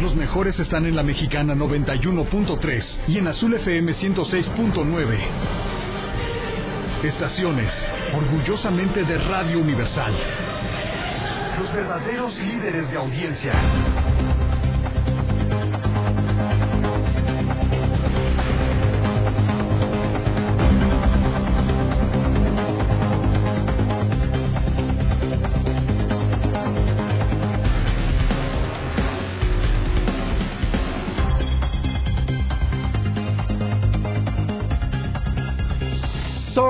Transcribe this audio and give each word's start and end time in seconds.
Los 0.00 0.14
mejores 0.14 0.58
están 0.58 0.86
en 0.86 0.96
la 0.96 1.02
mexicana 1.02 1.54
91.3 1.54 3.00
y 3.06 3.18
en 3.18 3.28
Azul 3.28 3.52
FM 3.52 3.92
106.9. 3.92 5.18
Estaciones, 7.04 7.70
orgullosamente 8.14 9.04
de 9.04 9.18
Radio 9.18 9.58
Universal. 9.58 10.14
Los 11.60 11.74
verdaderos 11.74 12.34
líderes 12.38 12.90
de 12.90 12.96
audiencia. 12.96 13.52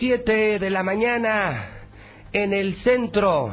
7 0.00 0.58
de 0.58 0.70
la 0.70 0.82
mañana 0.82 1.72
en 2.32 2.54
el 2.54 2.76
centro 2.76 3.52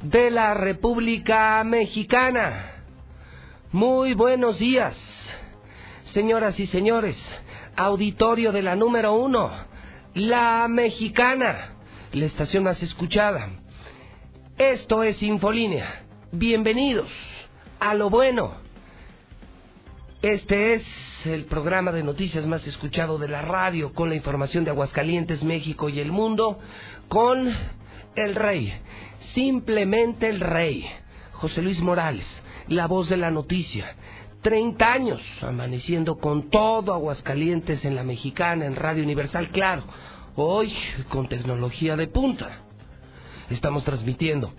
de 0.00 0.30
la 0.30 0.54
República 0.54 1.64
Mexicana. 1.64 2.84
Muy 3.72 4.14
buenos 4.14 4.60
días, 4.60 4.96
señoras 6.04 6.60
y 6.60 6.66
señores, 6.66 7.16
auditorio 7.74 8.52
de 8.52 8.62
la 8.62 8.76
número 8.76 9.14
uno, 9.14 9.50
la 10.14 10.68
mexicana, 10.68 11.72
la 12.12 12.26
estación 12.26 12.62
más 12.62 12.80
escuchada. 12.80 13.48
Esto 14.56 15.02
es 15.02 15.20
Infolínea. 15.20 16.04
Bienvenidos 16.30 17.10
a 17.80 17.94
lo 17.94 18.08
bueno. 18.08 18.67
Este 20.22 20.74
es 20.74 20.82
el 21.26 21.44
programa 21.44 21.92
de 21.92 22.02
noticias 22.02 22.44
más 22.44 22.66
escuchado 22.66 23.18
de 23.18 23.28
la 23.28 23.40
radio 23.40 23.92
con 23.92 24.08
la 24.08 24.16
información 24.16 24.64
de 24.64 24.72
Aguascalientes, 24.72 25.44
México 25.44 25.88
y 25.88 26.00
el 26.00 26.10
mundo 26.10 26.58
con 27.06 27.56
el 28.16 28.34
rey, 28.34 28.74
simplemente 29.32 30.28
el 30.28 30.40
rey, 30.40 30.90
José 31.34 31.62
Luis 31.62 31.80
Morales, 31.80 32.26
la 32.66 32.88
voz 32.88 33.08
de 33.08 33.16
la 33.16 33.30
noticia. 33.30 33.94
30 34.42 34.92
años 34.92 35.22
amaneciendo 35.40 36.18
con 36.18 36.50
todo 36.50 36.94
Aguascalientes 36.94 37.84
en 37.84 37.94
la 37.94 38.02
mexicana, 38.02 38.66
en 38.66 38.74
Radio 38.74 39.04
Universal, 39.04 39.50
claro, 39.50 39.84
hoy 40.34 40.74
con 41.10 41.28
tecnología 41.28 41.94
de 41.94 42.08
punta. 42.08 42.62
Estamos 43.50 43.84
transmitiendo 43.84 44.52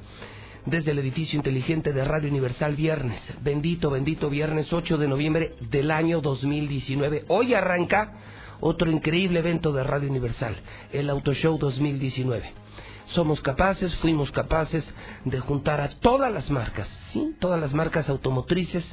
desde 0.66 0.92
el 0.92 1.00
edificio 1.00 1.38
inteligente 1.38 1.94
de 1.94 2.06
Radio 2.06 2.30
Universal 2.30 2.76
viernes, 2.76 3.22
bendito, 3.42 3.90
bendito 3.90 4.30
viernes 4.30 4.72
8 4.72 4.98
de 4.98 5.08
noviembre 5.08 5.54
del 5.70 5.92
año 5.92 6.22
2019. 6.22 7.26
Hoy 7.28 7.54
arranca 7.54 8.14
otro 8.60 8.92
increíble 8.92 9.40
evento 9.40 9.72
de 9.72 9.84
Radio 9.84 10.10
Universal, 10.10 10.56
el 10.92 11.10
Auto 11.10 11.34
Show 11.34 11.58
2019 11.58 12.54
somos 13.14 13.42
capaces, 13.42 13.96
fuimos 13.96 14.32
capaces 14.32 14.94
de 15.26 15.40
juntar 15.40 15.82
a 15.82 15.90
todas 15.90 16.32
las 16.32 16.52
marcas, 16.52 16.88
¿sí? 17.12 17.36
Todas 17.40 17.60
las 17.60 17.74
marcas 17.74 18.08
automotrices 18.08 18.86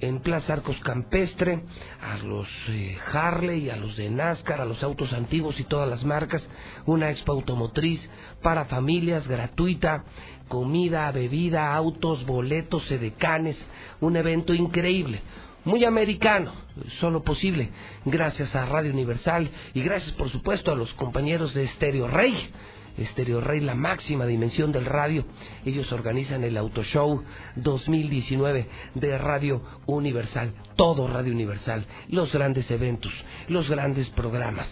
en 0.00 0.20
Plaza 0.20 0.54
Arcos 0.54 0.76
Campestre, 0.80 1.64
a 2.02 2.18
los 2.18 2.48
eh, 2.68 2.98
Harley, 3.12 3.70
a 3.70 3.76
los 3.76 3.96
de 3.96 4.10
NASCAR, 4.10 4.60
a 4.60 4.64
los 4.64 4.82
autos 4.82 5.12
antiguos 5.12 5.58
y 5.58 5.64
todas 5.64 5.88
las 5.88 6.04
marcas, 6.04 6.46
una 6.84 7.10
expo 7.10 7.32
automotriz 7.32 8.06
para 8.42 8.66
familias 8.66 9.26
gratuita, 9.26 10.04
comida, 10.48 11.10
bebida, 11.12 11.74
autos, 11.74 12.24
boletos, 12.26 12.84
sedecanes, 12.84 13.56
un 14.00 14.16
evento 14.16 14.54
increíble 14.54 15.22
muy 15.64 15.84
americano, 15.84 16.52
solo 17.00 17.22
posible, 17.22 17.70
gracias 18.04 18.54
a 18.54 18.66
Radio 18.66 18.92
Universal 18.92 19.50
y 19.72 19.80
gracias 19.80 20.12
por 20.12 20.28
supuesto 20.28 20.70
a 20.70 20.74
los 20.76 20.92
compañeros 20.94 21.54
de 21.54 21.66
Stereo 21.68 22.06
Rey, 22.06 22.50
Estéreo 22.98 23.40
Rey, 23.40 23.60
la 23.60 23.74
máxima 23.74 24.26
dimensión 24.26 24.70
del 24.70 24.84
radio. 24.84 25.24
Ellos 25.64 25.90
organizan 25.90 26.44
el 26.44 26.56
Auto 26.56 26.84
Show 26.84 27.24
2019 27.56 28.68
de 28.94 29.18
Radio 29.18 29.62
Universal, 29.86 30.52
todo 30.76 31.08
Radio 31.08 31.32
Universal, 31.32 31.86
los 32.08 32.32
grandes 32.32 32.70
eventos, 32.70 33.12
los 33.48 33.68
grandes 33.68 34.10
programas, 34.10 34.68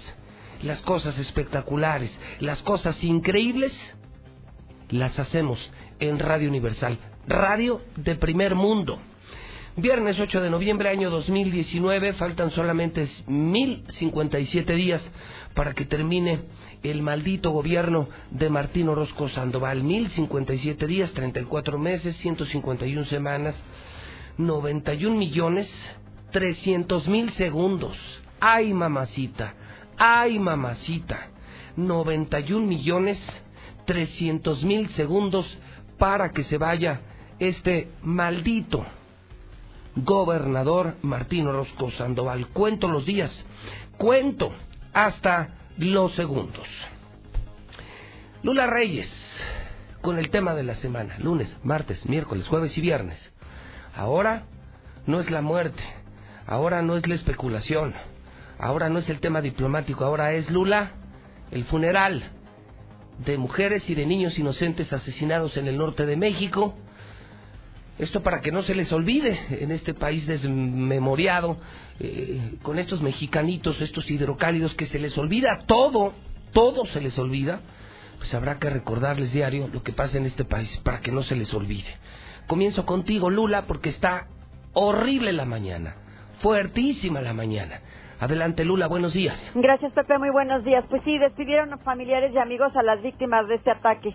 las 0.62 0.83
cosas 0.83 1.19
espectaculares, 1.19 2.16
las 2.39 2.62
cosas 2.62 3.03
increíbles, 3.03 3.77
las 4.92 5.19
hacemos 5.19 5.58
en 5.98 6.19
Radio 6.19 6.48
Universal, 6.48 6.98
radio 7.26 7.80
de 7.97 8.14
primer 8.14 8.54
mundo. 8.54 8.98
Viernes 9.75 10.20
8 10.20 10.42
de 10.42 10.50
noviembre 10.50 10.91
año 10.91 11.08
2019, 11.08 12.12
faltan 12.12 12.50
solamente 12.50 13.08
1057 13.26 14.75
días 14.75 15.03
para 15.54 15.72
que 15.72 15.86
termine 15.86 16.41
el 16.82 17.00
maldito 17.00 17.50
gobierno 17.50 18.06
de 18.30 18.50
Martín 18.50 18.91
Orozco 18.91 19.30
Sandoval. 19.30 19.82
1057 19.82 20.86
días, 20.86 21.10
34 21.12 21.78
meses, 21.78 22.14
151 22.16 23.04
semanas, 23.06 23.56
91 24.36 25.16
millones, 25.16 25.72
300 26.32 27.09
mil 27.09 27.32
segundos. 27.32 27.97
¡Ay, 28.41 28.74
mamacita! 28.74 29.54
¡Ay, 29.97 30.38
mamacita! 30.38 31.30
91 31.76 32.66
millones, 32.66 33.19
300 33.84 34.62
mil 34.65 34.88
segundos 34.91 35.47
para 35.98 36.31
que 36.31 36.44
se 36.44 36.59
vaya 36.59 37.00
este 37.38 37.88
maldito 38.03 38.84
gobernador 39.97 40.97
Martín 41.03 41.47
Orozco 41.47 41.91
Sandoval. 41.92 42.48
Cuento 42.48 42.88
los 42.88 43.04
días, 43.04 43.31
cuento 43.98 44.53
hasta 44.92 45.54
los 45.76 46.15
segundos. 46.15 46.66
Lula 48.42 48.66
Reyes, 48.66 49.09
con 50.00 50.19
el 50.19 50.31
tema 50.31 50.54
de 50.54 50.65
la 50.65 50.75
semana, 50.76 51.16
lunes, 51.19 51.56
martes, 51.62 52.06
miércoles, 52.06 52.48
jueves 52.48 52.76
y 52.76 52.81
viernes. 52.81 53.31
Ahora 53.94 54.44
no 55.06 55.21
es 55.21 55.31
la 55.31 55.42
muerte, 55.42 55.82
ahora 56.47 56.82
no 56.82 56.97
es 56.97 57.06
la 57.06 57.15
especulación, 57.15 57.94
ahora 58.59 58.88
no 58.88 58.98
es 58.98 59.09
el 59.09 59.21
tema 59.21 59.41
diplomático, 59.41 60.04
ahora 60.04 60.32
es 60.32 60.50
Lula, 60.50 60.92
el 61.50 61.65
funeral 61.66 62.31
de 63.25 63.38
mujeres 63.38 63.88
y 63.88 63.94
de 63.94 64.06
niños 64.06 64.38
inocentes 64.38 64.93
asesinados 64.93 65.56
en 65.56 65.69
el 65.69 65.77
norte 65.77 66.06
de 66.06 66.16
México. 66.16 66.75
Esto 67.99 68.22
para 68.22 68.41
que 68.41 68.50
no 68.50 68.62
se 68.62 68.75
les 68.75 68.91
olvide 68.93 69.38
en 69.60 69.71
este 69.71 69.94
país 69.94 70.27
desmemoriado, 70.27 71.59
eh, 72.00 72.56
con 72.62 72.78
estos 72.78 73.03
mexicanitos, 73.03 73.81
estos 73.81 74.10
hidrocálidos, 74.10 74.75
que 74.75 74.87
se 74.87 74.99
les 74.99 75.16
olvida 75.19 75.65
todo, 75.66 76.12
todo 76.53 76.87
se 76.87 77.00
les 77.00 77.19
olvida, 77.19 77.60
pues 78.19 78.33
habrá 78.34 78.59
que 78.59 78.71
recordarles 78.71 79.33
diario 79.33 79.69
lo 79.72 79.83
que 79.83 79.93
pasa 79.93 80.16
en 80.16 80.27
este 80.27 80.44
país 80.44 80.75
para 80.83 81.00
que 81.00 81.12
no 81.12 81.22
se 81.22 81.37
les 81.37 81.53
olvide. 81.53 81.97
Comienzo 82.47 82.84
contigo, 82.87 83.31
Lula, 83.31 83.66
porque 83.66 83.91
está 83.91 84.27
horrible 84.72 85.33
la 85.33 85.45
mañana, 85.45 85.97
fuertísima 86.41 87.21
la 87.21 87.34
mañana. 87.34 87.80
Adelante, 88.22 88.65
Lula, 88.65 88.86
buenos 88.86 89.15
días. 89.15 89.51
Gracias, 89.53 89.92
Pepe, 89.95 90.16
muy 90.16 90.30
buenos 90.30 90.63
días. 90.63 90.84
Pues 90.89 91.03
sí, 91.03 91.19
despidieron 91.19 91.77
familiares 91.80 92.33
y 92.33 92.39
amigos 92.39 92.71
a 92.77 92.83
las 92.84 93.03
víctimas 93.03 93.48
de 93.48 93.57
este 93.57 93.72
ataque. 93.72 94.15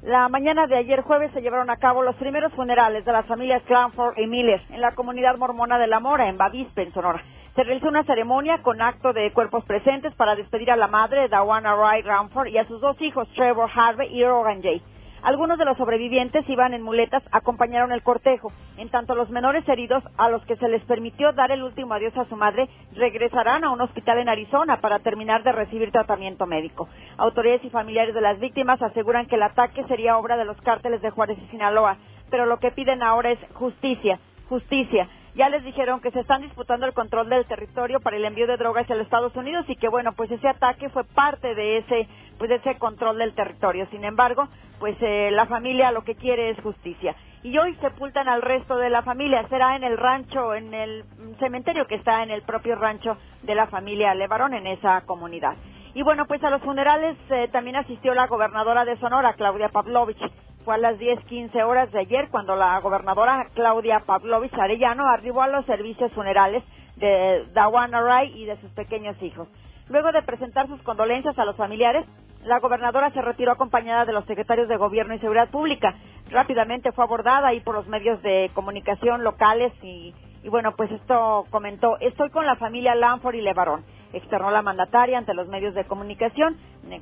La 0.00 0.30
mañana 0.30 0.66
de 0.66 0.78
ayer 0.78 1.02
jueves 1.02 1.30
se 1.34 1.42
llevaron 1.42 1.68
a 1.68 1.76
cabo 1.76 2.02
los 2.02 2.16
primeros 2.16 2.54
funerales 2.54 3.04
de 3.04 3.12
las 3.12 3.26
familias 3.26 3.62
Clanford 3.64 4.16
y 4.16 4.26
Miller 4.26 4.62
en 4.70 4.80
la 4.80 4.94
comunidad 4.94 5.36
mormona 5.36 5.78
de 5.78 5.88
La 5.88 6.00
Mora, 6.00 6.30
en 6.30 6.38
Bavispe, 6.38 6.84
en 6.84 6.94
Sonora. 6.94 7.22
Se 7.54 7.64
realizó 7.64 7.88
una 7.88 8.04
ceremonia 8.04 8.62
con 8.62 8.80
acto 8.80 9.12
de 9.12 9.30
cuerpos 9.34 9.62
presentes 9.66 10.14
para 10.14 10.34
despedir 10.34 10.70
a 10.70 10.76
la 10.76 10.86
madre, 10.86 11.28
Dawana 11.28 11.74
Wright 11.74 12.06
Ramford, 12.06 12.48
y 12.48 12.56
a 12.56 12.66
sus 12.66 12.80
dos 12.80 12.98
hijos, 13.02 13.28
Trevor 13.34 13.68
Harvey 13.74 14.08
y 14.10 14.24
Rogan 14.24 14.62
Jay. 14.62 14.80
Algunos 15.22 15.58
de 15.58 15.64
los 15.64 15.76
sobrevivientes 15.76 16.48
iban 16.48 16.74
en 16.74 16.82
muletas, 16.82 17.22
acompañaron 17.32 17.92
el 17.92 18.02
cortejo. 18.02 18.52
En 18.76 18.88
tanto, 18.88 19.14
los 19.14 19.30
menores 19.30 19.68
heridos, 19.68 20.02
a 20.16 20.28
los 20.28 20.44
que 20.46 20.56
se 20.56 20.68
les 20.68 20.82
permitió 20.84 21.32
dar 21.32 21.50
el 21.50 21.62
último 21.62 21.94
adiós 21.94 22.16
a 22.16 22.24
su 22.26 22.36
madre, 22.36 22.68
regresarán 22.94 23.64
a 23.64 23.70
un 23.70 23.80
hospital 23.80 24.18
en 24.18 24.28
Arizona 24.28 24.80
para 24.80 25.00
terminar 25.00 25.42
de 25.42 25.52
recibir 25.52 25.90
tratamiento 25.90 26.46
médico. 26.46 26.88
Autoridades 27.16 27.64
y 27.64 27.70
familiares 27.70 28.14
de 28.14 28.20
las 28.20 28.38
víctimas 28.38 28.80
aseguran 28.80 29.26
que 29.26 29.36
el 29.36 29.42
ataque 29.42 29.84
sería 29.84 30.18
obra 30.18 30.36
de 30.36 30.44
los 30.44 30.60
cárteles 30.62 31.02
de 31.02 31.10
Juárez 31.10 31.38
y 31.38 31.50
Sinaloa, 31.50 31.96
pero 32.30 32.46
lo 32.46 32.58
que 32.58 32.70
piden 32.70 33.02
ahora 33.02 33.30
es 33.30 33.38
justicia 33.54 34.18
justicia. 34.48 35.08
Ya 35.34 35.48
les 35.48 35.62
dijeron 35.62 36.00
que 36.00 36.10
se 36.10 36.20
están 36.20 36.42
disputando 36.42 36.86
el 36.86 36.94
control 36.94 37.28
del 37.28 37.44
territorio 37.44 38.00
para 38.00 38.16
el 38.16 38.24
envío 38.24 38.46
de 38.46 38.56
drogas 38.56 38.84
hacia 38.84 38.96
los 38.96 39.04
Estados 39.04 39.36
Unidos 39.36 39.66
y 39.68 39.76
que 39.76 39.88
bueno, 39.88 40.12
pues 40.12 40.30
ese 40.32 40.48
ataque 40.48 40.88
fue 40.88 41.04
parte 41.04 41.54
de 41.54 41.78
ese 41.78 42.08
pues 42.38 42.50
ese 42.50 42.78
control 42.78 43.18
del 43.18 43.34
territorio. 43.34 43.86
Sin 43.90 44.04
embargo, 44.04 44.48
pues 44.78 44.96
eh, 45.00 45.30
la 45.32 45.46
familia 45.46 45.92
lo 45.92 46.02
que 46.02 46.14
quiere 46.14 46.50
es 46.50 46.60
justicia. 46.60 47.14
Y 47.42 47.56
hoy 47.56 47.74
sepultan 47.76 48.28
al 48.28 48.42
resto 48.42 48.76
de 48.76 48.90
la 48.90 49.02
familia. 49.02 49.46
Será 49.48 49.76
en 49.76 49.84
el 49.84 49.96
rancho, 49.96 50.54
en 50.54 50.74
el 50.74 51.04
cementerio 51.38 51.86
que 51.86 51.94
está 51.94 52.22
en 52.22 52.30
el 52.30 52.42
propio 52.42 52.76
rancho 52.76 53.16
de 53.42 53.54
la 53.54 53.66
familia 53.66 54.14
Levarón 54.14 54.54
en 54.54 54.66
esa 54.66 55.02
comunidad. 55.02 55.56
Y 55.94 56.02
bueno, 56.02 56.26
pues 56.26 56.42
a 56.44 56.50
los 56.50 56.62
funerales 56.62 57.16
eh, 57.30 57.48
también 57.50 57.76
asistió 57.76 58.14
la 58.14 58.26
gobernadora 58.26 58.84
de 58.84 58.96
Sonora, 58.98 59.34
Claudia 59.34 59.68
Pavlovich. 59.68 60.20
Fue 60.64 60.74
a 60.74 60.78
las 60.78 60.98
10, 60.98 61.24
15 61.24 61.62
horas 61.62 61.90
de 61.92 62.00
ayer 62.00 62.28
cuando 62.30 62.54
la 62.54 62.78
gobernadora 62.80 63.46
Claudia 63.54 64.00
Pavlovich 64.00 64.52
Arellano 64.54 65.08
arribó 65.08 65.42
a 65.42 65.48
los 65.48 65.64
servicios 65.64 66.12
funerales 66.12 66.62
de 66.96 67.46
Dawana 67.52 68.00
Ray 68.00 68.32
y 68.34 68.44
de 68.44 68.60
sus 68.60 68.70
pequeños 68.72 69.20
hijos. 69.22 69.48
Luego 69.88 70.12
de 70.12 70.22
presentar 70.22 70.66
sus 70.68 70.82
condolencias 70.82 71.38
a 71.38 71.44
los 71.44 71.56
familiares, 71.56 72.06
la 72.44 72.60
gobernadora 72.60 73.10
se 73.10 73.22
retiró 73.22 73.52
acompañada 73.52 74.04
de 74.04 74.12
los 74.12 74.24
secretarios 74.26 74.68
de 74.68 74.76
Gobierno 74.76 75.14
y 75.14 75.18
Seguridad 75.18 75.50
Pública. 75.50 75.94
Rápidamente 76.30 76.92
fue 76.92 77.04
abordada 77.04 77.48
ahí 77.48 77.60
por 77.60 77.74
los 77.74 77.88
medios 77.88 78.22
de 78.22 78.50
comunicación 78.54 79.24
locales 79.24 79.72
y, 79.82 80.14
y 80.42 80.48
bueno, 80.48 80.72
pues 80.76 80.90
esto 80.92 81.46
comentó, 81.50 81.98
estoy 82.00 82.30
con 82.30 82.46
la 82.46 82.56
familia 82.56 82.94
Lanford 82.94 83.34
y 83.34 83.40
Levarón 83.40 83.84
externó 84.12 84.50
la 84.50 84.62
mandataria 84.62 85.18
ante 85.18 85.34
los 85.34 85.48
medios 85.48 85.74
de 85.74 85.84
comunicación, 85.84 86.56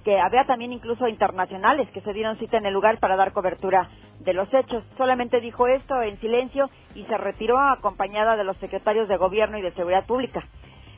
que 0.04 0.18
había 0.18 0.44
también 0.44 0.72
incluso 0.72 1.06
internacionales 1.06 1.88
que 1.90 2.00
se 2.00 2.12
dieron 2.12 2.36
cita 2.38 2.58
en 2.58 2.66
el 2.66 2.74
lugar 2.74 2.98
para 2.98 3.16
dar 3.16 3.32
cobertura 3.32 3.88
de 4.20 4.32
los 4.32 4.52
hechos. 4.52 4.82
Solamente 4.96 5.40
dijo 5.40 5.68
esto 5.68 6.02
en 6.02 6.18
silencio 6.20 6.68
y 6.94 7.04
se 7.04 7.16
retiró 7.16 7.58
acompañada 7.58 8.36
de 8.36 8.44
los 8.44 8.56
secretarios 8.58 9.08
de 9.08 9.16
Gobierno 9.16 9.58
y 9.58 9.62
de 9.62 9.72
Seguridad 9.72 10.06
Pública. 10.06 10.44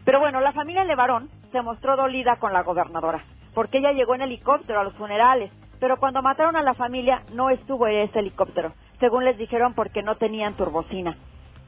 Pero 0.08 0.20
bueno, 0.20 0.40
la 0.40 0.52
familia 0.52 0.84
Levarón 0.84 1.28
se 1.52 1.60
mostró 1.60 1.94
dolida 1.94 2.36
con 2.36 2.54
la 2.54 2.62
gobernadora, 2.62 3.22
porque 3.52 3.76
ella 3.76 3.92
llegó 3.92 4.14
en 4.14 4.22
helicóptero 4.22 4.80
a 4.80 4.84
los 4.84 4.94
funerales, 4.94 5.52
pero 5.80 5.98
cuando 5.98 6.22
mataron 6.22 6.56
a 6.56 6.62
la 6.62 6.72
familia 6.72 7.24
no 7.34 7.50
estuvo 7.50 7.86
en 7.86 8.08
ese 8.08 8.20
helicóptero, 8.20 8.72
según 9.00 9.26
les 9.26 9.36
dijeron 9.36 9.74
porque 9.74 10.02
no 10.02 10.16
tenían 10.16 10.54
turbocina. 10.54 11.14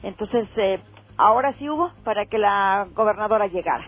Entonces, 0.02 0.48
eh, 0.56 0.80
ahora 1.18 1.52
sí 1.58 1.68
hubo 1.68 1.92
para 2.02 2.24
que 2.24 2.38
la 2.38 2.86
gobernadora 2.94 3.46
llegara. 3.46 3.84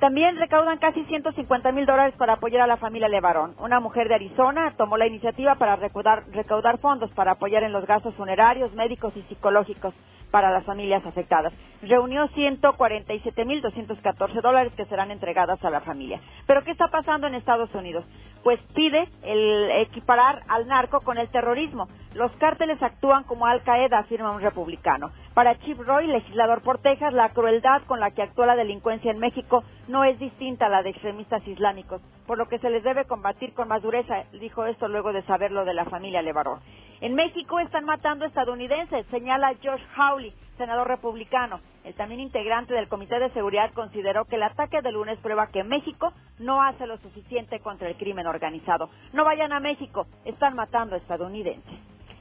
También 0.00 0.38
recaudan 0.38 0.78
casi 0.78 1.04
150 1.04 1.70
mil 1.70 1.86
dólares 1.86 2.16
para 2.18 2.32
apoyar 2.32 2.62
a 2.62 2.66
la 2.66 2.78
familia 2.78 3.06
Levarón. 3.06 3.54
Una 3.60 3.78
mujer 3.78 4.08
de 4.08 4.16
Arizona 4.16 4.74
tomó 4.76 4.96
la 4.96 5.06
iniciativa 5.06 5.54
para 5.54 5.76
recaudar, 5.76 6.24
recaudar 6.32 6.78
fondos 6.78 7.12
para 7.12 7.30
apoyar 7.30 7.62
en 7.62 7.72
los 7.72 7.86
gastos 7.86 8.12
funerarios, 8.16 8.74
médicos 8.74 9.16
y 9.16 9.22
psicológicos 9.22 9.94
para 10.34 10.50
las 10.50 10.64
familias 10.64 11.06
afectadas. 11.06 11.54
Reunió 11.80 12.26
147.214 12.30 14.42
dólares 14.42 14.72
que 14.76 14.84
serán 14.86 15.12
entregadas 15.12 15.64
a 15.64 15.70
la 15.70 15.80
familia. 15.80 16.20
Pero 16.48 16.64
¿qué 16.64 16.72
está 16.72 16.88
pasando 16.88 17.28
en 17.28 17.36
Estados 17.36 17.72
Unidos? 17.72 18.04
Pues 18.42 18.58
pide 18.74 19.08
el 19.22 19.70
equiparar 19.82 20.42
al 20.48 20.66
narco 20.66 21.02
con 21.02 21.18
el 21.18 21.28
terrorismo. 21.28 21.86
Los 22.16 22.32
cárteles 22.32 22.82
actúan 22.82 23.22
como 23.22 23.46
Al 23.46 23.62
Qaeda, 23.62 24.00
afirma 24.00 24.32
un 24.32 24.40
republicano. 24.40 25.12
Para 25.34 25.56
Chip 25.60 25.78
Roy, 25.78 26.08
legislador 26.08 26.62
por 26.62 26.78
Texas, 26.78 27.12
la 27.12 27.28
crueldad 27.28 27.82
con 27.86 28.00
la 28.00 28.10
que 28.10 28.22
actúa 28.22 28.46
la 28.46 28.56
delincuencia 28.56 29.12
en 29.12 29.20
México 29.20 29.62
no 29.86 30.02
es 30.02 30.18
distinta 30.18 30.66
a 30.66 30.68
la 30.68 30.82
de 30.82 30.90
extremistas 30.90 31.46
islámicos, 31.46 32.02
por 32.26 32.38
lo 32.38 32.48
que 32.48 32.58
se 32.58 32.70
les 32.70 32.82
debe 32.82 33.04
combatir 33.04 33.54
con 33.54 33.68
más 33.68 33.82
dureza. 33.82 34.24
Dijo 34.32 34.66
esto 34.66 34.88
luego 34.88 35.12
de 35.12 35.22
saber 35.22 35.52
lo 35.52 35.64
de 35.64 35.74
la 35.74 35.84
familia 35.84 36.22
Levarón. 36.22 36.58
En 37.00 37.14
México 37.14 37.60
están 37.60 37.84
matando 37.84 38.24
estadounidenses, 38.24 39.06
señala 39.10 39.54
Josh 39.62 39.82
Hawley, 39.96 40.23
senador 40.56 40.88
republicano. 40.88 41.60
El 41.84 41.94
también 41.94 42.20
integrante 42.20 42.74
del 42.74 42.88
Comité 42.88 43.18
de 43.18 43.30
Seguridad 43.30 43.72
consideró 43.72 44.24
que 44.24 44.36
el 44.36 44.42
ataque 44.42 44.80
de 44.82 44.92
lunes 44.92 45.18
prueba 45.18 45.48
que 45.48 45.64
México 45.64 46.12
no 46.38 46.62
hace 46.62 46.86
lo 46.86 46.98
suficiente 46.98 47.60
contra 47.60 47.88
el 47.88 47.96
crimen 47.96 48.26
organizado. 48.26 48.88
No 49.12 49.24
vayan 49.24 49.52
a 49.52 49.60
México, 49.60 50.06
están 50.24 50.54
matando 50.54 50.96
estadounidenses. 50.96 51.74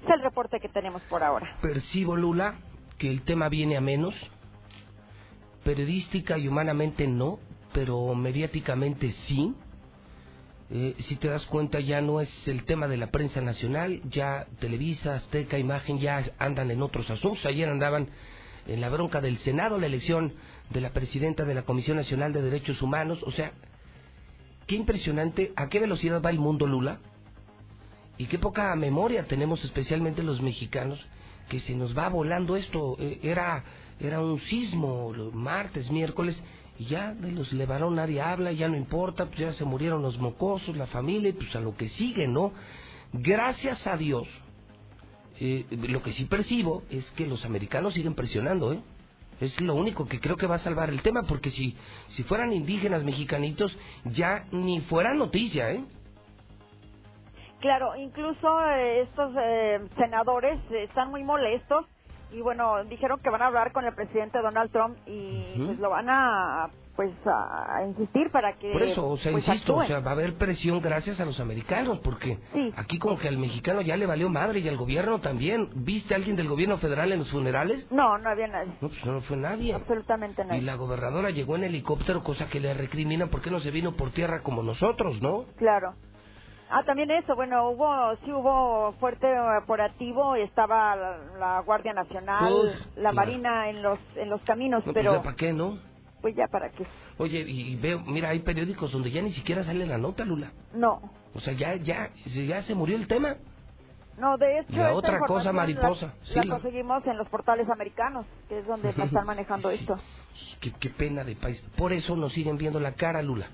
Es 0.04 0.10
el 0.10 0.22
reporte 0.22 0.60
que 0.60 0.70
tenemos 0.70 1.02
por 1.04 1.24
ahora. 1.24 1.56
Percibo, 1.62 2.16
Lula, 2.16 2.56
que 2.98 3.08
el 3.08 3.24
tema 3.24 3.50
viene 3.50 3.78
a 3.78 3.82
menos. 3.82 4.14
Periodística 5.64 6.38
y 6.38 6.48
humanamente 6.50 7.08
no, 7.08 7.40
pero 7.74 8.14
mediáticamente 8.14 9.12
sí. 9.28 9.56
Eh, 10.76 10.96
si 11.02 11.18
te 11.18 11.28
das 11.28 11.46
cuenta 11.46 11.80
ya 11.82 12.02
no 12.02 12.20
es 12.20 12.48
el 12.48 12.66
tema 12.66 12.88
de 12.88 12.98
la 12.98 13.12
prensa 13.12 13.42
nacional, 13.42 14.02
ya 14.10 14.48
Televisa, 14.60 15.14
Azteca, 15.14 15.60
Imagen 15.60 16.00
ya 16.00 16.32
andan 16.40 16.72
en 16.72 16.82
otros 16.82 17.08
asuntos. 17.12 17.46
Ayer 17.46 17.70
andaban 17.70 18.10
en 18.66 18.82
la 18.82 18.90
bronca 18.90 19.22
del 19.22 19.38
Senado, 19.38 19.78
la 19.78 19.86
elección 19.86 20.34
de 20.72 20.82
la 20.82 20.90
presidenta 20.90 21.46
de 21.46 21.54
la 21.54 21.62
Comisión 21.62 21.98
Nacional 21.98 22.34
de 22.34 22.42
Derechos 22.42 22.82
Humanos. 22.82 23.22
O 23.22 23.30
sea, 23.30 23.52
qué 24.66 24.74
impresionante, 24.74 25.54
a 25.56 25.70
qué 25.70 25.80
velocidad 25.80 26.24
va 26.26 26.32
el 26.32 26.40
mundo, 26.40 26.66
Lula. 26.66 26.98
Y 28.18 28.26
qué 28.26 28.40
poca 28.40 28.76
memoria 28.76 29.28
tenemos, 29.28 29.64
especialmente 29.64 30.24
los 30.24 30.42
mexicanos, 30.42 31.06
que 31.50 31.60
se 31.60 31.76
nos 31.76 31.96
va 31.96 32.10
volando 32.10 32.56
esto. 32.56 32.96
Eh, 32.98 33.20
era, 33.22 33.64
era 34.00 34.22
un 34.22 34.40
sismo, 34.40 35.14
martes, 35.34 35.92
miércoles, 35.92 36.42
ya 36.80 37.14
de 37.14 37.32
los 37.32 37.54
Levarón 37.54 37.96
nadie 37.96 38.22
habla, 38.22 38.52
ya 38.52 38.68
no 38.68 38.76
importa, 38.76 39.26
pues 39.26 39.40
ya 39.40 39.54
se 39.54 39.66
murieron 39.66 40.02
los 40.02 40.18
mocosos, 40.20 40.76
la 40.76 40.88
familia, 40.88 41.30
y 41.30 41.34
pues 41.34 41.56
a 41.56 41.60
lo 41.60 41.76
que 41.76 41.90
sigue, 41.90 42.28
¿no? 42.28 42.52
Gracias 43.12 43.86
a 43.86 43.98
Dios, 43.98 44.28
eh, 45.40 45.66
lo 45.70 46.02
que 46.02 46.12
sí 46.14 46.26
percibo 46.26 46.84
es 46.90 47.10
que 47.12 47.28
los 47.28 47.46
americanos 47.46 47.94
siguen 47.94 48.16
presionando, 48.16 48.74
¿eh? 48.74 48.80
Es 49.40 49.60
lo 49.60 49.76
único 49.76 50.08
que 50.08 50.20
creo 50.20 50.38
que 50.38 50.48
va 50.48 50.56
a 50.56 50.60
salvar 50.60 50.90
el 50.90 51.02
tema, 51.02 51.24
porque 51.24 51.50
si, 51.50 51.76
si 52.10 52.24
fueran 52.24 52.54
indígenas 52.54 53.04
mexicanitos, 53.04 53.78
ya 54.06 54.46
ni 54.52 54.82
fuera 54.82 55.14
noticia, 55.14 55.72
¿eh? 55.72 55.84
Claro, 57.60 57.96
incluso 57.96 58.62
eh, 58.66 59.02
estos 59.02 59.34
eh, 59.42 59.80
senadores 59.98 60.60
están 60.72 61.12
muy 61.12 61.24
molestos 61.24 61.86
y 62.34 62.42
bueno, 62.42 62.84
dijeron 62.86 63.20
que 63.22 63.30
van 63.30 63.42
a 63.42 63.48
hablar 63.48 63.72
con 63.72 63.86
el 63.86 63.94
presidente 63.94 64.40
Donald 64.42 64.72
Trump 64.72 64.98
y 65.06 65.54
pues 65.66 65.80
lo 65.80 65.90
van 65.90 66.10
a 66.10 66.70
pues 66.96 67.12
a 67.26 67.84
insistir 67.88 68.30
para 68.30 68.54
que 68.60 68.72
por 68.72 68.84
eso 68.84 69.08
o 69.10 69.18
sea 69.18 69.32
pues, 69.32 69.48
insisto 69.48 69.74
actúen. 69.74 69.86
o 69.86 69.88
sea 69.88 70.00
va 70.02 70.12
a 70.12 70.14
haber 70.14 70.36
presión 70.36 70.80
gracias 70.80 71.20
a 71.20 71.26
los 71.26 71.40
americanos 71.40 71.98
porque 72.04 72.38
Sí. 72.54 72.72
aquí 72.78 73.00
como 73.00 73.18
que 73.18 73.28
al 73.28 73.40
mexicano 73.40 73.82
ya 73.82 73.98
le 73.98 74.06
valió 74.06 74.30
madre 74.30 74.60
y 74.60 74.70
al 74.70 74.78
gobierno 74.78 75.20
también 75.20 75.70
viste 75.74 76.14
a 76.14 76.18
alguien 76.18 76.36
del 76.36 76.48
gobierno 76.48 76.78
federal 76.78 77.12
en 77.12 77.18
los 77.20 77.32
funerales 77.32 77.92
No, 77.92 78.20
no 78.20 78.30
había 78.30 78.46
nadie, 78.48 78.74
no 78.80 78.90
pues 78.90 79.06
no 79.08 79.22
fue 79.22 79.38
nadie 79.38 79.74
absolutamente 79.74 80.44
y 80.44 80.46
nadie. 80.46 80.62
la 80.62 80.76
gobernadora 80.76 81.32
llegó 81.32 81.56
en 81.56 81.64
helicóptero 81.64 82.22
cosa 82.22 82.48
que 82.48 82.60
le 82.60 82.72
recriminan 82.76 83.30
por 83.30 83.42
qué 83.42 83.50
no 83.50 83.60
se 83.60 83.72
vino 83.72 83.94
por 83.96 84.12
tierra 84.12 84.44
como 84.44 84.62
nosotros 84.62 85.20
no 85.20 85.46
Claro. 85.58 85.94
Ah, 86.76 86.84
también 86.86 87.12
eso, 87.12 87.36
bueno, 87.36 87.70
hubo, 87.70 88.16
sí 88.26 88.32
hubo 88.32 88.94
fuerte 88.94 89.28
operativo, 89.64 90.36
estaba 90.36 90.96
la, 90.96 91.18
la 91.38 91.60
Guardia 91.62 91.94
Nacional, 91.94 92.52
la 92.96 93.12
claro. 93.12 93.16
Marina 93.16 93.70
en 93.70 93.84
los 93.84 94.00
en 94.16 94.30
los 94.30 94.42
caminos, 94.42 94.80
no 94.86 94.92
pues 94.94 95.06
pero 95.06 95.22
para 95.22 95.36
qué 95.36 95.54
no 95.54 95.78
pues 96.22 96.36
ya 96.36 96.48
para 96.48 96.70
qué. 96.72 96.84
oye 97.18 97.42
y 97.42 97.76
veo 97.76 98.00
mira 98.00 98.30
hay 98.30 98.40
periódicos 98.40 98.92
donde 98.92 99.12
ya 99.12 99.22
ni 99.22 99.34
siquiera 99.34 99.64
sale 99.64 99.86
la 99.86 99.98
nota 99.98 100.24
Lula 100.26 100.52
No, 100.74 101.00
o 101.36 101.40
sea 101.42 101.54
ya 101.54 101.76
ya 101.76 102.10
ya 102.26 102.64
se 102.64 102.74
murió 102.74 102.96
el 102.96 103.08
tema 103.08 103.36
no, 104.18 104.38
de 104.38 104.60
hecho 104.60 104.74
La 104.78 104.94
otra 104.94 105.20
cosa 105.20 105.52
mariposa, 105.52 106.06
la, 106.08 106.26
sí, 106.26 106.36
la 106.36 106.44
la- 106.46 106.54
conseguimos 106.56 107.06
en 107.06 107.18
los 107.18 107.28
portales 107.30 107.68
americanos, 107.70 108.26
que 108.48 108.60
es 108.60 108.66
donde 108.68 108.90
están 108.90 109.10
manejando 109.26 109.70
esto. 109.72 109.96
Qué, 110.62 110.72
qué 110.80 110.90
pena 110.92 111.24
de 111.24 111.36
país. 111.36 111.60
Por 111.76 111.92
eso 111.94 112.16
nos 112.16 112.32
siguen 112.32 112.58
viendo 112.58 112.80
la 112.80 112.94
cara, 112.94 113.24
Lula. 113.24 113.48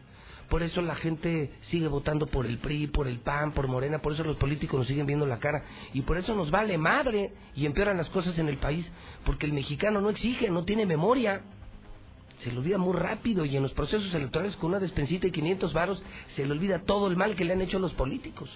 Por 0.50 0.64
eso 0.64 0.82
la 0.82 0.96
gente 0.96 1.52
sigue 1.62 1.88
votando 1.88 2.26
por 2.28 2.46
el 2.46 2.58
PRI, 2.58 2.88
por 2.88 3.08
el 3.08 3.20
PAN, 3.20 3.52
por 3.52 3.68
Morena. 3.68 4.00
Por 4.00 4.14
eso 4.14 4.24
los 4.24 4.38
políticos 4.38 4.80
nos 4.80 4.88
siguen 4.88 5.06
viendo 5.06 5.28
la 5.28 5.40
cara. 5.40 5.64
Y 5.94 6.02
por 6.02 6.18
eso 6.18 6.34
nos 6.34 6.50
vale 6.50 6.78
madre 6.78 7.32
y 7.56 7.66
empeoran 7.66 7.98
las 7.98 8.10
cosas 8.10 8.38
en 8.40 8.50
el 8.50 8.58
país. 8.58 8.90
Porque 9.26 9.46
el 9.46 9.54
mexicano 9.54 10.02
no 10.02 10.10
exige, 10.10 10.50
no 10.50 10.66
tiene 10.66 10.86
memoria. 10.86 11.42
Se 12.40 12.52
le 12.52 12.58
olvida 12.58 12.78
muy 12.78 12.94
rápido 12.94 13.46
y 13.46 13.56
en 13.56 13.64
los 13.64 13.74
procesos 13.74 14.14
electorales 14.14 14.56
con 14.56 14.70
una 14.70 14.80
despensita 14.80 15.28
y 15.28 15.32
500 15.32 15.74
varos 15.74 16.02
se 16.36 16.46
le 16.46 16.52
olvida 16.52 16.80
todo 16.80 17.08
el 17.08 17.18
mal 17.18 17.36
que 17.36 17.46
le 17.46 17.54
han 17.54 17.62
hecho 17.62 17.78
a 17.78 17.82
los 17.82 17.94
políticos. 17.94 18.50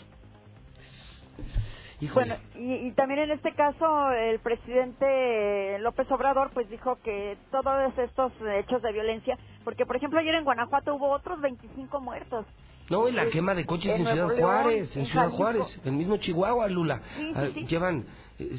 Híjole. 2.02 2.38
Bueno, 2.38 2.44
y, 2.56 2.88
y 2.88 2.92
también 2.94 3.22
en 3.22 3.32
este 3.32 3.54
caso 3.54 4.12
el 4.12 4.40
presidente 4.40 5.78
López 5.80 6.10
Obrador 6.12 6.52
pues 6.54 6.70
dijo 6.70 6.98
que 7.04 7.38
todos 7.52 7.98
estos 7.98 8.32
hechos 8.58 8.82
de 8.82 8.92
violencia, 8.92 9.38
porque 9.64 9.86
por 9.86 9.96
ejemplo 9.96 10.20
ayer 10.20 10.36
en 10.36 10.44
Guanajuato 10.44 10.96
hubo 10.96 11.10
otros 11.10 11.40
25 11.42 12.00
muertos. 12.02 12.46
No, 12.90 13.08
y 13.08 13.14
la 13.14 13.30
quema 13.30 13.56
de 13.56 13.66
coches 13.66 13.94
en 13.96 14.06
en, 14.06 14.14
Ciudad 14.14 14.28
León, 14.36 14.40
Juárez, 14.42 14.96
en 14.96 15.02
en 15.04 15.06
Ciudad 15.08 15.24
Jalisco. 15.26 15.38
Juárez, 15.44 15.82
el 15.86 15.92
mismo 15.94 16.18
Chihuahua, 16.18 16.68
Lula. 16.68 17.00
Sí, 17.16 17.22
sí, 17.28 17.34
Ah, 17.34 17.48
sí. 17.54 17.66
Llevan 17.68 18.06
eh, 18.40 18.50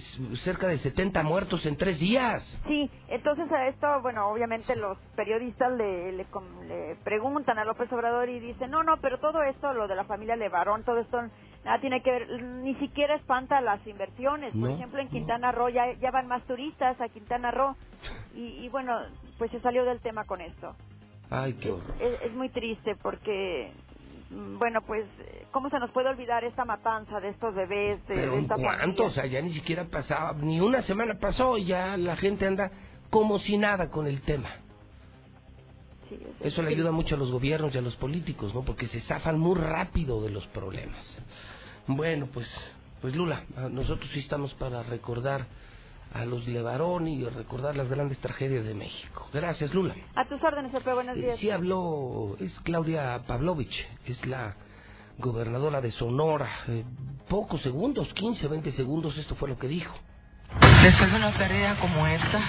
cerca 0.45 0.67
de 0.67 0.79
70 0.79 1.23
muertos 1.25 1.67
en 1.67 1.77
tres 1.77 1.99
días. 2.01 2.43
Sí, 2.67 2.91
entonces 3.09 3.53
a 3.53 3.67
esto, 3.69 3.87
bueno, 4.01 4.29
obviamente 4.31 4.77
los 4.77 4.97
periodistas 5.15 5.73
le, 5.73 6.13
le, 6.13 6.27
le 6.69 6.97
preguntan 7.05 7.59
a 7.59 7.65
López 7.67 7.93
Obrador 7.93 8.31
y 8.31 8.41
dicen, 8.41 8.71
no, 8.71 8.83
no, 8.83 8.97
pero 8.97 9.19
todo 9.19 9.43
esto, 9.43 9.75
lo 9.75 9.89
de 9.89 9.95
la 9.95 10.05
familia 10.05 10.37
Levarón, 10.37 10.85
todo 10.85 11.01
esto 11.01 11.21
Nada 11.65 11.81
tiene 11.81 12.03
que 12.03 12.11
ver, 12.11 12.43
ni 12.43 12.75
siquiera 12.75 13.15
espanta 13.15 13.61
las 13.63 13.85
inversiones. 13.87 14.53
Por 14.53 14.61
No, 14.69 14.75
ejemplo, 14.75 14.99
en 15.01 15.07
no. 15.07 15.11
Quintana 15.13 15.51
Roo 15.53 15.71
ya, 15.71 15.93
ya 15.95 16.11
van 16.11 16.27
más 16.29 16.43
turistas 16.45 17.01
a 17.01 17.09
Quintana 17.09 17.51
Roo 17.51 17.75
y, 18.35 18.65
y 18.65 18.69
bueno, 18.69 18.93
pues 19.39 19.51
se 19.51 19.61
salió 19.61 19.85
del 19.85 20.01
tema 20.01 20.25
con 20.25 20.41
esto. 20.43 20.75
Ay, 21.31 21.55
qué 21.55 21.71
horror. 21.71 21.95
Es, 22.01 22.21
es 22.23 22.35
muy 22.35 22.51
triste 22.51 22.97
porque, 22.97 23.73
mm, 24.31 24.59
bueno, 24.59 24.83
pues, 24.83 25.07
¿cómo 25.53 25.71
se 25.71 25.79
nos 25.79 25.91
puede 25.91 26.11
olvidar 26.11 26.45
esta 26.45 26.67
matanza 26.67 27.19
de 27.21 27.31
estos 27.31 27.55
bebés, 27.55 28.07
de, 28.09 28.15
de 28.15 28.21
Pero 28.21 28.35
esta 28.35 28.57
¿cuánto? 28.57 29.07
O 29.07 29.11
sea, 29.11 29.25
ya 29.25 29.41
ni 29.41 29.55
siquiera 29.55 29.85
pasaba, 29.85 30.35
ni 30.35 30.61
una 30.61 30.83
semana 30.83 31.15
pasó 31.19 31.57
y 31.57 31.65
ya 31.65 31.97
la 31.97 32.17
gente 32.17 32.47
anda 32.47 32.71
como 33.09 33.39
si 33.39 33.57
nada 33.57 33.91
con 33.91 34.07
el 34.07 34.21
tema. 34.21 34.51
Sí, 36.11 36.17
es- 36.41 36.53
Eso 36.53 36.61
le 36.63 36.69
ayuda 36.69 36.91
mucho 36.93 37.15
a 37.15 37.19
los 37.19 37.33
gobiernos 37.33 37.75
y 37.75 37.79
a 37.79 37.81
los 37.81 37.97
políticos, 37.97 38.55
¿no? 38.55 38.63
Porque 38.63 38.87
se 38.89 39.01
zafan 39.01 39.39
muy 39.39 39.55
rápido 39.59 40.21
de 40.23 40.29
los 40.31 40.47
problemas. 40.49 41.03
Bueno, 41.87 42.27
pues, 42.33 42.47
pues 43.01 43.15
Lula, 43.15 43.43
nosotros 43.71 44.11
sí 44.13 44.21
estamos 44.21 44.55
para 44.55 44.83
recordar 44.83 45.47
a 46.13 46.25
los 46.25 46.47
Levarón 46.47 47.09
y 47.09 47.25
recordar 47.25 47.77
las 47.77 47.89
grandes 47.89 48.19
tragedias 48.19 48.65
de 48.65 48.75
México. 48.75 49.29
Gracias, 49.33 49.75
Lula. 49.75 49.95
A 50.15 50.27
tus 50.29 50.43
órdenes, 50.43 50.73
Pepe, 50.73 50.93
buenos 50.95 51.17
Eh, 51.17 51.21
días. 51.21 51.39
Sí 51.41 51.51
habló, 51.51 52.37
es 52.39 52.53
Claudia 52.61 53.21
Pavlovich, 53.27 53.87
es 54.07 54.25
la 54.27 54.55
gobernadora 55.19 55.81
de 55.81 55.91
Sonora. 55.91 56.49
Eh, 56.69 56.85
pocos 57.29 57.61
segundos, 57.63 58.13
15, 58.15 58.47
20 58.49 58.73
segundos, 58.73 59.17
esto 59.19 59.35
fue 59.35 59.49
lo 59.49 59.59
que 59.59 59.69
dijo. 59.69 59.95
Después 60.83 61.11
de 61.11 61.17
una 61.17 61.37
pérdida 61.37 61.79
como 61.81 62.07
esta, 62.07 62.41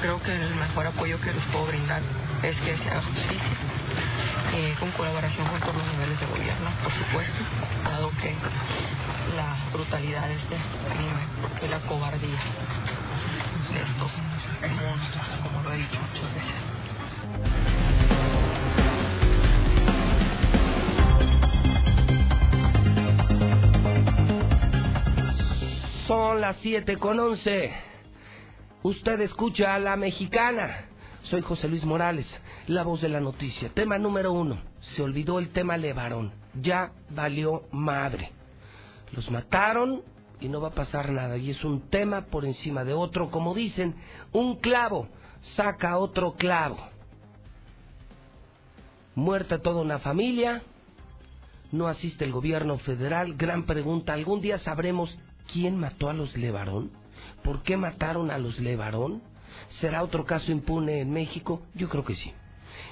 creo 0.00 0.22
que 0.22 0.32
el 0.32 0.54
mejor 0.54 0.86
apoyo 0.86 1.20
que 1.20 1.32
les 1.32 1.44
puedo 1.46 1.66
brindar 1.66 2.00
es 2.44 2.56
que 2.58 2.76
se 2.78 2.88
haga 2.88 3.02
justicia, 3.02 3.56
eh, 4.54 4.74
con 4.78 4.90
colaboración 4.92 5.48
con 5.48 5.60
todos 5.60 5.76
los 5.76 5.86
niveles 5.92 6.20
de 6.20 6.26
gobierno, 6.26 6.70
por 6.82 6.92
supuesto, 6.92 7.44
dado 7.84 8.10
que 8.20 8.34
la 9.34 9.56
brutalidad 9.72 10.28
de 10.28 10.34
este 10.34 10.56
crimen 10.92 11.28
y 11.62 11.68
la 11.68 11.80
cobardía 11.80 12.38
de 13.72 13.80
estos 13.80 14.12
monstruos, 14.60 15.26
como 15.42 15.62
lo 15.62 15.72
he 15.72 15.78
dicho 15.78 15.98
muchas 16.00 16.34
veces. 16.34 16.72
Son 26.06 26.40
las 26.42 26.56
7 26.58 26.98
con 26.98 27.18
11. 27.18 27.72
Usted 28.82 29.20
escucha 29.20 29.74
a 29.74 29.78
la 29.78 29.96
mexicana. 29.96 30.91
Soy 31.22 31.40
José 31.40 31.68
Luis 31.68 31.84
Morales, 31.84 32.26
la 32.66 32.82
voz 32.82 33.00
de 33.00 33.08
la 33.08 33.20
noticia. 33.20 33.68
Tema 33.68 33.96
número 33.96 34.32
uno. 34.32 34.58
Se 34.80 35.02
olvidó 35.02 35.38
el 35.38 35.50
tema 35.50 35.76
Levarón. 35.76 36.32
Ya 36.60 36.92
valió 37.10 37.62
madre. 37.70 38.32
Los 39.12 39.30
mataron 39.30 40.02
y 40.40 40.48
no 40.48 40.60
va 40.60 40.68
a 40.68 40.74
pasar 40.74 41.12
nada. 41.12 41.36
Y 41.36 41.50
es 41.50 41.64
un 41.64 41.88
tema 41.88 42.22
por 42.22 42.44
encima 42.44 42.84
de 42.84 42.92
otro. 42.92 43.30
Como 43.30 43.54
dicen, 43.54 43.94
un 44.32 44.56
clavo 44.56 45.06
saca 45.54 45.96
otro 45.98 46.34
clavo. 46.34 46.78
Muerta 49.14 49.58
toda 49.58 49.80
una 49.80 50.00
familia. 50.00 50.62
No 51.70 51.86
asiste 51.86 52.24
el 52.24 52.32
gobierno 52.32 52.78
federal. 52.78 53.34
Gran 53.36 53.64
pregunta. 53.64 54.12
¿Algún 54.12 54.40
día 54.40 54.58
sabremos 54.58 55.16
quién 55.52 55.78
mató 55.78 56.10
a 56.10 56.14
los 56.14 56.36
Levarón? 56.36 56.90
¿Por 57.44 57.62
qué 57.62 57.76
mataron 57.76 58.32
a 58.32 58.38
los 58.38 58.58
Levarón? 58.58 59.22
¿Será 59.80 60.02
otro 60.02 60.24
caso 60.24 60.52
impune 60.52 61.00
en 61.00 61.10
México? 61.10 61.62
Yo 61.74 61.88
creo 61.88 62.04
que 62.04 62.14
sí. 62.14 62.32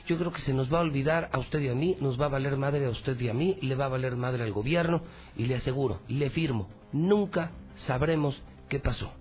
Yo 0.06 0.18
creo 0.18 0.32
que 0.32 0.42
se 0.42 0.54
nos 0.54 0.72
va 0.72 0.78
a 0.78 0.82
olvidar 0.82 1.30
a 1.32 1.38
usted 1.38 1.60
y 1.60 1.68
a 1.68 1.74
mí, 1.74 1.96
nos 2.00 2.20
va 2.20 2.26
a 2.26 2.30
valer 2.30 2.56
madre 2.56 2.86
a 2.86 2.90
usted 2.90 3.18
y 3.20 3.28
a 3.28 3.34
mí, 3.34 3.58
le 3.62 3.74
va 3.74 3.86
a 3.86 3.88
valer 3.88 4.16
madre 4.16 4.42
al 4.42 4.52
gobierno 4.52 5.02
y 5.36 5.46
le 5.46 5.56
aseguro, 5.56 6.00
le 6.08 6.30
firmo, 6.30 6.68
nunca 6.92 7.52
sabremos 7.86 8.40
qué 8.68 8.78
pasó. 8.80 9.12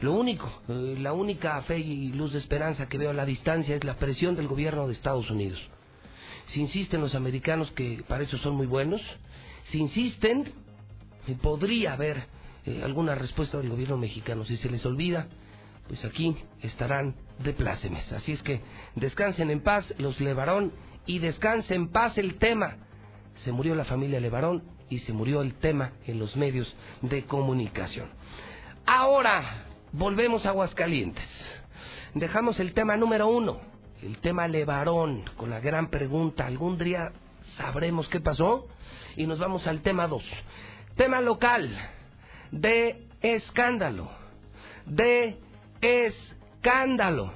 Lo 0.00 0.12
único, 0.12 0.48
eh, 0.68 0.96
la 1.00 1.12
única 1.12 1.60
fe 1.62 1.78
y 1.78 2.12
luz 2.12 2.32
de 2.32 2.38
esperanza 2.38 2.88
que 2.88 2.98
veo 2.98 3.10
a 3.10 3.14
la 3.14 3.24
distancia 3.24 3.74
es 3.74 3.84
la 3.84 3.96
presión 3.96 4.36
del 4.36 4.46
gobierno 4.46 4.86
de 4.86 4.92
Estados 4.92 5.30
Unidos. 5.30 5.60
Si 6.48 6.60
insisten 6.60 7.00
los 7.00 7.14
americanos 7.14 7.70
que 7.72 8.04
para 8.06 8.22
eso 8.22 8.38
son 8.38 8.54
muy 8.54 8.66
buenos, 8.66 9.02
si 9.70 9.78
insisten, 9.78 10.52
eh, 11.26 11.36
podría 11.42 11.94
haber 11.94 12.26
eh, 12.64 12.80
alguna 12.84 13.14
respuesta 13.14 13.58
del 13.58 13.70
gobierno 13.70 13.96
mexicano. 13.96 14.44
Si 14.44 14.56
se 14.56 14.70
les 14.70 14.84
olvida, 14.86 15.26
pues 15.88 16.04
aquí 16.04 16.36
estarán 16.60 17.14
de 17.38 17.52
plácemes. 17.52 18.12
Así 18.12 18.32
es 18.32 18.42
que 18.42 18.60
descansen 18.94 19.50
en 19.50 19.62
paz 19.62 19.92
los 19.98 20.20
Levarón 20.20 20.72
y 21.06 21.18
descanse 21.18 21.74
en 21.74 21.88
paz 21.88 22.18
el 22.18 22.36
tema. 22.36 22.76
Se 23.44 23.52
murió 23.52 23.74
la 23.74 23.84
familia 23.84 24.20
Levarón 24.20 24.62
y 24.90 24.98
se 25.00 25.12
murió 25.12 25.42
el 25.42 25.54
tema 25.54 25.92
en 26.06 26.18
los 26.18 26.36
medios 26.36 26.74
de 27.02 27.24
comunicación. 27.24 28.10
Ahora 28.86 29.64
volvemos 29.92 30.44
a 30.44 30.50
Aguascalientes. 30.50 31.24
Dejamos 32.14 32.58
el 32.60 32.74
tema 32.74 32.96
número 32.96 33.28
uno, 33.28 33.60
el 34.02 34.18
tema 34.18 34.48
Levarón, 34.48 35.24
con 35.36 35.50
la 35.50 35.60
gran 35.60 35.88
pregunta, 35.88 36.46
¿algún 36.46 36.78
día 36.78 37.12
sabremos 37.56 38.08
qué 38.08 38.20
pasó? 38.20 38.66
Y 39.16 39.26
nos 39.26 39.38
vamos 39.38 39.66
al 39.66 39.82
tema 39.82 40.06
dos. 40.06 40.24
Tema 40.96 41.20
local, 41.20 41.70
de 42.50 43.06
escándalo, 43.20 44.10
de 44.86 45.38
escándalo. 45.80 47.32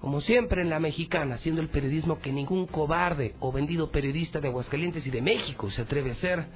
Como 0.00 0.20
siempre 0.20 0.62
en 0.62 0.70
la 0.70 0.78
mexicana, 0.78 1.34
haciendo 1.34 1.60
el 1.60 1.68
periodismo 1.68 2.20
que 2.20 2.32
ningún 2.32 2.66
cobarde 2.66 3.34
o 3.40 3.50
vendido 3.50 3.90
periodista 3.90 4.40
de 4.40 4.48
Aguascalientes 4.48 5.04
y 5.06 5.10
de 5.10 5.20
México 5.20 5.70
se 5.70 5.82
atreve 5.82 6.10
a 6.10 6.12
hacer. 6.12 6.46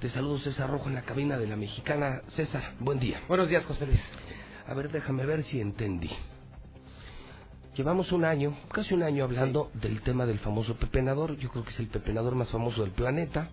Te 0.00 0.08
saludo 0.08 0.38
César 0.38 0.70
Rojo 0.70 0.88
en 0.88 0.94
la 0.94 1.02
cabina 1.02 1.36
de 1.36 1.46
la 1.46 1.56
mexicana. 1.56 2.22
César, 2.28 2.72
buen 2.80 2.98
día. 2.98 3.20
Buenos 3.28 3.50
días, 3.50 3.66
José 3.66 3.84
Luis. 3.84 4.00
A 4.66 4.72
ver, 4.72 4.90
déjame 4.90 5.26
ver 5.26 5.44
si 5.44 5.60
entendí. 5.60 6.08
Llevamos 7.76 8.10
un 8.12 8.24
año, 8.24 8.56
casi 8.72 8.94
un 8.94 9.02
año 9.02 9.24
hablando 9.24 9.70
del 9.74 10.00
tema 10.00 10.24
del 10.24 10.38
famoso 10.38 10.76
pepenador. 10.76 11.36
Yo 11.36 11.50
creo 11.50 11.64
que 11.64 11.70
es 11.70 11.80
el 11.80 11.88
pepenador 11.88 12.34
más 12.34 12.50
famoso 12.50 12.82
del 12.82 12.92
planeta. 12.92 13.50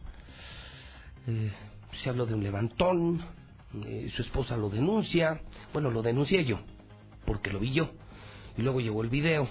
Eh, 1.27 1.51
se 2.01 2.09
habló 2.09 2.25
de 2.25 2.33
un 2.33 2.43
levantón. 2.43 3.21
eh, 3.85 4.09
su 4.15 4.21
esposa 4.21 4.55
lo 4.55 4.69
denuncia. 4.69 5.41
Bueno, 5.73 5.91
lo 5.91 6.01
denuncié 6.01 6.45
yo, 6.45 6.59
porque 7.27 7.51
lo 7.51 7.59
vi 7.59 7.73
yo. 7.73 7.91
Y 8.57 8.63
luego 8.63 8.79
llegó 8.79 9.03
el 9.03 9.09
video. 9.09 9.47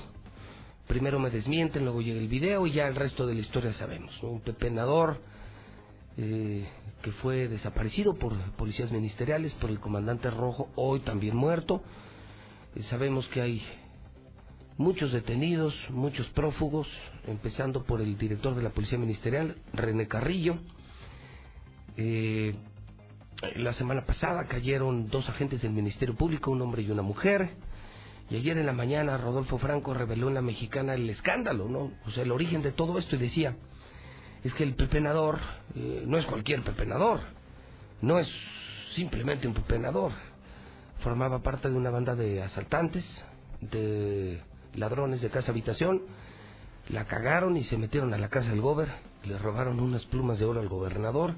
Primero 0.89 1.21
me 1.21 1.31
desmienten, 1.31 1.85
luego 1.85 2.01
llega 2.01 2.19
el 2.19 2.29
video 2.29 2.67
y 2.67 2.73
ya 2.73 2.89
el 2.89 2.97
resto 2.97 3.27
de 3.27 3.35
la 3.35 3.41
historia 3.41 3.73
sabemos. 3.75 4.21
Un 4.23 4.41
pepenador 4.41 5.21
eh, 6.17 6.67
que 7.03 7.13
fue 7.13 7.49
desaparecido 7.49 8.15
por 8.15 8.35
policías 8.53 8.91
ministeriales, 8.91 9.53
por 9.55 9.71
el 9.71 9.79
comandante 9.79 10.31
Rojo, 10.31 10.71
hoy 10.75 11.01
también 11.01 11.37
muerto. 11.37 11.83
Eh, 12.75 12.83
sabemos 12.85 13.27
que 13.29 13.43
hay 13.43 13.63
muchos 14.79 15.13
detenidos, 15.13 15.75
muchos 15.91 16.27
prófugos, 16.29 16.89
empezando 17.27 17.85
por 17.85 18.01
el 18.01 18.17
director 18.17 18.55
de 18.55 18.63
la 18.63 18.71
Policía 18.71 18.99
Ministerial, 18.99 19.57
René 19.75 20.09
Carrillo. 20.09 20.59
Eh, 21.97 22.55
la 23.57 23.73
semana 23.75 24.05
pasada 24.07 24.45
cayeron 24.45 25.09
dos 25.09 25.29
agentes 25.29 25.63
del 25.63 25.73
Ministerio 25.73 26.15
Público, 26.15 26.51
un 26.51 26.63
hombre 26.63 26.83
y 26.83 26.91
una 26.91 27.03
mujer. 27.03 27.51
Y 28.29 28.37
ayer 28.37 28.59
en 28.59 28.67
la 28.67 28.73
mañana 28.73 29.17
Rodolfo 29.19 29.59
Franco 29.59 29.95
reveló 29.95 30.29
en 30.29 30.35
la 30.35 30.43
mexicana 30.43 30.95
el 30.95 31.09
escándalo, 31.09 31.69
¿no? 31.69 31.93
O 32.07 32.11
sea, 32.11 32.25
el 32.25 32.33
origen 32.33 32.63
de 32.63 32.73
todo 32.73 32.99
esto 32.99 33.17
y 33.17 33.21
decía, 33.21 33.57
es 34.43 34.53
que 34.55 34.65
el 34.65 34.75
pepenador 34.75 35.39
eh, 35.75 36.03
no 36.07 36.19
es 36.19 36.27
cualquier 36.27 36.63
pepenador, 36.63 37.21
no 38.03 38.19
es 38.19 38.29
simplemente 38.95 39.47
un 39.47 39.55
pepenador. 39.55 40.13
Formaba 41.01 41.41
parte 41.41 41.69
de 41.69 41.77
una 41.77 41.91
banda 41.91 42.17
de 42.17 42.43
asaltantes, 42.43 43.05
de 43.61 44.41
ladrones 44.75 45.21
de 45.21 45.31
casa 45.31 45.53
habitación, 45.53 46.03
la 46.89 47.05
cagaron 47.05 47.57
y 47.57 47.65
se 47.65 47.77
metieron 47.77 48.13
a 48.15 48.19
la 48.19 48.29
casa 48.29 48.51
del 48.51 48.61
gober, 48.61 48.89
le 49.25 49.39
robaron 49.39 49.81
unas 49.81 50.05
plumas 50.07 50.39
de 50.39 50.45
oro 50.45 50.61
al 50.61 50.69
gobernador 50.69 51.35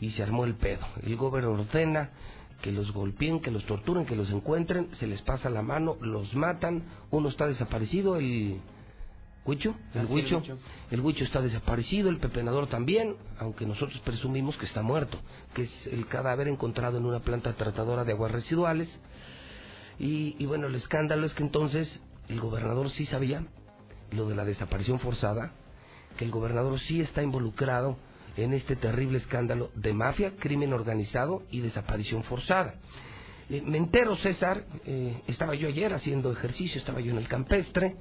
y 0.00 0.10
se 0.10 0.22
armó 0.22 0.44
el 0.44 0.54
pedo. 0.54 0.84
El 1.02 1.16
gober 1.16 1.44
ordena 1.44 2.10
que 2.62 2.72
los 2.72 2.92
golpeen, 2.92 3.40
que 3.40 3.50
los 3.50 3.66
torturen, 3.66 4.06
que 4.06 4.16
los 4.16 4.30
encuentren, 4.30 4.88
se 4.94 5.06
les 5.06 5.20
pasa 5.22 5.50
la 5.50 5.62
mano, 5.62 5.96
los 6.00 6.34
matan, 6.34 6.84
uno 7.10 7.28
está 7.28 7.46
desaparecido, 7.46 8.16
el 8.16 8.60
Huicho, 9.44 9.74
el 9.94 10.06
Huicho. 10.06 10.40
el 10.90 11.00
Huicho 11.00 11.24
está 11.24 11.42
desaparecido, 11.42 12.08
el 12.08 12.18
pepenador 12.18 12.68
también, 12.68 13.16
aunque 13.38 13.66
nosotros 13.66 14.00
presumimos 14.04 14.56
que 14.56 14.66
está 14.66 14.80
muerto, 14.80 15.18
que 15.52 15.62
es 15.62 15.86
el 15.88 16.06
cadáver 16.06 16.46
encontrado 16.46 16.96
en 16.98 17.04
una 17.04 17.20
planta 17.20 17.52
tratadora 17.54 18.04
de 18.04 18.12
aguas 18.12 18.30
residuales. 18.30 18.88
Y, 19.98 20.36
y 20.38 20.46
bueno, 20.46 20.68
el 20.68 20.74
escándalo 20.76 21.26
es 21.26 21.34
que 21.34 21.42
entonces 21.42 22.00
el 22.28 22.40
gobernador 22.40 22.88
sí 22.90 23.04
sabía 23.06 23.44
lo 24.12 24.28
de 24.28 24.36
la 24.36 24.44
desaparición 24.44 25.00
forzada, 25.00 25.52
que 26.16 26.24
el 26.24 26.30
gobernador 26.30 26.78
sí 26.78 27.00
está 27.00 27.22
involucrado 27.22 27.96
en 28.36 28.52
este 28.52 28.76
terrible 28.76 29.18
escándalo 29.18 29.70
de 29.74 29.92
mafia, 29.92 30.32
crimen 30.38 30.72
organizado 30.72 31.42
y 31.50 31.60
desaparición 31.60 32.24
forzada. 32.24 32.74
Eh, 33.50 33.62
me 33.64 33.78
entero, 33.78 34.16
César, 34.16 34.64
eh, 34.86 35.20
estaba 35.26 35.54
yo 35.54 35.68
ayer 35.68 35.92
haciendo 35.92 36.32
ejercicio, 36.32 36.78
estaba 36.78 37.00
yo 37.00 37.12
en 37.12 37.18
el 37.18 37.28
campestre, 37.28 37.96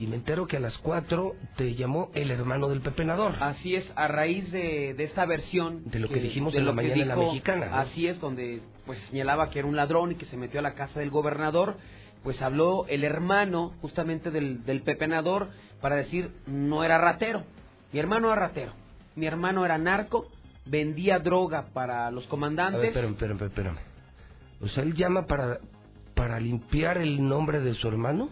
Y 0.00 0.06
me 0.06 0.14
entero 0.14 0.46
que 0.46 0.56
a 0.56 0.60
las 0.60 0.78
4 0.78 1.34
te 1.56 1.74
llamó 1.74 2.10
el 2.14 2.30
hermano 2.30 2.68
del 2.68 2.80
pepenador. 2.82 3.34
Así 3.40 3.74
es, 3.74 3.84
a 3.96 4.06
raíz 4.06 4.48
de, 4.52 4.94
de 4.94 5.04
esta 5.04 5.26
versión... 5.26 5.90
De 5.90 5.98
lo 5.98 6.08
que 6.08 6.20
dijimos 6.20 6.54
en 6.54 6.66
la 6.66 6.70
que 6.70 6.76
mañana 6.76 7.02
en 7.02 7.08
la 7.08 7.16
mexicana, 7.16 7.66
¿no? 7.66 7.76
Así 7.78 8.06
es, 8.06 8.20
donde 8.20 8.62
pues 8.86 9.00
señalaba 9.10 9.50
que 9.50 9.58
era 9.58 9.66
un 9.66 9.74
ladrón 9.74 10.12
y 10.12 10.14
que 10.14 10.26
se 10.26 10.36
metió 10.36 10.60
a 10.60 10.62
la 10.62 10.74
casa 10.74 11.00
del 11.00 11.10
gobernador, 11.10 11.78
pues 12.22 12.40
habló 12.42 12.86
el 12.88 13.02
hermano 13.02 13.72
justamente 13.80 14.30
del, 14.30 14.64
del 14.64 14.82
pepenador 14.82 15.48
para 15.80 15.96
decir, 15.96 16.30
no 16.46 16.84
era 16.84 16.98
ratero, 16.98 17.44
mi 17.92 17.98
hermano 17.98 18.28
era 18.28 18.40
ratero, 18.40 18.72
mi 19.18 19.26
hermano 19.26 19.64
era 19.64 19.76
narco, 19.78 20.28
vendía 20.64 21.18
droga 21.18 21.66
para 21.72 22.10
los 22.10 22.22
A 22.22 22.26
ver, 22.26 22.30
comandantes. 22.30 22.84
espérame, 22.84 23.12
espérame, 23.12 23.42
espérame. 23.42 23.78
O 24.60 24.68
sea, 24.68 24.82
él 24.82 24.94
llama 24.94 25.26
para, 25.26 25.60
para 26.14 26.40
limpiar 26.40 26.98
el 26.98 27.28
nombre 27.28 27.60
de 27.60 27.74
su 27.74 27.88
hermano. 27.88 28.30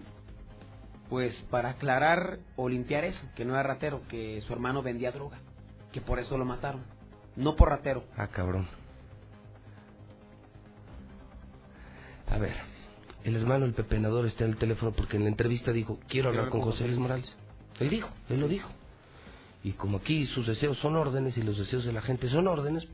Pues 1.09 1.35
para 1.51 1.71
aclarar 1.71 2.39
o 2.57 2.69
limpiar 2.69 3.05
eso, 3.05 3.21
que 3.37 3.45
no 3.45 3.55
era 3.55 3.63
ratero, 3.63 4.03
que 4.09 4.41
su 4.41 4.53
hermano 4.53 4.83
vendía 4.83 5.13
droga, 5.13 5.39
que 5.93 6.01
por 6.01 6.19
eso 6.19 6.37
lo 6.37 6.45
mataron, 6.45 6.83
no 7.37 7.55
por 7.55 7.69
ratero. 7.69 8.05
Ah, 8.17 8.27
cabrón. 8.27 8.67
A 12.29 12.39
ver, 12.39 12.55
el 13.23 13.37
hermano 13.37 13.67
del 13.67 13.75
pepenador 13.75 14.27
está 14.27 14.45
en 14.45 14.51
el 14.51 14.57
teléfono 14.57 14.91
porque 14.93 15.17
en 15.17 15.23
la 15.23 15.29
entrevista 15.29 15.71
dijo, 15.71 16.01
quiero 16.09 16.31
hablar 16.31 16.49
con 16.49 16.61
José 16.63 16.87
Luis 16.87 16.99
Morales. 16.99 17.37
Él 17.79 17.89
dijo, 17.91 18.11
él 18.29 18.41
lo 18.41 18.49
dijo. 18.49 18.69
Y 19.67 19.73
como 19.73 19.97
aquí 19.97 20.27
sus 20.27 20.47
deseos 20.47 20.79
son 20.79 20.95
órdenes 20.95 21.37
y 21.37 21.43
los 21.43 21.59
deseos 21.59 21.85
de 21.85 21.93
la 21.93 22.01
gente 22.01 22.29
son 22.29 22.47
órdenes, 22.47 22.87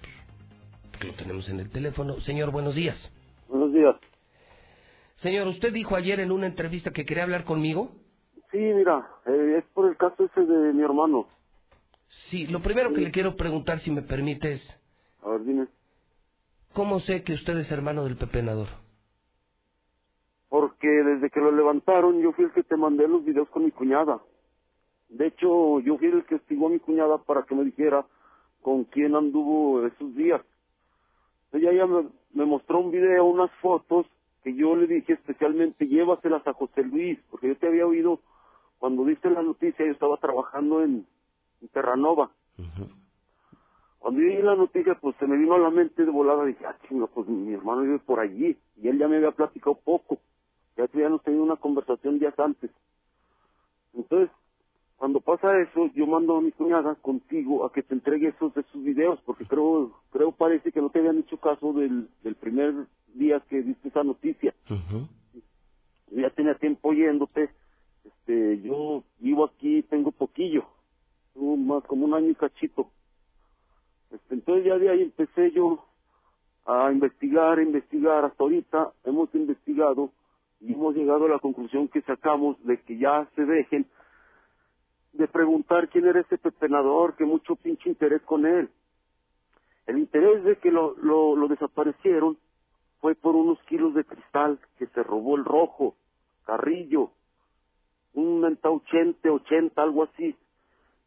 pues 0.93 1.05
lo 1.05 1.13
tenemos 1.13 1.47
en 1.51 1.61
el 1.61 1.69
teléfono. 1.69 2.19
Señor, 2.21 2.51
buenos 2.51 2.75
días. 2.75 2.97
Buenos 3.47 3.75
días. 3.75 3.95
Señor, 5.17 5.49
usted 5.49 5.71
dijo 5.71 5.97
ayer 5.97 6.19
en 6.21 6.33
una 6.33 6.47
entrevista 6.47 6.91
que 6.91 7.05
quería 7.05 7.25
hablar 7.25 7.45
conmigo. 7.45 7.93
Sí, 8.51 8.57
mira, 8.57 9.07
eh, 9.27 9.57
es 9.59 9.65
por 9.75 9.87
el 9.87 9.99
caso 9.99 10.25
ese 10.25 10.47
de 10.47 10.73
mi 10.73 10.83
hermano. 10.83 11.27
Sí, 12.31 12.47
lo 12.47 12.61
primero 12.63 12.91
que 12.95 13.03
le 13.03 13.11
quiero 13.11 13.37
preguntar, 13.37 13.81
si 13.81 13.91
me 13.91 14.01
permite, 14.01 14.53
es, 14.53 14.81
A 15.23 15.29
ver, 15.29 15.45
dime. 15.45 15.67
¿cómo 16.73 17.01
sé 17.01 17.23
que 17.23 17.35
usted 17.35 17.55
es 17.59 17.71
hermano 17.71 18.05
del 18.05 18.17
pepenador? 18.17 18.69
Porque 20.49 20.89
desde 20.89 21.29
que 21.29 21.41
lo 21.41 21.53
levantaron, 21.53 22.23
yo 22.23 22.33
fui 22.33 22.47
el 22.47 22.53
que 22.53 22.63
te 22.63 22.79
mandé 22.79 23.07
los 23.09 23.23
videos 23.23 23.51
con 23.51 23.63
mi 23.63 23.73
cuñada. 23.73 24.23
De 25.13 25.27
hecho, 25.27 25.81
yo 25.81 25.99
fui 25.99 26.09
el 26.09 26.25
que 26.25 26.37
estigó 26.37 26.67
a 26.67 26.71
mi 26.71 26.79
cuñada 26.79 27.19
para 27.19 27.43
que 27.43 27.55
me 27.55 27.65
dijera 27.65 28.07
con 28.63 28.85
quién 28.85 29.15
anduvo 29.15 29.87
esos 29.87 30.15
días. 30.15 30.41
Ella 31.53 31.73
ya 31.73 31.87
me, 31.87 32.09
me 32.33 32.47
mostró 32.47 32.81
un 32.81 32.91
video, 32.91 33.27
unas 33.27 33.51
fotos, 33.61 34.07
que 34.43 34.55
yo 34.55 34.75
le 34.75 34.87
dije 34.87 35.13
especialmente, 35.13 35.87
llévaselas 35.87 36.47
a 36.47 36.55
José 36.55 36.83
Luis, 36.83 37.19
porque 37.31 37.49
yo 37.49 37.57
te 37.57 37.67
había 37.67 37.87
oído 37.87 38.21
cuando 38.79 39.05
diste 39.05 39.31
la 39.31 39.43
noticia, 39.43 39.85
yo 39.85 39.93
estaba 39.93 40.17
trabajando 40.17 40.83
en, 40.83 41.07
en 41.61 41.69
Terranova. 41.69 42.31
Cuando 43.99 44.21
yo 44.21 44.27
vi 44.27 44.43
la 44.43 44.57
noticia, 44.57 44.99
pues 45.01 45.15
se 45.17 45.27
me 45.27 45.37
vino 45.37 45.55
a 45.55 45.59
la 45.59 45.71
mente 45.71 46.05
de 46.05 46.11
volada, 46.11 46.45
dije, 46.45 46.65
ah, 46.67 46.77
chinga, 46.89 47.07
pues 47.07 47.29
mi 47.29 47.53
hermano 47.53 47.83
vive 47.83 47.99
por 47.99 48.19
allí, 48.19 48.59
y 48.81 48.89
él 48.89 48.99
ya 48.99 49.09
me 49.09 49.19
había 49.19 49.31
platicado 49.33 49.77
poco, 49.77 50.19
ya 50.77 50.85
habíamos 50.85 51.23
tenido 51.23 51.45
una 51.45 51.57
conversación 51.57 52.19
días 52.19 52.37
antes. 52.39 52.71
Entonces, 53.95 54.31
cuando 55.03 55.21
pasa 55.21 55.61
eso, 55.61 55.91
yo 55.97 56.07
mando 56.07 56.37
a 56.37 56.41
mi 56.41 56.53
cuñada 56.53 56.95
contigo 56.95 57.67
a 57.67 57.73
que 57.73 57.83
te 57.83 57.93
entregue 57.93 58.29
esos, 58.29 58.57
esos 58.57 58.85
videos, 58.85 59.19
porque 59.27 59.45
creo, 59.45 59.91
creo 60.13 60.31
parece 60.31 60.71
que 60.71 60.81
no 60.81 60.91
te 60.91 61.01
habían 61.01 61.19
hecho 61.19 61.39
caso 61.39 61.73
del, 61.73 62.09
del 62.23 62.37
primer 62.37 62.87
día 63.13 63.43
que 63.49 63.63
diste 63.63 63.89
esa 63.89 64.05
noticia. 64.05 64.55
Ya 66.13 66.31
tenía 66.31 66.55
tiempo 66.55 66.91
oyéndote, 66.91 67.51
este, 68.05 68.61
yo 68.63 69.03
vivo 69.19 69.45
aquí, 69.45 69.83
tengo 69.91 70.13
poquillo, 70.13 70.69
tengo 71.35 71.57
más 71.57 71.83
como 71.83 72.05
un 72.05 72.15
año 72.15 72.29
y 72.29 72.37
cachito. 72.37 72.89
Este, 74.13 74.35
entonces 74.35 74.67
ya 74.67 74.79
de 74.79 74.89
ahí 74.89 75.03
empecé 75.03 75.51
yo 75.51 75.85
a 76.65 76.93
investigar, 76.93 77.59
a 77.59 77.63
investigar, 77.65 78.25
hasta 78.25 78.41
ahorita 78.41 78.93
hemos 79.03 79.35
investigado 79.35 80.13
y 80.61 80.75
hemos 80.75 80.95
llegado 80.95 81.25
a 81.25 81.29
la 81.29 81.41
conclusión 81.41 81.89
que 81.89 82.03
sacamos 82.03 82.57
de 82.65 82.81
que 82.83 82.99
ya 82.99 83.29
se 83.35 83.45
dejen 83.45 83.85
de 85.13 85.29
preguntar 85.29 85.89
quién 85.89 86.07
era 86.07 86.21
ese 86.21 86.39
pepenador, 86.39 87.17
que 87.17 87.25
mucho 87.25 87.57
pinche 87.57 87.89
interés 87.89 88.23
con 88.23 88.47
él. 88.47 88.71
El 89.87 89.99
interés 89.99 90.45
de 90.45 90.57
que 90.57 90.71
lo, 90.71 90.97
lo, 91.03 91.37
lo 91.37 91.49
desaparecieron 91.49 92.39
fue 93.01 93.15
por 93.15 93.35
unos 93.35 93.59
kilos 93.65 93.95
de 93.95 94.05
cristal 94.05 94.59
que 94.79 94.87
se 94.87 95.03
robó 95.03 95.37
el 95.37 95.45
rojo, 95.45 95.97
Carrillo, 96.47 97.11
un 98.15 98.41
menta 98.41 98.71
80, 98.71 99.31
80, 99.31 99.83
algo 99.83 100.05
así. 100.05 100.37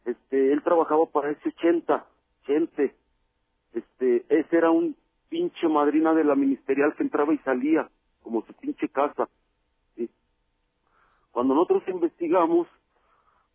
Este, 0.05 0.51
él 0.51 0.61
trabajaba 0.63 1.05
para 1.07 1.31
ese 1.31 1.49
80, 1.49 2.05
80. 2.43 2.83
Este, 3.73 4.25
ese 4.29 4.57
era 4.57 4.71
un 4.71 4.95
pinche 5.29 5.67
madrina 5.67 6.13
de 6.13 6.23
la 6.23 6.35
ministerial 6.35 6.93
que 6.95 7.03
entraba 7.03 7.33
y 7.33 7.37
salía, 7.39 7.89
como 8.21 8.45
su 8.45 8.53
pinche 8.53 8.87
casa. 8.89 9.27
Cuando 11.31 11.53
nosotros 11.53 11.83
investigamos, 11.87 12.67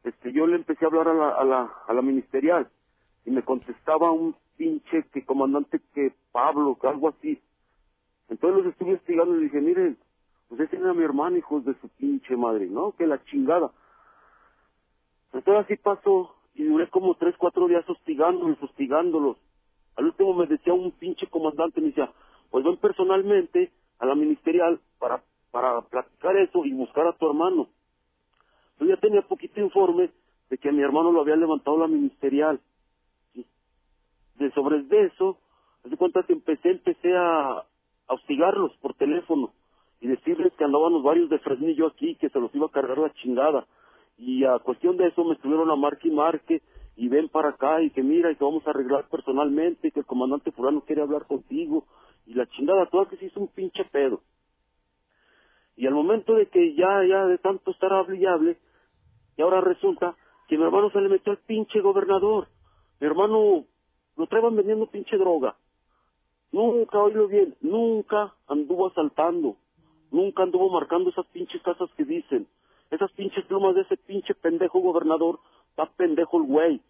este, 0.04 0.32
yo 0.32 0.46
le 0.46 0.56
empecé 0.56 0.84
a 0.84 0.88
hablar 0.88 1.08
a 1.08 1.14
la, 1.14 1.28
a 1.30 1.44
la, 1.44 1.74
a 1.86 1.92
la 1.92 2.02
ministerial 2.02 2.68
y 3.24 3.30
me 3.30 3.42
contestaba 3.42 4.10
un 4.10 4.34
pinche 4.56 5.04
que 5.12 5.24
comandante 5.24 5.80
que 5.94 6.12
Pablo, 6.32 6.78
que 6.80 6.86
algo 6.86 7.08
así. 7.08 7.40
Entonces 8.28 8.64
los 8.64 8.72
estuve 8.72 8.90
investigando 8.90 9.34
y 9.34 9.38
le 9.38 9.44
dije, 9.44 9.60
miren, 9.60 9.98
pues 10.48 10.60
ese 10.60 10.76
era 10.76 10.94
mi 10.94 11.04
hermano, 11.04 11.36
hijos 11.36 11.64
de 11.64 11.74
su 11.80 11.88
pinche 11.88 12.36
madre, 12.36 12.66
¿no? 12.66 12.92
Que 12.92 13.06
la 13.06 13.22
chingada. 13.24 13.70
Entonces 15.32 15.64
así 15.64 15.76
pasó 15.76 16.34
y 16.54 16.64
duré 16.64 16.88
como 16.88 17.14
tres, 17.14 17.34
cuatro 17.38 17.68
días 17.68 17.88
hostigándolos, 17.88 18.62
hostigándolos. 18.62 19.36
Al 19.96 20.06
último 20.06 20.34
me 20.34 20.46
decía 20.46 20.72
un 20.72 20.92
pinche 20.92 21.26
comandante, 21.28 21.80
me 21.80 21.88
decía, 21.88 22.12
pues 22.50 22.64
ven 22.64 22.76
personalmente 22.78 23.72
a 23.98 24.06
la 24.06 24.14
ministerial 24.14 24.80
para, 24.98 25.22
para 25.50 25.82
platicar 25.82 26.36
eso 26.36 26.64
y 26.64 26.72
buscar 26.72 27.06
a 27.06 27.12
tu 27.12 27.28
hermano. 27.28 27.68
Yo 28.80 28.86
ya 28.86 28.96
tenía 28.96 29.22
poquito 29.22 29.60
informe 29.60 30.10
de 30.48 30.58
que 30.58 30.72
mi 30.72 30.82
hermano 30.82 31.12
lo 31.12 31.20
había 31.20 31.36
levantado 31.36 31.78
la 31.78 31.86
ministerial. 31.86 32.60
¿sí? 33.34 33.44
De 34.36 34.50
sobre 34.52 34.82
eso, 35.06 35.38
haz 35.84 35.90
de 35.90 35.96
cuenta 35.96 36.22
que 36.22 36.32
empecé, 36.32 36.70
empecé 36.70 37.14
a, 37.14 37.58
a 37.58 37.64
hostigarlos 38.14 38.72
por 38.78 38.94
teléfono 38.94 39.52
y 40.00 40.08
decirles 40.08 40.52
que 40.54 40.64
andábamos 40.64 41.02
varios 41.02 41.28
de 41.28 41.38
Fresnillo 41.38 41.86
aquí, 41.86 42.16
que 42.16 42.30
se 42.30 42.40
los 42.40 42.54
iba 42.54 42.66
a 42.66 42.70
cargar 42.70 42.98
la 42.98 43.12
chingada. 43.12 43.66
Y 44.16 44.44
a 44.44 44.58
cuestión 44.58 44.96
de 44.96 45.08
eso 45.08 45.24
me 45.24 45.34
estuvieron 45.34 45.70
a 45.70 45.76
marque 45.76 46.08
y 46.08 46.12
marque 46.12 46.62
y 46.96 47.08
ven 47.08 47.28
para 47.28 47.50
acá 47.50 47.82
y 47.82 47.90
que 47.90 48.02
mira 48.02 48.30
y 48.30 48.36
que 48.36 48.44
vamos 48.44 48.66
a 48.66 48.70
arreglar 48.70 49.08
personalmente 49.08 49.88
y 49.88 49.90
que 49.90 50.00
el 50.00 50.06
comandante 50.06 50.52
fulano 50.52 50.80
quiere 50.82 51.02
hablar 51.02 51.26
contigo 51.26 51.86
y 52.26 52.34
la 52.34 52.46
chingada 52.46 52.86
toda 52.86 53.08
que 53.08 53.16
se 53.16 53.26
hizo 53.26 53.40
un 53.40 53.48
pinche 53.48 53.84
pedo. 53.84 54.22
Y 55.76 55.86
al 55.86 55.94
momento 55.94 56.34
de 56.34 56.46
que 56.46 56.74
ya, 56.74 57.04
ya 57.08 57.26
de 57.26 57.38
tanto 57.38 57.70
estar 57.70 57.92
hable, 57.92 58.58
y 59.40 59.42
ahora 59.42 59.62
resulta 59.62 60.14
que 60.48 60.58
mi 60.58 60.64
hermano 60.64 60.90
se 60.90 61.00
le 61.00 61.08
metió 61.08 61.32
al 61.32 61.38
pinche 61.38 61.80
gobernador. 61.80 62.48
Mi 63.00 63.06
hermano 63.06 63.64
lo 64.18 64.26
traían 64.26 64.54
vendiendo 64.54 64.86
pinche 64.86 65.16
droga. 65.16 65.56
Nunca, 66.52 66.98
oílo 66.98 67.26
bien, 67.26 67.56
nunca 67.62 68.34
anduvo 68.48 68.88
asaltando. 68.88 69.56
Nunca 70.10 70.42
anduvo 70.42 70.68
marcando 70.68 71.08
esas 71.08 71.24
pinches 71.28 71.62
casas 71.62 71.88
que 71.96 72.04
dicen. 72.04 72.48
Esas 72.90 73.10
pinches 73.12 73.46
plumas 73.46 73.74
de 73.74 73.80
ese 73.80 73.96
pinche 73.96 74.34
pendejo 74.34 74.80
gobernador, 74.80 75.40
está 75.70 75.86
pendejo 75.86 76.36
el 76.36 76.42
güey. 76.42 76.82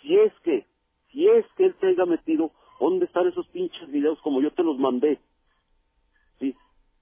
Si 0.00 0.16
es 0.16 0.32
que, 0.42 0.66
si 1.12 1.28
es 1.28 1.44
que 1.58 1.66
él 1.66 1.74
se 1.78 1.88
haya 1.88 2.06
metido, 2.06 2.52
¿dónde 2.80 3.04
están 3.04 3.28
esos 3.28 3.46
pinches 3.48 3.86
videos 3.90 4.18
como 4.22 4.40
yo 4.40 4.50
te 4.52 4.62
los 4.62 4.78
mandé? 4.78 5.20
Sí, 6.38 6.56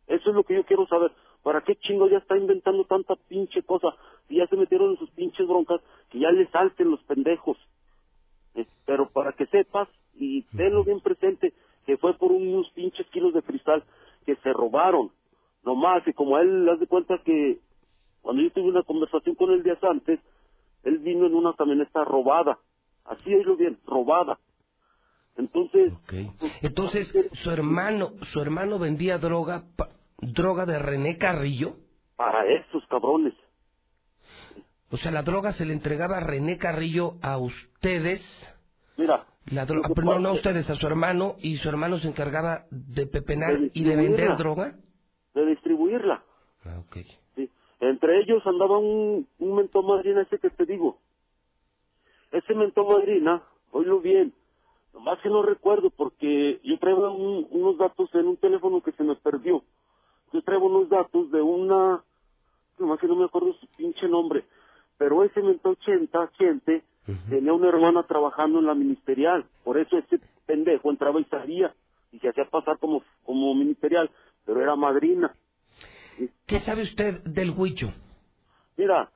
eso 0.08 0.30
es 0.30 0.34
lo 0.34 0.42
que 0.42 0.56
yo 0.56 0.64
quiero 0.64 0.84
saber. 0.88 1.12
¿Para 1.44 1.60
qué 1.60 1.76
chingo 1.76 2.08
ya 2.08 2.18
está 2.18 2.36
inventando 2.36 2.84
tanta 2.86 3.14
pinche 3.14 3.62
cosa? 3.62 3.94
Si 4.28 4.36
ya 4.36 4.46
se 4.46 4.56
metieron 4.56 4.90
en 4.90 4.98
sus 4.98 5.10
pinches 5.10 5.46
broncas, 5.46 5.80
que 6.10 6.18
ya 6.18 6.30
le 6.30 6.46
salten 6.48 6.90
los 6.90 7.02
pendejos. 7.04 7.56
Eh, 8.54 8.66
pero 8.86 9.08
para 9.08 9.32
que 9.32 9.46
sepas 9.46 9.88
y 10.14 10.42
tenlo 10.56 10.84
bien 10.84 11.00
presente, 11.00 11.52
que 11.86 11.96
fue 11.96 12.14
por 12.14 12.32
unos 12.32 12.70
pinches 12.70 13.06
kilos 13.08 13.32
de 13.34 13.42
cristal 13.42 13.82
que 14.26 14.36
se 14.36 14.52
robaron. 14.52 15.10
Nomás, 15.64 16.06
y 16.06 16.12
como 16.12 16.36
a 16.36 16.42
él, 16.42 16.68
haz 16.68 16.80
de 16.80 16.86
cuenta 16.86 17.18
que 17.24 17.58
cuando 18.20 18.42
yo 18.42 18.50
tuve 18.50 18.68
una 18.68 18.82
conversación 18.82 19.34
con 19.34 19.50
él 19.50 19.62
días 19.62 19.82
antes, 19.82 20.20
él 20.84 20.98
vino 20.98 21.26
en 21.26 21.34
una 21.34 21.54
camioneta 21.54 22.04
robada. 22.04 22.58
Así 23.04 23.34
oílo 23.34 23.56
bien, 23.56 23.78
robada. 23.86 24.38
Entonces. 25.36 25.92
Entonces, 26.62 27.12
su 27.32 27.50
hermano, 27.50 28.10
su 28.32 28.40
hermano 28.40 28.78
vendía 28.78 29.18
droga, 29.18 29.64
droga 30.20 30.66
de 30.66 30.78
René 30.78 31.16
Carrillo. 31.16 31.76
para 32.16 32.44
esos 32.46 32.84
cabrones. 32.88 33.32
O 34.90 34.96
sea, 34.96 35.10
la 35.10 35.22
droga 35.22 35.52
se 35.52 35.64
le 35.66 35.72
entregaba 35.74 36.16
a 36.18 36.20
René 36.20 36.56
Carrillo 36.58 37.14
a 37.22 37.36
ustedes. 37.38 38.22
Mira, 38.96 39.26
La 39.46 39.64
droga, 39.66 39.88
perdón, 39.94 40.22
no 40.22 40.30
a 40.30 40.32
ustedes, 40.32 40.68
a 40.70 40.76
su 40.76 40.86
hermano, 40.86 41.36
y 41.40 41.56
su 41.58 41.68
hermano 41.68 41.98
se 41.98 42.08
encargaba 42.08 42.64
de 42.70 43.06
pepenar 43.06 43.58
De 43.58 43.70
y 43.74 43.84
de 43.84 43.96
vender 43.96 44.36
droga. 44.36 44.74
de 45.34 45.46
distribuirla. 45.46 46.22
Ah, 46.64 46.78
ok. 46.86 46.96
¿sí? 47.36 47.50
Entre 47.80 48.20
ellos 48.20 48.42
andaba 48.46 48.78
un, 48.78 49.26
un 49.38 49.54
mentón 49.56 49.86
madrina 49.86 50.22
ese 50.22 50.38
que 50.38 50.50
te 50.50 50.64
digo. 50.66 50.98
Ese 52.32 52.54
mentón 52.54 52.88
madrina, 52.88 53.42
oílo 53.72 54.00
bien, 54.00 54.34
nomás 54.92 55.18
que 55.20 55.28
no 55.28 55.42
recuerdo 55.42 55.90
porque 55.90 56.60
yo 56.64 56.78
traigo 56.78 57.10
un- 57.12 57.46
unos 57.50 57.78
datos 57.78 58.08
en 58.14 58.26
un 58.26 58.36
teléfono 58.36 58.82
que 58.82 58.92
se 58.92 59.02
me 59.04 59.16
perdió. 59.16 59.62
Yo 60.32 60.42
traigo 60.42 60.66
unos 60.66 60.88
datos 60.90 61.30
de 61.30 61.40
una, 61.40 62.02
nomás 62.78 62.98
que 62.98 63.06
no 63.06 63.16
me 63.16 63.24
acuerdo 63.26 63.54
su 63.54 63.66
pinche 63.76 64.06
nombre, 64.08 64.44
pero 64.98 65.24
ese 65.24 65.40
mentón 65.40 65.76
80, 65.80 66.28
gente, 66.36 66.82
tenía 67.30 67.52
una 67.52 67.68
hermana 67.68 68.02
trabajando 68.02 68.58
en 68.58 68.66
la 68.66 68.74
ministerial, 68.74 69.46
por 69.64 69.78
eso 69.78 69.96
ese 69.96 70.20
pendejo 70.44 70.90
entraba 70.90 71.20
y 71.20 71.24
salía 71.24 71.72
y 72.12 72.18
se 72.18 72.28
hacía 72.28 72.44
pasar 72.44 72.78
como, 72.78 73.02
como 73.24 73.54
ministerial, 73.54 74.10
pero 74.44 74.60
era 74.60 74.76
madrina. 74.76 75.32
¿Qué 76.46 76.60
sabe 76.60 76.82
usted 76.82 77.22
del 77.24 77.54
huicho? 77.56 77.92
Mira, 78.76 79.10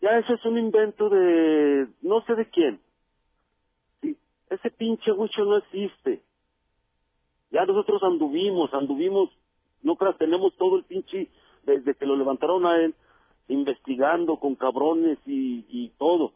ya 0.00 0.18
eso 0.18 0.34
es 0.34 0.44
un 0.44 0.58
invento 0.58 1.08
de 1.08 1.88
no 2.02 2.20
sé 2.26 2.34
de 2.34 2.48
quién. 2.50 2.80
Sí, 4.02 4.16
ese 4.50 4.70
pinche 4.70 5.12
huicho 5.12 5.44
no 5.44 5.56
existe. 5.56 6.22
Ya 7.50 7.64
nosotros 7.64 8.02
anduvimos, 8.02 8.74
anduvimos, 8.74 9.30
no 9.82 9.96
creas, 9.96 10.18
tenemos 10.18 10.54
todo 10.56 10.76
el 10.76 10.84
pinche, 10.84 11.28
desde 11.62 11.94
que 11.94 12.04
lo 12.04 12.16
levantaron 12.16 12.66
a 12.66 12.76
él, 12.82 12.94
investigando 13.48 14.38
con 14.38 14.54
cabrones 14.54 15.18
y, 15.26 15.64
y 15.68 15.90
todo. 15.98 16.32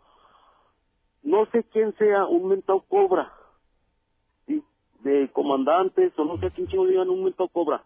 No 1.22 1.46
sé 1.46 1.64
quién 1.72 1.94
sea 1.96 2.26
un 2.26 2.48
mentado 2.48 2.80
cobra, 2.88 3.32
¿sí? 4.46 4.62
de 5.00 5.30
comandantes 5.32 6.12
o 6.18 6.24
no 6.24 6.38
sé 6.38 6.50
quién 6.50 6.68
chingo 6.68 6.86
digan 6.86 7.10
un 7.10 7.24
mentado 7.24 7.48
cobra. 7.48 7.82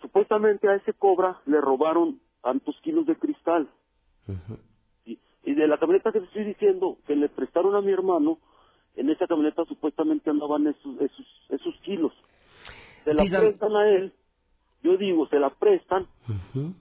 Supuestamente 0.00 0.68
a 0.68 0.76
ese 0.76 0.92
cobra 0.92 1.40
le 1.46 1.60
robaron 1.60 2.20
tantos 2.42 2.76
kilos 2.82 3.06
de 3.06 3.16
cristal. 3.16 3.68
¿sí? 5.04 5.18
Y 5.44 5.54
de 5.54 5.66
la 5.66 5.78
camioneta 5.78 6.12
que 6.12 6.20
te 6.20 6.26
estoy 6.26 6.44
diciendo, 6.44 6.98
que 7.06 7.16
le 7.16 7.28
prestaron 7.28 7.74
a 7.74 7.80
mi 7.80 7.92
hermano, 7.92 8.38
en 8.96 9.10
esa 9.10 9.26
camioneta 9.26 9.64
supuestamente 9.64 10.28
andaban 10.28 10.66
esos, 10.66 11.00
esos, 11.00 11.26
esos 11.50 11.74
kilos. 11.82 12.12
Se 13.04 13.14
la 13.14 13.24
prestan 13.24 13.76
a 13.76 13.88
él, 13.88 14.12
yo 14.82 14.96
digo, 14.96 15.26
se 15.28 15.38
la 15.38 15.50
prestan 15.50 16.06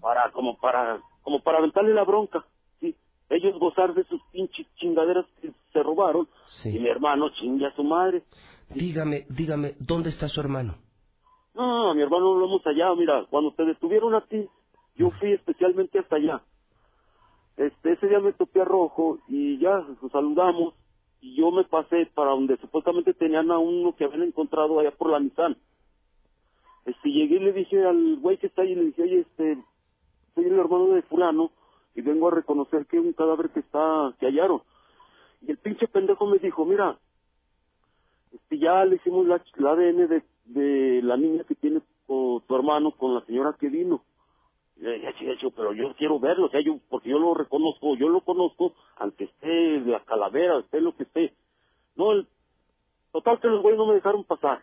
para, 0.01 0.31
como 0.31 0.57
para, 0.57 0.99
como 1.27 1.41
para 1.41 1.57
aventarle 1.57 1.93
la 1.93 2.05
bronca, 2.05 2.45
¿sí? 2.79 2.95
Ellos 3.29 3.59
gozar 3.59 3.93
de 3.93 4.05
sus 4.05 4.21
pinches 4.31 4.65
chingaderas 4.77 5.25
que 5.41 5.51
se 5.73 5.83
robaron, 5.83 6.25
Sí. 6.63 6.69
y 6.69 6.79
mi 6.79 6.87
hermano 6.87 7.27
chingue 7.31 7.65
a 7.65 7.75
su 7.75 7.83
madre. 7.83 8.23
Dígame, 8.69 9.25
dígame, 9.27 9.75
¿dónde 9.77 10.07
está 10.07 10.29
su 10.29 10.39
hermano? 10.39 10.75
No, 11.53 11.93
mi 11.93 12.01
hermano 12.01 12.33
no 12.33 12.39
lo 12.39 12.45
hemos 12.45 12.61
hallado. 12.63 12.95
Mira, 12.95 13.25
cuando 13.29 13.51
te 13.51 13.65
detuvieron 13.65 14.15
a 14.15 14.21
ti, 14.21 14.47
yo 14.95 15.11
fui 15.19 15.33
especialmente 15.33 15.99
hasta 15.99 16.15
allá. 16.15 16.41
Este, 17.57 17.91
ese 17.91 18.07
día 18.07 18.21
me 18.21 18.31
topé 18.31 18.61
a 18.61 18.63
Rojo 18.63 19.19
y 19.27 19.57
ya 19.59 19.79
nos 20.01 20.09
saludamos 20.13 20.75
y 21.19 21.35
yo 21.35 21.51
me 21.51 21.65
pasé 21.65 22.05
para 22.15 22.31
donde 22.31 22.55
supuestamente 22.55 23.13
tenían 23.13 23.51
a 23.51 23.57
uno 23.57 23.93
que 23.97 24.05
habían 24.05 24.23
encontrado 24.23 24.79
allá 24.79 24.91
por 24.91 25.09
la 25.11 25.19
Nissan. 25.19 25.57
Este, 26.85 27.09
llegué 27.09 27.35
y 27.35 27.39
le 27.39 27.51
dije 27.51 27.83
al 27.85 28.15
güey 28.21 28.37
que 28.37 28.47
está 28.47 28.61
ahí, 28.61 28.75
le 28.75 28.85
dije, 28.85 29.01
oye, 29.01 29.19
este, 29.19 29.57
soy 30.37 30.45
el 30.45 30.59
hermano 30.59 30.89
de 30.89 31.01
fulano 31.01 31.51
y 31.95 32.01
vengo 32.01 32.27
a 32.27 32.31
reconocer 32.31 32.85
que 32.85 32.99
un 32.99 33.13
cadáver 33.13 33.49
que 33.49 33.59
está, 33.61 34.13
que 34.19 34.27
hallaron. 34.27 34.61
Y 35.41 35.49
el 35.49 35.57
pinche 35.57 35.87
pendejo 35.87 36.27
me 36.27 36.37
dijo, 36.37 36.63
mira, 36.63 36.99
este, 38.31 38.59
ya 38.59 38.85
le 38.85 38.97
hicimos 38.97 39.25
la, 39.25 39.35
ADN 39.35 40.07
de, 40.07 40.23
de 40.45 41.01
la 41.01 41.17
niña 41.17 41.43
que 41.43 41.55
tiene 41.55 41.81
con 42.05 42.41
tu 42.41 42.55
hermano 42.55 42.91
con 42.91 43.15
la 43.15 43.21
señora 43.21 43.55
que 43.59 43.69
vino. 43.69 44.03
Y 44.75 44.81
le 44.81 44.93
dije, 44.93 45.13
"Sí, 45.17 45.29
hecho, 45.29 45.49
pero 45.49 45.73
yo 45.73 45.95
quiero 45.97 46.19
verlo, 46.19 46.45
o 46.45 46.49
sea, 46.49 46.61
yo, 46.61 46.77
porque 46.87 47.09
yo 47.09 47.17
lo 47.17 47.33
reconozco, 47.33 47.95
yo 47.95 48.09
lo 48.09 48.21
conozco, 48.21 48.73
aunque 48.97 49.23
esté 49.23 49.79
la 49.79 50.01
calavera, 50.01 50.59
esté 50.59 50.81
lo 50.81 50.95
que 50.95 51.03
esté. 51.03 51.33
No, 51.95 52.11
el, 52.11 52.27
total 53.11 53.39
que 53.39 53.47
los 53.47 53.63
güeyes 53.63 53.79
no 53.79 53.87
me 53.87 53.95
dejaron 53.95 54.23
pasar. 54.23 54.61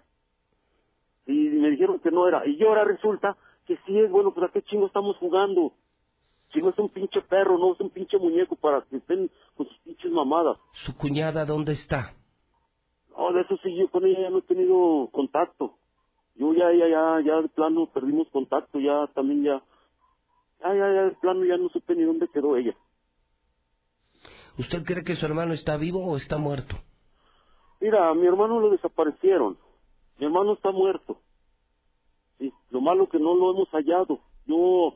Y 1.27 1.33
me 1.33 1.71
dijeron 1.71 1.99
que 1.99 2.13
no 2.13 2.29
era. 2.29 2.47
Y 2.47 2.57
yo 2.59 2.69
ahora 2.69 2.85
resulta 2.85 3.37
que 3.67 3.77
sí 3.87 3.99
es, 3.99 4.11
bueno, 4.11 4.33
pues 4.33 4.49
a 4.49 4.53
qué 4.53 4.63
chingo 4.63 4.87
estamos 4.87 5.17
jugando. 5.17 5.73
Chingo 6.51 6.71
es 6.71 6.79
un 6.79 6.89
pinche 6.89 7.21
perro, 7.23 7.59
no 7.59 7.75
es 7.75 7.81
un 7.81 7.91
pinche 7.91 8.19
muñeco 8.19 8.57
para 8.57 8.83
que 8.83 8.97
estén 8.97 9.31
con 9.57 9.67
sus 9.67 9.79
pinches 9.79 10.11
mamadas. 10.13 10.59
¿Su 10.85 10.97
cuñada 10.97 11.45
dónde 11.45 11.73
está? 11.73 12.15
No, 13.17 13.33
de 13.33 13.43
eso 13.43 13.57
sí, 13.63 13.75
yo 13.77 13.89
con 13.91 14.05
ella 14.05 14.23
ya 14.23 14.31
no 14.31 14.39
he 14.39 14.43
tenido 14.43 15.09
contacto. 15.13 15.79
Yo 16.37 16.53
ya, 16.53 16.73
ya, 16.73 16.89
ya, 16.89 17.21
ya 17.25 17.43
de 17.43 17.49
plano 17.49 17.87
perdimos 17.93 18.29
contacto, 18.31 18.81
ya 18.81 19.07
también 19.15 19.45
ya, 19.45 19.63
ya, 20.61 20.75
ya, 20.75 20.93
ya 20.93 21.03
de 21.05 21.17
plano 21.21 21.45
ya 21.45 21.57
no 21.57 21.69
supe 21.69 21.95
ni 21.95 22.03
dónde 22.03 22.29
quedó 22.29 22.57
ella. 22.57 22.75
¿Usted 24.59 24.85
cree 24.85 25.05
que 25.05 25.17
su 25.17 25.27
hermano 25.27 25.53
está 25.53 25.77
vivo 25.77 26.05
o 26.05 26.17
está 26.17 26.39
muerto? 26.39 26.77
Mira, 27.81 28.09
a 28.09 28.15
mi 28.15 28.27
hermano 28.27 28.61
lo 28.61 28.71
desaparecieron. 28.71 29.59
Mi 30.19 30.27
hermano 30.27 30.55
está 30.55 30.71
muerto. 30.71 31.21
Lo 32.71 32.81
malo 32.81 33.09
que 33.09 33.19
no 33.19 33.35
lo 33.35 33.53
hemos 33.53 33.69
hallado. 33.71 34.21
Yo, 34.47 34.95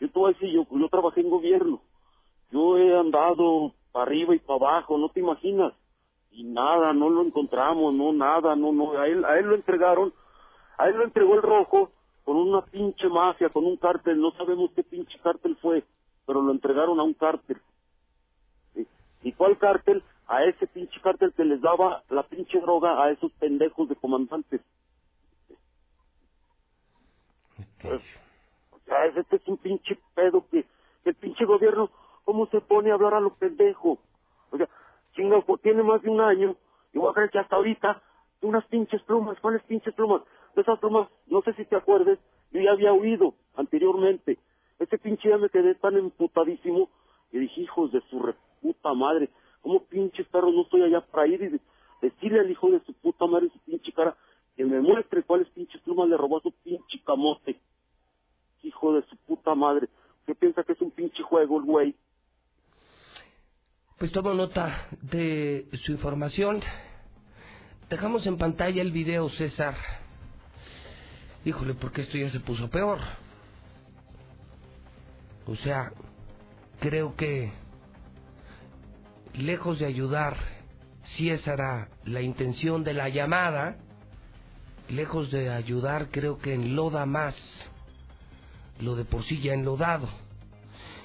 yo 0.00 0.10
te 0.10 0.18
voy 0.18 0.34
a 0.34 0.46
yo, 0.46 0.66
yo 0.70 0.88
trabajé 0.88 1.20
en 1.20 1.30
gobierno. 1.30 1.80
Yo 2.50 2.76
he 2.76 2.98
andado 2.98 3.72
para 3.92 4.04
arriba 4.04 4.34
y 4.34 4.38
para 4.38 4.56
abajo, 4.56 4.98
no 4.98 5.08
te 5.08 5.20
imaginas. 5.20 5.72
Y 6.30 6.44
nada, 6.44 6.92
no 6.92 7.10
lo 7.10 7.22
encontramos, 7.22 7.94
no 7.94 8.12
nada, 8.12 8.56
no, 8.56 8.72
no. 8.72 8.98
A 8.98 9.06
él, 9.06 9.24
a 9.24 9.38
él 9.38 9.46
lo 9.46 9.54
entregaron, 9.54 10.12
a 10.78 10.88
él 10.88 10.96
lo 10.96 11.04
entregó 11.04 11.34
el 11.34 11.42
rojo 11.42 11.90
con 12.24 12.36
una 12.36 12.62
pinche 12.62 13.08
mafia, 13.08 13.48
con 13.50 13.64
un 13.64 13.76
cártel. 13.76 14.20
No 14.20 14.32
sabemos 14.32 14.70
qué 14.74 14.82
pinche 14.82 15.18
cártel 15.22 15.56
fue, 15.56 15.84
pero 16.26 16.40
lo 16.40 16.52
entregaron 16.52 16.98
a 17.00 17.02
un 17.02 17.14
cártel. 17.14 17.58
¿Y 19.22 19.32
cuál 19.32 19.58
cártel? 19.58 20.02
A 20.26 20.44
ese 20.44 20.66
pinche 20.66 21.00
cártel 21.00 21.32
que 21.34 21.44
les 21.44 21.60
daba 21.60 22.02
la 22.08 22.22
pinche 22.22 22.60
droga 22.60 23.02
a 23.02 23.10
esos 23.10 23.30
pendejos 23.32 23.88
de 23.88 23.96
comandantes. 23.96 24.60
Pues, 27.82 28.02
o 28.72 28.78
sea, 28.86 29.06
este 29.06 29.36
es 29.36 29.48
un 29.48 29.58
pinche 29.58 29.98
pedo 30.14 30.46
que, 30.50 30.66
el 31.04 31.14
pinche 31.16 31.44
gobierno, 31.44 31.90
¿cómo 32.24 32.46
se 32.48 32.60
pone 32.62 32.90
a 32.90 32.94
hablar 32.94 33.14
a 33.14 33.20
lo 33.20 33.34
pendejo? 33.36 33.98
O 34.50 34.56
sea, 34.56 34.68
chinga, 35.14 35.40
pues, 35.42 35.62
tiene 35.62 35.82
más 35.82 36.02
de 36.02 36.10
un 36.10 36.20
año, 36.20 36.56
y 36.92 36.98
voy 36.98 37.10
a 37.10 37.14
creer 37.14 37.30
que 37.30 37.38
hasta 37.40 37.56
ahorita, 37.56 38.02
unas 38.42 38.64
pinches 38.66 39.02
plumas, 39.04 39.38
¿cuáles 39.40 39.62
pinches 39.64 39.94
plumas? 39.94 40.22
De 40.54 40.62
esas 40.62 40.78
plumas, 40.80 41.08
no 41.26 41.42
sé 41.42 41.54
si 41.54 41.64
te 41.66 41.76
acuerdes, 41.76 42.18
yo 42.52 42.60
ya 42.60 42.72
había 42.72 42.92
oído 42.92 43.34
anteriormente. 43.56 44.38
Ese 44.78 44.98
pinche 44.98 45.28
ya 45.28 45.38
me 45.38 45.48
quedé 45.50 45.74
tan 45.76 45.96
emputadísimo 45.96 46.90
que 47.30 47.38
dije, 47.38 47.62
hijos 47.62 47.92
de 47.92 48.00
su 48.10 48.20
re 48.20 48.34
puta 48.60 48.94
madre, 48.94 49.30
¿cómo 49.62 49.84
pinches 49.86 50.26
perros 50.28 50.54
no 50.54 50.62
estoy 50.62 50.82
allá 50.84 51.00
para 51.02 51.26
ir 51.26 51.42
y 51.42 51.48
de- 51.48 51.60
decirle 52.02 52.40
al 52.40 52.50
hijo 52.50 52.70
de 52.70 52.80
su 52.80 52.94
puta 52.94 53.26
madre, 53.26 53.48
su 53.50 53.58
pinche 53.60 53.92
cara, 53.92 54.16
que 54.56 54.64
me 54.64 54.80
muestre 54.80 55.22
cuáles 55.24 55.48
pinches 55.50 55.80
plumas 55.82 56.08
le 56.08 56.16
robó 56.16 56.38
a 56.38 56.42
su 56.42 56.52
pinche 56.64 57.00
camote? 57.04 57.60
Hijo 58.62 58.94
de 58.94 59.02
su 59.06 59.16
puta 59.16 59.54
madre, 59.54 59.88
¿qué 60.26 60.34
piensa 60.34 60.62
que 60.62 60.72
es 60.72 60.80
un 60.80 60.90
pinche 60.90 61.22
juego 61.22 61.58
el 61.58 61.64
güey? 61.64 61.96
Pues 63.98 64.12
tomo 64.12 64.34
nota 64.34 64.88
de 65.00 65.68
su 65.84 65.92
información. 65.92 66.60
Dejamos 67.88 68.26
en 68.26 68.38
pantalla 68.38 68.82
el 68.82 68.90
video, 68.90 69.28
César. 69.30 69.74
Híjole, 71.44 71.74
porque 71.74 72.02
esto 72.02 72.16
ya 72.16 72.30
se 72.30 72.40
puso 72.40 72.70
peor. 72.70 72.98
O 75.46 75.56
sea, 75.56 75.92
creo 76.80 77.16
que 77.16 77.52
lejos 79.34 79.78
de 79.78 79.86
ayudar, 79.86 80.36
si 81.02 81.30
esa 81.30 81.54
era 81.54 81.88
la 82.04 82.22
intención 82.22 82.84
de 82.84 82.94
la 82.94 83.08
llamada, 83.08 83.76
lejos 84.88 85.30
de 85.30 85.50
ayudar, 85.50 86.10
creo 86.10 86.38
que 86.38 86.54
enloda 86.54 87.06
más 87.06 87.34
lo 88.82 88.96
de 88.96 89.04
por 89.04 89.24
sí 89.24 89.40
ya 89.40 89.54
enlodado. 89.54 90.08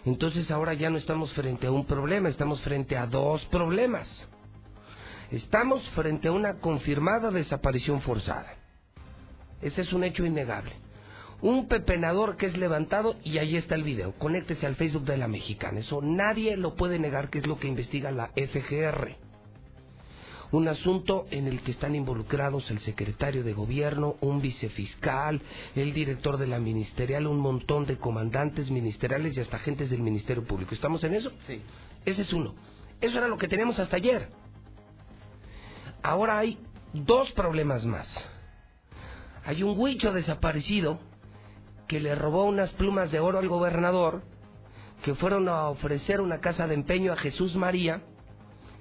Entonces 0.06 0.50
ahora 0.52 0.74
ya 0.74 0.90
no 0.90 0.98
estamos 0.98 1.34
frente 1.34 1.68
a 1.68 1.72
un 1.72 1.86
problema, 1.86 2.30
estamos 2.30 2.62
frente 2.62 2.98
a 2.98 3.06
dos 3.08 3.44
problemas. 3.46 4.08
Estamos 5.32 5.88
frente 5.90 6.30
a 6.30 6.32
una 6.32 6.60
confirmada 6.60 7.32
desaparición 7.32 8.02
forzada. 8.02 8.56
Ese 9.62 9.82
es 9.82 9.92
un 9.92 10.04
hecho 10.04 10.26
innegable. 10.26 10.72
Un 11.42 11.68
pepenador 11.68 12.38
que 12.38 12.46
es 12.48 12.58
levantado 12.58 13.18
y 13.24 13.38
ahí 13.38 13.58
está 13.58 13.76
el 13.76 13.84
video. 13.84 14.14
Conéctese 14.14 14.66
al 14.66 14.76
Facebook 14.76 15.04
de 15.04 15.18
la 15.18 15.28
mexicana. 15.28 15.80
Eso 15.80 16.02
nadie 16.02 16.56
lo 16.58 16.76
puede 16.76 17.00
negar 17.00 17.30
que 17.30 17.40
es 17.40 17.48
lo 17.48 17.60
que 17.60 17.68
investiga 17.68 18.12
la 18.12 18.30
FGR. 18.30 19.27
Un 20.52 20.68
asunto 20.68 21.26
en 21.30 21.48
el 21.48 21.62
que 21.62 21.72
están 21.72 21.96
involucrados 21.96 22.72
el 22.72 22.80
secretario 22.80 23.44
de 23.44 23.54
gobierno, 23.54 24.16
un 24.22 24.42
vicefiscal, 24.42 25.42
el 25.76 25.94
director 25.94 26.38
de 26.38 26.48
la 26.48 26.60
ministerial, 26.60 27.28
un 27.28 27.40
montón 27.40 27.86
de 27.86 27.98
comandantes 27.98 28.72
ministeriales 28.72 29.36
y 29.36 29.42
hasta 29.42 29.58
agentes 29.58 29.90
del 29.90 30.02
Ministerio 30.02 30.44
Público. 30.44 30.74
¿Estamos 30.74 31.04
en 31.04 31.16
eso? 31.16 31.32
Sí. 31.48 31.62
Ese 32.06 32.22
es 32.22 32.32
uno. 32.32 32.56
Eso 33.02 33.18
era 33.18 33.28
lo 33.28 33.38
que 33.38 33.48
teníamos 33.48 33.78
hasta 33.80 33.98
ayer. 33.98 34.30
Ahora 36.02 36.38
hay 36.38 36.58
dos 36.94 37.32
problemas 37.34 37.86
más. 37.86 38.08
Hay 39.46 39.64
un 39.64 39.78
huicho 39.78 40.14
desaparecido 40.14 41.00
que 41.88 42.00
le 42.00 42.16
robó 42.16 42.46
unas 42.46 42.72
plumas 42.74 43.12
de 43.12 43.20
oro 43.20 43.40
al 43.40 43.48
gobernador 43.48 44.24
que 45.04 45.16
fueron 45.16 45.48
a 45.48 45.70
ofrecer 45.70 46.22
una 46.22 46.40
casa 46.40 46.68
de 46.68 46.74
empeño 46.74 47.14
a 47.14 47.18
Jesús 47.18 47.56
María 47.56 48.02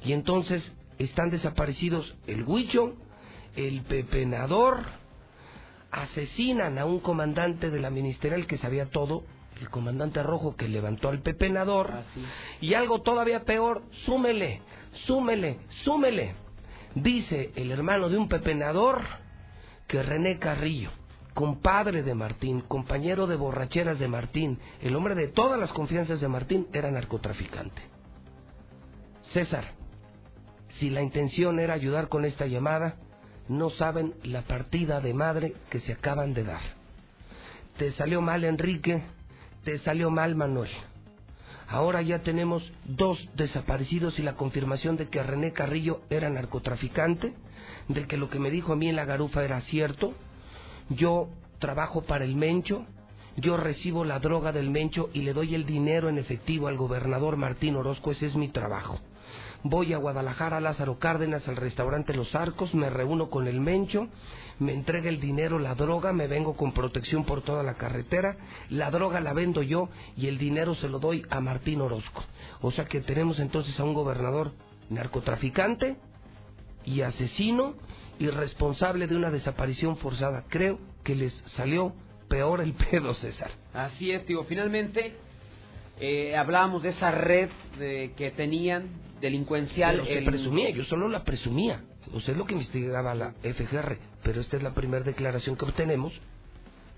y 0.02 0.12
entonces 0.12 0.72
están 0.98 1.30
desaparecidos. 1.30 2.14
El 2.26 2.44
Huicho, 2.44 2.94
el 3.54 3.82
pepenador, 3.82 4.85
asesinan 5.90 6.78
a 6.78 6.85
un 6.85 7.00
comandante 7.00 7.70
de 7.70 7.80
la 7.80 7.90
ministerial 7.90 8.46
que 8.46 8.59
sabía 8.59 8.87
todo, 8.90 9.24
el 9.61 9.70
comandante 9.70 10.22
rojo 10.22 10.56
que 10.56 10.68
levantó 10.68 11.09
al 11.09 11.20
pepenador, 11.20 11.90
y 12.61 12.74
algo 12.74 13.00
todavía 13.00 13.44
peor, 13.44 13.82
súmele, 14.04 14.61
súmele, 15.06 15.61
súmele, 15.85 16.35
dice 16.94 17.52
el 17.56 17.70
hermano 17.70 18.09
de 18.09 18.18
un 18.18 18.28
pepenador 18.28 19.02
que 19.87 20.02
René 20.02 20.38
Carrillo, 20.38 20.90
compadre 21.32 22.02
de 22.02 22.14
Martín, 22.14 22.62
compañero 22.62 23.26
de 23.26 23.37
borracheras 23.37 23.98
de 23.98 24.09
Martín, 24.09 24.59
el 24.82 24.94
hombre 24.96 25.14
de 25.14 25.28
todas 25.28 25.59
las 25.59 25.72
confianzas 25.72 26.20
de 26.20 26.28
Martín, 26.28 26.66
era 26.72 26.90
narcotraficante. 26.90 27.80
César, 29.32 29.75
si 30.78 30.90
la 30.90 31.02
intención 31.02 31.58
era 31.58 31.74
ayudar 31.74 32.08
con 32.08 32.24
esta 32.24 32.46
llamada, 32.46 32.96
no 33.48 33.70
saben 33.70 34.14
la 34.24 34.42
partida 34.42 35.00
de 35.00 35.14
madre 35.14 35.54
que 35.70 35.80
se 35.80 35.92
acaban 35.92 36.34
de 36.34 36.44
dar. 36.44 36.60
Te 37.78 37.92
salió 37.92 38.20
mal 38.20 38.44
Enrique, 38.44 39.02
te 39.64 39.78
salió 39.78 40.10
mal 40.10 40.34
Manuel. 40.34 40.70
Ahora 41.68 42.00
ya 42.02 42.20
tenemos 42.20 42.70
dos 42.84 43.18
desaparecidos 43.34 44.18
y 44.18 44.22
la 44.22 44.34
confirmación 44.34 44.96
de 44.96 45.08
que 45.08 45.22
René 45.22 45.52
Carrillo 45.52 46.00
era 46.10 46.30
narcotraficante, 46.30 47.34
de 47.88 48.06
que 48.06 48.16
lo 48.16 48.28
que 48.28 48.38
me 48.38 48.50
dijo 48.50 48.72
a 48.72 48.76
mí 48.76 48.88
en 48.88 48.96
la 48.96 49.04
garufa 49.04 49.44
era 49.44 49.60
cierto. 49.62 50.14
Yo 50.88 51.28
trabajo 51.58 52.02
para 52.02 52.24
el 52.24 52.36
Mencho, 52.36 52.86
yo 53.36 53.56
recibo 53.56 54.04
la 54.04 54.20
droga 54.20 54.52
del 54.52 54.70
Mencho 54.70 55.10
y 55.12 55.22
le 55.22 55.32
doy 55.32 55.54
el 55.54 55.66
dinero 55.66 56.08
en 56.08 56.18
efectivo 56.18 56.68
al 56.68 56.76
gobernador 56.76 57.36
Martín 57.36 57.76
Orozco, 57.76 58.12
ese 58.12 58.26
es 58.26 58.36
mi 58.36 58.48
trabajo 58.48 59.00
voy 59.62 59.92
a 59.92 59.98
Guadalajara, 59.98 60.60
Lázaro 60.60 60.98
Cárdenas, 60.98 61.46
al 61.48 61.56
restaurante 61.56 62.14
Los 62.14 62.34
Arcos, 62.34 62.74
me 62.74 62.90
reúno 62.90 63.30
con 63.30 63.46
el 63.46 63.60
Mencho, 63.60 64.08
me 64.58 64.72
entrega 64.72 65.08
el 65.08 65.20
dinero, 65.20 65.58
la 65.58 65.74
droga, 65.74 66.12
me 66.12 66.26
vengo 66.26 66.56
con 66.56 66.72
protección 66.72 67.24
por 67.24 67.42
toda 67.42 67.62
la 67.62 67.74
carretera, 67.74 68.36
la 68.70 68.90
droga 68.90 69.20
la 69.20 69.32
vendo 69.32 69.62
yo 69.62 69.88
y 70.16 70.28
el 70.28 70.38
dinero 70.38 70.74
se 70.74 70.88
lo 70.88 70.98
doy 70.98 71.24
a 71.30 71.40
Martín 71.40 71.80
Orozco. 71.80 72.24
O 72.60 72.70
sea 72.70 72.86
que 72.86 73.00
tenemos 73.00 73.38
entonces 73.38 73.78
a 73.78 73.84
un 73.84 73.94
gobernador 73.94 74.52
narcotraficante 74.88 75.96
y 76.84 77.02
asesino 77.02 77.74
y 78.18 78.28
responsable 78.28 79.06
de 79.06 79.16
una 79.16 79.30
desaparición 79.30 79.96
forzada. 79.96 80.44
Creo 80.48 80.78
que 81.04 81.14
les 81.14 81.32
salió 81.56 81.92
peor 82.28 82.60
el 82.60 82.72
pedo, 82.90 83.12
César. 83.14 83.50
Así 83.72 84.10
es, 84.10 84.24
tío. 84.24 84.44
Finalmente, 84.44 85.16
eh, 86.00 86.37
hablábamos 86.37 86.82
de 86.82 86.90
esa 86.90 87.11
red 87.11 87.48
de, 87.78 88.12
que 88.16 88.30
tenían 88.30 88.88
delincuencial. 89.20 90.02
Pero 90.04 90.20
se 90.20 90.26
presumía, 90.26 90.70
yo 90.70 90.85
solo 90.85 91.09
la 91.09 91.24
presumía. 91.24 91.82
Usted 92.12 92.32
es 92.32 92.38
lo 92.38 92.46
que 92.46 92.54
investigaba 92.54 93.14
la 93.14 93.32
FGR, 93.42 93.98
pero 94.22 94.40
esta 94.40 94.56
es 94.56 94.62
la 94.62 94.74
primera 94.74 95.04
declaración 95.04 95.56
que 95.56 95.64
obtenemos 95.64 96.12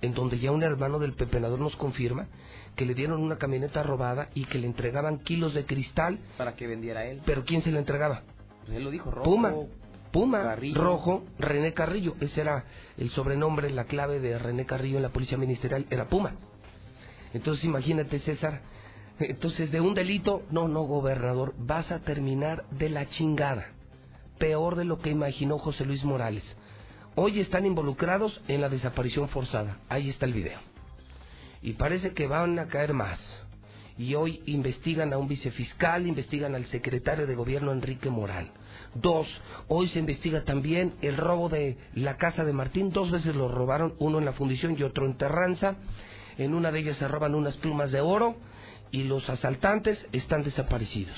en 0.00 0.14
donde 0.14 0.38
ya 0.38 0.52
un 0.52 0.62
hermano 0.62 0.98
del 0.98 1.14
pepenador 1.14 1.58
nos 1.58 1.74
confirma 1.76 2.28
que 2.76 2.84
le 2.84 2.94
dieron 2.94 3.20
una 3.20 3.37
camioneta 3.37 3.82
robada 3.82 4.28
y 4.34 4.44
que 4.44 4.58
le 4.58 4.66
entregaban 4.66 5.18
kilos 5.18 5.54
de 5.54 5.64
cristal. 5.64 6.18
Para 6.37 6.54
que 6.54 6.66
vendiera 6.66 7.04
él. 7.06 7.20
¿Pero 7.26 7.44
quién 7.44 7.62
se 7.62 7.72
le 7.72 7.78
entregaba? 7.78 8.22
Él 8.72 8.84
lo 8.84 8.90
dijo, 8.90 9.11
rojo. 9.11 9.28
Puma. 9.28 9.54
Puma, 10.12 10.56
rojo, 10.74 11.24
René 11.38 11.74
Carrillo. 11.74 12.16
Ese 12.20 12.40
era 12.40 12.64
el 12.96 13.11
sobrenombre, 13.11 13.70
la 13.70 13.84
clave 13.84 14.20
de 14.20 14.38
René 14.38 14.64
Carrillo 14.64 14.96
en 14.96 15.02
la 15.02 15.11
Policía 15.11 15.37
Ministerial, 15.37 15.87
era 15.90 16.08
Puma. 16.08 16.34
Entonces 17.34 17.64
imagínate, 17.64 18.18
César, 18.20 18.62
entonces, 19.20 19.72
de 19.72 19.81
un 19.81 19.94
delito, 19.94 20.42
no, 20.50 20.68
no, 20.68 20.83
gobernador, 20.83 21.54
vas 21.59 21.90
a 21.90 22.00
terminar 22.00 22.64
de 22.70 22.88
la 22.88 23.09
chingada. 23.09 23.66
Peor 24.38 24.76
de 24.76 24.85
lo 24.85 24.98
que 24.98 25.11
imaginó 25.11 25.59
José 25.59 25.85
Luis 25.85 26.04
Morales. 26.04 26.44
Hoy 27.16 27.40
están 27.40 27.66
involucrados 27.66 28.40
en 28.46 28.61
la 28.61 28.68
desaparición 28.68 29.28
forzada. 29.28 29.78
Ahí 29.88 30.09
está 30.09 30.26
el 30.26 30.35
video. 30.35 30.61
Y 31.62 31.72
parece 31.72 32.12
que 32.12 32.28
van 32.28 32.59
a 32.61 32.68
caer 32.68 32.94
más. 32.94 33.20
Y 33.96 34.14
hoy 34.14 34.40
investigan 34.46 35.12
a 35.12 35.18
un 35.18 35.26
vicefiscal, 35.26 36.07
investigan 36.07 36.54
al 36.54 36.66
secretario 36.66 37.26
de 37.26 37.35
gobierno 37.35 37.72
Enrique 37.72 38.11
Moral. 38.11 38.52
Dos, 38.94 39.26
hoy 39.66 39.88
se 39.88 39.98
investiga 39.98 40.44
también 40.44 40.94
el 41.02 41.16
robo 41.16 41.48
de 41.48 41.76
la 41.94 42.16
casa 42.16 42.44
de 42.44 42.52
Martín. 42.52 42.92
Dos 42.92 43.11
veces 43.11 43.35
lo 43.35 43.48
robaron, 43.48 43.94
uno 43.98 44.18
en 44.20 44.24
la 44.24 44.33
fundición 44.35 44.76
y 44.78 44.85
otro 44.85 45.04
en 45.04 45.16
Terranza. 45.16 45.74
En 46.37 46.54
una 46.54 46.70
de 46.70 46.78
ellas 46.78 46.98
se 46.98 47.09
roban 47.09 47.35
unas 47.35 47.57
plumas 47.57 47.90
de 47.90 48.00
oro 48.00 48.37
y 48.90 49.05
los 49.05 49.29
asaltantes 49.29 50.07
están 50.12 50.42
desaparecidos. 50.42 51.16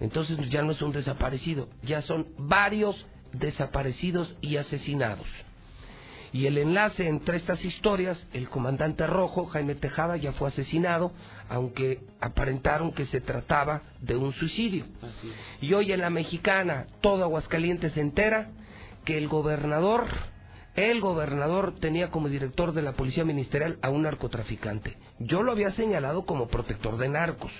Entonces 0.00 0.38
ya 0.48 0.62
no 0.62 0.72
es 0.72 0.82
un 0.82 0.92
desaparecido, 0.92 1.68
ya 1.82 2.02
son 2.02 2.28
varios 2.38 3.06
desaparecidos 3.32 4.34
y 4.40 4.56
asesinados. 4.56 5.26
Y 6.32 6.46
el 6.46 6.58
enlace 6.58 7.08
entre 7.08 7.38
estas 7.38 7.64
historias, 7.64 8.26
el 8.32 8.48
comandante 8.50 9.06
rojo, 9.06 9.46
Jaime 9.46 9.74
Tejada, 9.74 10.16
ya 10.16 10.32
fue 10.32 10.48
asesinado, 10.48 11.12
aunque 11.48 12.00
aparentaron 12.20 12.92
que 12.92 13.06
se 13.06 13.20
trataba 13.20 13.82
de 14.00 14.16
un 14.16 14.32
suicidio. 14.34 14.84
Y 15.60 15.72
hoy 15.72 15.92
en 15.92 16.00
la 16.00 16.10
mexicana, 16.10 16.86
todo 17.00 17.24
Aguascalientes 17.24 17.92
se 17.92 18.02
entera 18.02 18.50
que 19.04 19.16
el 19.16 19.26
gobernador 19.26 20.06
el 20.78 21.00
gobernador 21.00 21.74
tenía 21.80 22.08
como 22.12 22.28
director 22.28 22.72
de 22.72 22.82
la 22.82 22.92
policía 22.92 23.24
ministerial 23.24 23.80
a 23.82 23.90
un 23.90 24.02
narcotraficante. 24.02 24.96
Yo 25.18 25.42
lo 25.42 25.50
había 25.50 25.72
señalado 25.72 26.24
como 26.24 26.46
protector 26.46 26.98
de 26.98 27.08
narcos. 27.08 27.50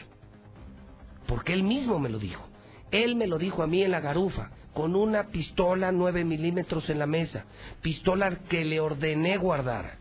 Porque 1.26 1.52
él 1.52 1.64
mismo 1.64 1.98
me 1.98 2.11
lo 2.11 2.20
dijo. 2.20 2.48
Él 2.92 3.16
me 3.16 3.26
lo 3.26 3.38
dijo 3.38 3.64
a 3.64 3.66
mí 3.66 3.83
en 3.83 3.90
la 3.90 3.98
garufa, 3.98 4.50
con 4.72 4.94
una 4.94 5.24
pistola 5.31 5.90
9 5.90 6.24
milímetros 6.24 6.88
en 6.90 7.00
la 7.00 7.07
mesa. 7.07 7.44
Pistola 7.83 8.38
que 8.48 8.64
le 8.64 8.78
ordené 8.78 9.37
guardar. 9.37 9.98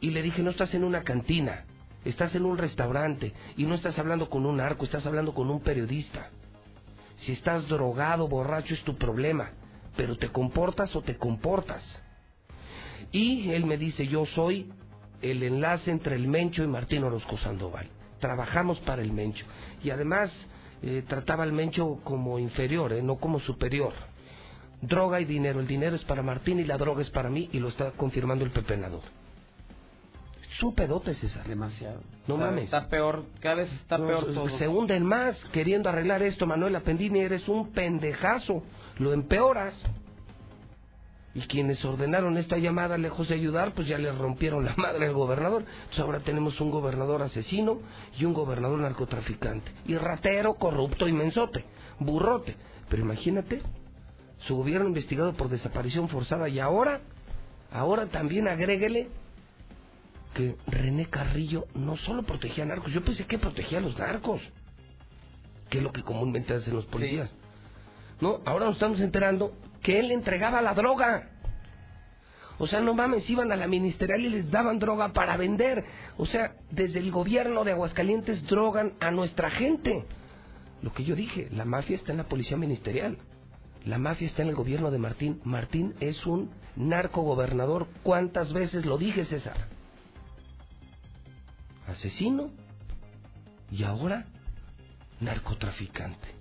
Y 0.00 0.10
le 0.10 0.20
dije, 0.20 0.42
no 0.42 0.50
estás 0.50 0.74
en 0.74 0.82
una 0.82 1.04
cantina, 1.04 1.66
estás 2.04 2.34
en 2.34 2.44
un 2.44 2.58
restaurante 2.58 3.32
y 3.56 3.64
no 3.64 3.76
estás 3.76 3.96
hablando 3.96 4.28
con 4.28 4.44
un 4.44 4.56
narco, 4.56 4.84
estás 4.84 5.06
hablando 5.06 5.34
con 5.34 5.50
un 5.50 5.60
periodista. 5.60 6.30
Si 7.18 7.30
estás 7.30 7.68
drogado, 7.68 8.26
borracho, 8.26 8.74
es 8.74 8.82
tu 8.82 8.96
problema, 8.96 9.50
pero 9.96 10.16
te 10.16 10.30
comportas 10.30 10.96
o 10.96 11.02
te 11.02 11.16
comportas. 11.16 11.84
Y 13.12 13.50
él 13.50 13.64
me 13.64 13.76
dice, 13.76 14.06
yo 14.06 14.26
soy 14.26 14.70
el 15.22 15.42
enlace 15.42 15.90
entre 15.90 16.16
el 16.16 16.28
Mencho 16.28 16.62
y 16.62 16.66
Martín 16.66 17.04
Orozco 17.04 17.36
Sandoval. 17.38 17.88
Trabajamos 18.20 18.78
para 18.80 19.02
el 19.02 19.12
Mencho. 19.12 19.44
Y 19.82 19.90
además 19.90 20.30
eh, 20.82 21.02
trataba 21.06 21.44
al 21.44 21.52
Mencho 21.52 22.00
como 22.04 22.38
inferior, 22.38 22.92
eh, 22.92 23.02
no 23.02 23.16
como 23.16 23.40
superior. 23.40 23.92
Droga 24.80 25.20
y 25.20 25.24
dinero. 25.24 25.60
El 25.60 25.66
dinero 25.66 25.96
es 25.96 26.04
para 26.04 26.22
Martín 26.22 26.60
y 26.60 26.64
la 26.64 26.76
droga 26.76 27.02
es 27.02 27.10
para 27.10 27.30
mí 27.30 27.48
y 27.52 27.58
lo 27.58 27.68
está 27.68 27.92
confirmando 27.92 28.44
el 28.44 28.50
pepenador. 28.50 29.02
Es 30.58 30.62
un 30.62 30.74
pedote, 30.74 31.14
César. 31.14 31.46
Demasiado. 31.46 32.00
No 32.26 32.36
mames. 32.36 32.64
Está 32.64 32.88
peor, 32.88 33.24
cada 33.40 33.56
vez 33.56 33.72
está 33.74 33.96
peor 33.96 34.32
todo. 34.34 34.48
Se 34.58 34.66
hunden 34.66 35.04
más 35.04 35.36
queriendo 35.52 35.88
arreglar 35.88 36.22
esto, 36.22 36.46
Manuel 36.46 36.74
Apendini. 36.74 37.20
Eres 37.20 37.46
un 37.48 37.72
pendejazo. 37.72 38.62
Lo 38.98 39.12
empeoras. 39.12 39.80
Y 41.38 41.42
quienes 41.42 41.84
ordenaron 41.84 42.36
esta 42.36 42.58
llamada, 42.58 42.98
lejos 42.98 43.28
de 43.28 43.36
ayudar, 43.36 43.72
pues 43.72 43.86
ya 43.86 43.96
le 43.96 44.10
rompieron 44.10 44.64
la 44.64 44.74
madre 44.76 45.06
al 45.06 45.12
gobernador. 45.12 45.62
Entonces 45.62 46.00
ahora 46.00 46.18
tenemos 46.18 46.60
un 46.60 46.72
gobernador 46.72 47.22
asesino 47.22 47.78
y 48.18 48.24
un 48.24 48.32
gobernador 48.32 48.80
narcotraficante. 48.80 49.70
Y 49.86 49.94
ratero, 49.94 50.54
corrupto 50.54 51.06
y 51.06 51.12
mensote, 51.12 51.64
burrote. 52.00 52.56
Pero 52.88 53.02
imagínate, 53.02 53.62
su 54.40 54.56
gobierno 54.56 54.88
investigado 54.88 55.32
por 55.34 55.48
desaparición 55.48 56.08
forzada 56.08 56.48
y 56.48 56.58
ahora, 56.58 57.02
ahora 57.70 58.06
también 58.06 58.48
agréguele 58.48 59.06
que 60.34 60.56
René 60.66 61.06
Carrillo 61.06 61.66
no 61.74 61.96
solo 61.98 62.24
protegía 62.24 62.64
a 62.64 62.66
narcos, 62.66 62.92
yo 62.92 63.04
pensé 63.04 63.26
que 63.26 63.38
protegía 63.38 63.78
a 63.78 63.82
los 63.82 63.96
narcos, 63.96 64.42
que 65.70 65.78
es 65.78 65.84
lo 65.84 65.92
que 65.92 66.02
comúnmente 66.02 66.52
hacen 66.52 66.74
los 66.74 66.86
policías. 66.86 67.32
No, 68.20 68.40
ahora 68.44 68.66
nos 68.66 68.74
estamos 68.74 68.98
enterando 68.98 69.52
que 69.82 69.98
él 69.98 70.10
entregaba 70.10 70.60
la 70.60 70.74
droga. 70.74 71.30
O 72.58 72.66
sea, 72.66 72.80
no 72.80 72.92
mames, 72.92 73.28
iban 73.30 73.52
a 73.52 73.56
la 73.56 73.68
ministerial 73.68 74.20
y 74.20 74.30
les 74.30 74.50
daban 74.50 74.78
droga 74.78 75.12
para 75.12 75.36
vender. 75.36 75.84
O 76.16 76.26
sea, 76.26 76.56
desde 76.70 76.98
el 76.98 77.12
gobierno 77.12 77.62
de 77.64 77.72
Aguascalientes 77.72 78.44
drogan 78.46 78.94
a 79.00 79.10
nuestra 79.10 79.50
gente. 79.50 80.04
Lo 80.82 80.92
que 80.92 81.04
yo 81.04 81.14
dije, 81.14 81.48
la 81.52 81.64
mafia 81.64 81.96
está 81.96 82.12
en 82.12 82.18
la 82.18 82.28
policía 82.28 82.56
ministerial. 82.56 83.18
La 83.84 83.98
mafia 83.98 84.26
está 84.26 84.42
en 84.42 84.48
el 84.48 84.56
gobierno 84.56 84.90
de 84.90 84.98
Martín. 84.98 85.40
Martín 85.44 85.94
es 86.00 86.26
un 86.26 86.50
narcogobernador. 86.74 87.86
¿Cuántas 88.02 88.52
veces 88.52 88.84
lo 88.84 88.98
dije, 88.98 89.24
César? 89.24 89.68
Asesino 91.86 92.50
y 93.70 93.84
ahora 93.84 94.26
narcotraficante. 95.20 96.37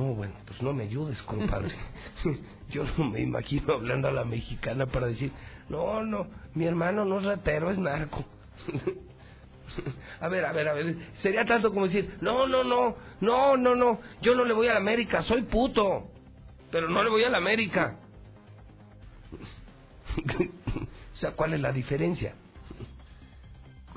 No, 0.00 0.14
bueno, 0.14 0.32
pues 0.46 0.62
no 0.62 0.72
me 0.72 0.84
ayudes, 0.84 1.20
compadre. 1.24 1.74
Yo 2.70 2.84
no 2.96 3.04
me 3.10 3.20
imagino 3.20 3.74
hablando 3.74 4.08
a 4.08 4.12
la 4.12 4.24
mexicana 4.24 4.86
para 4.86 5.08
decir, 5.08 5.30
no, 5.68 6.02
no, 6.02 6.26
mi 6.54 6.64
hermano 6.64 7.04
no 7.04 7.18
es 7.18 7.26
ratero, 7.26 7.70
es 7.70 7.76
narco. 7.76 8.24
A 10.20 10.26
ver, 10.28 10.44
a 10.44 10.52
ver, 10.52 10.68
a 10.68 10.72
ver. 10.72 10.96
Sería 11.22 11.44
tanto 11.44 11.70
como 11.72 11.86
decir, 11.86 12.18
no, 12.20 12.48
no, 12.48 12.64
no, 12.64 12.96
no, 13.20 13.56
no, 13.56 13.74
no. 13.76 14.00
Yo 14.20 14.34
no 14.34 14.44
le 14.44 14.52
voy 14.52 14.66
a 14.66 14.72
la 14.72 14.80
América, 14.80 15.22
soy 15.22 15.42
puto. 15.42 16.10
Pero 16.72 16.88
no 16.88 17.04
le 17.04 17.08
voy 17.08 17.22
a 17.22 17.30
la 17.30 17.38
América. 17.38 17.96
o 21.14 21.16
sea, 21.16 21.32
¿cuál 21.32 21.54
es 21.54 21.60
la 21.60 21.70
diferencia? 21.70 22.34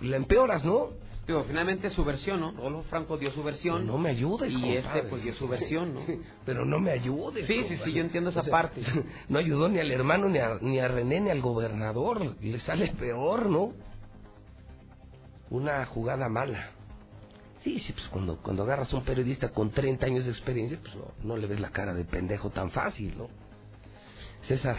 La 0.01 0.15
empeoras, 0.15 0.63
¿no? 0.63 0.91
Digo, 1.25 1.45
finalmente 1.45 1.89
su 1.91 2.03
versión, 2.03 2.41
¿no? 2.41 2.51
Rodolfo 2.51 2.83
Franco 2.89 3.17
dio 3.17 3.31
su 3.31 3.41
versión. 3.43 3.87
No 3.87 3.97
me 3.97 4.09
ayudes, 4.09 4.51
Y 4.51 4.55
compadre. 4.55 4.79
este, 4.79 5.03
pues, 5.03 5.23
dio 5.23 5.33
su 5.35 5.47
versión, 5.47 5.93
¿no? 5.93 6.01
Pero 6.45 6.65
no 6.65 6.79
me 6.79 6.91
ayudes. 6.91 7.47
Sí, 7.47 7.63
sí, 7.69 7.77
sí, 7.83 7.93
yo 7.93 8.01
entiendo 8.01 8.29
esa 8.29 8.41
O 8.41 8.43
sea, 8.43 8.51
parte. 8.51 8.81
No 9.29 9.39
ayudó 9.39 9.69
ni 9.69 9.79
al 9.79 9.89
hermano, 9.91 10.27
ni 10.27 10.39
a, 10.39 10.57
ni 10.59 10.79
a 10.79 10.87
René, 10.89 11.21
ni 11.21 11.29
al 11.29 11.39
gobernador. 11.41 12.35
Le 12.41 12.59
sale 12.59 12.91
peor, 12.99 13.49
¿no? 13.49 13.71
Una 15.49 15.85
jugada 15.85 16.27
mala. 16.29 16.71
Sí, 17.61 17.79
sí, 17.79 17.93
pues 17.93 18.05
cuando, 18.09 18.37
cuando 18.37 18.63
agarras 18.63 18.91
a 18.91 18.97
un 18.97 19.05
periodista 19.05 19.49
con 19.49 19.71
30 19.71 20.05
años 20.05 20.25
de 20.25 20.31
experiencia, 20.31 20.77
pues 20.81 20.93
no, 20.95 21.05
no 21.23 21.37
le 21.37 21.47
ves 21.47 21.61
la 21.61 21.69
cara 21.69 21.93
de 21.93 22.03
pendejo 22.03 22.49
tan 22.49 22.69
fácil, 22.71 23.17
¿no? 23.17 23.29
César, 24.47 24.75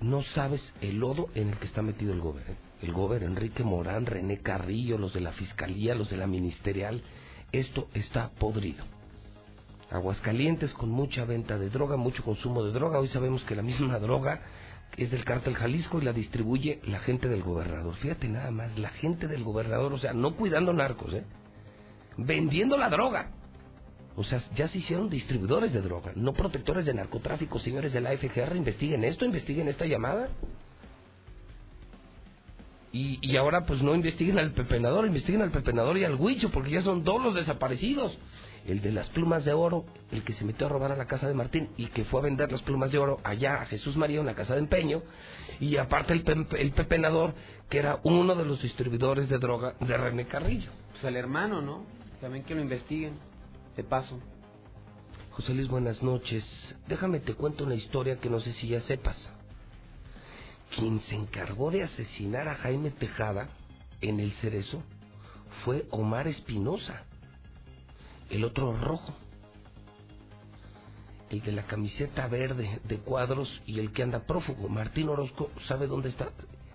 no 0.00 0.22
sabes 0.22 0.62
el 0.80 0.96
lodo 0.98 1.28
en 1.34 1.50
el 1.50 1.58
que 1.58 1.66
está 1.66 1.82
metido 1.82 2.14
el 2.14 2.20
gobierno. 2.20 2.56
El 2.82 2.92
gobierno, 2.92 3.28
Enrique 3.28 3.62
Morán, 3.62 4.06
René 4.06 4.38
Carrillo, 4.38 4.96
los 4.96 5.12
de 5.12 5.20
la 5.20 5.32
Fiscalía, 5.32 5.94
los 5.94 6.10
de 6.10 6.16
la 6.16 6.26
Ministerial. 6.26 7.02
Esto 7.52 7.88
está 7.94 8.30
podrido. 8.30 8.84
Aguascalientes 9.90 10.72
con 10.74 10.88
mucha 10.88 11.24
venta 11.24 11.58
de 11.58 11.68
droga, 11.68 11.96
mucho 11.96 12.22
consumo 12.22 12.62
de 12.62 12.72
droga. 12.72 13.00
Hoy 13.00 13.08
sabemos 13.08 13.42
que 13.44 13.56
la 13.56 13.62
misma 13.62 13.98
droga 14.00 14.40
es 14.96 15.10
del 15.10 15.24
cártel 15.24 15.54
Jalisco 15.54 16.00
y 16.00 16.04
la 16.04 16.12
distribuye 16.12 16.80
la 16.84 17.00
gente 17.00 17.28
del 17.28 17.42
gobernador. 17.42 17.94
Fíjate 17.96 18.28
nada 18.28 18.50
más, 18.50 18.78
la 18.78 18.90
gente 18.90 19.26
del 19.26 19.44
gobernador, 19.44 19.92
o 19.92 19.98
sea, 19.98 20.12
no 20.12 20.36
cuidando 20.36 20.72
narcos, 20.72 21.12
¿eh? 21.14 21.24
Vendiendo 22.16 22.76
la 22.76 22.88
droga. 22.88 23.30
O 24.16 24.24
sea, 24.24 24.42
ya 24.54 24.68
se 24.68 24.78
hicieron 24.78 25.08
distribuidores 25.08 25.72
de 25.72 25.80
droga, 25.80 26.12
no 26.14 26.32
protectores 26.32 26.84
de 26.84 26.94
narcotráfico, 26.94 27.58
señores 27.60 27.92
de 27.92 28.00
la 28.00 28.10
FGR. 28.16 28.56
Investiguen 28.56 29.04
esto, 29.04 29.24
investiguen 29.24 29.68
esta 29.68 29.86
llamada. 29.86 30.28
Y, 32.92 33.18
y 33.22 33.36
ahora 33.36 33.66
pues 33.66 33.82
no 33.82 33.94
investiguen 33.94 34.38
al 34.38 34.50
pepenador, 34.52 35.06
investiguen 35.06 35.42
al 35.42 35.50
pepenador 35.52 35.96
y 35.96 36.04
al 36.04 36.16
huicho, 36.16 36.50
porque 36.50 36.70
ya 36.70 36.82
son 36.82 37.04
dos 37.04 37.22
los 37.22 37.34
desaparecidos. 37.34 38.18
El 38.66 38.82
de 38.82 38.92
las 38.92 39.08
plumas 39.10 39.44
de 39.44 39.52
oro, 39.54 39.86
el 40.10 40.22
que 40.22 40.34
se 40.34 40.44
metió 40.44 40.66
a 40.66 40.68
robar 40.68 40.92
a 40.92 40.96
la 40.96 41.06
casa 41.06 41.26
de 41.26 41.32
Martín 41.34 41.70
y 41.78 41.86
que 41.86 42.04
fue 42.04 42.20
a 42.20 42.24
vender 42.24 42.52
las 42.52 42.60
plumas 42.62 42.90
de 42.92 42.98
oro 42.98 43.18
allá 43.24 43.62
a 43.62 43.66
Jesús 43.66 43.96
María, 43.96 44.20
en 44.20 44.26
la 44.26 44.34
casa 44.34 44.52
de 44.54 44.60
empeño. 44.60 45.02
Y 45.60 45.76
aparte 45.76 46.12
el, 46.12 46.22
pe- 46.24 46.60
el 46.60 46.72
pepenador, 46.72 47.32
que 47.70 47.78
era 47.78 48.00
uno 48.02 48.34
de 48.34 48.44
los 48.44 48.60
distribuidores 48.60 49.28
de 49.28 49.38
droga 49.38 49.74
de 49.80 49.96
René 49.96 50.26
Carrillo. 50.26 50.70
Pues 50.92 51.04
el 51.04 51.16
hermano, 51.16 51.62
¿no? 51.62 51.84
También 52.20 52.44
que 52.44 52.54
lo 52.54 52.60
investiguen. 52.60 53.14
De 53.76 53.84
paso. 53.84 54.18
José 55.30 55.54
Luis, 55.54 55.68
buenas 55.68 56.02
noches. 56.02 56.44
Déjame 56.86 57.20
te 57.20 57.34
cuento 57.34 57.64
una 57.64 57.76
historia 57.76 58.16
que 58.20 58.28
no 58.28 58.40
sé 58.40 58.52
si 58.52 58.68
ya 58.68 58.80
sepas. 58.82 59.16
Quien 60.76 61.00
se 61.02 61.14
encargó 61.16 61.70
de 61.70 61.82
asesinar 61.82 62.48
a 62.48 62.54
Jaime 62.56 62.90
Tejada 62.90 63.48
en 64.00 64.20
el 64.20 64.32
Cerezo 64.34 64.82
fue 65.64 65.86
Omar 65.90 66.28
Espinosa, 66.28 67.02
el 68.30 68.44
otro 68.44 68.72
rojo, 68.76 69.14
el 71.28 71.40
de 71.42 71.52
la 71.52 71.64
camiseta 71.64 72.26
verde 72.28 72.80
de 72.84 72.98
cuadros 72.98 73.48
y 73.66 73.78
el 73.80 73.92
que 73.92 74.02
anda 74.02 74.20
prófugo. 74.20 74.68
Martín 74.68 75.08
Orozco, 75.08 75.50
¿sabe 75.66 75.86
dónde 75.86 76.08
está? 76.08 76.30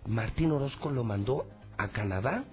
Martín 0.05 0.51
Orozco 0.51 0.91
lo 0.91 1.03
mandó 1.03 1.45
a 1.77 1.87
Canadá. 1.89 2.43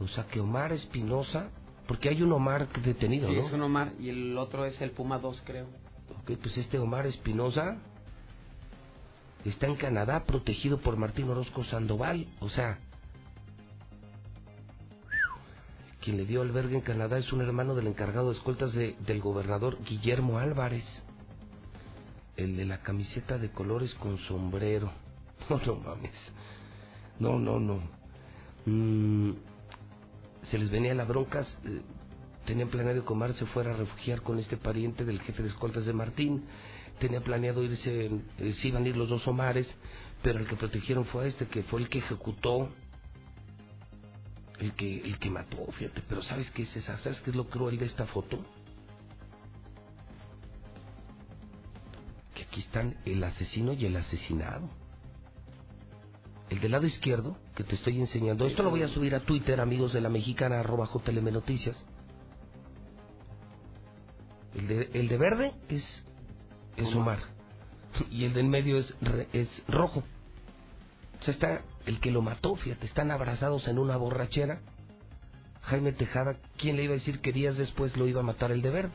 O 0.00 0.08
sea 0.08 0.26
que 0.26 0.40
Omar 0.40 0.72
Espinosa, 0.72 1.48
porque 1.88 2.08
hay 2.08 2.22
un 2.22 2.32
Omar 2.32 2.68
detenido, 2.82 3.28
Sí, 3.28 3.34
¿no? 3.36 3.46
es 3.46 3.52
un 3.52 3.62
Omar. 3.62 3.92
Y 3.98 4.08
el 4.10 4.36
otro 4.38 4.64
es 4.64 4.80
el 4.80 4.90
Puma 4.92 5.18
2, 5.18 5.42
creo. 5.44 5.66
Ok, 6.20 6.38
pues 6.40 6.56
este 6.58 6.78
Omar 6.78 7.06
Espinosa 7.06 7.78
está 9.50 9.66
en 9.66 9.76
Canadá 9.76 10.24
protegido 10.24 10.78
por 10.78 10.96
Martín 10.96 11.28
Orozco 11.28 11.64
Sandoval. 11.64 12.26
O 12.40 12.48
sea, 12.48 12.78
quien 16.02 16.16
le 16.16 16.24
dio 16.24 16.42
albergue 16.42 16.76
en 16.76 16.82
Canadá 16.82 17.18
es 17.18 17.32
un 17.32 17.40
hermano 17.40 17.74
del 17.74 17.86
encargado 17.88 18.30
de 18.30 18.36
escoltas 18.36 18.72
de- 18.72 18.96
del 19.06 19.20
gobernador 19.20 19.78
Guillermo 19.84 20.38
Álvarez. 20.38 20.84
El 22.36 22.56
de 22.56 22.64
la 22.66 22.82
camiseta 22.82 23.38
de 23.38 23.50
colores 23.50 23.92
con 23.94 24.18
sombrero. 24.18 24.92
No, 25.48 25.60
no 25.64 25.76
mames. 25.76 26.10
No, 27.20 27.38
no, 27.38 27.60
no. 27.60 27.80
Mm, 28.64 29.32
se 30.50 30.58
les 30.58 30.70
venía 30.70 30.92
la 30.94 31.04
broncas. 31.04 31.46
eh, 31.64 31.82
tenían 32.46 32.68
planeado 32.68 33.04
que 33.04 33.12
Omar 33.12 33.32
se 33.34 33.46
fuera 33.46 33.72
a 33.74 33.76
refugiar 33.76 34.22
con 34.22 34.38
este 34.38 34.56
pariente 34.56 35.04
del 35.04 35.20
jefe 35.20 35.42
de 35.42 35.48
escoltas 35.50 35.84
de 35.86 35.92
Martín. 35.92 36.44
Tenía 36.98 37.20
planeado 37.20 37.62
irse, 37.62 38.06
eh, 38.38 38.54
iban 38.62 38.84
a 38.84 38.88
ir 38.88 38.96
los 38.96 39.08
dos 39.08 39.26
Omares, 39.28 39.68
pero 40.22 40.38
el 40.38 40.46
que 40.46 40.56
protegieron 40.56 41.04
fue 41.04 41.24
a 41.24 41.26
este, 41.26 41.46
que 41.46 41.62
fue 41.64 41.80
el 41.80 41.88
que 41.88 41.98
ejecutó, 41.98 42.70
el 44.58 44.72
que, 44.74 45.02
el 45.02 45.18
que 45.18 45.30
mató, 45.30 45.70
fíjate. 45.72 46.02
Pero 46.08 46.22
¿sabes 46.22 46.50
qué 46.50 46.62
es 46.62 46.76
esa? 46.76 46.96
¿Sabes 46.98 47.20
qué 47.20 47.30
es 47.30 47.36
lo 47.36 47.48
cruel 47.48 47.78
de 47.78 47.86
esta 47.86 48.06
foto? 48.06 48.44
Que 52.34 52.42
aquí 52.44 52.60
están 52.60 52.96
el 53.04 53.22
asesino 53.22 53.74
y 53.74 53.84
el 53.84 53.96
asesinado. 53.96 54.70
El 56.48 56.60
del 56.60 56.70
lado 56.70 56.86
izquierdo, 56.86 57.36
que 57.56 57.64
te 57.64 57.74
estoy 57.74 58.00
enseñando, 58.00 58.46
esto 58.46 58.62
lo 58.62 58.70
voy 58.70 58.82
a 58.82 58.88
subir 58.88 59.14
a 59.14 59.20
Twitter, 59.20 59.60
amigos 59.60 59.92
de 59.92 60.00
la 60.00 60.08
mexicana, 60.08 60.60
arroba 60.60 60.88
JLM 60.92 61.32
Noticias. 61.32 61.76
El 64.54 64.68
de, 64.68 64.90
el 64.94 65.08
de 65.08 65.18
verde 65.18 65.54
es, 65.68 65.84
es 66.76 66.94
Omar. 66.94 67.18
Y 68.10 68.26
el 68.26 68.34
del 68.34 68.46
medio 68.46 68.76
es, 68.76 68.94
es 69.32 69.48
rojo. 69.68 70.02
O 71.20 71.24
sea, 71.24 71.32
está 71.32 71.62
el 71.86 71.98
que 71.98 72.10
lo 72.10 72.20
mató, 72.20 72.54
fíjate, 72.56 72.84
están 72.84 73.10
abrazados 73.10 73.66
en 73.68 73.78
una 73.78 73.96
borrachera. 73.96 74.60
Jaime 75.62 75.92
Tejada, 75.92 76.36
¿quién 76.58 76.76
le 76.76 76.84
iba 76.84 76.92
a 76.92 76.98
decir 76.98 77.20
que 77.20 77.32
días 77.32 77.56
después 77.56 77.96
lo 77.96 78.06
iba 78.06 78.20
a 78.20 78.24
matar 78.24 78.52
el 78.52 78.60
de 78.60 78.70
verde? 78.70 78.92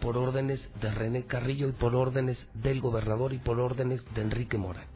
Por 0.00 0.16
órdenes 0.16 0.66
de 0.80 0.90
René 0.90 1.26
Carrillo 1.26 1.68
y 1.68 1.72
por 1.72 1.94
órdenes 1.94 2.38
del 2.54 2.80
gobernador 2.80 3.32
y 3.32 3.38
por 3.38 3.60
órdenes 3.60 4.02
de 4.14 4.22
Enrique 4.22 4.56
Mora. 4.56 4.86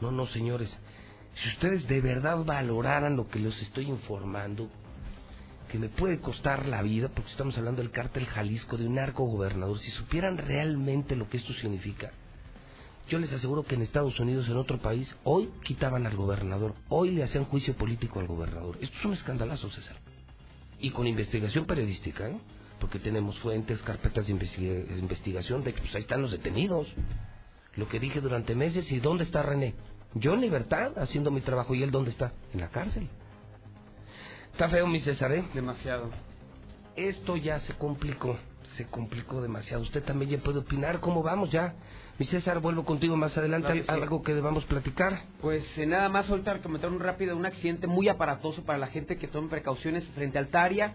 No, 0.00 0.10
no, 0.10 0.26
señores. 0.26 0.76
Si 1.34 1.48
ustedes 1.50 1.86
de 1.88 2.00
verdad 2.00 2.44
valoraran 2.44 3.16
lo 3.16 3.28
que 3.28 3.38
les 3.38 3.60
estoy 3.62 3.88
informando, 3.88 4.68
que 5.70 5.78
me 5.78 5.88
puede 5.88 6.18
costar 6.18 6.66
la 6.66 6.82
vida, 6.82 7.08
porque 7.14 7.30
estamos 7.30 7.56
hablando 7.56 7.80
del 7.80 7.90
cártel 7.92 8.26
Jalisco, 8.26 8.76
de 8.76 8.86
un 8.86 8.96
narco 8.96 9.24
gobernador, 9.24 9.78
si 9.78 9.90
supieran 9.92 10.36
realmente 10.36 11.14
lo 11.16 11.28
que 11.28 11.36
esto 11.36 11.52
significa, 11.54 12.10
yo 13.08 13.18
les 13.18 13.32
aseguro 13.32 13.64
que 13.64 13.74
en 13.74 13.82
Estados 13.82 14.18
Unidos, 14.20 14.48
en 14.48 14.56
otro 14.56 14.78
país, 14.78 15.14
hoy 15.24 15.50
quitaban 15.64 16.06
al 16.06 16.16
gobernador, 16.16 16.74
hoy 16.88 17.10
le 17.10 17.24
hacían 17.24 17.44
juicio 17.44 17.74
político 17.74 18.20
al 18.20 18.28
gobernador. 18.28 18.78
Esto 18.80 18.96
es 18.98 19.04
un 19.04 19.12
escandalazo, 19.14 19.68
César. 19.70 19.96
Y 20.78 20.90
con 20.90 21.06
investigación 21.08 21.66
periodística, 21.66 22.28
¿eh? 22.28 22.38
Porque 22.78 22.98
tenemos 23.00 23.38
fuentes, 23.40 23.82
carpetas 23.82 24.26
de 24.26 24.32
investiga- 24.32 24.96
investigación 24.96 25.64
de 25.64 25.74
que 25.74 25.80
pues 25.80 25.94
ahí 25.94 26.02
están 26.02 26.22
los 26.22 26.30
detenidos. 26.30 26.86
Lo 27.76 27.88
que 27.88 27.98
dije 27.98 28.20
durante 28.20 28.54
meses, 28.54 28.90
¿y 28.92 29.00
dónde 29.00 29.24
está 29.24 29.42
René? 29.42 29.74
Yo 30.14 30.34
en 30.34 30.40
libertad, 30.40 30.96
haciendo 30.96 31.30
mi 31.30 31.40
trabajo, 31.40 31.74
¿y 31.74 31.82
él 31.82 31.90
dónde 31.90 32.10
está? 32.12 32.32
En 32.54 32.60
la 32.60 32.68
cárcel. 32.68 33.08
Está 34.60 34.68
feo, 34.68 34.86
mi 34.86 35.00
César, 35.00 35.32
¿eh? 35.32 35.42
Demasiado. 35.54 36.10
Esto 36.94 37.34
ya 37.38 37.60
se 37.60 37.72
complicó, 37.78 38.36
se 38.76 38.84
complicó 38.84 39.40
demasiado. 39.40 39.82
Usted 39.82 40.04
también 40.04 40.32
ya 40.32 40.36
puede 40.36 40.58
opinar 40.58 41.00
cómo 41.00 41.22
vamos 41.22 41.50
ya. 41.50 41.72
Mi 42.18 42.26
César, 42.26 42.60
vuelvo 42.60 42.84
contigo 42.84 43.16
más 43.16 43.34
adelante. 43.38 43.68
Claro 43.68 43.80
que 43.80 43.86
sí. 43.86 43.90
¿Algo 43.90 44.22
que 44.22 44.34
debamos 44.34 44.66
platicar? 44.66 45.22
Pues 45.40 45.64
eh, 45.78 45.86
nada 45.86 46.10
más 46.10 46.28
ahorita 46.28 46.60
comentar 46.60 46.90
un 46.90 47.00
rápido 47.00 47.34
un 47.38 47.46
accidente 47.46 47.86
muy 47.86 48.10
aparatoso 48.10 48.62
para 48.62 48.76
la 48.76 48.88
gente 48.88 49.16
que 49.16 49.28
tome 49.28 49.48
precauciones 49.48 50.06
frente 50.08 50.36
al 50.36 50.48
Taria. 50.48 50.94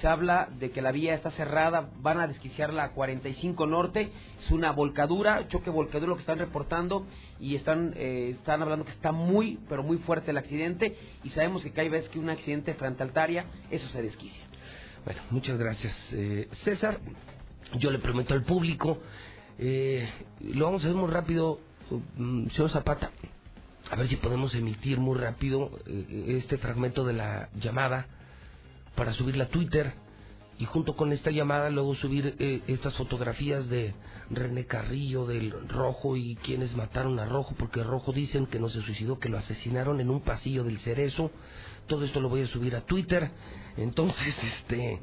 Se 0.00 0.08
habla 0.08 0.48
de 0.58 0.70
que 0.70 0.82
la 0.82 0.92
vía 0.92 1.14
está 1.14 1.30
cerrada, 1.30 1.90
van 2.00 2.20
a 2.20 2.26
desquiciar 2.26 2.72
la 2.72 2.92
45 2.92 3.66
Norte, 3.66 4.10
es 4.38 4.50
una 4.50 4.70
volcadura, 4.72 5.48
choque 5.48 5.70
volcadura 5.70 6.10
lo 6.10 6.16
que 6.16 6.20
están 6.20 6.38
reportando 6.38 7.06
y 7.40 7.56
están 7.56 7.94
eh, 7.96 8.30
están 8.38 8.60
hablando 8.60 8.84
que 8.84 8.92
está 8.92 9.12
muy, 9.12 9.58
pero 9.68 9.82
muy 9.82 9.96
fuerte 9.98 10.32
el 10.32 10.36
accidente 10.36 10.96
y 11.24 11.30
sabemos 11.30 11.62
que 11.62 11.72
cada 11.72 11.88
vez 11.88 12.08
que 12.10 12.18
un 12.18 12.28
accidente 12.28 12.74
frente 12.74 13.02
al 13.02 13.12
Taria, 13.12 13.46
eso 13.70 13.88
se 13.88 14.02
desquicia. 14.02 14.42
Bueno, 15.04 15.22
muchas 15.30 15.56
gracias, 15.56 15.94
eh, 16.12 16.48
César. 16.64 16.98
Yo 17.78 17.90
le 17.90 17.98
prometo 17.98 18.34
al 18.34 18.44
público, 18.44 18.98
eh, 19.58 20.08
lo 20.40 20.66
vamos 20.66 20.82
a 20.82 20.88
hacer 20.88 20.96
muy 20.96 21.10
rápido, 21.10 21.60
mm, 22.16 22.48
señor 22.48 22.70
Zapata, 22.70 23.10
a 23.90 23.96
ver 23.96 24.08
si 24.08 24.16
podemos 24.16 24.54
emitir 24.54 24.98
muy 24.98 25.18
rápido 25.18 25.70
eh, 25.86 26.36
este 26.38 26.58
fragmento 26.58 27.04
de 27.04 27.12
la 27.12 27.48
llamada 27.54 28.06
para 28.96 29.12
subirla 29.12 29.44
a 29.44 29.48
Twitter 29.48 29.94
y 30.58 30.64
junto 30.64 30.96
con 30.96 31.12
esta 31.12 31.30
llamada 31.30 31.68
luego 31.70 31.94
subir 31.94 32.34
eh, 32.38 32.62
estas 32.66 32.94
fotografías 32.94 33.68
de 33.68 33.94
René 34.30 34.64
Carrillo, 34.64 35.26
del 35.26 35.68
Rojo 35.68 36.16
y 36.16 36.36
quienes 36.36 36.74
mataron 36.74 37.18
a 37.18 37.26
Rojo, 37.26 37.54
porque 37.58 37.82
Rojo 37.82 38.12
dicen 38.12 38.46
que 38.46 38.58
no 38.58 38.70
se 38.70 38.80
suicidó, 38.82 39.18
que 39.18 39.28
lo 39.28 39.38
asesinaron 39.38 40.00
en 40.00 40.10
un 40.10 40.22
pasillo 40.22 40.64
del 40.64 40.78
Cerezo. 40.78 41.30
Todo 41.86 42.04
esto 42.04 42.20
lo 42.20 42.28
voy 42.28 42.42
a 42.42 42.46
subir 42.46 42.74
a 42.74 42.80
Twitter. 42.80 43.30
Entonces, 43.76 44.34
este, 44.58 44.98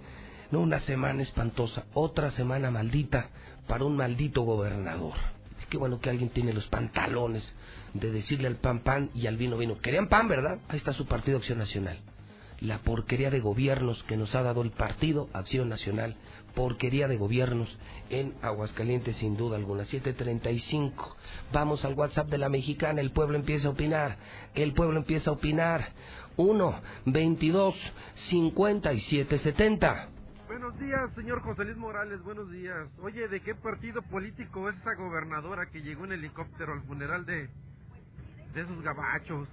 no 0.52 0.60
una 0.60 0.80
semana 0.80 1.22
espantosa, 1.22 1.86
otra 1.94 2.32
semana 2.32 2.72
maldita 2.72 3.30
para 3.68 3.86
un 3.86 3.96
maldito 3.96 4.42
gobernador. 4.42 5.14
Qué 5.70 5.78
bueno 5.78 6.00
que 6.00 6.10
alguien 6.10 6.30
tiene 6.30 6.54
los 6.54 6.68
pantalones 6.68 7.56
de 7.94 8.12
decirle 8.12 8.48
al 8.48 8.58
pan 8.58 8.80
pan 8.82 9.12
y 9.14 9.28
al 9.28 9.38
vino 9.38 9.58
vino. 9.58 9.78
Querían 9.78 10.08
pan, 10.08 10.28
¿verdad? 10.28 10.60
Ahí 10.68 10.78
está 10.78 10.94
su 10.94 11.06
Partido 11.06 11.38
Acción 11.38 11.60
Nacional 11.60 12.00
la 12.64 12.80
porquería 12.80 13.30
de 13.30 13.42
gobiernos 13.42 14.02
que 14.04 14.18
nos 14.18 14.34
ha 14.36 14.42
dado 14.42 14.62
el 14.62 14.72
Partido 14.72 15.30
Acción 15.34 15.68
Nacional, 15.68 16.16
porquería 16.56 17.08
de 17.08 17.18
gobiernos 17.18 17.78
en 18.10 18.34
Aguascalientes 18.42 19.18
sin 19.18 19.36
duda 19.36 19.58
alguna. 19.58 19.84
735. 19.86 21.16
Vamos 21.52 21.84
al 21.84 21.94
WhatsApp 21.94 22.30
de 22.30 22.38
la 22.38 22.50
mexicana, 22.50 23.02
el 23.02 23.12
pueblo 23.12 23.38
empieza 23.38 23.68
a 23.68 23.72
opinar, 23.72 24.18
el 24.56 24.74
pueblo 24.74 24.98
empieza 24.98 25.30
a 25.30 25.34
opinar. 25.34 25.90
1 26.38 26.82
22 27.06 27.76
57 28.30 29.38
70. 29.40 30.10
Buenos 30.48 30.80
días, 30.80 31.14
señor 31.16 31.42
José 31.42 31.66
Luis 31.66 31.78
Morales, 31.78 32.24
buenos 32.24 32.50
días. 32.50 32.88
Oye, 33.02 33.28
¿de 33.28 33.42
qué 33.42 33.56
partido 33.56 34.02
político 34.04 34.70
es 34.70 34.78
esa 34.78 34.96
gobernadora 34.96 35.70
que 35.70 35.82
llegó 35.82 36.06
en 36.06 36.14
helicóptero 36.14 36.74
al 36.74 36.82
funeral 36.84 37.26
de, 37.26 37.50
de 38.54 38.62
esos 38.62 38.82
gabachos? 38.82 39.48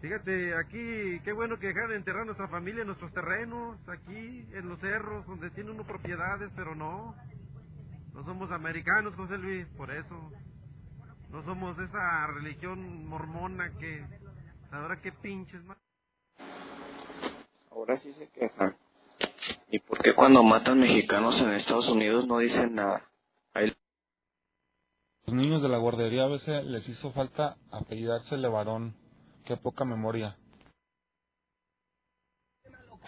Fíjate, 0.00 0.54
aquí, 0.54 1.20
qué 1.24 1.32
bueno 1.32 1.58
que 1.58 1.66
dejan 1.66 1.88
de 1.88 1.96
enterrar 1.96 2.22
a 2.22 2.26
nuestra 2.26 2.46
familia 2.46 2.82
en 2.82 2.86
nuestros 2.86 3.12
terrenos, 3.12 3.76
aquí, 3.88 4.46
en 4.52 4.68
los 4.68 4.78
cerros, 4.78 5.26
donde 5.26 5.50
tiene 5.50 5.72
uno 5.72 5.84
propiedades, 5.84 6.52
pero 6.54 6.76
no. 6.76 7.16
No 8.14 8.24
somos 8.24 8.50
americanos, 8.52 9.14
José 9.16 9.38
Luis, 9.38 9.66
por 9.76 9.90
eso. 9.90 10.32
No 11.30 11.44
somos 11.44 11.76
esa 11.78 12.26
religión 12.28 13.06
mormona 13.06 13.72
que... 13.78 14.04
Ahora 14.70 15.00
qué 15.00 15.10
pinches 15.10 15.64
más. 15.64 15.78
Ahora 17.72 17.96
sí 17.96 18.12
se 18.12 18.28
quejan. 18.28 18.76
¿Y 19.70 19.80
por 19.80 20.00
qué 20.00 20.14
cuando 20.14 20.44
matan 20.44 20.78
mexicanos 20.78 21.40
en 21.40 21.50
Estados 21.50 21.88
Unidos 21.88 22.28
no 22.28 22.38
dicen 22.38 22.76
nada? 22.76 23.02
Ahí... 23.52 23.74
Los 25.26 25.34
niños 25.34 25.60
de 25.60 25.68
la 25.68 25.78
guardería 25.78 26.24
a 26.24 26.28
veces 26.28 26.64
les 26.64 26.88
hizo 26.88 27.10
falta 27.12 27.56
apellidarse 27.72 28.36
Levarón 28.36 28.94
qué 29.48 29.56
poca 29.56 29.86
memoria. 29.86 30.36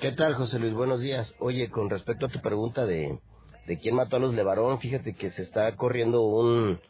¿Qué 0.00 0.12
tal, 0.12 0.34
José 0.36 0.58
Luis? 0.58 0.72
Buenos 0.72 1.02
días. 1.02 1.34
Oye, 1.38 1.68
con 1.68 1.90
respecto 1.90 2.24
a 2.24 2.28
tu 2.30 2.40
pregunta 2.40 2.86
de, 2.86 3.18
de 3.66 3.78
quién 3.78 3.94
mató 3.94 4.16
a 4.16 4.20
los 4.20 4.32
Levarón, 4.32 4.78
fíjate 4.78 5.14
que 5.14 5.28
se 5.32 5.42
está 5.42 5.76
corriendo 5.76 6.22
un, 6.22 6.80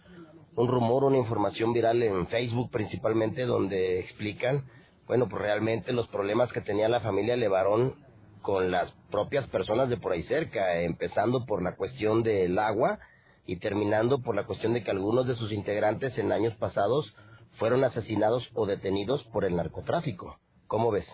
un 0.55 0.68
rumor, 0.68 1.03
una 1.03 1.16
información 1.16 1.72
viral 1.72 2.01
en 2.05 2.28
Facebook 2.28 2.70
principalmente, 2.70 3.44
donde 3.44 3.98
explican, 3.98 4.66
bueno, 5.09 5.28
pues 5.28 5.42
realmente 5.42 5.92
los 5.92 6.07
problemas 6.07 6.53
que 6.53 6.61
tenía 6.61 6.88
la 6.88 7.01
familia 7.01 7.34
Levarón 7.34 7.96
con 8.42 8.70
las 8.70 8.92
propias 9.11 9.48
personas 9.48 9.90
de 9.90 9.96
por 9.96 10.12
ahí 10.12 10.22
cerca, 10.22 10.80
empezando 10.82 11.44
por 11.44 11.61
la 11.61 11.74
cuestión 11.74 12.22
del 12.22 12.57
agua 12.57 13.01
y 13.46 13.57
terminando 13.57 14.22
por 14.22 14.36
la 14.36 14.44
cuestión 14.44 14.74
de 14.74 14.84
que 14.84 14.92
algunos 14.92 15.26
de 15.26 15.34
sus 15.34 15.51
integrantes 15.51 16.16
en 16.18 16.30
años 16.30 16.55
pasados 16.55 17.12
fueron 17.61 17.84
asesinados 17.84 18.50
o 18.54 18.64
detenidos 18.64 19.22
por 19.24 19.44
el 19.44 19.54
narcotráfico. 19.54 20.40
¿Cómo 20.66 20.90
ves? 20.90 21.06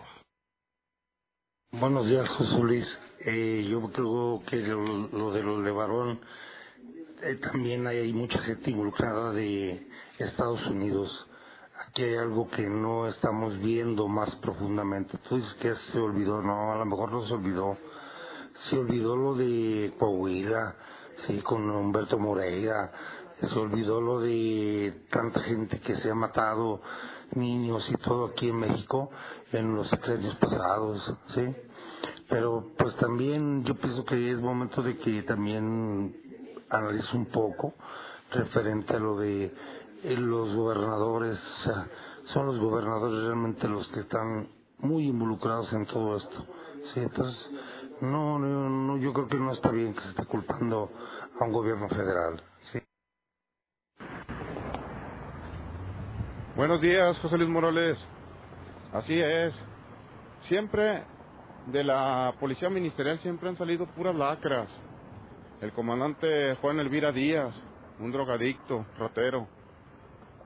Buenos 1.71 2.07
días, 2.07 2.27
José 2.29 2.57
Luis. 2.59 2.99
Eh, 3.19 3.67
yo 3.69 3.91
creo 3.91 4.41
que 4.47 4.55
lo, 4.55 5.33
de 5.33 5.43
los 5.43 5.65
de 5.65 5.71
Barón, 5.71 6.21
eh, 7.21 7.35
también 7.35 7.85
hay, 7.85 8.13
mucha 8.13 8.39
gente 8.39 8.71
involucrada 8.71 9.33
de 9.33 9.89
Estados 10.19 10.65
Unidos. 10.67 11.27
Aquí 11.85 12.03
hay 12.03 12.15
algo 12.15 12.47
que 12.47 12.63
no 12.69 13.09
estamos 13.09 13.59
viendo 13.59 14.07
más 14.07 14.33
profundamente. 14.37 15.17
Tú 15.27 15.35
dices 15.35 15.53
que 15.55 15.75
se 15.91 15.99
olvidó, 15.99 16.41
no, 16.41 16.71
a 16.71 16.77
lo 16.77 16.85
mejor 16.85 17.11
no 17.11 17.27
se 17.27 17.33
olvidó. 17.33 17.77
Se 18.69 18.77
olvidó 18.77 19.17
lo 19.17 19.35
de 19.35 19.93
Coahuila, 19.99 20.75
sí, 21.27 21.41
con 21.41 21.69
Humberto 21.69 22.17
Moreira, 22.17 22.93
se 23.41 23.59
olvidó 23.59 24.01
lo 24.01 24.19
de 24.19 25.05
tanta 25.11 25.41
gente 25.41 25.79
que 25.79 25.95
se 25.97 26.09
ha 26.09 26.15
matado, 26.15 26.81
niños 27.35 27.87
y 27.91 27.95
todo 27.97 28.27
aquí 28.27 28.49
en 28.49 28.57
México 28.57 29.09
en 29.51 29.75
los 29.75 29.91
años 29.93 30.35
pasados, 30.35 31.13
¿sí? 31.35 31.55
Pero 32.29 32.71
pues 32.77 32.95
también 32.95 33.63
yo 33.63 33.75
pienso 33.75 34.03
que 34.05 34.31
es 34.31 34.39
momento 34.39 34.81
de 34.81 34.97
que 34.97 35.23
también 35.23 36.15
analice 36.69 37.15
un 37.15 37.27
poco 37.27 37.73
referente 38.31 38.95
a 38.95 38.99
lo 38.99 39.17
de 39.17 39.53
eh, 40.03 40.15
los 40.17 40.55
gobernadores, 40.55 41.39
o 41.39 41.63
sea, 41.63 41.87
son 42.25 42.47
los 42.47 42.59
gobernadores 42.59 43.23
realmente 43.23 43.67
los 43.67 43.87
que 43.89 44.01
están 44.01 44.49
muy 44.79 45.07
involucrados 45.07 45.71
en 45.73 45.85
todo 45.85 46.17
esto, 46.17 46.45
¿sí? 46.93 46.99
Entonces, 46.99 47.49
no, 48.01 48.37
no, 48.37 48.69
no 48.69 48.97
yo 48.97 49.13
creo 49.13 49.27
que 49.27 49.37
no 49.37 49.51
está 49.53 49.71
bien 49.71 49.93
que 49.93 50.01
se 50.01 50.09
esté 50.09 50.25
culpando 50.25 50.91
a 51.39 51.43
un 51.45 51.51
gobierno 51.51 51.87
federal, 51.87 52.41
¿sí? 52.71 52.79
Buenos 56.57 56.81
días, 56.81 57.19
José 57.19 57.37
Luis 57.37 57.51
Morales. 57.51 58.03
Así 58.91 59.13
es. 59.13 59.53
Siempre 60.47 61.03
de 61.67 61.83
la 61.83 62.33
policía 62.39 62.67
ministerial 62.67 63.19
siempre 63.19 63.47
han 63.47 63.55
salido 63.57 63.85
puras 63.85 64.15
lacras. 64.15 64.67
El 65.61 65.71
comandante 65.71 66.55
Juan 66.55 66.79
Elvira 66.79 67.11
Díaz, 67.11 67.53
un 67.99 68.11
drogadicto, 68.11 68.87
ratero. 68.97 69.47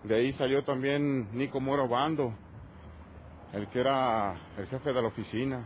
De 0.04 0.16
ahí 0.16 0.34
salió 0.34 0.66
también 0.66 1.30
Nico 1.32 1.62
Moro 1.62 1.88
Bando, 1.88 2.34
el 3.54 3.70
que 3.70 3.80
era 3.80 4.36
el 4.58 4.68
jefe 4.68 4.92
de 4.92 5.02
la 5.02 5.08
oficina. 5.08 5.66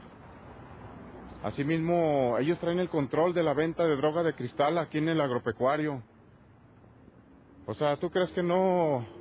Asimismo, 1.42 2.38
ellos 2.38 2.60
traen 2.60 2.78
el 2.78 2.90
control 2.90 3.34
de 3.34 3.42
la 3.42 3.56
venta 3.56 3.84
de 3.84 3.96
droga 3.96 4.22
de 4.22 4.36
cristal 4.36 4.78
aquí 4.78 5.00
en 5.00 5.10
el 5.10 5.22
agropecuario. 5.22 6.04
O 7.66 7.74
sea, 7.74 7.98
¿tú 7.98 8.12
crees 8.12 8.32
que 8.32 8.44
no 8.44 9.15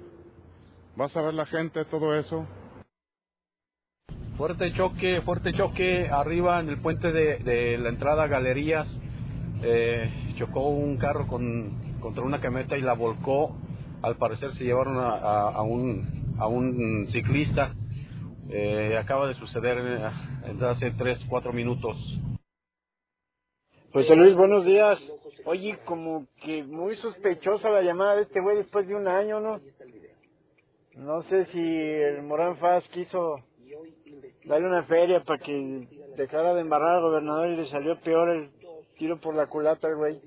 vas 0.97 1.17
a 1.17 1.23
ver 1.23 1.35
la 1.35 1.47
gente, 1.47 1.85
todo 1.85 2.15
eso. 2.15 2.47
Fuerte 4.37 4.73
choque, 4.73 5.21
fuerte 5.23 5.53
choque 5.53 6.09
arriba 6.09 6.61
en 6.61 6.69
el 6.69 6.81
puente 6.81 7.13
de, 7.13 7.79
la 7.79 7.89
entrada 7.89 8.25
a 8.25 8.27
Galerías. 8.27 8.89
Eh, 9.63 10.35
chocó 10.37 10.69
un 10.69 10.97
carro 10.97 11.27
con, 11.27 11.99
contra 12.01 12.25
una 12.25 12.41
camioneta 12.41 12.77
y 12.77 12.83
la 12.83 12.95
volcó. 12.95 13.57
Al 14.03 14.17
parecer 14.17 14.53
se 14.53 14.65
llevaron 14.65 14.97
a, 14.99 15.63
un, 15.63 16.35
a 16.39 16.49
un 16.49 17.07
ciclista. 17.13 17.75
Eh, 18.51 18.99
acaba 18.99 19.27
de 19.29 19.35
suceder 19.35 19.79
eh, 19.79 20.65
hace 20.67 20.91
3, 20.91 21.25
4 21.29 21.53
minutos. 21.53 21.97
Pues 23.93 24.11
Luis, 24.11 24.35
buenos 24.35 24.65
días. 24.65 24.99
Oye, 25.45 25.79
como 25.85 26.27
que 26.43 26.65
muy 26.65 26.97
sospechosa 26.97 27.71
la 27.71 27.83
llamada 27.83 28.17
de 28.17 28.23
este 28.23 28.41
güey 28.41 28.57
después 28.57 28.89
de 28.89 28.97
un 28.97 29.07
año, 29.07 29.41
¿no? 29.41 29.61
No 30.97 31.23
sé 31.25 31.47
si 31.47 31.59
el 31.59 32.23
Morán 32.23 32.57
Faz 32.59 32.89
quiso 32.89 33.37
darle 34.45 34.69
una 34.69 34.85
feria 34.85 35.25
para 35.25 35.43
que 35.43 35.89
dejara 36.17 36.55
de 36.55 36.61
embarrar 36.61 36.97
al 36.97 37.03
gobernador 37.03 37.49
y 37.49 37.57
le 37.57 37.67
salió 37.67 37.99
peor 38.01 38.29
el 38.31 38.51
tiro 38.97 39.21
por 39.21 39.35
la 39.35 39.47
culata 39.47 39.89
al 39.89 39.97
güey. 39.97 40.21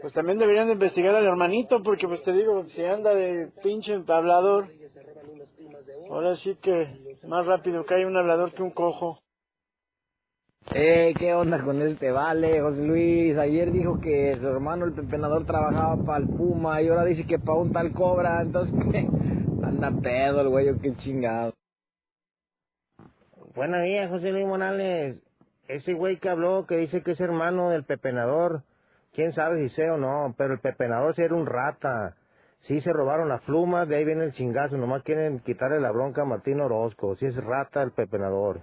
Pues 0.00 0.12
también 0.14 0.38
deberían 0.38 0.66
de 0.66 0.72
investigar 0.72 1.14
al 1.14 1.26
hermanito, 1.26 1.82
porque 1.82 2.08
pues 2.08 2.22
te 2.24 2.32
digo, 2.32 2.64
si 2.70 2.84
anda 2.84 3.14
de 3.14 3.52
pinche 3.62 4.02
hablador, 4.08 4.68
ahora 6.10 6.34
sí 6.36 6.56
que 6.60 7.18
más 7.24 7.46
rápido 7.46 7.84
cae 7.84 8.06
un 8.06 8.16
hablador 8.16 8.52
que 8.52 8.62
un 8.62 8.70
cojo. 8.70 9.18
Eh, 10.68 11.14
¿qué 11.18 11.34
onda 11.34 11.60
con 11.64 11.82
este 11.82 12.12
vale, 12.12 12.60
José 12.60 12.82
Luis? 12.82 13.36
Ayer 13.36 13.72
dijo 13.72 13.98
que 14.00 14.36
su 14.38 14.46
hermano 14.46 14.84
el 14.84 14.92
pepenador 14.92 15.44
trabajaba 15.44 15.96
para 16.04 16.18
el 16.18 16.28
Puma 16.28 16.80
y 16.80 16.88
ahora 16.88 17.04
dice 17.04 17.26
que 17.26 17.38
para 17.40 17.58
un 17.58 17.72
tal 17.72 17.92
cobra, 17.92 18.40
entonces 18.40 18.74
¿qué? 18.92 19.08
Anda 19.64 19.90
pedo 20.00 20.42
el 20.42 20.48
güey, 20.48 20.78
qué 20.78 20.94
chingado. 20.96 21.54
Buenos 23.56 23.82
días, 23.82 24.08
José 24.10 24.30
Luis 24.30 24.46
Morales. 24.46 25.20
Ese 25.66 25.92
güey 25.92 26.18
que 26.18 26.28
habló, 26.28 26.66
que 26.66 26.76
dice 26.76 27.02
que 27.02 27.12
es 27.12 27.20
hermano 27.20 27.70
del 27.70 27.84
pepenador, 27.84 28.62
quién 29.12 29.32
sabe 29.32 29.62
si 29.62 29.74
sé 29.74 29.90
o 29.90 29.96
no, 29.96 30.34
pero 30.38 30.54
el 30.54 30.60
pepenador 30.60 31.16
sí 31.16 31.22
era 31.22 31.34
un 31.34 31.46
rata. 31.46 32.16
Sí 32.60 32.80
se 32.80 32.92
robaron 32.92 33.28
las 33.28 33.42
plumas, 33.42 33.88
de 33.88 33.96
ahí 33.96 34.04
viene 34.04 34.24
el 34.24 34.32
chingazo, 34.32 34.76
nomás 34.76 35.02
quieren 35.02 35.40
quitarle 35.40 35.80
la 35.80 35.90
bronca 35.90 36.22
a 36.22 36.26
Martín 36.26 36.60
Orozco, 36.60 37.16
si 37.16 37.26
es 37.26 37.36
rata 37.42 37.82
el 37.82 37.90
pepenador. 37.90 38.60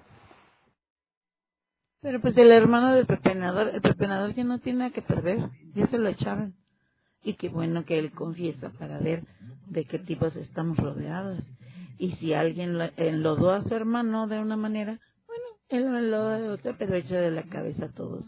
Pero 2.02 2.22
pues 2.22 2.38
el 2.38 2.52
hermano 2.52 2.94
del 2.94 3.06
pepenador, 3.06 3.72
el 3.74 3.82
pepenador 3.82 4.34
ya 4.34 4.44
no 4.44 4.60
tiene 4.60 4.80
nada 4.80 4.92
que 4.92 5.02
perder, 5.02 5.50
ya 5.74 5.88
se 5.88 5.98
lo 5.98 6.10
echaron. 6.10 6.56
Y 7.24 7.34
qué 7.34 7.50
bueno 7.50 7.86
que 7.86 7.98
él 7.98 8.12
confiesa 8.12 8.72
para 8.78 9.00
ver 9.00 9.24
de 9.66 9.86
qué 9.86 10.00
tipos 10.00 10.36
estamos 10.36 10.78
rodeados. 10.78 11.44
Y 11.98 12.12
si 12.14 12.34
alguien 12.34 12.78
enlodó 12.98 13.52
a 13.52 13.64
su 13.64 13.74
hermano 13.74 14.28
de 14.28 14.40
una 14.40 14.56
manera, 14.56 15.00
bueno, 15.26 15.44
Él 15.70 16.12
lo, 16.12 16.58
pero 16.78 16.96
hecho 16.96 17.16
de 17.16 17.32
la 17.32 17.44
cabeza 17.44 17.86
a 17.86 17.92
todos. 17.92 18.26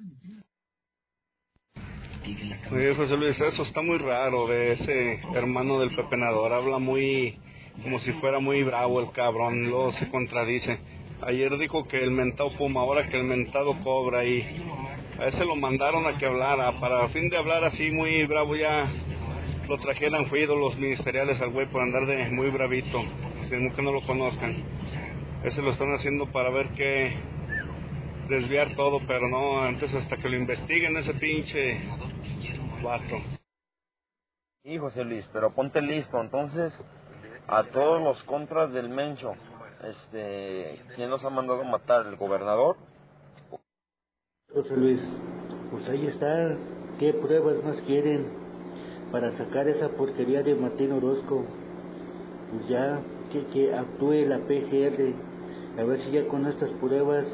José 2.96 3.18
Luis, 3.18 3.40
eso 3.40 3.64
está 3.64 3.82
muy 3.82 3.98
raro 3.98 4.48
de 4.48 4.74
ese 4.74 5.22
hermano 5.36 5.80
del 5.80 5.96
pepenador. 5.96 6.52
Habla 6.54 6.80
muy, 6.80 7.38
como 7.84 8.00
si 8.00 8.12
fuera 8.14 8.40
muy 8.40 8.64
bravo 8.64 9.00
el 9.00 9.12
cabrón, 9.12 9.70
luego 9.70 9.94
se 9.94 10.10
contradice. 10.10 10.80
Ayer 11.22 11.58
dijo 11.58 11.86
que 11.86 12.02
el 12.02 12.12
mentado 12.12 12.52
Puma, 12.58 12.82
ahora 12.82 13.08
que 13.10 13.18
el 13.18 13.26
mentado 13.26 13.76
cobra 13.84 14.24
y 14.24 14.42
a 15.20 15.28
ese 15.28 15.44
lo 15.44 15.56
mandaron 15.58 16.08
a 16.08 16.18
que 16.18 16.26
hablara. 16.26 16.80
Para 16.80 17.10
fin 17.10 17.30
de 17.30 17.38
hablar 17.38 17.66
así 17.66 17.92
muy 17.92 18.26
bravo 18.26 18.56
ya 18.56 18.90
lo 19.68 19.78
trajeran 19.80 20.28
fuido 20.28 20.56
los 20.56 20.78
ministeriales 20.78 21.40
al 21.42 21.52
güey 21.52 21.68
por 21.68 21.82
andar 21.82 22.06
de 22.06 22.30
muy 22.30 22.50
bravito, 22.50 23.04
sin 23.50 23.70
que 23.72 23.82
no 23.82 23.92
lo 23.92 24.02
conozcan. 24.02 24.64
Ese 25.44 25.62
lo 25.62 25.72
están 25.72 25.94
haciendo 25.94 26.32
para 26.32 26.50
ver 26.52 26.70
qué 26.70 27.14
desviar 28.30 28.76
todo, 28.76 29.02
pero 29.06 29.28
no, 29.28 29.62
antes 29.62 29.94
hasta 29.94 30.18
que 30.18 30.30
lo 30.30 30.38
investiguen 30.38 30.96
ese 30.98 31.14
pinche 31.16 31.82
vato. 32.82 33.18
Sí, 34.64 34.78
José 34.78 35.04
Luis, 35.04 35.30
pero 35.34 35.54
ponte 35.54 35.82
listo. 35.82 36.20
Entonces, 36.22 36.74
a 37.48 37.64
todos 37.66 38.02
los 38.02 38.24
contras 38.24 38.72
del 38.72 38.90
Mencho, 38.90 39.34
este, 39.84 40.82
¿quién 40.96 41.10
los 41.10 41.24
ha 41.24 41.30
mandado 41.30 41.62
a 41.62 41.66
matar? 41.66 42.06
¿El 42.08 42.16
gobernador? 42.16 42.78
José 44.54 44.76
Luis, 44.76 45.02
pues 45.72 45.88
ahí 45.90 46.08
está. 46.08 46.58
¿Qué 47.00 47.14
pruebas 47.14 47.64
más 47.64 47.78
quieren 47.84 48.28
para 49.12 49.38
sacar 49.38 49.68
esa 49.68 49.90
porquería 49.90 50.44
de 50.44 50.56
Martín 50.56 50.92
Orozco? 50.92 51.46
Pues 52.52 52.68
ya 52.68 53.00
que, 53.32 53.46
que 53.48 53.74
actúe 53.74 54.26
la 54.26 54.40
PGR, 54.40 55.14
a 55.80 55.84
ver 55.84 56.02
si 56.04 56.12
ya 56.12 56.28
con 56.28 56.48
estas 56.48 56.70
pruebas 56.82 57.26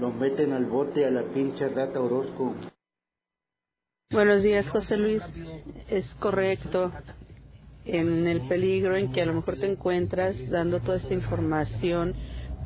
lo 0.00 0.10
meten 0.10 0.52
al 0.52 0.66
bote 0.66 1.06
a 1.06 1.10
la 1.10 1.22
pinche 1.22 1.68
rata 1.68 2.00
Orozco. 2.00 2.54
Buenos 4.10 4.42
días, 4.42 4.68
José 4.68 4.96
Luis. 4.96 5.22
Es 5.88 6.06
correcto. 6.20 6.92
En 7.86 8.26
el 8.26 8.48
peligro 8.48 8.96
en 8.96 9.12
que 9.12 9.22
a 9.22 9.26
lo 9.26 9.34
mejor 9.34 9.56
te 9.58 9.70
encuentras 9.70 10.36
dando 10.50 10.80
toda 10.80 10.96
esta 10.96 11.12
información 11.12 12.14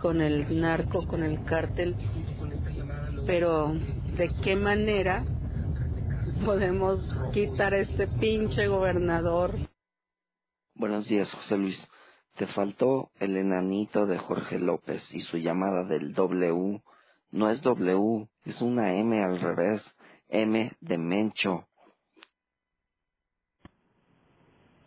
con 0.01 0.21
el 0.21 0.61
narco, 0.61 1.07
con 1.07 1.25
el 1.25 1.45
cártel, 1.45 1.97
pero 3.27 3.75
¿de 4.17 4.31
qué 4.43 4.55
manera 4.55 5.25
podemos 6.45 7.01
quitar 7.33 7.75
a 7.75 7.79
este 7.79 8.07
pinche 8.07 8.69
gobernador? 8.69 9.55
Buenos 10.75 11.09
días, 11.09 11.31
José 11.33 11.59
Luis. 11.59 11.89
Te 12.37 12.47
faltó 12.47 13.11
el 13.19 13.37
enanito 13.37 14.07
de 14.07 14.19
Jorge 14.19 14.61
López 14.61 15.03
y 15.13 15.21
su 15.21 15.39
llamada 15.39 15.83
del 15.85 16.15
W. 16.15 16.81
No 17.33 17.51
es 17.51 17.61
W, 17.63 18.29
es 18.45 18.63
una 18.63 18.95
M 18.95 19.23
al 19.23 19.41
revés. 19.41 19.83
M 20.29 20.73
de 20.81 20.99
Mencho. 20.99 21.68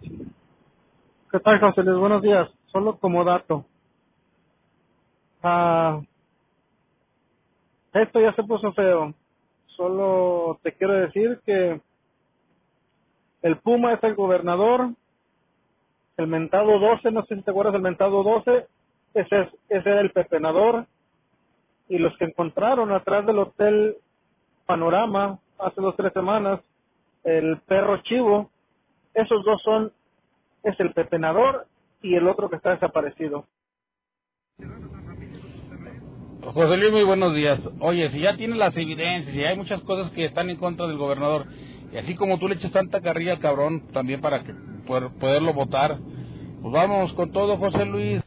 ¿Qué 0.01 1.39
tal, 1.39 1.59
José? 1.59 1.83
Buenos 1.83 2.21
días. 2.21 2.49
Solo 2.71 2.97
como 2.97 3.23
dato. 3.23 3.65
Ah, 5.43 6.01
esto 7.93 8.19
ya 8.19 8.33
se 8.33 8.43
puso 8.43 8.73
feo. 8.73 9.13
Solo 9.77 10.59
te 10.63 10.73
quiero 10.73 10.93
decir 10.93 11.39
que 11.45 11.81
el 13.41 13.57
Puma 13.57 13.93
es 13.93 14.03
el 14.03 14.15
gobernador. 14.15 14.91
El 16.17 16.27
mentado 16.27 16.79
12, 16.79 17.11
no 17.11 17.23
sé 17.25 17.35
si 17.35 17.41
te 17.41 17.51
acuerdas 17.51 17.73
del 17.73 17.81
mentado 17.81 18.23
12, 18.23 18.67
ese, 19.13 19.41
es, 19.41 19.49
ese 19.69 19.89
era 19.89 20.01
el 20.01 20.11
pepenador. 20.11 20.85
Y 21.89 21.97
los 21.97 22.15
que 22.17 22.25
encontraron 22.25 22.91
atrás 22.91 23.25
del 23.25 23.39
hotel 23.39 23.97
Panorama 24.65 25.39
hace 25.57 25.81
dos 25.81 25.95
tres 25.95 26.13
semanas, 26.13 26.61
el 27.23 27.57
perro 27.61 27.97
chivo, 28.03 28.50
esos 29.13 29.43
dos 29.43 29.61
son, 29.63 29.91
es 30.63 30.79
el 30.79 30.93
pepenador 30.93 31.67
y 32.01 32.15
el 32.15 32.27
otro 32.27 32.49
que 32.49 32.55
está 32.55 32.71
desaparecido. 32.71 33.45
José 36.43 36.77
Luis, 36.77 36.91
muy 36.91 37.03
buenos 37.03 37.35
días. 37.35 37.59
Oye, 37.79 38.09
si 38.09 38.21
ya 38.21 38.35
tiene 38.35 38.55
las 38.55 38.75
evidencias 38.75 39.35
y 39.35 39.43
hay 39.43 39.55
muchas 39.55 39.81
cosas 39.81 40.11
que 40.11 40.25
están 40.25 40.49
en 40.49 40.57
contra 40.57 40.87
del 40.87 40.97
gobernador, 40.97 41.45
y 41.91 41.97
así 41.97 42.15
como 42.15 42.39
tú 42.39 42.47
le 42.47 42.55
echas 42.55 42.71
tanta 42.71 43.01
carrilla 43.01 43.33
al 43.33 43.39
cabrón 43.39 43.87
también 43.93 44.21
para 44.21 44.43
que 44.43 44.53
poder, 44.87 45.11
poderlo 45.19 45.53
votar, 45.53 45.99
pues 46.61 46.73
vamos 46.73 47.13
con 47.13 47.31
todo, 47.31 47.57
José 47.57 47.85
Luis. 47.85 48.23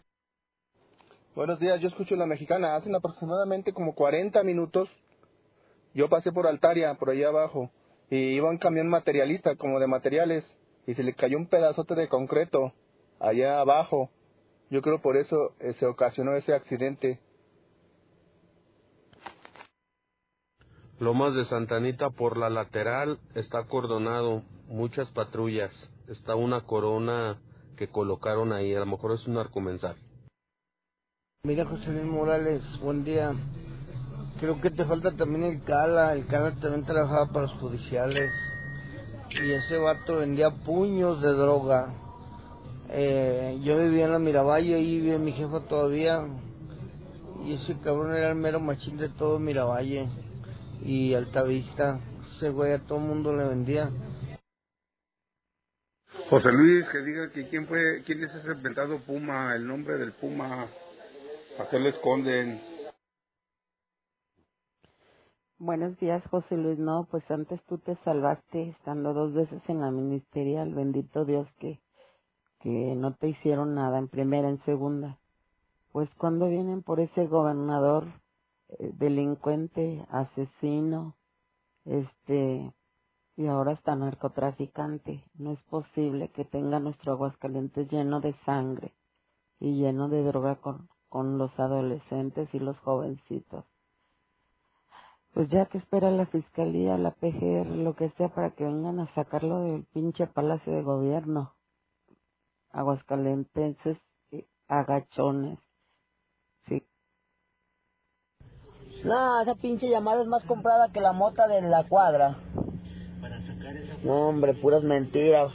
Buenos 1.34 1.58
días, 1.58 1.80
yo 1.80 1.88
escucho 1.88 2.14
la 2.14 2.26
mexicana. 2.26 2.76
Hace 2.76 2.94
aproximadamente 2.94 3.72
como 3.72 3.94
40 3.94 4.42
minutos 4.44 4.88
yo 5.94 6.08
pasé 6.08 6.32
por 6.32 6.48
Altaria, 6.48 6.92
por 6.94 7.10
allá 7.10 7.28
abajo, 7.28 7.70
y 8.10 8.16
iba 8.16 8.50
un 8.50 8.58
camión 8.58 8.88
materialista, 8.88 9.54
como 9.54 9.78
de 9.78 9.86
materiales, 9.86 10.44
y 10.86 10.94
se 10.94 11.02
le 11.02 11.14
cayó 11.14 11.38
un 11.38 11.46
pedazote 11.46 11.94
de 11.94 12.08
concreto 12.08 12.72
allá 13.20 13.60
abajo. 13.60 14.10
Yo 14.70 14.82
creo 14.82 15.00
por 15.00 15.16
eso 15.16 15.54
eh, 15.60 15.74
se 15.74 15.86
ocasionó 15.86 16.34
ese 16.34 16.54
accidente. 16.54 17.20
Lomas 20.98 21.34
de 21.34 21.44
Santanita 21.44 22.10
por 22.10 22.36
la 22.36 22.50
lateral 22.50 23.18
está 23.34 23.58
acordonado, 23.58 24.42
muchas 24.68 25.10
patrullas. 25.10 25.72
Está 26.08 26.34
una 26.34 26.62
corona 26.62 27.40
que 27.76 27.88
colocaron 27.88 28.52
ahí, 28.52 28.74
a 28.74 28.80
lo 28.80 28.86
mejor 28.86 29.12
es 29.12 29.26
un 29.26 29.34
narcomensal. 29.34 29.96
Mira 31.44 31.66
José 31.66 31.90
Luis 31.90 32.04
Morales, 32.04 32.62
buen 32.80 33.04
día. 33.04 33.32
Creo 34.40 34.60
que 34.60 34.70
te 34.70 34.84
falta 34.84 35.14
también 35.16 35.44
el 35.44 35.62
Cala. 35.64 36.14
El 36.14 36.26
Cala 36.26 36.54
también 36.60 36.84
trabajaba 36.84 37.26
para 37.32 37.42
los 37.42 37.52
judiciales. 37.58 38.30
Y 39.42 39.52
ese 39.52 39.78
vato 39.78 40.16
vendía 40.18 40.50
puños 40.50 41.20
de 41.20 41.32
droga. 41.32 41.92
Eh, 42.88 43.58
yo 43.62 43.78
vivía 43.78 44.04
en 44.04 44.12
la 44.12 44.18
Miravalle, 44.18 44.76
ahí 44.76 45.00
vivía 45.00 45.18
mi 45.18 45.32
jefa 45.32 45.60
todavía. 45.66 46.24
Y 47.44 47.54
ese 47.54 47.78
cabrón 47.80 48.14
era 48.14 48.28
el 48.28 48.36
mero 48.36 48.60
machín 48.60 48.96
de 48.96 49.08
todo 49.08 49.38
Miravalle. 49.38 50.08
Y 50.82 51.14
Altavista. 51.14 52.00
Ese 52.36 52.50
güey 52.50 52.72
a 52.72 52.86
todo 52.86 52.98
mundo 52.98 53.34
le 53.34 53.44
vendía. 53.44 53.90
José 56.30 56.52
Luis, 56.52 56.88
que 56.88 56.98
diga 56.98 57.30
que 57.30 57.48
quién 57.48 57.66
fue, 57.66 58.02
quién 58.04 58.22
es 58.22 58.34
ese 58.34 58.52
inventado 58.52 58.98
Puma, 59.00 59.54
el 59.54 59.66
nombre 59.66 59.98
del 59.98 60.12
Puma. 60.12 60.66
¿A 61.58 61.68
qué 61.70 61.78
le 61.78 61.90
esconden? 61.90 62.73
Buenos 65.64 65.98
días, 65.98 66.22
José 66.30 66.58
Luis. 66.58 66.78
No, 66.78 67.08
pues 67.10 67.24
antes 67.30 67.58
tú 67.64 67.78
te 67.78 67.96
salvaste 68.04 68.68
estando 68.68 69.14
dos 69.14 69.32
veces 69.32 69.62
en 69.68 69.80
la 69.80 69.90
ministerial. 69.90 70.74
Bendito 70.74 71.24
Dios 71.24 71.48
que, 71.58 71.80
que 72.60 72.94
no 72.94 73.14
te 73.14 73.30
hicieron 73.30 73.74
nada 73.74 73.98
en 73.98 74.08
primera, 74.08 74.50
en 74.50 74.62
segunda. 74.66 75.18
Pues 75.90 76.10
cuando 76.18 76.48
vienen 76.48 76.82
por 76.82 77.00
ese 77.00 77.26
gobernador 77.28 78.04
eh, 78.78 78.92
delincuente, 78.98 80.06
asesino, 80.10 81.14
este, 81.86 82.70
y 83.38 83.46
ahora 83.46 83.72
está 83.72 83.96
narcotraficante, 83.96 85.24
no 85.38 85.52
es 85.52 85.62
posible 85.70 86.28
que 86.28 86.44
tenga 86.44 86.78
nuestro 86.78 87.12
Aguascalientes 87.12 87.90
lleno 87.90 88.20
de 88.20 88.34
sangre 88.44 88.92
y 89.60 89.76
lleno 89.80 90.10
de 90.10 90.24
droga 90.24 90.56
con, 90.56 90.90
con 91.08 91.38
los 91.38 91.58
adolescentes 91.58 92.50
y 92.52 92.58
los 92.58 92.78
jovencitos 92.80 93.64
pues 95.34 95.48
ya 95.48 95.66
que 95.66 95.78
espera 95.78 96.12
la 96.12 96.26
fiscalía, 96.26 96.96
la 96.96 97.10
PGR, 97.10 97.66
lo 97.66 97.96
que 97.96 98.10
sea, 98.10 98.28
para 98.28 98.50
que 98.50 98.64
vengan 98.64 99.00
a 99.00 99.12
sacarlo 99.14 99.62
del 99.62 99.84
pinche 99.92 100.28
palacio 100.28 100.72
de 100.72 100.82
gobierno. 100.82 101.54
Aguascalentenses, 102.70 103.98
agachones. 104.68 105.58
Sí. 106.68 106.86
No, 109.04 109.40
esa 109.40 109.56
pinche 109.56 109.88
llamada 109.88 110.22
es 110.22 110.28
más 110.28 110.44
comprada 110.44 110.92
que 110.92 111.00
la 111.00 111.12
mota 111.12 111.48
de 111.48 111.62
la 111.62 111.82
cuadra. 111.82 112.38
No, 114.04 114.28
hombre, 114.28 114.54
puras 114.54 114.84
mentiras. 114.84 115.52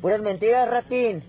Puras 0.00 0.22
mentiras, 0.22 0.70
ratín. 0.70 1.22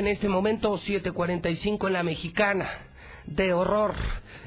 En 0.00 0.06
este 0.06 0.30
momento 0.30 0.78
7:45 0.78 1.86
en 1.86 1.92
la 1.92 2.02
mexicana. 2.02 2.70
De 3.26 3.52
horror. 3.52 3.94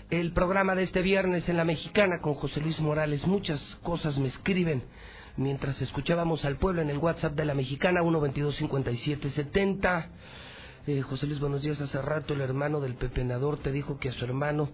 el 0.10 0.34
programa 0.34 0.74
de 0.76 0.84
este 0.84 1.02
viernes 1.02 1.48
en 1.48 1.56
la 1.58 1.64
mexicana 1.64 2.20
con 2.20 2.34
José 2.34 2.60
Luis 2.60 2.80
Morales. 2.80 3.26
Muchas 3.28 3.60
cosas 3.84 4.18
me 4.18 4.30
escriben 4.30 4.82
mientras 5.38 5.80
escuchábamos 5.82 6.44
al 6.44 6.58
pueblo 6.58 6.82
en 6.82 6.90
el 6.90 6.98
WhatsApp 6.98 7.36
de 7.36 7.46
la 7.46 7.54
mexicana 7.54 8.02
1225770. 8.02 10.08
Eh, 10.88 11.02
José 11.02 11.28
Luis, 11.28 11.40
buenos 11.40 11.62
días. 11.62 11.80
Hace 11.82 12.02
rato 12.02 12.34
el 12.34 12.42
hermano 12.42 12.80
del 12.80 12.96
pepenador 12.96 13.60
te 13.60 13.72
dijo 13.72 14.00
que 14.00 14.10
a 14.10 14.14
su 14.14 14.26
hermano 14.26 14.70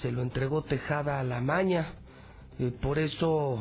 se 0.00 0.12
lo 0.12 0.22
entregó 0.22 0.62
Tejada 0.62 1.18
a 1.18 1.24
la 1.24 1.40
maña. 1.40 1.94
Eh, 2.60 2.70
por 2.80 3.00
eso 3.00 3.60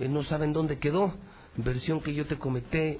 eh, 0.00 0.08
no 0.08 0.24
saben 0.24 0.52
dónde 0.52 0.78
quedó. 0.78 1.14
Versión 1.56 2.00
que 2.00 2.14
yo 2.14 2.26
te 2.26 2.36
comenté 2.36 2.98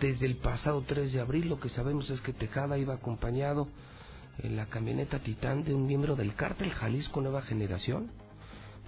desde 0.00 0.26
el 0.26 0.36
pasado 0.36 0.82
3 0.86 1.12
de 1.12 1.20
abril. 1.20 1.48
Lo 1.48 1.60
que 1.60 1.68
sabemos 1.68 2.08
es 2.10 2.20
que 2.20 2.32
Tejada 2.32 2.78
iba 2.78 2.94
acompañado 2.94 3.68
en 4.38 4.56
la 4.56 4.66
camioneta 4.66 5.20
Titán 5.20 5.64
de 5.64 5.74
un 5.74 5.86
miembro 5.86 6.16
del 6.16 6.34
cártel 6.34 6.70
Jalisco 6.70 7.20
Nueva 7.20 7.42
Generación. 7.42 8.10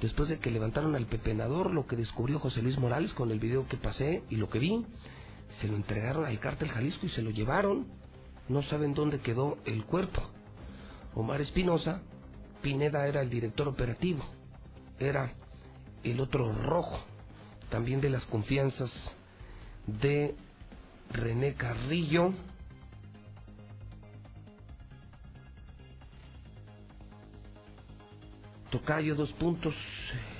Después 0.01 0.29
de 0.29 0.39
que 0.39 0.51
levantaron 0.51 0.95
al 0.97 1.07
pepenador, 1.07 1.71
lo 1.71 1.87
que 1.87 1.97
descubrió 1.97 2.39
José 2.39 2.63
Luis 2.63 2.79
Morales 2.79 3.13
con 3.15 3.31
el 3.31 3.39
video 3.39 3.69
que 3.69 3.77
pasé 3.77 4.25
y 4.29 4.37
lo 4.37 4.49
que 4.49 4.59
vi, 4.59 4.85
se 5.61 5.69
lo 5.69 5.77
entregaron 5.77 6.25
al 6.25 6.41
cártel 6.41 6.69
Jalisco 6.69 7.07
y 7.07 7.11
se 7.11 7.23
lo 7.23 7.31
llevaron. 7.31 7.87
No 8.49 8.63
saben 8.63 8.95
dónde 8.95 9.21
quedó 9.21 9.59
el 9.65 9.85
cuerpo. 9.85 10.23
Omar 11.15 11.41
Espinosa, 11.41 12.03
Pineda 12.61 13.07
era 13.07 13.21
el 13.21 13.31
director 13.31 13.69
operativo, 13.69 14.25
era 14.99 15.33
el 16.03 16.19
otro 16.19 16.53
rojo, 16.53 16.99
también 17.71 18.01
de 18.01 18.11
las 18.11 18.25
confianzas 18.27 18.91
de 19.87 20.35
René 21.11 21.55
Carrillo, 21.55 22.33
Tocayo, 28.71 29.15
dos 29.15 29.33
puntos. 29.35 29.73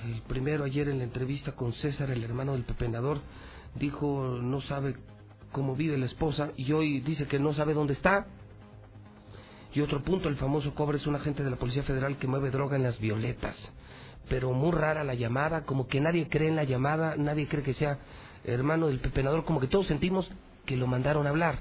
El 0.05 0.21
primero 0.23 0.65
ayer 0.65 0.89
en 0.89 0.97
la 0.97 1.05
entrevista 1.05 1.53
con 1.53 1.71
César, 1.71 2.11
el 2.11 2.21
hermano 2.21 2.51
del 2.51 2.63
pepenador, 2.63 3.21
dijo 3.75 4.39
no 4.41 4.59
sabe 4.59 4.97
cómo 5.53 5.73
vive 5.73 5.97
la 5.97 6.05
esposa 6.05 6.51
y 6.57 6.69
hoy 6.73 6.99
dice 6.99 7.27
que 7.27 7.39
no 7.39 7.53
sabe 7.53 7.73
dónde 7.73 7.93
está. 7.93 8.27
Y 9.73 9.79
otro 9.79 10.03
punto, 10.03 10.27
el 10.27 10.35
famoso 10.35 10.75
Cobre 10.75 10.97
es 10.97 11.07
un 11.07 11.15
agente 11.15 11.45
de 11.45 11.49
la 11.49 11.55
Policía 11.55 11.83
Federal 11.83 12.17
que 12.17 12.27
mueve 12.27 12.51
droga 12.51 12.75
en 12.75 12.83
las 12.83 12.99
violetas. 12.99 13.55
Pero 14.27 14.51
muy 14.51 14.71
rara 14.71 15.05
la 15.05 15.13
llamada, 15.15 15.63
como 15.63 15.87
que 15.87 16.01
nadie 16.01 16.27
cree 16.27 16.49
en 16.49 16.57
la 16.57 16.65
llamada, 16.65 17.15
nadie 17.15 17.47
cree 17.47 17.63
que 17.63 17.73
sea 17.73 17.99
hermano 18.43 18.87
del 18.87 18.99
pepenador, 18.99 19.45
como 19.45 19.61
que 19.61 19.67
todos 19.67 19.87
sentimos 19.87 20.29
que 20.65 20.77
lo 20.77 20.87
mandaron 20.87 21.27
a 21.27 21.29
hablar. 21.29 21.59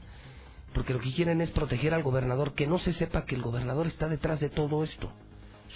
Porque 0.72 0.92
lo 0.92 1.00
que 1.00 1.12
quieren 1.12 1.40
es 1.40 1.50
proteger 1.50 1.94
al 1.94 2.02
gobernador, 2.02 2.54
que 2.54 2.66
no 2.66 2.78
se 2.78 2.92
sepa 2.92 3.24
que 3.24 3.34
el 3.34 3.42
gobernador 3.42 3.86
está 3.86 4.08
detrás 4.08 4.40
de 4.40 4.50
todo 4.50 4.82
esto 4.82 5.12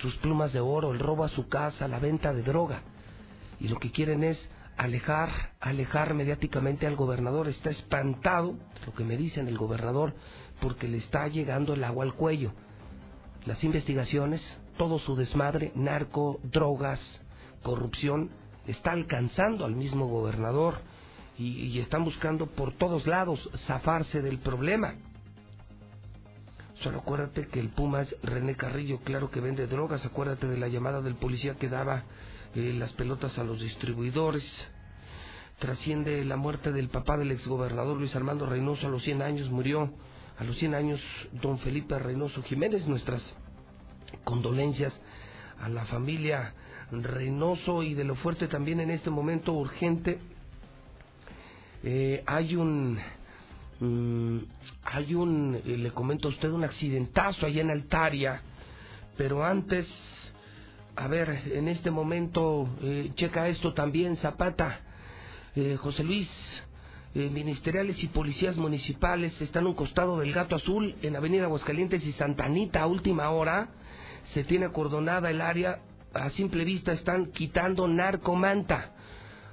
sus 0.01 0.15
plumas 0.17 0.53
de 0.53 0.61
oro, 0.61 0.93
el 0.93 0.99
robo 0.99 1.25
a 1.25 1.29
su 1.29 1.49
casa, 1.49 1.89
la 1.89 1.99
venta 1.99 2.33
de 2.33 2.43
droga. 2.43 2.83
Y 3.61 3.69
lo 3.69 3.79
que 3.79 3.91
quieren 3.91 4.23
es 4.23 4.49
alejar, 4.77 5.31
alejar 5.61 6.15
mediáticamente 6.15 6.87
al 6.87 6.97
gobernador. 6.97 7.49
Está 7.49 7.71
espantado, 7.71 8.57
lo 8.87 8.95
que 8.95 9.05
me 9.05 9.17
dicen 9.17 9.49
el 9.49 9.59
gobernador, 9.59 10.15
porque 10.61 10.89
le 10.89 10.99
está 10.99 11.27
llegando 11.29 11.75
el 11.75 11.83
agua 11.85 12.05
al 12.05 12.15
cuello. 12.15 12.53
Las 13.45 13.63
investigaciones, 13.65 14.43
todo 14.77 14.99
su 14.99 15.17
desmadre, 15.17 15.73
narco, 15.75 16.39
drogas, 16.45 17.01
corrupción, 17.63 18.31
está 18.67 18.93
alcanzando 18.93 19.65
al 19.65 19.75
mismo 19.75 20.07
gobernador 20.07 20.77
y, 21.39 21.67
y 21.67 21.79
están 21.79 22.05
buscando 22.05 22.47
por 22.47 22.73
todos 22.77 23.07
lados 23.07 23.49
zafarse 23.67 24.21
del 24.23 24.39
problema. 24.39 24.95
Solo 26.83 26.99
acuérdate 26.99 27.49
que 27.49 27.59
el 27.59 27.71
Puma 27.71 28.03
es 28.03 28.17
René 28.23 28.55
Carrillo, 28.55 29.01
claro 29.01 29.31
que 29.31 29.41
vende 29.41 29.67
drogas. 29.67 30.05
Acuérdate 30.05 30.47
de 30.47 30.59
la 30.59 30.69
llamada 30.69 31.01
del 31.01 31.17
policía 31.17 31.57
que 31.57 31.69
daba 31.69 32.05
eh, 32.55 32.73
las 32.73 32.93
pelotas 32.93 33.37
a 33.39 33.45
los 33.45 33.61
distribuidores. 33.61 34.45
Trasciende 35.59 36.25
la 36.25 36.37
muerte 36.37 36.71
del 36.71 36.89
papá 36.89 37.17
del 37.17 37.33
exgobernador 37.33 37.97
Luis 37.97 38.15
Armando 38.15 38.47
Reynoso 38.47 38.87
a 38.87 38.91
los 38.91 39.03
100 39.03 39.23
años. 39.23 39.51
Murió 39.51 39.93
a 40.39 40.45
los 40.45 40.57
100 40.59 40.75
años 40.77 41.01
don 41.33 41.59
Felipe 41.59 41.99
Reynoso 41.99 42.45
Jiménez. 42.45 42.87
Nuestras 42.87 43.23
condolencias 44.23 44.97
a 45.61 45.69
la 45.69 45.85
familia 45.87 46.55
Reynoso 46.93 47.83
y 47.83 47.95
de 47.95 48.05
lo 48.05 48.15
fuerte 48.15 48.47
también 48.47 48.79
en 48.79 48.91
este 48.91 49.11
momento 49.11 49.53
urgente. 49.53 50.21
Eh, 51.85 52.23
hay 52.27 52.57
un 52.57 52.99
Mm, 53.81 54.39
hay 54.83 55.15
un, 55.15 55.55
eh, 55.55 55.77
le 55.77 55.93
comento 55.93 56.27
a 56.27 56.33
usted, 56.33 56.51
un 56.51 56.65
accidentazo 56.65 57.47
allá 57.47 57.61
en 57.61 57.71
Altaria, 57.71 58.43
pero 59.17 59.45
antes, 59.45 59.87
a 60.97 61.07
ver, 61.07 61.43
en 61.53 61.69
este 61.69 61.91
momento, 61.93 62.69
eh, 62.83 63.13
checa 63.15 63.47
esto 63.47 63.75
también, 63.75 64.17
Zapata, 64.17 64.81
eh, 65.55 65.77
José 65.77 66.03
Luis, 66.05 66.29
ministeriales 67.15 68.01
y 68.05 68.09
policías 68.09 68.57
municipales 68.59 69.41
están 69.41 69.65
a 69.65 69.69
un 69.69 69.75
costado 69.75 70.19
del 70.21 70.33
Gato 70.33 70.55
Azul 70.55 70.95
en 71.03 71.17
Avenida 71.17 71.45
Aguascalientes 71.45 72.07
y 72.07 72.13
Santanita 72.13 72.83
a 72.83 72.87
última 72.87 73.31
hora. 73.31 73.71
Se 74.35 74.45
tiene 74.45 74.67
acordonada 74.67 75.31
el 75.31 75.41
área, 75.41 75.81
a 76.13 76.29
simple 76.31 76.65
vista 76.65 76.93
están 76.93 77.33
quitando 77.33 77.89
narcomanta 77.89 78.93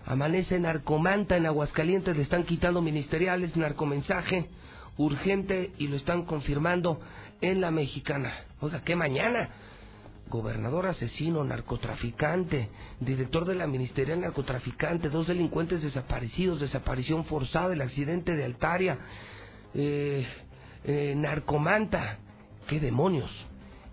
Amanece 0.05 0.59
narcomanta 0.59 1.35
en 1.35 1.47
Aguascalientes, 1.47 2.15
le 2.15 2.23
están 2.23 2.43
quitando 2.43 2.81
ministeriales, 2.81 3.55
narcomensaje 3.55 4.47
urgente 4.97 5.71
y 5.77 5.87
lo 5.87 5.95
están 5.95 6.25
confirmando 6.25 6.99
en 7.41 7.59
la 7.59 7.71
mexicana. 7.71 8.33
Oiga, 8.61 8.81
¿qué 8.83 8.95
mañana? 8.95 9.49
Gobernador 10.29 10.87
asesino, 10.87 11.43
narcotraficante, 11.43 12.69
director 12.99 13.45
de 13.45 13.55
la 13.55 13.67
ministerial 13.67 14.21
narcotraficante, 14.21 15.09
dos 15.09 15.27
delincuentes 15.27 15.81
desaparecidos, 15.81 16.59
desaparición 16.59 17.25
forzada, 17.25 17.73
el 17.73 17.81
accidente 17.81 18.35
de 18.35 18.43
Altaria, 18.45 18.97
eh, 19.73 20.25
eh, 20.83 21.13
narcomanta. 21.15 22.19
¿Qué 22.67 22.79
demonios? 22.79 23.29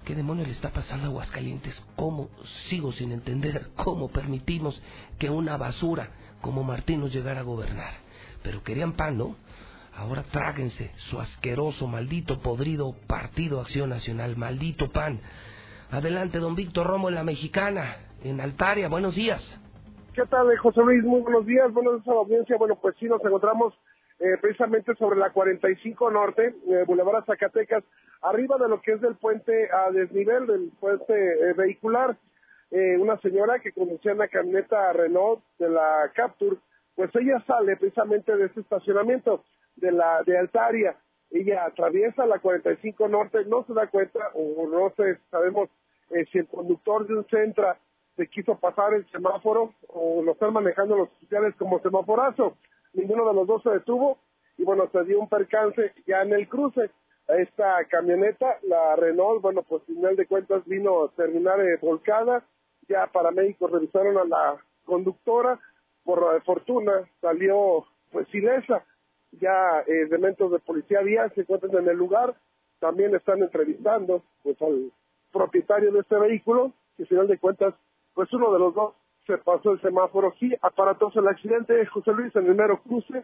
¿Qué 0.05 0.17
demonios 0.17 0.49
le 0.49 0.55
está 0.55 0.71
pasando 0.71 1.07
a 1.07 1.11
Aguascalientes? 1.11 1.81
¿Cómo 1.95 2.29
sigo 2.69 2.91
sin 2.93 3.13
entender 3.13 3.69
cómo 3.77 4.09
permitimos 4.09 4.81
que 5.19 5.31
una 5.31 5.57
basura 5.57 6.11
como 6.41 6.65
Martín 6.65 7.01
nos 7.01 7.13
llegara 7.13 7.41
a 7.41 7.45
gobernar? 7.45 7.93
Pero 8.43 8.65
querían 8.65 8.95
pan, 8.95 9.17
¿no? 9.17 9.37
Ahora 9.95 10.25
tráguense 10.25 10.91
su 11.11 11.21
asqueroso, 11.21 11.87
maldito, 11.87 12.41
podrido 12.41 12.97
Partido 13.07 13.61
Acción 13.61 13.91
Nacional, 13.91 14.37
maldito 14.37 14.91
pan. 14.91 15.21
Adelante, 15.91 16.39
don 16.39 16.57
Víctor 16.57 16.87
Romo 16.87 17.09
en 17.09 17.15
la 17.15 17.23
Mexicana, 17.23 17.97
en 18.25 18.41
Altaria, 18.41 18.89
buenos 18.89 19.15
días. 19.15 19.41
¿Qué 20.15 20.23
tal, 20.27 20.57
José 20.59 20.81
Luis? 20.81 21.05
Muy 21.05 21.21
buenos 21.21 21.47
días, 21.47 21.73
buenos 21.73 21.97
días 21.97 22.09
a 22.09 22.11
la 22.11 22.21
audiencia. 22.21 22.57
Bueno, 22.59 22.77
pues 22.81 22.97
sí, 22.99 23.07
nos 23.07 23.25
encontramos 23.25 23.73
eh, 24.23 24.39
precisamente 24.41 24.95
sobre 24.95 25.19
la 25.19 25.31
45 25.31 26.11
Norte, 26.13 26.55
eh, 26.69 26.85
Boulevard 26.87 27.25
Zacatecas, 27.25 27.83
arriba 28.23 28.57
de 28.57 28.69
lo 28.69 28.81
que 28.81 28.93
es 28.93 29.03
el 29.03 29.17
puente 29.17 29.69
a 29.73 29.91
desnivel 29.91 30.47
del 30.47 30.71
puente 30.79 31.13
eh, 31.13 31.53
vehicular. 31.55 32.17
Eh, 32.71 32.97
una 32.99 33.19
señora 33.19 33.59
que 33.59 33.73
conducía 33.73 34.15
una 34.15 34.29
camioneta 34.29 34.93
Renault 34.93 35.43
de 35.59 35.69
la 35.69 36.09
Capture, 36.15 36.57
pues 36.95 37.11
ella 37.17 37.43
sale 37.49 37.77
precisamente 37.77 38.37
de 38.37 38.47
este 38.47 38.61
estacionamiento 38.61 39.43
de 39.75 39.91
la 39.91 40.23
de 40.25 40.39
Altaria. 40.39 40.95
Ella 41.33 41.65
atraviesa 41.65 42.25
la 42.25 42.39
45 42.39 43.09
Norte, 43.09 43.45
no 43.47 43.65
se 43.65 43.75
da 43.75 43.89
cuenta 43.89 44.21
o 44.35 44.69
no 44.69 44.91
sé, 44.97 45.19
sabemos 45.33 45.69
si 46.31 46.39
el 46.39 46.47
conductor 46.47 47.07
de 47.09 47.15
un 47.15 47.25
Centra 47.25 47.77
se 48.17 48.29
quiso 48.29 48.55
pasar 48.57 48.95
el 48.95 49.05
semáforo 49.11 49.73
o 49.89 50.23
lo 50.23 50.33
están 50.33 50.53
manejando 50.53 50.97
los 50.97 51.09
oficiales 51.09 51.57
como 51.57 51.81
semaforazo 51.81 52.57
ninguno 52.95 53.27
de 53.29 53.35
los 53.35 53.47
dos 53.47 53.63
se 53.63 53.71
detuvo 53.71 54.19
y 54.59 54.65
bueno, 54.65 54.89
se 54.93 55.05
dio 55.05 55.21
un 55.21 55.29
percance 55.29 55.93
ya 56.07 56.23
en 56.23 56.33
el 56.33 56.49
cruce. 56.49 56.91
Esta 57.29 57.85
camioneta, 57.85 58.59
la 58.63 58.97
Renault, 58.97 59.41
bueno, 59.41 59.63
pues 59.63 59.83
final 59.85 60.17
de 60.17 60.27
cuentas 60.27 60.65
vino 60.67 61.05
a 61.05 61.09
terminar 61.11 61.61
eh, 61.61 61.79
volcada, 61.81 62.45
ya 62.89 63.07
paramédicos 63.07 63.71
revisaron 63.71 64.19
a 64.19 64.25
la 64.25 64.57
conductora, 64.85 65.59
por 66.05 66.43
fortuna 66.43 67.09
salió 67.21 67.85
pues 68.11 68.27
ilesa, 68.35 68.85
ya 69.41 69.81
eh, 69.87 70.03
elementos 70.03 70.51
de 70.51 70.59
policía 70.59 71.01
vial 71.01 71.33
se 71.35 71.43
encuentran 71.43 71.77
en 71.77 71.89
el 71.89 71.97
lugar, 71.97 72.35
también 72.81 73.15
están 73.15 73.41
entrevistando 73.41 74.23
pues 74.43 74.61
al 74.61 74.93
propietario 75.33 75.93
de 75.93 76.01
este 76.01 76.19
vehículo, 76.19 76.73
que 76.97 77.07
final 77.07 77.29
de 77.29 77.39
cuentas 77.39 77.75
pues 78.15 78.31
uno 78.33 78.53
de 78.53 78.59
los 78.59 78.75
dos 78.75 78.95
se 79.27 79.39
pasó 79.39 79.73
el 79.73 79.81
semáforo, 79.81 80.35
sí, 80.39 80.55
aparatoso 80.63 81.21
el 81.21 81.29
accidente, 81.29 81.87
José 81.87 82.13
Luis, 82.13 82.35
en 82.37 82.47
el 82.47 82.55
mero 82.55 82.81
cruce, 82.83 83.19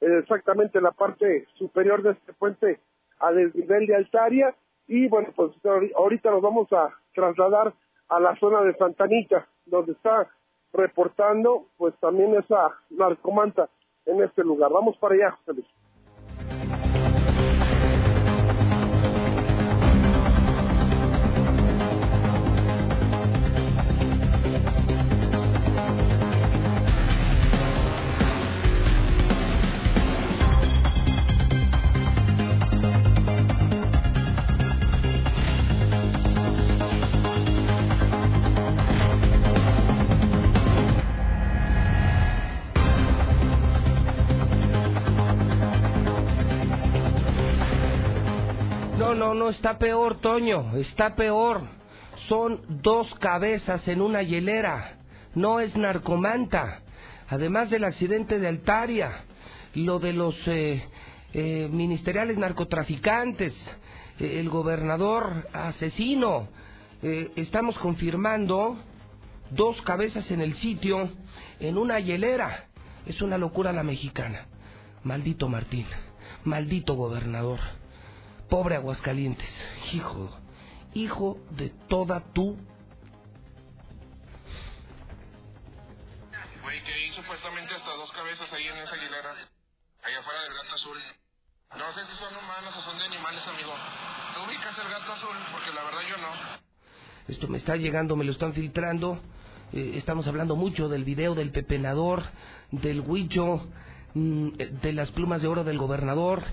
eh, 0.00 0.18
exactamente 0.20 0.78
en 0.78 0.84
la 0.84 0.92
parte 0.92 1.46
superior 1.54 2.02
de 2.02 2.12
este 2.12 2.32
puente 2.32 2.80
a 3.20 3.32
desnivel 3.32 3.86
de 3.86 3.96
Altaria, 3.96 4.54
y 4.86 5.08
bueno, 5.08 5.28
pues 5.34 5.52
ahorita 5.96 6.30
nos 6.30 6.42
vamos 6.42 6.72
a 6.72 6.90
trasladar 7.14 7.72
a 8.08 8.20
la 8.20 8.36
zona 8.36 8.62
de 8.62 8.74
Santanita, 8.76 9.46
donde 9.66 9.92
está 9.92 10.28
reportando 10.72 11.66
pues 11.78 11.94
también 12.00 12.34
esa 12.34 12.76
narcomanta 12.90 13.68
en 14.04 14.22
este 14.22 14.42
lugar. 14.42 14.70
Vamos 14.72 14.96
para 14.98 15.14
allá, 15.14 15.30
José 15.30 15.54
Luis. 15.54 15.83
Está 49.64 49.78
peor, 49.78 50.20
Toño, 50.20 50.76
está 50.76 51.14
peor. 51.14 51.62
Son 52.28 52.60
dos 52.82 53.14
cabezas 53.14 53.88
en 53.88 54.02
una 54.02 54.22
hielera. 54.22 54.98
No 55.34 55.58
es 55.58 55.74
narcomanta. 55.74 56.82
Además 57.30 57.70
del 57.70 57.84
accidente 57.84 58.38
de 58.38 58.46
Altaria, 58.46 59.24
lo 59.74 60.00
de 60.00 60.12
los 60.12 60.36
eh, 60.48 60.84
eh, 61.32 61.70
ministeriales 61.72 62.36
narcotraficantes, 62.36 63.54
eh, 64.20 64.38
el 64.38 64.50
gobernador 64.50 65.48
asesino. 65.54 66.48
estamos 67.00 67.78
confirmando 67.78 68.76
dos 69.50 69.80
cabezas 69.80 70.30
en 70.30 70.42
el 70.42 70.56
sitio, 70.56 71.08
en 71.58 71.78
una 71.78 72.00
hielera. 72.00 72.66
Es 73.06 73.22
una 73.22 73.38
locura 73.38 73.72
la 73.72 73.82
mexicana. 73.82 74.46
Maldito 75.04 75.48
Martín, 75.48 75.86
maldito 76.44 76.92
gobernador, 76.96 77.60
pobre 78.48 78.76
Aguascalientes, 78.76 79.48
hijo, 79.92 80.30
hijo 80.94 81.38
de 81.50 81.70
toda 81.88 82.20
tu... 82.32 82.56
Güey, 86.62 86.82
que 86.82 86.92
hay 86.92 87.12
supuestamente 87.12 87.74
hasta 87.74 87.90
dos 87.96 88.10
cabezas 88.12 88.52
ahí 88.52 88.66
en 88.66 88.78
esa 88.78 88.96
hilera, 88.96 89.32
allá 90.02 90.18
afuera 90.18 90.42
del 90.42 90.54
gato 90.54 90.74
azul. 90.74 90.98
No 91.76 91.92
sé 91.92 92.06
si 92.06 92.16
son 92.16 92.36
humanos 92.36 92.74
o 92.76 92.82
son 92.82 92.98
de 92.98 93.04
animales, 93.04 93.42
amigo. 93.48 93.72
¿Tú 94.34 94.44
ubicas 94.44 94.78
el 94.78 94.88
gato 94.88 95.12
azul? 95.12 95.36
Porque 95.52 95.72
la 95.72 95.84
verdad 95.84 96.00
yo 96.08 96.16
no. 96.18 96.64
Esto 97.26 97.48
me 97.48 97.58
está 97.58 97.76
llegando, 97.76 98.16
me 98.16 98.24
lo 98.24 98.32
están 98.32 98.54
filtrando. 98.54 99.20
Eh, 99.72 99.94
estamos 99.96 100.28
hablando 100.28 100.54
mucho 100.56 100.88
del 100.88 101.04
video 101.04 101.34
del 101.34 101.50
pepenador, 101.50 102.22
del 102.70 103.00
huicho, 103.00 103.66
mm, 104.14 104.48
de 104.50 104.92
las 104.92 105.10
plumas 105.10 105.42
de 105.42 105.48
oro 105.48 105.64
del 105.64 105.78
gobernador, 105.78 106.44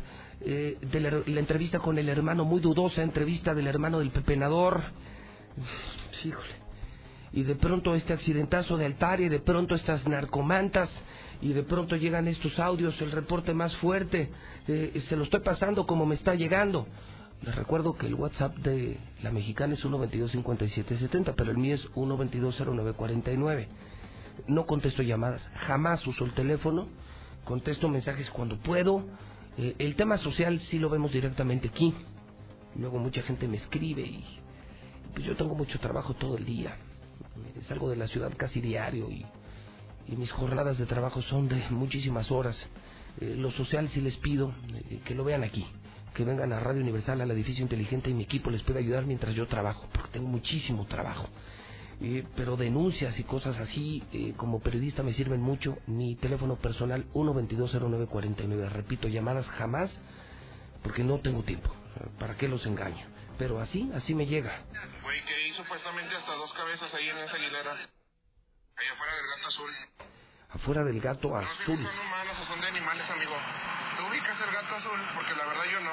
eh, 0.43 0.77
de 0.81 0.99
la, 0.99 1.39
entrevista 1.39 1.79
con 1.79 1.97
el 1.97 2.09
hermano, 2.09 2.45
muy 2.45 2.61
dudosa 2.61 3.03
entrevista 3.03 3.53
del 3.53 3.67
hermano 3.67 3.99
del 3.99 4.11
pepenador. 4.11 4.81
Híjole. 6.23 6.61
Y 7.33 7.43
de 7.43 7.55
pronto 7.55 7.95
este 7.95 8.13
accidentazo 8.13 8.77
de 8.77 8.85
Altaria, 8.85 9.27
y 9.27 9.29
de 9.29 9.39
pronto 9.39 9.75
estas 9.75 10.07
narcomantas, 10.07 10.89
y 11.41 11.53
de 11.53 11.63
pronto 11.63 11.95
llegan 11.95 12.27
estos 12.27 12.59
audios, 12.59 12.99
el 13.01 13.11
reporte 13.11 13.53
más 13.53 13.75
fuerte. 13.77 14.29
Eh, 14.67 15.01
se 15.07 15.15
lo 15.15 15.23
estoy 15.23 15.39
pasando 15.41 15.85
como 15.85 16.05
me 16.05 16.15
está 16.15 16.35
llegando. 16.35 16.87
Les 17.43 17.55
recuerdo 17.55 17.93
que 17.93 18.05
el 18.05 18.13
WhatsApp 18.13 18.55
de 18.57 18.97
la 19.23 19.31
mexicana 19.31 19.73
es 19.73 19.83
122-5770, 19.83 21.33
pero 21.35 21.51
el 21.51 21.57
mío 21.57 21.75
es 21.75 21.87
122-0949. 21.93 23.67
No 24.47 24.65
contesto 24.65 25.01
llamadas, 25.01 25.41
jamás 25.67 26.05
uso 26.05 26.25
el 26.25 26.33
teléfono, 26.33 26.87
contesto 27.43 27.89
mensajes 27.89 28.29
cuando 28.29 28.57
puedo. 28.57 29.05
Eh, 29.57 29.75
el 29.79 29.95
tema 29.95 30.17
social 30.17 30.59
sí 30.69 30.79
lo 30.79 30.89
vemos 30.89 31.11
directamente 31.11 31.69
aquí. 31.69 31.93
Luego 32.75 32.99
mucha 32.99 33.21
gente 33.21 33.47
me 33.47 33.57
escribe 33.57 34.01
y 34.01 34.23
pues 35.13 35.25
yo 35.25 35.35
tengo 35.35 35.55
mucho 35.55 35.79
trabajo 35.79 36.13
todo 36.13 36.37
el 36.37 36.45
día. 36.45 36.77
Salgo 37.67 37.89
de 37.89 37.97
la 37.97 38.07
ciudad 38.07 38.31
casi 38.37 38.61
diario 38.61 39.09
y, 39.09 39.25
mis 40.07 40.31
jornadas 40.31 40.77
de 40.77 40.85
trabajo 40.85 41.21
son 41.21 41.47
de 41.47 41.63
muchísimas 41.69 42.31
horas. 42.31 42.57
Eh, 43.21 43.35
lo 43.37 43.49
social 43.51 43.87
sí 43.89 44.01
les 44.01 44.17
pido 44.17 44.53
eh, 44.89 44.99
que 45.05 45.15
lo 45.15 45.23
vean 45.23 45.43
aquí 45.43 45.65
que 46.13 46.25
vengan 46.25 46.51
a 46.51 46.59
Radio 46.59 46.81
Universal, 46.81 47.21
al 47.21 47.31
edificio 47.31 47.63
inteligente 47.63 48.09
y 48.09 48.13
mi 48.13 48.23
equipo 48.23 48.49
les 48.49 48.61
puede 48.63 48.79
ayudar 48.79 49.05
mientras 49.05 49.33
yo 49.33 49.47
trabajo, 49.47 49.87
porque 49.91 50.09
tengo 50.11 50.27
muchísimo 50.27 50.85
trabajo. 50.85 51.29
Eh, 52.01 52.25
pero 52.35 52.57
denuncias 52.57 53.19
y 53.19 53.23
cosas 53.23 53.57
así, 53.57 54.03
eh, 54.11 54.33
como 54.35 54.59
periodista 54.59 55.03
me 55.03 55.13
sirven 55.13 55.41
mucho. 55.41 55.77
Mi 55.87 56.15
teléfono 56.15 56.55
personal 56.55 57.05
1220949. 57.13 58.69
Repito, 58.69 59.07
llamadas 59.07 59.47
jamás, 59.47 59.91
porque 60.83 61.03
no 61.03 61.19
tengo 61.19 61.43
tiempo. 61.43 61.73
¿Para 62.19 62.35
qué 62.35 62.47
los 62.47 62.65
engaño? 62.65 63.05
Pero 63.37 63.59
así, 63.59 63.91
así 63.93 64.15
me 64.15 64.25
llega. 64.25 64.63
Güey, 65.03 65.21
que 65.25 65.33
hay 65.33 65.53
supuestamente 65.53 66.15
hasta 66.15 66.33
dos 66.33 66.51
cabezas 66.53 66.93
ahí 66.93 67.09
en 67.09 67.17
esa 67.19 67.37
hilera. 67.37 67.73
Ahí 67.73 68.87
afuera 68.93 69.13
del 69.15 69.25
gato 69.35 69.47
azul. 69.47 69.71
Afuera 70.49 70.83
del 70.83 70.99
gato 70.99 71.37
azul. 71.37 71.81
No 71.81 71.89
son 71.89 71.99
humanos 71.99 72.37
o 72.41 72.45
son 72.45 72.61
de 72.61 72.67
animales, 72.67 73.09
amigo 73.09 73.35
ubicas 74.11 74.37
el 74.45 74.53
gato 74.53 74.75
azul? 74.75 74.99
Porque 75.15 75.35
la 75.35 75.45
verdad 75.45 75.63
yo 75.71 75.79
no. 75.79 75.91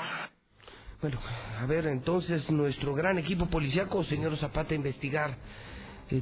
Bueno, 1.01 1.21
a 1.61 1.67
ver, 1.67 1.87
entonces 1.87 2.51
nuestro 2.51 2.95
gran 2.95 3.19
equipo 3.19 3.47
policiaco, 3.47 4.03
señor 4.05 4.37
Zapata, 4.37 4.75
investigar. 4.75 5.37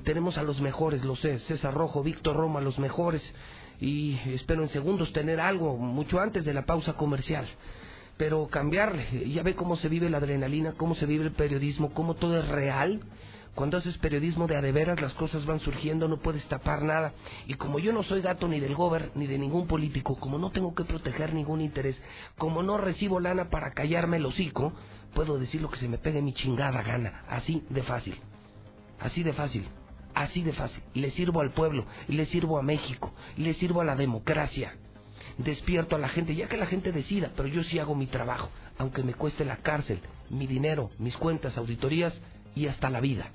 Tenemos 0.05 0.37
a 0.39 0.43
los 0.43 0.61
mejores, 0.61 1.05
lo 1.05 1.17
sé, 1.17 1.39
César 1.41 1.75
Rojo, 1.75 2.03
Víctor 2.03 2.37
Roma, 2.37 2.61
los 2.61 2.79
mejores. 2.79 3.23
Y 3.81 4.19
espero 4.27 4.63
en 4.63 4.69
segundos 4.69 5.13
tener 5.13 5.41
algo, 5.41 5.77
mucho 5.77 6.21
antes 6.21 6.45
de 6.45 6.55
la 6.55 6.67
pausa 6.67 6.95
comercial. 6.95 7.47
Pero 8.17 8.49
cambiarle, 8.49 9.29
ya 9.31 9.43
ve 9.43 9.55
cómo 9.55 9.77
se 9.77 9.89
vive 9.89 10.09
la 10.09 10.19
adrenalina, 10.19 10.73
cómo 10.73 10.95
se 10.95 11.07
vive 11.07 11.25
el 11.25 11.33
periodismo, 11.33 11.93
cómo 11.93 12.15
todo 12.15 12.41
es 12.41 12.49
real 12.49 13.03
cuando 13.57 13.79
haces 13.79 13.97
periodismo 13.97 14.47
de 14.47 14.55
adeveras, 14.55 15.01
las 15.01 15.15
cosas 15.15 15.47
van 15.47 15.61
surgiendo, 15.61 16.09
no 16.09 16.19
puedes 16.19 16.47
tapar 16.47 16.83
nada. 16.83 17.15
Y 17.47 17.55
como 17.55 17.79
yo 17.79 17.91
no 17.91 18.03
soy 18.03 18.21
gato 18.21 18.47
ni 18.47 18.61
del 18.61 18.75
gober, 18.75 19.13
ni 19.15 19.27
de 19.27 19.39
ningún 19.39 19.67
político, 19.67 20.17
como 20.17 20.37
no 20.37 20.51
tengo 20.51 20.75
que 20.75 20.85
proteger 20.85 21.33
ningún 21.33 21.63
interés, 21.63 21.99
como 22.37 22.63
no 22.63 22.77
recibo 22.77 23.19
lana 23.19 23.49
para 23.49 23.71
callarme 23.71 24.19
el 24.19 24.27
hocico, 24.27 24.75
puedo 25.15 25.39
decir 25.39 25.63
lo 25.63 25.71
que 25.71 25.79
se 25.79 25.89
me 25.89 25.97
pegue 25.97 26.21
mi 26.21 26.35
chingada 26.35 26.83
gana. 26.83 27.25
Así 27.31 27.65
de 27.71 27.83
fácil. 27.83 28.21
Así 29.01 29.23
de 29.23 29.33
fácil. 29.33 29.65
Así 30.15 30.43
de 30.43 30.53
fácil. 30.53 30.83
Le 30.95 31.11
sirvo 31.11 31.41
al 31.41 31.51
pueblo, 31.51 31.85
le 32.09 32.25
sirvo 32.27 32.59
a 32.59 32.63
México, 32.63 33.13
le 33.37 33.55
sirvo 33.55 33.83
a 33.83 33.85
la 33.85 33.97
democracia. 33.97 34.75
Despierto 35.39 35.97
a 35.97 35.99
la 35.99 36.09
gente, 36.09 36.35
ya 36.35 36.49
que 36.49 36.57
la 36.57 36.67
gente 36.67 36.93
decida, 36.93 37.31
pero 37.37 37.49
yo 37.49 37.63
sí 37.65 37.79
hago 37.79 37.95
mi 37.95 38.07
trabajo, 38.07 38.49
aunque 38.79 39.03
me 39.03 39.13
cueste 39.13 39.45
la 39.45 39.57
cárcel, 39.57 40.01
mi 40.31 40.47
dinero, 40.47 40.91
mis 40.99 41.17
cuentas, 41.17 41.59
auditorías 41.59 42.19
y 42.55 42.67
hasta 42.67 42.89
la 42.89 43.01
vida. 43.01 43.31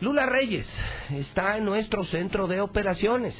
Lula 0.00 0.26
Reyes 0.26 0.66
está 1.10 1.56
en 1.56 1.64
nuestro 1.64 2.04
centro 2.04 2.46
de 2.46 2.60
operaciones. 2.60 3.36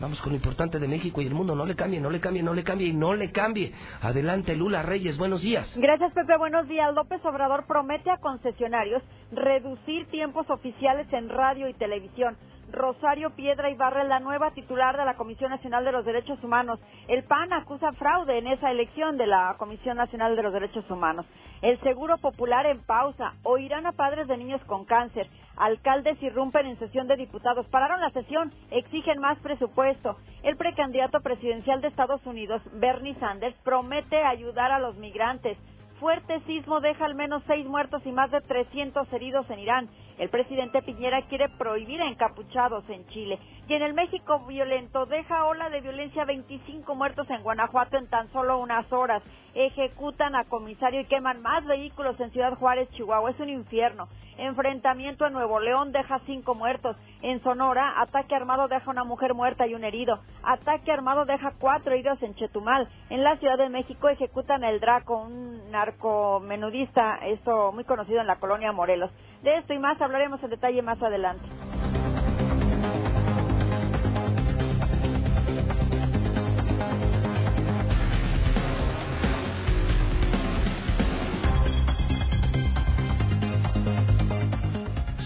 Vamos 0.00 0.20
con 0.20 0.30
lo 0.32 0.36
importante 0.36 0.78
de 0.78 0.86
México 0.86 1.20
y 1.20 1.26
el 1.26 1.34
mundo. 1.34 1.54
No 1.54 1.66
le 1.66 1.74
cambie, 1.74 2.00
no 2.00 2.10
le 2.10 2.20
cambie, 2.20 2.42
no 2.42 2.54
le 2.54 2.62
cambie 2.62 2.88
y 2.88 2.92
no 2.92 3.14
le 3.14 3.32
cambie. 3.32 3.72
Adelante, 4.00 4.54
Lula 4.54 4.82
Reyes. 4.82 5.18
Buenos 5.18 5.42
días. 5.42 5.68
Gracias, 5.76 6.12
Pepe. 6.12 6.36
Buenos 6.36 6.68
días. 6.68 6.94
López 6.94 7.24
Obrador 7.24 7.66
promete 7.66 8.10
a 8.10 8.18
concesionarios 8.18 9.02
reducir 9.32 10.06
tiempos 10.06 10.48
oficiales 10.50 11.12
en 11.12 11.28
radio 11.28 11.68
y 11.68 11.74
televisión. 11.74 12.36
Rosario 12.70 13.30
Piedra 13.30 13.70
Ibarra 13.70 14.04
la 14.04 14.20
nueva 14.20 14.50
titular 14.50 14.96
de 14.96 15.04
la 15.04 15.14
Comisión 15.14 15.50
Nacional 15.50 15.84
de 15.84 15.92
los 15.92 16.04
Derechos 16.04 16.42
Humanos. 16.44 16.78
El 17.08 17.24
PAN 17.24 17.52
acusa 17.52 17.92
fraude 17.92 18.38
en 18.38 18.46
esa 18.46 18.70
elección 18.70 19.16
de 19.16 19.26
la 19.26 19.54
Comisión 19.58 19.96
Nacional 19.96 20.36
de 20.36 20.42
los 20.42 20.52
Derechos 20.52 20.88
Humanos. 20.90 21.26
El 21.62 21.80
Seguro 21.80 22.18
Popular 22.18 22.66
en 22.66 22.80
pausa. 22.80 23.34
Oirán 23.42 23.86
a 23.86 23.92
padres 23.92 24.28
de 24.28 24.36
niños 24.36 24.60
con 24.66 24.84
cáncer. 24.84 25.28
Alcaldes 25.56 26.22
irrumpen 26.22 26.66
en 26.66 26.78
sesión 26.78 27.08
de 27.08 27.16
diputados. 27.16 27.66
Pararon 27.68 28.00
la 28.00 28.10
sesión. 28.10 28.52
Exigen 28.70 29.18
más 29.18 29.38
presupuesto. 29.38 30.16
El 30.42 30.56
precandidato 30.56 31.20
presidencial 31.20 31.80
de 31.80 31.88
Estados 31.88 32.24
Unidos, 32.26 32.62
Bernie 32.74 33.14
Sanders, 33.18 33.56
promete 33.64 34.22
ayudar 34.22 34.72
a 34.72 34.78
los 34.78 34.96
migrantes. 34.96 35.56
Fuerte 36.00 36.40
sismo 36.46 36.80
deja 36.80 37.06
al 37.06 37.16
menos 37.16 37.42
seis 37.48 37.66
muertos 37.66 38.02
y 38.06 38.12
más 38.12 38.30
de 38.30 38.40
300 38.40 39.12
heridos 39.12 39.50
en 39.50 39.58
Irán. 39.58 39.88
El 40.18 40.30
presidente 40.30 40.82
Piñera 40.82 41.22
quiere 41.22 41.48
prohibir 41.48 42.02
a 42.02 42.08
encapuchados 42.08 42.82
en 42.90 43.06
Chile. 43.08 43.38
Y 43.68 43.74
en 43.74 43.82
el 43.82 43.94
México 43.94 44.40
violento 44.48 45.06
deja 45.06 45.44
ola 45.44 45.70
de 45.70 45.80
violencia 45.80 46.24
25 46.24 46.94
muertos 46.96 47.30
en 47.30 47.42
Guanajuato 47.42 47.96
en 47.96 48.08
tan 48.08 48.28
solo 48.32 48.58
unas 48.58 48.92
horas. 48.92 49.22
Ejecutan 49.54 50.34
a 50.34 50.44
comisario 50.44 51.00
y 51.00 51.04
queman 51.04 51.40
más 51.40 51.64
vehículos 51.66 52.18
en 52.18 52.32
Ciudad 52.32 52.56
Juárez, 52.58 52.88
Chihuahua. 52.90 53.30
Es 53.30 53.40
un 53.40 53.48
infierno. 53.48 54.08
Enfrentamiento 54.38 55.26
en 55.26 55.32
Nuevo 55.32 55.58
León 55.58 55.90
deja 55.90 56.20
cinco 56.26 56.54
muertos. 56.54 56.96
En 57.22 57.42
Sonora, 57.42 58.00
ataque 58.00 58.36
armado 58.36 58.68
deja 58.68 58.88
una 58.88 59.02
mujer 59.02 59.34
muerta 59.34 59.66
y 59.66 59.74
un 59.74 59.82
herido. 59.82 60.20
Ataque 60.44 60.92
armado 60.92 61.24
deja 61.24 61.54
cuatro 61.58 61.92
heridos 61.92 62.22
en 62.22 62.34
Chetumal. 62.36 62.88
En 63.10 63.24
la 63.24 63.36
Ciudad 63.38 63.58
de 63.58 63.68
México 63.68 64.08
ejecutan 64.08 64.62
el 64.62 64.78
Draco, 64.78 65.22
un 65.22 65.70
narcomenudista, 65.72 67.16
esto 67.26 67.72
muy 67.72 67.82
conocido 67.82 68.20
en 68.20 68.28
la 68.28 68.36
colonia 68.36 68.70
Morelos. 68.70 69.10
De 69.42 69.56
esto 69.58 69.72
y 69.72 69.78
más 69.78 70.00
hablaremos 70.00 70.42
en 70.42 70.50
detalle 70.50 70.82
más 70.82 71.00
adelante. 71.00 71.46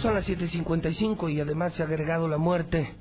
Son 0.02 0.14
las 0.14 0.28
7.55 0.28 1.32
y 1.32 1.40
además 1.40 1.74
se 1.74 1.82
ha 1.82 1.86
agregado 1.86 2.26
la 2.26 2.36
muerte 2.36 2.96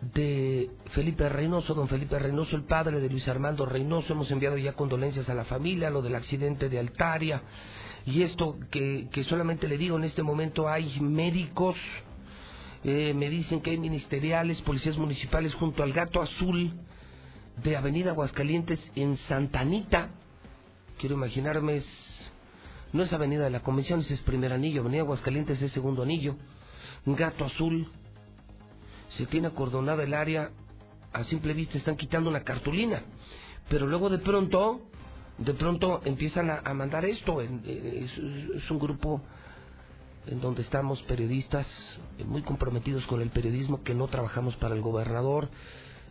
de 0.00 0.70
Felipe 0.92 1.28
Reynoso, 1.28 1.74
don 1.74 1.88
Felipe 1.88 2.18
Reynoso, 2.18 2.56
el 2.56 2.64
padre 2.64 3.00
de 3.00 3.10
Luis 3.10 3.28
Armando 3.28 3.66
Reynoso. 3.66 4.14
Hemos 4.14 4.30
enviado 4.30 4.56
ya 4.56 4.72
condolencias 4.72 5.28
a 5.28 5.34
la 5.34 5.44
familia, 5.44 5.90
lo 5.90 6.00
del 6.00 6.14
accidente 6.14 6.68
de 6.68 6.78
Altaria. 6.78 7.42
Y 8.08 8.22
esto 8.22 8.56
que, 8.70 9.08
que 9.12 9.22
solamente 9.24 9.68
le 9.68 9.76
digo, 9.76 9.98
en 9.98 10.04
este 10.04 10.22
momento 10.22 10.66
hay 10.66 10.98
médicos, 10.98 11.76
eh, 12.82 13.12
me 13.14 13.28
dicen 13.28 13.60
que 13.60 13.72
hay 13.72 13.76
ministeriales, 13.76 14.62
policías 14.62 14.96
municipales 14.96 15.54
junto 15.54 15.82
al 15.82 15.92
Gato 15.92 16.22
Azul 16.22 16.72
de 17.62 17.76
Avenida 17.76 18.12
Aguascalientes 18.12 18.80
en 18.94 19.18
Santanita. 19.28 20.08
Quiero 20.98 21.16
imaginarme 21.16 21.82
No 22.94 23.02
es 23.02 23.12
Avenida 23.12 23.44
de 23.44 23.50
la 23.50 23.60
Convención, 23.60 24.00
es 24.00 24.20
primer 24.22 24.54
anillo. 24.54 24.80
Avenida 24.80 25.02
Aguascalientes 25.02 25.60
es 25.60 25.70
segundo 25.72 26.02
anillo. 26.02 26.34
Gato 27.04 27.44
Azul. 27.44 27.90
Se 29.18 29.26
tiene 29.26 29.48
acordonada 29.48 30.02
el 30.02 30.14
área. 30.14 30.50
A 31.12 31.24
simple 31.24 31.52
vista 31.52 31.76
están 31.76 31.96
quitando 31.96 32.30
una 32.30 32.42
cartulina. 32.42 33.02
Pero 33.68 33.86
luego 33.86 34.08
de 34.08 34.18
pronto, 34.18 34.88
de 35.38 35.54
pronto 35.54 36.02
empiezan 36.04 36.50
a, 36.50 36.58
a 36.64 36.74
mandar 36.74 37.04
esto. 37.04 37.40
En- 37.40 37.62
es, 37.64 38.12
es 38.62 38.70
un 38.70 38.78
grupo 38.78 39.22
en 40.26 40.40
donde 40.40 40.62
estamos 40.62 41.00
periodistas 41.04 41.66
eh, 42.18 42.24
muy 42.24 42.42
comprometidos 42.42 43.06
con 43.06 43.20
el 43.22 43.30
periodismo, 43.30 43.82
que 43.82 43.94
no 43.94 44.08
trabajamos 44.08 44.56
para 44.56 44.74
el 44.74 44.80
gobernador, 44.82 45.48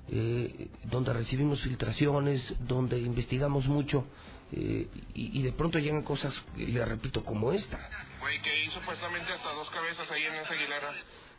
eh, 0.10 0.70
donde 0.86 1.14
recibimos 1.14 1.62
filtraciones, 1.62 2.42
donde 2.68 3.00
investigamos 3.00 3.68
mucho 3.68 4.06
eh, 4.54 4.88
y, 5.14 5.40
y 5.40 5.44
de 5.44 5.52
pronto 5.52 5.78
llegan 5.78 6.02
cosas, 6.04 6.34
le 6.56 6.84
repito, 6.86 7.24
como 7.24 7.52
esta. 7.52 7.78
Güey, 8.22 8.42
que 8.42 8.50
hay 8.50 8.70
supuestamente 8.70 9.32
hasta 9.34 9.52
dos 9.54 9.70
cabezas 9.70 10.10
ahí 10.10 10.24
en 10.24 10.36
esa 10.36 10.56
hilera. 10.56 10.92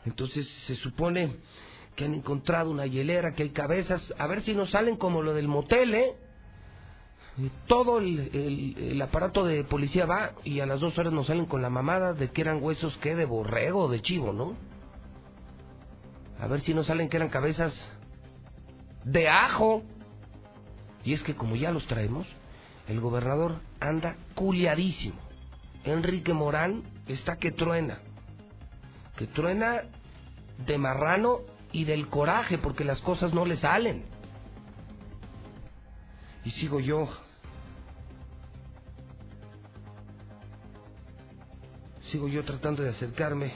Entonces 0.05 0.47
se 0.67 0.77
supone 0.77 1.37
que 1.97 2.05
han 2.05 2.15
encontrado 2.15 2.71
una 2.71 2.87
hielera, 2.87 3.35
que 3.35 3.43
hay 3.45 3.51
cabezas, 3.51 4.15
a 4.19 4.27
ver 4.29 4.43
si 4.43 4.55
nos 4.55 4.71
salen 4.71 4.97
como 4.97 5.23
lo 5.23 5.35
del 5.35 5.49
motel, 5.49 5.95
¿eh? 5.95 6.13
Todo 7.69 7.99
el, 7.99 8.31
el- 8.35 8.77
el 8.93 9.03
aparato 9.03 9.45
de 9.45 9.63
policía 9.65 10.07
va 10.07 10.33
y 10.45 10.59
a 10.61 10.67
las 10.67 10.81
dos 10.81 10.99
horas 10.99 11.13
nos 11.13 11.27
salen 11.29 11.47
con 11.47 11.63
la 11.63 11.71
mamada 11.71 12.13
de 12.13 12.31
que 12.31 12.41
eran 12.41 12.63
huesos 12.63 12.97
que 12.99 13.15
de 13.15 13.27
borrego 13.27 13.85
o 13.85 13.89
de 13.89 14.01
chivo, 14.03 14.33
¿no? 14.33 14.57
A 16.41 16.47
ver 16.49 16.61
si 16.63 16.75
nos 16.75 16.87
salen 16.87 17.09
que 17.09 17.17
eran 17.17 17.29
cabezas 17.29 17.73
de 19.05 19.29
ajo. 19.29 19.83
Y 21.05 21.13
es 21.15 21.23
que 21.23 21.35
como 21.37 21.55
ya 21.55 21.71
los 21.71 21.87
traemos, 21.87 22.27
el 22.89 23.01
gobernador 23.01 23.61
anda 23.81 24.17
culiadísimo. 24.35 25.19
Enrique 25.85 26.33
Morán 26.35 26.83
está 27.07 27.37
que 27.37 27.53
truena. 27.53 28.01
Que 29.17 29.27
truena 29.29 29.83
de 30.67 30.77
marrano 30.77 31.39
y 31.71 31.85
del 31.85 32.09
coraje 32.09 32.59
porque 32.59 32.85
las 32.85 33.01
cosas 33.01 33.33
no 33.33 33.45
le 33.45 33.57
salen. 33.59 34.05
Y 36.45 36.51
sigo 36.51 36.81
yo. 36.81 37.09
Sigo 42.11 42.27
yo 42.29 42.43
tratando 42.43 42.83
de 42.83 42.89
acercarme. 42.89 43.53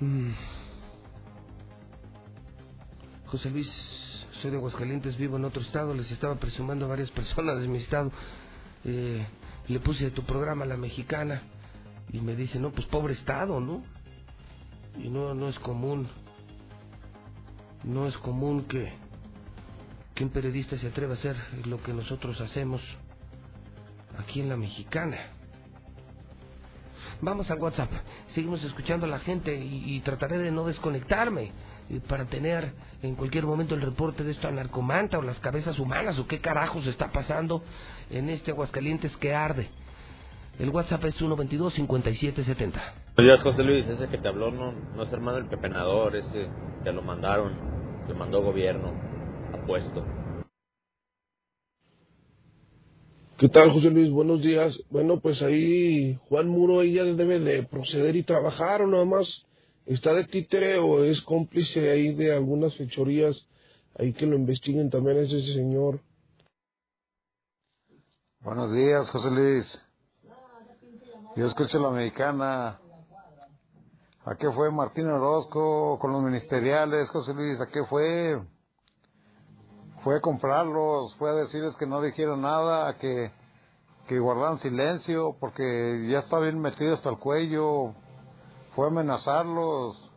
Mm. 0.00 0.32
José 3.26 3.48
Luis, 3.48 3.70
soy 4.40 4.50
de 4.50 4.56
Aguascalientes, 4.56 5.16
vivo 5.16 5.36
en 5.36 5.44
otro 5.44 5.62
estado. 5.62 5.94
Les 5.94 6.10
estaba 6.10 6.34
presumiendo 6.34 6.86
a 6.86 6.88
varias 6.88 7.12
personas 7.12 7.60
de 7.60 7.68
mi 7.68 7.78
estado. 7.78 8.10
Eh, 8.84 9.24
le 9.68 9.80
puse 9.80 10.10
tu 10.10 10.24
programa 10.24 10.64
La 10.64 10.76
Mexicana. 10.76 11.42
Y 12.12 12.20
me 12.20 12.34
dice, 12.34 12.58
no, 12.58 12.72
pues 12.72 12.88
pobre 12.88 13.14
estado, 13.14 13.60
¿no? 13.60 13.84
Y 14.98 15.08
no, 15.10 15.34
no 15.34 15.48
es 15.48 15.58
común. 15.60 16.08
No 17.84 18.08
es 18.08 18.18
común 18.18 18.64
que, 18.64 18.92
que 20.14 20.24
un 20.24 20.30
periodista 20.30 20.76
se 20.76 20.88
atreva 20.88 21.12
a 21.12 21.16
hacer 21.16 21.36
lo 21.66 21.80
que 21.82 21.92
nosotros 21.92 22.40
hacemos 22.40 22.82
aquí 24.18 24.40
en 24.40 24.48
La 24.48 24.56
Mexicana. 24.56 25.18
Vamos 27.22 27.48
al 27.52 27.60
WhatsApp. 27.60 27.88
Seguimos 28.34 28.64
escuchando 28.64 29.06
a 29.06 29.08
la 29.08 29.20
gente 29.20 29.54
y, 29.54 30.00
trataré 30.00 30.38
de 30.38 30.50
no 30.50 30.66
desconectarme 30.66 31.52
eh, 31.88 32.00
para 32.08 32.24
tener 32.24 32.72
en 33.00 33.14
cualquier 33.14 33.46
momento 33.46 33.76
el 33.76 33.80
reporte 33.80 34.24
de 34.24 34.32
esto 34.32 34.48
a 34.48 34.50
narcomanta 34.50 35.18
o 35.18 35.22
las 35.22 35.38
cabezas 35.38 35.78
humanas 35.78 36.18
o 36.18 36.26
qué 36.26 36.40
carajos 36.40 36.84
está 36.88 37.12
pasando 37.12 37.62
en 38.10 38.28
este 38.28 38.50
Aguascalientes 38.50 39.16
que 39.18 39.32
arde. 39.32 39.68
El 40.58 40.70
WhatsApp 40.70 41.04
es 41.04 41.20
122-5770. 41.20 42.56
Buenos 42.56 43.16
días, 43.16 43.40
José 43.40 43.62
Luis. 43.62 43.86
Ese 43.86 44.08
que 44.08 44.18
te 44.18 44.26
habló 44.26 44.50
no, 44.50 45.02
es 45.04 45.12
hermano 45.12 45.36
del 45.36 45.46
pepenador, 45.46 46.16
ese 46.16 46.48
que 46.82 46.90
lo 46.90 47.02
mandaron, 47.02 47.52
que 48.08 48.14
mandó 48.14 48.42
gobierno, 48.42 48.90
apuesto. 49.54 50.04
¿Qué 53.42 53.48
tal, 53.48 53.72
José 53.72 53.90
Luis? 53.90 54.08
Buenos 54.08 54.40
días. 54.40 54.80
Bueno, 54.88 55.18
pues 55.18 55.42
ahí 55.42 56.14
Juan 56.28 56.46
Muro 56.46 56.78
ahí 56.78 56.92
ya 56.92 57.02
debe 57.02 57.40
de 57.40 57.64
proceder 57.64 58.14
y 58.14 58.22
trabajar 58.22 58.82
o 58.82 58.86
nada 58.86 59.04
más 59.04 59.44
está 59.84 60.14
de 60.14 60.22
títere 60.22 60.78
o 60.78 61.02
es 61.02 61.20
cómplice 61.22 61.90
ahí 61.90 62.14
de 62.14 62.32
algunas 62.32 62.76
fechorías. 62.76 63.48
Ahí 63.98 64.12
que 64.12 64.26
lo 64.26 64.36
investiguen 64.36 64.90
también 64.90 65.18
a 65.18 65.22
ese 65.22 65.42
señor. 65.54 65.98
Buenos 68.42 68.72
días, 68.72 69.10
José 69.10 69.28
Luis. 69.32 69.82
Yo 71.34 71.46
escucho 71.46 71.80
la 71.80 71.90
mexicana. 71.90 72.80
¿A 74.24 74.36
qué 74.38 74.52
fue 74.52 74.70
Martín 74.70 75.06
Orozco 75.06 75.98
con 75.98 76.12
los 76.12 76.22
ministeriales, 76.22 77.10
José 77.10 77.34
Luis? 77.34 77.60
¿A 77.60 77.66
qué 77.66 77.84
fue? 77.86 78.40
Fue 80.04 80.16
a 80.16 80.20
comprarlos, 80.20 81.14
fue 81.14 81.30
a 81.30 81.34
decirles 81.34 81.76
que 81.76 81.86
no 81.86 82.00
dijeron 82.02 82.42
nada, 82.42 82.98
que, 82.98 83.30
que 84.08 84.18
guardaran 84.18 84.58
silencio, 84.58 85.36
porque 85.38 86.08
ya 86.10 86.20
está 86.20 86.40
bien 86.40 86.58
metido 86.58 86.94
hasta 86.94 87.10
el 87.10 87.18
cuello. 87.18 87.94
Fue 88.74 88.86
a 88.86 88.88
amenazarlos. 88.88 90.10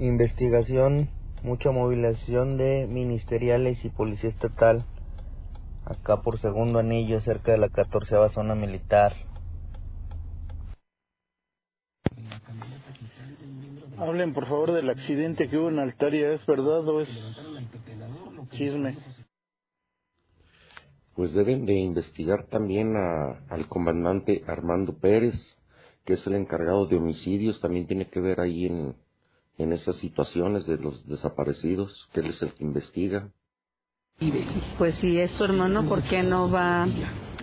Investigación, 0.00 1.10
mucha 1.44 1.70
movilización 1.70 2.56
de 2.56 2.88
ministeriales 2.90 3.84
y 3.84 3.90
policía 3.90 4.30
estatal 4.30 4.84
acá 5.86 6.22
por 6.22 6.40
segundo 6.40 6.80
anillo 6.80 7.20
cerca 7.20 7.52
de 7.52 7.58
la 7.58 7.68
14 7.68 8.16
zona 8.30 8.56
militar. 8.56 9.14
Hablen 13.98 14.32
por 14.34 14.46
favor 14.46 14.72
del 14.72 14.90
accidente 14.90 15.48
que 15.48 15.56
hubo 15.58 15.68
en 15.68 15.78
Altaria, 15.78 16.32
¿es 16.32 16.44
verdad 16.46 16.86
o 16.88 17.00
es 17.00 17.08
chisme? 18.50 18.96
Pues 21.14 21.32
deben 21.32 21.64
de 21.64 21.74
investigar 21.74 22.46
también 22.46 22.96
a- 22.96 23.44
al 23.48 23.68
comandante 23.68 24.42
Armando 24.48 24.98
Pérez, 24.98 25.34
que 26.04 26.14
es 26.14 26.26
el 26.26 26.34
encargado 26.34 26.86
de 26.86 26.96
homicidios, 26.96 27.60
también 27.60 27.86
tiene 27.86 28.08
que 28.08 28.20
ver 28.20 28.40
ahí 28.40 28.66
en, 28.66 28.96
en 29.58 29.72
esas 29.72 29.96
situaciones 29.96 30.66
de 30.66 30.76
los 30.78 31.06
desaparecidos, 31.06 32.10
que 32.12 32.20
él 32.20 32.26
es 32.26 32.42
el 32.42 32.52
que 32.54 32.64
investiga. 32.64 33.30
Pues 34.78 34.94
si 34.96 35.18
es 35.20 35.30
su 35.32 35.44
hermano, 35.44 35.88
¿por 35.88 36.02
qué 36.04 36.22
no 36.22 36.50
va 36.50 36.86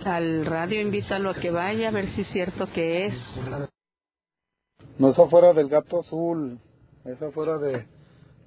al 0.04 0.44
radio? 0.44 0.80
Invítalo 0.80 1.30
a 1.30 1.34
que 1.34 1.50
vaya 1.50 1.88
a 1.88 1.92
ver 1.92 2.08
si 2.10 2.22
es 2.22 2.28
cierto 2.28 2.66
que 2.72 3.06
es. 3.06 3.14
No 4.98 5.10
es 5.10 5.18
afuera 5.18 5.52
del 5.52 5.68
gato 5.68 6.00
azul, 6.00 6.58
es 7.04 7.20
afuera 7.20 7.58
de, 7.58 7.86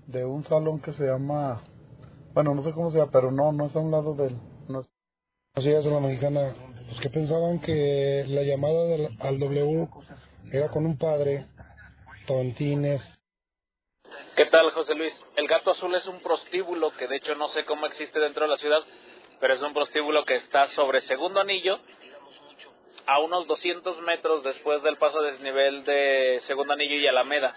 de 0.07 0.25
un 0.25 0.43
salón 0.43 0.79
que 0.81 0.93
se 0.93 1.05
llama, 1.05 1.63
bueno, 2.33 2.53
no 2.55 2.63
sé 2.63 2.71
cómo 2.71 2.91
se 2.91 2.99
llama, 2.99 3.11
pero 3.11 3.31
no, 3.31 3.51
no 3.51 3.65
es 3.65 3.75
a 3.75 3.79
un 3.79 3.91
lado 3.91 4.13
del... 4.13 4.35
No 4.67 4.79
es- 4.81 4.89
Buenos 5.55 5.83
días, 5.83 5.85
la 5.85 5.99
mexicana. 6.01 6.53
Pues 6.89 6.99
que 7.01 7.09
pensaban 7.09 7.59
que 7.59 8.25
la 8.27 8.43
llamada 8.43 8.83
del- 8.85 9.07
al 9.21 9.39
W 9.39 9.87
era 10.51 10.69
con 10.69 10.85
un 10.85 10.97
padre, 10.97 11.45
Tontines. 12.27 13.01
¿Qué 14.35 14.45
tal, 14.47 14.69
José 14.71 14.95
Luis? 14.95 15.13
El 15.37 15.47
Gato 15.47 15.71
Azul 15.71 15.95
es 15.95 16.05
un 16.07 16.19
prostíbulo 16.19 16.91
que 16.97 17.07
de 17.07 17.17
hecho 17.17 17.35
no 17.35 17.47
sé 17.49 17.63
cómo 17.65 17.85
existe 17.85 18.19
dentro 18.19 18.43
de 18.43 18.51
la 18.51 18.57
ciudad, 18.57 18.79
pero 19.39 19.53
es 19.53 19.61
un 19.61 19.73
prostíbulo 19.73 20.25
que 20.25 20.35
está 20.35 20.67
sobre 20.69 21.01
segundo 21.01 21.39
anillo, 21.39 21.79
a 23.07 23.19
unos 23.19 23.47
200 23.47 24.01
metros 24.01 24.43
después 24.43 24.81
del 24.83 24.97
paso 24.97 25.21
desnivel 25.21 25.83
de 25.83 26.41
segundo 26.47 26.73
anillo 26.73 26.95
y 26.95 27.07
Alameda. 27.07 27.55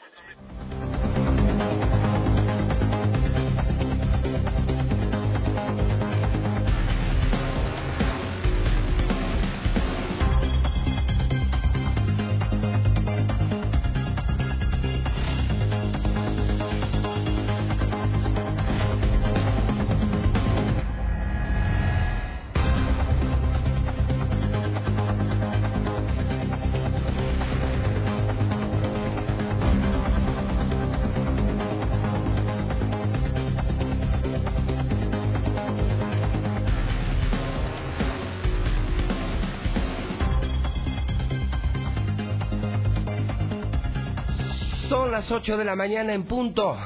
8 45.38 45.56
de 45.56 45.64
la 45.64 45.76
mañana 45.76 46.14
en 46.14 46.24
punto. 46.24 46.76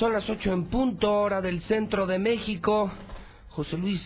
Son 0.00 0.12
las 0.12 0.28
ocho 0.28 0.52
en 0.52 0.64
punto, 0.64 1.12
hora 1.12 1.40
del 1.40 1.60
centro 1.62 2.08
de 2.08 2.18
México. 2.18 2.90
José 3.50 3.78
Luis, 3.78 4.02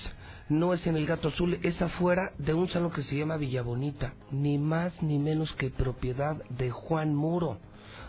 no 0.51 0.75
es 0.75 0.87
en 0.87 0.95
el 0.95 1.07
Gato 1.07 1.29
Azul, 1.29 1.59
es 1.63 1.81
afuera 1.81 2.33
de 2.37 2.53
un 2.53 2.69
salón 2.69 2.91
que 2.91 3.01
se 3.01 3.17
llama 3.17 3.39
Villa 3.39 3.63
Bonita. 3.63 4.13
Ni 4.31 4.59
más 4.59 5.03
ni 5.03 5.19
menos 5.19 5.55
que 5.55 5.71
propiedad 5.71 6.37
de 6.51 6.71
Juan 6.71 7.15
Muro. 7.15 7.61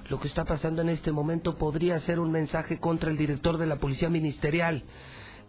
Lo 0.09 0.19
que 0.19 0.27
está 0.27 0.43
pasando 0.43 0.81
en 0.81 0.89
este 0.89 1.13
momento 1.13 1.55
podría 1.55 1.97
ser 2.01 2.19
un 2.19 2.33
mensaje 2.33 2.77
contra 2.77 3.09
el 3.09 3.15
director 3.15 3.57
de 3.57 3.65
la 3.65 3.77
Policía 3.77 4.09
Ministerial 4.09 4.83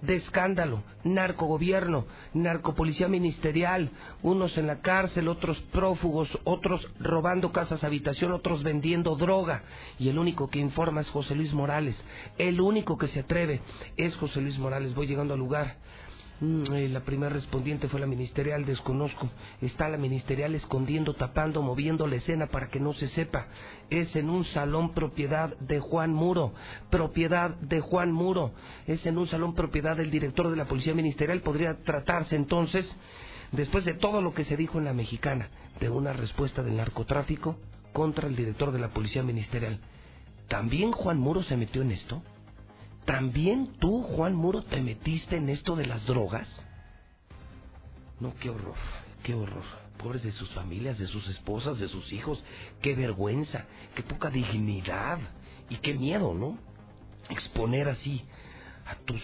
de 0.07 0.17
escándalo, 0.17 0.83
narcogobierno, 1.03 2.07
narcopolicía 2.33 3.09
ministerial, 3.09 3.91
unos 4.23 4.57
en 4.59 4.67
la 4.67 4.81
cárcel, 4.81 5.29
otros 5.29 5.61
prófugos, 5.73 6.29
otros 6.45 6.89
robando 6.99 7.53
casas 7.53 7.85
habitación, 7.85 8.33
otros 8.33 8.63
vendiendo 8.63 9.17
droga. 9.17 9.63
Y 9.99 10.09
el 10.09 10.19
único 10.19 10.49
que 10.49 10.59
informa 10.59 11.01
es 11.01 11.11
José 11.11 11.35
Luis 11.35 11.53
Morales. 11.53 12.03
El 12.39 12.61
único 12.61 12.97
que 12.99 13.09
se 13.09 13.21
atreve 13.21 13.61
es 13.97 14.17
José 14.17 14.41
Luis 14.41 14.59
Morales. 14.59 14.95
Voy 14.95 15.07
llegando 15.07 15.35
al 15.35 15.41
lugar. 15.41 15.77
Mm, 16.41 16.73
eh, 16.75 16.89
la 16.89 17.01
primera 17.01 17.33
respondiente 17.33 17.89
fue 17.89 18.01
la 18.01 18.07
ministerial, 18.07 18.65
desconozco. 18.65 19.31
Está 19.61 19.89
la 19.89 19.97
ministerial 19.97 20.55
escondiendo, 20.55 21.15
tapando, 21.15 21.63
moviendo 21.63 22.07
la 22.07 22.17
escena 22.17 22.49
para 22.49 22.69
que 22.69 22.81
no 22.81 22.93
se 22.95 23.09
sepa. 23.09 23.47
Es 23.89 24.15
en 24.17 24.29
un 24.29 24.45
salón 24.47 24.95
propiedad 24.95 25.57
de 25.59 25.79
Juan 25.79 26.13
Muro. 26.13 26.53
Propiedad 26.91 27.51
de 27.51 27.81
Juan 27.81 28.11
Muro. 28.11 28.53
Es 28.87 29.07
en 29.07 29.17
un 29.17 29.29
salón 29.29 29.55
propiedad 29.55 29.97
del 29.97 30.11
director 30.11 30.51
de 30.51 30.57
la 30.57 30.67
Policía 30.67 30.95
Ministerial. 30.95 31.41
Podría 31.41 31.83
tratarse 31.83 32.35
entonces, 32.35 32.85
después 33.53 33.85
de 33.85 33.95
todo 33.95 34.21
lo 34.21 34.35
que 34.35 34.45
se 34.45 34.57
dijo 34.57 34.79
en 34.79 34.87
la 34.87 34.93
mexicana, 34.93 35.49
de 35.79 35.89
una 35.89 36.13
respuesta 36.13 36.63
del 36.63 36.77
narcotráfico 36.77 37.57
contra 37.93 38.27
el 38.27 38.35
director 38.35 38.73
de 38.73 38.81
la 38.81 38.89
Policía 38.89 39.23
Ministerial. 39.23 39.79
¿También 40.49 40.91
Juan 40.91 41.19
Muro 41.19 41.43
se 41.45 41.57
metió 41.57 41.83
en 41.83 41.93
esto? 41.93 42.23
¿También 43.05 43.75
tú, 43.79 44.03
Juan 44.03 44.35
Muro, 44.35 44.63
te 44.63 44.81
metiste 44.81 45.37
en 45.37 45.49
esto 45.51 45.77
de 45.77 45.87
las 45.87 46.07
drogas? 46.07 46.49
No, 48.21 48.35
qué 48.37 48.51
horror, 48.51 48.77
qué 49.23 49.35
horror. 49.35 49.65
Pobres 49.99 50.23
de 50.23 50.33
sus 50.33 50.51
familias, 50.51 50.99
de 50.99 51.07
sus 51.07 51.27
esposas, 51.29 51.79
de 51.79 51.89
sus 51.89 52.13
hijos. 52.13 52.43
Qué 52.81 52.95
vergüenza, 52.95 53.67
qué 53.95 54.03
poca 54.03 54.31
dignidad 54.31 55.19
y 55.69 55.77
qué 55.77 55.95
miedo, 55.95 56.35
¿no? 56.35 56.59
Exponer 57.29 57.89
así 57.89 58.25
a 58.87 58.95
tus 58.97 59.23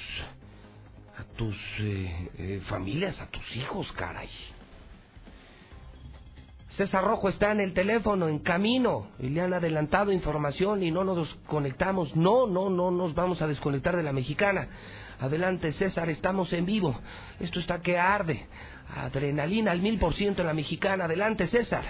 a 1.19 1.25
tus 1.37 1.57
eh, 1.81 2.31
eh, 2.39 2.63
familias, 2.69 3.21
a 3.21 3.27
tus 3.27 3.57
hijos, 3.57 3.91
caray. 3.93 4.29
César 6.77 7.05
Rojo 7.05 7.29
está 7.29 7.51
en 7.53 7.61
el 7.61 7.73
teléfono, 7.73 8.29
en 8.29 8.39
camino, 8.39 9.09
y 9.19 9.29
le 9.29 9.41
han 9.41 9.53
adelantado 9.53 10.13
información 10.13 10.83
y 10.83 10.91
no 10.91 11.05
nos 11.05 11.35
conectamos. 11.47 12.15
No, 12.17 12.47
no, 12.47 12.71
no 12.71 12.91
nos 12.91 13.15
vamos 13.15 13.43
a 13.43 13.49
desconectar 13.49 13.97
de 13.97 14.03
la 14.03 14.13
mexicana. 14.13 14.69
Adelante, 15.19 15.73
César, 15.73 16.09
estamos 16.09 16.53
en 16.53 16.65
vivo. 16.65 16.95
Esto 17.41 17.61
está 17.61 17.81
que 17.81 17.99
arde. 17.99 18.47
Adrenalina 18.97 19.73
al 19.73 19.83
mil 19.83 19.99
por 19.99 20.15
ciento 20.15 20.43
en 20.43 20.47
la 20.47 20.55
mexicana. 20.55 21.05
Adelante, 21.05 21.47
César. 21.49 21.85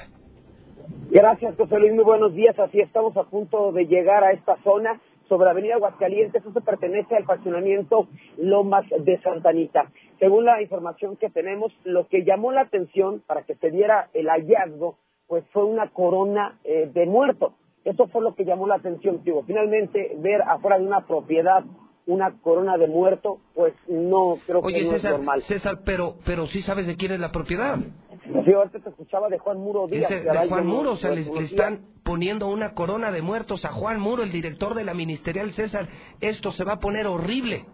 Gracias, 1.10 1.54
José 1.56 1.78
Luis. 1.78 1.92
Muy 1.92 2.04
buenos 2.04 2.34
días. 2.34 2.58
Así 2.58 2.80
estamos 2.80 3.16
a 3.16 3.24
punto 3.24 3.72
de 3.72 3.84
llegar 3.86 4.24
a 4.24 4.32
esta 4.32 4.56
zona 4.62 5.00
sobre 5.30 5.48
Avenida 5.48 5.76
Aguascalientes. 5.76 6.44
Esto 6.44 6.60
pertenece 6.60 7.16
al 7.16 7.24
fraccionamiento 7.24 8.08
Lomas 8.36 8.84
de 8.90 9.18
Santanita 9.22 9.90
según 10.20 10.44
la 10.44 10.60
información 10.60 11.16
que 11.16 11.30
tenemos, 11.30 11.72
lo 11.82 12.06
que 12.06 12.24
llamó 12.24 12.52
la 12.52 12.60
atención 12.60 13.22
para 13.26 13.42
que 13.42 13.54
se 13.54 13.70
diera 13.70 14.10
el 14.12 14.28
hallazgo, 14.28 14.98
pues 15.26 15.44
fue 15.50 15.64
una 15.64 15.88
corona 15.88 16.58
eh, 16.62 16.90
de 16.92 17.06
muerto. 17.06 17.54
Eso 17.84 18.06
fue 18.08 18.20
lo 18.20 18.34
que 18.34 18.44
llamó 18.44 18.66
la 18.66 18.74
atención, 18.74 19.22
digo. 19.24 19.42
Finalmente, 19.44 20.14
ver 20.18 20.42
afuera 20.42 20.78
de 20.78 20.84
una 20.84 21.06
propiedad 21.06 21.64
una 22.10 22.32
corona 22.40 22.76
de 22.76 22.88
muerto, 22.88 23.38
pues 23.54 23.74
no 23.88 24.38
creo 24.46 24.62
que 24.62 24.84
no 24.84 24.90
César, 24.92 25.12
es 25.12 25.18
normal. 25.18 25.42
César, 25.42 25.80
pero, 25.84 26.16
pero 26.24 26.46
sí 26.48 26.62
sabes 26.62 26.86
de 26.86 26.96
quién 26.96 27.12
es 27.12 27.20
la 27.20 27.30
propiedad. 27.30 27.78
Sí, 27.78 28.52
ahorita 28.52 28.80
te 28.80 28.90
escuchaba 28.90 29.28
de 29.28 29.38
Juan 29.38 29.58
Muro 29.58 29.86
Díaz. 29.86 30.10
de 30.10 30.48
Juan 30.48 30.66
Muro, 30.66 30.92
o 30.92 30.96
sea, 30.96 31.10
le, 31.10 31.24
le, 31.24 31.44
están 31.44 31.80
poniendo 32.04 32.48
una 32.48 32.74
corona 32.74 33.10
de 33.10 33.22
muertos 33.22 33.64
a 33.64 33.72
Juan 33.72 34.00
Muro, 34.00 34.22
el 34.22 34.32
director 34.32 34.74
de 34.74 34.84
la 34.84 34.94
ministerial 34.94 35.52
César. 35.52 35.88
Esto 36.20 36.52
se 36.52 36.64
va 36.64 36.74
a 36.74 36.80
poner 36.80 37.06
horrible. 37.06 37.64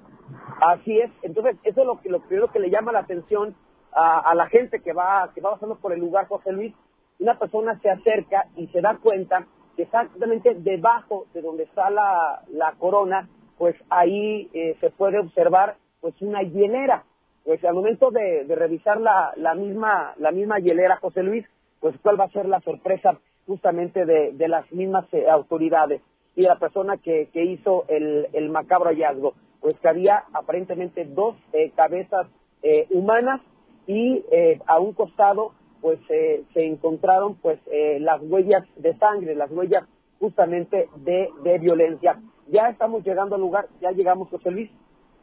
Así 0.60 0.98
es, 0.98 1.10
entonces 1.22 1.56
eso 1.64 1.80
es 1.80 1.86
lo, 1.86 2.00
que, 2.00 2.08
lo 2.08 2.20
primero 2.20 2.50
que 2.50 2.58
le 2.58 2.70
llama 2.70 2.92
la 2.92 3.00
atención 3.00 3.54
a, 3.92 4.34
la 4.34 4.46
gente 4.48 4.80
que 4.80 4.92
va, 4.92 5.30
que 5.34 5.40
va 5.40 5.52
pasando 5.52 5.76
por 5.76 5.92
el 5.92 6.00
lugar, 6.00 6.28
José 6.28 6.52
Luis. 6.52 6.74
Una 7.18 7.38
persona 7.38 7.78
se 7.80 7.88
acerca 7.88 8.46
y 8.56 8.66
se 8.68 8.82
da 8.82 8.98
cuenta 8.98 9.46
que 9.74 9.84
exactamente 9.84 10.54
debajo 10.54 11.26
de 11.32 11.40
donde 11.40 11.62
está 11.62 11.88
la, 11.88 12.42
la 12.52 12.72
corona, 12.72 13.28
pues 13.58 13.76
ahí 13.90 14.50
eh, 14.52 14.76
se 14.80 14.90
puede 14.90 15.18
observar 15.18 15.76
pues 16.00 16.14
una 16.20 16.42
hielera. 16.42 17.04
Pues 17.44 17.64
al 17.64 17.74
momento 17.74 18.10
de, 18.10 18.44
revisar 18.48 19.00
la, 19.00 19.32
la, 19.36 19.54
misma, 19.54 20.14
la 20.18 20.32
misma 20.32 20.58
hielera, 20.58 20.96
José 20.96 21.22
Luis, 21.22 21.46
pues 21.80 21.94
cuál 22.02 22.18
va 22.18 22.24
a 22.24 22.30
ser 22.30 22.46
la 22.48 22.60
sorpresa 22.60 23.18
justamente 23.46 24.04
de, 24.04 24.32
de 24.32 24.48
las 24.48 24.70
mismas 24.72 25.06
eh, 25.12 25.28
autoridades 25.30 26.02
y 26.34 26.42
la 26.42 26.58
persona 26.58 26.96
que, 26.96 27.28
que 27.32 27.44
hizo 27.44 27.84
el, 27.88 28.28
el 28.32 28.50
macabro 28.50 28.90
hallazgo 28.90 29.34
pues 29.66 29.80
que 29.80 29.88
había 29.88 30.22
aparentemente 30.32 31.04
dos 31.04 31.34
eh, 31.52 31.72
cabezas 31.74 32.28
eh, 32.62 32.86
humanas 32.90 33.40
y 33.88 34.24
eh, 34.30 34.60
a 34.64 34.78
un 34.78 34.92
costado 34.92 35.54
pues 35.80 35.98
se 36.08 36.44
encontraron 36.54 37.34
pues 37.36 37.60
las 38.00 38.20
huellas 38.22 38.64
de 38.76 38.96
sangre, 38.96 39.36
las 39.36 39.50
huellas 39.52 39.84
justamente 40.18 40.88
de, 40.96 41.28
de 41.44 41.58
violencia. 41.58 42.20
Ya 42.48 42.68
estamos 42.68 43.04
llegando 43.04 43.34
al 43.34 43.40
lugar, 43.40 43.66
ya 43.80 43.90
llegamos 43.90 44.28
José 44.28 44.50
Luis, 44.50 44.70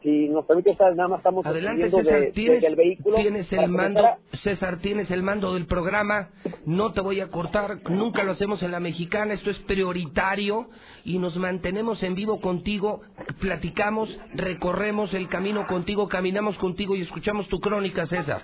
si 0.04 0.28
nos 0.28 0.44
permite 0.44 0.76
nada 0.78 1.08
más 1.08 1.18
estamos 1.20 1.46
Adelante, 1.46 1.90
César, 1.90 2.32
¿tienes, 2.34 2.60
del 2.60 2.76
vehículo. 2.76 3.16
Tienes 3.16 3.50
el 3.50 3.68
mando, 3.68 4.02
César, 4.42 4.78
tienes 4.78 5.10
el 5.10 5.22
mando 5.22 5.54
del 5.54 5.66
programa, 5.66 6.28
no 6.66 6.92
te 6.92 7.00
voy 7.00 7.20
a 7.20 7.28
cortar, 7.28 7.78
nunca 7.88 8.22
lo 8.22 8.32
hacemos 8.32 8.62
en 8.62 8.70
la 8.70 8.80
mexicana, 8.80 9.32
esto 9.32 9.48
es 9.48 9.58
prioritario 9.60 10.68
y 11.04 11.18
nos 11.18 11.38
mantenemos 11.38 12.02
en 12.02 12.14
vivo 12.14 12.42
contigo, 12.42 13.00
platicamos, 13.40 14.14
recorremos 14.34 15.14
el 15.14 15.26
camino 15.26 15.66
contigo, 15.66 16.06
caminamos 16.06 16.58
contigo 16.58 16.94
y 16.94 17.00
escuchamos 17.00 17.48
tu 17.48 17.58
crónica, 17.58 18.06
César. 18.06 18.42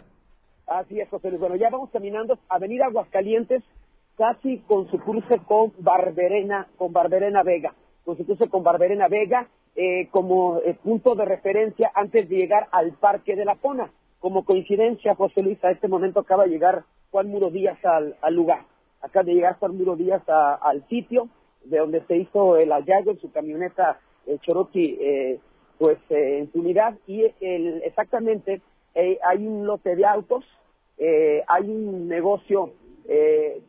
Así 0.66 0.98
es, 0.98 1.10
José 1.10 1.28
Luis. 1.28 1.40
Bueno, 1.40 1.56
ya 1.56 1.68
vamos 1.68 1.90
caminando, 1.90 2.38
Avenida 2.48 2.86
Aguascalientes, 2.86 3.62
casi 4.16 4.60
con 4.60 4.90
su 4.90 4.98
cruce 4.98 5.38
con 5.46 5.74
Barberena, 5.78 6.68
con 6.78 6.90
Barberena 6.94 7.42
Vega, 7.42 7.74
con 8.10 8.16
su 8.16 8.26
cruce 8.26 8.48
con 8.48 8.64
Barberena 8.64 9.06
Vega, 9.06 9.46
eh, 9.76 10.08
como 10.10 10.58
eh, 10.64 10.74
punto 10.82 11.14
de 11.14 11.24
referencia 11.24 11.92
antes 11.94 12.28
de 12.28 12.38
llegar 12.38 12.66
al 12.72 12.90
Parque 12.94 13.36
de 13.36 13.44
la 13.44 13.54
Pona. 13.54 13.88
Como 14.18 14.44
coincidencia, 14.44 15.14
José 15.14 15.42
Luis, 15.42 15.62
a 15.64 15.70
este 15.70 15.86
momento 15.86 16.18
acaba 16.18 16.42
de 16.42 16.50
llegar 16.50 16.82
Juan 17.12 17.28
Muro 17.28 17.50
Díaz 17.50 17.78
al, 17.84 18.16
lugar. 18.34 18.64
Acaba 19.00 19.22
de 19.22 19.34
llegar 19.34 19.60
Juan 19.60 19.76
Muro 19.76 19.94
Díaz 19.94 20.22
al 20.28 20.84
sitio 20.88 21.28
de 21.62 21.78
donde 21.78 22.04
se 22.06 22.16
hizo 22.16 22.56
el 22.56 22.72
hallazgo 22.72 23.12
en 23.12 23.20
su 23.20 23.30
camioneta 23.30 24.00
eh, 24.26 24.38
Cherokee, 24.40 24.98
eh, 25.00 25.38
pues 25.78 25.98
en 26.08 26.50
su 26.50 26.58
unidad. 26.58 26.98
Y 27.06 27.32
el, 27.40 27.80
exactamente 27.84 28.60
hay 29.22 29.46
un 29.46 29.68
lote 29.68 29.94
de 29.94 30.04
autos, 30.04 30.44
hay 30.98 31.70
un 31.70 32.08
negocio 32.08 32.72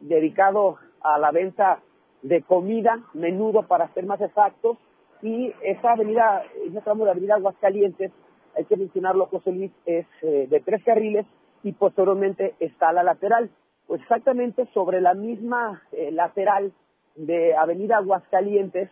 dedicado 0.01 0.77
a 1.01 1.19
la 1.19 1.29
venta 1.29 1.79
de 2.21 2.41
comida, 2.43 3.03
menudo 3.13 3.63
para 3.63 3.93
ser 3.93 4.05
más 4.05 4.21
exactos, 4.21 4.77
y 5.21 5.53
esa 5.63 5.91
avenida, 5.91 6.43
ese 6.67 6.81
tramo 6.81 7.05
de 7.05 7.11
avenida 7.11 7.35
Aguascalientes, 7.35 8.11
hay 8.55 8.65
que 8.65 8.75
mencionarlo, 8.75 9.27
José 9.27 9.51
Luis, 9.51 9.71
es 9.85 10.05
eh, 10.21 10.47
de 10.49 10.59
tres 10.61 10.83
carriles 10.83 11.25
y 11.63 11.71
posteriormente 11.73 12.55
está 12.59 12.91
la 12.91 13.03
lateral. 13.03 13.49
Pues 13.87 14.01
exactamente 14.01 14.67
sobre 14.73 14.99
la 15.01 15.13
misma 15.13 15.81
eh, 15.91 16.11
lateral 16.11 16.73
de 17.15 17.55
avenida 17.55 17.97
Aguascalientes, 17.97 18.89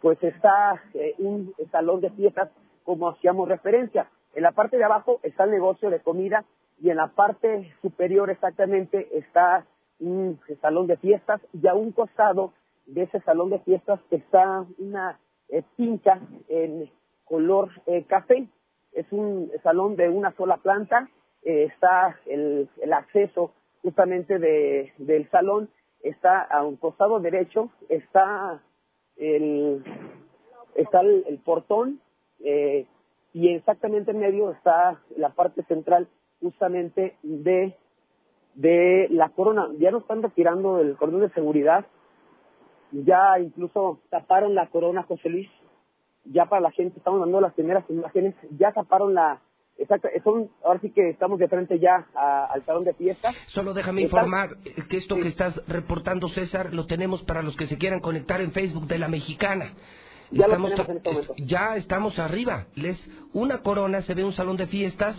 pues 0.00 0.22
está 0.22 0.82
eh, 0.94 1.14
un 1.18 1.52
salón 1.70 2.00
de 2.00 2.10
fiestas 2.10 2.50
como 2.84 3.08
hacíamos 3.08 3.48
referencia. 3.48 4.08
En 4.34 4.42
la 4.42 4.52
parte 4.52 4.76
de 4.76 4.84
abajo 4.84 5.20
está 5.22 5.44
el 5.44 5.50
negocio 5.50 5.90
de 5.90 6.00
comida 6.00 6.44
y 6.80 6.90
en 6.90 6.96
la 6.96 7.08
parte 7.08 7.72
superior 7.82 8.30
exactamente 8.30 9.08
está 9.16 9.64
un 10.00 10.40
salón 10.60 10.86
de 10.86 10.96
fiestas 10.96 11.40
y 11.52 11.66
a 11.68 11.74
un 11.74 11.92
costado 11.92 12.52
de 12.86 13.02
ese 13.02 13.20
salón 13.20 13.50
de 13.50 13.60
fiestas 13.60 14.00
está 14.10 14.64
una 14.78 15.18
eh, 15.48 15.62
pinta 15.76 16.20
en 16.48 16.90
color 17.24 17.70
eh, 17.86 18.04
café. 18.04 18.48
Es 18.92 19.06
un 19.10 19.50
salón 19.62 19.96
de 19.96 20.08
una 20.08 20.34
sola 20.36 20.58
planta. 20.58 21.08
Eh, 21.42 21.64
está 21.64 22.18
el, 22.26 22.68
el, 22.80 22.92
acceso 22.92 23.52
justamente 23.82 24.38
de, 24.38 24.92
del 24.98 25.28
salón. 25.30 25.68
Está 26.02 26.42
a 26.42 26.64
un 26.64 26.76
costado 26.76 27.20
derecho. 27.20 27.70
Está 27.88 28.62
el, 29.16 29.84
está 30.74 31.00
el, 31.00 31.38
portón. 31.44 32.00
y 32.40 33.48
exactamente 33.48 34.10
en 34.10 34.18
medio 34.18 34.50
está 34.50 35.00
la 35.16 35.30
parte 35.30 35.62
central 35.64 36.08
justamente 36.40 37.16
de, 37.22 37.76
de 38.54 39.06
la 39.10 39.28
corona. 39.30 39.68
Ya 39.78 39.90
no 39.90 39.98
están 39.98 40.22
retirando 40.22 40.80
el 40.80 40.96
cordón 40.96 41.20
de 41.20 41.30
seguridad 41.30 41.86
ya 42.92 43.38
incluso 43.40 44.00
taparon 44.10 44.54
la 44.54 44.68
corona 44.68 45.02
José 45.02 45.28
Luis, 45.28 45.48
ya 46.24 46.46
para 46.46 46.62
la 46.62 46.70
gente, 46.70 46.98
estamos 46.98 47.20
dando 47.20 47.40
las 47.40 47.52
primeras 47.54 47.84
imágenes, 47.90 48.34
ya 48.56 48.72
taparon 48.72 49.14
la, 49.14 49.40
exacto, 49.78 50.08
son, 50.22 50.50
ahora 50.64 50.78
sí 50.80 50.90
que 50.90 51.10
estamos 51.10 51.38
de 51.38 51.48
frente 51.48 51.78
ya 51.80 52.06
a- 52.14 52.44
al 52.46 52.64
salón 52.64 52.84
de 52.84 52.94
fiesta. 52.94 53.32
Solo 53.48 53.74
déjame 53.74 54.02
informar 54.02 54.50
que 54.88 54.96
esto 54.98 55.16
que 55.16 55.28
estás 55.28 55.60
reportando, 55.66 56.28
César, 56.28 56.72
lo 56.72 56.86
tenemos 56.86 57.22
para 57.24 57.42
los 57.42 57.56
que 57.56 57.66
se 57.66 57.78
quieran 57.78 58.00
conectar 58.00 58.40
en 58.40 58.52
Facebook 58.52 58.86
de 58.86 58.98
la 58.98 59.08
Mexicana. 59.08 59.72
Ya 60.30 60.46
Estamos 60.46 60.72
en 60.72 60.78
este 60.78 61.10
es- 61.10 61.14
momento. 61.28 61.34
ya 61.38 61.76
estamos 61.76 62.18
arriba. 62.18 62.64
Les 62.74 62.96
una 63.34 63.58
corona, 63.62 64.00
se 64.02 64.14
ve 64.14 64.24
un 64.24 64.32
salón 64.32 64.56
de 64.56 64.66
fiestas 64.66 65.14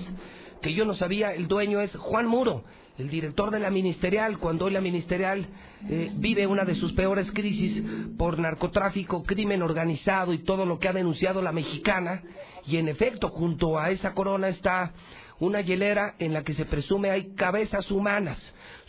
que 0.63 0.73
yo 0.73 0.85
no 0.85 0.95
sabía. 0.95 1.33
El 1.33 1.47
dueño 1.47 1.81
es 1.81 1.95
Juan 1.95 2.25
Muro, 2.25 2.63
el 2.97 3.09
director 3.09 3.51
de 3.51 3.59
la 3.59 3.69
ministerial. 3.69 4.39
Cuando 4.39 4.65
hoy 4.65 4.71
la 4.71 4.81
ministerial 4.81 5.45
eh, 5.87 6.11
vive 6.15 6.47
una 6.47 6.63
de 6.63 6.73
sus 6.73 6.93
peores 6.93 7.29
crisis 7.31 7.83
por 8.17 8.39
narcotráfico, 8.39 9.23
crimen 9.23 9.61
organizado 9.61 10.33
y 10.33 10.39
todo 10.39 10.65
lo 10.65 10.79
que 10.79 10.87
ha 10.87 10.93
denunciado 10.93 11.41
la 11.41 11.51
mexicana. 11.51 12.23
Y 12.65 12.77
en 12.77 12.87
efecto, 12.87 13.29
junto 13.29 13.77
a 13.77 13.91
esa 13.91 14.13
corona 14.13 14.47
está 14.47 14.93
una 15.39 15.61
hielera 15.61 16.15
en 16.19 16.33
la 16.33 16.43
que 16.43 16.53
se 16.53 16.65
presume 16.65 17.11
hay 17.11 17.35
cabezas 17.35 17.91
humanas. 17.91 18.39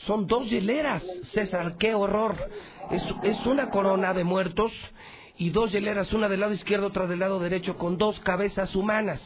Son 0.07 0.27
dos 0.27 0.49
hieleras, 0.49 1.03
César, 1.33 1.77
qué 1.79 1.95
horror. 1.95 2.37
Es, 2.93 3.03
es 3.25 3.47
una 3.47 3.71
corona 3.71 4.15
de 4.15 4.23
muertos 4.23 4.73
y 5.37 5.51
dos 5.51 5.73
hieleras, 5.73 6.13
una 6.13 6.29
del 6.29 6.41
lado 6.41 6.53
izquierdo, 6.53 6.87
otra 6.87 7.09
del 7.09 7.19
lado 7.19 7.41
derecho, 7.41 7.77
con 7.77 7.99
dos 7.99 8.21
cabezas 8.21 8.77
humanas. 8.77 9.21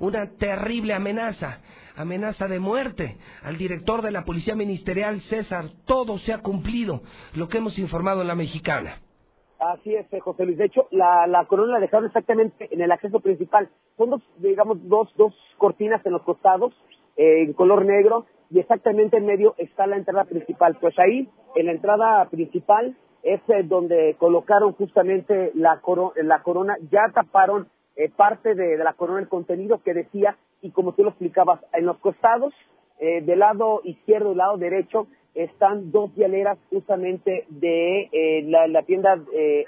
Una 0.00 0.28
terrible 0.36 0.94
amenaza, 0.94 1.60
amenaza 1.96 2.48
de 2.48 2.58
muerte. 2.58 3.16
Al 3.42 3.56
director 3.56 4.02
de 4.02 4.10
la 4.10 4.24
Policía 4.24 4.54
Ministerial, 4.54 5.20
César, 5.22 5.66
todo 5.86 6.18
se 6.18 6.32
ha 6.32 6.38
cumplido, 6.38 7.02
lo 7.34 7.48
que 7.48 7.58
hemos 7.58 7.78
informado 7.78 8.22
en 8.22 8.28
la 8.28 8.34
mexicana. 8.34 9.00
Así 9.58 9.94
es, 9.94 10.12
eh, 10.12 10.18
José 10.18 10.44
Luis. 10.44 10.58
De 10.58 10.64
hecho, 10.64 10.88
la, 10.90 11.44
corona 11.48 11.74
la 11.74 11.80
dejaron 11.80 12.06
exactamente 12.06 12.68
en 12.72 12.80
el 12.80 12.90
acceso 12.90 13.20
principal. 13.20 13.68
Son 13.96 14.10
dos, 14.10 14.22
digamos, 14.38 14.78
dos, 14.88 15.08
dos 15.16 15.32
cortinas 15.56 16.04
en 16.04 16.12
los 16.12 16.22
costados, 16.22 16.74
eh, 17.16 17.42
en 17.42 17.52
color 17.52 17.84
negro, 17.84 18.26
y 18.50 18.58
exactamente 18.58 19.18
en 19.18 19.26
medio 19.26 19.54
está 19.58 19.86
la 19.86 19.96
entrada 19.96 20.24
principal. 20.24 20.76
Pues 20.80 20.98
ahí, 20.98 21.28
en 21.54 21.66
la 21.66 21.72
entrada 21.72 22.28
principal, 22.28 22.96
es 23.22 23.40
eh, 23.50 23.62
donde 23.62 24.16
colocaron 24.18 24.72
justamente 24.72 25.52
la, 25.54 25.80
coro- 25.80 26.12
la 26.16 26.42
corona. 26.42 26.76
Ya 26.90 27.02
taparon 27.14 27.68
eh, 27.94 28.10
parte 28.10 28.56
de, 28.56 28.76
de 28.76 28.82
la 28.84 28.94
corona, 28.94 29.20
el 29.20 29.28
contenido 29.28 29.80
que 29.84 29.94
decía, 29.94 30.36
y 30.62 30.70
como 30.70 30.92
tú 30.92 31.02
lo 31.02 31.10
explicabas, 31.10 31.60
en 31.72 31.84
los 31.86 31.98
costados, 31.98 32.54
eh, 32.98 33.20
del 33.22 33.40
lado 33.40 33.80
izquierdo 33.84 34.26
y 34.26 34.28
del 34.30 34.38
lado 34.38 34.56
derecho, 34.56 35.06
están 35.34 35.90
dos 35.90 36.14
hieleras 36.14 36.58
justamente 36.70 37.46
de 37.48 38.08
eh, 38.12 38.42
la, 38.46 38.82
tienda 38.82 39.18
eh, 39.34 39.64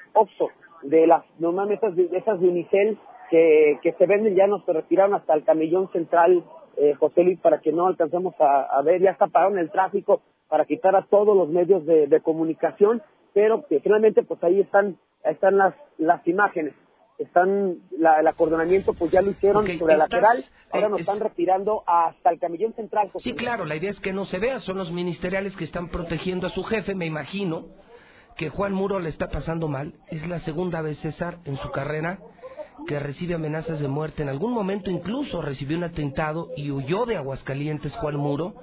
de 0.82 1.07
las 1.07 1.24
normalmente 1.38 1.86
esas, 2.12 2.40
de- 2.40 2.49
Unicel 2.49 2.99
que, 3.30 3.95
se 3.99 4.07
venden, 4.07 4.36
ya 4.36 4.47
nos 4.47 4.64
retiraron 4.66 5.14
hasta 5.14 5.34
el 5.34 5.45
camellón 5.45 5.90
central, 5.90 6.45
eh, 6.76 6.95
José 6.95 7.24
Luis, 7.24 7.40
para 7.40 7.61
que 7.61 7.72
no 7.72 7.86
alcancemos 7.86 8.34
a, 8.38 8.80
ver, 8.82 9.01
ya 9.01 9.14
taparon 9.16 9.59
el 9.59 9.70
tráfico 9.70 10.20
para 10.49 10.66
quitar 10.66 10.95
a 10.95 11.07
todos 11.07 11.36
los 11.36 11.49
medios 11.49 11.84
de, 11.86 12.07
de 12.07 12.20
comunicación, 12.20 13.03
pero 13.32 13.66
que 13.66 13.80
finalmente 13.80 14.22
pues 14.22 14.42
ahí 14.45 14.61
están, 14.61 14.97
están 15.24 15.57
las, 15.57 15.74
las 15.99 16.24
imágenes. 16.28 16.74
Están, 17.18 17.76
la, 17.96 18.18
el 18.20 18.26
acordonamiento 18.26 18.92
pues 18.94 19.12
ya 19.12 19.22
lo 19.22 19.30
hicieron 19.30 19.64
Ok, 19.64 19.78
sobre 19.78 19.92
la 19.94 20.04
lateral, 20.04 20.44
ahora 20.70 20.86
eh, 20.86 20.90
nos 20.90 21.00
es- 21.00 21.08
están 21.08 21.20
retirando 21.20 21.84
hasta 21.86 22.30
el 22.30 22.40
camellón 22.40 22.72
central. 22.74 23.10
José 23.12 23.30
Sí, 23.30 23.36
claro, 23.36 23.64
la 23.64 23.76
idea 23.76 23.90
es 23.90 24.00
que 24.00 24.12
no 24.12 24.24
se 24.24 24.38
vea, 24.38 24.58
son 24.60 24.78
los 24.78 24.90
ministeriales 24.90 25.54
que 25.56 25.64
están 25.64 25.88
protegiendo 25.88 26.46
a 26.48 26.50
su 26.50 26.64
jefe, 26.64 26.94
me 26.94 27.06
imagino 27.06 27.66
que 28.36 28.48
Juan 28.48 28.72
Muro 28.72 28.98
le 28.98 29.10
está 29.10 29.28
pasando 29.28 29.68
mal. 29.68 29.94
Es 30.08 30.26
la 30.26 30.40
segunda 30.40 30.82
vez, 30.82 30.98
César, 30.98 31.38
en 31.44 31.56
su 31.58 31.70
carrera 31.70 32.18
que 32.87 32.99
recibe 32.99 33.35
amenazas 33.35 33.81
de 33.81 33.89
muerte. 33.89 34.22
En 34.22 34.29
algún 34.29 34.53
momento 34.53 34.91
incluso 34.91 35.41
recibió 35.41 35.77
un 35.77 35.85
atentado 35.85 36.51
y 36.57 36.70
huyó 36.70 37.07
de 37.07 37.16
Aguascalientes 37.16 37.95
Juan 37.97 38.16
Muro. 38.16 38.55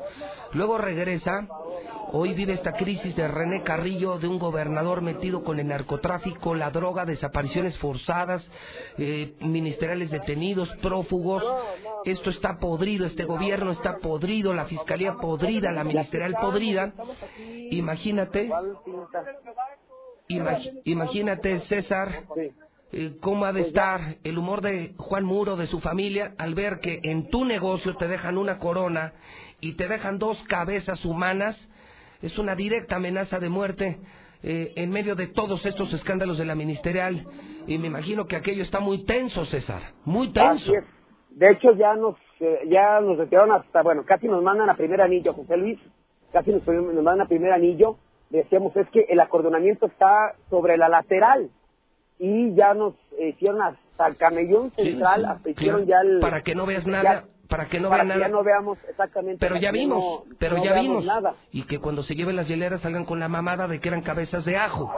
Luego 0.53 0.77
regresa. 0.77 1.47
Hoy 2.13 2.33
vive 2.33 2.51
esta 2.51 2.73
crisis 2.73 3.15
de 3.15 3.25
René 3.25 3.63
Carrillo, 3.63 4.19
de 4.19 4.27
un 4.27 4.37
gobernador 4.37 5.01
metido 5.01 5.45
con 5.45 5.61
el 5.61 5.69
narcotráfico, 5.69 6.53
la 6.53 6.69
droga, 6.69 7.05
desapariciones 7.05 7.77
forzadas, 7.77 8.45
eh, 8.97 9.33
ministeriales 9.39 10.11
detenidos, 10.11 10.69
prófugos. 10.81 11.41
Esto 12.03 12.29
está 12.29 12.59
podrido, 12.59 13.05
este 13.05 13.23
gobierno 13.23 13.71
está 13.71 13.99
podrido, 13.99 14.53
la 14.53 14.65
fiscalía 14.65 15.13
podrida, 15.21 15.71
la 15.71 15.85
ministerial 15.85 16.35
podrida. 16.41 16.93
Imagínate, 17.69 18.49
imagínate, 20.83 21.59
César, 21.61 22.25
eh, 22.93 23.13
cómo 23.21 23.45
ha 23.45 23.53
de 23.53 23.61
estar 23.61 24.17
el 24.23 24.37
humor 24.37 24.61
de 24.61 24.93
Juan 24.97 25.23
Muro, 25.23 25.55
de 25.55 25.67
su 25.67 25.79
familia, 25.79 26.33
al 26.37 26.55
ver 26.55 26.79
que 26.81 26.99
en 27.03 27.29
tu 27.29 27.45
negocio 27.45 27.95
te 27.95 28.07
dejan 28.07 28.37
una 28.37 28.59
corona 28.59 29.13
y 29.61 29.75
te 29.77 29.87
dejan 29.87 30.19
dos 30.19 30.41
cabezas 30.49 31.05
humanas. 31.05 31.69
Es 32.21 32.37
una 32.37 32.53
directa 32.53 32.97
amenaza 32.97 33.39
de 33.39 33.47
muerte 33.47 33.99
eh, 34.43 34.73
en 34.75 34.89
medio 34.91 35.15
de 35.15 35.27
todos 35.27 35.65
estos 35.65 35.93
escándalos 35.93 36.37
de 36.37 36.43
la 36.45 36.55
ministerial. 36.55 37.25
Y 37.65 37.77
me 37.77 37.87
imagino 37.87 38.25
que 38.25 38.35
aquello 38.35 38.63
está 38.63 38.81
muy 38.81 39.05
tenso, 39.05 39.45
César, 39.45 39.81
muy 40.03 40.33
tenso. 40.33 40.73
De 41.29 41.49
hecho, 41.49 41.73
ya 41.73 41.95
nos, 41.95 42.17
eh, 42.41 42.59
ya 42.67 42.99
nos 42.99 43.17
retiraron 43.17 43.53
hasta, 43.53 43.83
bueno, 43.83 44.03
casi 44.05 44.27
nos 44.27 44.43
mandan 44.43 44.69
a 44.69 44.75
primer 44.75 44.99
anillo, 44.99 45.33
José 45.33 45.55
Luis, 45.55 45.79
casi 46.33 46.51
nos, 46.51 46.67
nos 46.67 46.95
mandan 46.95 47.21
a 47.21 47.29
primer 47.29 47.53
anillo. 47.53 47.95
Decíamos, 48.29 48.75
es 48.75 48.89
que 48.89 49.05
el 49.07 49.19
acordonamiento 49.21 49.85
está 49.85 50.35
sobre 50.49 50.75
la 50.77 50.89
lateral 50.89 51.51
y 52.23 52.53
ya 52.53 52.73
nos 52.75 52.93
hicieron 53.19 53.61
hasta 53.63 54.07
el 54.07 54.15
camellón 54.15 54.69
central, 54.71 55.21
sí, 55.21 55.27
hasta 55.27 55.49
hicieron 55.49 55.85
claro. 55.85 56.03
ya 56.05 56.09
el... 56.09 56.19
Para 56.19 56.41
que 56.41 56.53
no 56.53 56.65
veas 56.67 56.85
ya- 56.85 56.91
nada, 56.91 57.25
para 57.49 57.65
que 57.65 57.79
no 57.79 57.89
para 57.89 58.03
vean 58.03 58.13
que 58.13 58.19
nada. 58.19 58.27
ya 58.29 58.31
no 58.31 58.43
veamos 58.43 58.77
exactamente. 58.87 59.45
Pero 59.45 59.59
ya 59.59 59.71
vimos, 59.71 59.97
no- 60.27 60.35
pero 60.37 60.57
no 60.57 60.63
ya 60.63 60.73
vimos. 60.79 61.03
nada. 61.03 61.33
Y 61.51 61.63
que 61.63 61.79
cuando 61.79 62.03
se 62.03 62.13
lleven 62.15 62.35
las 62.35 62.47
hieleras 62.47 62.81
salgan 62.81 63.05
con 63.05 63.19
la 63.19 63.27
mamada 63.27 63.67
de 63.67 63.79
que 63.79 63.89
eran 63.89 64.01
cabezas 64.03 64.45
de 64.45 64.55
ajo. 64.55 64.93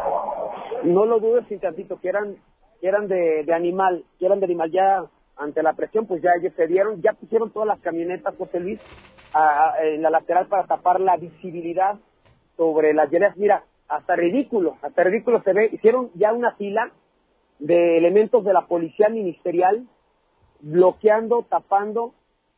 No 0.84 1.06
lo 1.06 1.20
dudes 1.22 1.46
sin 1.48 1.60
tantito, 1.62 1.98
que 2.02 2.10
eran, 2.10 2.36
que 2.82 2.88
eran 2.90 3.08
de, 3.08 3.44
de 3.46 3.54
animal, 3.54 4.04
que 4.20 4.26
eran 4.26 4.40
de 4.42 4.46
animal. 4.46 4.70
Ya 4.70 5.06
ante 5.38 5.64
la 5.64 5.74
presión, 5.74 6.06
pues 6.06 6.22
ya 6.22 6.32
ellos 6.40 6.54
se 6.58 6.68
dieron, 6.68 7.02
ya 7.02 7.14
pusieron 7.14 7.52
todas 7.52 7.68
las 7.68 7.80
camionetas, 7.80 8.36
José 8.38 8.60
Luis, 8.60 8.80
a- 9.34 9.72
a- 9.76 9.84
en 9.86 10.02
la 10.02 10.10
lateral 10.10 10.48
para 10.48 10.66
tapar 10.68 11.00
la 11.00 11.16
visibilidad 11.18 11.96
sobre 12.58 12.94
las 12.94 13.10
hieleras. 13.10 13.38
Mira, 13.38 13.64
hasta 13.88 14.16
ridículo, 14.16 14.76
hasta 14.82 15.04
ridículo 15.04 15.42
se 15.44 15.54
ve. 15.54 15.70
Hicieron 15.72 16.12
ya 16.16 16.34
una 16.34 16.52
fila 16.56 16.92
de 17.60 17.98
elementos 17.98 18.44
de 18.44 18.54
la 18.54 18.68
policía 18.68 19.10
ministerial 19.10 19.88
bloqueando, 20.62 21.44
tapando 21.50 22.14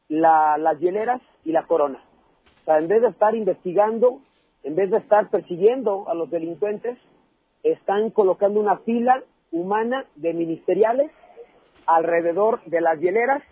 la- 0.07 0.57
las 0.57 0.79
hieleras 0.79 1.21
y 1.43 1.51
la 1.51 1.65
corona. 1.65 1.99
O 2.61 2.65
sea, 2.65 2.77
en 2.79 2.87
vez 2.87 3.01
de 3.01 3.09
estar 3.09 3.35
investigando, 3.35 4.21
en 4.63 4.75
vez 4.75 4.89
de 4.91 4.97
estar 4.97 5.29
persiguiendo 5.29 6.07
a 6.07 6.13
los 6.13 6.29
delincuentes, 6.29 6.97
están 7.63 8.11
colocando 8.11 8.59
una 8.59 8.77
fila 8.77 9.23
humana 9.51 10.05
de 10.15 10.33
ministeriales 10.33 11.11
alrededor 11.85 12.63
de 12.65 12.81
las 12.81 12.99
hieleras 12.99 13.43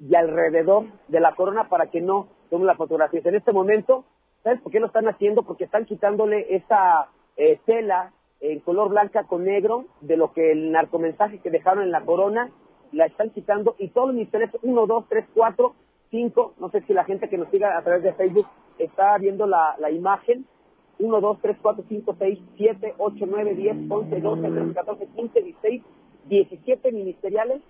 y 0.00 0.14
alrededor 0.14 0.86
de 1.08 1.20
la 1.20 1.34
corona 1.34 1.68
para 1.68 1.86
que 1.86 2.00
no 2.00 2.28
tomen 2.50 2.66
las 2.66 2.76
fotografías. 2.76 3.24
En 3.26 3.34
este 3.36 3.52
momento, 3.52 4.04
¿sabes 4.42 4.60
por 4.60 4.72
qué 4.72 4.80
lo 4.80 4.86
están 4.86 5.08
haciendo? 5.08 5.42
Porque 5.42 5.64
están 5.64 5.84
quitándole 5.84 6.54
esa 6.54 7.08
eh, 7.36 7.58
tela 7.64 8.12
en 8.52 8.60
color 8.60 8.90
blanca 8.90 9.24
con 9.24 9.44
negro 9.44 9.86
de 10.02 10.18
lo 10.18 10.32
que 10.32 10.52
el 10.52 10.70
narcomensaje 10.70 11.38
que 11.38 11.50
dejaron 11.50 11.82
en 11.82 11.90
la 11.90 12.02
corona, 12.02 12.50
la 12.92 13.06
están 13.06 13.30
quitando 13.30 13.74
y 13.78 13.88
todos 13.88 14.08
los 14.08 14.16
ministerios, 14.16 14.50
uno, 14.62 14.86
dos, 14.86 15.06
tres, 15.08 15.24
cuatro, 15.32 15.74
cinco, 16.10 16.52
no 16.58 16.68
sé 16.70 16.82
si 16.82 16.92
la 16.92 17.04
gente 17.04 17.30
que 17.30 17.38
nos 17.38 17.48
siga 17.48 17.76
a 17.76 17.82
través 17.82 18.02
de 18.02 18.12
Facebook 18.12 18.46
está 18.78 19.16
viendo 19.16 19.46
la, 19.46 19.76
la 19.78 19.90
imagen, 19.90 20.46
1, 20.98 21.20
2, 21.20 21.38
3, 21.40 21.56
4, 21.60 21.84
5, 21.88 22.16
6, 22.18 22.38
7, 22.56 22.94
8, 22.98 23.24
9, 23.26 23.54
10, 23.54 23.76
11, 23.88 24.20
12, 24.20 24.42
13, 24.42 24.74
14, 24.74 25.06
15, 25.06 25.42
16, 25.42 25.82
17 26.26 26.92
ministeriales 26.92 27.62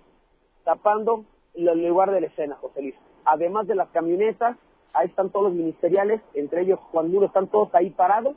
tapando 0.63 1.25
el 1.55 1.87
lugar 1.87 2.11
de 2.11 2.21
la 2.21 2.27
escena, 2.27 2.55
José 2.55 2.81
Luis. 2.81 2.95
Además 3.23 3.65
de 3.65 3.75
las 3.75 3.89
camionetas, 3.89 4.57
ahí 4.93 5.07
están 5.07 5.29
todos 5.29 5.45
los 5.45 5.55
ministeriales, 5.55 6.21
entre 6.33 6.61
ellos 6.61 6.79
Juan 6.91 7.09
Muro, 7.09 7.27
están 7.27 7.47
todos 7.47 7.73
ahí 7.73 7.89
parados 7.89 8.35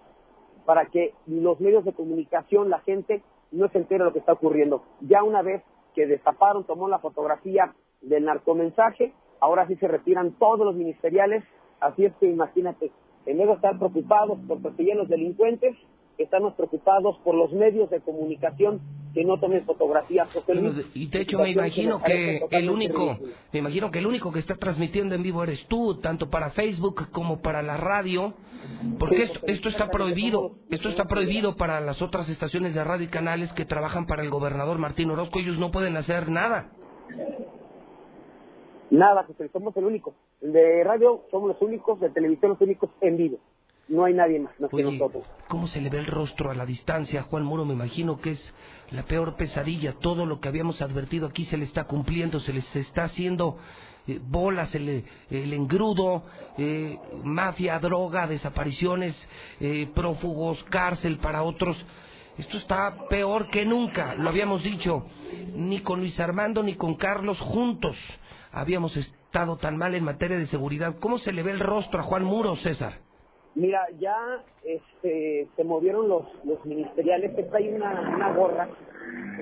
para 0.69 0.85
que 0.85 1.15
los 1.27 1.59
medios 1.61 1.83
de 1.87 1.95
comunicación, 1.95 2.69
la 2.69 2.81
gente, 2.81 3.23
no 3.53 3.71
se 3.71 3.79
entere 3.79 4.01
de 4.01 4.05
lo 4.05 4.13
que 4.13 4.19
está 4.19 4.35
ocurriendo. 4.35 4.83
Ya 5.01 5.23
una 5.23 5.41
vez 5.41 5.63
que 5.95 6.07
destaparon, 6.07 6.65
tomó 6.65 6.89
la 6.89 6.99
fotografía 6.99 7.73
del 8.03 8.27
narcomensaje, 8.27 9.15
ahora 9.41 9.67
sí 9.67 9.77
se 9.77 9.89
retiran 9.89 10.33
todos 10.33 10.67
los 10.67 10.75
ministeriales, 10.75 11.43
así 11.81 12.05
es 12.05 12.13
que 12.17 12.27
imagínate, 12.27 12.93
en 13.25 13.39
vez 13.39 13.47
de 13.47 13.55
estar 13.55 13.79
preocupados 13.79 14.39
por 14.47 14.61
perseguir 14.61 14.93
a 14.93 14.97
los 14.97 15.09
delincuentes, 15.09 15.75
estamos 16.23 16.55
preocupados 16.55 17.17
por 17.19 17.35
los 17.35 17.53
medios 17.53 17.89
de 17.91 18.01
comunicación 18.01 18.81
que 19.15 19.25
no 19.25 19.39
tomen 19.39 19.65
fotografías. 19.65 20.29
Y 20.95 21.07
de 21.07 21.21
hecho 21.21 21.39
me 21.39 21.51
imagino 21.51 22.03
que 22.03 22.41
el 22.51 22.71
único, 22.71 23.13
ridículo. 23.13 23.35
me 23.53 23.59
imagino 23.61 23.91
que 23.91 23.99
el 24.01 24.07
único 24.07 24.33
que 24.33 24.41
está 24.41 24.57
transmitiendo 24.57 25.15
en 25.15 25.23
vivo 25.23 25.43
eres 25.43 25.67
tú, 25.67 26.01
tanto 26.01 26.29
para 26.29 26.51
Facebook 26.51 27.11
como 27.11 27.41
para 27.41 27.63
la 27.63 27.77
radio, 27.77 28.35
porque 28.99 29.25
esto, 29.25 29.41
esto 29.47 29.69
está 29.69 29.89
prohibido, 29.91 30.53
esto 30.71 30.89
está 30.89 31.07
prohibido 31.07 31.57
para 31.57 31.81
las 31.81 32.03
otras 32.03 32.29
estaciones 32.29 32.75
de 32.75 32.85
radio 32.85 33.07
y 33.07 33.09
canales 33.09 33.53
que 33.53 33.65
trabajan 33.65 34.07
para 34.07 34.23
el 34.23 34.31
gobernador 34.31 34.79
Martín 34.79 35.11
Orozco, 35.11 35.39
ellos 35.39 35.59
no 35.59 35.71
pueden 35.71 35.97
hacer 35.97 36.29
nada. 36.29 36.71
Nada, 38.91 39.25
José 39.25 39.49
somos 39.53 39.77
el 39.77 39.85
único. 39.85 40.15
De 40.41 40.83
radio 40.85 41.23
somos 41.31 41.49
los 41.49 41.63
únicos, 41.63 42.01
de 42.01 42.11
televisión 42.11 42.53
los 42.53 42.61
únicos 42.61 42.91
en 43.01 43.17
vivo. 43.17 43.39
No 43.89 44.05
hay 44.05 44.13
nadie 44.15 44.39
más, 44.39 44.53
más 44.61 44.71
que 44.71 44.77
Oye, 44.77 44.99
nosotros. 44.99 45.25
¿cómo 45.49 45.67
se 45.69 45.81
le 45.81 45.89
ve 45.89 45.99
el 45.99 46.07
rostro 46.07 46.51
a 46.51 46.55
la 46.55 46.67
distancia? 46.67 47.23
Juan 47.23 47.45
Muro, 47.45 47.65
me 47.65 47.73
imagino 47.75 48.21
que 48.21 48.33
es 48.33 48.55
la 48.91 49.03
peor 49.05 49.37
pesadilla. 49.37 49.95
Todo 49.95 50.27
lo 50.27 50.41
que 50.41 50.49
habíamos 50.49 50.83
advertido 50.83 51.27
aquí 51.27 51.45
se 51.47 51.57
le 51.57 51.65
está 51.65 51.85
cumpliendo, 51.85 52.39
se 52.41 52.53
les 52.53 52.77
está 52.77 53.05
haciendo 53.05 53.57
eh, 54.07 54.21
bolas, 54.23 54.75
el, 54.75 55.05
el 55.31 55.53
engrudo, 55.53 56.25
eh, 56.59 56.99
mafia, 57.25 57.79
droga, 57.79 58.27
desapariciones, 58.27 59.15
eh, 59.61 59.89
prófugos, 59.95 60.63
cárcel 60.65 61.17
para 61.19 61.43
otros. 61.43 61.77
Esto 62.37 62.59
está 62.59 62.95
peor 63.09 63.51
que 63.51 63.65
nunca, 63.65 64.15
lo 64.15 64.29
habíamos 64.29 64.63
dicho. 64.63 65.07
Ni 65.55 65.81
con 65.81 66.01
Luis 66.01 66.19
Armando 66.21 66.63
ni 66.63 66.75
con 66.75 66.95
Carlos 66.95 67.39
juntos 67.41 67.97
habíamos 68.53 68.97
estado 68.97 69.57
tan 69.57 69.77
mal 69.77 69.95
en 69.95 70.05
materia 70.05 70.39
de 70.39 70.47
seguridad. 70.47 70.97
¿Cómo 71.01 71.19
se 71.19 71.33
le 71.33 71.43
ve 71.43 71.51
el 71.53 71.61
rostro 71.61 72.01
a 72.01 72.05
Juan 72.05 72.25
Muro, 72.25 72.55
César? 72.57 73.08
Mira, 73.55 73.87
ya 73.99 74.43
este, 74.63 75.49
se 75.57 75.65
movieron 75.65 76.09
los, 76.09 76.25
los 76.45 76.65
ministeriales. 76.65 77.37
Esta 77.37 77.59
hay 77.59 77.69
una, 77.69 78.13
una 78.15 78.33
gorra, 78.33 78.69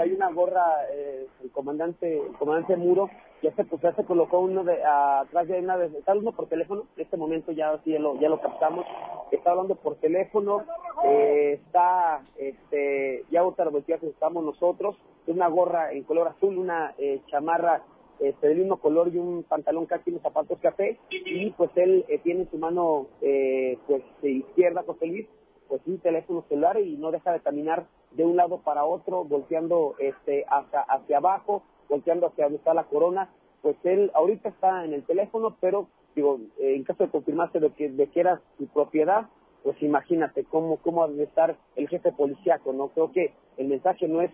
hay 0.00 0.12
una 0.12 0.30
gorra, 0.30 0.64
eh, 0.92 1.26
el 1.42 1.50
comandante 1.50 2.18
el 2.18 2.32
comandante 2.38 2.76
Muro, 2.76 3.10
ya 3.42 3.52
se, 3.54 3.64
pues, 3.64 3.82
ya 3.82 3.94
se 3.94 4.04
colocó 4.04 4.40
uno 4.40 4.64
de, 4.64 4.82
atrás 4.84 5.48
de 5.48 5.60
una 5.60 5.76
de, 5.76 5.98
está 5.98 6.12
hablando 6.12 6.32
por 6.32 6.48
teléfono, 6.48 6.84
en 6.96 7.02
este 7.02 7.16
momento 7.16 7.52
ya, 7.52 7.78
sí, 7.84 7.92
ya, 7.92 7.98
lo, 7.98 8.18
ya 8.18 8.28
lo 8.28 8.40
captamos, 8.40 8.86
está 9.30 9.50
hablando 9.50 9.74
por 9.76 9.96
teléfono, 9.96 10.64
eh, 11.04 11.60
está, 11.64 12.22
este, 12.38 13.24
ya 13.30 13.44
otra 13.44 13.68
voltea 13.68 13.98
que 13.98 14.08
estamos 14.08 14.42
nosotros, 14.42 14.96
una 15.26 15.48
gorra 15.48 15.92
en 15.92 16.04
color 16.04 16.28
azul, 16.28 16.56
una 16.56 16.94
eh, 16.98 17.20
chamarra 17.26 17.82
este, 18.20 18.48
del 18.48 18.59
mismo 18.59 18.78
color 18.78 19.09
y 19.12 19.18
un 19.18 19.43
pantalón 19.43 19.86
casi 19.86 20.10
unos 20.10 20.22
zapatos 20.22 20.59
café. 20.60 20.98
Y 21.10 21.51
pues 21.51 21.70
él 21.76 22.05
eh, 22.09 22.18
tiene 22.18 22.43
en 22.43 22.51
su 22.51 22.59
mano 22.59 23.06
eh, 23.20 23.78
pues 23.86 24.02
de 24.22 24.30
izquierda 24.30 24.84
José 24.86 25.06
Luis 25.06 25.26
pues 25.68 25.82
un 25.86 25.98
teléfono 25.98 26.44
celular 26.48 26.78
y 26.80 26.97
no 26.97 27.10
deja 27.10 27.32
de 27.32 27.40
caminar 27.40 27.86
de 28.12 28.24
un 28.24 28.36
lado 28.36 28.60
para 28.62 28.84
otro 28.84 29.24
volteando 29.24 29.97
este 29.98 30.44
hacia 30.48 30.80
hacia 30.80 31.18
abajo 31.18 31.62
volteando 31.88 32.28
hacia 32.28 32.44
donde 32.44 32.59
está 32.59 32.74
la 32.74 32.84
corona. 32.84 33.30
Pues 33.62 33.76
él 33.84 34.10
ahorita 34.14 34.48
está 34.48 34.84
en 34.84 34.94
el 34.94 35.05
teléfono 35.05 35.56
pero 35.60 35.88
digo 36.14 36.38
eh, 36.59 36.74
en 36.74 36.84
caso 36.84 37.05
de 37.05 37.10
confirmarse 37.10 37.60
de 37.60 37.70
que 37.70 37.90
de 37.90 38.06
que 38.09 38.20
era 38.20 38.40
su 38.59 38.66
propiedad 38.68 39.28
pues 39.62 39.80
imagínate 39.82 40.44
cómo 40.44 40.78
cómo 40.78 41.06
debe 41.09 41.24
estar 41.24 41.56
el 41.74 41.88
jefe 41.88 42.12
policíaco 42.12 42.72
no 42.72 42.88
creo 42.88 43.12
que 43.12 43.34
el 43.56 43.68
mensaje 43.68 44.09
no 44.09 44.22
es 44.22 44.30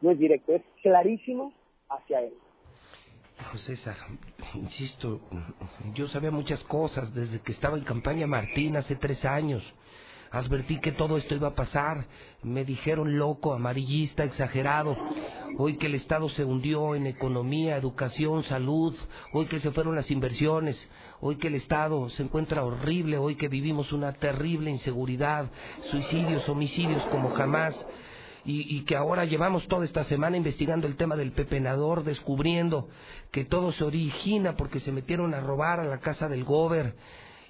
no 0.00 0.10
es 0.10 0.18
directo 0.18 0.54
es 0.54 0.62
clarísimo 0.82 1.52
hacia 1.88 2.22
él 2.22 2.32
César, 3.58 3.96
insisto, 4.54 5.20
yo 5.94 6.08
sabía 6.08 6.30
muchas 6.30 6.62
cosas 6.64 7.12
desde 7.14 7.40
que 7.40 7.52
estaba 7.52 7.76
en 7.76 7.84
campaña 7.84 8.26
Martín 8.26 8.76
hace 8.76 8.96
tres 8.96 9.24
años. 9.24 9.62
Advertí 10.32 10.78
que 10.78 10.92
todo 10.92 11.16
esto 11.16 11.34
iba 11.34 11.48
a 11.48 11.54
pasar. 11.56 12.06
Me 12.44 12.64
dijeron 12.64 13.18
loco, 13.18 13.52
amarillista, 13.52 14.22
exagerado. 14.22 14.96
Hoy 15.58 15.76
que 15.76 15.86
el 15.86 15.96
Estado 15.96 16.28
se 16.28 16.44
hundió 16.44 16.94
en 16.94 17.08
economía, 17.08 17.76
educación, 17.76 18.44
salud. 18.44 18.94
Hoy 19.32 19.46
que 19.46 19.58
se 19.58 19.72
fueron 19.72 19.96
las 19.96 20.08
inversiones. 20.10 20.76
Hoy 21.20 21.36
que 21.36 21.48
el 21.48 21.56
Estado 21.56 22.08
se 22.10 22.22
encuentra 22.22 22.62
horrible. 22.62 23.18
Hoy 23.18 23.34
que 23.34 23.48
vivimos 23.48 23.92
una 23.92 24.12
terrible 24.12 24.70
inseguridad. 24.70 25.50
Suicidios, 25.90 26.48
homicidios 26.48 27.02
como 27.06 27.30
jamás 27.30 27.74
y, 28.44 28.76
y, 28.76 28.84
que 28.84 28.96
ahora 28.96 29.24
llevamos 29.24 29.66
toda 29.68 29.84
esta 29.84 30.04
semana 30.04 30.36
investigando 30.36 30.86
el 30.86 30.96
tema 30.96 31.16
del 31.16 31.32
pepenador, 31.32 32.04
descubriendo 32.04 32.88
que 33.30 33.44
todo 33.44 33.72
se 33.72 33.84
origina 33.84 34.56
porque 34.56 34.80
se 34.80 34.92
metieron 34.92 35.34
a 35.34 35.40
robar 35.40 35.80
a 35.80 35.84
la 35.84 35.98
casa 35.98 36.28
del 36.28 36.44
gober 36.44 36.94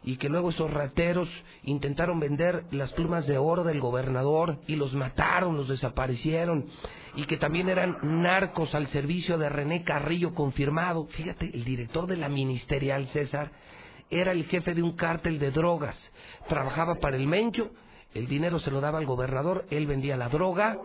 y 0.03 0.17
que 0.17 0.29
luego 0.29 0.51
esos 0.51 0.73
rateros 0.73 1.29
intentaron 1.62 2.21
vender 2.21 2.65
las 2.71 2.93
plumas 2.93 3.27
de 3.27 3.39
oro 3.39 3.65
del 3.65 3.81
gobernador 3.81 4.59
y 4.67 4.77
los 4.77 4.95
mataron, 4.95 5.57
los 5.57 5.69
desaparecieron 5.69 6.67
y 7.15 7.25
que 7.25 7.37
también 7.37 7.69
eran 7.69 7.99
narcos 8.23 8.75
al 8.75 8.89
servicio 8.89 9.37
de 9.37 9.49
René 9.49 9.83
Carrillo 9.83 10.35
confirmado. 10.35 11.07
Fíjate, 11.09 11.51
el 11.53 11.65
director 11.65 12.07
de 12.07 12.17
la 12.17 12.29
ministerial, 12.29 13.09
César, 13.09 13.51
era 14.11 14.33
el 14.33 14.45
jefe 14.47 14.75
de 14.75 14.83
un 14.83 14.97
cártel 14.97 15.39
de 15.39 15.51
drogas, 15.51 15.97
trabajaba 16.49 16.97
para 16.97 17.17
el 17.17 17.27
Mencho 17.27 17.71
el 18.15 18.27
dinero 18.27 18.59
se 18.59 18.70
lo 18.70 18.81
daba 18.81 18.99
al 18.99 19.07
gobernador, 19.07 19.66
él 19.70 19.87
vendía 19.87 20.16
la 20.16 20.28
droga 20.28 20.78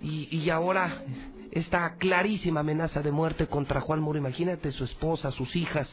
y, 0.00 0.28
y, 0.34 0.48
ahora 0.50 1.02
esta 1.50 1.96
clarísima 1.96 2.60
amenaza 2.60 3.02
de 3.02 3.10
muerte 3.10 3.48
contra 3.48 3.80
Juan 3.80 4.00
Muro. 4.00 4.18
Imagínate 4.18 4.70
su 4.70 4.84
esposa, 4.84 5.30
sus 5.32 5.54
hijas. 5.56 5.88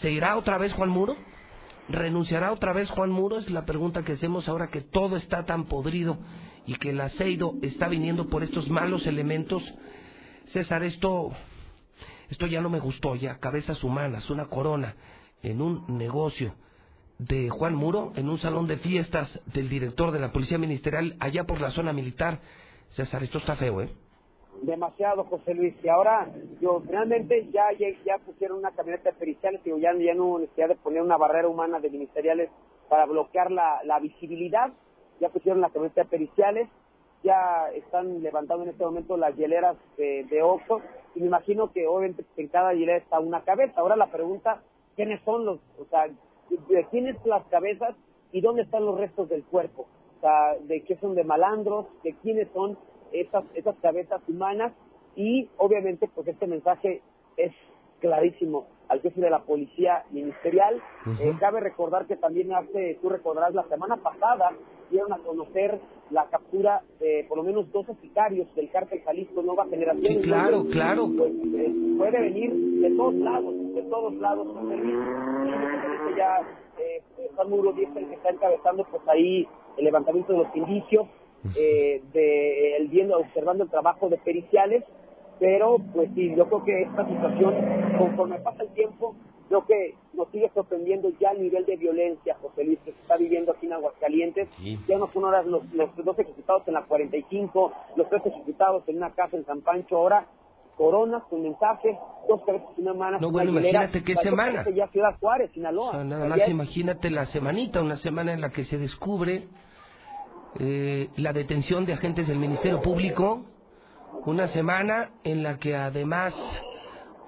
¿Se 0.00 0.10
irá 0.10 0.36
otra 0.36 0.58
vez 0.58 0.72
Juan 0.72 0.88
Muro? 0.88 1.16
¿Renunciará 1.88 2.52
otra 2.52 2.72
vez 2.72 2.88
Juan 2.90 3.10
Muro? 3.10 3.38
Es 3.38 3.50
la 3.50 3.66
pregunta 3.66 4.02
que 4.02 4.12
hacemos 4.12 4.48
ahora 4.48 4.68
que 4.68 4.80
todo 4.80 5.16
está 5.16 5.44
tan 5.44 5.66
podrido 5.66 6.18
y 6.66 6.76
que 6.76 6.90
el 6.90 7.00
aceido 7.00 7.54
está 7.62 7.88
viniendo 7.88 8.28
por 8.28 8.42
estos 8.42 8.68
malos 8.70 9.06
elementos. 9.06 9.62
César, 10.46 10.82
esto, 10.82 11.32
esto 12.30 12.46
ya 12.46 12.62
no 12.62 12.70
me 12.70 12.80
gustó, 12.80 13.14
ya 13.14 13.38
cabezas 13.38 13.84
humanas, 13.84 14.30
una 14.30 14.46
corona 14.46 14.94
en 15.42 15.60
un 15.60 15.98
negocio 15.98 16.54
de 17.18 17.48
Juan 17.48 17.74
Muro 17.74 18.12
en 18.16 18.28
un 18.28 18.38
salón 18.38 18.66
de 18.66 18.76
fiestas 18.76 19.40
del 19.52 19.68
director 19.68 20.10
de 20.10 20.20
la 20.20 20.32
Policía 20.32 20.58
Ministerial 20.58 21.16
allá 21.20 21.44
por 21.44 21.60
la 21.60 21.70
zona 21.70 21.92
militar. 21.92 22.40
César, 22.90 23.22
esto 23.22 23.38
está 23.38 23.56
feo, 23.56 23.80
¿eh? 23.80 23.88
Demasiado, 24.62 25.24
José 25.24 25.54
Luis. 25.54 25.74
Y 25.82 25.88
ahora, 25.88 26.28
yo, 26.60 26.82
realmente 26.88 27.48
ya, 27.52 27.72
ya, 27.78 28.18
pusieron 28.18 28.58
una 28.58 28.70
camioneta 28.70 29.10
de 29.10 29.16
periciales, 29.16 29.62
digo, 29.64 29.78
ya, 29.78 29.92
ya 29.94 30.14
no 30.14 30.38
necesidad 30.38 30.68
de 30.68 30.76
poner 30.76 31.02
una 31.02 31.16
barrera 31.16 31.48
humana 31.48 31.80
de 31.80 31.90
ministeriales 31.90 32.50
para 32.88 33.06
bloquear 33.06 33.50
la, 33.50 33.80
la 33.84 33.98
visibilidad. 33.98 34.72
Ya 35.20 35.28
pusieron 35.28 35.60
la 35.60 35.70
camioneta 35.70 36.02
de 36.02 36.08
periciales, 36.08 36.68
ya 37.22 37.68
están 37.74 38.22
levantando 38.22 38.64
en 38.64 38.70
este 38.70 38.84
momento 38.84 39.16
las 39.16 39.36
hieleras 39.36 39.76
de, 39.96 40.24
de 40.24 40.42
y 41.14 41.20
me 41.20 41.26
imagino 41.26 41.72
que 41.72 41.86
obviamente 41.86 42.24
en 42.36 42.48
cada 42.48 42.74
hielera 42.74 42.98
está 42.98 43.20
una 43.20 43.42
cabeza. 43.44 43.80
Ahora 43.80 43.96
la 43.96 44.10
pregunta, 44.10 44.62
¿quiénes 44.96 45.20
son 45.24 45.44
los, 45.44 45.60
o 45.78 45.84
sea, 45.90 46.08
de 46.50 46.84
quiénes 46.90 47.16
las 47.24 47.44
cabezas 47.46 47.94
y 48.32 48.40
dónde 48.40 48.62
están 48.62 48.84
los 48.84 48.98
restos 48.98 49.28
del 49.28 49.44
cuerpo, 49.44 49.86
o 50.18 50.20
sea, 50.20 50.56
de 50.60 50.82
qué 50.82 50.96
son 50.96 51.14
de 51.14 51.24
malandros, 51.24 51.86
de 52.02 52.14
quiénes 52.14 52.48
son 52.52 52.78
esas, 53.12 53.44
esas 53.54 53.76
cabezas 53.80 54.20
humanas. 54.28 54.72
Y 55.16 55.48
obviamente 55.58 56.08
pues 56.12 56.26
este 56.26 56.46
mensaje 56.46 57.02
es 57.36 57.52
clarísimo 58.00 58.66
al 58.88 59.00
jefe 59.00 59.20
de 59.20 59.30
la 59.30 59.42
policía 59.42 60.04
ministerial. 60.10 60.80
Uh 61.06 61.10
-huh. 61.10 61.20
eh, 61.20 61.36
cabe 61.40 61.60
recordar 61.60 62.06
que 62.06 62.16
también 62.16 62.52
hace, 62.52 62.98
tú 63.00 63.08
recordarás, 63.08 63.54
la 63.54 63.64
semana 63.68 63.96
pasada 63.96 64.52
dieron 64.90 65.12
a 65.12 65.18
conocer 65.18 65.80
la 66.10 66.26
captura 66.26 66.82
de 67.00 67.24
por 67.28 67.38
lo 67.38 67.44
menos 67.44 67.70
12 67.72 67.94
sicarios 68.02 68.46
del 68.54 68.70
cártel 68.70 69.02
Jalisco 69.02 69.42
Nueva 69.42 69.66
Generación. 69.66 70.14
Sí, 70.14 70.22
claro, 70.22 70.56
Entonces, 70.62 70.72
claro. 70.72 71.10
Pues, 71.16 71.32
eh, 71.54 71.74
puede 71.96 72.20
venir 72.20 72.52
de 72.52 72.90
todos 72.90 73.14
lados, 73.14 73.54
de 73.74 73.82
todos 73.82 74.14
lados. 74.14 74.46
Ya 76.16 76.40
eh, 76.78 77.02
Juan 77.34 77.50
Muro 77.50 77.70
el 77.76 77.92
que 77.92 78.14
está 78.14 78.30
encabezando 78.30 78.84
pues 78.90 79.02
ahí 79.08 79.46
el 79.76 79.84
levantamiento 79.84 80.32
de 80.32 80.38
los 80.38 80.56
indicios, 80.56 81.06
eh, 81.56 82.02
de 82.12 82.76
el 82.76 82.88
viendo, 82.88 83.18
observando 83.18 83.64
el 83.64 83.70
trabajo 83.70 84.08
de 84.08 84.18
periciales, 84.18 84.84
pero 85.40 85.78
pues 85.92 86.10
sí, 86.14 86.34
yo 86.36 86.46
creo 86.46 86.64
que 86.64 86.82
esta 86.82 87.06
situación, 87.08 87.54
conforme 87.98 88.38
pasa 88.40 88.62
el 88.62 88.70
tiempo, 88.70 89.14
creo 89.48 89.66
que 89.66 89.94
nos 90.12 90.28
sigue 90.30 90.50
sorprendiendo 90.54 91.10
ya 91.20 91.30
el 91.30 91.42
nivel 91.42 91.66
de 91.66 91.76
violencia, 91.76 92.36
José 92.40 92.64
Luis, 92.64 92.78
que 92.84 92.92
se 92.92 93.00
está 93.00 93.16
viviendo 93.16 93.52
aquí 93.52 93.66
en 93.66 93.74
Aguascalientes. 93.74 94.48
Sí. 94.56 94.78
Ya 94.88 94.98
no 94.98 95.08
son 95.12 95.24
ahora 95.24 95.42
los, 95.42 95.62
los 95.72 95.90
dos 95.96 96.18
ejecutados 96.18 96.66
en 96.66 96.74
la 96.74 96.82
45, 96.82 97.72
los 97.96 98.08
tres 98.08 98.26
ejecutados 98.26 98.82
en 98.88 98.96
una 98.96 99.10
casa 99.10 99.36
en 99.36 99.44
San 99.44 99.60
Pancho, 99.60 99.96
ahora 99.96 100.26
Corona, 100.76 101.22
con 101.30 101.42
mensaje, 101.42 101.96
dos 102.28 102.42
cabezas 102.44 102.68
mano. 102.96 103.18
No, 103.20 103.30
bueno, 103.30 103.50
imagínate 103.50 104.02
qué 104.02 104.14
semana. 104.16 104.64
Ya 104.74 104.88
Ciudad 104.88 105.16
Juárez, 105.20 105.50
Sinaloa. 105.52 105.90
O 105.90 105.92
sea, 105.92 106.04
nada 106.04 106.26
más 106.26 106.48
imagínate 106.48 107.10
la 107.10 107.26
semanita, 107.26 107.80
una 107.80 107.96
semana 107.96 108.32
en 108.32 108.40
la 108.40 108.50
que 108.50 108.64
se 108.64 108.78
descubre 108.78 109.48
eh, 110.58 111.08
la 111.16 111.32
detención 111.32 111.86
de 111.86 111.92
agentes 111.92 112.26
del 112.28 112.38
Ministerio 112.38 112.80
Público, 112.80 113.44
una 114.26 114.48
semana 114.48 115.10
en 115.22 115.42
la 115.42 115.58
que 115.58 115.76
además 115.76 116.34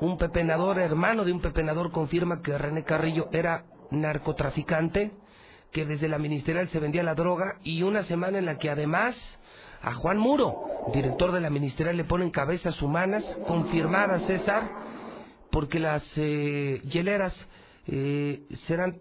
un 0.01 0.18
pepenador, 0.18 0.78
hermano 0.78 1.24
de 1.24 1.32
un 1.32 1.40
pepenador, 1.40 1.90
confirma 1.90 2.43
que 2.43 2.56
René 2.56 2.85
Carrillo 2.85 3.28
era 3.32 3.64
narcotraficante, 3.90 5.12
que 5.73 5.85
desde 5.85 6.09
la 6.09 6.18
ministerial 6.18 6.68
se 6.68 6.81
vendía 6.81 7.02
la 7.02 7.14
droga 7.14 7.56
y 7.62 7.82
una 7.82 8.05
semana 8.05 8.39
en 8.39 8.47
la 8.47 8.59
que 8.59 8.70
además 8.70 9.16
a 9.82 9.94
Juan 9.94 10.18
Muro, 10.18 10.64
director 10.93 11.32
de 11.32 11.40
la 11.40 11.51
ministerial, 11.51 11.97
le 11.97 12.05
ponen 12.05 12.31
cabezas 12.31 12.81
humanas 12.82 13.24
confirmadas, 13.47 14.23
César, 14.27 14.68
porque 15.51 15.78
las 15.78 16.02
eh, 16.16 16.81
hieleras 16.85 17.35
eh, 17.86 18.43
serán 18.66 18.98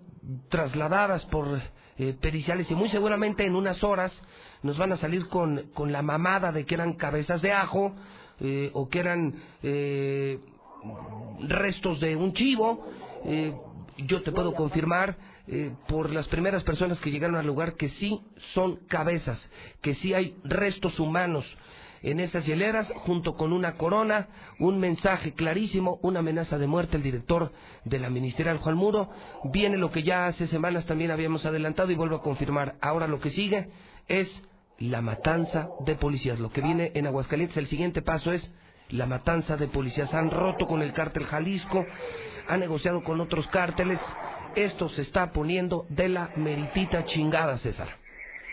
trasladadas 0.50 1.26
por 1.26 1.60
eh, 1.98 2.16
periciales 2.20 2.70
y 2.70 2.76
muy 2.76 2.90
seguramente 2.90 3.46
en 3.46 3.56
unas 3.56 3.84
horas 3.84 4.12
nos 4.64 4.78
van 4.78 4.92
a 4.92 4.98
salir 4.98 5.28
con, 5.28 5.70
con 5.74 5.92
la 5.92 6.02
mamada 6.02 6.52
de 6.52 6.66
que 6.66 6.76
eran 6.76 6.94
cabezas 6.94 7.42
de 7.42 7.54
ajo 7.54 7.94
eh, 8.40 8.70
o 8.74 8.90
que 8.90 9.00
eran 9.00 9.34
restos 11.48 12.00
de 12.00 12.16
un 12.16 12.34
chivo. 12.34 12.86
Eh, 13.24 13.54
yo 13.98 14.22
te 14.22 14.32
puedo 14.32 14.54
confirmar 14.54 15.18
eh, 15.48 15.74
por 15.88 16.10
las 16.12 16.28
primeras 16.28 16.64
personas 16.64 17.00
que 17.00 17.12
llegaron 17.12 17.36
al 17.36 17.46
lugar 17.46 17.76
que 17.76 17.90
sí 17.90 18.22
son 18.54 18.78
cabezas, 18.88 19.50
que 19.82 19.96
sí 19.96 20.14
hay 20.14 20.36
restos 20.44 21.00
humanos 21.00 21.46
en 22.02 22.20
esas 22.20 22.46
hieleras, 22.46 22.92
junto 22.98 23.34
con 23.34 23.52
una 23.52 23.78
corona, 23.78 24.28
un 24.60 24.80
mensaje 24.80 25.34
clarísimo, 25.34 25.98
una 26.04 26.20
amenaza 26.20 26.60
de 26.60 26.68
muerte. 26.68 26.98
El 26.98 27.04
director 27.04 27.52
de 27.84 27.98
la 27.98 28.12
ministerial, 28.12 28.60
Juan 28.60 28.76
Muro, 28.76 29.10
viene 29.46 29.78
lo 29.78 29.92
que 29.92 30.04
ya 30.04 30.28
hace 30.28 30.46
semanas 30.48 30.86
también 30.86 31.10
habíamos 31.10 31.48
adelantado 31.48 31.92
y 31.92 31.96
vuelvo 31.96 32.18
a 32.18 32.22
confirmar. 32.22 32.76
Ahora 32.80 33.08
lo 33.08 33.20
que 33.20 33.32
sigue 33.32 33.70
es 34.08 34.30
la 34.78 35.02
matanza 35.02 35.70
de 35.86 35.96
policías. 35.96 36.40
Lo 36.40 36.52
que 36.52 36.62
viene 36.62 36.92
en 36.94 37.08
Aguascalientes, 37.08 37.58
el 37.58 37.68
siguiente 37.68 38.04
paso 38.04 38.32
es 38.32 38.52
la 38.90 39.06
matanza 39.06 39.58
de 39.58 39.68
policías. 39.68 40.14
Han 40.14 40.32
roto 40.32 40.68
con 40.68 40.82
el 40.82 40.94
cártel 40.94 41.26
Jalisco, 41.26 41.86
han 42.48 42.60
negociado 42.60 43.04
con 43.04 43.20
otros 43.22 43.48
cárteles. 43.48 44.00
Esto 44.56 44.90
se 44.90 45.02
está 45.02 45.32
poniendo 45.32 45.86
de 45.90 46.10
la 46.10 46.32
meritita 46.36 47.04
chingada, 47.06 47.58
César. 47.58 47.88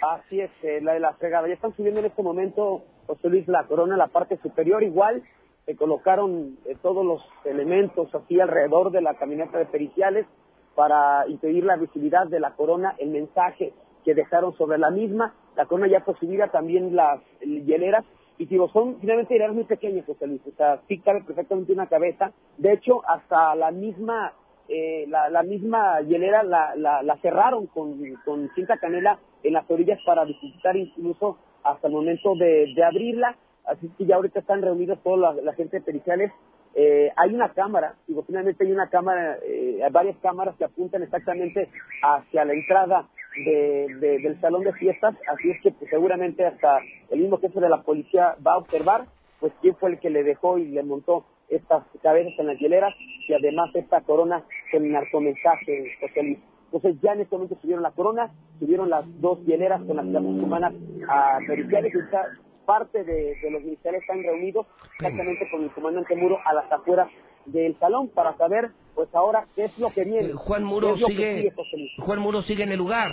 Así 0.03 0.41
es, 0.41 0.51
eh, 0.63 0.81
la 0.83 0.95
de 0.95 1.01
la 1.01 1.13
fregada. 1.15 1.47
Ya 1.47 1.55
están 1.55 1.77
subiendo 1.77 2.01
en 2.01 2.07
este 2.07 2.23
momento, 2.23 2.83
José 3.07 3.29
Luis, 3.29 3.47
la 3.47 3.65
corona 3.65 3.97
la 3.97 4.09
parte 4.09 4.37
superior. 4.39 4.83
Igual 4.83 5.23
se 5.65 5.77
colocaron 5.77 6.59
eh, 6.65 6.77
todos 6.83 7.07
los 7.07 7.23
elementos 7.45 8.13
aquí 8.15 8.41
alrededor 8.41 8.91
de 8.91 9.01
la 9.01 9.15
camioneta 9.15 9.59
de 9.59 9.67
periciales 9.67 10.27
para 10.75 11.29
impedir 11.29 11.65
la 11.65 11.77
visibilidad 11.77 12.27
de 12.27 12.41
la 12.41 12.53
corona, 12.53 12.95
el 12.99 13.11
mensaje 13.11 13.73
que 14.05 14.15
dejaron 14.15 14.57
sobre 14.57 14.79
la 14.79 14.91
misma. 14.91 15.35
La 15.57 15.67
corona 15.67 15.87
ya 15.87 16.01
fue 16.01 16.17
subida, 16.19 16.49
también 16.49 16.97
las 16.97 17.21
hieleras. 17.41 18.05
Y 18.43 18.47
digo, 18.47 18.69
son 18.71 18.99
finalmente 18.99 19.35
hieleras 19.35 19.55
muy 19.55 19.63
pequeñas, 19.63 20.05
José 20.05 20.27
Luis. 20.27 20.41
O 20.49 20.57
sea, 20.57 20.81
sí 20.89 20.99
cabe 20.99 21.23
perfectamente 21.23 21.73
una 21.73 21.87
cabeza. 21.87 22.33
De 22.59 22.73
hecho, 22.73 23.01
hasta 23.09 23.55
la 23.55 23.71
misma 23.71 24.33
eh, 24.69 25.07
la, 25.07 25.43
misma 25.45 26.01
hielera 26.01 26.43
la, 26.43 27.19
cerraron 27.23 27.69
con, 27.69 28.01
con 28.25 28.51
cinta 28.57 28.79
canela 28.79 29.21
en 29.45 29.53
las 29.53 29.71
orillas 29.71 30.01
para 30.05 30.25
dificultar 30.25 30.77
incluso 30.77 31.39
hasta 31.63 31.87
el 31.87 31.93
momento 31.93 32.35
de, 32.35 32.73
de 32.75 32.83
abrirla. 32.83 33.37
Así 33.65 33.89
que 33.97 34.07
ya 34.07 34.17
ahorita 34.17 34.41
están 34.41 34.61
reunidos 34.61 34.99
toda 35.05 35.35
la, 35.35 35.53
gente 35.55 35.79
de 35.79 35.85
periciales. 35.85 36.33
Eh, 36.75 37.13
hay 37.15 37.33
una 37.33 37.53
cámara, 37.53 37.95
digo, 38.09 38.25
finalmente 38.25 38.65
hay 38.65 38.73
una 38.73 38.89
cámara, 38.89 39.39
eh, 39.45 39.87
varias 39.93 40.17
cámaras 40.21 40.57
que 40.57 40.65
apuntan 40.65 41.05
exactamente 41.05 41.69
hacia 42.03 42.45
la 42.45 42.55
entrada 42.55 43.09
de, 43.37 43.87
de- 44.01 44.19
del 44.21 44.41
salón 44.41 44.63
de 44.65 44.73
fiestas, 44.75 45.15
así 45.33 45.51
es 45.51 45.61
que 45.63 45.71
pues, 45.73 45.91
seguramente 45.91 46.45
hasta 46.45 46.79
el 47.11 47.21
mismo 47.21 47.39
jefe 47.39 47.61
de 47.61 47.69
la 47.69 47.83
policía 47.83 48.37
va 48.47 48.55
a 48.55 48.59
observar 48.59 49.07
pues 49.41 49.53
quién 49.61 49.75
fue 49.77 49.91
el 49.91 49.99
que 49.99 50.11
le 50.11 50.23
dejó 50.23 50.59
y 50.59 50.67
le 50.69 50.83
montó 50.83 51.25
estas 51.49 51.85
cabezas 52.03 52.33
en 52.39 52.47
las 52.47 52.59
hieleras 52.59 52.95
y 53.29 53.33
además 53.35 53.71
esta 53.75 54.01
corona 54.03 54.45
con 54.71 54.91
narcomensaje, 54.91 55.93
José 56.01 56.23
Luis. 56.23 56.39
Entonces 56.73 57.01
ya 57.03 57.13
en 57.13 57.21
este 57.21 57.35
momento 57.37 57.57
subieron 57.61 57.83
la 57.83 57.91
corona, 57.91 58.31
subieron 58.59 58.89
las 58.89 59.05
dos 59.21 59.45
hieleras 59.45 59.83
con 59.83 59.97
las 59.97 60.07
cabezas 60.07 60.43
humanas 60.43 60.73
a 61.09 61.39
periciales 61.47 61.93
y 61.95 61.99
esta 61.99 62.25
parte 62.65 63.03
de, 63.05 63.35
de 63.43 63.51
los 63.51 63.63
militares 63.63 64.01
están 64.03 64.23
reunidos 64.23 64.67
exactamente 64.95 65.49
con 65.51 65.65
el 65.65 65.71
comandante 65.73 66.15
Muro 66.17 66.39
a 66.45 66.55
las 66.55 66.71
afueras 66.73 67.09
del 67.47 67.79
salón 67.79 68.09
para 68.09 68.37
saber 68.37 68.71
pues 68.95 69.09
ahora 69.15 69.47
qué 69.55 69.65
es 69.65 69.79
lo 69.79 69.89
que 69.91 70.05
viene. 70.05 70.29
Eh, 70.29 70.33
Juan 70.33 70.65
Muro 70.65 70.97
sigue. 70.97 71.53
Juan 71.99 72.19
Muro 72.21 72.43
sigue 72.43 72.63
en 72.65 72.73
el 72.73 72.79
lugar. 72.79 73.13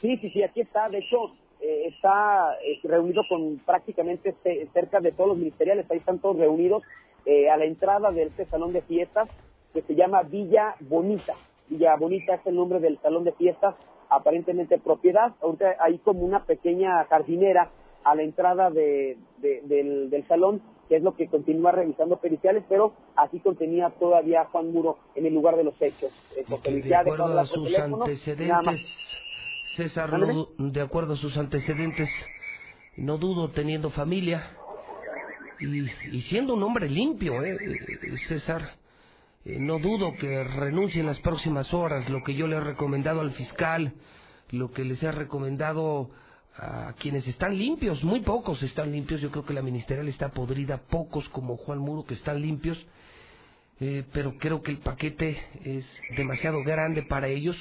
Sí, 0.00 0.16
sí, 0.18 0.30
sí, 0.30 0.42
aquí 0.42 0.62
está. 0.62 0.88
De 0.88 0.98
hecho, 0.98 1.16
eh, 1.60 1.88
está 1.88 2.54
eh, 2.64 2.80
reunido 2.82 3.22
con 3.28 3.58
prácticamente 3.64 4.34
ce- 4.42 4.68
cerca 4.72 5.00
de 5.00 5.12
todos 5.12 5.28
los 5.28 5.38
ministeriales. 5.38 5.88
Ahí 5.90 5.98
están 5.98 6.18
todos 6.18 6.36
reunidos 6.38 6.82
eh, 7.26 7.50
a 7.50 7.56
la 7.56 7.66
entrada 7.66 8.10
de 8.10 8.24
este 8.24 8.46
salón 8.46 8.72
de 8.72 8.82
fiestas 8.82 9.28
que 9.72 9.82
se 9.82 9.94
llama 9.94 10.22
Villa 10.22 10.74
Bonita. 10.80 11.34
Villa 11.68 11.94
Bonita 11.96 12.34
es 12.34 12.46
el 12.46 12.56
nombre 12.56 12.80
del 12.80 12.98
salón 13.00 13.24
de 13.24 13.32
fiestas, 13.32 13.74
aparentemente 14.08 14.78
propiedad. 14.78 15.32
Ahorita 15.40 15.76
hay 15.78 15.98
como 15.98 16.20
una 16.22 16.44
pequeña 16.44 17.04
jardinera 17.04 17.70
a 18.04 18.14
la 18.14 18.22
entrada 18.22 18.70
de, 18.70 19.16
de- 19.38 19.62
del, 19.64 20.10
del 20.10 20.26
salón, 20.28 20.62
que 20.88 20.96
es 20.96 21.02
lo 21.02 21.14
que 21.14 21.28
continúa 21.28 21.72
revisando 21.72 22.16
periciales, 22.18 22.64
pero 22.68 22.92
así 23.16 23.38
contenía 23.40 23.90
todavía 23.98 24.44
Juan 24.46 24.72
Muro 24.72 24.98
en 25.14 25.26
el 25.26 25.34
lugar 25.34 25.56
de 25.56 25.64
los 25.64 25.80
hechos. 25.80 26.10
Eh, 26.36 26.44
De 26.82 26.94
acuerdo 26.96 27.24
a 27.38 27.46
sus 27.46 27.68
antecedentes, 28.04 29.18
César, 29.76 30.10
no 30.18 30.48
de 30.58 30.80
acuerdo 30.82 31.14
a 31.14 31.16
sus 31.16 31.36
antecedentes, 31.38 32.08
no 32.96 33.16
dudo 33.18 33.48
teniendo 33.50 33.88
familia 33.90 34.50
y, 35.60 35.88
y 36.14 36.20
siendo 36.22 36.54
un 36.54 36.62
hombre 36.62 36.88
limpio, 36.90 37.42
¿eh? 37.42 37.56
eh, 37.60 38.16
César, 38.28 38.62
eh, 39.44 39.56
no 39.58 39.78
dudo 39.78 40.12
que 40.20 40.44
renuncie 40.44 41.00
en 41.00 41.06
las 41.06 41.20
próximas 41.20 41.72
horas, 41.72 42.08
lo 42.10 42.22
que 42.22 42.34
yo 42.34 42.46
le 42.46 42.56
he 42.56 42.60
recomendado 42.60 43.20
al 43.20 43.30
fiscal, 43.32 43.94
lo 44.50 44.72
que 44.72 44.84
les 44.84 45.02
he 45.02 45.10
recomendado 45.12 46.10
a 46.56 46.92
quienes 46.98 47.26
están 47.26 47.56
limpios, 47.56 48.04
muy 48.04 48.20
pocos 48.20 48.62
están 48.62 48.92
limpios, 48.92 49.20
yo 49.20 49.30
creo 49.30 49.44
que 49.44 49.54
la 49.54 49.62
ministerial 49.62 50.08
está 50.08 50.30
podrida, 50.30 50.78
pocos 50.78 51.28
como 51.30 51.56
Juan 51.56 51.78
Muro 51.78 52.04
que 52.04 52.14
están 52.14 52.42
limpios, 52.42 52.78
eh, 53.80 54.04
pero 54.12 54.36
creo 54.38 54.62
que 54.62 54.70
el 54.70 54.78
paquete 54.78 55.42
es 55.64 55.84
demasiado 56.16 56.62
grande 56.62 57.02
para 57.02 57.28
ellos. 57.28 57.56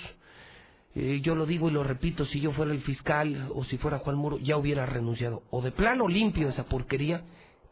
Eh, 0.94 1.22
yo 1.24 1.36
lo 1.36 1.46
digo 1.46 1.70
y 1.70 1.72
lo 1.72 1.84
repito, 1.84 2.26
si 2.26 2.42
yo 2.42 2.52
fuera 2.52 2.74
el 2.74 2.82
fiscal 2.82 3.50
o 3.56 3.64
si 3.64 3.78
fuera 3.78 4.00
Juan 4.00 4.18
Muro, 4.18 4.38
ya 4.40 4.58
hubiera 4.58 4.86
renunciado. 4.86 5.44
O 5.50 5.62
de 5.62 5.72
plano 5.72 6.08
limpio 6.08 6.50
esa 6.50 6.66
porquería, 6.66 7.24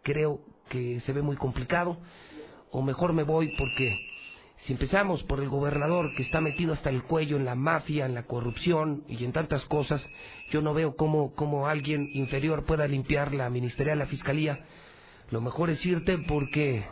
creo 0.04 0.40
que 0.70 1.02
se 1.02 1.12
ve 1.12 1.22
muy 1.22 1.36
complicado, 1.36 1.98
o 2.72 2.82
mejor 2.82 3.12
me 3.12 3.24
voy 3.24 3.54
porque 3.58 4.09
si 4.66 4.74
empezamos 4.74 5.24
por 5.24 5.40
el 5.40 5.48
gobernador 5.48 6.14
que 6.16 6.24
está 6.24 6.42
metido 6.42 6.74
hasta 6.74 6.90
el 6.90 7.04
cuello 7.04 7.38
en 7.38 7.46
la 7.46 7.56
mafia, 7.56 8.06
en 8.06 8.14
la 8.14 8.24
corrupción 8.24 9.04
y 9.08 9.24
en 9.24 9.32
tantas 9.32 9.64
cosas, 9.66 10.06
yo 10.50 10.62
no 10.62 10.74
veo 10.74 10.96
cómo, 10.96 11.34
cómo 11.34 11.68
alguien 11.68 12.10
inferior 12.14 12.66
pueda 12.66 12.88
limpiar 12.88 13.34
la 13.34 13.50
ministerial, 13.50 14.00
la 14.00 14.08
fiscalía. 14.08 14.66
Lo 15.32 15.40
mejor 15.40 15.70
es 15.70 15.86
irte 15.86 16.18
porque 16.18 16.84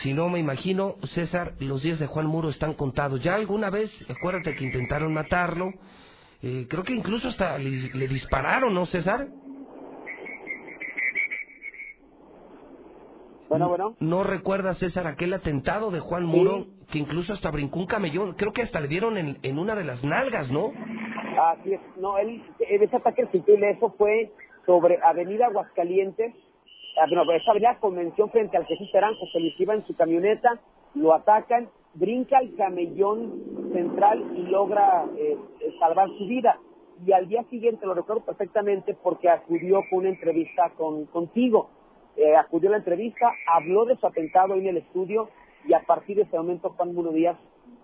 si 0.00 0.12
no 0.12 0.28
me 0.28 0.38
imagino, 0.38 0.94
César, 1.12 1.54
los 1.58 1.82
días 1.82 1.98
de 1.98 2.06
Juan 2.06 2.26
Muro 2.26 2.50
están 2.50 2.74
contados. 2.74 3.20
Ya 3.20 3.34
alguna 3.34 3.68
vez, 3.68 3.90
acuérdate 4.08 4.54
que 4.54 4.64
intentaron 4.64 5.12
matarlo, 5.12 5.72
eh, 6.42 6.66
creo 6.68 6.84
que 6.84 6.94
incluso 6.94 7.28
hasta 7.28 7.58
le, 7.58 7.90
le 7.94 8.08
dispararon, 8.08 8.72
¿no, 8.72 8.86
César? 8.86 9.26
Bueno, 13.48 13.68
bueno. 13.68 13.96
¿No 14.00 14.22
recuerdas, 14.22 14.78
César, 14.78 15.06
aquel 15.06 15.32
atentado 15.32 15.90
de 15.90 16.00
Juan 16.00 16.24
Muro 16.24 16.75
que 16.90 16.98
incluso 16.98 17.32
hasta 17.32 17.50
brincó 17.50 17.78
un 17.78 17.86
camellón? 17.86 18.34
Creo 18.34 18.52
que 18.52 18.62
hasta 18.62 18.80
le 18.80 18.88
dieron 18.88 19.16
en, 19.16 19.58
una 19.58 19.74
de 19.74 19.84
las 19.84 20.02
nalgas, 20.04 20.50
¿no? 20.50 20.72
Así 21.52 21.74
es, 21.74 21.80
no, 21.96 22.18
él, 22.18 22.42
ese 22.58 22.96
ataque 22.96 23.26
sutil, 23.30 23.62
eso 23.64 23.94
fue 23.98 24.32
sobre 24.64 24.98
Avenida 25.02 25.46
Aguascalientes, 25.46 26.34
ah, 27.00 27.06
no, 27.10 27.30
esa 27.32 27.50
avenida 27.50 27.78
Convención 27.78 28.30
frente 28.30 28.56
al 28.56 28.66
Jesús 28.66 28.88
Naranjo, 28.94 29.26
se 29.32 29.40
les 29.40 29.58
iba 29.60 29.74
en 29.74 29.82
su 29.82 29.94
camioneta, 29.96 30.58
lo 30.94 31.12
atacan, 31.12 31.68
brinca 31.94 32.38
el 32.38 32.54
camellón 32.56 33.70
central 33.72 34.24
y 34.34 34.42
logra 34.42 35.04
eh, 35.16 35.36
salvar 35.78 36.08
su 36.18 36.26
vida. 36.26 36.58
Y 37.04 37.12
al 37.12 37.28
día 37.28 37.44
siguiente, 37.50 37.84
lo 37.84 37.92
recuerdo 37.92 38.24
perfectamente 38.24 38.96
porque 39.02 39.28
acudió 39.28 39.82
con 39.90 40.00
una 40.00 40.08
entrevista 40.08 40.70
con, 40.78 41.04
contigo. 41.06 41.68
Eh, 42.16 42.34
acudió 42.34 42.70
a 42.70 42.72
la 42.72 42.78
entrevista, 42.78 43.30
habló 43.54 43.84
de 43.84 43.96
su 43.96 44.06
atentado 44.06 44.54
en 44.54 44.66
el 44.66 44.78
estudio 44.78 45.28
y 45.66 45.74
a 45.74 45.80
partir 45.80 46.16
de 46.16 46.22
ese 46.22 46.36
momento 46.36 46.70
Juan 46.76 46.94
Muno 46.94 47.10
Díaz, 47.10 47.36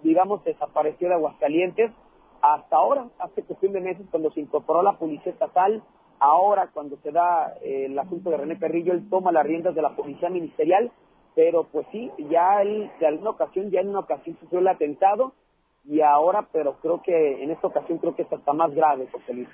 digamos, 0.02 0.44
desapareció 0.44 1.08
de 1.08 1.14
Aguascalientes 1.14 1.90
hasta 2.40 2.76
ahora, 2.76 3.08
hace 3.18 3.42
cuestión 3.42 3.72
de 3.72 3.80
meses, 3.80 4.06
cuando 4.10 4.30
se 4.32 4.40
incorporó 4.40 4.82
la 4.82 4.98
Policía 4.98 5.32
Estatal, 5.32 5.82
ahora 6.18 6.70
cuando 6.72 6.96
se 6.98 7.12
da 7.12 7.54
eh, 7.62 7.86
el 7.86 7.98
asunto 7.98 8.30
de 8.30 8.36
René 8.36 8.56
Perrillo, 8.56 8.92
él 8.92 9.08
toma 9.08 9.30
las 9.30 9.46
riendas 9.46 9.74
de 9.74 9.82
la 9.82 9.94
Policía 9.94 10.28
Ministerial, 10.28 10.90
pero 11.34 11.64
pues 11.64 11.86
sí, 11.92 12.10
ya 12.30 12.62
él, 12.62 12.90
de 12.98 13.06
alguna 13.06 13.30
ocasión, 13.30 13.70
ya 13.70 13.80
en 13.80 13.90
una 13.90 14.00
ocasión 14.00 14.36
sufrió 14.40 14.60
el 14.60 14.68
atentado, 14.68 15.32
y 15.84 16.00
ahora, 16.00 16.48
pero 16.52 16.74
creo 16.80 17.02
que 17.02 17.42
en 17.42 17.50
esta 17.50 17.68
ocasión 17.68 17.98
creo 17.98 18.14
que 18.14 18.22
es 18.22 18.32
hasta 18.32 18.52
más 18.52 18.72
grave, 18.74 19.08
José 19.10 19.34
Luis. 19.34 19.48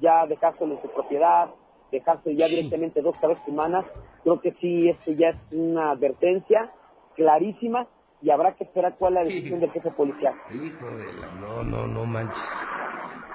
Ya 0.00 0.26
dejárselo 0.26 0.74
en 0.74 0.82
su 0.82 0.88
propiedad, 0.88 1.50
dejarse 1.90 2.34
ya 2.34 2.46
directamente 2.46 3.02
dos 3.02 3.16
cabezas 3.18 3.46
humanas, 3.46 3.84
creo 4.22 4.40
que 4.40 4.52
sí, 4.52 4.88
esto 4.88 5.12
ya 5.12 5.30
es 5.30 5.36
una 5.52 5.90
advertencia 5.92 6.70
clarísima 7.16 7.88
y 8.22 8.30
habrá 8.30 8.54
que 8.54 8.64
esperar 8.64 8.96
cuál 8.98 9.16
es 9.16 9.24
la 9.24 9.24
decisión 9.24 9.60
del 9.60 9.70
jefe 9.72 9.90
policial. 9.90 10.34
Hijo 10.50 10.86
de 10.86 11.12
la... 11.14 11.26
No, 11.40 11.62
no, 11.62 11.86
no 11.86 12.06
manches. 12.06 12.38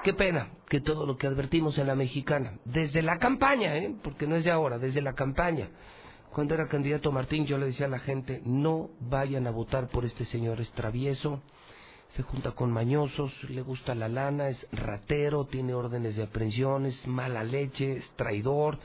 qué 0.02 0.14
pena 0.14 0.48
que 0.68 0.80
todo 0.80 1.06
lo 1.06 1.16
que 1.16 1.26
advertimos 1.26 1.78
en 1.78 1.86
la 1.86 1.94
mexicana, 1.94 2.58
desde 2.64 3.02
la 3.02 3.18
campaña, 3.18 3.76
¿eh? 3.76 3.94
porque 4.02 4.26
no 4.26 4.36
es 4.36 4.44
de 4.44 4.50
ahora, 4.50 4.78
desde 4.78 5.02
la 5.02 5.14
campaña, 5.14 5.68
cuando 6.32 6.54
era 6.54 6.66
candidato 6.66 7.12
Martín, 7.12 7.44
yo 7.46 7.58
le 7.58 7.66
decía 7.66 7.86
a 7.86 7.90
la 7.90 7.98
gente, 7.98 8.40
no 8.44 8.88
vayan 9.00 9.46
a 9.46 9.50
votar 9.50 9.88
por 9.88 10.04
este 10.04 10.24
señor, 10.24 10.60
es 10.60 10.72
travieso, 10.72 11.42
se 12.08 12.22
junta 12.22 12.52
con 12.52 12.70
mañosos, 12.72 13.32
le 13.50 13.62
gusta 13.62 13.94
la 13.94 14.08
lana, 14.08 14.48
es 14.48 14.66
ratero, 14.72 15.44
tiene 15.44 15.74
órdenes 15.74 16.16
de 16.16 16.22
aprehensión, 16.22 16.86
es 16.86 17.06
mala 17.06 17.44
leche, 17.44 17.98
es 17.98 18.10
traidor, 18.16 18.78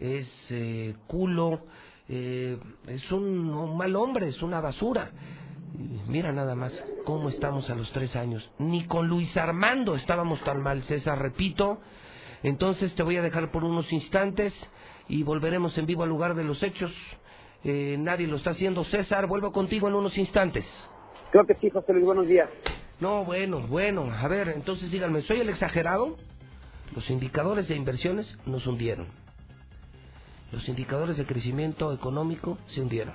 es 0.00 0.28
eh, 0.50 0.94
culo, 1.06 1.60
eh, 2.08 2.58
es 2.86 3.10
un, 3.12 3.50
un 3.50 3.76
mal 3.76 3.94
hombre, 3.96 4.28
es 4.28 4.42
una 4.42 4.60
basura. 4.60 5.10
Mira 6.06 6.32
nada 6.32 6.54
más 6.54 6.72
cómo 7.04 7.28
estamos 7.28 7.68
a 7.70 7.74
los 7.74 7.90
tres 7.92 8.14
años. 8.16 8.50
Ni 8.58 8.84
con 8.86 9.08
Luis 9.08 9.34
Armando 9.36 9.94
estábamos 9.94 10.42
tan 10.42 10.62
mal, 10.62 10.82
César, 10.84 11.18
repito. 11.20 11.80
Entonces 12.42 12.94
te 12.94 13.02
voy 13.02 13.16
a 13.16 13.22
dejar 13.22 13.50
por 13.50 13.64
unos 13.64 13.90
instantes 13.92 14.52
y 15.08 15.22
volveremos 15.22 15.76
en 15.78 15.86
vivo 15.86 16.02
al 16.02 16.08
lugar 16.08 16.34
de 16.34 16.44
los 16.44 16.62
hechos. 16.62 16.92
Eh, 17.64 17.96
nadie 17.98 18.26
lo 18.26 18.36
está 18.36 18.50
haciendo. 18.50 18.84
César, 18.84 19.26
vuelvo 19.26 19.52
contigo 19.52 19.88
en 19.88 19.94
unos 19.94 20.18
instantes. 20.18 20.64
Creo 21.30 21.46
que 21.46 21.54
sí, 21.54 21.70
José 21.70 21.92
Luis, 21.92 22.04
buenos 22.04 22.26
días. 22.26 22.50
No, 23.00 23.24
bueno, 23.24 23.60
bueno. 23.66 24.10
A 24.12 24.28
ver, 24.28 24.48
entonces 24.48 24.90
díganme, 24.90 25.22
¿soy 25.22 25.40
el 25.40 25.48
exagerado? 25.48 26.18
Los 26.94 27.08
indicadores 27.08 27.68
de 27.68 27.76
inversiones 27.76 28.38
nos 28.44 28.66
hundieron. 28.66 29.21
Los 30.52 30.68
indicadores 30.68 31.16
de 31.16 31.24
crecimiento 31.24 31.94
económico 31.94 32.58
se 32.68 32.82
hundieron. 32.82 33.14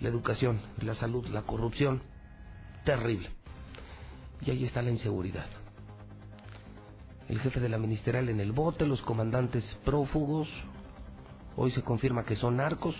La 0.00 0.08
educación, 0.08 0.60
la 0.80 0.94
salud, 0.94 1.26
la 1.26 1.42
corrupción, 1.42 2.02
terrible. 2.84 3.28
Y 4.40 4.50
ahí 4.50 4.64
está 4.64 4.80
la 4.80 4.90
inseguridad. 4.90 5.46
El 7.28 7.38
jefe 7.38 7.60
de 7.60 7.68
la 7.68 7.78
ministerial 7.78 8.30
en 8.30 8.40
el 8.40 8.52
bote, 8.52 8.86
los 8.86 9.02
comandantes 9.02 9.62
prófugos, 9.84 10.48
hoy 11.54 11.70
se 11.70 11.82
confirma 11.82 12.24
que 12.24 12.34
son 12.34 12.56
narcos. 12.56 12.96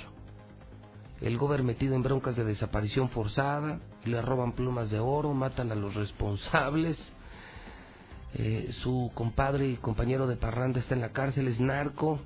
El 1.23 1.39
gober 1.39 1.63
metido 1.63 1.95
en 1.95 2.03
broncas 2.03 2.37
de 2.37 2.45
desaparición 2.45 3.09
forzada, 3.09 3.81
le 4.05 4.21
roban 4.21 4.53
plumas 4.53 4.91
de 4.91 5.01
oro, 5.01 5.33
matan 5.33 5.73
a 5.73 5.75
los 5.75 5.95
responsables. 5.95 6.99
Eh, 8.35 8.71
su 8.83 9.11
compadre 9.15 9.69
y 9.69 9.77
compañero 9.77 10.27
de 10.27 10.37
parranda 10.37 10.81
está 10.81 10.95
en 10.95 11.01
la 11.01 11.13
cárcel, 11.13 11.49
es 11.49 11.61
narco 11.61 12.21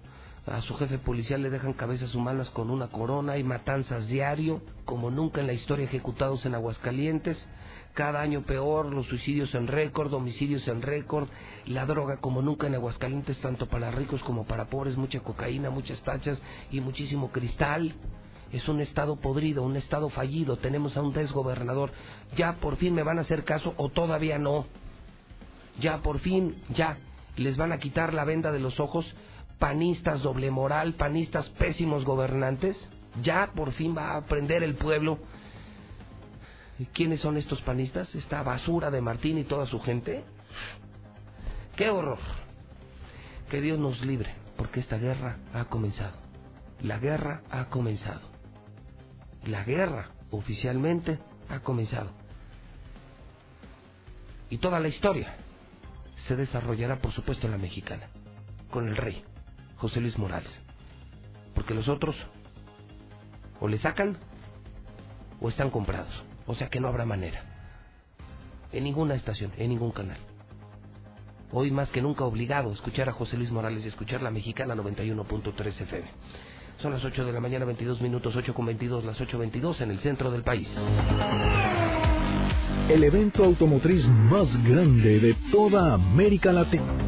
a 0.47 0.61
su 0.63 0.75
jefe 0.77 0.99
policial 0.99 1.43
le 1.43 1.51
dejan 1.51 1.73
cabezas 1.73 2.15
humanas 2.15 2.49
con 2.51 2.71
una 2.71 2.87
corona, 2.89 3.33
hay 3.33 3.43
matanzas 3.43 4.07
diario, 4.07 4.63
como 4.85 5.11
nunca 5.11 5.41
en 5.41 5.49
la 5.49 5.53
historia 5.53 5.87
ejecutados 5.87 6.47
en 6.47 6.55
Aguascalientes, 6.55 7.37
cada 7.95 8.21
año 8.21 8.43
peor, 8.43 8.95
los 8.95 9.07
suicidios 9.07 9.55
en 9.57 9.67
récord, 9.67 10.13
homicidios 10.15 10.69
en 10.69 10.83
récord, 10.83 11.29
la 11.67 11.85
droga 11.85 12.19
como 12.19 12.43
nunca 12.43 12.69
en 12.69 12.75
Aguascalientes, 12.75 13.39
tanto 13.41 13.67
para 13.67 13.91
ricos 13.91 14.23
como 14.23 14.45
para 14.45 14.67
pobres, 14.67 14.97
mucha 14.97 15.19
cocaína, 15.21 15.71
muchas 15.71 16.01
tachas 16.03 16.41
y 16.71 16.81
muchísimo 16.81 17.33
cristal. 17.33 17.95
Es 18.53 18.69
un 18.69 18.81
estado 18.81 19.17
podrido, 19.17 19.65
un 19.65 19.77
estado 19.77 20.11
fallido, 20.11 20.59
tenemos 20.59 20.97
a 20.97 21.03
un 21.03 21.13
desgobernador. 21.13 21.91
Ya 22.37 22.53
por 22.57 22.77
fin 22.77 22.95
me 22.95 23.03
van 23.03 23.19
a 23.19 23.23
hacer 23.23 23.45
caso 23.45 23.75
o 23.79 23.89
todavía 23.89 24.39
no. 24.39 24.67
Ya 25.81 25.99
por 26.03 26.21
fin, 26.21 26.55
ya, 26.69 26.99
les 27.37 27.57
van 27.57 27.73
a 27.73 27.79
quitar 27.79 28.15
la 28.15 28.25
venda 28.25 28.53
de 28.53 28.61
los 28.61 28.79
ojos 28.79 29.07
panistas 29.59 30.23
doble 30.23 30.51
moral, 30.51 30.95
panistas 30.95 31.49
pésimos 31.51 32.05
gobernantes. 32.05 32.77
Ya 33.23 33.53
por 33.55 33.73
fin 33.73 33.97
va 33.97 34.13
a 34.13 34.17
aprender 34.19 34.63
el 34.63 34.75
pueblo 34.75 35.19
quiénes 36.93 37.21
son 37.21 37.37
estos 37.37 37.63
panistas, 37.63 38.15
esta 38.15 38.43
basura 38.43 38.91
de 38.91 39.01
Martín 39.01 39.39
y 39.39 39.45
toda 39.45 39.67
su 39.67 39.81
gente. 39.81 40.25
¡Qué 41.75 41.89
horror! 41.89 42.19
Que 43.49 43.61
Dios 43.61 43.79
nos 43.79 44.05
libre, 44.05 44.35
porque 44.57 44.81
esta 44.81 44.99
guerra 44.99 45.39
ha 45.55 45.67
comenzado. 45.67 46.17
La 46.83 46.99
guerra 46.99 47.43
ha 47.51 47.67
comenzado. 47.67 48.21
La 49.47 49.65
guerra 49.65 50.11
oficialmente 50.31 51.19
ha 51.49 51.61
comenzado. 51.61 52.11
Y 54.51 54.59
toda 54.59 54.81
la 54.81 54.89
historia 54.89 55.35
se 56.27 56.37
desarrollará, 56.37 56.99
por 56.99 57.13
supuesto, 57.13 57.47
en 57.47 57.53
la 57.53 57.59
mexicana, 57.59 58.09
con 58.71 58.89
el 58.89 58.97
rey. 58.97 59.25
José 59.77 60.01
Luis 60.01 60.19
Morales. 60.19 60.51
Porque 61.55 61.75
los 61.75 61.89
otros 61.89 62.17
o 63.61 63.69
le 63.69 63.79
sacan 63.79 64.17
o 65.41 65.49
están 65.49 65.71
comprados. 65.71 66.13
O 66.47 66.55
sea 66.55 66.69
que 66.69 66.81
no 66.81 66.89
habrá 66.89 67.05
manera. 67.05 67.43
En 68.73 68.85
ninguna 68.85 69.15
estación, 69.15 69.53
en 69.57 69.71
ningún 69.71 69.93
canal. 69.93 70.19
Hoy 71.53 71.71
más 71.71 71.91
que 71.91 72.03
nunca 72.03 72.25
obligado 72.25 72.71
a 72.71 72.75
escuchar 72.75 73.09
a 73.09 73.13
José 73.13 73.37
Luis 73.37 73.51
Morales 73.51 73.85
y 73.85 73.89
escuchar 73.89 74.23
la 74.23 74.31
mexicana 74.31 74.75
91.3 74.75 75.81
FM. 75.81 76.09
Son 76.79 76.93
las 76.93 77.05
8 77.05 77.25
de 77.25 77.33
la 77.33 77.41
mañana, 77.41 77.65
22 77.65 78.01
minutos, 78.03 78.37
8 78.37 78.53
con 78.53 78.67
22, 78.67 79.05
las 79.05 79.19
8.22 79.19 79.81
en 79.81 79.91
el 79.93 79.99
centro 80.01 80.31
del 80.31 80.43
país. 80.43 80.69
El 82.89 83.03
evento 83.03 83.45
automotriz 83.45 84.07
más 84.07 84.63
grande 84.63 85.19
de 85.21 85.35
toda 85.51 85.95
América 85.95 86.53
Latina. 86.53 87.06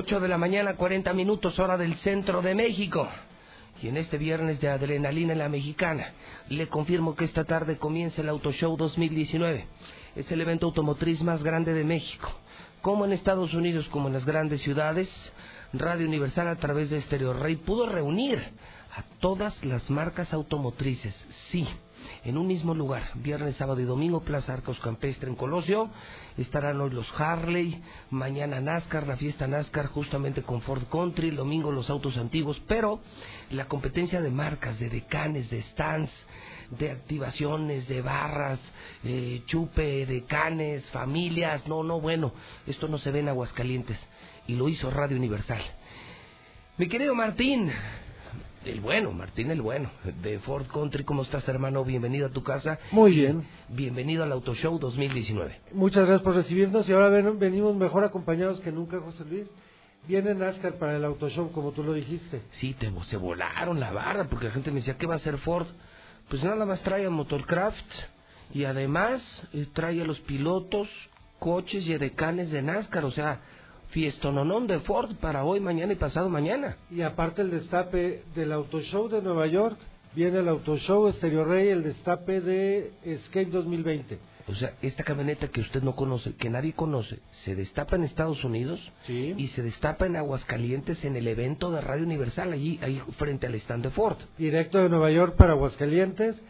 8 0.00 0.18
de 0.18 0.28
la 0.28 0.38
mañana, 0.38 0.76
40 0.76 1.12
minutos 1.12 1.58
hora 1.58 1.76
del 1.76 1.94
centro 1.96 2.40
de 2.40 2.54
México. 2.54 3.06
Y 3.82 3.88
en 3.88 3.98
este 3.98 4.16
viernes 4.16 4.58
de 4.58 4.70
adrenalina 4.70 5.34
en 5.34 5.38
la 5.38 5.50
mexicana, 5.50 6.14
le 6.48 6.68
confirmo 6.68 7.14
que 7.14 7.26
esta 7.26 7.44
tarde 7.44 7.76
comienza 7.76 8.22
el 8.22 8.30
Auto 8.30 8.50
Show 8.50 8.78
2019. 8.78 9.66
Es 10.16 10.32
el 10.32 10.40
evento 10.40 10.64
automotriz 10.64 11.22
más 11.22 11.42
grande 11.42 11.74
de 11.74 11.84
México. 11.84 12.32
Como 12.80 13.04
en 13.04 13.12
Estados 13.12 13.52
Unidos, 13.52 13.88
como 13.90 14.06
en 14.08 14.14
las 14.14 14.24
grandes 14.24 14.62
ciudades, 14.62 15.06
Radio 15.74 16.06
Universal 16.06 16.48
a 16.48 16.56
través 16.56 16.88
de 16.88 17.02
Stereo 17.02 17.34
Rey 17.34 17.56
pudo 17.56 17.86
reunir 17.86 18.38
a 18.38 19.02
todas 19.20 19.62
las 19.66 19.90
marcas 19.90 20.32
automotrices. 20.32 21.14
Sí, 21.50 21.68
en 22.24 22.36
un 22.36 22.46
mismo 22.46 22.74
lugar, 22.74 23.04
viernes, 23.14 23.56
sábado 23.56 23.80
y 23.80 23.84
domingo, 23.84 24.20
Plaza 24.20 24.52
Arcos 24.52 24.78
Campestre 24.80 25.28
en 25.28 25.36
Colosio. 25.36 25.90
Estarán 26.36 26.80
hoy 26.80 26.90
los 26.90 27.06
Harley, 27.18 27.82
mañana 28.10 28.60
NASCAR, 28.60 29.06
la 29.06 29.16
fiesta 29.16 29.46
NASCAR 29.46 29.86
justamente 29.86 30.42
con 30.42 30.60
Ford 30.62 30.84
Country, 30.90 31.28
el 31.28 31.36
domingo 31.36 31.72
los 31.72 31.88
autos 31.88 32.16
antiguos, 32.16 32.60
pero 32.68 33.00
la 33.50 33.66
competencia 33.66 34.20
de 34.20 34.30
marcas, 34.30 34.78
de 34.78 34.90
decanes, 34.90 35.50
de 35.50 35.62
stands, 35.62 36.12
de 36.70 36.90
activaciones, 36.90 37.88
de 37.88 38.02
barras, 38.02 38.60
eh, 39.04 39.42
chupe, 39.46 40.06
decanes, 40.06 40.84
familias, 40.90 41.66
no, 41.66 41.82
no, 41.82 42.00
bueno, 42.00 42.32
esto 42.66 42.86
no 42.88 42.98
se 42.98 43.10
ve 43.10 43.20
en 43.20 43.28
Aguascalientes 43.28 43.98
y 44.46 44.54
lo 44.54 44.68
hizo 44.68 44.90
Radio 44.90 45.16
Universal. 45.16 45.62
Mi 46.76 46.88
querido 46.88 47.14
Martín, 47.14 47.70
el 48.64 48.80
bueno, 48.80 49.10
Martín 49.12 49.50
el 49.50 49.62
bueno, 49.62 49.90
de 50.22 50.38
Ford 50.40 50.66
Country. 50.66 51.04
¿Cómo 51.04 51.22
estás, 51.22 51.48
hermano? 51.48 51.84
Bienvenido 51.84 52.26
a 52.26 52.30
tu 52.30 52.42
casa. 52.42 52.78
Muy 52.92 53.12
bien. 53.12 53.44
Bienvenido 53.68 54.22
al 54.22 54.32
Auto 54.32 54.54
Show 54.54 54.78
2019. 54.78 55.60
Muchas 55.72 56.06
gracias 56.06 56.22
por 56.22 56.34
recibirnos 56.34 56.88
y 56.88 56.92
ahora 56.92 57.08
ven- 57.08 57.38
venimos 57.38 57.74
mejor 57.76 58.04
acompañados 58.04 58.60
que 58.60 58.70
nunca, 58.70 59.00
José 59.00 59.24
Luis. 59.24 59.46
Viene 60.06 60.34
NASCAR 60.34 60.74
para 60.74 60.96
el 60.96 61.04
Auto 61.04 61.28
Show, 61.30 61.52
como 61.52 61.72
tú 61.72 61.82
lo 61.82 61.92
dijiste. 61.94 62.42
Sí, 62.52 62.74
te, 62.74 62.90
se 63.04 63.16
volaron 63.16 63.80
la 63.80 63.92
barra 63.92 64.24
porque 64.28 64.46
la 64.46 64.52
gente 64.52 64.70
me 64.70 64.76
decía, 64.80 64.96
¿qué 64.96 65.06
va 65.06 65.14
a 65.14 65.18
hacer 65.18 65.38
Ford? 65.38 65.66
Pues 66.28 66.42
nada 66.44 66.64
más 66.64 66.80
trae 66.82 67.04
a 67.06 67.10
Motorcraft 67.10 67.84
y 68.52 68.64
además 68.64 69.20
eh, 69.52 69.66
trae 69.72 70.00
a 70.00 70.04
los 70.04 70.20
pilotos 70.20 70.88
coches 71.38 71.86
y 71.86 71.92
edecanes 71.92 72.50
de 72.50 72.60
NASCAR, 72.62 73.04
o 73.04 73.10
sea, 73.10 73.40
fiestononón 73.90 74.66
de 74.66 74.80
Ford 74.80 75.14
para 75.20 75.44
hoy, 75.44 75.60
mañana 75.60 75.92
y 75.92 75.96
pasado 75.96 76.28
mañana. 76.28 76.76
Y 76.90 77.02
aparte 77.02 77.42
el 77.42 77.50
destape 77.50 78.22
del 78.34 78.52
Auto 78.52 78.80
Show 78.80 79.08
de 79.08 79.22
Nueva 79.22 79.46
York, 79.46 79.76
viene 80.14 80.38
el 80.38 80.48
Auto 80.48 80.76
Show 80.78 81.10
Stereo 81.12 81.44
Rey, 81.44 81.68
el 81.68 81.82
destape 81.82 82.40
de 82.40 82.92
Escape 83.04 83.46
2020. 83.46 84.18
O 84.48 84.54
sea, 84.54 84.72
esta 84.82 85.04
camioneta 85.04 85.46
que 85.48 85.60
usted 85.60 85.82
no 85.82 85.94
conoce, 85.94 86.34
que 86.34 86.50
nadie 86.50 86.72
conoce, 86.72 87.20
se 87.44 87.54
destapa 87.54 87.94
en 87.96 88.02
Estados 88.04 88.42
Unidos 88.42 88.80
Sí. 89.06 89.34
y 89.36 89.48
se 89.48 89.62
destapa 89.62 90.06
en 90.06 90.16
Aguascalientes 90.16 91.04
en 91.04 91.14
el 91.14 91.28
evento 91.28 91.70
de 91.70 91.80
Radio 91.80 92.04
Universal, 92.04 92.52
allí, 92.52 92.78
ahí 92.82 93.00
frente 93.18 93.46
al 93.46 93.54
stand 93.56 93.84
de 93.84 93.90
Ford. 93.90 94.16
directo 94.38 94.78
de 94.78 94.88
Nueva 94.88 95.10
York 95.12 95.36
para 95.36 95.52
Aguascalientes 95.52 96.40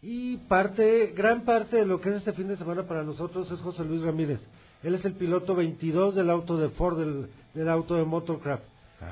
y 0.00 0.38
parte, 0.48 1.12
gran 1.14 1.44
parte 1.44 1.76
de 1.76 1.84
lo 1.86 2.00
que 2.00 2.08
es 2.10 2.16
este 2.16 2.32
fin 2.32 2.48
de 2.48 2.56
semana 2.56 2.86
para 2.86 3.02
nosotros 3.02 3.50
es 3.50 3.60
José 3.60 3.84
Luis 3.84 4.00
Ramírez. 4.02 4.40
Él 4.82 4.94
es 4.94 5.04
el 5.04 5.14
piloto 5.14 5.54
22 5.54 6.14
del 6.14 6.30
auto 6.30 6.56
de 6.56 6.70
Ford, 6.70 6.98
del, 6.98 7.28
del 7.54 7.68
auto 7.68 7.96
de 7.96 8.04
Motorcraft. 8.04 8.64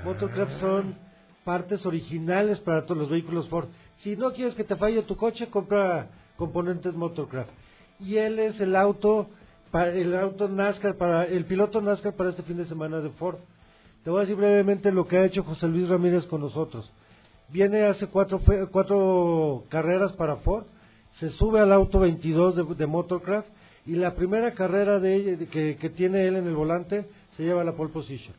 Motorcraft 0.04 0.60
son 0.60 0.96
partes 1.44 1.84
originales 1.84 2.58
para 2.60 2.84
todos 2.84 2.98
los 2.98 3.10
vehículos 3.10 3.48
Ford. 3.48 3.68
Si 4.02 4.16
no 4.16 4.32
quieres 4.32 4.54
que 4.54 4.64
te 4.64 4.76
falle 4.76 5.02
tu 5.02 5.16
coche, 5.16 5.48
compra 5.48 6.08
componentes 6.36 6.94
Motorcraft. 6.94 7.50
Y 8.00 8.16
él 8.16 8.38
es 8.38 8.60
el 8.60 8.76
auto, 8.76 9.28
para, 9.70 9.90
el 9.92 10.16
auto 10.16 10.48
NASCAR, 10.48 10.96
para, 10.96 11.24
el 11.24 11.44
piloto 11.44 11.80
NASCAR 11.80 12.14
para 12.14 12.30
este 12.30 12.42
fin 12.42 12.56
de 12.56 12.66
semana 12.66 13.00
de 13.00 13.10
Ford. 13.10 13.38
Te 14.04 14.10
voy 14.10 14.18
a 14.18 14.20
decir 14.22 14.36
brevemente 14.36 14.92
lo 14.92 15.06
que 15.06 15.18
ha 15.18 15.24
hecho 15.24 15.42
José 15.42 15.66
Luis 15.66 15.88
Ramírez 15.88 16.24
con 16.26 16.40
nosotros. 16.40 16.90
Viene 17.50 17.86
hace 17.86 18.06
cuatro, 18.06 18.40
cuatro 18.70 19.64
carreras 19.68 20.12
para 20.12 20.36
Ford, 20.36 20.64
se 21.18 21.30
sube 21.30 21.60
al 21.60 21.72
auto 21.72 21.98
22 21.98 22.56
de, 22.56 22.74
de 22.74 22.86
Motorcraft 22.86 23.48
y 23.88 23.96
la 23.96 24.14
primera 24.14 24.52
carrera 24.52 25.00
de, 25.00 25.48
que, 25.50 25.76
que 25.76 25.88
tiene 25.90 26.28
él 26.28 26.36
en 26.36 26.46
el 26.46 26.54
volante 26.54 27.06
se 27.36 27.42
lleva 27.42 27.64
la 27.64 27.72
pole 27.72 27.90
position. 27.90 28.34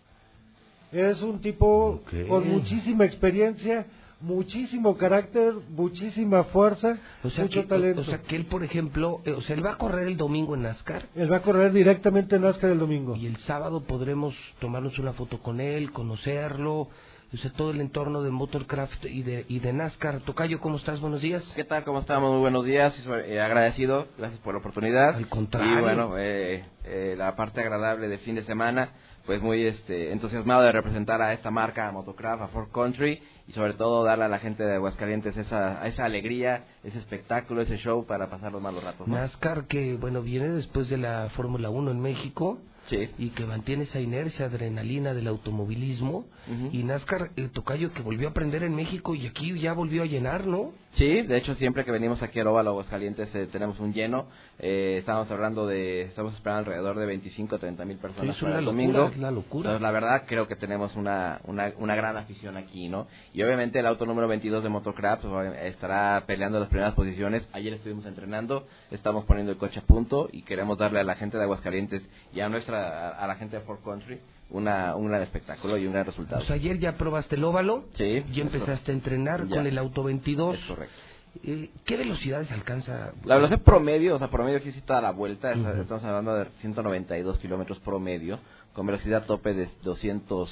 Es 0.92 1.22
un 1.22 1.42
tipo 1.42 2.02
con 2.28 2.48
muchísima 2.48 3.06
experiencia, 3.06 3.88
muchísimo 4.22 4.96
carácter, 4.96 5.54
muchísima 5.70 6.44
fuerza, 6.46 7.00
O 7.24 7.32
sea, 7.32 7.46
mucho 7.46 7.62
que, 7.62 7.68
talento. 7.68 8.02
o 8.02 8.06
sea, 8.06 8.22
que 8.22 8.36
él, 8.36 8.46
por 8.46 8.64
ejemplo, 8.64 9.22
eh, 9.26 9.32
o 9.32 9.42
sea, 9.42 9.56
él 9.56 9.66
va 9.66 9.74
a 9.74 9.78
correr 9.78 10.08
el 10.08 10.18
domingo 10.18 10.54
en 10.56 10.64
NASCAR 10.64 11.08
él 11.16 11.32
va 11.32 11.38
a 11.38 11.42
correr 11.42 11.74
directamente 11.74 12.36
en 12.36 12.44
NASCAR 12.44 12.72
el 12.72 12.80
domingo. 12.80 13.16
y 13.16 13.26
el 13.26 13.38
sábado 13.38 13.82
podremos 13.82 14.36
tomarnos 14.60 15.00
una 15.00 15.14
foto 15.14 15.40
con 15.40 15.60
él, 15.60 15.92
conocerlo, 15.92 16.90
o 17.32 17.38
sea, 17.38 17.52
todo 17.52 17.70
el 17.72 17.80
entorno 17.80 18.24
de 18.24 18.32
Motorcraft 18.32 19.06
y 19.06 19.22
de, 19.22 19.46
y 19.48 19.60
de 19.60 19.72
NASCAR. 19.72 20.22
Tocayo, 20.22 20.60
¿cómo 20.60 20.78
estás? 20.78 21.00
Buenos 21.00 21.22
días. 21.22 21.44
¿Qué 21.56 21.64
tal? 21.64 21.84
¿Cómo 21.84 22.00
estamos? 22.00 22.32
Muy 22.32 22.40
buenos 22.40 22.66
días. 22.66 22.96
eh, 23.26 23.40
agradecido. 23.40 24.08
Gracias 24.18 24.40
por 24.42 24.56
la 24.56 24.60
oportunidad. 24.62 25.16
Al 25.16 25.28
contrario. 25.28 25.78
Y 25.78 25.82
bueno, 25.82 26.18
eh, 26.18 26.66
eh, 26.86 27.14
la 27.16 27.36
parte 27.36 27.62
agradable 27.62 28.08
de 28.08 28.18
fin 28.18 28.34
de 28.34 28.44
semana, 28.46 28.94
pues 29.28 29.44
muy 29.44 29.64
este, 29.64 30.12
entusiasmado 30.12 30.64
de 30.64 30.72
representar 30.72 31.22
a 31.22 31.34
esta 31.34 31.52
marca, 31.52 31.88
a 31.88 31.92
Motocraft, 31.92 32.42
a 32.42 32.48
Ford 32.48 32.72
Country 32.72 33.22
y 33.48 33.52
sobre 33.52 33.74
todo 33.74 34.04
darle 34.04 34.26
a 34.26 34.30
la 34.30 34.40
gente 34.40 34.64
de 34.64 34.76
Aguascalientes 34.76 35.38
esa, 35.38 35.86
esa 35.88 36.06
alegría, 36.06 36.64
ese 36.84 36.98
espectáculo, 36.98 37.62
ese 37.62 37.78
show 37.78 38.08
para 38.08 38.28
pasar 38.28 38.52
los 38.52 38.62
malos 38.62 38.84
ratos. 38.84 39.08
¿no? 39.08 39.16
NASCAR 39.16 39.68
que, 39.68 39.98
bueno, 39.98 40.24
viene 40.24 40.50
después 40.50 40.90
de 40.90 40.98
la 40.98 41.30
Fórmula 41.36 41.70
1 41.70 41.92
en 41.92 42.00
México 42.00 42.58
Sí. 42.90 43.10
y 43.18 43.30
que 43.30 43.46
mantiene 43.46 43.84
esa 43.84 44.00
inercia, 44.00 44.46
adrenalina 44.46 45.14
del 45.14 45.28
automovilismo. 45.28 46.26
Y 46.72 46.82
NASCAR, 46.82 47.30
el 47.36 47.52
Tocayo 47.52 47.94
que 47.94 48.02
volvió 48.02 48.28
a 48.28 48.32
aprender 48.32 48.64
en 48.64 48.76
México 48.76 49.14
y 49.14 49.28
aquí 49.28 49.58
ya 49.60 49.74
volvió 49.74 50.02
a 50.02 50.08
llenar, 50.08 50.48
¿no? 50.48 50.72
Sí, 50.96 51.22
de 51.22 51.38
hecho 51.38 51.54
siempre 51.56 51.86
que 51.86 51.92
venimos 51.92 52.24
aquí 52.24 52.40
al 52.40 52.48
Óvalo 52.48 52.72
Aguascalientes 52.72 53.34
eh, 53.36 53.48
tenemos 53.52 53.80
un 53.80 53.94
lleno. 53.94 54.26
Eh, 54.58 54.96
estamos 54.98 55.30
hablando 55.30 55.68
de, 55.68 56.02
estamos 56.02 56.34
esperando 56.34 56.60
alrededor 56.72 56.98
de 56.98 57.06
25 57.06 57.56
o 57.56 57.60
30 57.60 57.86
mil 57.86 57.98
personas 57.98 58.36
es 58.36 58.42
para 58.42 58.54
una 58.54 58.60
el 58.60 58.66
locura, 58.66 58.84
domingo. 58.88 59.10
es 59.14 59.18
la 59.20 59.30
locura. 59.32 59.70
Entonces, 59.70 59.82
la 59.82 59.92
verdad 59.92 60.24
creo 60.26 60.48
que 60.48 60.56
tenemos 60.56 60.96
una, 60.96 61.40
una, 61.46 61.72
una 61.78 61.96
gran 61.96 62.18
afición 62.18 62.58
aquí, 62.58 62.90
¿no? 62.90 63.08
Y 63.34 63.44
obviamente 63.44 63.80
el 63.80 63.86
auto 63.86 64.08
número 64.08 64.28
22 64.28 64.64
de 64.64 64.70
Motocraft 64.70 65.26
pues, 65.26 65.56
estará 65.62 66.24
peleando 66.26 66.60
las 66.60 66.70
primeras 66.70 66.96
posiciones. 66.96 67.48
Ayer 67.54 67.74
estuvimos 67.74 68.08
entrenando, 68.08 68.66
estamos 68.90 69.26
poniendo 69.26 69.52
el 69.52 69.60
coche 69.60 69.80
a 69.80 69.84
punto 69.84 70.28
y 70.32 70.42
queremos 70.42 70.80
darle 70.80 71.00
a 71.00 71.04
la 71.04 71.16
gente 71.16 71.38
de 71.38 71.44
Aguascalientes 71.44 72.02
y 72.34 72.40
a 72.40 72.50
nuestra, 72.50 72.79
a, 72.80 73.10
a 73.10 73.28
la 73.28 73.36
gente 73.36 73.58
de 73.58 73.62
Ford 73.64 73.80
Country 73.84 74.20
una, 74.52 74.96
un 74.96 75.08
gran 75.10 75.22
espectáculo 75.22 75.78
y 75.78 75.86
un 75.86 75.94
gran 75.94 76.08
resultado. 76.08 76.44
Sea, 76.46 76.56
ayer 76.56 76.80
ya 76.80 76.94
probaste 76.94 77.36
el 77.36 77.44
óvalo, 77.44 77.84
Sí. 77.94 78.24
ya 78.32 78.42
empezaste 78.42 78.92
a 78.92 78.96
entrenar 78.96 79.46
Ya. 79.48 79.58
con 79.58 79.68
el 79.68 79.78
auto 79.78 80.02
22. 80.04 80.56
Es 80.56 80.66
correcto. 80.66 80.96
Eh, 81.44 81.70
¿Qué 81.86 81.96
velocidades 81.98 82.52
alcanza? 82.52 83.12
La 83.26 83.36
velocidad 83.36 83.62
promedio, 83.62 84.16
o 84.16 84.18
sea, 84.18 84.30
promedio 84.32 84.58
aquí 84.58 84.72
sí 84.72 84.82
toda 84.82 85.00
la 85.02 85.12
vuelta, 85.12 85.52
estamos 85.54 86.04
hablando 86.04 86.34
de 86.34 86.46
192 86.62 87.38
kilómetros 87.38 87.78
promedio, 87.82 88.40
con 88.74 88.88
velocidad 88.88 89.26
tope 89.26 89.54
de 89.54 89.70
200, 89.84 90.50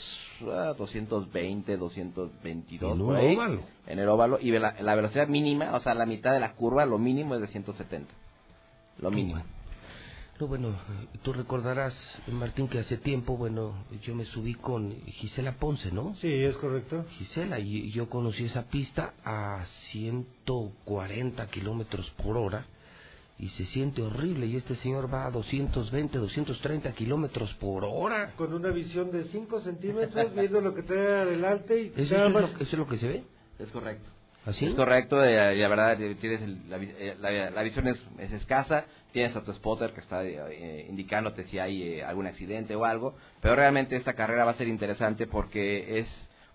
ah, 0.54 0.76
220, 0.78 1.78
222 1.78 2.92
En 2.94 3.00
por 3.04 3.16
ahí, 3.16 3.36
óvalo. 3.36 3.62
en 3.88 3.98
el 4.00 4.08
óvalo, 4.08 4.38
y 4.40 4.52
la, 4.52 4.76
la 4.80 4.94
velocidad 4.94 5.28
mínima, 5.28 5.74
o 5.76 5.80
sea, 5.80 5.96
la 5.96 6.06
mitad 6.06 6.32
de 6.34 6.40
la 6.40 6.54
curva, 6.54 6.86
lo 6.86 7.00
mínimo 7.00 7.34
es 7.34 7.42
de 7.42 7.48
170, 7.48 8.14
lo 9.00 9.10
mínimo. 9.10 9.42
No, 10.40 10.46
bueno, 10.48 10.76
tú 11.24 11.34
recordarás, 11.34 11.96
Martín, 12.28 12.68
que 12.68 12.78
hace 12.80 12.98
tiempo, 12.98 13.36
bueno, 13.38 13.74
yo 14.04 14.14
me 14.14 14.24
subí 14.26 14.54
con 14.54 14.92
Gisela 15.08 15.54
Ponce, 15.54 15.92
¿no? 15.92 16.14
Sí, 16.16 16.32
es 16.32 16.56
correcto. 16.58 17.06
Gisela, 17.18 17.60
y 17.60 17.90
yo 17.92 18.08
conocí 18.08 18.44
esa 18.46 18.68
pista 18.68 19.14
a 19.26 19.66
140 19.92 21.48
kilómetros 21.48 22.08
por 22.24 22.38
hora 22.38 22.66
y 23.40 23.50
se 23.50 23.66
siente 23.66 24.04
horrible. 24.04 24.46
Y 24.46 24.58
este 24.58 24.76
señor 24.76 25.12
va 25.12 25.26
a 25.26 25.32
220, 25.32 26.20
230 26.20 26.92
kilómetros 26.94 27.52
por 27.56 27.84
hora. 27.84 28.34
Con 28.38 28.54
una 28.54 28.70
visión 28.70 29.12
de 29.12 29.24
5 29.26 29.60
centímetros, 29.62 30.36
viendo 30.36 30.62
lo 30.62 30.76
que 30.76 30.84
trae 30.84 31.22
adelante 31.22 31.82
y 31.82 31.94
¿Eso, 31.96 32.14
nada 32.14 32.28
es 32.28 32.34
más. 32.34 32.42
lo, 32.44 32.58
eso 32.58 32.64
es 32.64 32.74
lo 32.74 32.88
que 32.88 32.98
se 32.98 33.08
ve? 33.08 33.24
Es 33.58 33.70
correcto. 33.72 34.08
¿Así? 34.46 34.66
Es 34.66 34.76
correcto, 34.76 35.22
eh, 35.26 35.58
y 35.58 35.60
la 35.60 35.68
verdad 35.68 36.02
eh, 36.02 36.16
tienes 36.16 36.42
el- 36.42 36.70
la, 36.70 36.78
vi- 36.78 36.90
eh, 36.98 37.18
la- 37.20 37.50
la 37.50 37.64
visión 37.64 37.86
es, 37.88 37.98
es 38.18 38.32
escasa, 38.32 38.86
tienes 39.18 39.36
a 39.36 39.42
tu 39.42 39.52
spotter 39.52 39.94
que 39.94 40.02
está 40.02 40.24
eh, 40.24 40.86
indicándote 40.88 41.46
si 41.46 41.58
hay 41.58 41.82
eh, 41.82 42.04
algún 42.04 42.28
accidente 42.28 42.76
o 42.76 42.86
algo, 42.86 43.16
pero 43.42 43.56
realmente 43.56 43.96
esta 43.96 44.14
carrera 44.14 44.46
va 44.46 44.52
a 44.52 44.58
ser 44.58 44.68
interesante 44.68 45.26
porque 45.26 45.98
es 45.98 46.08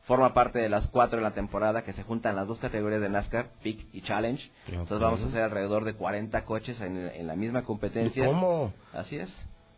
forma 0.04 0.32
parte 0.32 0.60
de 0.60 0.68
las 0.68 0.86
cuatro 0.86 1.16
de 1.18 1.24
la 1.24 1.34
temporada 1.34 1.82
que 1.82 1.92
se 1.92 2.04
juntan 2.04 2.36
las 2.36 2.46
dos 2.46 2.60
categorías 2.60 3.00
de 3.00 3.08
NASCAR, 3.08 3.50
Peak 3.64 3.86
y 3.92 4.02
Challenge. 4.02 4.48
Entonces 4.68 5.00
vamos 5.00 5.22
a 5.22 5.26
hacer 5.26 5.42
alrededor 5.42 5.84
de 5.84 5.94
40 5.94 6.44
coches 6.44 6.80
en, 6.80 6.96
en 6.98 7.26
la 7.26 7.34
misma 7.34 7.64
competencia. 7.64 8.26
¿Cómo? 8.26 8.72
Así 8.92 9.16
es. 9.16 9.28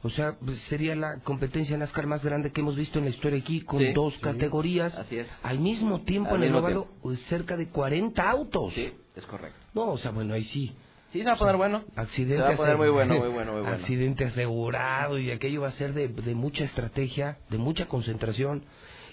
O 0.02 0.10
sea, 0.10 0.36
pues, 0.44 0.58
sería 0.68 0.94
la 0.94 1.20
competencia 1.20 1.78
NASCAR 1.78 2.06
más 2.06 2.22
grande 2.22 2.52
que 2.52 2.60
hemos 2.60 2.76
visto 2.76 2.98
en 2.98 3.06
la 3.06 3.12
historia 3.12 3.38
aquí, 3.38 3.62
con 3.62 3.78
Sí, 3.80 3.94
dos 3.94 4.12
sí. 4.12 4.20
categorías. 4.20 4.94
Así 4.94 5.16
es. 5.16 5.26
Al 5.42 5.58
mismo 5.58 6.02
tiempo 6.02 6.34
Al 6.34 6.42
en 6.42 6.50
el 6.50 6.54
óvalo, 6.54 6.88
pues, 7.00 7.18
cerca 7.30 7.56
de 7.56 7.70
40 7.70 8.30
autos. 8.30 8.74
Sí, 8.74 8.92
es 9.16 9.24
correcto. 9.24 9.58
No, 9.72 9.92
o 9.92 9.96
sea, 9.96 10.10
bueno, 10.10 10.34
ahí 10.34 10.44
sí. 10.44 10.76
Sí, 11.14 11.20
se 11.20 11.26
va 11.26 11.34
a 11.34 11.38
poner 11.38 11.56
bueno. 11.56 11.84
Accidente 11.94 12.36
Se 12.38 12.42
va 12.42 12.48
a 12.54 12.56
poner 12.56 12.76
muy 12.76 12.88
bueno, 12.88 13.14
muy 13.20 13.28
bueno, 13.28 13.52
muy 13.52 13.60
bueno. 13.60 13.76
Accidente 13.76 14.24
asegurado 14.24 15.16
y 15.16 15.30
aquello 15.30 15.60
va 15.60 15.68
a 15.68 15.72
ser 15.72 15.94
de, 15.94 16.08
de 16.08 16.34
mucha 16.34 16.64
estrategia, 16.64 17.38
de 17.50 17.58
mucha 17.58 17.86
concentración. 17.86 18.64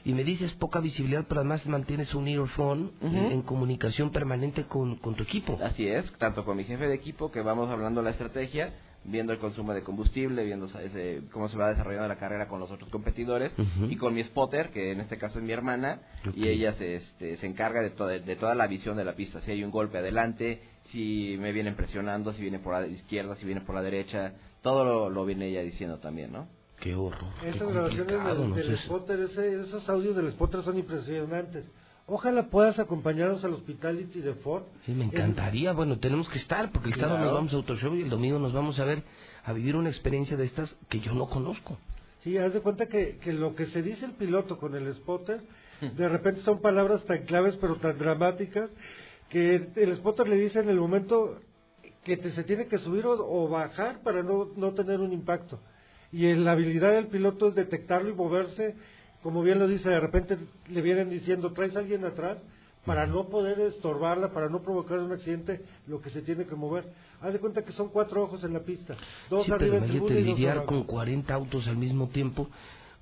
Y 0.03 0.13
me 0.13 0.23
dices 0.23 0.51
poca 0.53 0.79
visibilidad, 0.79 1.25
pero 1.29 1.41
además 1.41 1.63
mantienes 1.67 2.15
un 2.15 2.27
earphone 2.27 2.91
Ujú. 3.01 3.15
en, 3.15 3.31
en 3.33 3.41
comunicación 3.43 4.09
permanente 4.11 4.63
con, 4.63 4.95
con 4.95 5.13
tu 5.13 5.21
equipo. 5.21 5.59
Así 5.63 5.87
es, 5.87 6.11
tanto 6.13 6.43
con 6.43 6.57
mi 6.57 6.63
jefe 6.63 6.87
de 6.87 6.95
equipo 6.95 7.31
que 7.31 7.41
vamos 7.41 7.69
hablando 7.69 8.01
la 8.01 8.09
estrategia, 8.09 8.73
viendo 9.03 9.31
el 9.31 9.37
consumo 9.37 9.71
de 9.75 9.83
combustible, 9.83 10.43
viendo 10.43 10.67
eh, 10.79 11.21
cómo 11.31 11.49
se 11.49 11.57
va 11.57 11.69
desarrollando 11.69 12.07
la 12.07 12.17
carrera 12.17 12.47
con 12.47 12.59
los 12.59 12.71
otros 12.71 12.89
competidores, 12.89 13.51
y 13.89 13.95
con 13.97 14.15
mi 14.15 14.23
spotter, 14.23 14.71
que 14.71 14.91
en 14.91 15.01
este 15.01 15.19
caso 15.19 15.37
es 15.37 15.45
mi 15.45 15.51
hermana, 15.51 16.01
y 16.35 16.47
ella 16.47 16.73
se, 16.73 16.95
este, 16.95 17.37
se 17.37 17.45
encarga 17.45 17.83
de, 17.83 17.91
to- 17.91 18.07
de 18.07 18.35
toda 18.37 18.55
la 18.55 18.65
visión 18.65 18.97
de 18.97 19.05
la 19.05 19.13
pista, 19.13 19.39
si 19.41 19.51
hay 19.51 19.63
un 19.63 19.69
golpe 19.69 19.99
adelante, 19.99 20.63
si 20.91 21.37
me 21.39 21.51
vienen 21.51 21.75
presionando, 21.75 22.33
si 22.33 22.41
viene 22.41 22.59
por 22.59 22.73
la 22.73 22.85
izquierda, 22.87 23.35
si 23.35 23.45
viene 23.45 23.61
por 23.61 23.75
la 23.75 23.81
derecha, 23.81 24.33
todo 24.61 24.83
lo, 24.85 25.09
lo 25.09 25.25
viene 25.25 25.47
ella 25.47 25.61
diciendo 25.61 25.97
también, 25.99 26.31
¿no? 26.31 26.47
Qué 26.79 26.95
horror. 26.95 27.29
qué 27.41 27.49
Esas 27.49 27.69
grabaciones 27.69 28.07
complicado, 28.13 28.41
del, 28.41 28.49
¿no? 28.49 28.55
del 28.55 28.71
Es- 28.73 28.81
spotter, 28.81 29.19
ese- 29.21 29.61
esos 29.61 29.87
audios 29.89 30.15
del 30.15 30.31
spotter 30.31 30.61
son 30.63 30.77
impresionantes. 30.77 31.65
Ojalá 32.07 32.47
puedas 32.49 32.77
acompañarnos 32.79 33.43
al 33.45 33.53
Hospitality 33.53 34.19
de 34.21 34.33
Ford. 34.33 34.63
Sí, 34.85 34.91
me 34.91 35.05
encantaría. 35.05 35.71
Bueno, 35.71 35.99
tenemos 35.99 36.27
que 36.29 36.39
estar 36.39 36.71
porque 36.71 36.89
el 36.89 36.95
sábado 36.95 37.17
Claro. 37.17 37.25
nos 37.25 37.33
vamos 37.35 37.53
a 37.53 37.55
Autoshow 37.57 37.95
y 37.95 38.01
el 38.01 38.09
domingo 38.09 38.39
nos 38.39 38.51
vamos 38.51 38.79
a 38.79 38.85
ver, 38.85 39.03
a 39.45 39.53
vivir 39.53 39.75
una 39.75 39.89
experiencia 39.89 40.35
de 40.35 40.45
estas 40.45 40.75
que 40.89 40.99
yo 40.99 41.13
no 41.13 41.27
conozco. 41.29 41.77
Sí, 42.23 42.37
haz 42.37 42.53
de 42.53 42.59
cuenta 42.61 42.87
que, 42.87 43.17
que 43.17 43.31
lo 43.31 43.55
que 43.55 43.67
se 43.67 43.81
dice 43.81 44.05
el 44.05 44.13
piloto 44.13 44.57
con 44.57 44.75
el 44.75 44.91
spotter, 44.95 45.41
de 45.79 46.09
repente 46.09 46.41
son 46.41 46.59
palabras 46.61 47.03
tan 47.05 47.23
claves 47.25 47.55
pero 47.61 47.77
tan 47.77 47.97
dramáticas, 47.97 48.69
que 49.31 49.69
el 49.75 49.95
spotter 49.95 50.27
le 50.27 50.35
dice 50.35 50.59
en 50.59 50.69
el 50.69 50.77
momento 50.79 51.39
que 52.03 52.17
te- 52.17 52.31
se 52.31 52.43
tiene 52.43 52.67
que 52.67 52.77
subir 52.79 53.05
o, 53.05 53.13
o 53.13 53.47
bajar 53.49 54.01
para 54.03 54.21
no, 54.23 54.49
no 54.57 54.73
tener 54.73 54.99
un 54.99 55.13
impacto. 55.13 55.59
Y 56.11 56.25
en 56.27 56.43
la 56.43 56.51
habilidad 56.51 56.91
del 56.91 57.07
piloto 57.07 57.47
es 57.47 57.55
detectarlo 57.55 58.09
y 58.09 58.13
moverse, 58.13 58.75
como 59.23 59.41
bien 59.41 59.59
lo 59.59 59.67
dice, 59.67 59.89
de 59.89 59.99
repente 59.99 60.37
le 60.69 60.81
vienen 60.81 61.09
diciendo, 61.09 61.53
traes 61.53 61.75
a 61.75 61.79
alguien 61.79 62.03
atrás, 62.03 62.37
para 62.85 63.05
no 63.05 63.29
poder 63.29 63.59
estorbarla, 63.61 64.33
para 64.33 64.49
no 64.49 64.61
provocar 64.63 64.97
un 64.99 65.11
accidente, 65.13 65.61
lo 65.87 66.01
que 66.01 66.09
se 66.09 66.23
tiene 66.23 66.45
que 66.45 66.55
mover. 66.55 66.85
Haz 67.21 67.31
de 67.33 67.39
cuenta 67.39 67.63
que 67.63 67.71
son 67.73 67.89
cuatro 67.89 68.23
ojos 68.23 68.43
en 68.43 68.53
la 68.53 68.61
pista, 68.61 68.95
dos 69.29 69.45
Sí, 69.45 69.51
arriba 69.51 69.75
pero 69.79 69.85
en 69.93 69.99
dos 69.99 70.11
lidiar 70.11 70.65
con 70.65 70.83
40 70.83 71.33
autos 71.33 71.67
al 71.67 71.77
mismo 71.77 72.09
tiempo. 72.09 72.49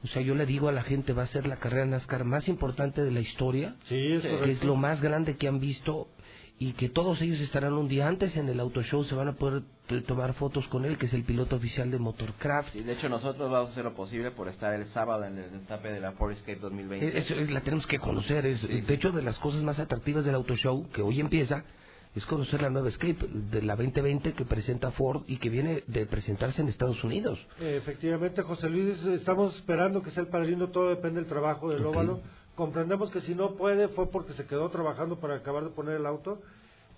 O 0.04 0.08
sea, 0.08 0.22
yo 0.22 0.36
le 0.36 0.46
digo 0.46 0.68
a 0.70 0.72
la 0.74 0.84
gente, 0.84 1.14
va 1.14 1.24
a 1.24 1.28
ser 1.28 1.46
la 1.48 1.58
carrera 1.58 1.86
NASCAR 1.86 2.24
más 2.26 2.48
importante 2.50 3.02
de 3.04 3.12
la 3.12 3.22
historia, 3.22 3.76
Sí, 3.88 3.96
es 4.14 4.22
que 4.22 4.52
es 4.52 4.64
lo 4.64 4.76
más 4.76 5.02
grande 5.02 5.36
que 5.38 5.48
han 5.48 5.60
visto 5.62 6.08
y 6.62 6.74
que 6.74 6.90
todos 6.90 7.22
ellos 7.22 7.40
estarán 7.40 7.72
un 7.74 7.88
día 7.88 8.08
antes 8.08 8.36
en 8.36 8.50
el 8.50 8.60
auto 8.60 8.84
show, 8.84 9.04
se 9.06 9.16
van 9.16 9.30
a 9.30 9.34
poder 9.34 9.64
tomar 10.06 10.34
fotos 10.34 10.68
con 10.68 10.84
él, 10.84 10.98
que 10.98 11.06
es 11.06 11.14
el 11.14 11.24
piloto 11.24 11.56
oficial 11.56 11.90
de 11.90 11.98
Motorcraft. 12.00 12.74
Sí, 12.74 12.82
de 12.84 12.94
hecho, 12.94 13.08
nosotros 13.08 13.50
vamos 13.50 13.70
a 13.70 13.72
hacer 13.72 13.86
lo 13.86 13.94
posible 13.96 14.32
por 14.32 14.50
estar 14.50 14.74
el 14.74 14.86
sábado 14.88 15.24
en 15.24 15.38
el 15.38 15.52
destape 15.52 15.90
de 15.92 16.02
la 16.02 16.12
Forescape 16.12 16.58
2020. 16.60 17.08
Eh, 17.08 17.20
Eso 17.20 17.34
es- 17.36 17.50
la 17.50 17.62
tenemos 17.62 17.88
que 17.88 17.98
conocer. 18.00 18.46
Es, 18.46 18.62
de 18.68 18.94
hecho, 18.94 19.12
de 19.12 19.22
las 19.24 19.38
cosas 19.40 19.64
más 19.64 19.80
atractivas 19.80 20.26
del 20.26 20.36
auto 20.36 20.56
show, 20.58 20.86
que 20.94 21.02
hoy 21.02 21.22
empieza, 21.22 21.64
es 22.14 22.26
conocer 22.26 22.62
la 22.62 22.70
nueva 22.72 22.90
Escape 22.90 23.18
de 23.30 23.62
la 23.62 23.76
2020 23.78 24.34
que 24.34 24.44
presenta 24.44 24.92
Ford 24.92 25.24
y 25.28 25.38
que 25.38 25.48
viene 25.50 25.84
de 25.88 26.06
presentarse 26.08 26.62
en 26.62 26.68
Estados 26.68 27.02
Unidos. 27.06 27.40
Eh, 27.62 27.78
Efectivamente, 27.78 28.42
José 28.42 28.68
Luis, 28.70 28.98
estamos 29.06 29.56
esperando 29.56 30.02
que 30.04 30.12
sea 30.12 30.24
el 30.24 30.30
padrino, 30.30 30.68
todo 30.70 30.90
depende 30.90 31.22
del 31.22 31.30
trabajo 31.30 31.70
del 31.70 31.86
óvalo. 31.86 32.20
Comprendemos 32.60 33.10
que 33.10 33.22
si 33.22 33.34
no 33.36 33.56
puede 33.56 33.88
fue 33.88 34.12
porque 34.12 34.34
se 34.34 34.46
quedó 34.46 34.70
trabajando 34.70 35.18
para 35.22 35.36
acabar 35.36 35.64
de 35.64 35.70
poner 35.70 35.96
el 35.96 36.06
auto, 36.06 36.42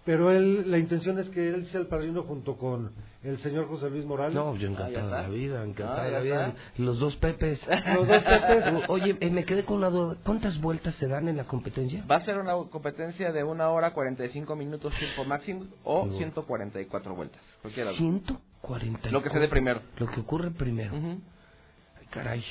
pero 0.05 0.31
él, 0.31 0.71
la 0.71 0.79
intención 0.79 1.19
es 1.19 1.29
que 1.29 1.49
él 1.49 1.67
sea 1.67 1.79
el 1.81 1.85
padrino 1.85 2.23
junto 2.23 2.57
con 2.57 2.91
el 3.21 3.37
señor 3.43 3.67
José 3.67 3.91
Luis 3.91 4.03
Morales. 4.03 4.33
No, 4.33 4.55
yo 4.55 4.69
encantado 4.69 5.05
de 5.05 5.11
la 5.21 5.29
vida, 5.29 5.63
encantado 5.63 6.01
Ah, 6.01 6.05
de 6.05 6.11
ya 6.11 6.17
la 6.17 6.23
vida. 6.23 6.47
está. 6.47 6.59
Los 6.81 6.97
dos 6.97 7.15
Pepes. 7.17 7.61
Los 7.95 8.07
dos 8.07 8.23
Pepes. 8.23 8.73
Oye, 8.89 9.15
eh, 9.19 9.29
me 9.29 9.45
quedé 9.45 9.63
con 9.63 9.77
una 9.77 9.91
duda. 9.91 10.17
¿Cuántas 10.25 10.59
vueltas 10.59 10.95
se 10.95 11.07
dan 11.07 11.27
en 11.27 11.37
la 11.37 11.43
competencia? 11.43 12.03
Va 12.09 12.15
a 12.15 12.21
ser 12.21 12.39
una 12.39 12.53
competencia 12.71 13.31
de 13.31 13.43
una 13.43 13.69
hora 13.69 13.93
45 13.93 14.55
minutos 14.55 14.91
tiempo 14.97 15.23
máximo 15.25 15.65
o 15.83 16.07
No. 16.07 16.13
144 16.17 17.13
vueltas. 17.15 17.39
Cualquiera. 17.61 17.91
140. 17.93 19.11
Lo 19.11 19.21
que 19.21 19.29
se 19.29 19.37
dé 19.37 19.47
primero. 19.47 19.81
Lo 19.99 20.07
que 20.07 20.21
ocurre 20.21 20.49
primero. 20.49 20.91
Ay, 20.95 22.07
caray. 22.09 22.43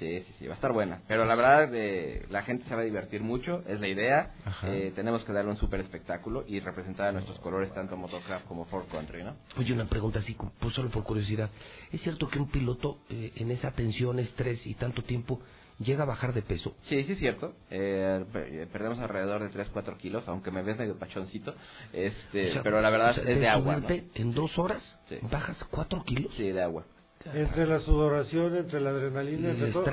Sí, 0.00 0.24
sí, 0.26 0.34
sí, 0.38 0.46
va 0.46 0.52
a 0.52 0.56
estar 0.56 0.72
buena. 0.72 1.02
Pero 1.06 1.24
la 1.26 1.34
verdad, 1.36 1.70
eh, 1.74 2.26
la 2.30 2.42
gente 2.42 2.64
se 2.66 2.74
va 2.74 2.80
a 2.80 2.84
divertir 2.84 3.20
mucho, 3.22 3.62
es 3.68 3.78
la 3.78 3.86
idea. 3.86 4.32
Eh, 4.64 4.92
tenemos 4.96 5.22
que 5.24 5.32
darle 5.32 5.50
un 5.52 5.56
super 5.58 5.78
espectáculo 5.78 6.44
y 6.48 6.58
representar 6.58 7.08
a 7.08 7.12
nuestros 7.12 7.38
colores, 7.38 7.72
tanto 7.74 7.96
Motocraft 7.96 8.46
como 8.46 8.64
Ford 8.64 8.86
Country, 8.90 9.22
¿no? 9.22 9.36
Oye, 9.58 9.72
una 9.74 9.84
pregunta 9.84 10.18
así, 10.20 10.36
pues 10.58 10.74
solo 10.74 10.88
por 10.90 11.04
curiosidad. 11.04 11.50
¿Es 11.92 12.00
cierto 12.00 12.28
que 12.28 12.38
un 12.40 12.48
piloto 12.50 12.98
eh, 13.10 13.32
en 13.36 13.50
esa 13.52 13.70
tensión, 13.72 14.18
estrés 14.18 14.66
y 14.66 14.74
tanto 14.74 15.02
tiempo 15.04 15.40
llega 15.78 16.02
a 16.04 16.06
bajar 16.06 16.32
de 16.34 16.42
peso? 16.42 16.74
Sí, 16.82 17.04
sí 17.04 17.12
es 17.12 17.18
cierto. 17.18 17.54
Eh, 17.70 18.24
pe- 18.32 18.66
perdemos 18.72 18.98
alrededor 19.00 19.42
de 19.42 19.50
3-4 19.50 19.96
kilos, 19.98 20.24
aunque 20.28 20.50
me 20.50 20.62
ves 20.62 20.76
medio 20.78 20.98
pachoncito. 20.98 21.54
Este, 21.92 22.48
O 22.48 22.52
sea, 22.54 22.62
pero 22.62 22.80
la 22.80 22.90
verdad 22.90 23.10
o 23.10 23.14
sea, 23.14 23.24
es 23.24 23.40
de 23.40 23.48
agua, 23.48 23.80
En 24.14 24.32
dos 24.32 24.58
horas 24.58 24.98
bajas 25.30 25.62
cuatro 25.64 26.02
kilos. 26.04 26.32
Sí, 26.36 26.50
de 26.52 26.62
agua. 26.62 26.84
Entre 27.34 27.66
la 27.66 27.80
sudoración, 27.80 28.56
entre 28.56 28.80
la 28.80 28.90
adrenalina, 28.90 29.50
entre 29.50 29.72
todo. 29.72 29.84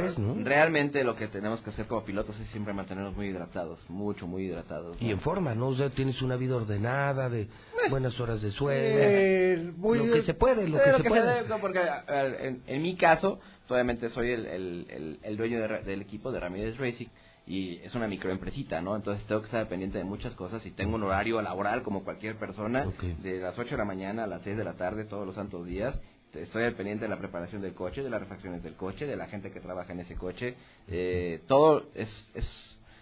Realmente 0.45 1.03
lo 1.03 1.17
que 1.17 1.27
tenemos 1.27 1.61
que 1.61 1.71
hacer 1.71 1.85
como 1.85 2.05
pilotos 2.05 2.39
es 2.39 2.47
siempre 2.51 2.73
mantenernos 2.73 3.13
muy 3.17 3.27
hidratados, 3.27 3.79
mucho, 3.89 4.25
muy 4.27 4.43
hidratados. 4.45 4.95
Y 5.01 5.11
en 5.11 5.19
forma, 5.19 5.53
¿no? 5.53 5.67
O 5.67 5.75
sea, 5.75 5.89
tienes 5.89 6.21
una 6.21 6.37
vida 6.37 6.55
ordenada, 6.55 7.27
de 7.29 7.49
buenas 7.89 8.17
horas 8.21 8.41
de 8.41 8.51
sueño. 8.51 8.79
Eh, 8.81 9.73
muy- 9.75 10.07
lo 10.07 10.13
que 10.13 10.21
se 10.23 10.35
puede, 10.35 10.69
lo 10.69 10.77
Eh, 10.77 10.81
que 10.85 10.91
lo 10.91 10.97
se 10.99 11.03
que 11.03 11.09
puede. 11.09 11.33
debe, 11.35 11.49
no, 11.49 11.59
porque 11.59 11.81
en, 12.07 12.61
en 12.65 12.81
mi 12.81 12.95
caso, 12.95 13.39
obviamente 13.67 14.09
soy 14.11 14.31
el, 14.31 14.45
el, 14.45 14.87
el, 14.89 15.19
el 15.21 15.37
dueño 15.37 15.59
de 15.59 15.81
del 15.81 16.01
equipo 16.01 16.31
de 16.31 16.39
Ramírez 16.39 16.77
Racing 16.77 17.07
y 17.45 17.75
es 17.79 17.93
una 17.93 18.07
microempresita, 18.07 18.81
¿no? 18.81 18.95
Entonces 18.95 19.25
tengo 19.27 19.41
que 19.41 19.47
estar 19.47 19.67
pendiente 19.67 19.97
de 19.97 20.05
muchas 20.05 20.33
cosas 20.35 20.65
y 20.65 20.71
tengo 20.71 20.95
un 20.95 21.03
horario 21.03 21.41
laboral 21.41 21.83
como 21.83 22.05
cualquier 22.05 22.37
persona, 22.37 22.85
de 23.21 23.39
las 23.41 23.59
8 23.59 23.71
de 23.71 23.77
la 23.77 23.85
mañana 23.85 24.23
a 24.23 24.27
las 24.27 24.43
6 24.43 24.55
de 24.55 24.63
la 24.63 24.75
tarde 24.75 25.03
todos 25.03 25.25
los 25.25 25.35
santos 25.35 25.65
días. 25.65 25.99
Estoy 26.43 26.63
al 26.63 26.73
pendiente 26.73 27.05
de 27.05 27.09
la 27.09 27.17
preparación 27.17 27.61
del 27.61 27.73
coche, 27.73 28.03
de 28.03 28.09
las 28.09 28.19
refacciones 28.19 28.63
del 28.63 28.73
coche, 28.75 29.05
de 29.05 29.15
la 29.15 29.27
gente 29.27 29.51
que 29.51 29.59
trabaja 29.59 29.93
en 29.93 29.99
ese 30.01 30.15
coche. 30.15 30.55
Eh, 30.87 31.41
todo 31.47 31.85
es, 31.95 32.09
es... 32.33 32.47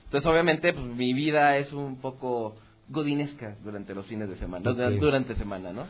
Entonces, 0.05 0.29
obviamente, 0.29 0.71
pues, 0.73 0.85
mi 0.85 1.13
vida 1.13 1.57
es 1.57 1.71
un 1.73 1.97
poco 1.99 2.55
godinesca 2.89 3.55
durante 3.63 3.93
los 3.95 4.05
fines 4.05 4.29
de 4.29 4.37
semana, 4.37 4.69
Ok. 4.71 4.77
durante 4.99 5.35
semana, 5.35 5.73
¿no? 5.73 5.85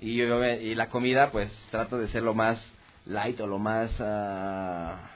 Y, 0.00 0.16
yo- 0.16 0.44
y 0.44 0.74
la 0.74 0.88
comida, 0.90 1.30
pues 1.30 1.50
trato 1.70 1.96
de 1.98 2.08
ser 2.08 2.22
lo 2.22 2.34
más 2.34 2.58
light 3.06 3.40
o 3.40 3.46
lo 3.46 3.58
más 3.58 3.90
ah, 4.00 5.10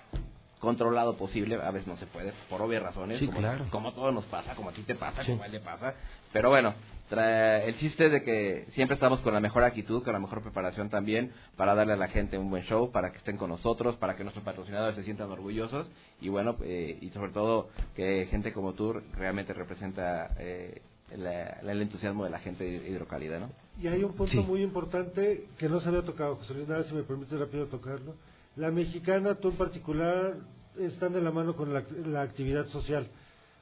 controlado 0.60 1.16
posible. 1.16 1.56
A 1.56 1.70
veces 1.70 1.86
no 1.86 1.96
se 1.96 2.06
puede, 2.06 2.32
por 2.48 2.62
obvias 2.62 2.82
razones. 2.82 3.18
Sí, 3.18 3.26
como, 3.26 3.38
claro. 3.40 3.66
como 3.70 3.92
todo 3.92 4.10
nos 4.12 4.24
pasa, 4.26 4.54
como 4.54 4.70
a 4.70 4.72
ti 4.72 4.82
te 4.82 4.94
pasa, 4.94 5.22
Sí. 5.24 5.32
como 5.32 5.42
a 5.42 5.46
él 5.46 5.52
le 5.52 5.60
pasa. 5.60 5.94
Pero 6.32 6.48
bueno, 6.48 6.74
tra- 7.10 7.62
el 7.64 7.76
chiste 7.78 8.06
es 8.06 8.12
de 8.12 8.22
que 8.24 8.66
siempre 8.72 8.94
estamos 8.94 9.20
con 9.20 9.32
la 9.34 9.40
mejor 9.40 9.62
actitud, 9.64 10.02
con 10.02 10.12
la 10.12 10.18
mejor 10.18 10.42
preparación 10.42 10.88
también, 10.90 11.32
para 11.56 11.74
darle 11.74 11.94
a 11.94 11.96
la 11.96 12.08
gente 12.08 12.38
un 12.38 12.50
buen 12.50 12.62
show, 12.64 12.90
para 12.92 13.10
que 13.12 13.18
estén 13.18 13.36
con 13.36 13.50
nosotros, 13.50 13.96
para 13.96 14.16
que 14.16 14.22
nuestros 14.24 14.44
patrocinadores 14.44 14.96
se 14.96 15.04
sientan 15.04 15.30
orgullosos. 15.30 15.88
Y 16.20 16.28
bueno, 16.28 16.56
eh, 16.62 16.98
y 17.00 17.10
sobre 17.10 17.32
todo 17.32 17.68
que 17.94 18.26
gente 18.30 18.52
como 18.52 18.74
tú 18.74 18.92
realmente 19.16 19.52
representa 19.54 20.34
eh, 20.38 20.82
la- 21.16 21.60
el 21.62 21.80
entusiasmo 21.82 22.24
de 22.24 22.30
la 22.30 22.38
gente 22.38 22.64
de 22.64 22.88
hidrocálida, 22.90 23.38
¿no? 23.38 23.50
Y 23.80 23.86
hay 23.88 24.04
un 24.04 24.12
punto 24.14 24.32
Sí. 24.32 24.38
muy 24.40 24.62
importante 24.62 25.46
que 25.58 25.68
no 25.68 25.80
se 25.80 25.88
había 25.88 26.02
tocado, 26.02 26.36
José 26.36 26.52
Luis, 26.54 26.68
nada 26.68 26.84
si 26.84 26.94
me 26.94 27.02
permite 27.04 27.36
rápido 27.36 27.66
tocarlo. 27.66 28.14
La 28.56 28.70
mexicana, 28.70 29.36
tú 29.36 29.48
en 29.50 29.56
particular, 29.56 30.34
están 30.78 31.12
de 31.12 31.22
la 31.22 31.30
mano 31.30 31.56
con 31.56 31.72
la, 31.72 31.82
la 32.06 32.22
actividad 32.22 32.66
social. 32.66 33.08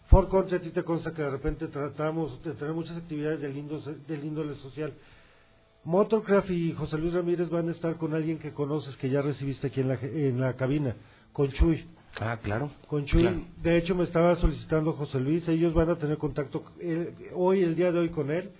Ford 0.08 0.28
Country, 0.30 0.56
a 0.56 0.60
ti 0.60 0.70
te 0.70 0.84
consta 0.84 1.12
que 1.12 1.22
de 1.22 1.30
repente 1.30 1.66
tratamos 1.66 2.42
de 2.44 2.52
tener 2.52 2.72
muchas 2.74 2.96
actividades 2.96 3.40
del 3.40 3.56
índole, 3.56 3.96
del 4.06 4.24
índole 4.24 4.54
social. 4.56 4.92
Motorcraft 5.84 6.50
y 6.50 6.72
José 6.72 6.98
Luis 6.98 7.12
Ramírez 7.14 7.48
van 7.48 7.68
a 7.68 7.72
estar 7.72 7.96
con 7.96 8.14
alguien 8.14 8.38
que 8.38 8.52
conoces, 8.52 8.96
que 8.96 9.08
ya 9.08 9.20
recibiste 9.22 9.68
aquí 9.68 9.80
en 9.80 9.88
la, 9.88 9.94
en 10.00 10.40
la 10.40 10.54
cabina, 10.54 10.94
con 11.32 11.50
Chuy. 11.50 11.84
Ah, 12.20 12.38
claro. 12.42 12.70
Con 12.88 13.04
Chuy, 13.04 13.22
Claro. 13.22 13.40
de 13.62 13.76
hecho 13.76 13.94
me 13.94 14.04
estaba 14.04 14.36
solicitando 14.36 14.92
José 14.94 15.20
Luis, 15.20 15.46
ellos 15.48 15.74
van 15.74 15.90
a 15.90 15.96
tener 15.96 16.18
contacto 16.18 16.64
eh, 16.80 17.30
hoy, 17.34 17.62
el 17.62 17.74
día 17.74 17.92
de 17.92 17.98
hoy 17.98 18.08
con 18.10 18.30
él. 18.30 18.50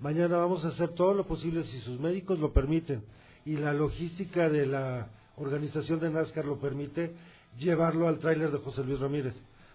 Mañana 0.00 0.36
vamos 0.38 0.64
a 0.64 0.68
hacer 0.68 0.90
todo 0.90 1.14
lo 1.14 1.24
posible 1.26 1.64
si 1.64 1.80
sus 1.80 2.00
médicos 2.00 2.38
lo 2.38 2.52
permiten 2.52 3.02
y 3.46 3.56
la 3.56 3.72
logística 3.72 4.48
de 4.48 4.66
la 4.66 5.08
organización 5.36 6.00
de 6.00 6.10
NASCAR 6.10 6.44
lo 6.44 6.58
permite, 6.58 7.14
llevarlo 7.58 8.08
al 8.08 8.18
tráiler 8.18 8.50
de 8.50 8.58
José 8.58 8.82
Luis 8.84 8.98
Ramírez 9.00 9.34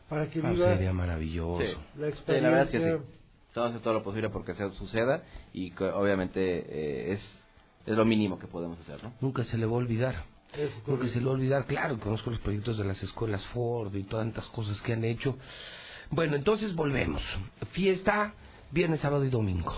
para 0.10 0.30
que 0.30 0.40
Ah, 0.44 0.50
viva 0.52 0.66
sería 0.68 0.94
maravilloso. 0.94 1.62
Sí. 1.62 1.68
la 1.98 2.08
Sí, 2.12 2.24
la 2.28 2.50
verdad 2.50 2.62
es 2.64 2.70
que 2.72 2.78
experiencia. 2.78 2.98
sí. 2.98 3.16
Vamos 3.56 3.68
a 3.68 3.70
hacer 3.74 3.82
todo 3.82 3.94
lo 3.96 4.04
posible 4.04 4.30
porque 4.30 4.52
eso 4.54 4.74
suceda 4.76 5.24
y 5.54 5.72
que 5.72 5.84
obviamente 5.86 6.40
eh, 6.42 7.14
es, 7.14 7.22
es 7.86 7.96
lo 7.98 8.06
mínimo 8.06 8.38
que 8.40 8.48
podemos 8.48 8.80
hacer, 8.80 9.04
¿no? 9.04 9.14
Nunca 9.22 9.44
se 9.44 9.58
le 9.58 9.66
va 9.66 9.74
a 9.74 9.76
olvidar. 9.76 10.24
Nunca 10.88 11.08
se 11.10 11.20
le 11.20 11.26
va 11.26 11.32
a 11.32 11.36
olvidar. 11.36 11.66
Claro, 11.66 12.00
conozco 12.00 12.30
los 12.30 12.40
proyectos 12.40 12.78
de 12.78 12.86
las 12.86 13.02
escuelas 13.04 13.46
Ford 13.48 13.94
y 13.96 14.04
tantas 14.04 14.46
cosas 14.48 14.82
que 14.82 14.94
han 14.94 15.04
hecho. 15.04 15.38
Bueno, 16.12 16.36
entonces 16.36 16.74
volvemos. 16.76 17.22
Fiesta, 17.72 18.34
viernes, 18.72 19.02
sábado 19.02 19.26
y 19.26 19.30
domingo. 19.30 19.74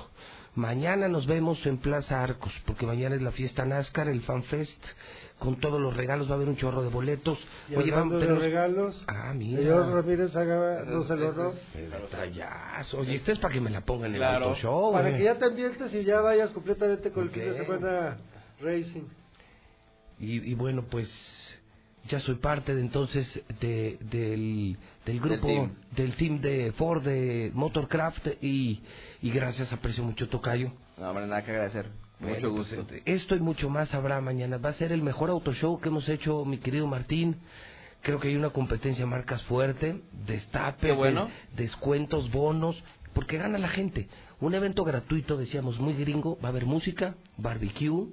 Mañana 0.56 1.08
nos 1.08 1.26
vemos 1.28 1.66
en 1.66 1.78
Plaza 1.78 2.22
Arcos, 2.24 2.54
porque 2.66 2.86
mañana 2.86 3.16
es 3.16 3.22
la 3.22 3.32
fiesta 3.32 3.66
NASCAR, 3.66 4.10
el 4.10 4.22
Fan 4.22 4.44
Fest, 4.44 4.82
con 5.42 5.60
todos 5.60 5.82
los 5.82 5.98
regalos, 5.98 6.28
va 6.30 6.34
a 6.34 6.36
haber 6.36 6.50
un 6.50 6.56
chorro 6.56 6.84
de 6.84 6.90
boletos. 6.90 7.40
Y 7.68 7.76
Oye, 7.76 7.90
vamos, 7.90 8.20
tenemos- 8.20 8.44
regalos, 8.44 9.04
Ah, 9.08 9.34
mira. 9.34 9.60
señor 9.60 9.92
Ramírez 9.92 10.36
haga 10.36 10.84
nos 10.86 11.10
el 11.10 11.24
honor. 11.24 11.56
El 11.74 11.90
detallazo. 11.90 13.00
Oye, 13.00 13.16
este 13.16 13.32
es 13.32 13.40
para 13.40 13.52
que 13.52 13.60
me 13.60 13.72
la 13.72 13.82
pongan 13.82 14.12
en 14.12 14.18
el 14.18 14.24
auto 14.24 14.54
show. 14.58 14.94
Para 14.94 15.10
eh. 15.10 15.18
que 15.18 15.24
ya 15.24 15.40
te 15.40 15.46
ambientes 15.46 15.92
y 15.96 16.04
ya 16.04 16.22
vayas 16.22 16.52
completamente 16.52 17.12
con 17.12 17.24
el 17.24 17.30
fin 17.32 17.44
de 17.44 17.58
semana 17.58 18.18
racing. 18.62 19.02
Y, 20.20 20.52
y 20.52 20.54
bueno, 20.54 20.86
pues 20.92 21.10
ya 22.08 22.20
soy 22.20 22.36
parte 22.36 22.76
de 22.76 22.82
entonces 22.82 23.42
de, 23.60 23.98
del, 24.00 24.78
del 25.08 25.20
grupo, 25.20 25.48
team. 25.48 25.74
del 25.96 26.16
team 26.18 26.40
de 26.40 26.72
Ford, 26.74 27.02
de 27.02 27.50
Motorcraft 27.56 28.28
y, 28.44 28.80
y 29.24 29.32
gracias, 29.32 29.74
aprecio 29.74 30.04
mucho 30.04 30.30
Tocayo. 30.30 30.72
No, 31.00 31.10
hombre, 31.10 31.26
nada 31.26 31.44
que 31.44 31.50
agradecer. 31.50 31.88
Mucho 32.22 32.52
pues, 32.52 32.70
gusto. 32.70 32.76
entre 32.76 33.02
esto 33.06 33.36
y 33.36 33.40
mucho 33.40 33.70
más 33.70 33.94
habrá 33.94 34.22
mañana. 34.22 34.58
Va 34.58 34.70
a 34.70 34.74
ser 34.74 34.92
el 34.92 35.02
mejor 35.02 35.30
auto 35.30 35.54
show 35.54 35.80
que 35.80 35.90
hemos 35.90 36.08
hecho, 36.08 36.46
mi 36.46 36.58
querido 36.58 36.88
Martín. 36.88 37.38
Creo 38.02 38.20
que 38.20 38.30
hay 38.30 38.36
una 38.36 38.50
competencia 38.50 39.06
marcas 39.06 39.44
fuerte, 39.44 40.02
destape, 40.26 40.88
Qué 40.88 40.94
bueno. 40.94 41.30
descuentos, 41.56 42.32
bonos, 42.32 42.82
porque 43.14 43.38
gana 43.38 43.58
la 43.58 43.70
gente. 43.70 44.08
Un 44.40 44.56
evento 44.56 44.84
gratuito, 44.84 45.38
decíamos, 45.38 45.80
muy 45.80 45.94
gringo. 45.94 46.38
Va 46.44 46.50
a 46.50 46.52
haber 46.52 46.66
música, 46.66 47.16
barbecue, 47.38 48.08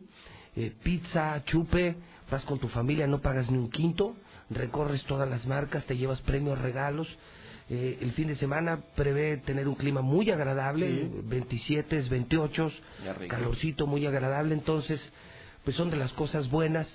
eh, 0.56 0.72
pizza, 0.82 1.42
chupe. 1.44 1.96
Vas 2.30 2.44
con 2.44 2.58
tu 2.58 2.68
familia, 2.68 3.06
no 3.06 3.20
pagas 3.20 3.50
ni 3.50 3.56
un 3.56 3.70
quinto. 3.70 4.14
Recorres 4.50 5.02
todas 5.04 5.28
las 5.28 5.46
marcas, 5.46 5.86
te 5.86 5.96
llevas 5.96 6.20
premios, 6.22 6.58
regalos. 6.60 7.08
Eh, 7.70 7.98
el 8.00 8.12
fin 8.12 8.28
de 8.28 8.36
semana 8.36 8.80
prevé 8.96 9.36
tener 9.38 9.68
un 9.68 9.74
clima 9.74 10.00
muy 10.00 10.30
agradable, 10.30 10.88
Sí. 10.88 11.10
27, 11.24 12.00
28, 12.08 12.72
Ya 13.04 13.12
rico. 13.14 13.30
calorcito 13.34 13.86
muy 13.86 14.06
agradable, 14.06 14.54
entonces 14.54 15.00
pues 15.64 15.76
son 15.76 15.90
de 15.90 15.96
las 15.96 16.12
cosas 16.14 16.48
buenas 16.50 16.88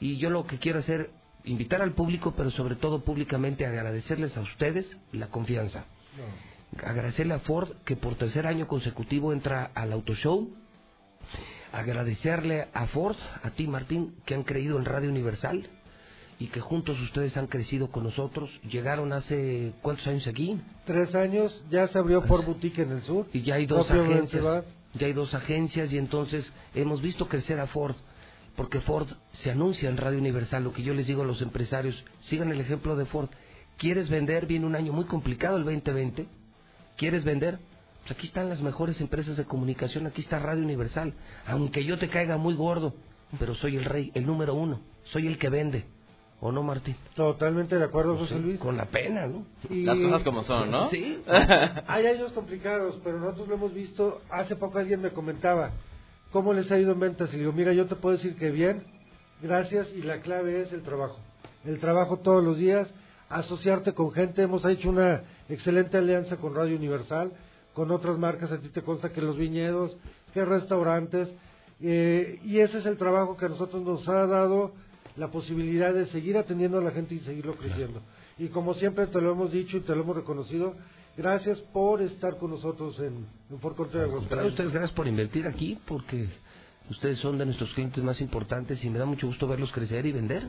y 0.00 0.16
yo 0.16 0.30
lo 0.30 0.44
que 0.46 0.58
quiero 0.58 0.80
hacer 0.80 1.10
invitar 1.44 1.82
al 1.82 1.92
público, 1.92 2.34
pero 2.36 2.50
sobre 2.50 2.74
todo 2.74 3.04
públicamente 3.04 3.64
agradecerles 3.64 4.36
a 4.36 4.40
ustedes 4.40 4.86
la 5.12 5.28
confianza. 5.28 5.84
Agradecerle 6.82 7.34
a 7.34 7.38
Ford 7.38 7.70
que 7.84 7.94
por 7.96 8.16
tercer 8.16 8.46
año 8.46 8.66
consecutivo 8.66 9.32
entra 9.32 9.70
al 9.74 9.92
Auto 9.92 10.14
Show. 10.16 10.52
Agradecerle 11.72 12.68
a 12.72 12.86
Ford, 12.86 13.16
a 13.42 13.50
ti 13.50 13.66
Martín, 13.66 14.14
que 14.24 14.34
han 14.34 14.42
creído 14.42 14.78
en 14.78 14.84
Radio 14.84 15.10
Universal 15.10 15.68
y 16.38 16.46
que 16.46 16.60
juntos 16.60 16.98
ustedes 17.00 17.36
han 17.36 17.46
crecido 17.46 17.90
con 17.90 18.04
nosotros. 18.04 18.50
Llegaron 18.68 19.12
hace 19.12 19.72
cuántos 19.82 20.06
años 20.06 20.26
aquí? 20.26 20.60
Tres 20.84 21.14
años, 21.14 21.64
ya 21.70 21.88
se 21.88 21.98
abrió 21.98 22.22
Ford 22.22 22.44
Boutique 22.44 22.82
en 22.82 22.92
el 22.92 23.02
sur. 23.02 23.26
Y 23.32 23.42
ya 23.42 23.56
hay 23.56 23.66
dos 23.66 23.90
agencias. 23.90 24.64
Ya 24.94 25.06
hay 25.06 25.12
dos 25.12 25.34
agencias 25.34 25.92
y 25.92 25.98
entonces 25.98 26.50
hemos 26.74 27.02
visto 27.02 27.28
crecer 27.28 27.60
a 27.60 27.66
Ford 27.66 27.94
porque 28.58 28.80
Ford 28.80 29.06
se 29.34 29.52
anuncia 29.52 29.88
en 29.88 29.96
Radio 29.96 30.18
Universal. 30.18 30.64
Lo 30.64 30.72
que 30.72 30.82
yo 30.82 30.92
les 30.92 31.06
digo 31.06 31.22
a 31.22 31.24
los 31.24 31.40
empresarios, 31.42 32.04
sigan 32.22 32.50
el 32.50 32.60
ejemplo 32.60 32.96
de 32.96 33.04
Ford. 33.04 33.28
¿Quieres 33.76 34.08
vender? 34.08 34.46
Viene 34.46 34.66
un 34.66 34.74
año 34.74 34.92
muy 34.92 35.04
complicado 35.04 35.58
el 35.58 35.64
2020. 35.64 36.26
¿Quieres 36.96 37.22
vender? 37.22 37.60
Pues 38.00 38.10
aquí 38.10 38.26
están 38.26 38.48
las 38.48 38.60
mejores 38.60 39.00
empresas 39.00 39.36
de 39.36 39.44
comunicación, 39.44 40.08
aquí 40.08 40.22
está 40.22 40.40
Radio 40.40 40.64
Universal. 40.64 41.14
Aunque 41.46 41.84
yo 41.84 41.98
te 41.98 42.08
caiga 42.08 42.36
muy 42.36 42.54
gordo, 42.54 42.94
pero 43.38 43.54
soy 43.54 43.76
el 43.76 43.84
rey, 43.84 44.10
el 44.14 44.26
número 44.26 44.54
uno, 44.54 44.80
soy 45.04 45.28
el 45.28 45.38
que 45.38 45.50
vende. 45.50 45.84
¿O 46.40 46.52
no, 46.52 46.62
Martín? 46.62 46.94
Totalmente 47.16 47.76
de 47.76 47.84
acuerdo, 47.84 48.12
Pues 48.16 48.28
José 48.28 48.36
sí, 48.40 48.46
Luis. 48.46 48.60
Con 48.60 48.76
la 48.76 48.84
pena, 48.84 49.26
¿no? 49.26 49.44
Y- 49.68 49.82
Las 49.82 49.98
cosas 49.98 50.22
como 50.22 50.42
son, 50.44 50.70
¿no? 50.70 50.88
Sí. 50.90 51.20
Hay 51.88 52.06
años 52.06 52.32
complicados, 52.32 52.98
pero 53.02 53.18
nosotros 53.18 53.48
lo 53.48 53.54
hemos 53.56 53.74
visto. 53.74 54.20
Hace 54.30 54.54
poco 54.54 54.78
alguien 54.78 55.02
me 55.02 55.10
comentaba 55.10 55.70
cómo 56.30 56.52
les 56.52 56.70
ha 56.70 56.78
ido 56.78 56.92
en 56.92 57.00
ventas. 57.00 57.30
Y 57.30 57.32
le 57.32 57.38
digo, 57.40 57.52
mira, 57.52 57.72
yo 57.72 57.86
te 57.86 57.96
puedo 57.96 58.16
decir 58.16 58.36
que 58.36 58.50
bien, 58.50 58.84
gracias. 59.42 59.88
Y 59.96 60.02
la 60.02 60.20
clave 60.20 60.62
es 60.62 60.72
el 60.72 60.82
trabajo. 60.82 61.18
El 61.64 61.80
trabajo 61.80 62.18
todos 62.18 62.44
los 62.44 62.56
días, 62.56 62.88
asociarte 63.28 63.92
con 63.92 64.12
gente. 64.12 64.42
Hemos 64.42 64.64
hecho 64.64 64.90
una 64.90 65.22
excelente 65.48 65.98
alianza 65.98 66.36
con 66.36 66.54
Radio 66.54 66.76
Universal, 66.76 67.32
con 67.74 67.90
otras 67.90 68.16
marcas. 68.16 68.52
A 68.52 68.58
ti 68.58 68.68
te 68.68 68.82
consta 68.82 69.10
que 69.12 69.20
los 69.20 69.36
viñedos, 69.36 69.96
que 70.32 70.44
restaurantes. 70.44 71.28
eh, 71.80 72.38
y 72.44 72.60
ese 72.60 72.78
es 72.78 72.86
el 72.86 72.96
trabajo 72.96 73.36
que 73.36 73.46
a 73.46 73.48
nosotros 73.48 73.82
nos 73.82 74.08
ha 74.08 74.26
dado 74.26 74.72
la 75.18 75.28
posibilidad 75.30 75.92
de 75.92 76.06
seguir 76.06 76.36
atendiendo 76.36 76.78
a 76.78 76.82
la 76.82 76.90
gente 76.92 77.14
y 77.14 77.20
seguirlo 77.20 77.54
creciendo. 77.56 78.00
Y 78.38 78.48
como 78.48 78.74
siempre 78.74 79.06
te 79.08 79.20
lo 79.20 79.32
hemos 79.32 79.50
dicho 79.52 79.76
y 79.76 79.80
te 79.80 79.94
lo 79.94 80.02
hemos 80.02 80.16
reconocido, 80.16 80.74
gracias 81.16 81.58
por 81.72 82.00
estar 82.00 82.38
con 82.38 82.50
nosotros 82.52 82.98
en, 83.00 83.26
en 83.50 83.58
Fort 83.60 83.78
Aguascalientes. 83.78 84.52
ustedes 84.52 84.70
gracias 84.72 84.92
por 84.92 85.08
invertir 85.08 85.46
aquí, 85.46 85.76
porque 85.86 86.28
ustedes 86.88 87.18
son 87.18 87.36
de 87.36 87.46
nuestros 87.46 87.70
clientes 87.74 88.02
más 88.04 88.20
importantes 88.20 88.82
y 88.84 88.90
me 88.90 88.98
da 88.98 89.04
mucho 89.06 89.26
gusto 89.26 89.48
verlos 89.48 89.72
crecer 89.72 90.06
y 90.06 90.12
vender. 90.12 90.44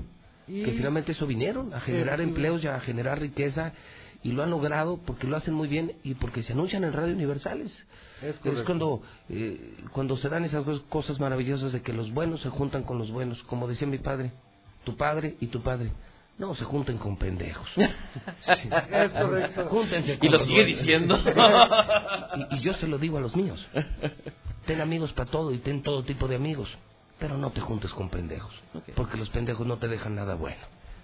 Y- 0.48 0.64
Que 0.64 0.72
finalmente 0.74 1.12
eso 1.14 1.26
vinieron, 1.28 1.74
a 1.74 1.80
generar 1.80 2.20
Eh, 2.22 2.24
empleos 2.24 2.64
y 2.64 2.68
a 2.68 2.80
generar 2.80 3.20
riqueza, 3.20 3.74
y 4.22 4.32
lo 4.34 4.44
han 4.44 4.50
logrado 4.52 4.98
porque 5.06 5.26
lo 5.28 5.38
hacen 5.38 5.54
muy 5.54 5.68
bien 5.68 5.94
y 6.04 6.14
porque 6.16 6.44
se 6.44 6.54
anuncian 6.54 6.84
en 6.84 6.94
radio 6.94 7.14
universales. 7.16 7.72
Es 8.22 8.36
cuando, 8.66 9.02
eh, 9.30 9.76
cuando 9.94 10.18
se 10.18 10.28
dan 10.28 10.44
esas 10.44 10.66
cos- 10.66 10.84
cosas 10.90 11.20
maravillosas 11.22 11.72
de 11.72 11.82
que 11.82 11.94
los 11.94 12.12
buenos 12.14 12.42
se 12.42 12.50
juntan 12.50 12.84
con 12.84 12.98
los 12.98 13.12
buenos, 13.12 13.42
como 13.44 13.68
decía 13.68 13.88
mi 13.88 13.98
padre, 13.98 14.32
tu 14.84 14.96
padre 14.96 15.36
y 15.40 15.48
tu 15.48 15.62
padre. 15.62 15.92
No 16.38 16.56
se 16.56 16.64
junten 16.64 16.98
con 16.98 17.18
pendejos. 17.18 17.68
Sí. 17.76 18.70
Es 18.92 19.12
correcto. 19.12 19.66
Júntense 19.70 20.14
Y 20.14 20.18
con 20.18 20.32
lo 20.32 20.38
los 20.38 20.48
sigue 20.48 20.66
diciendo. 20.66 21.20
y, 22.52 22.56
y 22.56 22.62
yo 22.62 22.74
se 22.76 22.88
lo 22.88 22.98
digo 22.98 23.18
a 23.18 23.22
los 23.22 23.36
míos. 23.36 23.66
Ten 24.66 24.80
amigos 24.82 25.12
para 25.14 25.30
todo 25.30 25.54
y 25.54 25.58
ten 25.60 25.84
todo 25.84 26.04
tipo 26.04 26.28
de 26.28 26.36
amigos. 26.36 26.70
Pero 27.20 27.38
no 27.38 27.52
te 27.52 27.60
juntes 27.60 27.92
con 27.92 28.10
pendejos. 28.10 28.54
Porque 28.96 29.18
los 29.18 29.30
pendejos 29.30 29.68
no 29.68 29.78
te 29.78 29.88
dejan 29.90 30.16
nada 30.16 30.36
bueno. 30.36 30.62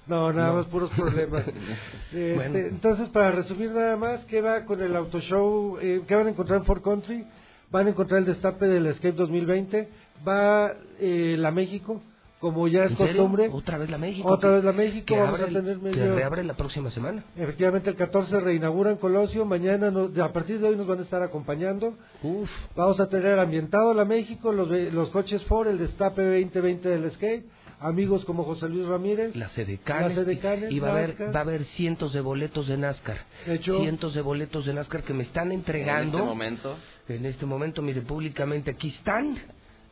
No, 0.08 0.32
nada 0.32 0.50
No. 0.50 0.56
más 0.58 0.66
puros 0.68 0.90
problemas. 0.92 1.44
Este, 2.08 2.36
Bueno. 2.36 2.58
Entonces, 2.58 3.10
para 3.10 3.32
resumir 3.32 3.72
nada 3.72 3.98
más, 3.98 4.24
¿qué 4.26 4.40
va 4.40 4.64
con 4.64 4.82
el 4.82 4.96
auto 4.96 5.20
show? 5.20 5.78
Eh, 5.82 6.04
¿Qué 6.08 6.16
van 6.16 6.28
a 6.28 6.30
encontrar 6.30 6.60
en 6.60 6.66
Ford 6.66 6.82
Country? 6.82 7.26
Van 7.72 7.88
a 7.88 7.90
encontrar 7.90 8.20
el 8.20 8.26
destape 8.26 8.66
del 8.68 8.86
Escape 8.86 9.12
2020. 9.14 9.90
Va 10.26 10.72
eh, 11.00 11.36
la 11.38 11.52
México, 11.52 12.02
como 12.46 12.68
ya 12.68 12.84
es 12.86 12.92
¿En 12.92 12.98
costumbre. 12.98 13.50
Otra 13.52 13.80
vez 13.80 13.90
la 13.90 13.98
México. 13.98 14.28
Otra 14.32 14.50
que- 14.50 14.56
vez 14.58 14.64
la 14.66 14.72
México. 14.72 15.06
Que, 15.08 15.18
Vamos 15.20 15.42
a 15.42 15.46
tener 15.48 15.78
que 15.78 15.84
medio... 15.84 16.14
reabre 16.16 16.44
la 16.44 16.54
próxima 16.54 16.92
semana. 16.92 17.24
Efectivamente, 17.36 17.90
el 17.90 17.96
14 17.96 18.40
reinauguran 18.40 18.98
Colosio. 18.98 19.46
Mañana, 19.46 19.90
nos- 19.90 20.16
a 20.20 20.32
partir 20.32 20.60
de 20.60 20.68
hoy, 20.68 20.76
nos 20.76 20.86
van 20.86 21.00
a 21.00 21.02
estar 21.02 21.24
acompañando. 21.24 21.96
Uf. 22.22 22.48
Vamos 22.76 23.00
a 23.00 23.10
tener 23.10 23.40
ambientado 23.40 23.94
la 23.96 24.06
México, 24.06 24.52
los, 24.52 24.70
ve- 24.70 24.92
los 24.92 25.10
coches 25.10 25.44
Ford, 25.46 25.68
el 25.70 25.80
destape 25.80 26.22
2020 26.22 26.88
del 26.88 27.06
Escape. 27.06 27.46
Amigos 27.80 28.24
como 28.26 28.44
José 28.44 28.70
Luis 28.70 28.86
Ramírez. 28.88 29.36
Las 29.36 29.56
edecanes. 29.58 30.16
Las 30.16 30.26
edecanes, 30.26 30.72
y 30.72 30.80
va 30.80 30.90
a, 30.90 30.92
haber, 30.92 31.36
va 31.36 31.40
a 31.40 31.42
haber 31.44 31.66
cientos 31.76 32.14
de 32.14 32.22
boletos 32.22 32.68
de 32.68 32.78
NASCAR. 32.78 33.18
De 33.46 33.56
hecho- 33.56 33.80
cientos 33.82 34.14
de 34.14 34.22
boletos 34.22 34.66
de 34.66 34.74
NASCAR 34.74 35.04
que 35.04 35.14
me 35.14 35.24
están 35.24 35.52
entregando. 35.52 36.18
En 36.18 36.24
este 36.24 36.30
momento. 36.30 36.76
En 37.10 37.26
este 37.26 37.46
momento, 37.46 37.82
mire, 37.82 38.02
públicamente 38.02 38.72
aquí 38.72 38.90
están. 38.90 39.38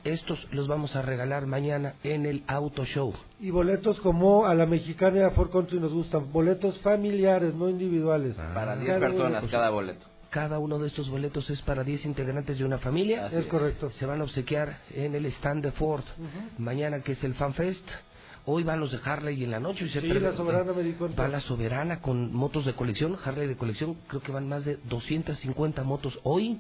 Estos 0.04 0.46
los 0.52 0.68
vamos 0.68 0.96
a 0.98 1.02
regalar 1.02 1.46
mañana 1.46 1.94
en 2.04 2.26
el 2.26 2.44
Auto 2.48 2.84
Show. 2.86 3.14
Y 3.40 3.52
boletos 3.52 4.00
como 4.02 4.46
a 4.46 4.54
la 4.54 4.66
mexicana 4.66 5.20
y 5.20 5.22
a 5.22 5.30
Ford 5.32 5.50
Country 5.52 5.80
nos 5.80 5.94
gustan. 5.94 6.32
Boletos 6.34 6.78
familiares, 6.80 7.54
no 7.56 7.70
individuales. 7.70 8.36
Para 8.36 8.76
10 8.76 8.88
Cada 8.88 8.98
uno- 9.10 9.16
personas 9.18 9.44
cada 9.52 9.70
boleto. 9.70 10.06
Cada 10.30 10.60
uno 10.60 10.80
de 10.80 10.88
estos 10.88 11.10
boletos 11.10 11.50
es 11.52 11.62
para 11.62 11.84
10 11.84 12.06
integrantes 12.06 12.58
de 12.58 12.66
una 12.66 12.80
familia. 12.80 13.28
Es 13.28 13.46
correcto. 13.46 13.92
Se 13.92 14.06
van 14.06 14.20
a 14.20 14.24
obsequiar 14.24 14.80
en 14.94 15.14
el 15.16 15.26
stand 15.28 15.64
de 15.64 15.72
Ford. 15.72 16.04
Mañana 16.58 17.02
que 17.02 17.14
es 17.14 17.24
el 17.24 17.36
Fan 17.36 17.54
Fest. 17.54 17.88
Hoy 18.46 18.64
van 18.64 18.82
los 18.82 18.92
de 18.92 19.00
Harley 19.06 19.40
y 19.40 19.46
en 19.46 19.52
la 19.52 19.60
noche. 19.62 19.86
y 19.86 19.90
se 19.90 20.02
Sí, 20.02 20.08
la 20.08 20.34
Soberana 20.34 20.74
me 20.74 20.84
di 20.84 20.94
cuenta. 20.94 21.22
Va 21.22 21.30
la 21.30 21.40
Soberana 21.40 22.02
con 22.02 22.34
motos 22.34 22.66
de 22.66 22.74
colección, 22.74 23.16
Harley 23.24 23.48
de 23.48 23.56
colección. 23.56 23.96
Creo 24.08 24.22
que 24.22 24.34
van 24.34 24.50
más 24.50 24.66
de 24.66 24.80
250 24.90 25.84
motos 25.84 26.20
hoy. 26.24 26.60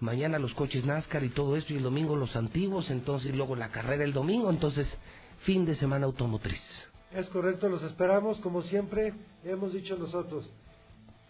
Mañana 0.00 0.38
los 0.38 0.54
coches 0.54 0.84
NASCAR 0.84 1.24
y 1.24 1.30
todo 1.30 1.56
esto. 1.56 1.72
Y 1.72 1.76
el 1.76 1.82
domingo 1.82 2.16
los 2.16 2.36
antiguos. 2.36 2.90
Entonces, 2.90 3.32
y 3.32 3.36
luego 3.36 3.56
la 3.56 3.70
carrera 3.70 4.04
el 4.04 4.12
domingo. 4.12 4.50
Entonces, 4.50 4.88
fin 5.40 5.64
de 5.64 5.76
semana 5.76 6.06
automotriz. 6.06 6.60
Es 7.12 7.28
correcto, 7.30 7.68
los 7.68 7.82
esperamos 7.82 8.38
como 8.40 8.62
siempre. 8.62 9.14
Hemos 9.44 9.72
dicho 9.72 9.96
nosotros. 9.96 10.48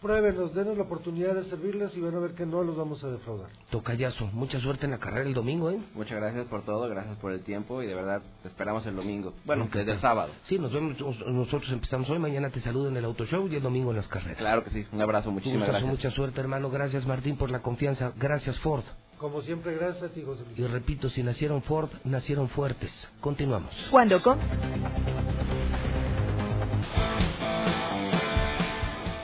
Pruébenos, 0.01 0.53
denos 0.55 0.77
la 0.77 0.83
oportunidad 0.83 1.35
de 1.35 1.43
servirles 1.43 1.93
y 1.97 1.99
van 1.99 2.15
a 2.15 2.19
ver 2.19 2.33
que 2.33 2.45
no 2.45 2.63
los 2.63 2.77
vamos 2.77 3.03
a 3.03 3.09
defraudar. 3.09 3.49
Tocayazo, 3.69 4.27
mucha 4.27 4.57
suerte 4.61 4.85
en 4.85 4.91
la 4.91 4.97
carrera 4.97 5.27
el 5.27 5.33
domingo, 5.33 5.69
¿eh? 5.71 5.79
Muchas 5.93 6.17
gracias 6.17 6.47
por 6.47 6.61
todo, 6.63 6.87
gracias 6.87 7.17
por 7.17 7.33
el 7.33 7.41
tiempo 7.41 7.83
y 7.83 7.87
de 7.87 7.95
verdad 7.95 8.21
te 8.41 8.47
esperamos 8.47 8.85
el 8.85 8.95
domingo. 8.95 9.33
Bueno, 9.43 9.63
Nunca 9.63 9.79
desde 9.79 9.91
el 9.93 9.99
sábado. 9.99 10.31
Sí, 10.45 10.57
nos 10.57 10.71
vemos, 10.71 10.97
nos- 11.01 11.19
nosotros 11.27 11.69
empezamos 11.73 12.09
hoy, 12.09 12.17
mañana 12.17 12.49
te 12.49 12.61
saludo 12.61 12.87
en 12.87 12.95
el 12.95 13.03
auto 13.03 13.25
show 13.25 13.45
y 13.49 13.55
el 13.55 13.61
domingo 13.61 13.89
en 13.91 13.97
las 13.97 14.07
carreras. 14.07 14.37
Claro 14.37 14.63
que 14.63 14.69
sí, 14.69 14.85
un 14.93 15.01
abrazo, 15.01 15.31
muchísimas 15.31 15.67
Gustazo, 15.67 15.85
gracias. 15.85 15.91
mucha 16.05 16.15
suerte, 16.15 16.39
hermano. 16.39 16.69
Gracias, 16.69 17.05
Martín, 17.05 17.35
por 17.35 17.51
la 17.51 17.59
confianza. 17.61 18.13
Gracias, 18.15 18.57
Ford. 18.59 18.85
Como 19.17 19.41
siempre, 19.41 19.75
gracias 19.75 20.01
a 20.01 20.13
ti, 20.13 20.23
José 20.25 20.45
Luis. 20.45 20.57
Y 20.59 20.65
repito, 20.65 21.09
si 21.09 21.23
nacieron 21.23 21.61
Ford, 21.61 21.89
nacieron 22.05 22.47
fuertes. 22.47 22.89
Continuamos. 23.19 23.73
Cuando 23.91 24.23
con... 24.23 24.39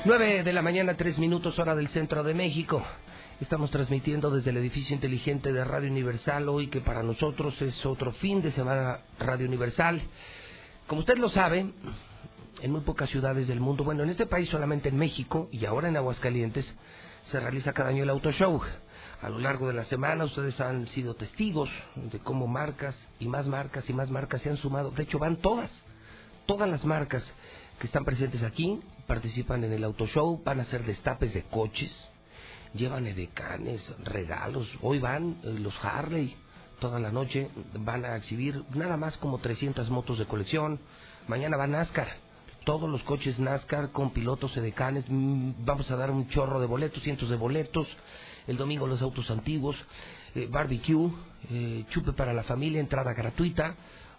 9 0.05 0.43
de 0.43 0.53
la 0.53 0.61
mañana, 0.61 0.95
3 0.95 1.17
minutos, 1.17 1.57
hora 1.57 1.73
del 1.73 1.87
centro 1.87 2.23
de 2.23 2.35
México. 2.35 2.85
Estamos 3.41 3.71
transmitiendo 3.71 4.29
desde 4.29 4.51
el 4.51 4.57
edificio 4.57 4.93
inteligente 4.93 5.51
de 5.51 5.63
Radio 5.63 5.89
Universal 5.89 6.47
hoy, 6.47 6.67
que 6.67 6.79
para 6.79 7.01
nosotros 7.01 7.59
es 7.59 7.83
otro 7.87 8.11
fin 8.11 8.39
de 8.43 8.51
semana 8.51 8.99
Radio 9.17 9.47
Universal. 9.47 9.99
Como 10.85 11.01
usted 11.01 11.17
lo 11.17 11.29
sabe, 11.29 11.73
en 12.61 12.71
muy 12.71 12.81
pocas 12.81 13.09
ciudades 13.09 13.47
del 13.47 13.59
mundo, 13.59 13.83
bueno, 13.83 14.03
en 14.03 14.11
este 14.11 14.27
país 14.27 14.47
solamente 14.47 14.89
en 14.89 14.95
México 14.95 15.49
y 15.51 15.65
ahora 15.65 15.87
en 15.87 15.97
Aguascalientes, 15.97 16.71
se 17.23 17.39
realiza 17.39 17.73
cada 17.73 17.89
año 17.89 18.03
el 18.03 18.11
Auto 18.11 18.31
Show. 18.31 18.61
A 19.23 19.29
lo 19.29 19.39
largo 19.39 19.67
de 19.67 19.73
la 19.73 19.85
semana 19.85 20.25
ustedes 20.25 20.61
han 20.61 20.85
sido 20.89 21.15
testigos 21.15 21.71
de 21.95 22.19
cómo 22.19 22.45
marcas 22.45 22.95
y 23.17 23.27
más 23.27 23.47
marcas 23.47 23.89
y 23.89 23.93
más 23.93 24.11
marcas 24.11 24.43
se 24.43 24.51
han 24.51 24.57
sumado. 24.57 24.91
De 24.91 25.01
hecho, 25.01 25.17
van 25.17 25.37
todas, 25.37 25.71
todas 26.45 26.69
las 26.69 26.85
marcas 26.85 27.23
que 27.79 27.87
están 27.87 28.05
presentes 28.05 28.43
aquí 28.43 28.79
participan 29.07 29.63
en 29.63 29.73
el 29.73 29.83
Auto 29.83 30.07
Show, 30.07 30.41
van 30.43 30.59
a 30.59 30.63
hacer 30.63 30.83
destapes 30.83 31.33
de 31.33 31.43
coches, 31.43 31.91
llevan 32.73 33.07
edecanes, 33.07 33.81
regalos. 34.03 34.67
Hoy 34.81 34.99
van 34.99 35.37
eh, 35.43 35.55
los 35.59 35.73
Harley, 35.83 36.35
toda 36.79 36.99
la 36.99 37.11
noche 37.11 37.49
van 37.79 38.05
a 38.05 38.15
exhibir 38.15 38.63
nada 38.73 38.97
más 38.97 39.17
como 39.17 39.39
300 39.39 39.89
motos 39.89 40.19
de 40.19 40.25
colección. 40.25 40.79
Mañana 41.27 41.57
va 41.57 41.67
NASCAR, 41.67 42.07
todos 42.65 42.89
los 42.89 43.03
coches 43.03 43.39
NASCAR 43.39 43.91
con 43.91 44.11
pilotos 44.11 44.55
edecanes. 44.57 45.05
Mm, 45.07 45.65
Vamos 45.65 45.89
a 45.91 45.95
dar 45.95 46.11
un 46.11 46.27
chorro 46.29 46.59
de 46.59 46.67
boletos, 46.67 47.03
cientos 47.03 47.29
de 47.29 47.35
boletos. 47.35 47.87
El 48.47 48.57
domingo 48.57 48.85
los 48.85 49.01
autos 49.01 49.31
antiguos, 49.31 49.75
eh, 50.35 50.47
barbecue, 50.49 51.11
eh, 51.49 51.85
chupe 51.89 52.13
para 52.13 52.33
la 52.33 52.43
familia, 52.43 52.79
entrada 52.79 53.13
gratuita. 53.13 53.75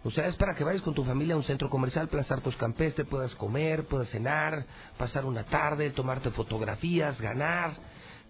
O 0.07 0.11
sea, 0.13 0.29
es 0.29 0.37
para 0.37 0.55
que 0.55 0.63
vayas 0.63 0.83
con 0.83 0.95
tu 0.95 1.03
familia 1.03 1.35
a 1.35 1.37
un 1.37 1.43
centro 1.43 1.69
comercial, 1.69 2.07
Plaza 2.07 2.35
Arcos 2.35 2.55
Campestre, 2.55 3.05
puedas 3.05 3.35
comer, 3.35 3.87
puedas 3.87 4.09
cenar, 4.11 4.65
pasar 4.97 5.25
una 5.25 5.43
tarde, 5.43 5.91
tomarte 5.91 6.31
fotografías, 6.31 7.21
ganar, 7.21 7.73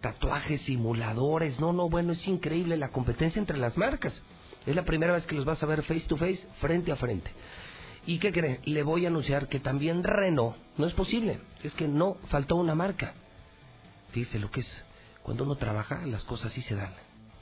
tatuajes, 0.01 0.63
simuladores. 0.63 1.61
No, 1.61 1.75
no, 1.75 1.91
bueno, 1.91 2.15
es 2.15 2.27
increíble 2.27 2.79
la 2.79 2.89
competencia 2.89 3.39
entre 3.39 3.59
las 3.59 3.77
marcas. 3.77 4.15
Es 4.65 4.75
la 4.75 4.87
primera 4.87 5.13
vez 5.13 5.27
que 5.27 5.35
los 5.35 5.45
vas 5.45 5.63
a 5.63 5.67
ver 5.67 5.83
face 5.83 6.07
to 6.09 6.17
face, 6.17 6.47
frente 6.61 6.93
a 6.93 6.97
frente. 6.97 7.31
¿Y 8.07 8.21
qué 8.21 8.33
cree? 8.33 8.61
Le 8.65 8.83
voy 8.83 9.05
a 9.05 9.09
anunciar 9.09 9.47
que 9.47 9.61
también 9.61 10.03
Renault, 10.03 10.57
no 10.79 10.87
es 10.87 10.95
posible, 10.95 11.41
es 11.63 11.75
que 11.75 11.89
no 11.89 12.17
faltó 12.31 12.57
una 12.57 12.75
marca. 12.75 13.13
fíjese 14.13 14.39
lo 14.39 14.51
que 14.51 14.61
es, 14.61 14.85
cuando 15.23 15.45
uno 15.45 15.57
trabaja, 15.57 16.07
las 16.07 16.25
cosas 16.25 16.53
sí 16.53 16.63
se 16.63 16.75
dan. 16.75 16.95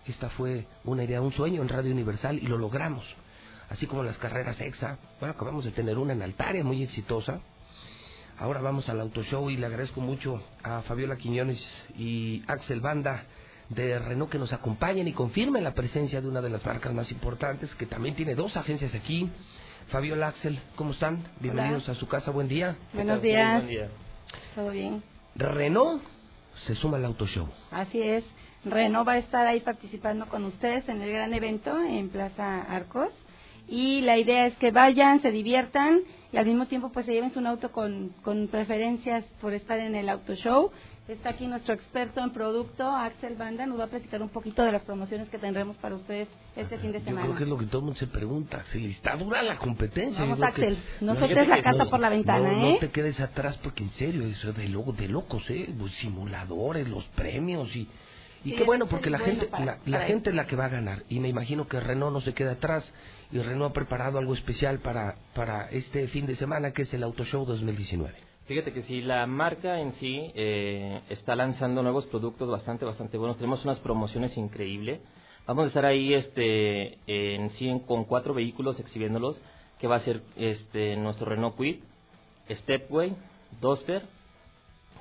Esta 0.07 0.29
fue 0.31 0.67
una 0.83 1.05
idea, 1.05 1.21
un 1.21 1.33
sueño 1.33 1.63
en 1.63 1.69
Radio 1.69 1.93
Universal 1.93 2.37
y 2.43 2.49
lo 2.49 2.59
logramos. 2.59 3.05
Así 3.71 3.87
como 3.87 4.03
las 4.03 4.19
carreras 4.19 4.61
EXA, 4.61 4.99
bueno, 5.21 5.35
acabamos 5.35 5.65
de 5.65 5.71
tener 5.71 5.99
una 5.99 6.13
en 6.13 6.23
Altaria 6.23 6.65
muy 6.65 6.83
exitosa. 6.83 7.41
Ahora 8.39 8.61
vamos 8.61 8.89
al 8.89 9.01
auto 9.01 9.23
show 9.23 9.49
y 9.49 9.57
le 9.57 9.67
agradezco 9.67 10.01
mucho 10.01 10.43
a 10.63 10.83
Fabiola 10.83 11.17
Quiñones 11.17 11.65
y 11.97 12.43
Axel 12.49 12.81
Banda 12.81 13.25
de 13.69 13.99
Renault 13.99 14.31
que 14.31 14.39
nos 14.39 14.53
acompañen 14.53 15.09
y 15.09 15.13
confirmen 15.13 15.65
la 15.65 15.73
presencia 15.73 16.21
de 16.21 16.29
una 16.29 16.43
de 16.43 16.51
las 16.51 16.65
marcas 16.65 16.93
más 16.93 17.11
importantes 17.11 17.75
que 17.77 17.87
también 17.87 18.15
tiene 18.15 18.35
dos 18.35 18.57
agencias 18.57 18.95
aquí. 18.95 19.31
Fabiola 19.89 20.29
Axel, 20.29 20.59
¿cómo 20.77 20.93
están? 20.93 21.23
Bienvenidos 21.41 21.89
a 21.89 21.95
su 21.95 22.09
casa, 22.09 22.31
buen 22.31 22.49
día. 22.49 22.77
Buenos 22.93 23.23
días. 23.23 23.63
¿Todo 24.55 24.71
bien? 24.71 25.03
Renault 25.37 26.03
se 26.67 26.75
suma 26.75 26.97
al 26.97 27.05
auto 27.05 27.27
show. 27.27 27.49
Así 27.71 28.03
es. 28.03 28.25
Renault 28.65 29.07
va 29.07 29.13
a 29.13 29.19
estar 29.19 29.47
ahí 29.47 29.61
participando 29.61 30.27
con 30.27 30.45
ustedes 30.45 30.89
en 30.89 31.03
el 31.03 31.13
gran 31.13 31.35
evento 31.35 31.79
en 31.83 32.09
Plaza 32.09 32.63
Arcos. 32.63 33.11
Y 33.69 34.03
la 34.03 34.19
idea 34.19 34.47
es 34.47 34.55
que 34.57 34.71
vayan, 34.71 35.21
se 35.23 35.31
diviertan 35.31 36.01
y 36.33 36.37
al 36.37 36.47
mismo 36.47 36.67
tiempo 36.67 36.91
pues 36.93 37.07
se 37.07 37.13
lleven 37.13 37.33
su 37.33 37.41
auto 37.41 37.71
con, 37.73 38.11
con 38.23 38.49
preferencias 38.49 39.25
por 39.41 39.53
estar 39.55 39.79
en 39.79 39.95
el 39.95 40.09
auto 40.09 40.35
show. 40.35 40.71
Está 41.07 41.31
aquí 41.31 41.47
nuestro 41.47 41.75
experto 41.75 42.21
en 42.23 42.31
producto, 42.33 42.89
Axel 42.91 43.37
Banda, 43.37 43.67
nos 43.67 43.79
va 43.79 43.85
a 43.85 43.89
platicar 43.89 44.23
un 44.23 44.31
poquito 44.31 44.63
de 44.65 44.73
las 44.73 44.81
promociones 44.83 45.29
que 45.29 45.37
tendremos 45.39 45.77
para 45.77 45.97
ustedes 45.97 46.29
este 46.57 46.79
fin 46.79 46.93
de 46.93 47.01
semana. 47.01 47.27
Yo 47.27 47.35
creo 47.35 47.37
que 47.37 47.45
es 47.45 47.51
lo 47.51 47.59
que 47.59 47.67
todo 47.67 47.79
el 47.81 47.85
mundo 47.85 47.99
se 48.01 48.07
pregunta, 48.07 48.57
Axel, 48.59 48.87
está 48.87 49.15
dura 49.17 49.43
la 49.43 49.59
competencia. 49.59 50.21
Vamos, 50.23 50.41
Axel, 50.41 50.77
que- 50.77 51.05
no 51.05 51.15
sueltes 51.15 51.47
la 51.47 51.63
casa 51.63 51.85
no- 51.85 51.91
por 51.91 52.01
la 52.01 52.09
ventana, 52.09 52.53
no, 52.53 52.67
¿eh? 52.69 52.73
No 52.73 52.79
te 52.79 52.91
quedes 52.91 53.21
atrás 53.21 53.59
porque 53.63 53.83
en 53.85 53.91
serio, 53.91 54.25
eso 54.27 54.49
es 54.49 54.57
de, 54.57 54.67
loco, 54.71 54.93
de 54.95 55.09
locos, 55.09 55.45
¿eh? 55.51 55.75
Simuladores, 56.01 56.89
los 56.89 57.05
premios 57.09 57.75
y... 57.77 57.81
Y 58.45 58.51
Sí, 58.51 58.57
qué 58.57 58.65
bueno, 58.65 58.87
porque 58.87 59.09
la 59.09 59.17
bueno 59.19 59.33
gente, 59.41 59.47
para- 59.51 59.65
la, 59.65 59.73
la 59.87 59.97
para 59.99 60.07
gente 60.07 60.29
es 60.31 60.37
la 60.37 60.47
que 60.47 60.55
va 60.57 60.67
a 60.67 60.69
ganar. 60.69 61.03
Y 61.09 61.19
me 61.19 61.29
imagino 61.29 61.67
que 61.67 61.81
Renault 61.81 62.13
no 62.13 62.21
se 62.21 62.35
queda 62.35 62.53
atrás. 62.53 62.91
Y 63.33 63.39
Renault 63.39 63.71
ha 63.71 63.75
preparado 63.75 64.19
algo 64.19 64.35
especial 64.35 64.79
para, 64.81 65.17
para 65.35 65.69
este 65.71 66.07
fin 66.09 66.27
de 66.27 66.37
semana, 66.37 66.73
que 66.73 66.83
es 66.83 66.95
el 66.95 67.03
Auto 67.03 67.25
Show 67.25 67.45
2019. 67.45 68.15
Fíjate 68.47 68.73
que 68.73 68.83
sí, 68.83 69.01
la 69.01 69.27
marca 69.27 69.81
en 69.81 69.93
sí 69.95 70.31
eh, 70.35 71.01
está 71.09 71.35
lanzando 71.35 71.83
nuevos 71.83 72.07
productos 72.07 72.49
bastante, 72.51 72.85
bastante 72.85 73.17
buenos. 73.17 73.37
Tenemos 73.39 73.65
unas 73.65 73.79
promociones 73.81 74.37
increíbles. 74.37 75.01
Vamos 75.47 75.65
a 75.65 75.69
estar 75.69 75.85
ahí 75.87 76.13
este, 76.15 76.99
en 77.07 77.51
sí 77.51 77.69
en- 77.69 77.81
con 77.81 78.05
cuatro 78.05 78.35
vehículos 78.35 78.79
exhibiéndolos, 78.81 79.41
que 79.81 79.87
va 79.89 79.97
a 79.97 80.01
ser 80.01 80.23
este, 80.37 80.97
nuestro 80.97 81.27
Renault 81.27 81.57
Kwid, 81.57 81.77
Stepway, 82.51 83.15
Duster, 83.61 84.03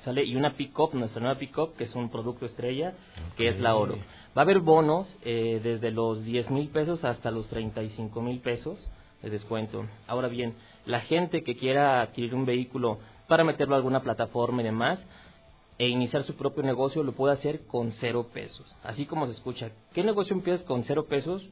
¿sale? 0.03 0.23
Y 0.23 0.35
una 0.35 0.55
pick-up, 0.55 0.93
nuestra 0.93 1.21
nueva 1.21 1.37
pick-up, 1.39 1.75
que 1.77 1.83
es 1.85 1.95
un 1.95 2.09
producto 2.09 2.45
estrella, 2.45 2.93
que 3.37 3.49
es 3.49 3.59
la 3.59 3.75
Oro. 3.75 3.97
Va 4.35 4.41
a 4.41 4.45
haber 4.45 4.59
bonos 4.59 5.15
eh, 5.23 5.61
desde 5.63 5.91
los 5.91 6.23
10 6.23 6.49
mil 6.49 6.69
pesos 6.69 7.03
hasta 7.03 7.29
los 7.29 7.47
35 7.49 8.21
mil 8.21 8.39
pesos 8.39 8.89
de 9.21 9.29
descuento. 9.29 9.85
Ahora 10.07 10.27
bien, 10.27 10.55
la 10.85 11.01
gente 11.01 11.43
que 11.43 11.55
quiera 11.55 12.01
adquirir 12.01 12.33
un 12.33 12.45
vehículo 12.45 12.99
para 13.27 13.43
meterlo 13.43 13.75
a 13.75 13.77
alguna 13.77 14.01
plataforma 14.01 14.61
y 14.61 14.65
demás, 14.65 14.99
e 15.77 15.87
iniciar 15.87 16.23
su 16.23 16.35
propio 16.35 16.63
negocio, 16.63 17.03
lo 17.03 17.13
puede 17.13 17.33
hacer 17.33 17.65
con 17.65 17.91
cero 17.93 18.29
pesos. 18.33 18.75
Así 18.83 19.05
como 19.05 19.25
se 19.25 19.31
escucha. 19.33 19.71
¿Qué 19.93 20.03
negocio 20.03 20.35
empiezas 20.35 20.63
con 20.65 20.83
cero 20.83 21.05
pesos? 21.05 21.47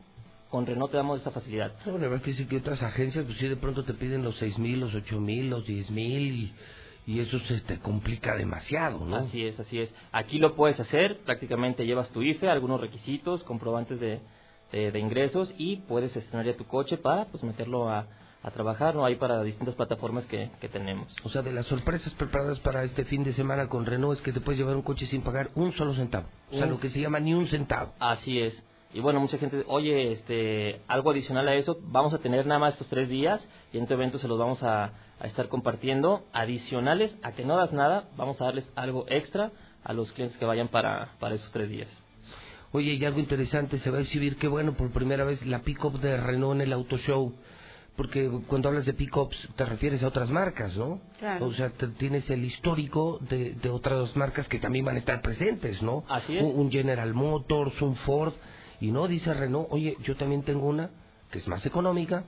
Con 0.49 0.65
Renault 0.65 0.91
te 0.91 0.97
damos 0.97 1.21
esa 1.21 1.31
facilidad. 1.31 1.73
Bueno, 1.85 2.05
a 2.05 2.09
ver, 2.09 2.21
que 2.21 2.57
otras 2.57 2.83
agencias, 2.83 3.25
pues 3.25 3.37
sí, 3.37 3.47
de 3.47 3.55
pronto 3.55 3.83
te 3.83 3.93
piden 3.93 4.23
los 4.23 4.35
seis 4.37 4.57
mil, 4.59 4.79
los 4.79 4.93
ocho 4.93 5.19
mil, 5.19 5.49
los 5.49 5.65
diez 5.65 5.89
mil 5.89 6.53
y, 7.15 7.19
eso 7.19 7.39
se 7.41 7.59
te 7.61 7.79
complica 7.79 8.35
demasiado, 8.35 9.05
¿no? 9.05 9.15
Así 9.17 9.45
es, 9.45 9.59
así 9.59 9.79
es. 9.79 9.93
Aquí 10.11 10.39
lo 10.39 10.55
puedes 10.55 10.79
hacer, 10.79 11.19
prácticamente 11.25 11.85
llevas 11.85 12.09
tu 12.09 12.21
IFE, 12.21 12.49
algunos 12.49 12.79
requisitos, 12.81 13.43
comprobantes 13.43 13.99
de, 13.99 14.19
de, 14.71 14.91
de 14.91 14.99
ingresos 14.99 15.53
y 15.57 15.77
puedes 15.77 16.15
estrenar 16.15 16.45
ya 16.45 16.55
tu 16.57 16.65
coche 16.65 16.97
para 16.97 17.25
pues 17.25 17.43
meterlo 17.43 17.89
a, 17.89 18.07
a 18.43 18.51
trabajar, 18.51 18.95
¿no? 18.95 19.05
Hay 19.05 19.15
para 19.15 19.43
distintas 19.43 19.75
plataformas 19.75 20.25
que, 20.25 20.49
que 20.59 20.67
tenemos. 20.69 21.13
O 21.23 21.29
sea, 21.29 21.41
de 21.41 21.51
las 21.51 21.65
sorpresas 21.67 22.13
preparadas 22.15 22.59
para 22.59 22.83
este 22.83 23.05
fin 23.05 23.23
de 23.23 23.33
semana 23.33 23.67
con 23.67 23.85
Renault 23.85 24.17
es 24.17 24.21
que 24.23 24.31
te 24.33 24.41
puedes 24.41 24.59
llevar 24.59 24.75
un 24.75 24.81
coche 24.81 25.05
sin 25.07 25.21
pagar 25.21 25.51
un 25.55 25.71
solo 25.73 25.93
centavo. 25.93 26.27
O 26.49 26.55
sea, 26.55 26.63
Un- 26.65 26.71
lo 26.71 26.79
que 26.79 26.89
se 26.89 26.99
llama 26.99 27.19
ni 27.19 27.33
un 27.33 27.47
centavo. 27.47 27.93
Así 27.99 28.39
es. 28.39 28.61
Y 28.93 28.99
bueno, 28.99 29.21
mucha 29.21 29.37
gente, 29.37 29.63
oye, 29.67 30.11
este, 30.11 30.81
algo 30.89 31.11
adicional 31.11 31.47
a 31.47 31.55
eso, 31.55 31.77
vamos 31.83 32.13
a 32.13 32.17
tener 32.17 32.45
nada 32.45 32.59
más 32.59 32.73
estos 32.73 32.87
tres 32.87 33.07
días 33.07 33.41
y 33.71 33.77
en 33.77 33.87
tu 33.87 33.93
evento 33.93 34.17
se 34.19 34.27
los 34.27 34.37
vamos 34.37 34.61
a, 34.63 34.91
a 35.21 35.27
estar 35.27 35.47
compartiendo. 35.47 36.25
Adicionales 36.33 37.15
a 37.23 37.31
que 37.31 37.45
no 37.45 37.55
das 37.57 37.71
nada, 37.73 38.05
vamos 38.17 38.41
a 38.41 38.45
darles 38.45 38.69
algo 38.75 39.05
extra 39.07 39.51
a 39.83 39.93
los 39.93 40.11
clientes 40.11 40.37
que 40.37 40.45
vayan 40.45 40.67
para, 40.67 41.13
para 41.19 41.35
esos 41.35 41.51
tres 41.51 41.69
días. 41.69 41.87
Oye, 42.73 42.93
y 42.93 43.05
algo 43.05 43.19
interesante, 43.19 43.79
se 43.79 43.89
va 43.91 43.97
a 43.97 44.01
exhibir, 44.01 44.37
qué 44.37 44.47
bueno, 44.47 44.73
por 44.73 44.91
primera 44.91 45.23
vez 45.25 45.45
la 45.45 45.59
pick-up 45.59 45.99
de 45.99 46.15
Renault 46.17 46.55
en 46.55 46.61
el 46.61 46.73
Auto 46.73 46.97
Show. 46.97 47.33
Porque 47.97 48.31
cuando 48.47 48.69
hablas 48.69 48.85
de 48.85 48.93
pick-ups 48.93 49.49
te 49.57 49.65
refieres 49.65 50.01
a 50.01 50.07
otras 50.07 50.29
marcas, 50.29 50.75
¿no? 50.77 51.01
Claro. 51.19 51.47
O 51.47 51.53
sea, 51.53 51.69
te- 51.71 51.87
tienes 51.89 52.29
el 52.29 52.45
histórico 52.45 53.19
de, 53.29 53.51
de 53.55 53.69
otras 53.69 54.15
marcas 54.15 54.47
que 54.47 54.59
también 54.59 54.85
van 54.85 54.95
a 54.95 54.99
estar 54.99 55.21
presentes, 55.21 55.81
¿no? 55.83 56.05
Así 56.07 56.37
es. 56.37 56.41
Un, 56.43 56.57
un 56.57 56.71
General 56.71 57.13
Motors, 57.13 57.79
un 57.81 57.97
Ford. 57.97 58.33
Y 58.79 58.91
no, 58.91 59.07
dice 59.09 59.33
Renault, 59.33 59.67
oye, 59.71 59.97
yo 60.03 60.15
también 60.15 60.41
tengo 60.43 60.65
una 60.67 60.89
que 61.29 61.39
es 61.39 61.47
más 61.49 61.65
económica, 61.65 62.23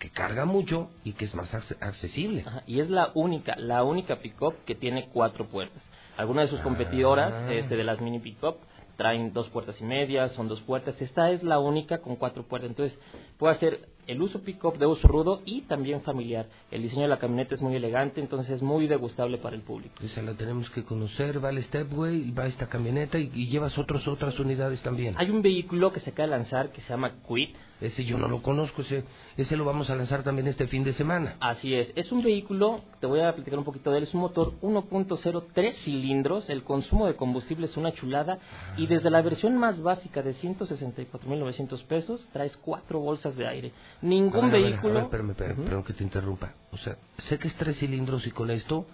que 0.00 0.10
carga 0.10 0.44
mucho 0.46 0.90
y 1.04 1.12
que 1.12 1.26
es 1.26 1.34
más 1.36 1.52
ac- 1.54 1.76
accesible. 1.80 2.42
Ajá, 2.46 2.62
y 2.66 2.80
es 2.80 2.90
la 2.90 3.10
única, 3.14 3.54
la 3.56 3.84
única 3.84 4.16
pick-up 4.16 4.54
que 4.66 4.74
tiene 4.74 5.08
cuatro 5.12 5.46
puertas. 5.46 5.82
Algunas 6.16 6.46
de 6.46 6.56
sus 6.56 6.60
competidoras, 6.62 7.32
Ah. 7.32 7.52
este, 7.54 7.76
de 7.76 7.84
las 7.84 8.00
mini 8.00 8.18
pick-up, 8.18 8.56
traen 8.96 9.32
dos 9.32 9.48
puertas 9.50 9.80
y 9.80 9.84
media, 9.84 10.28
son 10.30 10.48
dos 10.48 10.60
puertas. 10.62 11.00
Esta 11.00 11.30
es 11.30 11.42
la 11.42 11.58
única 11.58 11.98
con 11.98 12.16
cuatro 12.16 12.42
puertas. 12.42 12.68
Entonces, 12.70 12.98
puede 13.38 13.54
hacer 13.54 13.88
el 14.06 14.20
uso 14.20 14.40
pick-up 14.42 14.76
de 14.78 14.86
uso 14.86 15.06
rudo 15.08 15.40
y 15.46 15.62
también 15.62 16.02
familiar. 16.02 16.46
El 16.70 16.82
diseño 16.82 17.02
de 17.02 17.08
la 17.08 17.18
camioneta 17.18 17.54
es 17.54 17.62
muy 17.62 17.74
elegante, 17.76 18.20
entonces 18.20 18.50
es 18.56 18.62
muy 18.62 18.86
degustable 18.88 19.38
para 19.38 19.54
el 19.56 19.62
público. 19.62 19.94
Esa 20.02 20.20
la 20.22 20.34
tenemos 20.34 20.68
que 20.70 20.82
conocer, 20.84 21.42
va 21.42 21.48
el 21.50 21.62
Stepway, 21.64 22.30
va 22.32 22.46
esta 22.46 22.68
camioneta 22.68 23.18
y, 23.18 23.30
y 23.34 23.48
llevas 23.48 23.78
otros, 23.78 24.06
otras 24.08 24.38
unidades 24.38 24.82
también. 24.82 25.14
Hay 25.18 25.30
un 25.30 25.40
vehículo 25.42 25.92
que 25.92 26.00
se 26.00 26.10
acaba 26.10 26.26
de 26.28 26.36
lanzar 26.36 26.70
que 26.72 26.80
se 26.82 26.88
llama 26.88 27.12
Quid. 27.26 27.50
Ese 27.80 28.04
yo 28.04 28.18
no 28.18 28.28
lo 28.28 28.42
conozco, 28.42 28.82
ese, 28.82 29.04
ese 29.36 29.56
lo 29.56 29.64
vamos 29.64 29.88
a 29.88 29.96
lanzar 29.96 30.22
también 30.22 30.46
este 30.48 30.66
fin 30.66 30.84
de 30.84 30.92
semana. 30.92 31.36
Así 31.40 31.74
es, 31.74 31.90
es 31.96 32.12
un 32.12 32.22
vehículo, 32.22 32.82
te 33.00 33.06
voy 33.06 33.20
a 33.20 33.34
platicar 33.34 33.58
un 33.58 33.64
poquito 33.64 33.90
de 33.90 33.98
él, 33.98 34.04
es 34.04 34.14
un 34.14 34.20
motor 34.20 34.52
1.0, 34.60 35.44
3 35.54 35.76
cilindros, 35.82 36.50
el 36.50 36.62
consumo 36.62 37.06
de 37.06 37.16
combustible 37.16 37.66
es 37.66 37.76
una 37.76 37.92
chulada 37.92 38.38
y 38.76 38.86
desde 38.86 39.08
la 39.08 39.22
versión 39.22 39.56
más 39.56 39.80
básica 39.80 40.22
de 40.22 40.34
164.900 40.34 41.82
pesos 41.84 42.28
traes 42.32 42.56
cuatro 42.58 43.00
bolsas 43.00 43.36
de 43.36 43.46
aire. 43.46 43.72
Ningún 44.02 44.44
A 44.44 44.48
ver, 44.48 44.56
a 44.56 44.58
ver, 44.58 44.70
vehículo... 44.70 44.90
A 44.90 44.94
ver, 44.94 45.04
espérame, 45.04 45.30
espérame, 45.30 45.64
perdón 45.64 45.84
que 45.84 45.92
te 45.94 46.04
interrumpa. 46.04 46.54
O 46.72 46.76
sea, 46.76 46.96
sé 47.28 47.38
que 47.38 47.48
es 47.48 47.54
tres 47.56 47.78
cilindros 47.78 48.26
y 48.26 48.30
con 48.30 48.50
esto, 48.50 48.86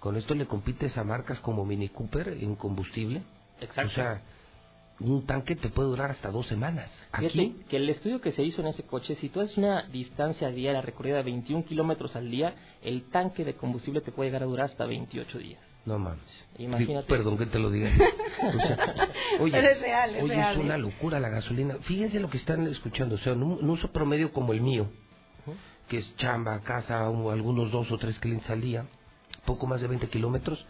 con 0.00 0.16
esto 0.16 0.34
le 0.34 0.46
compites 0.46 0.96
a 0.98 1.04
marcas 1.04 1.38
como 1.40 1.64
Mini 1.64 1.88
Cooper 1.88 2.28
en 2.28 2.56
combustible. 2.56 3.22
Exacto. 3.60 3.92
O 3.92 3.94
sea, 3.94 4.22
un 5.00 5.26
tanque 5.26 5.56
te 5.56 5.68
puede 5.68 5.88
durar 5.88 6.10
hasta 6.10 6.30
dos 6.30 6.46
semanas. 6.46 6.90
Fíjate 7.16 7.26
Aquí, 7.26 7.56
que 7.68 7.76
el 7.76 7.88
estudio 7.88 8.20
que 8.20 8.32
se 8.32 8.42
hizo 8.42 8.60
en 8.60 8.68
ese 8.68 8.84
coche, 8.84 9.16
si 9.16 9.28
tú 9.28 9.40
haces 9.40 9.56
una 9.58 9.82
distancia 9.88 10.50
diaria 10.50 10.80
recorrida 10.80 11.16
de 11.16 11.24
21 11.24 11.64
kilómetros 11.64 12.14
al 12.16 12.30
día, 12.30 12.54
el 12.82 13.10
tanque 13.10 13.44
de 13.44 13.54
combustible 13.54 14.00
te 14.00 14.12
puede 14.12 14.28
llegar 14.30 14.42
a 14.42 14.46
durar 14.46 14.66
hasta 14.66 14.86
28 14.86 15.38
días. 15.38 15.60
no 15.84 15.98
mames. 15.98 16.46
Imagínate. 16.58 17.06
Sí, 17.06 17.12
perdón 17.12 17.36
que 17.36 17.46
te 17.46 17.58
lo 17.58 17.70
diga. 17.70 17.90
O 18.42 18.66
sea, 18.66 19.08
oye, 19.40 19.52
Pero 19.52 19.68
es 19.68 19.80
real, 19.80 20.14
es 20.16 20.22
oye, 20.22 20.34
real, 20.34 20.56
es 20.56 20.64
una 20.64 20.76
locura 20.76 21.20
la 21.20 21.28
gasolina. 21.28 21.76
Fíjense 21.82 22.20
lo 22.20 22.28
que 22.28 22.38
están 22.38 22.66
escuchando. 22.66 23.14
O 23.14 23.18
sea, 23.18 23.32
en 23.32 23.42
un, 23.42 23.70
uso 23.70 23.90
promedio 23.92 24.32
como 24.32 24.52
el 24.52 24.60
mío, 24.60 24.88
que 25.88 25.98
es 25.98 26.16
chamba, 26.16 26.60
casa, 26.60 27.06
algunos 27.06 27.70
dos 27.70 27.90
o 27.90 27.98
tres 27.98 28.18
clientes 28.18 28.48
al 28.50 28.60
día, 28.60 28.86
poco 29.44 29.66
más 29.66 29.80
de 29.80 29.88
20 29.88 30.08
kilómetros, 30.08 30.64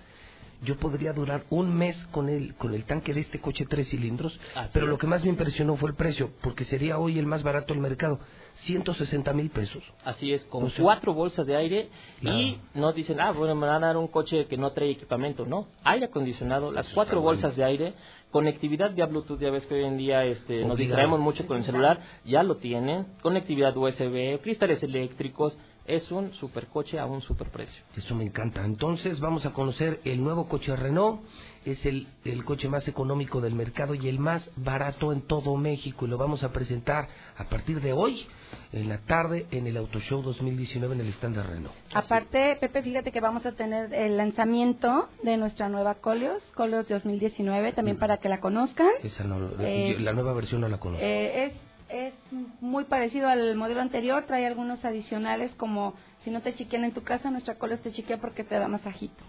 yo 0.64 0.76
podría 0.76 1.12
durar 1.12 1.44
un 1.50 1.74
mes 1.74 1.96
con 2.10 2.28
el, 2.28 2.54
con 2.56 2.74
el 2.74 2.84
tanque 2.84 3.12
de 3.14 3.20
este 3.20 3.40
coche 3.40 3.66
tres 3.68 3.88
cilindros, 3.90 4.38
Así 4.54 4.70
pero 4.72 4.86
es. 4.86 4.90
lo 4.90 4.98
que 4.98 5.06
más 5.06 5.22
me 5.22 5.30
impresionó 5.30 5.76
fue 5.76 5.90
el 5.90 5.96
precio, 5.96 6.30
porque 6.42 6.64
sería 6.64 6.98
hoy 6.98 7.18
el 7.18 7.26
más 7.26 7.42
barato 7.42 7.72
del 7.74 7.82
mercado, 7.82 8.18
160 8.66 9.32
mil 9.32 9.50
pesos. 9.50 9.82
Así 10.04 10.32
es, 10.32 10.44
con 10.44 10.64
O 10.64 10.70
sea, 10.70 10.82
cuatro 10.82 11.12
bolsas 11.14 11.46
de 11.46 11.56
aire 11.56 11.88
Claro. 12.20 12.38
y 12.38 12.58
no 12.74 12.92
dicen, 12.92 13.20
ah, 13.20 13.32
bueno, 13.32 13.54
me 13.54 13.66
van 13.66 13.84
a 13.84 13.88
dar 13.88 13.96
un 13.96 14.08
coche 14.08 14.46
que 14.46 14.56
no 14.56 14.72
trae 14.72 14.90
equipamiento. 14.90 15.44
No, 15.44 15.68
aire 15.84 16.06
acondicionado, 16.06 16.72
las 16.72 16.88
cuatro 16.90 17.20
bolsas 17.20 17.56
de 17.56 17.64
aire, 17.64 17.94
conectividad 18.30 18.94
vía 18.94 19.06
Bluetooth, 19.06 19.38
ya 19.40 19.50
ves 19.50 19.64
que 19.66 19.74
hoy 19.74 19.84
en 19.84 19.96
día 19.96 20.24
este, 20.24 20.64
nos 20.64 20.78
distraemos 20.78 21.20
mucho 21.20 21.46
con 21.46 21.58
el 21.58 21.64
celular, 21.64 22.00
ya 22.24 22.42
lo 22.42 22.56
tienen, 22.56 23.06
conectividad 23.22 23.76
USB, 23.76 24.40
cristales 24.42 24.82
eléctricos, 24.82 25.56
es 25.86 26.10
un 26.10 26.32
supercoche 26.34 26.98
a 26.98 27.06
un 27.06 27.20
superprecio. 27.20 27.82
Eso 27.96 28.14
me 28.14 28.24
encanta. 28.24 28.64
Entonces 28.64 29.20
vamos 29.20 29.44
a 29.44 29.52
conocer 29.52 30.00
el 30.04 30.22
nuevo 30.22 30.48
coche 30.48 30.74
Renault. 30.74 31.20
Es 31.64 31.84
el, 31.86 32.06
el 32.26 32.44
coche 32.44 32.68
más 32.68 32.86
económico 32.88 33.40
del 33.40 33.54
mercado 33.54 33.94
y 33.94 34.06
el 34.08 34.18
más 34.18 34.48
barato 34.56 35.12
en 35.12 35.22
todo 35.22 35.56
México. 35.56 36.04
Y 36.04 36.08
lo 36.08 36.18
vamos 36.18 36.42
a 36.44 36.52
presentar 36.52 37.08
a 37.38 37.44
partir 37.44 37.80
de 37.80 37.94
hoy, 37.94 38.26
en 38.72 38.88
la 38.90 38.98
tarde, 38.98 39.46
en 39.50 39.66
el 39.66 39.78
Auto 39.78 39.98
Show 40.00 40.20
2019 40.22 40.94
en 40.94 41.00
el 41.00 41.08
stand 41.14 41.36
de 41.36 41.42
Renault. 41.42 41.74
Aparte, 41.94 42.56
Pepe, 42.60 42.82
fíjate 42.82 43.12
que 43.12 43.20
vamos 43.20 43.46
a 43.46 43.52
tener 43.52 43.94
el 43.94 44.16
lanzamiento 44.18 45.08
de 45.22 45.38
nuestra 45.38 45.70
nueva 45.70 45.94
Colios, 45.96 46.42
Colios 46.54 46.86
2019, 46.88 47.72
también 47.72 47.98
para 47.98 48.18
que 48.18 48.28
la 48.28 48.40
conozcan. 48.40 48.90
Esa 49.02 49.24
no, 49.24 49.50
Eh, 49.60 49.96
la 50.00 50.12
nueva 50.12 50.34
versión 50.34 50.60
no 50.60 50.68
la 50.68 50.78
conozco. 50.78 51.02
Eh, 51.04 51.46
es, 51.46 51.52
es 51.94 52.14
muy 52.60 52.84
parecido 52.84 53.28
al 53.28 53.54
modelo 53.56 53.80
anterior, 53.80 54.24
trae 54.26 54.46
algunos 54.46 54.84
adicionales 54.84 55.52
como 55.56 55.94
si 56.24 56.30
no 56.30 56.40
te 56.40 56.54
chiquean 56.54 56.84
en 56.84 56.92
tu 56.92 57.02
casa, 57.02 57.30
nuestra 57.30 57.54
Colios 57.56 57.80
te 57.80 57.92
chiquea 57.92 58.18
porque 58.18 58.44
te 58.44 58.54
da 58.56 58.66
masajito. 58.68 59.22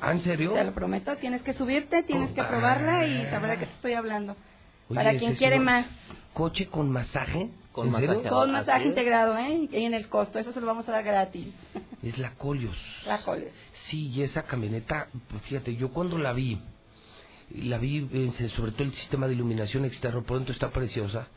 Ah, 0.00 0.12
¿en 0.12 0.20
serio? 0.22 0.52
Te 0.52 0.64
lo 0.64 0.72
prometo, 0.72 1.16
tienes 1.16 1.42
que 1.42 1.54
subirte, 1.54 2.02
tienes 2.02 2.30
que 2.32 2.40
Ah. 2.40 2.48
probarla 2.48 3.06
y 3.06 3.26
saber 3.26 3.50
de 3.50 3.58
qué 3.58 3.66
te 3.66 3.72
estoy 3.72 3.92
hablando. 3.94 4.36
Oye, 4.88 4.96
para 4.96 5.16
quien 5.18 5.34
quiere 5.36 5.58
más. 5.58 5.86
¿Coche 6.32 6.66
con 6.68 6.90
masaje? 6.90 7.50
Con 7.72 7.90
masaje. 7.90 8.28
Con 8.28 8.52
masaje 8.52 8.86
integrado, 8.86 9.36
¿eh? 9.38 9.68
Y 9.70 9.84
en 9.84 9.94
el 9.94 10.08
costo, 10.08 10.38
eso 10.38 10.52
se 10.52 10.60
lo 10.60 10.66
vamos 10.66 10.88
a 10.88 10.92
dar 10.92 11.04
gratis. 11.04 11.48
Es 12.02 12.18
la 12.18 12.30
Colios. 12.34 12.76
La 13.06 13.22
Colios. 13.22 13.50
Sí, 13.88 14.08
y 14.08 14.22
esa 14.22 14.42
camioneta, 14.42 15.08
pues, 15.30 15.42
fíjate, 15.44 15.74
yo 15.76 15.90
cuando 15.90 16.18
la 16.18 16.32
vi, 16.32 16.58
la 17.50 17.78
vi 17.78 18.08
eh, 18.12 18.48
sobre 18.56 18.72
todo 18.72 18.82
el 18.84 18.92
sistema 18.94 19.26
de 19.26 19.34
iluminación 19.34 19.84
externo, 19.84 20.22
por 20.22 20.36
dentro 20.36 20.52
está 20.52 20.70
preciosa. 20.70 21.28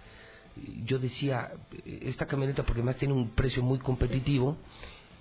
Yo 0.86 1.00
decía, 1.00 1.52
esta 1.86 2.26
camioneta, 2.26 2.64
porque 2.64 2.80
además 2.82 2.98
tiene 2.98 3.14
un 3.14 3.30
precio 3.32 3.62
muy 3.64 3.80
competitivo, 3.80 4.58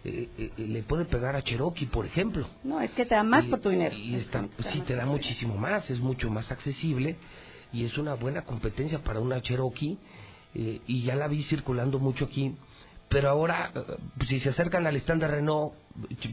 eh, 0.04 0.28
eh, 0.38 0.52
eh, 0.56 0.66
le 0.68 0.82
puede 0.84 1.04
pegar 1.06 1.34
a 1.36 1.42
Cherokee, 1.42 1.86
por 1.86 2.06
ejemplo. 2.06 2.46
No, 2.62 2.80
es 2.80 2.90
que 2.92 3.04
te 3.06 3.14
da 3.14 3.22
más 3.24 3.44
Y- 3.44 3.48
por 3.48 3.60
tu 3.60 3.70
dinero. 3.70 3.96
Y 3.96 4.14
está, 4.16 4.46
Te 4.56 4.62
sí, 4.70 4.80
te 4.82 4.94
da 4.94 5.04
muchísimo 5.06 5.56
más, 5.56 5.88
es 5.90 5.98
mucho 6.00 6.30
más 6.30 6.50
accesible 6.52 7.16
y 7.72 7.84
es 7.84 7.98
una 7.98 8.14
buena 8.14 8.42
competencia 8.42 9.00
para 9.02 9.20
una 9.20 9.40
Cherokee. 9.42 9.98
eh, 10.58 10.80
y 10.86 11.02
ya 11.02 11.16
la 11.16 11.28
vi 11.28 11.42
circulando 11.44 11.98
mucho 11.98 12.24
aquí. 12.26 12.54
Pero 13.10 13.28
ahora, 13.28 13.72
si 14.26 14.40
se 14.40 14.48
acercan 14.48 14.86
al 14.86 14.96
stand 14.96 15.20
de 15.20 15.28
Renault, 15.28 15.74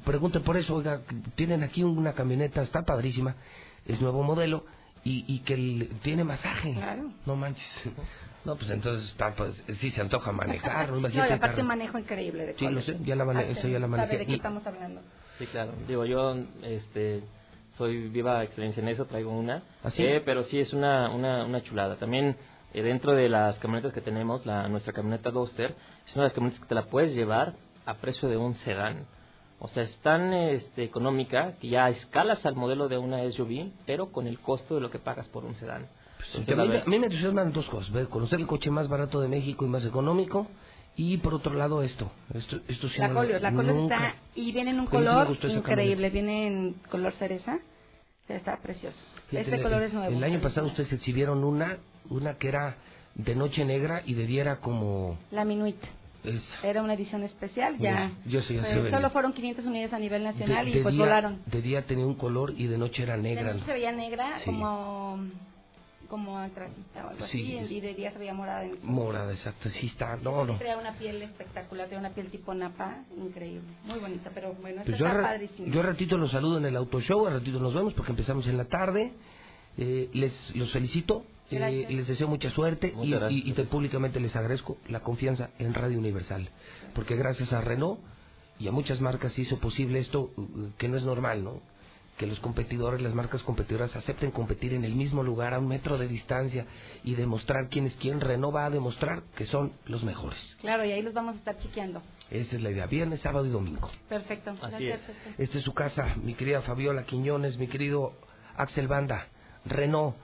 pregunten 0.06 0.44
por 0.44 0.56
eso, 0.56 0.76
oiga, 0.76 1.02
tienen 1.36 1.62
aquí 1.62 1.84
una 1.84 2.14
camioneta, 2.14 2.62
está 2.62 2.84
padrísima, 2.84 3.36
es 3.86 4.00
nuevo 4.02 4.24
modelo 4.24 4.66
y, 5.04 5.26
y 5.28 5.40
que 5.40 5.56
el- 5.56 5.90
tiene 6.04 6.24
masaje. 6.24 6.74
Claro. 6.74 7.12
No 7.26 7.36
manches. 7.36 7.66
No, 8.46 8.56
pues 8.58 8.70
entonces 8.72 9.10
está, 9.10 9.34
pues, 9.36 9.56
sí 9.80 9.92
se 9.92 10.02
antoja 10.02 10.32
manejar. 10.32 10.92
¿no? 10.92 11.00
Y 11.10 11.18
aparte 11.20 11.40
carro. 11.40 11.64
manejo 11.64 11.98
increíble 11.98 12.46
de 12.46 12.54
Sí, 12.56 12.68
lo 12.68 12.82
sé, 12.82 12.98
ya 13.04 13.16
la 13.16 13.26
mane- 13.26 13.40
Ah, 13.40 13.52
eso 13.52 13.68
ya 13.68 13.80
la 13.80 13.88
sabe 13.88 13.98
manejé. 13.98 14.18
de 14.18 14.26
qué 14.26 14.32
Y- 14.34 14.36
estamos 14.36 14.66
hablando. 14.68 15.02
Sí, 15.40 15.46
claro. 15.48 15.72
Digo, 15.88 16.06
yo 16.06 16.36
este, 16.64 17.24
soy 17.78 18.10
viva 18.10 18.44
experiencia 18.44 18.82
en 18.82 18.90
eso, 18.90 19.06
traigo 19.06 19.32
una. 19.32 19.64
¿Ah, 19.84 19.90
sí? 19.92 20.04
Eh, 20.04 20.22
pero 20.26 20.44
sí 20.44 20.60
es 20.60 20.74
una, 20.74 21.10
una, 21.10 21.46
una 21.46 21.62
chulada. 21.64 21.96
También 21.96 22.36
eh, 22.74 22.82
dentro 22.82 23.14
de 23.14 23.30
las 23.30 23.58
camionetas 23.60 23.94
que 23.94 24.02
tenemos, 24.02 24.46
la, 24.46 24.68
nuestra 24.68 24.92
camioneta 24.94 25.32
Duster, 25.32 25.74
es 26.06 26.14
una 26.16 26.24
de 26.24 26.30
las 26.30 26.34
camionetas 26.34 26.62
que 26.62 26.68
te 26.70 26.76
la 26.76 26.84
puedes 26.86 27.16
llevar 27.16 27.54
a 27.86 27.94
precio 27.96 28.28
de 28.30 28.38
un 28.38 28.54
sedán. 28.56 29.06
O 29.60 29.70
sea, 29.70 29.84
es 29.84 29.96
tan 30.00 30.34
este, 30.34 30.84
económica 30.84 31.54
que 31.62 31.70
ya 31.70 31.88
escalas 31.90 32.46
al 32.46 32.56
modelo 32.56 32.90
de 32.90 32.98
una 32.98 33.24
SUV, 33.32 33.72
pero 33.86 34.12
con 34.12 34.28
el 34.28 34.38
costo 34.40 34.76
de 34.76 34.82
lo 34.82 34.92
que 34.92 35.00
pagas 35.00 35.28
por 35.30 35.46
un 35.46 35.56
sedán. 35.56 35.88
Que 36.46 36.54
a, 36.54 36.56
mí, 36.58 36.68
ve- 36.68 36.82
a 36.82 36.90
mí 36.90 37.00
me 37.00 37.08
entusiasman 37.08 37.52
dos 37.52 37.66
cosas, 37.68 37.92
ver, 37.92 38.08
conocer 38.08 38.40
el 38.40 38.48
coche 38.48 38.70
más 38.72 38.88
barato 38.88 39.20
de 39.22 39.28
México 39.28 39.66
y 39.66 39.70
más 39.70 39.86
económico 39.86 40.48
y 40.96 41.18
por 41.18 41.34
otro 41.34 41.54
lado 41.54 41.82
esto, 41.84 42.12
esto, 42.34 42.60
esto 42.68 42.88
sí 42.90 43.00
La 43.00 43.08
no 43.10 43.24
la 43.24 43.52
nunca- 43.52 43.96
está 43.96 44.16
y 44.36 44.52
viene 44.52 44.72
en 44.72 44.80
un 44.80 44.88
Pero 44.88 45.04
color 45.06 45.38
increíble, 45.50 46.10
viene 46.10 46.48
en 46.48 46.74
color 46.90 47.14
cereza, 47.14 47.60
está 48.30 48.58
precioso. 48.58 48.98
Fíjate, 49.30 49.42
este 49.50 49.56
el- 49.58 49.64
color 49.64 49.82
es 49.84 49.94
nuevo. 49.94 50.16
El 50.16 50.24
año 50.24 50.40
pasado 50.42 50.68
ustedes 50.68 50.92
exhibieron 50.94 51.44
una, 51.44 51.78
una 52.10 52.36
que 52.36 52.48
era 52.50 52.76
de 53.16 53.36
noche 53.36 53.66
negra 53.66 54.02
y 54.06 54.14
de 54.14 54.26
día 54.28 54.42
era 54.42 54.56
como... 54.60 55.18
La 55.32 55.46
Minuit. 55.46 55.78
esa. 56.24 56.68
Era 56.68 56.82
una 56.84 56.94
edición 56.94 57.24
especial, 57.24 57.78
ya. 57.80 58.12
Yo 58.26 58.42
sé, 58.42 58.56
ya 58.56 58.64
se 58.64 58.80
ve. 58.80 58.92
solo 58.92 59.10
fueron 59.10 59.34
500 59.34 59.66
unidades 59.66 59.94
a 59.94 60.00
nivel 60.00 60.24
nacional 60.24 60.66
de, 60.66 60.72
y 60.72 60.74
de 60.76 60.82
pues 60.82 60.94
día, 60.96 61.04
volaron. 61.04 61.42
De 61.48 61.62
día 61.62 61.86
tenía 61.86 62.06
un 62.06 62.16
color 62.16 62.54
y 62.56 62.68
de 62.68 62.78
noche 62.78 63.04
era 63.04 63.18
De 63.18 63.24
negra. 63.24 63.54
noche 63.54 63.66
se 63.66 63.74
veía 63.74 63.92
negra, 63.92 64.40
Sí. 64.40 64.46
como 64.46 65.18
como 66.14 66.38
antracita 66.38 67.06
o 67.08 67.10
algo 67.10 67.26
Sí, 67.26 67.58
así, 67.58 67.74
y 67.78 67.82
de 67.82 67.96
día 67.96 68.12
se 68.12 68.20
veía 68.20 68.36
morada. 68.36 68.64
En. 68.66 68.78
Morada, 68.84 69.34
exacto, 69.34 69.68
sí 69.70 69.88
está, 69.88 70.16
no, 70.18 70.46
no. 70.46 70.60
Crea 70.60 70.78
una 70.78 70.94
piel 70.94 71.20
espectacular, 71.24 71.88
crea 71.88 71.98
una 72.00 72.12
piel 72.12 72.28
tipo 72.30 72.54
napa, 72.54 73.04
increíble, 73.18 73.68
muy 73.86 73.98
bonita, 73.98 74.30
pero 74.32 74.54
bueno, 74.62 74.84
Pues 74.86 75.00
yo, 75.00 75.08
está 75.08 75.22
padrísima. 75.24 75.74
yo 75.74 75.80
al 75.82 75.88
ratito 75.88 76.16
los 76.20 76.30
saludo 76.30 76.60
en 76.60 76.66
el 76.66 76.76
auto 76.76 77.02
show, 77.02 77.26
al 77.26 77.34
ratito 77.34 77.60
nos 77.60 77.74
vemos 77.74 77.96
porque 77.96 78.12
empezamos 78.12 78.46
en 78.48 78.58
la 78.58 78.66
tarde. 78.66 79.12
Eh, 79.76 80.12
les 80.14 80.56
los 80.56 80.72
felicito, 80.72 81.26
eh, 81.50 81.88
les 81.90 82.08
deseo 82.08 82.28
mucha 82.28 82.52
suerte 82.52 82.90
y, 82.90 82.96
Muchas 82.96 83.20
gracias. 83.22 83.32
y- 83.46 83.50
y 83.50 83.54
te- 83.54 83.64
públicamente 83.64 84.20
les 84.20 84.36
agradezco 84.36 84.78
la 84.88 85.00
confianza 85.00 85.50
en 85.58 85.74
Radio 85.74 85.98
Universal, 85.98 86.48
porque 86.94 87.16
gracias 87.16 87.52
a 87.54 87.62
Renault 87.62 88.00
y 88.60 88.68
a 88.68 88.72
muchas 88.72 89.02
marcas 89.02 89.38
hizo 89.40 89.58
posible 89.58 89.98
esto 89.98 90.30
uh, 90.38 90.70
que 90.78 90.88
no 90.88 90.96
es 90.98 91.04
normal, 91.04 91.44
¿no? 91.44 91.60
Que 92.18 92.28
los 92.28 92.40
competidores, 92.40 93.02
las 93.02 93.16
marcas 93.16 93.42
competidoras 93.42 93.96
acepten 93.96 94.30
competir 94.30 94.74
en 94.74 94.86
el 94.86 94.94
mismo 94.94 95.24
lugar 95.24 95.54
a 95.56 95.60
un 95.60 95.68
metro 95.68 95.98
de 95.98 96.08
distancia 96.08 96.66
y 97.04 97.16
demostrar 97.16 97.70
quién 97.70 97.88
es 97.88 97.96
quién. 97.96 98.22
Renault 98.22 98.56
va 98.56 98.66
a 98.66 98.70
demostrar 98.70 99.24
que 99.36 99.46
son 99.48 99.74
los 99.88 100.04
mejores. 100.04 100.40
Claro, 100.62 100.86
y 100.86 100.92
ahí 100.92 101.02
los 101.02 101.14
vamos 101.14 101.36
a 101.36 101.38
estar 101.40 101.58
chequeando. 101.58 102.04
Esa 102.30 102.56
es 102.56 102.62
la 102.62 102.70
idea, 102.70 102.86
viernes, 102.86 103.20
sábado 103.22 103.46
y 103.48 103.50
domingo. 103.50 103.90
Perfecto. 104.10 104.54
Gracias, 104.62 105.00
es. 105.28 105.40
Esta 105.40 105.58
es 105.58 105.64
su 105.64 105.74
casa, 105.74 106.16
mi 106.22 106.36
querida 106.36 106.62
Fabiola 106.62 107.04
Quiñones, 107.04 107.58
mi 107.58 107.68
querido 107.68 108.14
Axel 108.58 108.88
Banda, 108.88 109.28
Renault, 109.66 110.16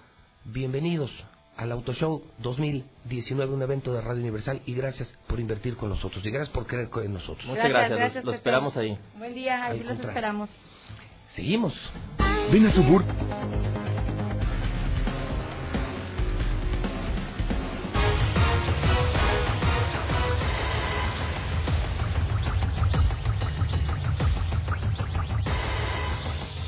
bienvenidos 0.46 1.12
al 1.58 1.72
Auto 1.72 1.94
Show 1.94 2.24
2019, 2.38 3.52
un 3.54 3.62
evento 3.64 3.92
de 3.94 4.02
Radio 4.02 4.22
Universal, 4.22 4.62
y 4.66 4.74
gracias 4.76 5.12
por 5.28 5.40
invertir 5.40 5.76
con 5.76 5.90
nosotros, 5.90 6.24
y 6.26 6.30
gracias 6.30 6.50
por 6.54 6.66
creer 6.68 6.90
en 7.04 7.14
nosotros. 7.14 7.46
Muchas 7.48 7.68
gracias, 7.68 8.24
los- 8.24 8.36
esperamos 8.36 8.78
ahí. 8.78 8.98
Buen 9.18 9.34
día, 9.34 9.66
así 9.66 9.84
los 9.84 10.00
esperamos. 10.00 10.50
Seguimos. 11.40 11.74
Ven 12.52 12.68
a 12.68 12.72
Subur. 12.74 13.02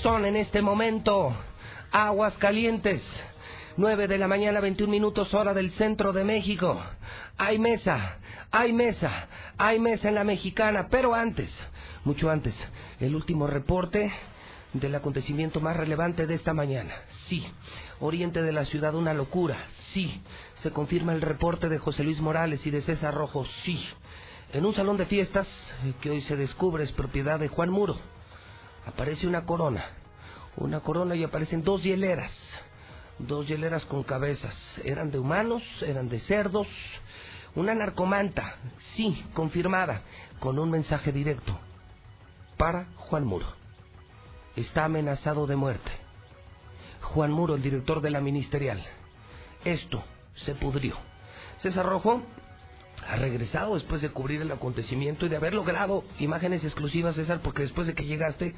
Son 0.01 0.23
en 0.23 0.37
este 0.37 0.61
momento 0.61 1.35
aguas 1.91 2.37
calientes. 2.37 3.03
9 3.75 4.07
de 4.07 4.17
la 4.17 4.29
mañana, 4.29 4.61
21 4.61 4.89
minutos 4.89 5.33
hora 5.33 5.53
del 5.53 5.71
centro 5.71 6.13
de 6.13 6.23
México. 6.23 6.81
Hay 7.37 7.59
mesa, 7.59 8.19
hay 8.51 8.71
mesa, 8.71 9.27
hay 9.57 9.79
mesa 9.79 10.07
en 10.07 10.15
la 10.15 10.23
mexicana, 10.23 10.87
pero 10.89 11.13
antes, 11.13 11.53
mucho 12.05 12.31
antes, 12.31 12.55
el 13.01 13.15
último 13.15 13.47
reporte 13.47 14.13
del 14.73 14.95
acontecimiento 14.95 15.59
más 15.59 15.75
relevante 15.77 16.27
de 16.27 16.35
esta 16.35 16.53
mañana. 16.53 16.93
Sí, 17.27 17.45
oriente 17.99 18.41
de 18.41 18.51
la 18.51 18.65
ciudad 18.65 18.95
una 18.95 19.13
locura. 19.13 19.57
Sí, 19.93 20.21
se 20.55 20.71
confirma 20.71 21.13
el 21.13 21.21
reporte 21.21 21.69
de 21.69 21.77
José 21.77 22.03
Luis 22.03 22.21
Morales 22.21 22.65
y 22.65 22.71
de 22.71 22.81
César 22.81 23.13
Rojo. 23.13 23.45
Sí, 23.63 23.85
en 24.53 24.65
un 24.65 24.73
salón 24.73 24.97
de 24.97 25.05
fiestas 25.05 25.47
eh, 25.83 25.93
que 26.01 26.09
hoy 26.09 26.21
se 26.21 26.35
descubre 26.35 26.83
es 26.83 26.91
propiedad 26.91 27.39
de 27.39 27.47
Juan 27.47 27.69
Muro 27.69 27.97
aparece 28.85 29.27
una 29.27 29.45
corona, 29.45 29.85
una 30.57 30.79
corona 30.81 31.15
y 31.15 31.23
aparecen 31.23 31.63
dos 31.63 31.83
hieleras, 31.83 32.31
dos 33.19 33.47
hieleras 33.47 33.85
con 33.85 34.03
cabezas, 34.03 34.55
eran 34.83 35.11
de 35.11 35.19
humanos, 35.19 35.63
eran 35.85 36.09
de 36.09 36.19
cerdos, 36.21 36.67
una 37.55 37.75
narcomanta, 37.75 38.55
sí, 38.95 39.25
confirmada, 39.33 40.01
con 40.39 40.57
un 40.57 40.71
mensaje 40.71 41.11
directo 41.11 41.57
para 42.57 42.87
Juan 42.95 43.25
Muro. 43.25 43.60
Está 44.55 44.85
amenazado 44.85 45.47
de 45.47 45.55
muerte. 45.55 45.91
Juan 47.01 47.31
Muro, 47.31 47.55
el 47.55 47.61
director 47.61 48.01
de 48.01 48.09
la 48.11 48.21
ministerial. 48.21 48.83
Esto 49.65 50.03
se 50.45 50.55
pudrió. 50.55 50.95
César 51.59 51.85
Rojo 51.85 52.21
ha 53.07 53.15
regresado 53.15 53.75
después 53.75 54.01
de 54.01 54.09
cubrir 54.09 54.41
el 54.41 54.51
acontecimiento 54.51 55.25
y 55.25 55.29
de 55.29 55.35
haber 55.37 55.53
logrado 55.53 56.03
imágenes 56.19 56.63
exclusivas, 56.63 57.15
César, 57.15 57.39
porque 57.41 57.63
después 57.63 57.87
de 57.87 57.95
que 57.95 58.05
llegaste, 58.05 58.55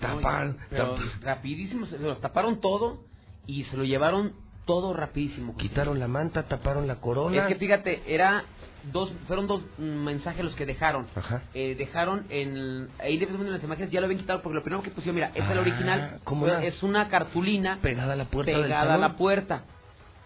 tapan, 0.00 0.58
Pero 0.70 0.96
tap- 0.96 1.20
rapidísimo, 1.22 1.86
se 1.86 1.98
los 1.98 2.20
taparon 2.20 2.60
todo 2.60 3.04
y 3.46 3.64
se 3.64 3.76
lo 3.76 3.84
llevaron 3.84 4.34
todo 4.66 4.92
rapidísimo. 4.92 5.56
Quitaron 5.56 5.98
la 5.98 6.08
manta, 6.08 6.42
taparon 6.42 6.86
la 6.86 6.96
corona. 6.96 7.42
Es 7.42 7.46
que 7.46 7.54
fíjate, 7.54 8.02
era 8.06 8.44
dos, 8.92 9.12
fueron 9.26 9.46
dos 9.46 9.62
mm, 9.78 9.82
mensajes 9.82 10.44
los 10.44 10.54
que 10.54 10.66
dejaron. 10.66 11.06
Ajá. 11.14 11.42
Eh, 11.54 11.74
dejaron 11.76 12.26
en 12.28 12.88
ahí 12.98 13.16
de 13.16 13.26
en 13.26 13.52
las 13.52 13.62
imágenes 13.62 13.90
ya 13.90 14.00
lo 14.00 14.06
habían 14.06 14.20
quitado 14.20 14.42
porque 14.42 14.56
lo 14.56 14.62
primero 14.62 14.82
que 14.82 14.90
pusieron, 14.90 15.14
mira, 15.14 15.30
es 15.34 15.48
el 15.48 15.58
Ah, 15.58 15.60
original, 15.60 16.20
¿cómo 16.24 16.46
es 16.48 16.82
una 16.82 17.08
cartulina 17.08 17.78
Pegada 17.80 18.12
a 18.12 18.16
la 18.16 18.26
puerta 18.26 18.52
del 18.52 18.62
pegada 18.62 18.94
a 18.94 18.98
la 18.98 19.16
puerta. 19.16 19.64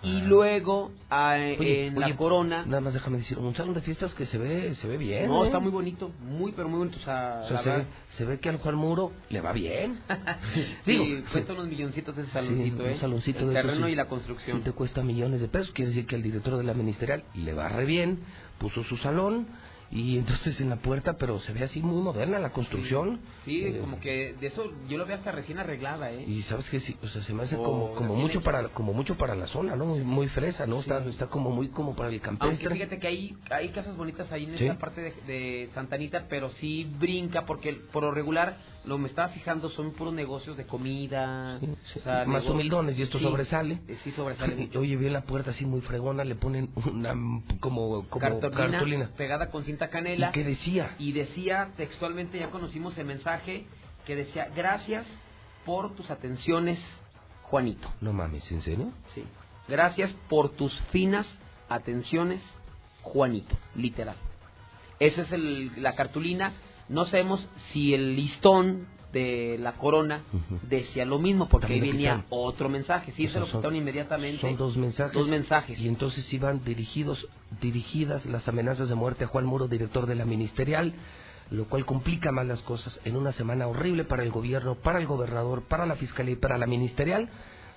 Y 0.02 0.20
luego 0.22 0.90
ah, 1.10 1.34
Oye, 1.58 1.86
en 1.88 1.98
oye, 1.98 2.08
la 2.08 2.16
corona. 2.16 2.64
Nada 2.66 2.80
más 2.80 2.94
déjame 2.94 3.18
decir, 3.18 3.38
un 3.38 3.54
salón 3.54 3.74
de 3.74 3.82
fiestas 3.82 4.12
que 4.14 4.26
se 4.26 4.38
ve, 4.38 4.74
se 4.76 4.88
ve 4.88 4.96
bien. 4.96 5.26
No, 5.28 5.42
¿eh? 5.44 5.46
está 5.48 5.58
muy 5.58 5.70
bonito, 5.70 6.10
muy 6.20 6.52
pero 6.52 6.68
muy 6.68 6.78
bonito. 6.78 6.98
O 6.98 7.02
sea, 7.04 7.42
O 7.44 7.48
sea, 7.48 7.58
se, 7.62 7.70
ve, 7.70 7.84
se 8.16 8.24
ve 8.24 8.40
que 8.40 8.48
al 8.48 8.56
Juan 8.58 8.76
Muro 8.76 9.12
le 9.28 9.40
va 9.40 9.52
bien. 9.52 9.98
sí, 10.54 10.66
Digo, 10.92 11.04
cuesta 11.32 11.52
unos 11.52 11.68
milloncitos 11.68 12.16
ese 12.16 12.26
Sí, 12.28 12.32
saloncito, 12.32 12.86
¿eh? 12.86 12.92
un 12.94 13.00
saloncito 13.00 13.40
El 13.40 13.48
de 13.48 13.54
terreno 13.54 13.86
sí- 13.86 13.92
y 13.92 13.96
la 13.96 14.06
construcción. 14.08 14.58
sí 14.58 14.62
te 14.64 14.72
cuesta 14.72 15.02
millones 15.02 15.40
de 15.40 15.48
pesos. 15.48 15.70
Quiere 15.72 15.90
decir 15.90 16.06
que 16.06 16.16
el 16.16 16.22
director 16.22 16.56
de 16.56 16.64
la 16.64 16.74
ministerial 16.74 17.24
le 17.34 17.52
va 17.52 17.68
re 17.68 17.84
bien, 17.84 18.20
puso 18.58 18.82
su 18.84 18.96
salón 18.96 19.46
y 19.92 20.18
entonces 20.18 20.60
en 20.60 20.70
la 20.70 20.76
puerta, 20.76 21.16
pero 21.16 21.40
se 21.40 21.52
ve 21.52 21.64
así 21.64 21.82
muy 21.82 22.00
moderna 22.02 22.38
la 22.38 22.50
construcción. 22.52 23.20
Sí, 23.44 23.64
Eh, 23.64 23.78
como 23.80 23.98
que 24.00 24.34
de 24.40 24.46
eso 24.46 24.70
yo 24.88 24.98
lo 24.98 25.06
veo 25.06 25.16
hasta 25.16 25.32
recién 25.32 25.58
arreglada, 25.58 26.12
¿eh? 26.12 26.24
Y 26.28 26.42
sabes 26.42 26.68
que 26.70 26.78
sí, 26.80 26.96
o 27.02 27.08
sea, 27.08 27.22
se 27.22 27.32
me 27.34 27.42
hace 27.42 27.56
O 27.56 27.62
como, 27.62 27.94
como 27.94 28.14
mucho 28.14 28.40
para 28.40 28.68
como 28.68 28.92
mucho 28.92 29.16
para 29.16 29.34
la 29.34 29.46
zona, 29.48 29.74
¿no? 29.76 29.86
Muy, 29.86 30.00
muy 30.00 30.28
fresa, 30.28 30.66
¿no? 30.66 30.80
Está, 30.80 31.04
está 31.06 31.26
como 31.26 31.50
muy 31.50 31.68
como 31.68 31.96
para 31.96 32.08
el 32.10 32.14
Aunque 32.24 32.38
campestre. 32.38 32.70
fíjate 32.74 32.98
que 32.98 33.06
hay, 33.08 33.36
hay 33.50 33.68
casas 33.70 33.96
bonitas 33.96 34.30
ahí 34.32 34.44
en 34.44 34.56
Sí. 34.58 34.64
esta 34.66 34.78
parte 34.78 35.00
de, 35.00 35.10
de 35.26 35.70
Santa 35.74 35.96
Anita, 35.96 36.26
pero 36.28 36.50
sí 36.50 36.84
brinca 36.98 37.44
porque 37.46 37.72
por 37.92 38.02
lo 38.04 38.10
regular 38.12 38.58
lo 38.84 38.96
me 38.98 39.08
estaba 39.08 39.28
fijando 39.28 39.68
son 39.70 39.92
puros 39.92 40.14
negocios 40.14 40.56
de 40.56 40.66
comida, 40.66 41.60
o 41.96 42.00
sea, 42.00 42.24
más 42.26 42.44
humildones 42.46 42.98
y 42.98 43.02
esto 43.02 43.18
Sí, 43.18 43.24
sobresale. 43.24 43.80
eh, 43.86 43.98
Sí, 44.02 44.10
sobresale 44.12 44.54
mucho. 44.56 44.80
Oye, 44.80 44.96
vi 44.96 45.06
en 45.06 45.12
la 45.12 45.22
puerta 45.22 45.50
así 45.50 45.66
muy 45.66 45.80
fregona, 45.82 46.24
le 46.24 46.34
ponen 46.34 46.70
una 46.90 47.14
como, 47.60 48.06
como 48.08 48.20
cartulina, 48.40 48.70
cartulina. 48.70 49.10
pegada 49.16 49.50
con 49.50 49.64
cinta 49.64 49.90
canela. 49.90 50.28
¿Y 50.28 50.32
qué 50.32 50.44
decía? 50.44 50.94
Y 50.98 51.12
decía 51.12 51.70
textualmente, 51.76 52.38
ya 52.38 52.50
conocimos 52.50 52.96
el 52.98 53.06
mensaje, 53.06 53.66
que 54.06 54.16
decía, 54.16 54.48
gracias 54.56 55.06
por 55.66 55.94
tus 55.94 56.10
atenciones, 56.10 56.78
Juanito. 57.42 57.86
No 58.00 58.12
mames, 58.14 58.50
¿en 58.50 58.62
serio? 58.62 58.92
Sí. 59.14 59.24
Gracias 59.68 60.10
por 60.28 60.48
tus 60.50 60.72
finas 60.90 61.26
atenciones, 61.68 62.40
Juanito, 63.02 63.54
literal. 63.74 64.16
Esa 64.98 65.22
es 65.22 65.32
el- 65.32 65.82
la 65.82 65.94
cartulina. 65.94 66.52
No 66.90 67.06
sabemos 67.06 67.46
si 67.72 67.94
el 67.94 68.16
listón 68.16 68.86
de 69.12 69.56
la 69.58 69.72
corona 69.72 70.20
decía 70.68 71.04
lo 71.04 71.18
mismo, 71.18 71.48
porque 71.48 71.66
También 71.66 71.82
ahí 71.82 71.88
lo 71.90 71.94
venía 71.96 72.24
otro 72.30 72.68
mensaje. 72.68 73.12
Sí, 73.12 73.24
O 73.24 73.28
se 73.28 73.32
sea, 73.32 73.40
lo 73.40 73.46
son- 73.46 73.60
quitaron 73.60 73.76
inmediatamente. 73.76 74.40
Son 74.40 74.56
dos 74.56 74.76
mensajes. 74.76 75.12
Dos 75.14 75.28
mensajes. 75.28 75.78
Y 75.80 75.88
entonces 75.88 76.32
iban 76.32 76.62
dirigidos, 76.64 77.26
dirigidas 77.60 78.24
las 78.26 78.46
amenazas 78.48 78.88
de 78.88 78.94
muerte 78.94 79.24
a 79.24 79.26
Juan 79.28 79.46
Muro, 79.46 79.66
director 79.66 80.06
de 80.06 80.14
la 80.14 80.24
ministerial, 80.26 80.94
lo 81.50 81.64
cual 81.66 81.84
complica 81.86 82.30
más 82.30 82.46
las 82.46 82.60
cosas 82.62 83.00
en 83.04 83.16
una 83.16 83.32
semana 83.32 83.66
horrible 83.66 84.04
para 84.04 84.22
el 84.22 84.30
gobierno, 84.30 84.76
para 84.76 85.00
el 85.00 85.06
gobernador, 85.06 85.62
para 85.64 85.86
la 85.86 85.96
fiscalía 85.96 86.34
y 86.34 86.36
para 86.38 86.58
la 86.58 86.66
ministerial. 86.66 87.28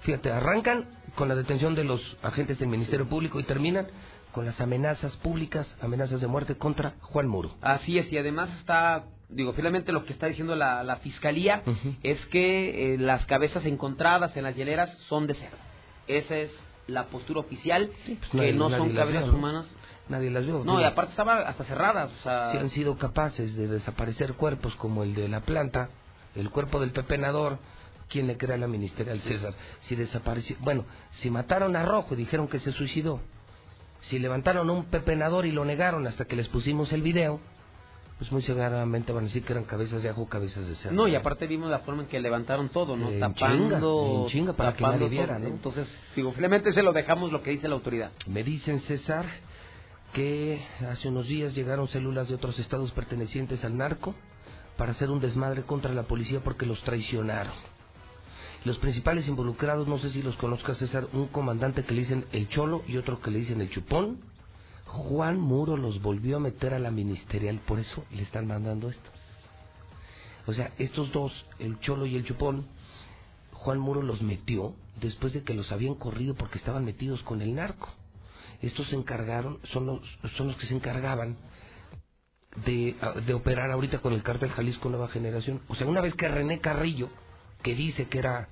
Fíjate, 0.01 0.31
arrancan 0.31 0.85
con 1.15 1.29
la 1.29 1.35
detención 1.35 1.73
de 1.73 1.83
los 1.83 2.17
agentes 2.21 2.59
del 2.59 2.67
Ministerio 2.69 3.07
Público 3.07 3.39
y 3.39 3.43
terminan 3.43 3.87
con 4.33 4.45
las 4.45 4.59
amenazas 4.59 5.15
públicas, 5.17 5.73
amenazas 5.81 6.19
de 6.19 6.27
muerte 6.27 6.55
contra 6.57 6.95
Juan 7.01 7.27
Muro. 7.27 7.55
Así 7.61 7.97
es, 7.97 8.11
y 8.11 8.17
además 8.17 8.49
está, 8.59 9.05
digo, 9.29 9.53
finalmente 9.53 9.91
lo 9.93 10.03
que 10.03 10.11
está 10.11 10.27
diciendo 10.27 10.55
la, 10.55 10.83
la 10.83 10.97
fiscalía 10.97 11.61
es 12.03 12.23
que 12.25 12.95
eh, 12.95 12.97
las 12.97 13.25
cabezas 13.27 13.65
encontradas 13.65 14.35
en 14.35 14.43
las 14.43 14.55
hieleras 14.55 14.89
son 15.07 15.27
de 15.27 15.35
cerdo. 15.35 15.57
Esa 16.07 16.35
es 16.35 16.51
la 16.87 17.05
postura 17.05 17.39
oficial, 17.39 17.89
que 18.05 18.15
pues 18.15 18.33
nadie- 18.33 18.53
no 18.53 18.67
nadie 18.69 18.83
son 18.85 18.95
cabezas 18.95 19.29
humanas. 19.29 19.65
Nadie 20.09 20.31
las 20.31 20.45
vio. 20.45 20.63
No, 20.65 20.81
y 20.81 20.83
aparte 20.83 21.11
estaban 21.11 21.47
hasta 21.47 21.63
cerradas, 21.63 22.11
o 22.19 22.23
sea... 22.23 22.51
si 22.51 22.57
han 22.57 22.69
sido 22.71 22.97
capaces 22.97 23.55
de 23.55 23.67
desaparecer 23.67 24.33
cuerpos 24.33 24.75
como 24.75 25.03
el 25.03 25.13
de 25.15 25.29
la 25.29 25.39
planta, 25.39 25.89
el 26.35 26.49
cuerpo 26.49 26.81
del 26.81 26.91
pepenador, 26.91 27.57
¿quién 28.09 28.27
le 28.27 28.35
crea 28.35 28.57
la 28.57 28.67
ministerial 28.67 29.21
César? 29.21 29.53
Si 29.83 29.95
desapareció, 29.95 30.57
bueno, 30.59 30.83
si 31.11 31.29
mataron 31.29 31.75
a 31.77 31.85
Rojo 31.85 32.15
y 32.15 32.17
dijeron 32.17 32.49
que 32.49 32.59
se 32.59 32.73
suicidó, 32.73 33.21
si 34.09 34.19
levantaron 34.19 34.69
a 34.69 34.73
un 34.73 34.85
pepenador 34.85 35.45
y 35.45 35.51
lo 35.51 35.65
negaron 35.65 36.05
hasta 36.07 36.25
que 36.25 36.35
les 36.35 36.47
pusimos 36.47 36.91
el 36.91 37.01
video, 37.01 37.39
pues 38.17 38.31
muy 38.31 38.41
seguramente 38.43 39.11
van 39.11 39.23
a 39.23 39.27
decir 39.27 39.43
que 39.43 39.53
eran 39.53 39.65
cabezas 39.65 40.03
de 40.03 40.09
ajo, 40.09 40.27
cabezas 40.27 40.67
de 40.67 40.75
cerdo. 40.75 40.95
No, 40.95 41.07
y 41.07 41.15
aparte 41.15 41.47
vimos 41.47 41.69
la 41.69 41.79
forma 41.79 42.03
en 42.03 42.07
que 42.07 42.19
levantaron 42.19 42.69
todo, 42.69 42.95
¿no? 42.95 43.09
Tapando, 43.19 43.37
chinga, 43.37 44.23
en 44.23 44.29
chinga 44.29 44.53
para 44.53 44.73
que 44.73 44.79
tapando 44.79 45.05
nadie 45.05 45.17
viera. 45.17 45.39
¿no? 45.39 45.47
Entonces, 45.47 45.87
digo, 46.15 46.31
finalmente 46.33 46.71
se 46.73 46.83
lo 46.83 46.93
dejamos 46.93 47.31
lo 47.31 47.41
que 47.41 47.51
dice 47.51 47.67
la 47.67 47.75
autoridad. 47.75 48.11
Me 48.27 48.43
dicen, 48.43 48.81
César, 48.81 49.25
que 50.13 50.63
hace 50.89 51.09
unos 51.09 51.27
días 51.27 51.55
llegaron 51.55 51.87
células 51.87 52.29
de 52.29 52.35
otros 52.35 52.57
estados 52.59 52.91
pertenecientes 52.91 53.63
al 53.65 53.77
narco 53.77 54.15
para 54.77 54.91
hacer 54.91 55.09
un 55.09 55.19
desmadre 55.19 55.63
contra 55.63 55.93
la 55.93 56.03
policía 56.03 56.41
porque 56.41 56.65
los 56.65 56.81
traicionaron. 56.83 57.53
Los 58.65 58.77
principales 58.77 59.27
involucrados, 59.27 59.89
no 59.89 59.99
sé 59.99 60.09
si 60.11 60.21
los 60.21 60.37
conozcas, 60.37 60.77
César, 60.77 61.07
un 61.11 61.27
comandante 61.27 61.83
que 61.83 61.93
le 61.93 62.01
dicen 62.01 62.25
el 62.31 62.47
Cholo 62.47 62.83
y 62.87 62.95
otro 62.95 63.19
que 63.19 63.29
le 63.29 63.39
dicen 63.39 63.59
el 63.59 63.69
Chupón. 63.69 64.21
Juan 64.85 65.39
Muro 65.39 65.75
los 65.75 66.01
volvió 66.01 66.37
a 66.37 66.39
meter 66.39 66.73
a 66.73 66.79
la 66.79 66.91
ministerial, 66.91 67.59
por 67.67 67.79
eso 67.79 68.05
le 68.11 68.21
están 68.21 68.47
mandando 68.47 68.89
esto. 68.89 69.09
O 70.45 70.53
sea, 70.53 70.71
estos 70.77 71.11
dos, 71.11 71.33
el 71.59 71.77
Cholo 71.81 72.05
y 72.05 72.15
el 72.15 72.25
Chupón, 72.25 72.67
Juan 73.51 73.79
Muro 73.79 74.01
los 74.01 74.21
metió 74.21 74.75
después 75.01 75.33
de 75.33 75.43
que 75.43 75.53
los 75.53 75.71
habían 75.73 75.95
corrido 75.95 76.35
porque 76.35 76.57
estaban 76.57 76.85
metidos 76.85 77.21
con 77.23 77.41
el 77.41 77.55
narco. 77.55 77.89
Estos 78.61 78.87
se 78.87 78.95
encargaron, 78.95 79.59
son 79.73 79.87
los, 79.87 79.99
son 80.37 80.47
los 80.47 80.55
que 80.55 80.67
se 80.67 80.75
encargaban 80.75 81.35
de, 82.65 82.95
de 83.25 83.33
operar 83.33 83.71
ahorita 83.71 83.99
con 83.99 84.13
el 84.13 84.23
cártel 84.23 84.51
Jalisco 84.51 84.87
Nueva 84.87 85.09
Generación. 85.09 85.61
O 85.67 85.75
sea, 85.75 85.85
una 85.85 85.99
vez 85.99 86.13
que 86.13 86.29
René 86.29 86.59
Carrillo, 86.59 87.09
que 87.63 87.73
dice 87.75 88.07
que 88.07 88.19
era 88.19 88.47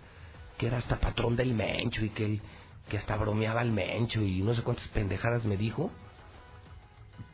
que 0.58 0.68
era 0.68 0.78
hasta 0.78 1.00
patrón 1.00 1.36
del 1.36 1.54
Mencho 1.54 2.06
y 2.06 2.10
que 2.10 2.26
él, 2.26 2.42
que 2.90 2.98
hasta 2.98 3.16
bromeaba 3.18 3.62
al 3.62 3.72
Mencho 3.72 4.22
y 4.22 4.42
no 4.42 4.54
sé 4.54 4.62
cuántas 4.62 4.88
pendejadas 4.90 5.44
me 5.46 5.58
dijo, 5.58 5.92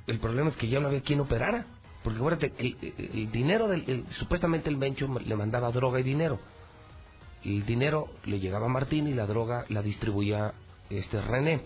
el 0.08 0.20
problema 0.20 0.50
es 0.50 0.56
que 0.56 0.68
ya 0.70 0.80
no 0.80 0.88
había 0.88 1.02
quien 1.02 1.20
operara. 1.20 1.66
Porque 2.04 2.20
acuérdate, 2.20 2.54
el, 2.58 2.78
el- 2.98 3.32
dinero, 3.32 3.68
del, 3.68 3.84
el- 3.90 4.06
supuestamente 4.14 4.70
el 4.70 4.78
Mencho 4.78 5.08
le 5.20 5.36
mandaba 5.36 5.72
droga 5.72 6.00
y 6.00 6.04
dinero. 6.04 6.40
El 7.44 7.66
dinero 7.66 8.08
le 8.24 8.40
llegaba 8.40 8.68
a 8.68 8.70
Martín 8.70 9.08
y 9.08 9.14
la 9.14 9.26
droga 9.26 9.66
la 9.68 9.82
distribuía 9.82 10.54
este 10.90 11.22
René. 11.22 11.62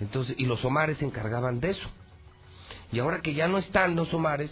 Entonces, 0.00 0.34
y 0.38 0.44
los 0.44 0.62
Omares 0.64 0.98
se 0.98 1.04
encargaban 1.06 1.60
de 1.60 1.70
eso. 1.70 1.88
Y 2.90 2.98
ahora 2.98 3.22
que 3.22 3.32
ya 3.34 3.48
no 3.48 3.56
están 3.58 3.96
los 3.96 4.12
Omares, 4.12 4.50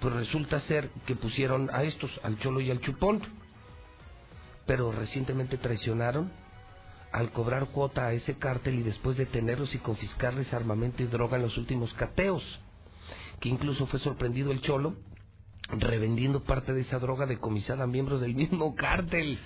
pues 0.00 0.14
resulta 0.14 0.60
ser 0.60 0.90
que 1.06 1.14
pusieron 1.16 1.70
a 1.72 1.82
estos, 1.82 2.10
al 2.22 2.38
Cholo 2.38 2.60
y 2.60 2.70
al 2.70 2.80
Chupón. 2.80 3.20
Pero 4.66 4.92
recientemente 4.92 5.58
traicionaron 5.58 6.30
al 7.12 7.30
cobrar 7.32 7.66
cuota 7.66 8.06
a 8.06 8.12
ese 8.12 8.38
cártel 8.38 8.76
y 8.78 8.82
después 8.82 9.16
detenerlos 9.16 9.74
y 9.74 9.78
confiscarles 9.78 10.54
armamento 10.54 11.02
y 11.02 11.06
droga 11.06 11.36
en 11.36 11.42
los 11.42 11.58
últimos 11.58 11.92
cateos. 11.94 12.42
Que 13.40 13.48
incluso 13.48 13.86
fue 13.86 13.98
sorprendido 14.00 14.52
el 14.52 14.60
Cholo 14.60 14.94
revendiendo 15.72 16.42
parte 16.42 16.72
de 16.72 16.80
esa 16.82 16.98
droga 16.98 17.26
decomisada 17.26 17.84
a 17.84 17.88
miembros 17.88 18.20
del 18.20 18.34
mismo 18.34 18.74
cártel. 18.74 19.38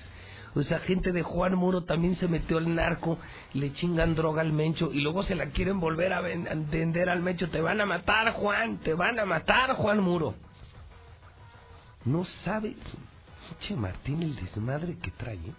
O 0.54 0.62
sea, 0.62 0.78
gente 0.80 1.12
de 1.12 1.22
Juan 1.22 1.54
Muro 1.56 1.82
también 1.84 2.14
se 2.16 2.28
metió 2.28 2.58
al 2.58 2.74
narco, 2.74 3.18
le 3.54 3.72
chingan 3.72 4.14
droga 4.14 4.40
al 4.40 4.52
Mencho 4.52 4.92
y 4.92 5.00
luego 5.00 5.22
se 5.24 5.34
la 5.34 5.46
quieren 5.46 5.80
volver 5.80 6.12
a, 6.12 6.20
ven- 6.20 6.46
a 6.46 6.54
vender 6.54 7.08
al 7.10 7.22
Mencho. 7.22 7.50
Te 7.50 7.60
van 7.60 7.80
a 7.80 7.86
matar, 7.86 8.32
Juan, 8.34 8.78
te 8.78 8.94
van 8.94 9.18
a 9.18 9.24
matar, 9.24 9.74
Juan 9.74 10.00
Muro. 10.00 10.34
No 12.04 12.24
sabe, 12.44 12.76
che 13.60 13.74
Martín, 13.74 14.22
el 14.22 14.36
desmadre 14.36 14.96
que 14.98 15.10
trae. 15.10 15.36
¿eh? 15.36 15.54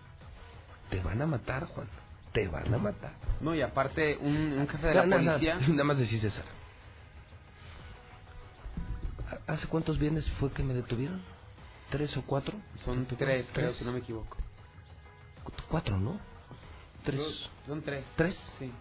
Te 0.89 0.99
van 1.01 1.21
a 1.21 1.25
matar, 1.25 1.65
Juan, 1.67 1.87
te 2.31 2.47
van 2.47 2.73
a 2.73 2.77
matar. 2.77 3.13
No, 3.41 3.55
y 3.55 3.61
aparte, 3.61 4.17
un, 4.21 4.35
un 4.53 4.67
jefe 4.67 4.87
de 4.87 4.93
la 4.95 5.05
No, 5.05 5.15
policía... 5.17 5.57
Nada 5.67 5.83
más 5.83 5.97
decís 5.97 6.21
César. 6.21 6.45
¿Hace 9.47 9.67
cuántos 9.67 9.97
viernes 9.97 10.29
fue 10.39 10.51
que 10.51 10.63
me 10.63 10.73
detuvieron? 10.73 11.21
¿Tres 11.89 12.15
o 12.17 12.21
cuatro? 12.23 12.55
Son 12.83 13.05
¿Te 13.05 13.15
tres, 13.15 13.47
creo, 13.53 13.73
si 13.73 13.83
no 13.83 13.91
me 13.91 13.99
equivoco. 13.99 14.37
Cuatro, 15.69 15.97
¿no? 15.99 16.19
Tres. 17.03 17.21
Son 17.67 17.81
tres. 17.81 18.05
¿Tres? 18.15 18.35
Sí. 18.59 18.71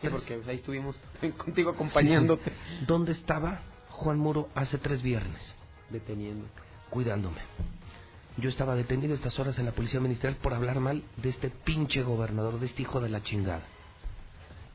Sí, 0.00 0.08
porque 0.08 0.40
ahí 0.46 0.56
estuvimos 0.56 0.96
contigo 1.38 1.70
acompañándote. 1.70 2.52
¿Dónde 2.86 3.12
estaba 3.12 3.60
Juan 3.90 4.18
Muro 4.18 4.48
hace 4.54 4.78
tres 4.78 5.02
viernes? 5.02 5.54
Deteniendo. 5.90 6.46
Cuidándome. 6.90 7.40
Yo 8.38 8.50
estaba 8.50 8.74
detenido 8.74 9.14
estas 9.14 9.38
horas 9.38 9.58
en 9.58 9.64
la 9.64 9.72
policía 9.72 10.00
ministerial 10.00 10.38
por 10.40 10.52
hablar 10.52 10.80
mal 10.80 11.02
de 11.16 11.30
este 11.30 11.48
pinche 11.50 12.02
gobernador, 12.02 12.60
de 12.60 12.66
este 12.66 12.82
hijo 12.82 13.00
de 13.00 13.08
la 13.08 13.22
chingada. 13.22 13.62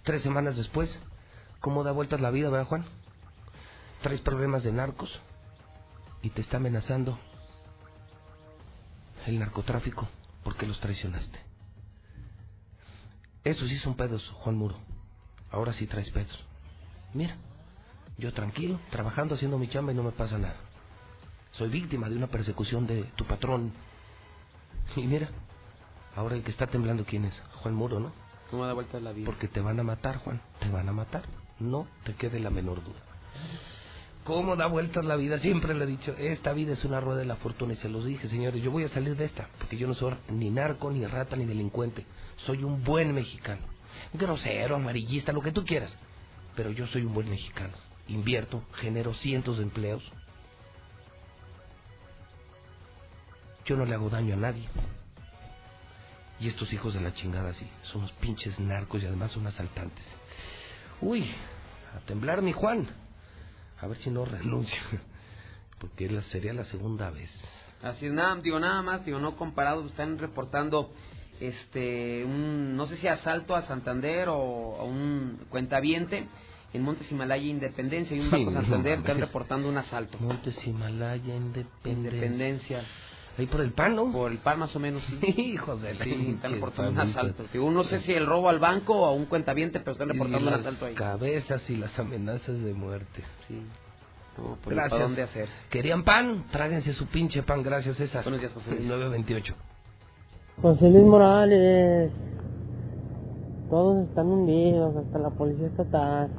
Tres 0.03 0.23
semanas 0.23 0.57
después, 0.57 0.97
¿cómo 1.59 1.83
da 1.83 1.91
vueltas 1.91 2.21
la 2.21 2.31
vida, 2.31 2.49
verdad, 2.49 2.67
Juan? 2.67 2.85
Traes 4.01 4.21
problemas 4.21 4.63
de 4.63 4.71
narcos 4.71 5.21
y 6.23 6.31
te 6.31 6.41
está 6.41 6.57
amenazando 6.57 7.19
el 9.27 9.37
narcotráfico 9.37 10.07
porque 10.43 10.65
los 10.65 10.79
traicionaste. 10.79 11.39
Esos 13.43 13.69
sí 13.69 13.77
son 13.77 13.95
pedos, 13.95 14.27
Juan 14.39 14.55
Muro. 14.55 14.75
Ahora 15.51 15.73
sí 15.73 15.85
traes 15.85 16.09
pedos. 16.09 16.45
Mira, 17.13 17.35
yo 18.17 18.33
tranquilo, 18.33 18.79
trabajando, 18.89 19.35
haciendo 19.35 19.59
mi 19.59 19.67
chamba 19.67 19.91
y 19.91 19.95
no 19.95 20.03
me 20.03 20.11
pasa 20.11 20.37
nada. 20.39 20.57
Soy 21.53 21.69
víctima 21.69 22.09
de 22.09 22.15
una 22.15 22.27
persecución 22.27 22.87
de 22.87 23.03
tu 23.15 23.25
patrón. 23.25 23.71
Y 24.95 25.01
mira, 25.01 25.29
ahora 26.15 26.35
el 26.35 26.43
que 26.43 26.51
está 26.51 26.67
temblando, 26.67 27.05
¿quién 27.05 27.25
es? 27.25 27.41
Juan 27.55 27.75
Muro, 27.75 27.99
¿no? 27.99 28.13
¿Cómo 28.49 28.65
da 28.65 28.73
vueltas 28.73 29.01
la 29.01 29.11
vida? 29.11 29.25
Porque 29.25 29.47
te 29.47 29.61
van 29.61 29.79
a 29.79 29.83
matar, 29.83 30.17
Juan, 30.17 30.41
te 30.59 30.69
van 30.69 30.87
a 30.89 30.91
matar. 30.91 31.23
No 31.59 31.87
te 32.03 32.15
quede 32.15 32.39
la 32.39 32.49
menor 32.49 32.83
duda. 32.83 32.99
¿Cómo 34.23 34.55
da 34.55 34.67
vueltas 34.67 35.03
la 35.03 35.15
vida? 35.15 35.39
Siempre 35.39 35.73
le 35.73 35.85
he 35.85 35.87
dicho, 35.87 36.13
esta 36.17 36.53
vida 36.53 36.73
es 36.73 36.85
una 36.85 36.99
rueda 36.99 37.19
de 37.19 37.25
la 37.25 37.37
fortuna 37.37 37.73
y 37.73 37.77
se 37.77 37.89
los 37.89 38.05
dije, 38.05 38.29
señores, 38.29 38.61
yo 38.61 38.69
voy 38.69 38.83
a 38.83 38.89
salir 38.89 39.15
de 39.15 39.25
esta, 39.25 39.49
porque 39.57 39.77
yo 39.77 39.87
no 39.87 39.95
soy 39.95 40.13
ni 40.29 40.51
narco, 40.51 40.91
ni 40.91 41.05
rata, 41.07 41.35
ni 41.35 41.45
delincuente. 41.45 42.05
Soy 42.45 42.63
un 42.63 42.83
buen 42.83 43.13
mexicano. 43.13 43.61
Grosero, 44.13 44.75
amarillista, 44.75 45.31
lo 45.31 45.41
que 45.41 45.51
tú 45.51 45.65
quieras. 45.65 45.91
Pero 46.55 46.71
yo 46.71 46.85
soy 46.87 47.03
un 47.03 47.13
buen 47.13 47.29
mexicano. 47.29 47.73
Invierto, 48.07 48.63
genero 48.73 49.13
cientos 49.15 49.57
de 49.57 49.63
empleos. 49.63 50.03
Yo 53.65 53.75
no 53.77 53.85
le 53.85 53.93
hago 53.95 54.09
daño 54.09 54.33
a 54.33 54.37
nadie. 54.37 54.67
Y 56.39 56.47
estos 56.47 56.71
hijos 56.73 56.93
de 56.95 57.01
la 57.01 57.13
chingada 57.13 57.53
sí, 57.53 57.67
son 57.83 58.01
unos 58.01 58.11
pinches 58.13 58.59
narcos 58.59 59.03
y 59.03 59.05
además 59.05 59.31
son 59.31 59.45
asaltantes. 59.45 60.03
Uy, 60.99 61.29
a 61.95 61.99
temblar 62.07 62.41
mi 62.41 62.51
Juan. 62.51 62.87
A 63.79 63.87
ver 63.87 63.97
si 63.97 64.09
no 64.09 64.25
renuncio. 64.25 64.79
Porque 65.79 66.09
sería 66.31 66.53
la 66.53 66.65
segunda 66.65 67.09
vez. 67.11 67.29
Así 67.83 68.05
es, 68.07 68.13
nada, 68.13 68.35
digo, 68.35 68.59
nada 68.59 68.81
más, 68.81 69.05
digo, 69.05 69.19
no 69.19 69.35
comparado, 69.35 69.85
están 69.87 70.17
reportando 70.19 70.91
este 71.39 72.23
un 72.23 72.75
no 72.75 72.85
sé 72.85 72.97
si 72.97 73.07
asalto 73.07 73.55
a 73.55 73.63
Santander 73.63 74.29
o 74.29 74.77
a 74.79 74.83
un 74.83 75.39
cuentaviente 75.49 76.27
en 76.73 76.83
Montes 76.83 77.11
Himalaya 77.11 77.43
Independencia 77.43 78.15
y 78.15 78.19
un 78.19 78.25
Sí, 78.29 78.31
Banco 78.31 78.51
no 78.51 78.61
Santander 78.61 78.99
están 78.99 79.15
mames. 79.17 79.27
reportando 79.27 79.67
un 79.69 79.77
asalto. 79.77 80.19
Montes 80.19 80.67
Himalaya, 80.67 81.35
Independencia. 81.35 81.91
Independencia. 81.91 82.83
Ahí 83.37 83.45
por 83.47 83.61
el 83.61 83.71
pan, 83.71 83.95
¿no? 83.95 84.11
Por 84.11 84.31
el 84.31 84.37
pan 84.39 84.59
más 84.59 84.75
o 84.75 84.79
menos, 84.79 85.01
sí. 85.03 85.19
Hijos 85.41 85.81
de 85.81 85.93
la 85.95 86.03
Sí, 86.03 86.31
están 86.35 86.51
reportando 86.53 86.91
un 86.91 86.99
asalto. 87.09 87.45
Digo, 87.53 87.71
no 87.71 87.83
sé 87.85 88.01
si 88.01 88.13
el 88.13 88.25
robo 88.25 88.49
al 88.49 88.59
banco 88.59 88.93
o 88.93 89.05
a 89.05 89.11
un 89.13 89.25
cuentaviente, 89.25 89.79
pero 89.79 89.93
están 89.93 90.09
reportando 90.09 90.47
un 90.49 90.53
asalto 90.53 90.85
ahí. 90.85 90.93
cabezas 90.95 91.67
y 91.69 91.77
las 91.77 91.97
amenazas 91.97 92.61
de 92.61 92.73
muerte. 92.73 93.23
Sí. 93.47 93.61
No, 94.37 94.57
pues, 94.63 94.75
Gracias. 94.75 94.91
¿para 94.91 95.03
dónde 95.03 95.23
hacer? 95.23 95.49
¿Querían 95.69 96.03
pan? 96.03 96.45
Tráguense 96.51 96.93
su 96.93 97.05
pinche 97.07 97.43
pan, 97.43 97.63
gracias 97.63 97.97
César. 97.97 98.23
Buenos 98.23 98.41
días, 98.41 98.53
José 98.53 98.71
Luis. 98.71 98.81
928. 98.87 99.55
José 100.61 100.89
Luis 100.89 101.05
Morales, 101.05 102.11
todos 103.69 104.07
están 104.07 104.27
hundidos, 104.27 104.95
hasta 104.95 105.17
la 105.19 105.29
policía 105.31 105.67
estatal, 105.67 106.29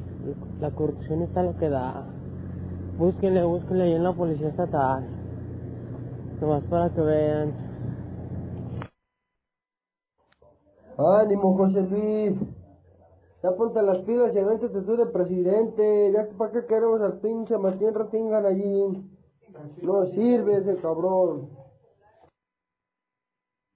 la 0.61 0.71
corrupción 0.71 1.23
está 1.23 1.43
lo 1.43 1.57
que 1.57 1.67
da. 1.69 2.05
Búsquenle, 2.97 3.43
búsquenle 3.43 3.83
ahí 3.85 3.93
en 3.93 4.03
la 4.03 4.13
policía 4.13 4.49
estatal, 4.49 5.05
nomás 6.43 6.63
para 6.65 6.93
que 6.93 7.01
vean. 7.01 7.53
Ánimo, 10.97 11.57
José 11.57 11.81
Luis. 11.81 12.37
Ya 13.41 13.51
ponte 13.57 13.81
las 13.81 13.99
pilas 13.99 14.33
y 14.35 14.39
avéntate 14.39 14.81
tú 14.81 14.95
de 14.95 15.05
presidente. 15.07 16.11
Ya 16.13 16.27
para 16.37 16.51
qué 16.51 16.65
queremos 16.65 17.01
al 17.01 17.19
pinche 17.19 17.57
Martín 17.57 17.93
Ratingan 17.93 18.45
allí. 18.45 19.03
No 19.81 20.05
sirve 20.07 20.57
ese 20.57 20.81
cabrón. 20.81 21.49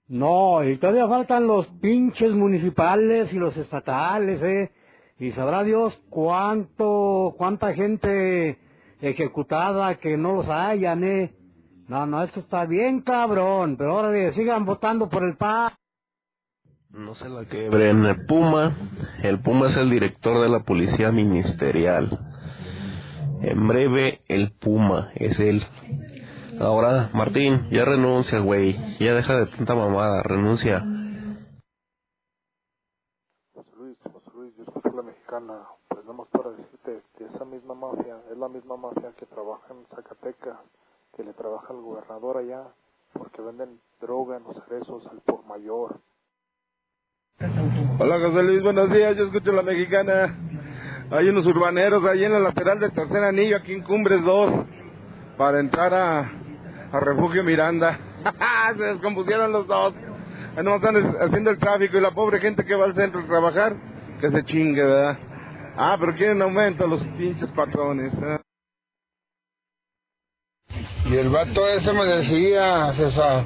No, 0.08 0.64
y 0.64 0.78
todavía 0.78 1.06
faltan 1.06 1.46
los 1.46 1.66
pinches 1.80 2.32
municipales 2.32 3.32
y 3.32 3.36
los 3.36 3.56
estatales, 3.56 4.42
¿eh? 4.42 4.70
Y 5.18 5.32
sabrá 5.32 5.64
Dios 5.64 5.94
cuánto, 6.08 7.34
cuánta 7.36 7.74
gente 7.74 8.58
ejecutada 9.00 9.98
que 9.98 10.16
no 10.16 10.36
los 10.36 10.48
hayan, 10.48 11.04
¿eh? 11.04 11.37
No, 11.88 12.04
no, 12.04 12.22
esto 12.22 12.40
está 12.40 12.66
bien 12.66 13.00
cabrón, 13.00 13.76
pero 13.78 13.98
ahora 13.98 14.32
sigan 14.32 14.66
votando 14.66 15.08
por 15.08 15.24
el 15.24 15.36
PAN. 15.36 15.72
No 16.90 17.14
se 17.14 17.28
la 17.28 17.46
quebren. 17.46 18.04
El 18.04 18.26
Puma, 18.26 18.76
el 19.22 19.40
Puma 19.40 19.68
es 19.68 19.76
el 19.76 19.88
director 19.88 20.42
de 20.42 20.50
la 20.50 20.60
policía 20.60 21.10
ministerial. 21.12 22.18
En 23.40 23.68
breve, 23.68 24.22
el 24.28 24.52
Puma 24.52 25.12
es 25.14 25.38
él. 25.40 25.62
Ahora, 26.60 27.08
Martín, 27.14 27.68
ya 27.70 27.84
renuncia, 27.84 28.40
güey. 28.40 28.98
Ya 28.98 29.14
deja 29.14 29.34
de 29.36 29.46
tanta 29.46 29.74
mamada, 29.74 30.22
renuncia. 30.22 30.80
José 33.54 33.70
Luis, 33.78 33.96
José 34.12 34.30
Luis, 34.34 34.56
yo 34.56 34.64
escucho 34.64 34.90
la 34.94 35.02
mexicana. 35.02 35.54
Pues 35.88 36.04
nada 36.04 36.18
más 36.18 36.28
para 36.28 36.50
decirte 36.50 37.02
que 37.16 37.24
esa 37.24 37.44
misma 37.44 37.74
mafia 37.74 38.16
es 38.30 38.36
la 38.36 38.48
misma 38.48 38.76
mafia 38.76 39.12
que 39.16 39.24
trabaja 39.26 39.72
en 39.72 39.86
Zacatecas, 39.94 40.58
que 41.18 41.24
le 41.24 41.32
trabaja 41.32 41.66
al 41.74 41.80
gobernador 41.80 42.36
allá, 42.36 42.62
porque 43.12 43.42
venden 43.42 43.80
droga 44.00 44.36
en 44.36 44.44
los 44.44 44.54
cerezos 44.64 45.04
al 45.10 45.20
por 45.22 45.44
mayor. 45.46 45.98
Hola 47.98 48.20
José 48.20 48.40
Luis, 48.44 48.62
buenos 48.62 48.88
días, 48.92 49.16
yo 49.16 49.24
escucho 49.24 49.50
la 49.50 49.62
mexicana. 49.62 50.32
Hay 51.10 51.28
unos 51.28 51.44
urbaneros 51.44 52.04
ahí 52.04 52.24
en 52.24 52.30
la 52.34 52.38
lateral 52.38 52.78
del 52.78 52.92
tercer 52.92 53.24
anillo, 53.24 53.56
aquí 53.56 53.72
en 53.72 53.82
Cumbres 53.82 54.22
2, 54.24 54.64
para 55.36 55.58
entrar 55.58 55.92
a, 55.92 56.20
a 56.92 57.00
Refugio 57.00 57.42
Miranda. 57.42 57.98
Se 58.76 58.82
descompusieron 58.84 59.50
los 59.50 59.66
dos. 59.66 59.94
Ahí 60.56 60.64
están 60.72 60.96
es- 60.98 61.20
haciendo 61.20 61.50
el 61.50 61.58
tráfico 61.58 61.96
y 61.98 62.00
la 62.00 62.12
pobre 62.12 62.38
gente 62.38 62.64
que 62.64 62.76
va 62.76 62.84
al 62.84 62.94
centro 62.94 63.22
a 63.22 63.26
trabajar, 63.26 63.74
que 64.20 64.30
se 64.30 64.44
chingue, 64.44 64.84
¿verdad? 64.84 65.18
Ah, 65.76 65.96
pero 65.98 66.14
quieren 66.14 66.40
aumento 66.42 66.86
los 66.86 67.02
pinches 67.18 67.48
patrones. 67.50 68.12
¿eh? 68.14 68.38
Y 71.10 71.16
el 71.16 71.30
vato 71.30 71.66
ese 71.66 71.90
me 71.94 72.04
decía, 72.04 72.92
César, 72.92 73.44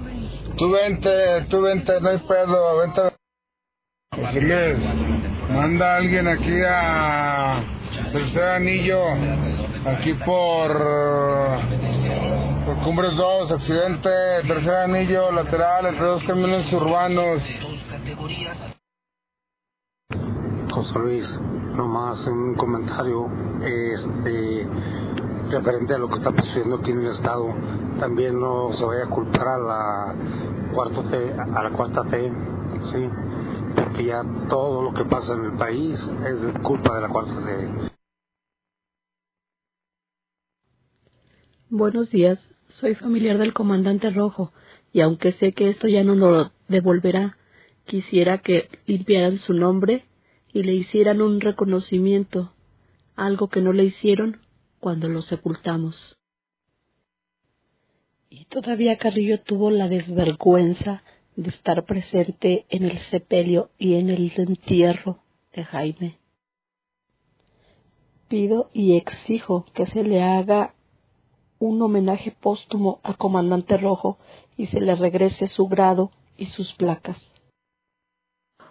tú 0.57 0.71
vente, 0.73 1.47
tú 1.49 1.63
vente, 1.63 1.93
no 2.01 2.09
hay 2.09 2.19
pedo, 2.19 2.79
vente. 2.79 3.03
Luis, 4.41 4.79
manda 5.49 5.95
a 5.95 5.97
alguien 5.99 6.27
aquí 6.27 6.61
a 6.69 7.63
Tercer 8.11 8.43
Anillo, 8.43 9.05
aquí 9.87 10.13
por, 10.15 10.73
por 12.67 12.85
Cumbres 12.85 13.17
2, 13.17 13.53
accidente, 13.53 14.11
Tercer 14.49 14.75
Anillo, 14.75 15.31
lateral, 15.31 15.87
entre 15.87 16.05
dos 16.05 16.25
camiones 16.25 16.73
urbanos. 16.73 17.43
José 20.73 20.99
Luis, 20.99 21.41
nomás 21.77 22.27
un 22.27 22.57
comentario 22.57 23.29
este, 23.63 24.67
referente 25.53 25.95
a 25.95 25.99
lo 25.99 26.09
que 26.09 26.17
está 26.17 26.35
sucediendo 26.35 26.77
aquí 26.77 26.91
en 26.91 27.01
el 27.01 27.13
estado. 27.13 27.55
También 28.01 28.41
no 28.41 28.73
se 28.73 28.85
vaya 28.85 29.05
a 29.05 29.09
culpar 29.09 29.49
a 29.49 29.59
la 29.59 30.15
cuarta 30.73 31.09
T, 31.09 31.33
a 31.33 31.63
la 31.63 31.71
cuarta 31.71 32.05
T, 32.05 32.33
sí, 32.91 33.09
porque 33.77 34.05
ya 34.05 34.23
todo 34.49 34.83
lo 34.83 34.95
que 34.95 35.05
pasa 35.05 35.35
en 35.35 35.45
el 35.45 35.53
país 35.59 36.01
es 36.27 36.59
culpa 36.63 36.97
de 36.97 37.01
la 37.03 37.09
cuarta 37.09 37.35
T. 37.45 37.93
Buenos 41.69 42.11
días, 42.11 42.39
soy 42.69 42.95
familiar 42.95 43.39
del 43.39 43.53
comandante 43.53 44.11
Rojo 44.11 44.53
y 44.93 45.01
aunque 45.01 45.33
sé 45.33 45.53
que 45.53 45.69
esto 45.69 45.89
ya 45.89 46.03
no 46.03 46.15
lo 46.15 46.51
devolverá, 46.69 47.37
quisiera 47.85 48.39
que 48.39 48.69
limpiaran 48.87 49.39
su 49.39 49.53
nombre 49.53 50.05
y 50.53 50.63
le 50.63 50.75
hicieran 50.75 51.23
un 51.23 51.41
reconocimiento, 51.41 52.53
algo 53.17 53.49
que 53.49 53.63
no 53.63 53.73
le 53.73 53.85
hicieron 53.85 54.39
cuando 54.83 55.09
lo 55.09 55.23
sepultamos. 55.23 56.19
Y 58.29 58.47
todavía 58.47 58.99
Carrillo 58.99 59.41
tuvo 59.41 59.71
la 59.71 59.89
desvergüenza 59.89 61.05
de 61.37 61.51
estar 61.51 61.85
presente 61.85 62.67
en 62.69 62.87
el 62.87 62.99
sepelio 63.03 63.71
y 63.79 63.95
en 63.95 64.11
el 64.11 64.33
entierro 64.37 65.19
de 65.53 65.63
Jaime. 65.63 66.19
Pido 68.27 68.71
y 68.73 68.97
exijo 68.97 69.67
que 69.73 69.87
se 69.87 70.03
le 70.03 70.21
haga 70.21 70.75
un 71.61 71.81
homenaje 71.81 72.33
póstumo 72.33 72.99
al 73.05 73.17
comandante 73.17 73.77
Rojo 73.77 74.19
y 74.57 74.67
se 74.67 74.81
le 74.81 74.97
regrese 74.97 75.47
su 75.47 75.69
grado 75.69 76.11
y 76.37 76.47
sus 76.47 76.75
placas. 76.75 77.32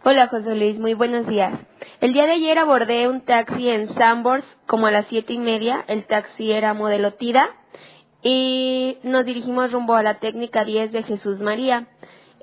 Hola 0.03 0.29
José 0.29 0.55
Luis, 0.55 0.79
muy 0.79 0.95
buenos 0.95 1.27
días. 1.27 1.59
El 1.99 2.13
día 2.13 2.25
de 2.25 2.31
ayer 2.31 2.57
abordé 2.57 3.07
un 3.07 3.21
taxi 3.21 3.69
en 3.69 3.93
Sanborns 3.93 4.43
como 4.65 4.87
a 4.87 4.91
las 4.91 5.05
siete 5.09 5.33
y 5.33 5.37
media. 5.37 5.85
El 5.87 6.07
taxi 6.07 6.51
era 6.51 6.73
modelo 6.73 7.13
Tida 7.13 7.51
y 8.23 8.97
nos 9.03 9.25
dirigimos 9.25 9.71
rumbo 9.71 9.93
a 9.93 10.01
la 10.01 10.15
técnica 10.15 10.65
10 10.65 10.91
de 10.91 11.03
Jesús 11.03 11.39
María. 11.41 11.85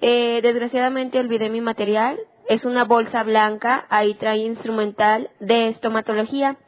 Eh, 0.00 0.38
desgraciadamente 0.40 1.18
olvidé 1.18 1.48
mi 1.48 1.60
material. 1.60 2.16
Es 2.48 2.64
una 2.64 2.84
bolsa 2.84 3.24
blanca, 3.24 3.86
ahí 3.90 4.14
trae 4.14 4.38
instrumental 4.38 5.28
de 5.40 5.70
estomatología. 5.70 6.58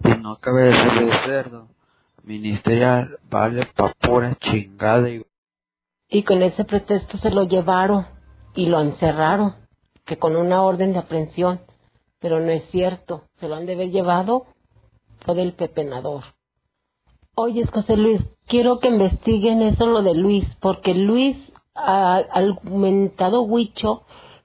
sino 0.00 0.36
cabezas 0.36 1.00
de 1.00 1.12
cerdo. 1.24 1.66
Ministerial 2.22 3.18
vale 3.28 3.66
pa' 3.66 3.92
pura 4.00 4.36
chingada 4.36 5.10
y... 5.10 6.22
Con 6.22 6.40
ese 6.42 6.64
pretexto 6.64 7.18
se 7.18 7.30
lo 7.30 7.42
llevaron 7.48 8.06
y 8.54 8.66
lo 8.66 8.80
encerraron, 8.80 9.56
que 10.06 10.18
con 10.18 10.36
una 10.36 10.62
orden 10.62 10.92
de 10.92 11.00
aprehensión. 11.00 11.60
pero 12.20 12.38
no 12.38 12.52
es 12.52 12.70
cierto. 12.70 13.24
Se 13.40 13.48
lo 13.48 13.56
han 13.56 13.66
de 13.66 13.74
haber 13.74 13.90
llevado 13.90 14.46
fue 15.24 15.34
del 15.34 15.54
pepenador. 15.54 16.22
Oye, 17.34 17.66
José 17.66 17.96
Luis, 17.96 18.20
quiero 18.46 18.78
que 18.78 18.88
investiguen 18.88 19.62
eso 19.62 19.84
lo 19.86 20.02
de 20.02 20.14
Luis, 20.14 20.46
porque 20.60 20.94
Luis, 20.94 21.36
al 21.74 22.56
Huicho, 22.62 24.04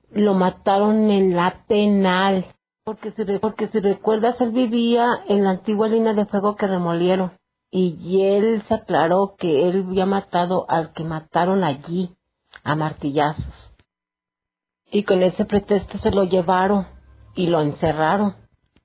lo 0.09 0.33
mataron 0.33 1.11
en 1.11 1.35
la 1.35 1.65
penal. 1.67 2.54
Porque 2.85 3.11
si, 3.13 3.25
porque 3.39 3.67
si 3.69 3.79
recuerdas, 3.79 4.39
él 4.39 4.51
vivía 4.51 5.23
en 5.27 5.43
la 5.43 5.49
antigua 5.49 5.87
línea 5.87 6.13
de 6.13 6.27
fuego 6.27 6.55
que 6.55 6.67
remolieron. 6.67 7.31
Y 7.71 8.21
él 8.21 8.61
se 8.67 8.75
aclaró 8.75 9.35
que 9.39 9.67
él 9.67 9.85
había 9.87 10.05
matado 10.05 10.69
al 10.69 10.93
que 10.93 11.03
mataron 11.03 11.63
allí, 11.63 12.15
a 12.63 12.75
martillazos. 12.75 13.73
Y 14.91 15.01
con 15.01 15.23
ese 15.23 15.45
pretexto 15.45 15.97
se 15.97 16.11
lo 16.11 16.25
llevaron 16.25 16.85
y 17.33 17.47
lo 17.47 17.59
encerraron, 17.61 18.35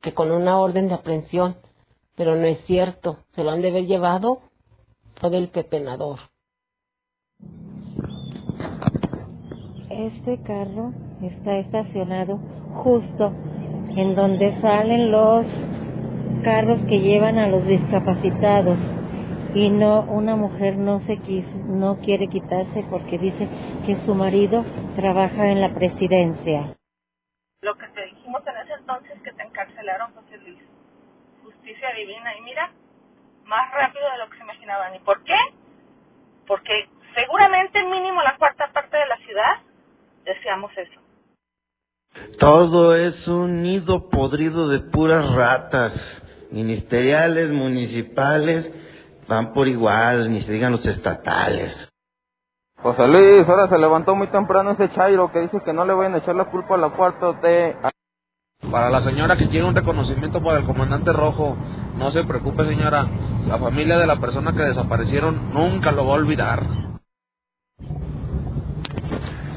que 0.01 0.15
con 0.15 0.31
una 0.31 0.59
orden 0.59 0.89
de 0.89 0.95
aprehensión. 0.95 1.57
Pero 2.17 2.35
no 2.37 2.47
es 2.47 2.65
cierto, 2.65 3.19
se 3.33 3.45
lo 3.45 3.51
han 3.51 3.61
de 3.61 3.69
haber 3.69 3.85
llevado 3.85 4.41
fue 5.17 5.29
del 5.29 5.51
pepenador. 5.51 6.21
Este 9.91 10.43
carro 10.43 10.95
está 11.21 11.59
estacionado 11.59 12.39
justo 12.83 13.35
en 13.97 14.15
donde 14.15 14.53
salen 14.61 15.11
los 15.11 15.47
carros 16.45 16.81
que 16.89 17.01
llevan 17.01 17.39
a 17.39 17.49
los 17.49 17.67
discapacitados 17.67 18.79
y 19.55 19.69
no 19.69 20.03
una 20.03 20.37
mujer 20.37 20.77
no 20.77 21.01
se 21.01 21.19
no 21.67 21.99
quiere 21.99 22.29
quitarse 22.29 22.85
porque 22.89 23.19
dice 23.19 23.49
que 23.85 23.97
su 24.07 24.15
marido 24.15 24.65
trabaja 24.97 25.49
en 25.49 25.61
la 25.61 25.75
presidencia. 25.75 26.75
Lo 27.63 27.75
que 27.77 27.87
te 27.89 28.05
dijimos 28.07 28.43
en 28.47 28.57
ese 28.57 28.75
entonces 28.75 29.21
que 29.23 29.33
te 29.33 29.43
encarcelaron 29.43 30.15
José 30.15 30.39
Luis. 30.39 30.59
Justicia 31.43 31.93
divina 31.95 32.37
y 32.37 32.41
mira, 32.43 32.71
más 33.45 33.71
rápido 33.73 34.11
de 34.11 34.19
lo 34.19 34.31
que 34.31 34.37
se 34.37 34.43
imaginaban. 34.43 34.95
¿Y 34.95 35.01
por 35.01 35.23
qué? 35.25 35.37
Porque 36.47 36.89
seguramente 37.15 37.83
mínimo 37.85 38.23
la 38.23 38.37
cuarta 38.37 38.69
parte 38.73 38.97
de 38.97 39.07
la 39.07 39.17
ciudad 39.19 39.59
deseamos 40.25 40.71
eso. 40.79 41.00
Todo 42.39 42.97
es 42.97 43.29
un 43.29 43.63
nido 43.63 44.09
podrido 44.09 44.69
de 44.69 44.81
puras 44.81 45.31
ratas, 45.33 45.93
ministeriales, 46.51 47.51
municipales, 47.51 48.71
van 49.29 49.53
por 49.53 49.69
igual, 49.69 50.33
ni 50.33 50.43
se 50.43 50.53
digan 50.53 50.73
los 50.73 50.85
estatales. 50.87 51.73
José 52.83 53.07
Luis, 53.07 53.47
ahora 53.47 53.69
se 53.69 53.79
levantó 53.79 54.15
muy 54.15 54.29
temprano 54.29 54.71
ese 54.71 54.91
Chairo 54.93 55.31
que 55.31 55.41
dice 55.41 55.61
que 55.63 55.73
no 55.73 55.85
le 55.85 55.93
vayan 55.93 56.15
a 56.15 56.19
echar 56.19 56.35
la 56.35 56.47
culpa 56.47 56.77
a 56.77 56.79
la 56.79 56.91
cuarta 56.91 57.33
de... 57.35 57.77
Para 58.71 58.91
la 58.91 59.03
señora 59.03 59.37
que 59.37 59.49
quiere 59.49 59.67
un 59.67 59.75
reconocimiento 59.75 60.43
para 60.43 60.59
el 60.59 60.65
comandante 60.65 61.13
rojo, 61.13 61.57
no 61.99 62.11
se 62.11 62.25
preocupe 62.25 62.65
señora, 62.65 63.07
la 63.47 63.59
familia 63.59 63.99
de 63.99 64.07
la 64.07 64.17
persona 64.17 64.53
que 64.53 64.63
desaparecieron 64.63 65.53
nunca 65.53 65.93
lo 65.93 66.07
va 66.07 66.15
a 66.15 66.17
olvidar. 66.17 66.90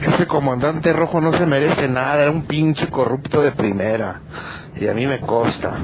Ese 0.04 0.28
comandante 0.28 0.92
rojo 0.92 1.22
no 1.22 1.32
se 1.32 1.46
merece 1.46 1.88
nada, 1.88 2.24
era 2.24 2.32
un 2.32 2.46
pinche 2.46 2.90
corrupto 2.90 3.42
de 3.42 3.54
primera. 3.54 4.22
Y 4.76 4.86
a 4.88 4.94
mí 4.94 5.08
me 5.08 5.22
consta. 5.22 5.80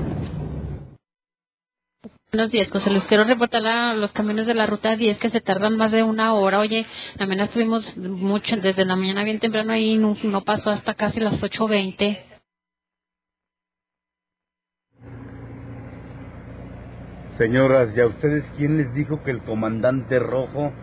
Buenos 2.30 2.52
días, 2.52 2.70
José 2.70 2.90
Luis. 2.90 3.06
Quiero 3.06 3.24
reportar 3.24 3.66
a 3.66 3.94
los 3.94 4.12
camiones 4.12 4.46
de 4.46 4.56
la 4.56 4.66
ruta 4.66 4.98
10 4.98 5.20
que 5.20 5.30
se 5.30 5.40
tardan 5.40 5.78
más 5.78 5.94
de 5.94 6.04
una 6.04 6.34
hora. 6.34 6.60
Oye, 6.60 6.86
también 7.18 7.40
estuvimos 7.40 7.96
mucho, 7.96 8.58
desde 8.58 8.84
la 8.84 8.98
mañana 8.98 9.24
bien 9.24 9.40
temprano 9.40 9.72
ahí, 9.72 9.96
no, 9.96 10.18
no 10.22 10.42
pasó 10.42 10.70
hasta 10.70 10.96
casi 10.96 11.22
las 11.22 11.42
8.20. 11.42 12.20
Señoras, 17.38 17.96
¿y 17.96 18.02
a 18.02 18.08
ustedes 18.08 18.44
quién 18.58 18.76
les 18.76 18.94
dijo 18.94 19.24
que 19.24 19.32
el 19.32 19.42
comandante 19.44 20.20
rojo 20.20 20.74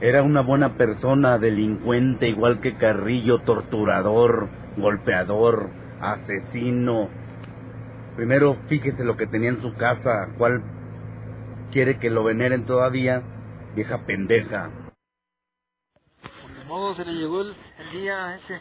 era 0.00 0.22
una 0.22 0.42
buena 0.42 0.74
persona, 0.74 1.38
delincuente, 1.38 2.28
igual 2.28 2.60
que 2.60 2.76
Carrillo, 2.76 3.40
torturador, 3.40 4.48
golpeador, 4.76 5.70
asesino? 6.00 7.08
Primero 8.14 8.56
fíjese 8.68 9.04
lo 9.04 9.16
que 9.16 9.26
tenía 9.26 9.50
en 9.50 9.60
su 9.60 9.74
casa, 9.74 10.28
cuál 10.38 10.62
quiere 11.72 11.98
que 11.98 12.10
lo 12.10 12.22
veneren 12.22 12.64
todavía, 12.64 13.22
vieja 13.74 14.04
pendeja. 14.06 14.70
De 16.58 16.64
modo 16.66 16.94
se 16.94 17.04
le 17.04 17.12
llegó 17.14 17.42
el, 17.42 17.56
día 17.92 18.26
a 18.26 18.36
ese, 18.36 18.54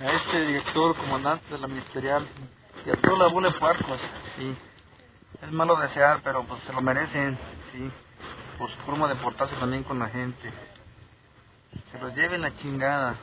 a 0.00 0.10
este 0.12 0.46
director, 0.46 0.94
comandante 0.96 1.44
de 1.50 1.58
la 1.58 1.68
ministerial, 1.68 2.26
y 2.84 2.90
a 2.90 2.96
toda 2.96 3.18
la 3.18 3.32
bola 3.32 3.48
de 3.48 3.58
puercos, 3.58 3.98
sí. 4.36 4.54
Es 5.42 5.52
malo 5.52 5.76
desear, 5.76 6.20
pero 6.22 6.44
pues 6.44 6.60
se 6.64 6.72
lo 6.72 6.82
merecen, 6.82 7.38
sí, 7.72 7.90
por 8.58 8.70
su 8.70 8.76
forma 8.78 9.08
de 9.08 9.14
portarse 9.16 9.54
también 9.56 9.84
con 9.84 9.98
la 9.98 10.08
gente. 10.08 10.52
Se 11.92 11.98
los 11.98 12.14
lleven 12.14 12.42
la 12.42 12.54
chingada. 12.56 13.16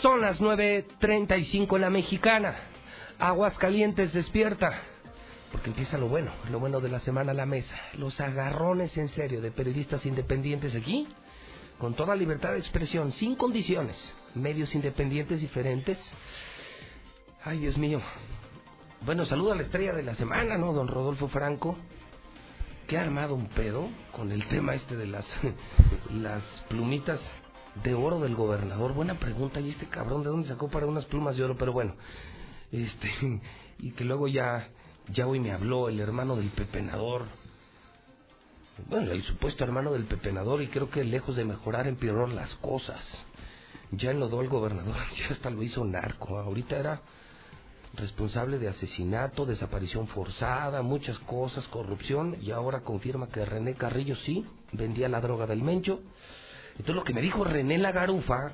Son 0.00 0.22
las 0.22 0.40
9.35 0.40 1.74
en 1.74 1.80
la 1.82 1.90
mexicana. 1.90 2.56
Aguas 3.18 3.58
calientes 3.58 4.12
despierta. 4.14 4.97
Porque 5.52 5.70
empieza 5.70 5.96
lo 5.96 6.08
bueno, 6.08 6.32
lo 6.50 6.60
bueno 6.60 6.80
de 6.80 6.90
la 6.90 7.00
semana 7.00 7.32
a 7.32 7.34
la 7.34 7.46
mesa. 7.46 7.74
Los 7.94 8.20
agarrones 8.20 8.96
en 8.96 9.08
serio 9.08 9.40
de 9.40 9.50
periodistas 9.50 10.04
independientes 10.04 10.74
aquí, 10.74 11.08
con 11.78 11.94
toda 11.94 12.14
libertad 12.14 12.52
de 12.52 12.58
expresión, 12.58 13.12
sin 13.12 13.34
condiciones. 13.36 13.96
Medios 14.34 14.74
independientes 14.74 15.40
diferentes. 15.40 15.98
Ay, 17.44 17.60
Dios 17.60 17.78
mío. 17.78 18.00
Bueno, 19.02 19.24
saludo 19.26 19.52
a 19.52 19.56
la 19.56 19.62
estrella 19.62 19.94
de 19.94 20.02
la 20.02 20.14
semana, 20.16 20.58
¿no? 20.58 20.72
Don 20.72 20.88
Rodolfo 20.88 21.28
Franco. 21.28 21.78
Que 22.86 22.98
ha 22.98 23.02
armado 23.02 23.34
un 23.34 23.48
pedo 23.48 23.88
con 24.12 24.32
el 24.32 24.46
tema 24.48 24.74
este 24.74 24.96
de 24.96 25.06
las, 25.06 25.26
las 26.12 26.42
plumitas 26.68 27.20
de 27.84 27.94
oro 27.94 28.20
del 28.20 28.34
gobernador. 28.34 28.92
Buena 28.92 29.18
pregunta. 29.18 29.60
¿Y 29.60 29.70
este 29.70 29.86
cabrón 29.86 30.22
de 30.22 30.30
dónde 30.30 30.48
sacó 30.48 30.68
para 30.68 30.86
unas 30.86 31.04
plumas 31.06 31.36
de 31.36 31.44
oro? 31.44 31.56
Pero 31.56 31.72
bueno, 31.72 31.94
este, 32.72 33.10
y 33.78 33.92
que 33.92 34.04
luego 34.04 34.28
ya, 34.28 34.68
ya 35.12 35.26
hoy 35.26 35.40
me 35.40 35.52
habló 35.52 35.88
el 35.88 36.00
hermano 36.00 36.36
del 36.36 36.50
pepenador. 36.50 37.26
Bueno, 38.88 39.12
el 39.12 39.22
supuesto 39.24 39.64
hermano 39.64 39.92
del 39.92 40.04
pepenador, 40.04 40.62
y 40.62 40.68
creo 40.68 40.90
que 40.90 41.04
lejos 41.04 41.36
de 41.36 41.44
mejorar 41.44 41.86
empeoró 41.86 42.26
las 42.26 42.54
cosas. 42.56 43.00
Ya 43.90 44.10
enlodó 44.10 44.40
al 44.40 44.48
gobernador, 44.48 44.96
ya 45.18 45.32
hasta 45.32 45.50
lo 45.50 45.62
hizo 45.62 45.84
narco. 45.84 46.38
Ahorita 46.38 46.76
era 46.76 47.00
responsable 47.94 48.58
de 48.58 48.68
asesinato, 48.68 49.46
desaparición 49.46 50.08
forzada, 50.08 50.82
muchas 50.82 51.18
cosas, 51.20 51.66
corrupción, 51.68 52.36
y 52.40 52.50
ahora 52.50 52.80
confirma 52.80 53.28
que 53.28 53.44
René 53.44 53.74
Carrillo 53.74 54.16
sí 54.16 54.46
vendía 54.72 55.08
la 55.08 55.20
droga 55.20 55.46
del 55.46 55.62
Mencho. 55.62 56.00
Entonces 56.78 56.94
lo 56.94 57.04
que 57.04 57.12
me 57.12 57.20
dijo 57.20 57.42
René 57.44 57.76
Lagarufa, 57.78 58.52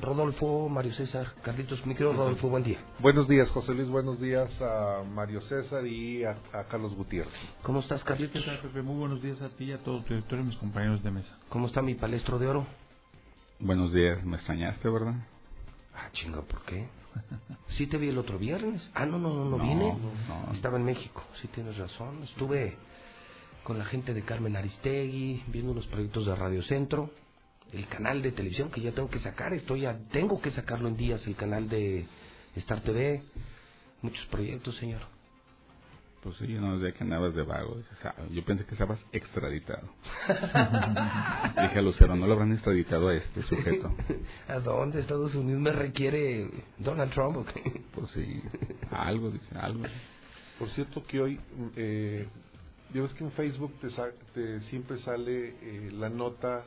Rodolfo, 0.00 0.68
Mario 0.68 0.92
César, 0.94 1.34
Carlitos, 1.42 1.84
mi 1.86 1.94
querido 1.94 2.12
Rodolfo, 2.12 2.48
buen 2.48 2.64
día. 2.64 2.78
Buenos 2.98 3.28
días, 3.28 3.48
José 3.50 3.74
Luis, 3.74 3.88
buenos 3.88 4.20
días 4.20 4.50
a 4.60 5.02
Mario 5.04 5.40
César 5.42 5.86
y 5.86 6.24
a, 6.24 6.36
a 6.52 6.64
Carlos 6.64 6.94
Gutiérrez. 6.94 7.32
¿Cómo 7.62 7.80
estás, 7.80 8.02
Carlitos? 8.02 8.42
¿Qué 8.42 8.50
tal, 8.50 8.58
Pepe? 8.60 8.82
Muy 8.82 8.96
buenos 8.98 9.22
días 9.22 9.40
a 9.40 9.50
ti 9.50 9.64
y 9.66 9.72
a 9.72 9.78
todo 9.78 10.02
tu 10.02 10.08
directorio 10.14 10.44
y 10.44 10.48
mis 10.48 10.56
compañeros 10.56 11.02
de 11.02 11.10
mesa. 11.12 11.38
¿Cómo 11.48 11.68
está 11.68 11.80
mi 11.80 11.94
palestro 11.94 12.38
de 12.38 12.48
oro? 12.48 12.66
Buenos 13.60 13.92
días, 13.92 14.24
me 14.24 14.36
extrañaste, 14.36 14.88
¿verdad? 14.88 15.14
Ah, 15.94 16.08
chinga, 16.12 16.42
¿por 16.42 16.62
qué? 16.62 16.88
Sí 17.78 17.86
te 17.86 17.98
vi 17.98 18.08
el 18.08 18.18
otro 18.18 18.36
viernes. 18.36 18.90
Ah, 18.94 19.06
no, 19.06 19.16
no, 19.18 19.32
no, 19.32 19.44
no, 19.44 19.56
No, 19.56 19.62
vine. 19.62 19.96
no. 20.28 20.52
Estaba 20.54 20.76
en 20.76 20.84
México, 20.84 21.22
sí 21.40 21.46
tienes 21.48 21.78
razón. 21.78 22.24
Estuve 22.24 22.76
con 23.62 23.78
la 23.78 23.84
gente 23.84 24.12
de 24.12 24.22
Carmen 24.22 24.56
Aristegui, 24.56 25.44
viendo 25.46 25.70
unos 25.70 25.86
proyectos 25.86 26.26
de 26.26 26.34
Radio 26.34 26.62
Centro, 26.64 27.10
el 27.72 27.86
canal 27.88 28.22
de 28.22 28.32
televisión 28.32 28.70
que 28.70 28.80
ya 28.80 28.92
tengo 28.92 29.08
que 29.10 29.18
sacar, 29.20 29.52
estoy 29.54 29.82
ya 29.82 29.96
tengo 30.10 30.40
que 30.40 30.50
sacarlo 30.50 30.88
en 30.88 30.96
días, 30.96 31.26
el 31.26 31.36
canal 31.36 31.68
de 31.68 32.06
Star 32.56 32.80
TV, 32.80 33.22
muchos 34.02 34.24
proyectos, 34.26 34.76
señor. 34.76 35.00
Pues 36.22 36.36
sí, 36.36 36.46
yo 36.48 36.60
no 36.60 36.78
sé 36.78 36.92
que 36.92 37.02
andabas 37.02 37.34
de 37.34 37.42
vago. 37.42 37.78
O 37.80 38.02
sea, 38.02 38.14
yo 38.30 38.44
pensé 38.44 38.66
que 38.66 38.72
estabas 38.74 38.98
extraditado. 39.10 39.88
Dije 41.62 41.78
a 41.78 41.82
Lucero, 41.82 42.14
no 42.14 42.26
lo 42.26 42.34
habrán 42.34 42.52
extraditado 42.52 43.08
a 43.08 43.14
este 43.14 43.42
sujeto. 43.44 43.94
¿A 44.48 44.58
dónde 44.58 45.00
Estados 45.00 45.34
Unidos 45.34 45.62
me 45.62 45.72
requiere 45.72 46.50
Donald 46.78 47.12
Trump? 47.12 47.46
Pues 47.94 48.10
sí, 48.10 48.42
algo, 48.90 49.30
dije, 49.30 49.46
algo. 49.58 49.84
Por 50.58 50.68
cierto 50.70 51.02
que 51.06 51.20
hoy, 51.22 51.40
eh, 51.76 52.28
ya 52.92 53.00
ves 53.00 53.14
que 53.14 53.24
en 53.24 53.32
Facebook 53.32 53.72
te, 53.80 53.88
sa- 53.90 54.12
te 54.34 54.60
siempre 54.62 54.98
sale 54.98 55.54
eh, 55.62 55.90
la 55.92 56.10
nota 56.10 56.66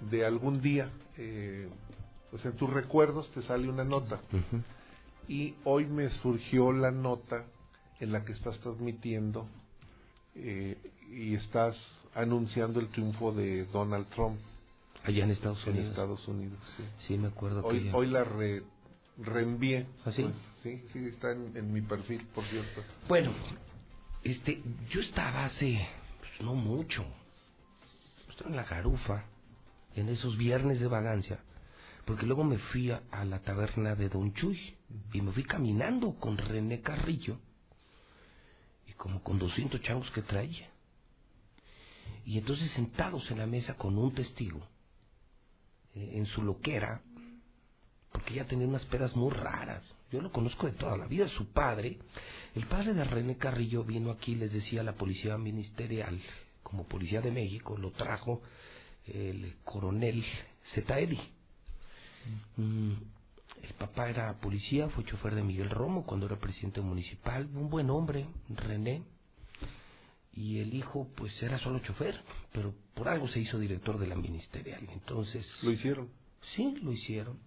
de 0.00 0.24
algún 0.24 0.60
día. 0.60 0.90
Eh, 1.16 1.68
pues 2.30 2.44
en 2.44 2.52
tus 2.56 2.70
recuerdos 2.70 3.30
te 3.32 3.42
sale 3.42 3.68
una 3.68 3.84
nota. 3.84 4.20
Y 5.28 5.54
hoy 5.64 5.86
me 5.86 6.10
surgió 6.10 6.72
la 6.72 6.90
nota 6.90 7.44
en 8.00 8.12
la 8.12 8.24
que 8.24 8.32
estás 8.32 8.58
transmitiendo 8.60 9.48
eh, 10.34 10.76
y 11.10 11.34
estás 11.34 11.76
anunciando 12.14 12.78
el 12.80 12.88
triunfo 12.88 13.32
de 13.32 13.64
Donald 13.66 14.06
Trump. 14.10 14.38
Allá 15.04 15.24
en 15.24 15.30
Estados 15.30 15.62
En 15.66 15.70
Unidos. 15.74 15.88
Estados 15.90 16.28
Unidos, 16.28 16.58
sí. 16.76 16.84
Sí, 17.06 17.16
me 17.18 17.28
acuerdo 17.28 17.62
que 17.62 17.68
Hoy, 17.68 17.84
ya- 17.84 17.94
hoy 17.96 18.06
la 18.08 18.24
re- 18.24 18.62
reenvié. 19.18 19.86
¿Ah, 20.04 20.10
sí? 20.12 20.22
pues, 20.22 20.34
sí, 20.62 20.84
sí, 20.92 21.06
está 21.08 21.32
en, 21.32 21.56
en 21.56 21.72
mi 21.72 21.80
perfil, 21.80 22.26
por 22.34 22.44
cierto. 22.44 22.82
Bueno, 23.08 23.32
este, 24.24 24.60
yo 24.90 25.00
estaba 25.00 25.44
hace, 25.46 25.86
pues, 26.18 26.40
no 26.40 26.54
mucho, 26.54 27.04
estaba 28.30 28.50
en 28.50 28.56
la 28.56 28.64
garufa, 28.64 29.24
en 29.96 30.10
esos 30.10 30.36
viernes 30.36 30.78
de 30.78 30.86
vagancia, 30.86 31.40
porque 32.04 32.26
luego 32.26 32.44
me 32.44 32.58
fui 32.58 32.90
a, 32.90 33.02
la 33.24 33.40
taberna 33.40 33.94
de 33.94 34.08
Don 34.08 34.32
Chuy 34.34 34.76
y 35.12 35.20
me 35.20 35.32
fui 35.32 35.42
caminando 35.42 36.14
con 36.20 36.36
René 36.36 36.80
Carrillo 36.82 37.38
y 38.86 38.92
como 38.92 39.22
con 39.22 39.38
200 39.38 39.80
changos 39.80 40.10
que 40.10 40.22
traía. 40.22 40.68
Y 42.24 42.38
entonces 42.38 42.70
sentados 42.72 43.28
en 43.30 43.38
la 43.38 43.46
mesa 43.46 43.74
con 43.74 43.96
un 43.98 44.12
testigo, 44.12 44.60
eh, 45.94 46.10
en 46.14 46.26
su 46.26 46.42
loquera, 46.42 47.00
porque 48.12 48.34
ella 48.34 48.46
tenía 48.46 48.68
unas 48.68 48.84
pedas 48.86 49.16
muy 49.16 49.30
raras. 49.30 49.82
Yo 50.12 50.20
lo 50.20 50.30
conozco 50.30 50.66
de 50.66 50.72
toda 50.72 50.96
la 50.96 51.06
vida. 51.06 51.28
Su 51.28 51.52
padre, 51.52 51.98
el 52.54 52.66
padre 52.66 52.94
de 52.94 53.04
René 53.04 53.36
Carrillo, 53.36 53.82
vino 53.84 54.10
aquí, 54.10 54.34
les 54.34 54.52
decía, 54.52 54.82
a 54.82 54.84
la 54.84 54.94
policía 54.94 55.36
ministerial, 55.38 56.20
como 56.62 56.86
policía 56.86 57.20
de 57.20 57.30
México, 57.30 57.76
lo 57.76 57.90
trajo 57.92 58.42
el 59.06 59.56
coronel 59.64 60.24
Zetaedi. 60.74 61.18
Mm, 62.56 62.92
el 63.62 63.74
papá 63.74 64.08
era 64.08 64.32
policía, 64.40 64.88
fue 64.88 65.04
chofer 65.04 65.34
de 65.34 65.42
Miguel 65.42 65.70
Romo 65.70 66.04
cuando 66.04 66.26
era 66.26 66.38
presidente 66.38 66.80
municipal, 66.80 67.48
un 67.54 67.68
buen 67.68 67.90
hombre, 67.90 68.26
René. 68.48 69.02
Y 70.32 70.58
el 70.58 70.74
hijo, 70.74 71.08
pues 71.16 71.42
era 71.42 71.58
solo 71.58 71.78
chofer, 71.78 72.20
pero 72.52 72.74
por 72.94 73.08
algo 73.08 73.26
se 73.26 73.40
hizo 73.40 73.58
director 73.58 73.98
de 73.98 74.06
la 74.06 74.16
ministerial. 74.16 74.86
Entonces. 74.92 75.46
¿Lo 75.62 75.70
hicieron? 75.70 76.10
Sí, 76.54 76.76
lo 76.82 76.92
hicieron. 76.92 77.38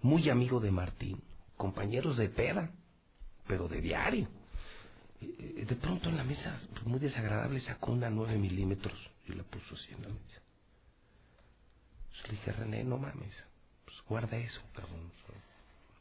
Muy 0.00 0.28
amigo 0.30 0.58
de 0.58 0.70
Martín, 0.70 1.20
compañeros 1.56 2.16
de 2.16 2.28
peda, 2.30 2.70
pero 3.46 3.68
de 3.68 3.80
diario. 3.80 4.28
Eh, 5.20 5.54
eh, 5.58 5.64
De 5.66 5.76
pronto 5.76 6.08
en 6.08 6.16
la 6.16 6.24
mesa, 6.24 6.58
pues, 6.72 6.86
muy 6.86 6.98
desagradable, 6.98 7.60
sacó 7.60 7.92
una 7.92 8.10
9 8.10 8.36
milímetros 8.38 8.98
y 9.26 9.32
la 9.34 9.44
puso 9.44 9.74
así 9.74 9.92
en 9.92 10.02
la 10.02 10.08
mesa. 10.08 10.41
Pues 12.12 12.24
le 12.28 12.30
dije, 12.38 12.52
René, 12.52 12.84
no 12.84 12.98
mames, 12.98 13.34
pues 13.84 13.96
guarda 14.06 14.36
eso, 14.36 14.60
cabrón. 14.74 15.10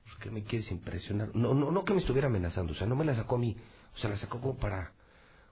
pues, 0.04 0.16
¿Qué 0.18 0.30
me 0.30 0.44
quieres 0.44 0.70
impresionar? 0.72 1.36
No, 1.36 1.54
no, 1.54 1.72
no 1.72 1.84
que 1.84 1.94
me 1.94 2.02
estuviera 2.02 2.28
amenazando, 2.28 2.74
o 2.74 2.76
sea, 2.76 2.86
no 2.86 2.96
me 2.96 3.06
la 3.06 3.16
sacó 3.16 3.36
a 3.36 3.40
mí, 3.40 3.56
o 3.96 3.98
sea, 3.98 4.10
la 4.10 4.18
sacó 4.18 4.40
como 4.40 4.58
para, 4.58 4.92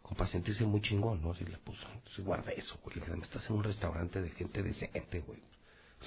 como 0.01 0.17
para 0.17 0.29
sentirse 0.29 0.65
muy 0.65 0.81
chingón, 0.81 1.21
¿no? 1.21 1.31
Así 1.31 1.45
la 1.45 1.57
puso. 1.59 1.87
Entonces, 1.93 2.23
guarda 2.23 2.51
eso, 2.51 2.77
güey. 2.83 2.97
Le 2.97 3.05
dije, 3.05 3.17
estás 3.21 3.49
en 3.49 3.55
un 3.55 3.63
restaurante 3.63 4.21
de 4.21 4.29
gente 4.31 4.63
decente, 4.63 5.19
güey. 5.21 5.41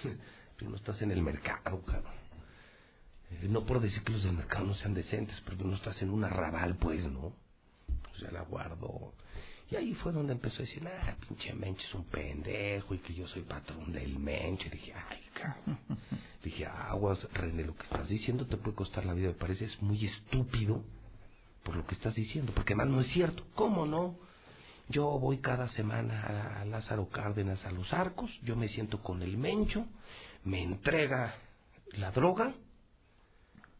Tú 0.56 0.68
no 0.68 0.76
estás 0.76 1.00
en 1.02 1.10
el 1.10 1.22
mercado, 1.22 1.82
cabrón. 1.82 2.22
Eh, 3.30 3.48
no 3.48 3.64
por 3.64 3.80
decir 3.80 4.02
que 4.02 4.12
los 4.12 4.22
del 4.22 4.34
mercado 4.34 4.66
no 4.66 4.74
sean 4.74 4.94
decentes, 4.94 5.40
pero 5.44 5.56
tú 5.56 5.66
no 5.66 5.76
estás 5.76 6.00
en 6.02 6.10
un 6.10 6.24
arrabal, 6.24 6.76
pues, 6.76 7.06
¿no? 7.06 7.26
O 8.12 8.16
sea, 8.18 8.30
la 8.30 8.42
guardo. 8.42 9.14
Y 9.70 9.76
ahí 9.76 9.94
fue 9.94 10.12
donde 10.12 10.32
empezó 10.34 10.56
a 10.56 10.66
decir, 10.66 10.86
ah, 10.86 11.16
pinche 11.26 11.52
Mencho 11.54 11.82
es 11.86 11.94
un 11.94 12.04
pendejo 12.04 12.94
y 12.94 12.98
que 12.98 13.14
yo 13.14 13.26
soy 13.28 13.42
patrón 13.42 13.92
del 13.92 14.18
Mencho. 14.18 14.66
Y 14.66 14.70
dije, 14.70 14.92
ay, 14.94 15.20
cabrón. 15.32 15.78
dije, 16.44 16.66
aguas, 16.66 17.26
René, 17.32 17.64
lo 17.64 17.74
que 17.74 17.84
estás 17.84 18.08
diciendo 18.08 18.46
te 18.46 18.56
puede 18.56 18.76
costar 18.76 19.06
la 19.06 19.14
vida. 19.14 19.28
Me 19.28 19.34
parece 19.34 19.64
es 19.64 19.82
muy 19.82 20.04
estúpido 20.04 20.82
por 21.62 21.76
lo 21.76 21.86
que 21.86 21.94
estás 21.94 22.14
diciendo, 22.14 22.52
porque 22.54 22.74
más 22.74 22.88
no 22.88 23.00
es 23.00 23.06
cierto. 23.08 23.44
¿Cómo 23.54 23.86
no? 23.86 24.16
Yo 24.88 25.18
voy 25.18 25.38
cada 25.38 25.68
semana 25.68 26.22
a, 26.22 26.60
a 26.60 26.64
Lázaro 26.64 27.08
Cárdenas 27.08 27.64
a 27.64 27.70
los 27.70 27.92
arcos, 27.92 28.30
yo 28.42 28.56
me 28.56 28.68
siento 28.68 29.00
con 29.00 29.22
el 29.22 29.38
Mencho, 29.38 29.86
me 30.44 30.62
entrega 30.62 31.34
la 31.92 32.10
droga, 32.10 32.54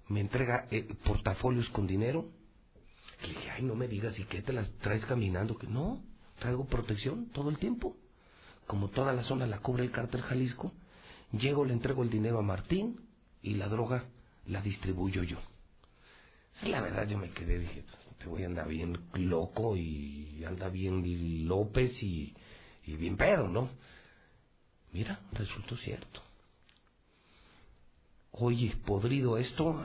me 0.09 0.21
entrega 0.21 0.67
eh, 0.71 0.95
portafolios 1.05 1.69
con 1.71 1.87
dinero. 1.87 2.27
Le 3.23 3.29
dije, 3.29 3.51
ay, 3.51 3.63
no 3.63 3.75
me 3.75 3.89
digas, 3.89 4.19
¿y 4.19 4.25
qué 4.25 4.43
te 4.43 4.53
las 4.53 4.71
traes 4.79 5.05
caminando? 5.07 5.57
Que 5.57 5.67
no, 5.67 6.03
traigo 6.39 6.67
protección 6.67 7.31
todo 7.31 7.51
el 7.51 7.59
tiempo. 7.59 7.97
Como 8.67 8.89
toda 8.89 9.13
la 9.13 9.23
zona 9.23 9.47
la 9.47 9.59
cubre 9.59 9.85
el 9.85 9.91
cártel 9.91 10.23
Jalisco, 10.23 10.73
llego, 11.33 11.65
le 11.65 11.73
entrego 11.73 12.03
el 12.03 12.11
dinero 12.11 12.39
a 12.39 12.43
Martín 12.43 13.01
y 13.43 13.55
la 13.55 13.69
droga 13.69 14.05
la 14.47 14.61
distribuyo 14.61 15.23
yo. 15.23 15.39
Sí, 16.61 16.69
la 16.69 16.81
verdad 16.81 17.09
yo 17.09 17.19
me 17.19 17.31
quedé, 17.31 17.59
dije, 17.59 17.85
te 18.19 18.27
voy 18.27 18.43
a 18.43 18.47
andar 18.47 18.69
bien 18.69 18.99
loco 19.15 19.77
y 19.77 20.45
anda 20.45 20.69
bien 20.69 21.49
López 21.49 21.91
y, 22.03 22.35
y 22.87 22.97
bien 22.97 23.17
pedo, 23.17 23.49
¿no? 23.49 23.71
Mira, 24.93 25.21
resultó 25.33 25.77
cierto. 25.79 26.21
Oye, 28.33 28.77
podrido 28.87 29.39
esto, 29.39 29.83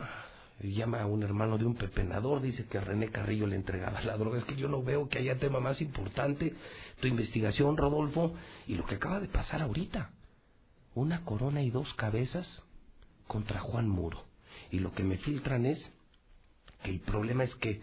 llama 0.61 1.01
a 1.01 1.05
un 1.05 1.23
hermano 1.23 1.57
de 1.57 1.65
un 1.65 1.75
pepenador, 1.75 2.41
dice 2.41 2.65
que 2.65 2.79
René 2.79 3.09
Carrillo 3.09 3.45
le 3.47 3.55
entregaba 3.55 4.01
la 4.01 4.17
droga. 4.17 4.39
Es 4.39 4.45
que 4.45 4.55
yo 4.55 4.67
no 4.67 4.81
veo 4.83 5.07
que 5.07 5.19
haya 5.19 5.37
tema 5.37 5.59
más 5.59 5.81
importante, 5.81 6.55
tu 6.99 7.07
investigación, 7.07 7.77
Rodolfo, 7.77 8.33
y 8.65 8.75
lo 8.75 8.85
que 8.85 8.95
acaba 8.95 9.19
de 9.19 9.27
pasar 9.27 9.61
ahorita. 9.61 10.11
Una 10.95 11.23
corona 11.23 11.61
y 11.61 11.69
dos 11.69 11.93
cabezas 11.93 12.63
contra 13.27 13.59
Juan 13.59 13.87
Muro. 13.87 14.25
Y 14.71 14.79
lo 14.79 14.93
que 14.93 15.03
me 15.03 15.17
filtran 15.17 15.65
es 15.65 15.91
que 16.83 16.91
el 16.91 16.99
problema 17.01 17.43
es 17.43 17.53
que 17.55 17.81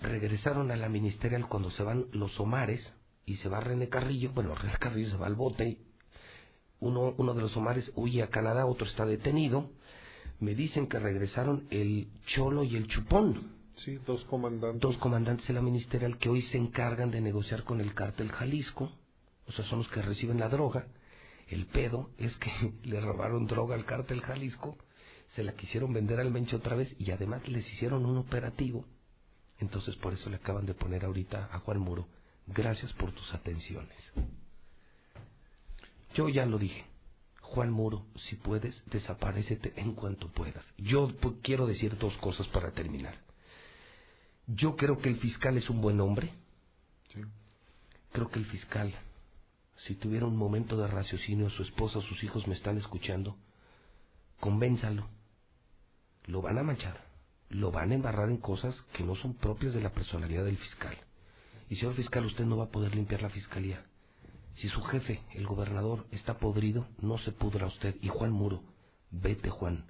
regresaron 0.00 0.70
a 0.70 0.76
la 0.76 0.88
ministerial 0.88 1.48
cuando 1.48 1.70
se 1.70 1.82
van 1.82 2.06
los 2.12 2.38
Omares 2.38 2.94
y 3.24 3.36
se 3.36 3.48
va 3.48 3.60
René 3.60 3.88
Carrillo, 3.88 4.32
bueno, 4.32 4.54
René 4.54 4.76
Carrillo 4.78 5.10
se 5.10 5.16
va 5.16 5.26
al 5.26 5.34
bote, 5.34 5.78
uno, 6.80 7.14
uno 7.16 7.34
de 7.34 7.42
los 7.42 7.56
Omares 7.56 7.92
huye 7.94 8.22
a 8.22 8.28
Canadá, 8.28 8.66
otro 8.66 8.86
está 8.86 9.04
detenido, 9.04 9.70
me 10.40 10.54
dicen 10.54 10.86
que 10.86 10.98
regresaron 10.98 11.66
el 11.70 12.08
Cholo 12.26 12.64
y 12.64 12.76
el 12.76 12.86
Chupón, 12.88 13.58
Sí, 13.76 13.98
dos 14.06 14.24
comandantes. 14.24 14.80
dos 14.80 14.96
comandantes 14.98 15.46
de 15.48 15.54
la 15.54 15.62
ministerial 15.62 16.18
que 16.18 16.28
hoy 16.28 16.42
se 16.42 16.58
encargan 16.58 17.10
de 17.10 17.20
negociar 17.20 17.64
con 17.64 17.80
el 17.80 17.94
cártel 17.94 18.30
Jalisco, 18.30 18.92
o 19.46 19.52
sea, 19.52 19.64
son 19.66 19.78
los 19.78 19.88
que 19.88 20.02
reciben 20.02 20.38
la 20.38 20.48
droga. 20.48 20.86
El 21.48 21.66
pedo 21.66 22.10
es 22.18 22.36
que 22.36 22.50
le 22.84 23.00
robaron 23.00 23.46
droga 23.46 23.74
al 23.74 23.84
cártel 23.84 24.20
Jalisco, 24.20 24.76
se 25.34 25.42
la 25.42 25.52
quisieron 25.54 25.92
vender 25.92 26.20
al 26.20 26.30
Mencho 26.30 26.56
otra 26.56 26.76
vez 26.76 26.94
y 26.98 27.10
además 27.10 27.46
les 27.48 27.66
hicieron 27.72 28.04
un 28.04 28.18
operativo. 28.18 28.84
Entonces 29.58 29.94
por 29.96 30.12
eso 30.12 30.28
le 30.30 30.36
acaban 30.36 30.66
de 30.66 30.74
poner 30.74 31.04
ahorita 31.04 31.48
a 31.52 31.58
Juan 31.60 31.78
Muro, 31.78 32.06
gracias 32.46 32.92
por 32.94 33.12
tus 33.12 33.32
atenciones. 33.34 33.96
Yo 36.14 36.28
ya 36.28 36.44
lo 36.46 36.58
dije, 36.58 36.84
Juan 37.50 37.72
Muro, 37.72 38.06
si 38.28 38.36
puedes, 38.36 38.80
desaparecete 38.86 39.72
en 39.74 39.94
cuanto 39.94 40.28
puedas. 40.28 40.64
Yo 40.78 41.12
quiero 41.42 41.66
decir 41.66 41.98
dos 41.98 42.16
cosas 42.18 42.46
para 42.48 42.70
terminar. 42.70 43.18
Yo 44.46 44.76
creo 44.76 44.98
que 44.98 45.08
el 45.08 45.18
fiscal 45.18 45.56
es 45.56 45.68
un 45.68 45.80
buen 45.80 46.00
hombre. 46.00 46.32
Creo 48.12 48.28
que 48.30 48.38
el 48.38 48.46
fiscal, 48.46 48.94
si 49.78 49.96
tuviera 49.96 50.26
un 50.26 50.36
momento 50.36 50.76
de 50.76 50.86
raciocinio, 50.86 51.50
su 51.50 51.64
esposa, 51.64 52.00
sus 52.02 52.22
hijos 52.22 52.46
me 52.46 52.54
están 52.54 52.78
escuchando, 52.78 53.36
convénzalo. 54.38 55.08
Lo 56.26 56.42
van 56.42 56.56
a 56.56 56.62
manchar, 56.62 57.04
lo 57.48 57.72
van 57.72 57.90
a 57.90 57.94
embarrar 57.96 58.30
en 58.30 58.36
cosas 58.36 58.80
que 58.92 59.02
no 59.02 59.16
son 59.16 59.34
propias 59.34 59.74
de 59.74 59.80
la 59.80 59.90
personalidad 59.90 60.44
del 60.44 60.56
fiscal. 60.56 60.96
Y 61.68 61.74
señor 61.74 61.94
fiscal, 61.94 62.24
usted 62.26 62.44
no 62.44 62.58
va 62.58 62.66
a 62.66 62.70
poder 62.70 62.94
limpiar 62.94 63.22
la 63.22 63.30
fiscalía. 63.30 63.84
Si 64.56 64.68
su 64.68 64.82
jefe, 64.82 65.20
el 65.34 65.46
gobernador, 65.46 66.06
está 66.10 66.38
podrido, 66.38 66.86
no 67.00 67.18
se 67.18 67.32
pudra 67.32 67.66
usted. 67.66 67.96
Y 68.02 68.08
Juan 68.08 68.32
Muro, 68.32 68.62
vete 69.10 69.48
Juan, 69.50 69.86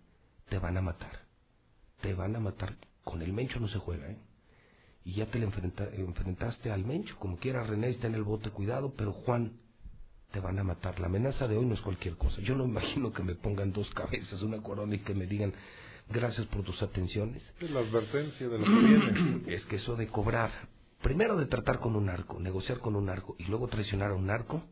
te 0.49 0.59
van 0.59 0.77
a 0.77 0.83
matar. 0.83 1.21
Te 2.03 2.15
van 2.15 2.37
a 2.37 2.41
matar. 2.41 2.77
Con 3.05 3.23
el 3.23 3.33
Mencho 3.33 3.59
no 3.61 3.69
se 3.69 3.79
juega, 3.79 4.09
¿eh? 4.11 4.19
Y 5.05 5.15
ya 5.15 5.27
te 5.27 5.39
le 5.39 5.47
enfrenta- 5.47 5.89
enfrentaste 5.95 6.71
al 6.71 6.85
Mencho, 6.85 7.17
como 7.19 7.39
quiera 7.39 7.65
René 7.65 7.89
está 7.89 8.07
en 8.07 8.15
el 8.15 8.23
bote, 8.23 8.51
cuidado, 8.51 8.93
pero 8.97 9.13
Juan, 9.13 9.53
te 10.31 10.41
van 10.41 10.59
a 10.59 10.63
matar. 10.65 11.01
La 11.01 11.07
amenaza 11.07 11.49
de 11.49 11.57
hoy 11.57 11.65
no 11.67 11.75
es 11.75 11.81
cualquier 11.81 12.17
cosa. 12.17 12.41
Yo 12.43 12.55
no 12.55 12.65
imagino 12.67 13.13
que 13.13 13.23
me 13.23 13.35
pongan 13.35 13.73
dos 13.73 13.89
cabezas, 13.95 14.43
una 14.43 14.63
corona 14.63 14.95
y 14.95 14.99
que 15.01 15.15
me 15.15 15.27
digan 15.27 15.53
gracias 16.11 16.47
por 16.49 16.63
tus 16.65 16.81
atenciones. 16.83 17.43
Es 17.61 17.71
la 17.71 17.81
advertencia 17.81 18.49
de 18.49 18.59
lo 18.59 18.65
que 18.65 18.71
viene. 18.71 19.43
Es 19.55 19.65
que 19.67 19.77
eso 19.77 19.97
de 19.97 20.07
cobrar, 20.09 20.51
primero 21.03 21.37
de 21.37 21.47
tratar 21.47 21.79
con 21.79 21.97
un 21.97 22.07
narco, 22.07 22.39
negociar 22.39 22.79
con 22.79 22.97
un 22.97 23.07
narco 23.07 23.35
y 23.39 23.45
luego 23.45 23.69
traicionar 23.69 24.11
a 24.11 24.15
un 24.15 24.27
narco, 24.27 24.63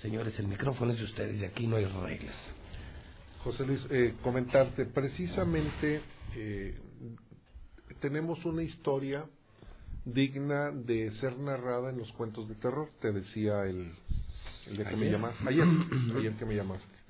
señores, 0.00 0.38
el 0.38 0.48
micrófono 0.48 0.92
es 0.92 0.98
de 0.98 1.04
ustedes 1.04 1.40
y 1.40 1.44
aquí 1.44 1.66
no 1.66 1.76
hay 1.76 1.86
reglas. 1.86 2.34
José 3.44 3.64
Luis, 3.64 3.86
eh, 3.90 4.14
comentarte, 4.22 4.84
precisamente 4.86 6.02
eh, 6.36 6.78
tenemos 8.00 8.44
una 8.44 8.62
historia 8.62 9.24
digna 10.04 10.70
de 10.70 11.10
ser 11.16 11.38
narrada 11.38 11.90
en 11.90 11.98
los 11.98 12.12
cuentos 12.12 12.48
de 12.48 12.54
terror, 12.56 12.90
te 13.00 13.12
decía 13.12 13.64
el, 13.64 13.92
el 14.66 14.76
de 14.76 14.84
que 14.84 14.96
me 14.96 15.10
llamaste, 15.10 15.48
ayer, 15.48 15.66
ayer 16.16 16.34
que 16.34 16.44
me 16.44 16.54
llamaste. 16.54 17.00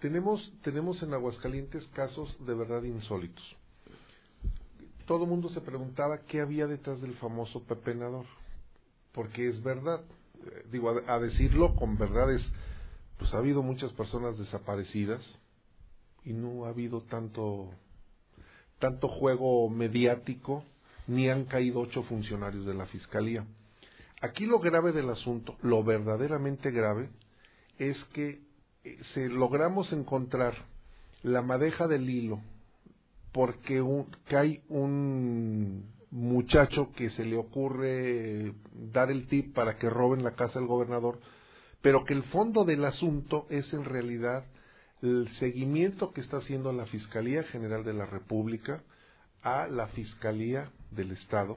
Tenemos, 0.00 0.52
tenemos 0.62 1.02
en 1.02 1.12
Aguascalientes 1.12 1.86
casos 1.88 2.36
de 2.46 2.54
verdad 2.54 2.82
insólitos. 2.84 3.56
Todo 5.10 5.24
el 5.24 5.30
mundo 5.30 5.48
se 5.48 5.60
preguntaba 5.60 6.18
qué 6.18 6.40
había 6.40 6.68
detrás 6.68 7.00
del 7.00 7.14
famoso 7.14 7.64
pepenador, 7.64 8.26
porque 9.10 9.48
es 9.48 9.60
verdad, 9.60 10.02
eh, 10.46 10.66
digo, 10.70 10.88
a, 10.88 11.14
a 11.14 11.18
decirlo 11.18 11.74
con 11.74 11.98
verdades, 11.98 12.40
pues 13.18 13.34
ha 13.34 13.38
habido 13.38 13.60
muchas 13.60 13.92
personas 13.94 14.38
desaparecidas 14.38 15.20
y 16.24 16.32
no 16.32 16.64
ha 16.64 16.68
habido 16.68 17.00
tanto, 17.00 17.72
tanto 18.78 19.08
juego 19.08 19.68
mediático, 19.68 20.62
ni 21.08 21.28
han 21.28 21.44
caído 21.46 21.80
ocho 21.80 22.04
funcionarios 22.04 22.64
de 22.64 22.74
la 22.74 22.86
Fiscalía. 22.86 23.44
Aquí 24.20 24.46
lo 24.46 24.60
grave 24.60 24.92
del 24.92 25.10
asunto, 25.10 25.56
lo 25.62 25.82
verdaderamente 25.82 26.70
grave, 26.70 27.10
es 27.78 27.98
que 28.12 28.42
eh, 28.84 28.96
se 29.12 29.28
logramos 29.28 29.92
encontrar 29.92 30.54
la 31.24 31.42
madeja 31.42 31.88
del 31.88 32.08
hilo 32.08 32.40
porque 33.32 33.80
un, 33.80 34.06
hay 34.28 34.62
un 34.68 35.84
muchacho 36.10 36.90
que 36.92 37.10
se 37.10 37.24
le 37.24 37.36
ocurre 37.36 38.54
dar 38.72 39.10
el 39.10 39.26
tip 39.28 39.54
para 39.54 39.76
que 39.76 39.88
roben 39.88 40.24
la 40.24 40.34
casa 40.34 40.58
del 40.58 40.68
gobernador, 40.68 41.20
pero 41.82 42.04
que 42.04 42.14
el 42.14 42.24
fondo 42.24 42.64
del 42.64 42.84
asunto 42.84 43.46
es 43.48 43.72
en 43.72 43.84
realidad 43.84 44.44
el 45.02 45.28
seguimiento 45.38 46.12
que 46.12 46.20
está 46.20 46.38
haciendo 46.38 46.72
la 46.72 46.86
Fiscalía 46.86 47.44
General 47.44 47.84
de 47.84 47.94
la 47.94 48.06
República 48.06 48.82
a 49.42 49.66
la 49.68 49.86
Fiscalía 49.88 50.70
del 50.90 51.12
Estado 51.12 51.56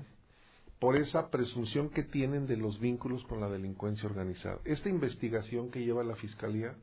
por 0.80 0.95
esa 0.98 1.30
presunción 1.30 1.90
que 1.90 2.04
tienen 2.04 2.45
de 2.45 2.58
los 2.58 2.80
vínculos 2.80 3.24
con 3.26 3.40
la 3.40 3.50
delincuencia 3.50 4.08
organizada. 4.08 4.60
Esta 4.66 4.90
investigación 4.90 5.72
que 5.72 5.84
lleva 5.84 6.04
la 6.04 6.16
Fiscalía 6.16 6.76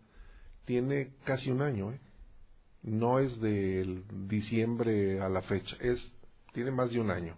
tiene 0.65 1.13
casi 1.25 1.51
un 1.51 1.63
año, 1.63 1.93
¿eh? 1.93 2.01
No 2.83 3.19
es 3.19 3.41
del 3.41 4.05
diciembre 4.29 5.21
a 5.21 5.29
la 5.29 5.43
fecha, 5.43 5.77
es 5.81 6.01
tiene 6.53 6.71
más 6.71 6.91
de 6.91 7.01
un 7.01 7.11
año 7.11 7.37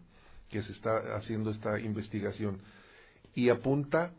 que 0.48 0.62
se 0.62 0.72
está 0.72 1.16
haciendo 1.16 1.50
esta 1.50 1.78
investigación 1.80 2.60
y 3.34 3.48
apunta 3.48 4.12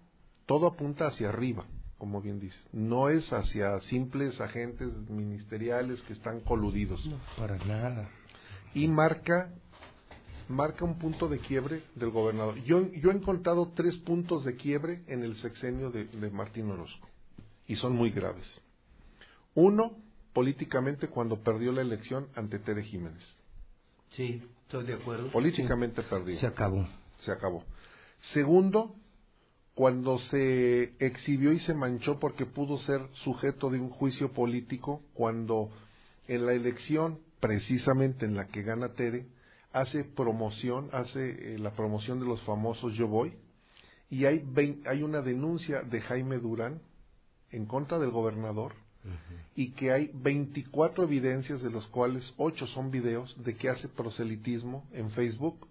todo 0.45 0.67
apunta 0.67 1.07
hacia 1.07 1.29
arriba, 1.29 1.65
como 1.97 2.21
bien 2.21 2.39
dices, 2.39 2.61
no 2.73 3.09
es 3.09 3.31
hacia 3.31 3.79
simples 3.81 4.39
agentes 4.41 4.89
ministeriales 5.09 6.01
que 6.01 6.13
están 6.13 6.41
coludidos. 6.41 7.05
No, 7.05 7.17
para 7.37 7.57
nada. 7.65 8.09
Y 8.73 8.87
marca 8.87 9.53
marca 10.49 10.83
un 10.83 10.99
punto 10.99 11.29
de 11.29 11.39
quiebre 11.39 11.83
del 11.95 12.09
gobernador. 12.09 12.55
Yo, 12.63 12.91
yo 12.91 13.11
he 13.11 13.13
encontrado 13.13 13.71
tres 13.75 13.95
puntos 13.97 14.43
de 14.43 14.55
quiebre 14.55 15.03
en 15.07 15.23
el 15.23 15.37
sexenio 15.37 15.89
de, 15.89 16.05
de 16.05 16.29
Martín 16.29 16.69
Orozco 16.69 17.07
y 17.67 17.75
son 17.77 17.95
muy 17.95 18.11
graves. 18.11 18.45
Uno, 19.55 19.95
políticamente 20.33 21.07
cuando 21.07 21.39
perdió 21.41 21.71
la 21.71 21.81
elección 21.81 22.27
ante 22.35 22.59
Tere 22.59 22.83
Jiménez. 22.83 23.23
Sí, 24.11 24.43
estoy 24.63 24.85
de 24.85 24.95
acuerdo. 24.95 25.31
Políticamente 25.31 26.01
Sí. 26.01 26.07
perdió. 26.09 26.39
Se 26.39 26.47
acabó. 26.47 26.87
Se 27.19 27.31
acabó. 27.31 27.63
Segundo, 28.33 28.95
cuando 29.75 30.19
se 30.19 30.93
exhibió 30.99 31.51
y 31.51 31.59
se 31.59 31.73
manchó 31.73 32.19
porque 32.19 32.45
pudo 32.45 32.77
ser 32.79 33.01
sujeto 33.23 33.69
de 33.69 33.79
un 33.79 33.89
juicio 33.89 34.31
político, 34.31 35.01
cuando 35.13 35.69
en 36.27 36.45
la 36.45 36.53
elección, 36.53 37.19
precisamente 37.39 38.25
en 38.25 38.35
la 38.35 38.47
que 38.47 38.61
gana 38.61 38.93
Tere, 38.93 39.25
hace 39.71 40.03
promoción, 40.03 40.89
hace 40.93 41.55
eh, 41.55 41.59
la 41.59 41.71
promoción 41.71 42.19
de 42.19 42.27
los 42.27 42.41
famosos 42.43 42.93
Yo 42.93 43.07
Voy, 43.07 43.33
y 44.09 44.25
hay, 44.25 44.45
hay 44.85 45.01
una 45.01 45.21
denuncia 45.21 45.81
de 45.81 46.01
Jaime 46.01 46.37
Durán 46.37 46.79
en 47.49 47.65
contra 47.65 47.97
del 47.97 48.11
gobernador, 48.11 48.75
y 49.55 49.71
que 49.71 49.91
hay 49.91 50.11
24 50.13 51.03
evidencias 51.03 51.61
de 51.61 51.69
los 51.69 51.87
cuales 51.87 52.33
8 52.37 52.67
son 52.67 52.89
videos 52.91 53.35
de 53.43 53.55
que 53.55 53.69
hace 53.69 53.87
proselitismo 53.87 54.87
en 54.93 55.11
Facebook 55.11 55.67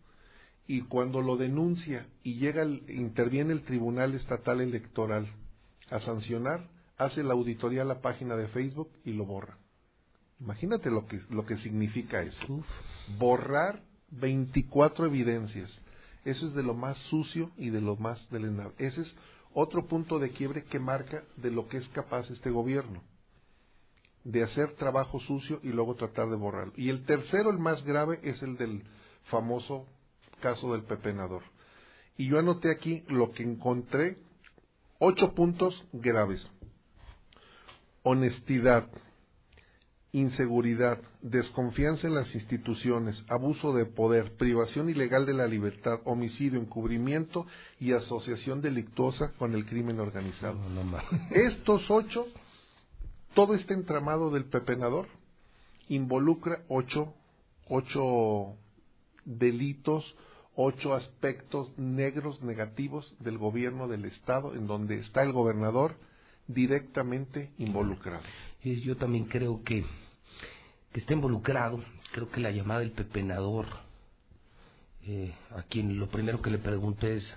y 0.66 0.82
cuando 0.82 1.20
lo 1.20 1.36
denuncia 1.36 2.06
y 2.22 2.34
llega 2.34 2.62
el- 2.62 2.82
interviene 2.88 3.52
el 3.52 3.62
Tribunal 3.62 4.14
Estatal 4.14 4.60
Electoral 4.60 5.26
a 5.90 6.00
sancionar, 6.00 6.68
hace 6.96 7.22
la 7.24 7.32
auditoría 7.34 7.82
a 7.82 7.86
la 7.86 8.00
página 8.00 8.36
de 8.36 8.48
Facebook 8.48 8.88
y 9.04 9.12
lo 9.12 9.24
borra. 9.24 9.58
Imagínate 10.40 10.90
lo 10.90 11.06
que 11.06 11.20
lo 11.30 11.44
que 11.46 11.56
significa 11.58 12.22
eso. 12.22 12.64
Borrar 13.18 13.82
24 14.10 15.06
evidencias. 15.06 15.70
Eso 16.24 16.46
es 16.46 16.54
de 16.54 16.62
lo 16.62 16.74
más 16.74 16.96
sucio 17.10 17.50
y 17.56 17.70
de 17.70 17.80
lo 17.80 17.96
más 17.96 18.28
delenable. 18.30 18.74
Ese 18.78 19.02
es 19.02 19.14
otro 19.54 19.86
punto 19.86 20.18
de 20.18 20.30
quiebre 20.30 20.64
que 20.64 20.78
marca 20.78 21.24
de 21.36 21.50
lo 21.50 21.68
que 21.68 21.78
es 21.78 21.88
capaz 21.88 22.30
este 22.30 22.50
gobierno 22.50 23.02
de 24.24 24.42
hacer 24.42 24.74
trabajo 24.76 25.20
sucio 25.20 25.60
y 25.62 25.68
luego 25.68 25.94
tratar 25.94 26.28
de 26.28 26.36
borrarlo. 26.36 26.72
Y 26.76 26.88
el 26.88 27.04
tercero, 27.04 27.50
el 27.50 27.58
más 27.58 27.82
grave, 27.84 28.20
es 28.22 28.42
el 28.42 28.56
del 28.56 28.82
famoso 29.24 29.86
caso 30.40 30.72
del 30.72 30.84
pepenador. 30.84 31.42
Y 32.16 32.28
yo 32.28 32.38
anoté 32.38 32.70
aquí 32.70 33.04
lo 33.08 33.32
que 33.32 33.42
encontré, 33.42 34.18
ocho 34.98 35.34
puntos 35.34 35.84
graves. 35.92 36.46
Honestidad, 38.02 38.88
inseguridad, 40.12 41.00
desconfianza 41.22 42.06
en 42.06 42.14
las 42.14 42.34
instituciones, 42.34 43.24
abuso 43.28 43.72
de 43.72 43.86
poder, 43.86 44.36
privación 44.36 44.90
ilegal 44.90 45.24
de 45.24 45.32
la 45.32 45.46
libertad, 45.46 46.00
homicidio, 46.04 46.60
encubrimiento 46.60 47.46
y 47.80 47.92
asociación 47.92 48.60
delictuosa 48.60 49.32
con 49.38 49.54
el 49.54 49.64
crimen 49.64 50.00
organizado. 50.00 50.58
Estos 51.30 51.90
ocho 51.90 52.26
todo 53.34 53.54
este 53.54 53.74
entramado 53.74 54.30
del 54.30 54.44
pepenador 54.44 55.06
involucra 55.88 56.62
ocho, 56.68 57.14
ocho 57.68 58.56
delitos, 59.24 60.16
ocho 60.54 60.94
aspectos 60.94 61.76
negros 61.78 62.42
negativos 62.42 63.14
del 63.20 63.38
gobierno 63.38 63.88
del 63.88 64.04
Estado, 64.04 64.54
en 64.54 64.66
donde 64.66 64.98
está 65.00 65.22
el 65.22 65.32
gobernador 65.32 65.96
directamente 66.46 67.52
involucrado. 67.58 68.24
Y 68.62 68.80
yo 68.80 68.96
también 68.96 69.24
creo 69.24 69.62
que, 69.64 69.84
que 70.92 71.00
está 71.00 71.14
involucrado, 71.14 71.82
creo 72.12 72.30
que 72.30 72.40
la 72.40 72.50
llamada 72.50 72.80
del 72.80 72.92
pepenador, 72.92 73.66
eh, 75.04 75.34
a 75.50 75.62
quien 75.62 75.98
lo 75.98 76.08
primero 76.08 76.42
que 76.42 76.50
le 76.50 76.58
pregunté 76.58 77.16
es, 77.16 77.34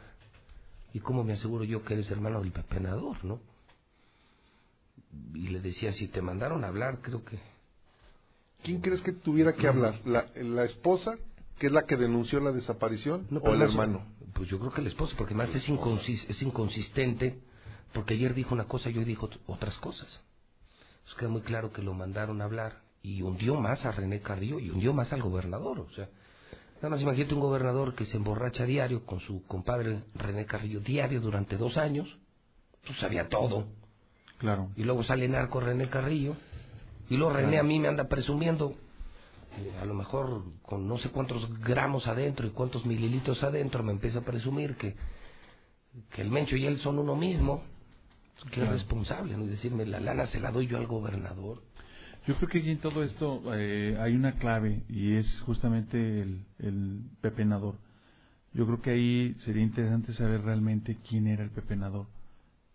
¿y 0.94 1.00
cómo 1.00 1.24
me 1.24 1.34
aseguro 1.34 1.64
yo 1.64 1.84
que 1.84 1.94
eres 1.94 2.12
hermano 2.12 2.42
del 2.42 2.52
pepenador, 2.52 3.24
no? 3.24 3.40
Y 5.34 5.48
le 5.50 5.60
decía, 5.62 5.92
si 5.94 6.08
te 6.08 6.22
mandaron 6.22 6.64
a 6.64 6.68
hablar, 6.68 7.00
creo 7.02 7.24
que... 7.24 7.40
¿Quién 8.64 8.82
crees 8.82 9.02
que 9.02 9.12
tuviera 9.14 9.54
que 9.54 9.68
hablar? 9.68 10.00
¿La, 10.06 10.26
la 10.36 10.64
esposa, 10.66 11.16
que 11.60 11.68
es 11.68 11.72
la 11.74 11.84
que 11.84 11.98
denunció 11.98 12.40
la 12.40 12.52
desaparición, 12.52 13.28
No, 13.30 13.40
o 13.42 13.54
el 13.54 13.62
hermano? 13.62 14.06
Pues 14.34 14.50
yo 14.50 14.60
creo 14.60 14.72
que 14.72 14.82
el 14.82 14.88
esposo, 14.88 15.16
porque 15.18 15.36
más 15.36 15.50
es, 15.54 15.68
inconsis- 15.70 16.26
es 16.30 16.42
inconsistente, 16.42 17.40
porque 17.94 18.16
ayer 18.16 18.34
dijo 18.34 18.54
una 18.56 18.66
cosa 18.66 18.90
y 18.90 18.98
hoy 18.98 19.06
dijo 19.06 19.30
ot- 19.30 19.40
otras 19.48 19.78
cosas. 19.78 20.20
Pues 21.04 21.16
queda 21.16 21.30
muy 21.30 21.42
claro 21.42 21.72
que 21.72 21.82
lo 21.84 21.94
mandaron 21.94 22.42
a 22.42 22.46
hablar 22.46 22.82
y 23.04 23.22
hundió 23.22 23.56
más 23.56 23.86
a 23.86 23.92
René 23.92 24.22
Carrillo 24.22 24.60
y 24.60 24.72
hundió 24.72 24.94
más 24.94 25.14
al 25.14 25.22
gobernador. 25.22 25.80
O 25.82 25.90
sea, 25.92 26.10
nada 26.78 26.90
más 26.90 27.02
imagínate 27.02 27.36
un 27.36 27.42
gobernador 27.42 27.94
que 27.94 28.06
se 28.08 28.18
emborracha 28.18 28.64
a 28.64 28.66
diario 28.66 29.06
con 29.06 29.20
su 29.20 29.46
compadre 29.46 30.04
René 30.16 30.46
Carrillo 30.48 30.80
diario 30.80 31.22
durante 31.22 31.56
dos 31.58 31.78
años, 31.78 32.18
pues 32.86 32.98
sabía 33.00 33.30
todo. 33.30 33.68
Claro. 34.38 34.70
Y 34.76 34.84
luego 34.84 35.04
sale 35.04 35.28
narco 35.28 35.60
René 35.60 35.88
Carrillo. 35.90 36.36
Y 37.10 37.18
luego 37.18 37.34
René 37.34 37.60
a 37.60 37.64
mí 37.64 37.80
me 37.80 37.88
anda 37.88 38.06
presumiendo, 38.08 38.76
eh, 39.58 39.74
a 39.82 39.86
lo 39.86 39.94
mejor 39.94 40.44
con 40.64 40.88
no 40.88 40.98
sé 40.98 41.10
cuántos 41.10 41.60
gramos 41.62 42.08
adentro 42.08 42.48
y 42.48 42.50
cuántos 42.50 42.86
mililitros 42.86 43.44
adentro, 43.44 43.84
me 43.84 43.92
empieza 43.92 44.20
a 44.20 44.24
presumir 44.24 44.76
que, 44.76 44.96
que 46.14 46.22
el 46.22 46.30
Mencho 46.32 46.56
y 46.58 46.66
él 46.66 46.80
son 46.80 47.00
uno 47.00 47.16
mismo. 47.16 47.64
Que 48.44 48.48
es 48.50 48.52
Claro. 48.56 48.72
responsable, 48.74 49.38
¿no? 49.38 49.46
Y 49.46 49.48
decirme, 49.48 49.86
la 49.86 50.02
lana 50.02 50.28
se 50.28 50.42
la 50.42 50.52
doy 50.52 50.68
yo 50.68 50.78
al 50.78 50.88
gobernador. 50.88 51.62
Yo 52.28 52.36
creo 52.36 52.50
que 52.50 52.58
aquí 52.58 52.70
en 52.70 52.80
todo 52.80 53.02
esto 53.04 53.42
eh, 53.54 53.98
hay 53.98 54.14
una 54.14 54.34
clave 54.34 54.82
y 54.90 55.16
es 55.16 55.42
justamente 55.46 56.22
el, 56.22 56.44
el 56.60 57.00
pepenador. 57.22 57.76
Yo 58.54 58.66
creo 58.66 58.82
que 58.82 58.90
ahí 58.90 59.36
sería 59.46 59.64
interesante 59.64 60.12
saber 60.14 60.42
realmente 60.42 60.98
quién 61.08 61.28
era 61.28 61.44
el 61.46 61.52
pepenador 61.52 62.08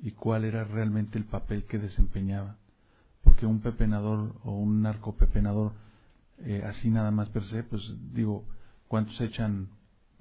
y 0.03 0.13
cuál 0.13 0.45
era 0.45 0.65
realmente 0.65 1.19
el 1.19 1.25
papel 1.25 1.65
que 1.65 1.79
desempeñaba. 1.79 2.57
Porque 3.23 3.47
un 3.47 3.61
pepenador 3.61 4.35
o 4.45 4.53
un 4.53 4.83
narcopepenador, 4.83 5.73
eh, 6.39 6.63
así 6.67 6.91
nada 6.91 7.11
más 7.11 7.29
per 7.29 7.45
se, 7.45 7.63
pues 7.63 7.83
digo, 8.13 8.45
¿cuántos 8.89 9.21
echan 9.21 9.69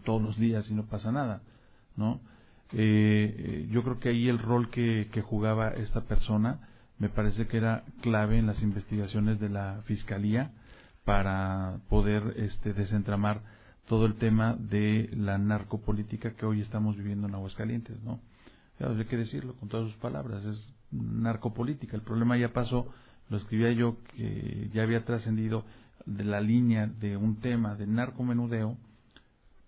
todos 0.03 0.21
los 0.21 0.37
días 0.37 0.69
y 0.69 0.73
no 0.73 0.85
pasa 0.85 1.11
nada? 1.11 1.41
¿No? 1.95 2.19
Eh, 2.73 3.35
eh, 3.37 3.67
yo 3.71 3.83
creo 3.83 3.99
que 3.99 4.09
ahí 4.09 4.27
el 4.27 4.37
rol 4.37 4.69
que, 4.69 5.09
que 5.11 5.21
jugaba 5.21 5.69
esta 5.69 6.01
persona 6.01 6.69
me 6.99 7.09
parece 7.09 7.47
que 7.47 7.57
era 7.57 7.83
clave 8.01 8.37
en 8.37 8.45
las 8.45 8.61
investigaciones 8.61 9.39
de 9.39 9.49
la 9.49 9.81
fiscalía 9.85 10.51
para 11.05 11.79
poder 11.89 12.35
este, 12.37 12.73
desentramar 12.73 13.41
todo 13.87 14.05
el 14.05 14.15
tema 14.15 14.55
de 14.59 15.09
la 15.15 15.37
narcopolítica 15.37 16.35
que 16.35 16.45
hoy 16.45 16.61
estamos 16.61 16.97
viviendo 16.97 17.27
en 17.27 17.33
Aguascalientes, 17.33 18.03
¿no? 18.03 18.19
Ya 18.79 18.87
hay 18.87 19.05
que 19.05 19.17
decirlo 19.17 19.55
con 19.55 19.69
todas 19.69 19.91
sus 19.91 19.99
palabras, 19.99 20.45
es 20.45 20.73
narcopolítica. 20.91 21.95
El 21.95 22.03
problema 22.03 22.37
ya 22.37 22.53
pasó 22.53 22.91
lo 23.29 23.37
escribía 23.37 23.71
yo 23.71 23.97
que 24.15 24.69
ya 24.73 24.83
había 24.83 25.05
trascendido 25.05 25.63
de 26.05 26.23
la 26.23 26.41
línea 26.41 26.87
de 26.87 27.15
un 27.15 27.39
tema 27.39 27.75
de 27.75 27.85
narcomenudeo 27.85 28.77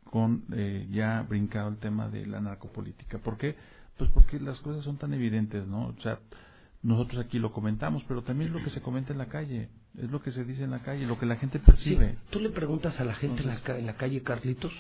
con 0.04 0.44
eh, 0.54 0.88
ya 0.92 1.22
brincado 1.22 1.70
el 1.70 1.78
tema 1.78 2.10
de 2.10 2.26
la 2.26 2.42
narcopolítica. 2.42 3.20
¿Por 3.20 3.38
qué? 3.38 3.56
Pues 3.98 4.10
porque 4.10 4.40
las 4.40 4.60
cosas 4.60 4.84
son 4.84 4.98
tan 4.98 5.14
evidentes, 5.14 5.68
¿no? 5.68 5.88
O 5.88 6.02
sea, 6.02 6.20
nosotros 6.82 7.24
aquí 7.24 7.38
lo 7.38 7.54
comentamos, 7.54 8.04
pero 8.08 8.24
también 8.24 8.50
es 8.50 8.60
lo 8.60 8.64
que 8.64 8.72
se 8.72 8.82
comenta 8.82 9.12
en 9.12 9.20
la 9.20 9.28
calle, 9.28 9.70
es 9.98 10.10
lo 10.10 10.22
que 10.22 10.32
se 10.32 10.44
dice 10.44 10.64
en 10.64 10.72
la 10.72 10.80
calle, 10.80 11.06
lo 11.06 11.20
que 11.20 11.28
la 11.28 11.36
gente 11.36 11.60
percibe. 11.60 12.18
Tú 12.32 12.40
le 12.40 12.50
preguntas 12.50 13.00
a 13.00 13.06
la 13.06 13.14
gente 13.14 13.44
en, 13.44 13.48
la, 13.48 13.78
en 13.78 13.86
la 13.86 13.96
calle, 13.96 14.24
Carlitos, 14.24 14.74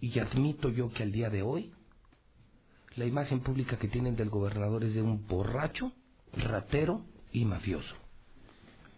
y 0.00 0.18
admito 0.18 0.70
yo 0.70 0.90
que 0.90 1.02
al 1.02 1.12
día 1.12 1.28
de 1.28 1.42
hoy 1.42 1.72
la 2.96 3.04
imagen 3.04 3.40
pública 3.40 3.78
que 3.78 3.88
tienen 3.88 4.16
del 4.16 4.30
gobernador 4.30 4.84
es 4.84 4.94
de 4.94 5.02
un 5.02 5.26
borracho, 5.26 5.92
ratero 6.32 7.02
y 7.32 7.44
mafioso. 7.44 7.94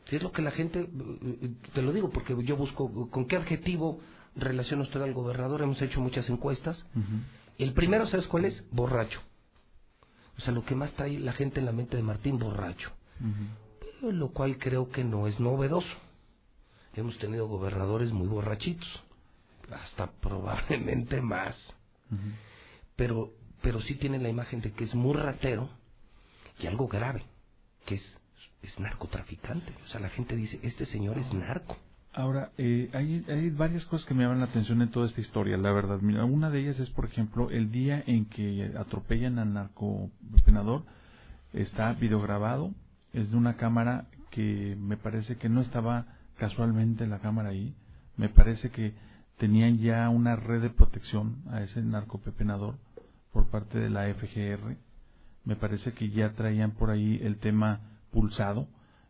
Si 0.06 0.16
es 0.16 0.22
lo 0.22 0.32
que 0.32 0.42
la 0.42 0.50
gente, 0.50 0.88
te 1.72 1.82
lo 1.82 1.92
digo 1.92 2.10
porque 2.10 2.36
yo 2.44 2.56
busco 2.56 3.10
con 3.10 3.26
qué 3.26 3.36
adjetivo 3.36 4.00
relaciona 4.36 4.82
usted 4.82 5.00
al 5.00 5.14
gobernador, 5.14 5.62
hemos 5.62 5.80
hecho 5.80 6.00
muchas 6.00 6.28
encuestas. 6.28 6.84
El 7.58 7.72
primero, 7.72 8.06
¿sabes 8.06 8.26
cuál 8.26 8.44
es? 8.44 8.64
Borracho. 8.70 9.20
O 10.36 10.40
sea, 10.40 10.52
lo 10.52 10.64
que 10.64 10.74
más 10.74 10.92
trae 10.94 11.18
la 11.20 11.32
gente 11.32 11.60
en 11.60 11.66
la 11.66 11.72
mente 11.72 11.96
de 11.96 12.02
Martín, 12.02 12.38
borracho. 12.38 12.90
Lo 14.02 14.30
cual 14.30 14.58
creo 14.58 14.90
que 14.90 15.04
no 15.04 15.26
es 15.26 15.40
novedoso. 15.40 15.96
Hemos 16.94 17.16
tenido 17.18 17.48
gobernadores 17.48 18.12
muy 18.12 18.28
borrachitos, 18.28 18.88
hasta 19.70 20.10
probablemente 20.10 21.20
más. 21.22 21.56
Pero, 22.96 23.32
pero 23.64 23.80
sí 23.80 23.94
tienen 23.94 24.22
la 24.22 24.28
imagen 24.28 24.60
de 24.60 24.72
que 24.72 24.84
es 24.84 24.94
muy 24.94 25.14
ratero 25.14 25.70
y 26.60 26.66
algo 26.66 26.86
grave, 26.86 27.24
que 27.86 27.94
es, 27.94 28.16
es 28.62 28.78
narcotraficante. 28.78 29.72
O 29.84 29.88
sea, 29.88 30.00
la 30.00 30.10
gente 30.10 30.36
dice, 30.36 30.60
este 30.62 30.84
señor 30.84 31.16
es 31.16 31.32
narco. 31.32 31.78
Ahora, 32.12 32.52
eh, 32.58 32.90
hay, 32.92 33.24
hay 33.26 33.48
varias 33.48 33.86
cosas 33.86 34.06
que 34.06 34.12
me 34.12 34.22
llaman 34.22 34.40
la 34.40 34.44
atención 34.44 34.82
en 34.82 34.90
toda 34.90 35.06
esta 35.06 35.20
historia, 35.20 35.56
la 35.56 35.72
verdad. 35.72 35.98
Una 36.02 36.50
de 36.50 36.60
ellas 36.60 36.78
es, 36.78 36.90
por 36.90 37.06
ejemplo, 37.06 37.50
el 37.50 37.72
día 37.72 38.04
en 38.06 38.26
que 38.26 38.70
atropellan 38.78 39.38
al 39.38 39.54
narcopenador, 39.54 40.84
está 41.54 41.94
videograbado, 41.94 42.70
es 43.14 43.30
de 43.30 43.36
una 43.36 43.56
cámara 43.56 44.06
que 44.30 44.76
me 44.78 44.98
parece 44.98 45.36
que 45.36 45.48
no 45.48 45.62
estaba 45.62 46.06
casualmente 46.36 47.06
la 47.06 47.20
cámara 47.20 47.48
ahí, 47.48 47.74
me 48.16 48.28
parece 48.28 48.70
que 48.70 48.92
tenían 49.38 49.78
ya 49.78 50.08
una 50.10 50.36
red 50.36 50.60
de 50.60 50.70
protección 50.70 51.42
a 51.50 51.62
ese 51.62 51.80
narcopepenador 51.80 52.76
por 53.34 53.50
parte 53.50 53.78
de 53.78 53.90
la 53.90 54.04
FGR, 54.14 54.76
me 55.44 55.56
parece 55.56 55.92
que 55.92 56.08
ya 56.08 56.32
traían 56.32 56.70
por 56.70 56.88
ahí 56.90 57.20
el 57.22 57.36
tema 57.36 57.80
pulsado, 58.10 58.66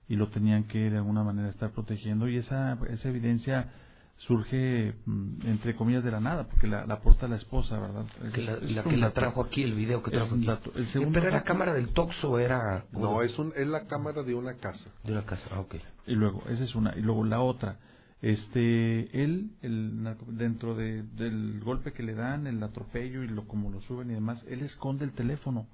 y 0.08 0.16
lo 0.16 0.28
tenían 0.30 0.64
que 0.64 0.90
de 0.90 0.96
alguna 0.96 1.22
manera 1.22 1.48
estar 1.48 1.70
protegiendo 1.70 2.28
y 2.28 2.36
esa, 2.38 2.76
esa 2.90 3.08
evidencia 3.08 3.70
surge 4.16 4.94
mm, 5.06 5.46
entre 5.46 5.74
comillas 5.76 6.04
de 6.04 6.10
la 6.10 6.20
nada 6.20 6.44
porque 6.48 6.66
la, 6.66 6.86
la 6.86 6.94
aporta 6.94 7.26
la 7.26 7.36
esposa 7.36 7.78
verdad 7.80 8.04
Que 8.34 8.42
la, 8.42 8.52
Es- 8.54 8.70
la 8.70 8.80
es 8.82 8.86
que 8.86 8.96
la 8.96 9.12
trajo 9.12 9.42
aquí, 9.42 9.62
el 9.62 9.74
video 9.74 10.02
que 10.02 10.10
trajo 10.10 10.34
un 10.34 10.40
aquí. 10.40 10.46
dato. 10.46 10.72
El 10.76 10.86
segundo 10.88 11.14
pero 11.14 11.28
era 11.28 11.38
dato- 11.38 11.46
cámara 11.48 11.72
del 11.74 11.88
Toxo, 11.94 12.38
era... 12.38 12.84
No, 12.92 13.22
es, 13.22 13.36
un, 13.38 13.52
es 13.56 13.66
la 13.66 13.86
cámara 13.86 14.22
de 14.22 14.34
una 14.34 14.54
casa. 14.58 14.88
De 15.04 15.12
una 15.12 15.24
casa, 15.24 15.44
ah, 15.52 15.60
ok. 15.60 15.76
y 16.06 16.14
luego 16.14 16.42
esa 16.50 16.64
es 16.64 16.74
una 16.74 16.94
y 16.96 17.00
luego 17.00 17.24
la 17.24 17.40
otra 17.40 17.78
este 18.24 19.22
él 19.22 19.50
el 19.60 20.02
dentro 20.28 20.74
de, 20.74 21.02
del 21.02 21.60
golpe 21.60 21.92
que 21.92 22.02
le 22.02 22.14
dan 22.14 22.46
el 22.46 22.62
atropello 22.62 23.22
y 23.22 23.28
lo 23.28 23.46
como 23.46 23.70
lo 23.70 23.82
suben 23.82 24.10
y 24.10 24.14
demás 24.14 24.42
él 24.48 24.62
esconde 24.62 25.04
el 25.04 25.12
teléfono 25.12 25.66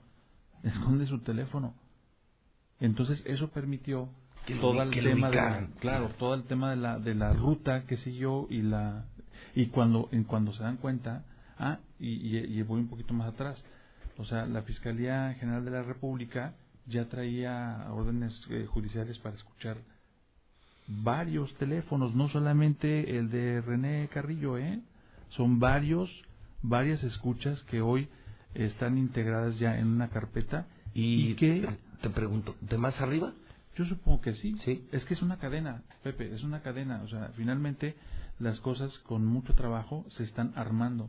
esconde 0.64 1.06
su 1.06 1.20
teléfono. 1.20 1.74
Entonces 2.80 3.22
eso 3.24 3.50
permitió 3.50 4.08
Que 4.46 4.56
todo 4.56 4.82
el 4.82 4.90
que 4.90 5.00
tema 5.00 5.30
de 5.30 5.36
la, 5.36 5.68
claro 5.78 6.10
todo 6.18 6.34
el 6.34 6.42
tema 6.44 6.70
de 6.70 6.76
la 6.76 6.98
de 6.98 7.14
la 7.14 7.32
ruta 7.32 7.84
que 7.86 7.96
siguió 7.98 8.48
y 8.50 8.62
la 8.62 9.04
y 9.54 9.66
cuando 9.66 10.08
en 10.10 10.24
cuando 10.24 10.52
se 10.52 10.64
dan 10.64 10.76
cuenta 10.78 11.24
ah 11.56 11.78
y, 12.00 12.08
y, 12.08 12.38
y 12.38 12.62
voy 12.62 12.80
un 12.80 12.88
poquito 12.88 13.14
más 13.14 13.32
atrás. 13.32 13.62
O 14.18 14.24
sea 14.24 14.46
la 14.46 14.62
fiscalía 14.62 15.34
general 15.34 15.64
de 15.64 15.70
la 15.70 15.82
república 15.84 16.54
ya 16.86 17.08
traía 17.08 17.86
órdenes 17.92 18.44
eh, 18.50 18.66
judiciales 18.66 19.18
para 19.18 19.36
escuchar 19.36 19.76
varios 20.90 21.54
teléfonos, 21.54 22.14
no 22.14 22.28
solamente 22.28 23.16
el 23.16 23.30
de 23.30 23.60
René 23.60 24.08
Carrillo, 24.12 24.58
¿eh? 24.58 24.80
Son 25.30 25.60
varios, 25.60 26.10
varias 26.62 27.02
escuchas 27.04 27.62
que 27.64 27.80
hoy 27.80 28.08
están 28.54 28.98
integradas 28.98 29.58
ya 29.58 29.78
en 29.78 29.86
una 29.86 30.08
carpeta 30.08 30.66
y, 30.92 31.34
que 31.34 31.68
te 32.02 32.10
pregunto, 32.10 32.56
¿de 32.60 32.76
más 32.76 33.00
arriba? 33.00 33.32
Yo 33.76 33.84
supongo 33.84 34.20
que 34.20 34.34
sí. 34.34 34.56
Es 34.90 35.04
que 35.04 35.14
es 35.14 35.22
una 35.22 35.38
cadena, 35.38 35.82
Pepe, 36.02 36.34
es 36.34 36.42
una 36.42 36.60
cadena. 36.60 37.02
O 37.04 37.08
sea, 37.08 37.30
finalmente 37.36 37.94
las 38.40 38.58
cosas 38.60 38.98
con 39.00 39.24
mucho 39.24 39.54
trabajo 39.54 40.04
se 40.08 40.24
están 40.24 40.52
armando. 40.56 41.08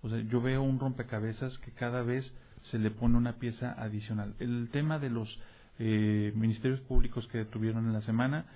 O 0.00 0.08
sea, 0.08 0.20
yo 0.20 0.40
veo 0.40 0.62
un 0.62 0.80
rompecabezas 0.80 1.58
que 1.58 1.72
cada 1.72 2.02
vez 2.02 2.34
se 2.62 2.78
le 2.78 2.90
pone 2.90 3.16
una 3.16 3.34
pieza 3.34 3.72
adicional. 3.72 4.34
El 4.38 4.70
tema 4.72 4.98
de 4.98 5.10
los 5.10 5.38
eh, 5.78 6.32
ministerios 6.34 6.80
públicos 6.80 7.28
que 7.28 7.38
detuvieron 7.38 7.86
en 7.86 7.92
la 7.92 8.00
semana, 8.00 8.46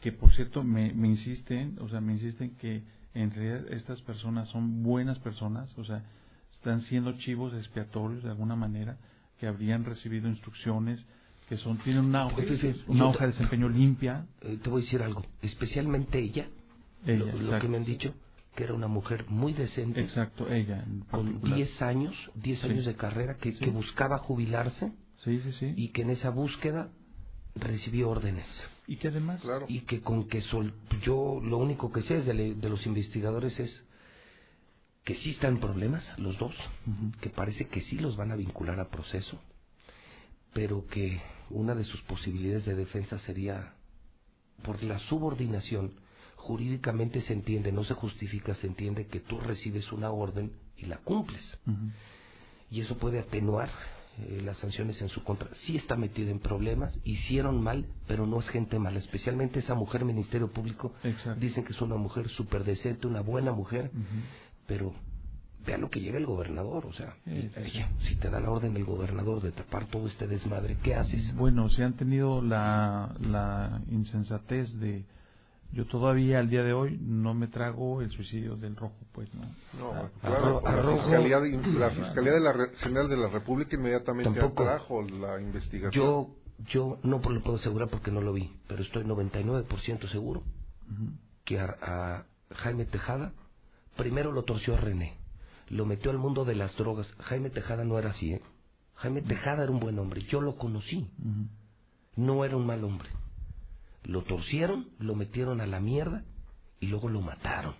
que 0.00 0.12
por 0.12 0.30
cierto 0.32 0.62
me, 0.62 0.92
me 0.94 1.08
insisten, 1.08 1.76
o 1.80 1.88
sea, 1.88 2.00
me 2.00 2.12
insisten 2.12 2.56
que 2.56 2.82
en 3.14 3.30
realidad 3.30 3.72
estas 3.72 4.00
personas 4.02 4.48
son 4.48 4.82
buenas 4.82 5.18
personas, 5.18 5.76
o 5.78 5.84
sea, 5.84 6.04
están 6.52 6.80
siendo 6.82 7.12
chivos 7.18 7.52
expiatorios 7.54 8.22
de 8.22 8.30
alguna 8.30 8.56
manera, 8.56 8.98
que 9.38 9.46
habrían 9.46 9.84
recibido 9.84 10.28
instrucciones, 10.28 11.04
que 11.48 11.56
son 11.56 11.78
tienen 11.78 12.04
una 12.04 12.26
hoja, 12.26 12.42
una 12.88 13.06
hoja 13.06 13.26
de 13.26 13.32
desempeño 13.32 13.68
limpia. 13.68 14.26
Eh, 14.42 14.58
te 14.62 14.68
voy 14.68 14.82
a 14.82 14.84
decir 14.84 15.02
algo, 15.02 15.24
especialmente 15.42 16.18
ella, 16.18 16.46
Ella, 17.06 17.32
lo, 17.32 17.52
lo 17.52 17.58
que 17.58 17.68
me 17.68 17.76
han 17.78 17.84
dicho, 17.84 18.12
que 18.54 18.64
era 18.64 18.74
una 18.74 18.88
mujer 18.88 19.24
muy 19.28 19.52
decente, 19.52 20.00
Exacto, 20.00 20.48
ella. 20.52 20.84
con 21.10 21.24
particular. 21.26 21.56
10 21.56 21.82
años, 21.82 22.30
10 22.34 22.58
Sí. 22.60 22.66
años 22.68 22.84
de 22.84 22.94
carrera, 22.96 23.36
que, 23.36 23.52
Sí. 23.52 23.64
que 23.64 23.70
buscaba 23.70 24.18
jubilarse 24.18 24.92
Sí, 25.24 25.40
sí, 25.40 25.52
sí. 25.52 25.72
y 25.76 25.88
que 25.88 26.02
en 26.02 26.10
esa 26.10 26.30
búsqueda 26.30 26.90
recibió 27.60 28.10
órdenes. 28.10 28.46
Y 28.86 28.96
que 28.96 29.08
además... 29.08 29.42
Y 29.68 29.80
que 29.80 30.00
con 30.00 30.28
que 30.28 30.40
sol, 30.42 30.74
yo 31.02 31.40
lo 31.42 31.58
único 31.58 31.92
que 31.92 32.02
sé 32.02 32.18
es 32.18 32.26
de, 32.26 32.34
le- 32.34 32.54
de 32.54 32.68
los 32.68 32.84
investigadores 32.86 33.58
es 33.60 33.84
que 35.04 35.14
sí 35.16 35.30
están 35.30 35.54
en 35.54 35.60
problemas 35.60 36.04
los 36.18 36.38
dos, 36.38 36.54
que 37.20 37.30
parece 37.30 37.66
que 37.68 37.80
sí 37.82 37.98
los 37.98 38.16
van 38.16 38.30
a 38.32 38.36
vincular 38.36 38.78
a 38.80 38.88
proceso, 38.90 39.40
pero 40.52 40.86
que 40.86 41.20
una 41.50 41.74
de 41.74 41.84
sus 41.84 42.00
posibilidades 42.02 42.66
de 42.66 42.74
defensa 42.74 43.18
sería 43.20 43.72
por 44.62 44.82
la 44.82 44.98
subordinación. 44.98 45.92
Jurídicamente 46.36 47.20
se 47.22 47.32
entiende, 47.32 47.72
no 47.72 47.84
se 47.84 47.94
justifica, 47.94 48.54
se 48.56 48.66
entiende 48.66 49.06
que 49.06 49.20
tú 49.20 49.40
recibes 49.40 49.90
una 49.92 50.10
orden 50.10 50.52
y 50.76 50.86
la 50.86 50.98
cumples. 50.98 51.58
Y 52.70 52.80
eso 52.82 52.98
puede 52.98 53.18
atenuar 53.18 53.70
eh, 54.20 54.42
las 54.44 54.56
sanciones 54.58 55.00
en 55.02 55.08
su 55.08 55.22
contra. 55.24 55.48
Sí 55.66 55.76
está 55.76 55.96
metido 55.96 56.30
en 56.30 56.38
problemas, 56.40 56.98
hicieron 57.04 57.62
mal, 57.62 57.86
pero 58.06 58.26
no 58.26 58.38
es 58.40 58.48
gente 58.48 58.78
mala. 58.78 58.98
Especialmente 58.98 59.60
esa 59.60 59.74
mujer, 59.74 60.04
Ministerio 60.04 60.50
Público, 60.50 60.92
Exacto. 61.04 61.40
dicen 61.40 61.64
que 61.64 61.72
es 61.72 61.80
una 61.80 61.96
mujer 61.96 62.28
súper 62.28 62.64
decente, 62.64 63.06
una 63.06 63.20
buena 63.20 63.52
mujer, 63.52 63.90
pero 64.66 64.92
vea 65.66 65.78
lo 65.78 65.90
que 65.90 66.00
llega 66.00 66.18
el 66.18 66.26
gobernador, 66.26 66.86
o 66.86 66.92
sea, 66.92 67.14
Sí, 67.24 67.50
si 68.08 68.16
te 68.16 68.30
da 68.30 68.40
la 68.40 68.50
orden 68.50 68.76
el 68.76 68.84
gobernador 68.84 69.42
de 69.42 69.52
tapar 69.52 69.86
todo 69.86 70.06
este 70.06 70.26
desmadre, 70.26 70.78
¿qué 70.82 70.94
haces? 70.94 71.34
Bueno, 71.34 71.68
si 71.68 71.82
han 71.82 71.94
tenido 71.94 72.40
la, 72.42 73.14
la 73.20 73.82
insensatez 73.90 74.72
de... 74.78 75.04
Yo 75.72 75.86
todavía 75.86 76.38
al 76.38 76.48
día 76.48 76.62
de 76.62 76.72
hoy 76.72 76.98
no 77.00 77.34
me 77.34 77.46
trago 77.46 78.00
el 78.00 78.10
suicidio 78.10 78.56
del 78.56 78.74
rojo, 78.74 78.96
pues 79.12 79.28
no. 79.34 79.42
No, 79.78 80.10
claro, 80.22 80.62
arro- 80.64 80.96
la, 80.96 81.02
Fiscalía 81.02 81.40
de, 81.40 81.78
la 81.78 81.90
Fiscalía 82.06 82.32
de 82.32 82.40
la 82.40 82.52
Re- 82.52 82.76
General 82.78 83.08
de 83.08 83.16
la 83.18 83.28
República 83.28 83.76
inmediatamente 83.76 84.30
Tampoco. 84.32 84.62
atrajo 84.62 85.02
la 85.02 85.40
investigación. 85.40 85.92
Yo, 85.92 86.30
yo 86.70 86.98
no 87.02 87.18
lo 87.18 87.42
puedo 87.42 87.56
asegurar 87.56 87.88
porque 87.88 88.10
no 88.10 88.22
lo 88.22 88.32
vi, 88.32 88.50
pero 88.66 88.82
estoy 88.82 89.04
99% 89.04 90.08
seguro 90.10 90.42
que 91.44 91.60
a, 91.60 91.76
a 91.82 92.24
Jaime 92.54 92.86
Tejada 92.86 93.32
primero 93.96 94.32
lo 94.32 94.44
torció 94.44 94.74
a 94.74 94.78
René, 94.78 95.18
lo 95.68 95.84
metió 95.84 96.10
al 96.10 96.18
mundo 96.18 96.46
de 96.46 96.54
las 96.54 96.74
drogas. 96.76 97.12
Jaime 97.20 97.50
Tejada 97.50 97.84
no 97.84 97.98
era 97.98 98.10
así, 98.10 98.32
¿eh? 98.32 98.42
Jaime 98.94 99.20
Tejada 99.22 99.64
era 99.64 99.72
un 99.72 99.80
buen 99.80 99.98
hombre, 99.98 100.22
yo 100.22 100.40
lo 100.40 100.56
conocí, 100.56 101.10
no 102.16 102.44
era 102.46 102.56
un 102.56 102.66
mal 102.66 102.82
hombre. 102.84 103.08
Lo 104.04 104.22
torcieron, 104.22 104.88
lo 104.98 105.14
metieron 105.14 105.60
a 105.60 105.66
la 105.66 105.80
mierda 105.80 106.24
y 106.80 106.86
luego 106.86 107.08
lo 107.08 107.20
mataron. 107.20 107.74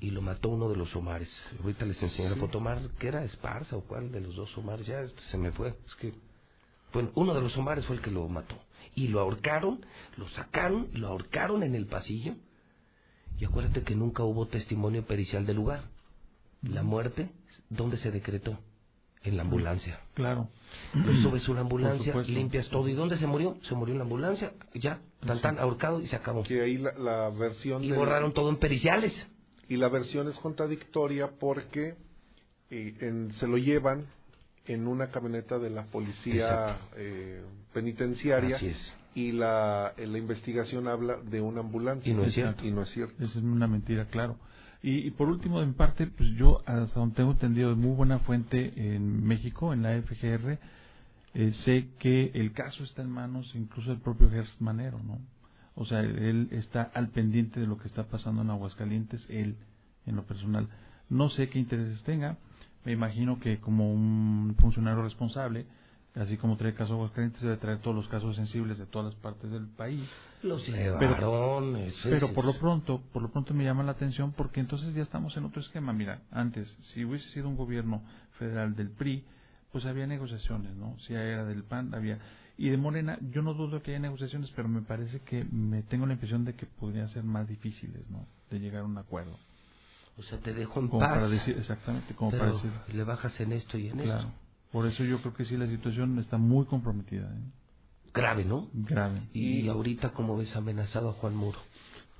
Y 0.00 0.10
lo 0.10 0.22
mató 0.22 0.48
uno 0.48 0.68
de 0.68 0.76
los 0.76 0.94
Omares. 0.94 1.28
Ahorita 1.60 1.84
les 1.84 2.00
enseñé 2.02 2.30
la 2.30 2.36
foto 2.36 2.58
Omar, 2.58 2.80
¿qué 2.98 3.08
era? 3.08 3.24
¿Esparza 3.24 3.76
o 3.76 3.82
cuál 3.82 4.12
de 4.12 4.20
los 4.20 4.36
dos 4.36 4.56
Omares? 4.56 4.86
Ya 4.86 5.00
este 5.00 5.20
se 5.22 5.36
me 5.36 5.50
fue. 5.50 5.74
Es 5.86 5.94
que, 5.96 6.14
bueno, 6.92 7.10
uno 7.14 7.34
de 7.34 7.40
los 7.40 7.56
Omares 7.56 7.84
fue 7.86 7.96
el 7.96 8.02
que 8.02 8.10
lo 8.10 8.28
mató. 8.28 8.56
Y 8.94 9.08
lo 9.08 9.20
ahorcaron, 9.20 9.84
lo 10.16 10.28
sacaron, 10.30 10.88
lo 10.92 11.08
ahorcaron 11.08 11.62
en 11.62 11.74
el 11.74 11.86
pasillo. 11.86 12.34
Y 13.38 13.44
acuérdate 13.44 13.82
que 13.82 13.96
nunca 13.96 14.22
hubo 14.22 14.46
testimonio 14.46 15.04
pericial 15.04 15.44
del 15.44 15.56
lugar. 15.56 15.82
La 16.62 16.82
muerte, 16.82 17.30
¿dónde 17.68 17.98
se 17.98 18.10
decretó? 18.10 18.58
En 19.26 19.36
la 19.36 19.42
ambulancia. 19.42 20.00
Claro. 20.14 20.48
Lo 20.94 21.12
subes 21.22 21.48
una 21.48 21.60
ambulancia, 21.60 22.14
limpias 22.26 22.68
todo. 22.68 22.88
¿Y 22.88 22.94
dónde 22.94 23.18
se 23.18 23.26
murió? 23.26 23.56
Se 23.68 23.74
murió 23.74 23.92
en 23.92 23.98
la 23.98 24.04
ambulancia, 24.04 24.52
ya, 24.74 25.00
tan 25.26 25.40
tan, 25.40 25.58
ahorcado 25.58 26.00
y 26.00 26.06
se 26.06 26.16
acabó. 26.16 26.42
Que 26.44 26.60
ahí 26.62 26.78
la, 26.78 26.92
la 26.94 27.30
versión... 27.30 27.82
Y 27.82 27.92
borraron 27.92 28.32
todo 28.32 28.48
en 28.50 28.56
periciales. 28.56 29.12
Y 29.68 29.76
la 29.76 29.88
versión 29.88 30.28
es 30.28 30.38
contradictoria 30.38 31.30
porque 31.40 31.96
eh, 32.70 32.94
en- 33.00 33.32
se 33.34 33.46
lo 33.48 33.58
llevan 33.58 34.06
en 34.66 34.86
una 34.86 35.10
camioneta 35.10 35.58
de 35.58 35.70
la 35.70 35.86
policía 35.86 36.76
eh, 36.96 37.42
penitenciaria 37.72 38.56
Así 38.56 38.68
es. 38.68 38.94
y 39.14 39.32
la, 39.32 39.92
la 39.96 40.18
investigación 40.18 40.88
habla 40.88 41.16
de 41.16 41.40
una 41.40 41.60
ambulancia. 41.60 42.10
Y 42.10 42.14
no 42.14 42.24
es 42.24 42.36
Exacto. 42.36 42.64
Y 42.66 42.70
no 42.70 42.82
es 42.82 42.90
cierto. 42.90 43.14
Esa 43.22 43.38
es 43.38 43.44
una 43.44 43.66
mentira, 43.66 44.06
claro. 44.06 44.36
Y, 44.82 45.06
y 45.06 45.10
por 45.10 45.28
último, 45.28 45.62
en 45.62 45.74
parte, 45.74 46.06
pues 46.06 46.28
yo, 46.36 46.62
hasta 46.66 47.00
donde 47.00 47.16
tengo 47.16 47.32
entendido, 47.32 47.70
de 47.70 47.76
muy 47.76 47.94
buena 47.94 48.18
fuente 48.20 48.72
en 48.94 49.24
México, 49.24 49.72
en 49.72 49.82
la 49.82 50.00
FGR, 50.00 50.58
eh, 51.34 51.52
sé 51.64 51.88
que 51.98 52.30
el 52.34 52.52
caso 52.52 52.84
está 52.84 53.02
en 53.02 53.10
manos 53.10 53.52
incluso 53.54 53.90
del 53.90 54.00
propio 54.00 54.30
Gerst 54.30 54.60
Manero, 54.60 54.98
¿no? 55.02 55.18
O 55.74 55.84
sea, 55.84 56.00
él 56.00 56.48
está 56.52 56.82
al 56.94 57.08
pendiente 57.10 57.60
de 57.60 57.66
lo 57.66 57.76
que 57.76 57.88
está 57.88 58.04
pasando 58.04 58.40
en 58.40 58.48
Aguascalientes, 58.48 59.26
él, 59.28 59.56
en 60.06 60.16
lo 60.16 60.24
personal. 60.24 60.68
No 61.10 61.28
sé 61.28 61.50
qué 61.50 61.58
intereses 61.58 62.02
tenga, 62.04 62.38
me 62.86 62.92
imagino 62.92 63.38
que 63.38 63.58
como 63.60 63.92
un 63.92 64.56
funcionario 64.58 65.02
responsable, 65.02 65.66
así 66.16 66.36
como 66.36 66.56
trae 66.56 66.70
el 66.70 66.76
caso 66.76 66.92
de 66.94 66.98
Aguascalientes, 66.98 67.42
debe 67.42 67.56
traer 67.58 67.78
todos 67.78 67.94
los 67.94 68.08
casos 68.08 68.34
sensibles 68.36 68.78
de 68.78 68.86
todas 68.86 69.12
las 69.12 69.22
partes 69.22 69.50
del 69.50 69.66
país. 69.68 70.08
Los 70.42 70.62
Pero- 70.62 70.98
llevaron. 71.00 71.76
eso 71.76 71.98
pero 72.08 72.26
es- 72.26 72.32
por 72.32 72.44
lo 72.44 72.54
pronto, 72.58 73.02
por 73.12 73.22
lo 73.22 73.30
pronto 73.30 73.54
me 73.54 73.64
llama 73.64 73.82
la 73.82 73.92
atención 73.92 74.32
porque 74.32 74.60
entonces 74.60 74.94
ya 74.94 75.02
estamos 75.02 75.36
en 75.36 75.44
otro 75.44 75.60
esquema. 75.60 75.92
Mira, 75.92 76.22
antes, 76.30 76.68
si 76.92 77.04
hubiese 77.04 77.28
sido 77.30 77.48
un 77.48 77.56
gobierno 77.56 78.02
federal 78.38 78.74
del 78.76 78.90
PRI, 78.90 79.24
pues 79.72 79.84
había 79.86 80.06
negociaciones, 80.06 80.74
¿no? 80.76 80.98
Si 81.00 81.12
era 81.14 81.44
del 81.44 81.64
PAN, 81.64 81.94
había. 81.94 82.18
Y 82.58 82.70
de 82.70 82.78
Morena, 82.78 83.18
yo 83.30 83.42
no 83.42 83.52
dudo 83.52 83.82
que 83.82 83.90
haya 83.90 84.00
negociaciones, 84.00 84.50
pero 84.56 84.68
me 84.68 84.80
parece 84.80 85.20
que 85.20 85.44
me 85.44 85.82
tengo 85.82 86.06
la 86.06 86.14
impresión 86.14 86.44
de 86.46 86.54
que 86.54 86.64
podrían 86.64 87.08
ser 87.10 87.22
más 87.24 87.46
difíciles, 87.46 88.08
¿no? 88.10 88.26
De 88.50 88.58
llegar 88.58 88.82
a 88.82 88.84
un 88.84 88.96
acuerdo. 88.96 89.38
O 90.16 90.22
sea, 90.22 90.38
te 90.38 90.54
dejo 90.54 90.80
en 90.80 90.88
Como 90.88 91.00
paz. 91.00 91.10
para 91.14 91.28
decir, 91.28 91.58
exactamente, 91.58 92.14
como 92.14 92.30
pero 92.30 92.44
para 92.44 92.54
decir. 92.54 92.70
le 92.94 93.04
bajas 93.04 93.38
en 93.40 93.52
esto 93.52 93.76
y 93.76 93.88
en 93.88 93.98
Claro. 93.98 94.20
esto. 94.28 94.32
Por 94.72 94.86
eso 94.86 95.04
yo 95.04 95.18
creo 95.20 95.34
que 95.34 95.44
sí 95.44 95.56
la 95.56 95.66
situación 95.66 96.18
está 96.18 96.38
muy 96.38 96.66
comprometida. 96.66 97.24
¿eh? 97.26 97.50
Grave, 98.12 98.44
¿no? 98.44 98.68
Grave. 98.72 99.22
Y 99.32 99.68
ahorita, 99.68 100.10
¿cómo 100.10 100.36
ves 100.36 100.54
amenazado 100.56 101.10
a 101.10 101.12
Juan 101.14 101.36
Muro? 101.36 101.58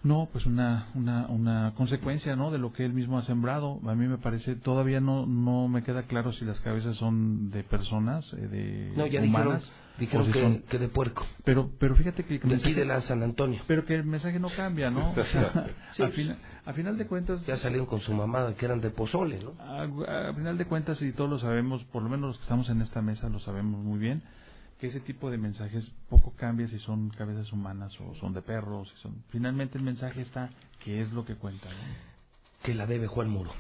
No, 0.03 0.29
pues 0.31 0.47
una, 0.47 0.89
una, 0.95 1.27
una 1.27 1.73
consecuencia, 1.77 2.37
¿no? 2.37 2.51
De 2.53 2.59
lo 2.59 2.73
que 2.73 2.85
él 2.85 2.93
mismo 2.93 3.19
ha 3.19 3.23
sembrado. 3.23 3.81
A 3.89 3.95
mí 3.95 4.07
me 4.07 4.19
parece, 4.19 4.55
todavía 4.55 5.01
no, 5.01 5.27
no 5.27 5.67
me 5.69 5.83
queda 5.83 6.05
claro 6.05 6.33
si 6.33 6.45
las 6.45 6.61
cabezas 6.61 6.97
son 6.97 7.51
de 7.51 7.65
personas, 7.65 8.31
eh, 8.35 8.37
de 8.47 8.93
No, 8.97 9.07
ya 9.07 9.21
humanas. 9.21 9.73
dijeron, 9.99 10.23
dijeron 10.23 10.27
si 10.27 10.33
que, 10.33 10.41
son- 10.43 10.63
que 10.69 10.79
de 10.79 10.89
puerco. 10.89 11.27
Pero, 11.45 11.71
pero 11.81 11.97
fíjate 11.97 12.25
que 12.25 12.37
el 12.37 12.45
mensaje- 12.45 12.75
de 12.85 13.01
San 13.03 13.23
Antonio. 13.25 13.61
pero 13.67 13.85
que 13.85 13.95
el 13.97 14.05
mensaje 14.05 14.39
no 14.39 14.49
cambia, 14.51 14.91
¿no? 14.91 15.13
Sí. 15.97 16.31
A 16.67 16.73
final 16.75 16.99
de 16.99 17.07
cuentas, 17.07 17.45
Ya 17.47 17.57
salieron 17.59 17.87
con 17.87 18.01
su 18.01 18.13
mamada 18.13 18.55
que 18.57 18.67
eran 18.67 18.81
de 18.81 18.91
pozole, 18.91 19.41
¿no? 19.43 19.55
a, 19.61 19.83
a 20.31 20.35
final 20.35 20.59
de 20.59 20.67
cuentas, 20.67 21.01
y 21.01 21.13
todos 21.13 21.31
lo 21.31 21.39
sabemos, 21.39 21.85
por 21.85 22.03
lo 22.03 22.09
menos 22.09 22.29
los 22.29 22.37
que 22.39 22.43
estamos 22.43 22.69
en 22.69 22.83
esta 22.83 23.01
mesa 23.03 23.29
lo 23.29 23.39
sabemos 23.41 23.83
muy 23.83 23.99
bien, 23.99 24.23
que 24.81 24.89
ese 24.89 25.01
tipo 25.01 25.31
de 25.31 25.39
mensajes 25.39 25.91
poco 26.11 26.35
cambia 26.37 26.69
si 26.69 26.79
son 26.81 27.09
cabezas 27.11 27.51
humanas 27.53 27.99
o 28.01 28.15
son 28.17 28.35
de 28.35 28.43
perros. 28.43 28.91
Si 28.95 29.01
son... 29.01 29.23
Finalmente 29.31 29.79
el 29.79 29.85
mensaje 29.85 30.21
está 30.21 30.51
que 30.85 31.01
es 31.01 31.11
lo 31.13 31.25
que 31.25 31.35
cuenta. 31.37 31.67
¿no? 31.71 31.77
Que 32.63 32.75
la 32.75 32.87
debe 32.87 33.07
Juan 33.07 33.31
Muro. 33.31 33.53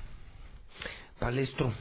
Palestro. 1.19 1.73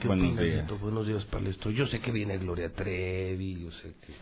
¿Qué 0.00 0.08
Buenos 0.08 0.36
días. 0.38 0.60
esto? 0.62 0.78
Buenos 0.78 1.06
días, 1.06 1.24
Palestro. 1.26 1.70
Yo 1.70 1.86
sé 1.86 2.00
que 2.00 2.10
viene 2.12 2.36
Gloria 2.38 2.72
Trevi, 2.72 3.62
yo 3.64 3.70
sé 3.72 3.94
que 4.04 4.14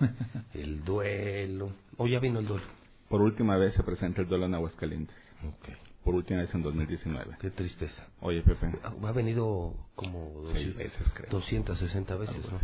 el 0.62 0.84
duelo. 0.84 1.72
¿O 1.96 2.06
ya 2.06 2.20
vino 2.20 2.38
el 2.40 2.46
duelo? 2.46 2.64
Por 3.08 3.22
última 3.22 3.56
vez 3.56 3.74
se 3.74 3.82
presenta 3.82 4.20
el 4.20 4.28
duelo 4.28 4.46
en 4.46 4.54
Aguascalientes. 4.54 5.16
Ok. 5.48 5.68
Por 6.04 6.14
última 6.14 6.40
vez 6.40 6.54
en 6.54 6.62
2019. 6.62 7.36
Qué 7.40 7.50
tristeza. 7.50 8.06
Oye, 8.20 8.42
Pepe. 8.42 8.72
Ha 8.82 9.12
venido 9.12 9.74
como 9.94 10.44
Seis 10.52 10.74
200 10.74 10.76
veces, 10.76 11.12
creo. 11.14 11.30
260 11.30 12.16
veces, 12.16 12.50
¿no? 12.52 12.58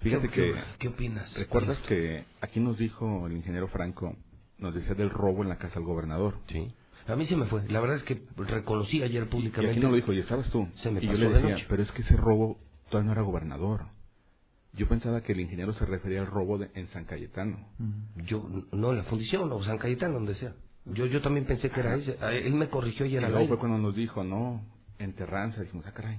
Fíjate 0.00 0.28
¿Qué- 0.28 0.52
que... 0.52 0.54
qué- 0.78 0.88
opinas, 0.88 1.34
¿Recuerdas 1.34 1.78
que 1.88 2.24
aquí 2.40 2.60
nos 2.60 2.78
dijo 2.78 3.26
el 3.26 3.32
ingeniero 3.36 3.66
Franco, 3.68 4.14
nos 4.58 4.74
decía 4.74 4.94
del 4.94 5.10
robo 5.10 5.42
en 5.42 5.48
la 5.48 5.58
casa 5.58 5.74
del 5.74 5.84
gobernador? 5.84 6.38
Sí. 6.48 6.72
A 7.08 7.16
mí 7.16 7.26
se 7.26 7.34
me 7.36 7.46
fue. 7.46 7.66
La 7.68 7.80
verdad 7.80 7.96
es 7.96 8.02
que 8.04 8.22
reconocí 8.36 9.02
ayer 9.02 9.24
Y 9.24 9.26
públicamente. 9.26 9.72
aquí 9.72 9.80
no 9.80 9.90
lo 9.90 9.96
dijo, 9.96 10.12
y 10.12 10.18
estabas 10.20 10.48
tú. 10.50 10.68
Se 10.76 10.90
me 10.90 11.02
y 11.02 11.06
yo 11.06 11.14
le 11.14 11.28
de 11.28 11.34
decía, 11.34 11.50
noche. 11.50 11.66
pero 11.68 11.82
es 11.82 11.90
que 11.92 12.02
ese 12.02 12.16
robo 12.16 12.58
todavía 12.90 13.06
no 13.06 13.12
era 13.12 13.22
gobernador. 13.22 13.86
Yo 14.74 14.86
pensaba 14.88 15.22
que 15.22 15.32
el 15.32 15.40
ingeniero 15.40 15.72
se 15.72 15.84
refería 15.86 16.20
al 16.20 16.26
robo 16.26 16.58
de- 16.58 16.70
en 16.74 16.86
San 16.88 17.04
Cayetano. 17.06 17.58
Yo, 18.16 18.48
no, 18.72 18.90
en 18.92 18.98
la 18.98 19.04
fundición, 19.04 19.50
o 19.50 19.62
San 19.64 19.78
Cayetano, 19.78 20.14
donde 20.14 20.34
sea. 20.34 20.54
Yo, 20.92 21.06
yo 21.06 21.20
también 21.20 21.46
pensé 21.46 21.70
que 21.70 21.80
era 21.80 21.94
ese. 21.96 22.16
Ah, 22.20 22.32
Él 22.32 22.54
me 22.54 22.68
corrigió 22.68 23.06
Y 23.06 23.10
luego 23.18 23.36
aire. 23.36 23.48
fue 23.48 23.58
cuando 23.58 23.78
nos 23.78 23.94
dijo, 23.94 24.24
no, 24.24 24.62
en 24.98 25.12
Terranza. 25.14 25.62
Dijimos, 25.62 25.86
ah, 25.86 25.92
caray, 25.92 26.18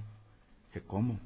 ¿que 0.72 0.80
cómo? 0.82 1.18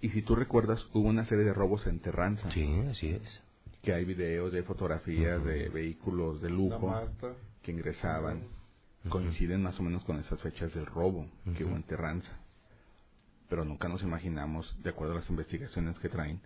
Y 0.00 0.10
si 0.10 0.22
tú 0.22 0.34
recuerdas, 0.34 0.84
hubo 0.92 1.08
una 1.08 1.24
serie 1.26 1.44
de 1.44 1.52
robos 1.54 1.86
en 1.86 2.00
Terranza. 2.00 2.50
Sí, 2.52 2.66
así 2.90 3.08
es. 3.08 3.40
Que 3.82 3.92
hay 3.92 4.04
videos, 4.04 4.52
hay 4.54 4.62
fotografías 4.62 5.44
de 5.44 5.68
vehículos 5.68 6.40
de 6.42 6.50
lujo 6.50 6.92
que 7.62 7.72
ingresaban. 7.72 8.42
Coinciden 9.08 9.62
más 9.62 9.78
o 9.80 9.82
menos 9.82 10.04
con 10.04 10.18
esas 10.20 10.40
fechas 10.42 10.72
del 10.74 10.86
robo 10.86 11.26
que 11.56 11.64
hubo 11.64 11.74
en 11.74 11.82
Terranza. 11.84 12.30
Pero 13.48 13.64
nunca 13.64 13.88
nos 13.88 14.02
imaginamos, 14.02 14.76
de 14.82 14.90
acuerdo 14.90 15.14
a 15.14 15.16
las 15.16 15.28
investigaciones 15.28 15.98
que 15.98 16.08
traen, 16.08 16.40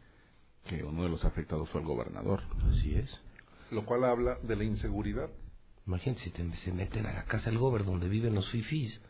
que 0.65 0.83
uno 0.83 1.05
de 1.05 1.11
los 1.11 1.25
afectados 1.25 1.69
fue 1.71 1.81
el 1.83 1.87
gobernador. 1.87 2.41
Así 2.71 2.95
es. 2.95 3.21
Lo 3.71 3.85
cual 3.85 4.05
habla 4.05 4.39
de 4.43 4.57
la 4.57 4.65
inseguridad. 4.65 5.29
Imagínate 5.87 6.23
si 6.23 6.31
te- 6.31 6.57
se 6.65 6.73
meten 6.73 7.07
a 7.07 7.13
la 7.13 7.25
casa 7.25 7.51
del 7.51 7.59
gober 7.59 7.85
donde 7.85 8.09
viven 8.09 8.35
los 8.35 8.49
fifís. 8.51 9.01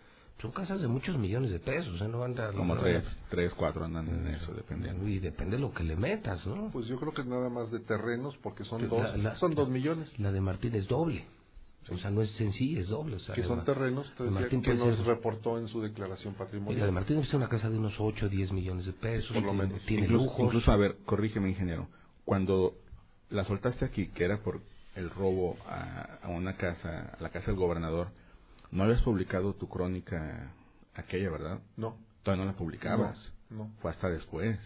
Son 0.43 0.51
casas 0.53 0.83
de 0.83 0.89
muchos 0.89 1.17
millones 1.17 1.51
de 1.51 1.59
pesos, 1.59 1.99
¿eh? 2.03 2.09
No 2.09 2.19
van 2.19 2.39
a... 2.39 2.53
Como 2.53 2.75
no 2.75 2.83
tres, 2.83 3.03
van 3.05 3.15
tres, 3.31 3.55
cuatro 3.55 3.87
andan 3.87 4.07
en 4.09 4.27
eso, 4.35 4.53
dependiendo. 4.53 5.09
Y 5.09 5.19
depende 5.19 5.57
de 5.57 5.63
lo 5.63 5.73
que 5.73 5.83
le 5.83 5.97
metas, 5.97 6.47
¿no? 6.47 6.69
Pues 6.73 6.87
yo 6.89 6.99
creo 7.01 7.13
que 7.13 7.23
es 7.23 7.27
nada 7.27 7.49
más 7.49 7.71
de 7.71 7.81
terrenos 7.81 8.37
porque 8.43 8.65
son 8.65 8.83
La- 8.83 8.89
dos, 8.89 9.19
la- 9.19 9.37
son 9.37 9.55
dos 9.55 9.69
millones. 9.71 10.13
La 10.19 10.31
de 10.33 10.41
Martín 10.43 10.75
es 10.75 10.87
doble. 10.89 11.25
O 11.89 11.97
sea, 11.99 12.11
no 12.11 12.21
es 12.21 12.31
sencilla, 12.33 12.81
es 12.81 12.89
doble. 12.89 13.17
O 13.17 13.21
sea, 13.21 13.35
que 13.35 13.45
son 13.45 13.59
la- 13.59 13.65
terrenos 13.65 14.13
Martín 14.19 14.61
que 14.61 14.75
nos 14.75 14.97
ser- 14.97 15.07
reportó 15.07 15.57
en 15.59 15.69
su 15.69 15.81
declaración 15.81 16.35
y 16.35 16.37
la 16.37 16.45
patrimonial. 16.45 16.87
de 16.87 16.93
Martín 16.93 17.19
es 17.21 17.33
una 17.33 17.49
casa 17.49 17.71
de 17.71 17.79
unos 17.79 17.95
8 17.99 18.27
o 18.27 18.29
10 18.29 18.53
millones 18.53 18.85
de 18.85 18.93
pesos. 18.93 19.29
Por 19.33 19.43
lo 19.43 19.53
tiene- 19.53 19.67
menos. 19.69 19.87
Tiene 19.87 20.03
incluso, 20.05 20.25
lujos. 20.25 20.45
incluso, 20.47 20.71
a 20.73 20.77
ver, 20.77 20.97
corrígeme, 21.07 21.49
ingeniero. 21.49 21.89
Cuando 22.27 22.75
la 23.31 23.45
soltaste 23.45 23.85
aquí, 23.87 24.09
que 24.09 24.25
era 24.25 24.43
por 24.43 24.61
el 24.97 25.11
robo 25.11 25.57
a, 25.67 26.19
a 26.23 26.29
una 26.29 26.57
casa, 26.57 27.15
a 27.19 27.23
la 27.23 27.31
casa 27.31 27.47
del 27.47 27.57
gobernador, 27.57 28.09
no 28.71 28.83
habías 28.85 29.03
publicado 29.03 29.55
tu 29.55 29.69
crónica 29.69 30.53
aquella, 30.95 31.31
¿verdad? 31.31 31.61
No. 31.77 31.97
Todavía 32.23 32.45
no 32.45 32.51
la 32.53 32.57
publicabas. 32.59 33.17
No, 33.51 33.57
no. 33.67 33.73
Fue 33.81 33.91
hasta 33.93 34.09
después. 34.09 34.59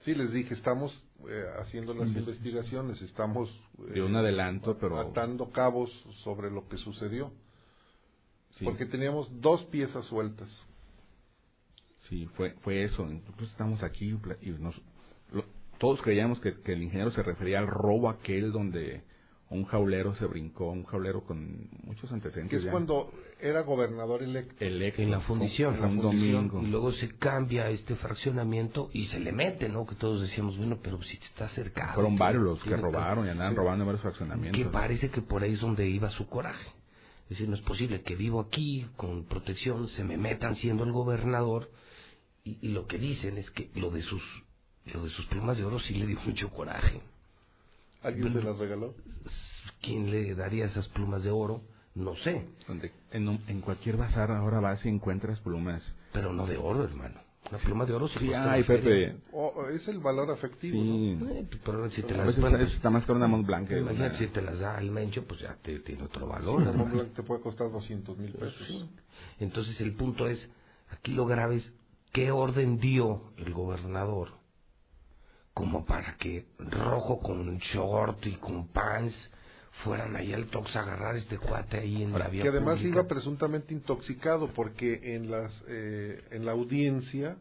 Sí, 0.00 0.14
les 0.14 0.32
dije, 0.32 0.54
estamos 0.54 1.04
eh, 1.28 1.44
haciendo 1.60 1.94
las 1.94 2.08
investigaciones, 2.08 3.00
estamos 3.02 3.48
eh, 3.88 3.92
De 3.94 4.02
un 4.02 4.16
adelanto, 4.16 4.76
pero... 4.78 4.98
atando 4.98 5.50
cabos 5.50 5.90
sobre 6.24 6.50
lo 6.50 6.68
que 6.68 6.76
sucedió. 6.76 7.32
Sí. 8.52 8.64
Porque 8.64 8.86
teníamos 8.86 9.28
dos 9.40 9.62
piezas 9.66 10.04
sueltas. 10.06 10.48
Sí, 12.08 12.26
fue, 12.34 12.52
fue 12.62 12.84
eso. 12.84 13.06
Incluso 13.10 13.50
estamos 13.50 13.82
aquí 13.82 14.16
y 14.42 14.50
nos, 14.50 14.80
lo- 15.32 15.44
todos 15.78 16.00
creíamos 16.02 16.40
que, 16.40 16.60
que 16.60 16.72
el 16.72 16.82
ingeniero 16.82 17.10
se 17.10 17.22
refería 17.22 17.58
al 17.58 17.66
robo 17.66 18.08
aquel 18.08 18.52
donde 18.52 19.02
un 19.48 19.64
jaulero 19.64 20.14
se 20.16 20.26
brincó, 20.26 20.70
un 20.70 20.84
jaulero 20.84 21.22
con 21.24 21.68
muchos 21.84 22.10
antecedentes. 22.10 22.50
Que 22.50 22.56
es 22.56 22.64
ya. 22.64 22.72
cuando 22.72 23.12
era 23.40 23.60
gobernador 23.60 24.22
electo. 24.22 24.64
Electo. 24.64 25.02
en 25.02 25.10
la 25.12 25.20
fundición, 25.20 25.82
un 25.84 25.98
domingo. 25.98 26.62
y 26.62 26.66
luego 26.66 26.92
se 26.92 27.16
cambia 27.16 27.70
este 27.70 27.94
fraccionamiento 27.94 28.90
y 28.92 29.06
se 29.06 29.20
le 29.20 29.30
mete, 29.30 29.68
¿no? 29.68 29.86
Que 29.86 29.94
todos 29.94 30.22
decíamos, 30.22 30.58
bueno, 30.58 30.78
pero 30.82 31.00
si 31.02 31.16
te 31.16 31.26
está 31.26 31.48
cercado. 31.50 31.94
Fueron 31.94 32.16
varios 32.16 32.42
los 32.42 32.62
que 32.62 32.76
robaron 32.76 33.26
y 33.26 33.30
andaban 33.30 33.52
sí. 33.52 33.58
robando 33.58 33.84
en 33.84 33.86
varios 33.86 34.02
fraccionamientos. 34.02 34.60
Que 34.60 34.68
parece 34.68 35.10
que 35.10 35.22
por 35.22 35.42
ahí 35.42 35.52
es 35.52 35.60
donde 35.60 35.88
iba 35.88 36.10
su 36.10 36.26
coraje. 36.28 36.70
Es 37.24 37.30
decir, 37.30 37.48
no 37.48 37.56
es 37.56 37.62
posible 37.62 38.02
que 38.02 38.16
vivo 38.16 38.40
aquí 38.40 38.86
con 38.96 39.24
protección, 39.24 39.88
se 39.88 40.02
me 40.04 40.16
metan 40.16 40.56
siendo 40.56 40.84
el 40.84 40.92
gobernador 40.92 41.70
y, 42.44 42.58
y 42.62 42.68
lo 42.68 42.86
que 42.86 42.98
dicen 42.98 43.38
es 43.38 43.50
que 43.50 43.70
lo 43.74 43.90
de 43.90 44.02
sus 44.02 44.22
lo 44.86 45.02
de 45.02 45.10
sus 45.10 45.26
plumas 45.26 45.58
de 45.58 45.64
oro 45.64 45.80
sí 45.80 45.94
le 45.94 46.06
dio 46.06 46.18
mucho 46.26 46.50
coraje. 46.50 47.00
¿Alguien 48.06 48.32
se 48.32 48.42
las 48.42 48.58
regaló? 48.58 48.94
¿Quién 49.82 50.10
le 50.10 50.34
daría 50.34 50.66
esas 50.66 50.88
plumas 50.88 51.22
de 51.24 51.30
oro? 51.30 51.62
No 51.94 52.14
sé. 52.16 52.46
En, 53.12 53.28
un- 53.28 53.40
en 53.48 53.60
cualquier 53.60 53.96
bazar 53.96 54.30
ahora 54.30 54.60
vas 54.60 54.84
y 54.84 54.88
encuentras 54.88 55.40
plumas. 55.40 55.82
Pero 56.12 56.32
no 56.32 56.46
de 56.46 56.56
oro, 56.56 56.84
hermano. 56.84 57.20
Una 57.48 57.58
pluma 57.58 57.84
de 57.86 57.92
oro 57.94 58.08
se 58.08 58.18
Sí, 58.18 58.32
ay. 58.34 58.64
Pepe. 58.64 59.16
O- 59.32 59.66
es 59.68 59.86
el 59.88 60.00
valor 60.00 60.30
afectivo, 60.30 60.82
Sí. 60.82 61.16
¿no? 61.18 61.28
Eh, 61.30 61.46
pero 61.64 61.88
si 61.92 62.02
te 62.02 62.14
A 62.14 62.24
las 62.24 62.40
bueno, 62.40 62.58
está, 62.58 62.90
más 62.90 63.04
caro 63.06 63.16
una 63.18 63.28
Mont 63.28 63.46
Blanc 63.46 63.68
que 63.68 63.78
Imagínate 63.78 64.08
una- 64.10 64.18
si 64.18 64.26
te 64.26 64.42
las 64.42 64.58
da 64.58 64.78
el 64.80 64.90
mencho, 64.90 65.24
pues 65.26 65.40
ya 65.40 65.54
te, 65.62 65.78
tiene 65.80 66.02
otro 66.02 66.26
Sí, 66.26 66.32
valor. 66.32 66.60
hermano. 66.62 66.78
Mont 66.78 66.92
Blanc 66.92 67.14
te 67.14 67.22
puede 67.22 67.40
costar 67.40 67.70
200 67.70 68.18
mil 68.18 68.32
Pues 68.32 68.52
pesos. 68.52 68.66
sí. 68.66 68.90
Entonces 69.38 69.80
el 69.80 69.94
punto 69.94 70.26
es, 70.28 70.48
aquí 70.90 71.12
lo 71.12 71.24
grave 71.24 71.56
es 71.56 71.72
¿qué 72.12 72.30
orden 72.32 72.78
dio 72.78 73.32
el 73.36 73.52
gobernador 73.52 74.30
como 75.56 75.86
para 75.86 76.18
que 76.18 76.44
Rojo 76.58 77.18
con 77.18 77.56
short 77.56 78.26
y 78.26 78.32
con 78.32 78.68
pants 78.68 79.14
fueran 79.82 80.14
ahí 80.14 80.34
al 80.34 80.48
Tox 80.48 80.76
a 80.76 80.80
agarrar 80.80 81.14
a 81.14 81.18
este 81.18 81.38
cuate 81.38 81.78
ahí 81.78 82.02
en 82.02 82.12
la 82.12 82.28
vía 82.28 82.42
que 82.42 82.50
además 82.50 82.76
pública? 82.76 82.98
iba 82.98 83.08
presuntamente 83.08 83.72
intoxicado 83.72 84.52
porque 84.52 85.14
en 85.14 85.30
las 85.30 85.50
eh, 85.66 86.22
en 86.30 86.44
la 86.44 86.52
audiencia 86.52 87.38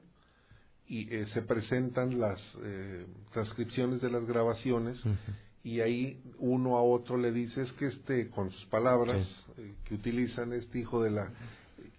y 0.88 1.14
eh, 1.14 1.26
se 1.34 1.42
presentan 1.42 2.18
las 2.18 2.40
eh, 2.64 3.06
transcripciones 3.34 4.00
de 4.00 4.10
las 4.10 4.26
grabaciones 4.26 4.98
y 5.66 5.82
ahí 5.82 6.24
uno 6.40 6.78
a 6.78 6.84
otro 6.84 7.18
le 7.18 7.34
dice 7.34 7.64
es 7.64 7.72
que 7.74 7.88
este 7.88 8.30
con 8.30 8.50
sus 8.50 8.66
palabras 8.68 9.28
eh, 9.58 9.74
que 9.84 9.94
utilizan 9.94 10.54
este 10.54 10.80
hijo 10.80 11.04
de 11.04 11.12
la 11.12 11.34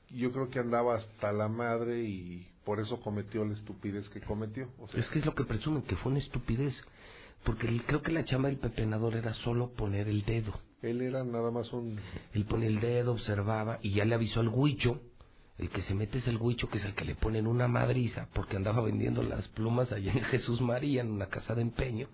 yo 0.08 0.32
creo 0.32 0.48
que 0.48 0.60
andaba 0.60 0.96
hasta 0.96 1.30
la 1.32 1.48
madre 1.48 2.00
y 2.00 2.48
por 2.66 2.80
eso 2.80 3.00
cometió 3.00 3.44
la 3.44 3.54
estupidez 3.54 4.08
que 4.10 4.20
cometió 4.20 4.68
o 4.80 4.88
sea, 4.88 4.98
Es 5.00 5.08
que 5.10 5.20
es 5.20 5.24
lo 5.24 5.34
que 5.36 5.44
presumen, 5.44 5.82
que 5.82 5.94
fue 5.96 6.10
una 6.10 6.18
estupidez. 6.18 6.74
Porque 7.44 7.68
el- 7.68 7.84
creo 7.84 8.02
que 8.02 8.10
la 8.10 8.24
chamba 8.24 8.48
del 8.48 8.58
pepenador 8.58 9.14
era 9.14 9.32
solo 9.34 9.70
poner 9.74 10.08
el 10.08 10.24
dedo. 10.24 10.52
él 10.82 11.00
era 11.00 11.22
nada 11.22 11.50
más 11.52 11.72
un 11.72 11.98
Él 12.34 12.44
pone 12.44 12.66
el 12.66 12.80
dedo, 12.80 13.12
observaba 13.12 13.78
y 13.82 13.90
ya 13.92 14.04
le 14.04 14.14
avisó 14.16 14.40
al 14.40 14.48
huicho. 14.48 15.00
El 15.58 15.70
que 15.70 15.82
se 15.82 15.94
mete 15.94 16.18
es 16.18 16.26
el 16.26 16.36
huicho, 16.38 16.68
que 16.68 16.78
es 16.78 16.84
el 16.84 16.94
que 16.94 17.04
le 17.04 17.14
ponen 17.14 17.46
una 17.46 17.68
madriza 17.68 18.28
porque 18.34 18.56
andaba 18.56 18.82
vendiendo 18.82 19.22
las 19.22 19.46
plumas 19.48 19.90
allá 19.92 20.12
en 20.12 20.24
Jesús 20.24 20.60
María, 20.60 21.02
en 21.02 21.10
una 21.12 21.26
casa 21.28 21.54
de 21.54 21.62
empeño. 21.62 22.08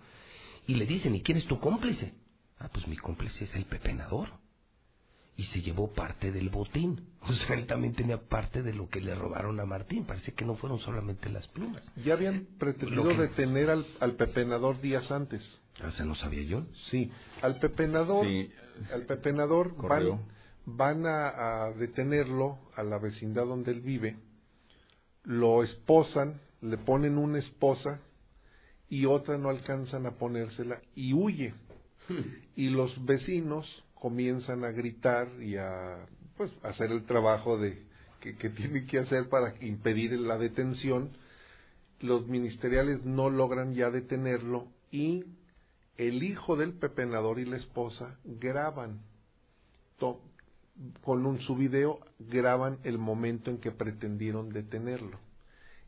Y 0.67 0.75
le 0.75 0.85
dicen, 0.87 1.15
¿y 1.17 1.23
quién 1.23 1.39
es 1.39 1.47
tu 1.47 1.59
cómplice? 1.59 2.13
Ah, 2.61 2.69
pues 2.73 2.87
mi 2.87 2.97
cómplice 2.97 3.45
es 3.45 3.55
el 3.57 3.65
pepenador. 3.65 4.29
Y 5.37 5.45
se 5.45 5.63
llevó 5.63 5.93
parte 5.93 6.31
del 6.33 6.49
botín. 6.51 7.09
O 7.23 7.33
sea, 7.33 7.55
él 7.57 7.67
también 7.69 7.95
tenía 7.95 8.19
parte 8.21 8.63
de 8.63 8.75
lo 8.75 8.89
que 8.89 9.01
le 9.01 9.15
robaron 9.15 9.61
a 9.61 9.65
Martín. 9.65 10.05
Parece 10.05 10.33
que 10.33 10.45
no 10.45 10.57
fueron 10.57 10.81
solamente 10.81 11.29
las 11.29 11.47
plumas. 11.49 11.81
ya 12.05 12.15
habían 12.15 12.47
pretendido 12.59 13.05
Lo 13.05 13.11
que- 13.11 13.23
detener 13.23 13.71
al, 13.71 13.87
al 14.01 14.15
pepenador 14.17 14.81
días 14.81 15.09
antes 15.13 15.41
O 15.87 15.91
sea, 15.93 16.05
no 16.05 16.17
sabía 16.17 16.43
yo. 16.43 16.65
Sí, 16.91 17.13
al 17.43 17.61
pepenador, 17.61 18.27
Sí, 18.27 18.51
al 18.93 19.07
pepenador 19.07 19.75
van, 20.67 21.07
a, 21.07 21.29
a 21.67 21.73
detenerlo 21.75 22.59
a 22.75 22.83
la 22.83 22.99
vecindad 22.99 23.45
donde 23.47 23.71
él 23.71 23.81
vive, 23.83 24.17
lo 25.25 25.63
esposan, 25.63 26.41
le 26.61 26.77
ponen 26.79 27.19
una 27.19 27.39
esposa 27.39 28.01
y 28.89 29.07
otra 29.07 29.39
no 29.39 29.49
alcanzan 29.49 30.07
a 30.07 30.13
ponérsela 30.17 30.81
y 30.97 31.13
huye. 31.15 31.55
Y 32.57 32.69
los 32.71 33.05
vecinos 33.05 33.85
comienzan 34.03 34.65
a 34.65 34.73
gritar 34.73 35.29
y 35.41 35.57
a 35.57 36.09
pues 36.37 36.53
hacer 36.65 36.91
el 36.91 37.05
trabajo 37.07 37.57
de 37.57 37.85
que, 38.19 38.37
que 38.37 38.51
tienen 38.51 38.85
que 38.89 38.99
hacer 38.99 39.29
para 39.29 39.55
impedir 39.65 40.19
la 40.19 40.39
detención. 40.39 41.11
Los 42.01 42.27
ministeriales 42.27 43.05
no 43.05 43.31
logran 43.31 43.75
ya 43.75 43.93
detenerlo 43.93 44.67
y 44.91 45.25
el 45.97 46.25
hijo 46.25 46.57
del 46.57 46.73
pepenador 46.73 47.39
y 47.39 47.45
la 47.45 47.59
esposa 47.59 48.19
graban 48.25 49.03
con 51.01 51.25
un, 51.25 51.39
su 51.43 51.55
video 51.55 52.01
graban 52.19 52.79
el 52.83 52.99
momento 52.99 53.53
en 53.53 53.59
que 53.59 53.71
pretendieron 53.71 54.49
detenerlo 54.49 55.21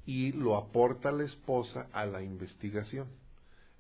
y 0.07 0.31
lo 0.31 0.57
aporta 0.57 1.11
la 1.11 1.25
esposa 1.25 1.89
a 1.93 2.07
la 2.07 2.23
investigación. 2.23 3.09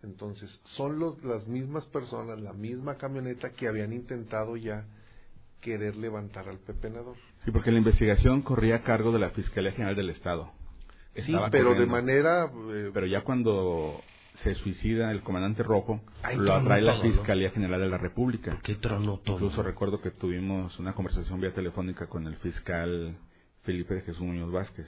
Entonces, 0.04 0.60
son 0.76 0.98
los, 0.98 1.22
las 1.24 1.46
mismas 1.48 1.84
personas, 1.86 2.38
la 2.40 2.52
misma 2.52 2.96
camioneta 2.96 3.52
que 3.52 3.66
habían 3.68 3.92
intentado 3.92 4.56
ya 4.56 4.86
querer 5.60 5.96
levantar 5.96 6.48
al 6.48 6.58
pepenador. 6.58 7.16
Sí, 7.44 7.50
porque 7.50 7.72
la 7.72 7.78
investigación 7.78 8.42
corría 8.42 8.76
a 8.76 8.82
cargo 8.82 9.12
de 9.12 9.18
la 9.18 9.30
Fiscalía 9.30 9.72
General 9.72 9.96
del 9.96 10.10
Estado. 10.10 10.52
Sí, 11.14 11.22
Estaba 11.32 11.48
pero 11.50 11.74
de 11.74 11.86
manera... 11.86 12.50
eh, 12.72 12.90
Pero 12.92 13.06
ya 13.06 13.22
cuando 13.22 14.00
se 14.42 14.54
suicida 14.56 15.10
el 15.12 15.22
comandante 15.22 15.62
Rojo, 15.62 16.00
lo 16.36 16.52
atrae 16.54 16.82
la. 16.82 17.00
Fiscalía 17.00 17.50
General 17.50 17.80
de 17.80 17.88
la 17.88 17.98
República. 17.98 18.58
¿Qué 18.62 18.74
tronó 18.74 19.18
todo? 19.20 19.36
Incluso 19.36 19.62
recuerdo 19.62 20.00
que 20.00 20.10
tuvimos 20.10 20.76
una 20.80 20.92
conversación 20.92 21.40
vía 21.40 21.54
telefónica 21.54 22.08
con 22.08 22.26
el 22.26 22.36
fiscal 22.38 23.16
Felipe 23.62 23.94
de 23.94 24.00
Jesús 24.02 24.20
Muñoz 24.22 24.50
Vázquez, 24.52 24.86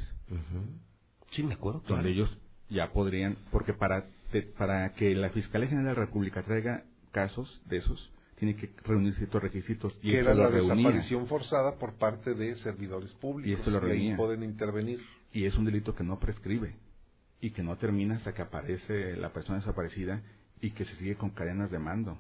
Sí, 1.31 1.43
me 1.43 1.55
acuerdo. 1.55 1.79
donde 1.81 1.95
claro. 1.95 2.09
ellos 2.09 2.39
ya 2.69 2.93
podrían, 2.93 3.37
porque 3.53 3.73
para, 3.73 4.07
te- 4.31 4.43
para 4.43 4.93
que 4.95 5.15
la 5.15 5.31
Fiscalía 5.31 5.69
General 5.69 5.95
de 5.95 6.01
la 6.01 6.07
República 6.07 6.43
traiga 6.43 6.85
casos 7.13 7.61
de 7.67 7.79
esos, 7.79 8.11
tiene 8.37 8.55
que 8.57 8.71
reunir 8.85 9.15
ciertos 9.15 9.43
requisitos. 9.43 9.95
Y 10.03 10.11
que 10.11 10.19
esto 10.19 10.31
era 10.31 10.35
lo 10.35 10.43
la 10.45 10.49
reunía. 10.51 10.75
desaparición 10.77 11.27
forzada 11.27 11.77
por 11.77 11.95
parte 11.95 12.35
de 12.35 12.57
servidores 12.57 13.13
públicos. 13.13 13.51
Y 13.51 13.55
esto 13.55 13.71
lo 13.71 13.81
reunía. 13.81 14.17
pueden 14.17 14.43
intervenir. 14.43 15.01
Y 15.33 15.45
es 15.45 15.57
un 15.57 15.65
delito 15.65 15.95
que 15.95 16.05
no 16.05 16.19
prescribe 16.19 16.75
y 17.41 17.51
que 17.51 17.63
no 17.63 17.77
termina 17.77 18.17
hasta 18.17 18.33
que 18.35 18.43
aparece 18.43 19.17
la 19.17 19.33
persona 19.33 19.59
desaparecida 19.59 20.23
y 20.61 20.71
que 20.71 20.85
se 20.85 20.97
sigue 20.97 21.17
con 21.17 21.31
cadenas 21.31 21.71
de 21.71 21.79
mando 21.79 22.19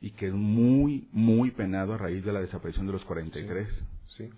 y 0.00 0.10
que 0.12 0.26
es 0.26 0.34
muy, 0.34 1.08
muy 1.12 1.50
penado 1.52 1.94
a 1.94 1.98
raíz 1.98 2.24
de 2.24 2.32
la 2.32 2.40
desaparición 2.40 2.86
de 2.86 2.92
los 2.92 3.04
43. 3.04 3.68
Sí. 4.08 4.28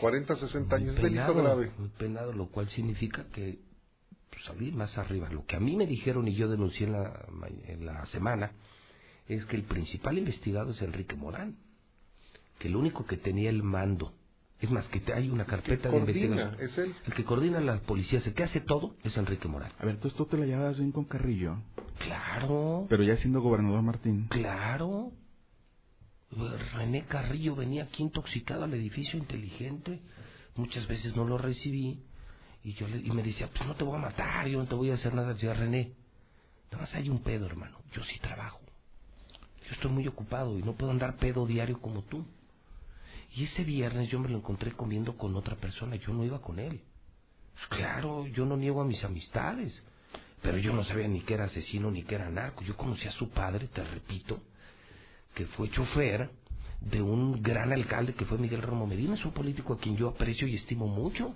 40, 0.00 0.36
60 0.36 0.76
años. 0.76 0.96
Es 0.96 1.02
delito 1.02 1.34
grave. 1.34 1.70
muy 1.78 1.88
penado, 1.90 2.32
lo 2.32 2.48
cual 2.48 2.68
significa 2.68 3.24
que 3.32 3.58
salir 4.40 4.74
más 4.74 4.96
arriba. 4.98 5.28
Lo 5.30 5.44
que 5.46 5.56
a 5.56 5.60
mí 5.60 5.76
me 5.76 5.86
dijeron 5.86 6.26
y 6.28 6.34
yo 6.34 6.48
denuncié 6.48 6.86
en 6.86 6.92
la, 6.92 7.26
ma- 7.30 7.48
en 7.66 7.84
la 7.86 8.06
semana 8.06 8.52
es 9.28 9.44
que 9.46 9.56
el 9.56 9.62
principal 9.64 10.18
investigado 10.18 10.72
es 10.72 10.82
Enrique 10.82 11.14
Morán, 11.16 11.56
que 12.58 12.68
el 12.68 12.76
único 12.76 13.06
que 13.06 13.16
tenía 13.16 13.50
el 13.50 13.62
mando, 13.62 14.12
es 14.60 14.70
más, 14.70 14.86
que 14.88 15.02
hay 15.12 15.28
una 15.30 15.44
carpeta 15.44 15.88
de 15.90 15.98
coordina, 15.98 16.24
investigación. 16.26 16.70
es 16.70 16.78
él. 16.78 16.94
El 17.06 17.14
que 17.14 17.24
coordina 17.24 17.58
a 17.58 17.62
la 17.62 17.80
policía, 17.80 18.20
el 18.24 18.34
que 18.34 18.42
hace 18.44 18.60
todo, 18.60 18.94
es 19.04 19.16
Enrique 19.16 19.48
Morán. 19.48 19.72
A 19.78 19.84
ver, 19.84 19.94
entonces 19.96 20.16
tú 20.16 20.26
te 20.26 20.36
la 20.36 20.46
llevabas 20.46 20.78
bien 20.78 20.92
con 20.92 21.04
Carrillo, 21.04 21.56
Claro, 21.98 22.86
pero 22.88 23.02
ya 23.04 23.16
siendo 23.16 23.40
gobernador 23.40 23.82
Martín. 23.82 24.26
claro. 24.28 25.12
René 26.74 27.04
Carrillo 27.04 27.54
venía 27.54 27.84
aquí 27.84 28.02
intoxicado 28.02 28.64
al 28.64 28.72
edificio 28.74 29.18
inteligente. 29.18 30.00
Muchas 30.56 30.86
veces 30.88 31.14
no 31.14 31.24
lo 31.26 31.36
recibí. 31.38 32.00
Y 32.64 32.74
yo 32.74 32.86
le, 32.86 32.98
y 32.98 33.10
me 33.10 33.22
decía, 33.22 33.48
pues 33.48 33.66
no 33.66 33.74
te 33.74 33.84
voy 33.84 33.96
a 33.96 34.02
matar, 34.02 34.46
yo 34.46 34.58
no 34.58 34.66
te 34.66 34.74
voy 34.74 34.90
a 34.90 34.94
hacer 34.94 35.14
nada. 35.14 35.34
Decía 35.34 35.54
René, 35.54 35.92
nada 36.70 36.84
más 36.84 36.94
hay 36.94 37.08
un 37.08 37.22
pedo, 37.22 37.46
hermano. 37.46 37.78
Yo 37.92 38.04
sí 38.04 38.18
trabajo. 38.20 38.60
Yo 39.66 39.72
estoy 39.72 39.90
muy 39.90 40.06
ocupado 40.06 40.58
y 40.58 40.62
no 40.62 40.74
puedo 40.74 40.92
andar 40.92 41.16
pedo 41.16 41.46
diario 41.46 41.80
como 41.80 42.02
tú. 42.02 42.24
Y 43.34 43.44
ese 43.44 43.64
viernes 43.64 44.10
yo 44.10 44.20
me 44.20 44.28
lo 44.28 44.38
encontré 44.38 44.72
comiendo 44.72 45.16
con 45.16 45.34
otra 45.36 45.56
persona. 45.56 45.96
Yo 45.96 46.12
no 46.12 46.24
iba 46.24 46.40
con 46.40 46.58
él. 46.58 46.82
Pues 47.54 47.66
claro, 47.80 48.26
yo 48.26 48.44
no 48.44 48.56
niego 48.56 48.80
a 48.80 48.84
mis 48.84 49.02
amistades. 49.04 49.82
Pero 50.42 50.58
yo 50.58 50.72
no 50.72 50.84
sabía 50.84 51.08
ni 51.08 51.20
que 51.20 51.34
era 51.34 51.44
asesino 51.44 51.90
ni 51.90 52.02
que 52.02 52.16
era 52.16 52.28
narco. 52.28 52.62
Yo 52.64 52.76
conocí 52.76 53.06
a 53.06 53.12
su 53.12 53.30
padre, 53.30 53.68
te 53.68 53.82
repito, 53.82 54.42
que 55.34 55.46
fue 55.46 55.70
chofer 55.70 56.30
de 56.80 57.00
un 57.00 57.40
gran 57.42 57.72
alcalde 57.72 58.14
que 58.14 58.24
fue 58.24 58.38
Miguel 58.38 58.62
Romo 58.62 58.86
Medina. 58.86 59.14
Es 59.14 59.24
un 59.24 59.32
político 59.32 59.74
a 59.74 59.78
quien 59.78 59.96
yo 59.96 60.08
aprecio 60.08 60.48
y 60.48 60.56
estimo 60.56 60.86
mucho. 60.88 61.34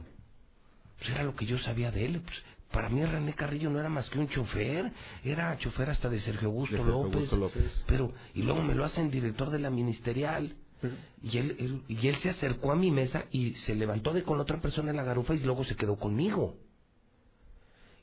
Pues 0.99 1.11
era 1.11 1.25
lo 1.25 1.35
que 1.35 1.47
yo 1.47 1.59
sabía 1.59 1.91
de 1.91 2.05
él. 2.07 2.21
Pues 2.25 2.37
para 2.73 2.89
mí 2.89 3.05
René 3.05 3.35
Carrillo 3.35 3.71
no 3.71 3.79
era 3.81 3.89
más 3.89 4.09
que 4.11 4.19
un 4.19 4.29
chofer. 4.29 4.93
Era 5.25 5.57
chofer 5.59 5.91
hasta 5.91 6.09
de 6.09 6.21
Sergio 6.21 6.49
Augusto, 6.49 6.77
De 6.77 6.83
Sergio 6.83 7.03
López, 7.03 7.15
Augusto 7.15 7.37
López. 7.37 7.85
Pero, 7.87 8.13
y 8.35 8.43
luego 8.43 8.63
me 8.63 8.75
lo 8.75 8.85
hacen 8.85 9.11
director 9.11 9.51
de 9.51 9.59
la 9.59 9.71
ministerial. 9.71 10.55
Y 11.23 11.39
él, 11.39 11.57
él- 11.59 11.83
y 11.89 12.07
él 12.07 12.17
se 12.17 12.29
acercó 12.31 12.71
a 12.73 12.77
mi 12.77 12.91
mesa 12.91 13.25
y 13.31 13.55
se 13.57 13.75
levantó 13.75 14.13
de 14.13 14.23
con 14.23 14.39
otra 14.41 14.61
persona 14.61 14.91
en 14.91 14.97
la 14.97 15.05
garufa 15.05 15.35
y 15.35 15.39
luego 15.41 15.65
se 15.65 15.75
quedó 15.75 15.97
conmigo. 15.97 16.55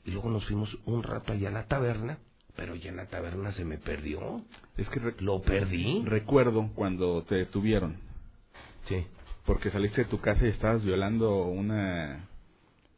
Y 0.04 0.10
luego 0.10 0.28
nos 0.28 0.44
fuimos 0.44 0.76
un 0.84 1.02
rato 1.02 1.32
allá 1.32 1.48
a 1.48 1.52
la 1.52 1.66
taberna, 1.66 2.18
pero 2.56 2.74
ya 2.74 2.90
en 2.90 2.96
la 2.96 3.06
taberna 3.06 3.52
se 3.52 3.64
me 3.64 3.78
perdió. 3.78 4.42
Es 4.76 4.88
que 4.90 5.00
Lo 5.20 5.40
perdí. 5.40 6.02
recuerdo 6.04 6.70
cuando 6.74 7.22
te 7.22 7.36
detuvieron, 7.36 7.96
Sí. 8.86 9.06
porque 9.46 9.70
saliste 9.70 10.02
de 10.04 10.10
tu 10.10 10.20
casa 10.20 10.44
y 10.44 10.50
estabas 10.50 10.84
violando 10.84 11.44
una 11.44 12.28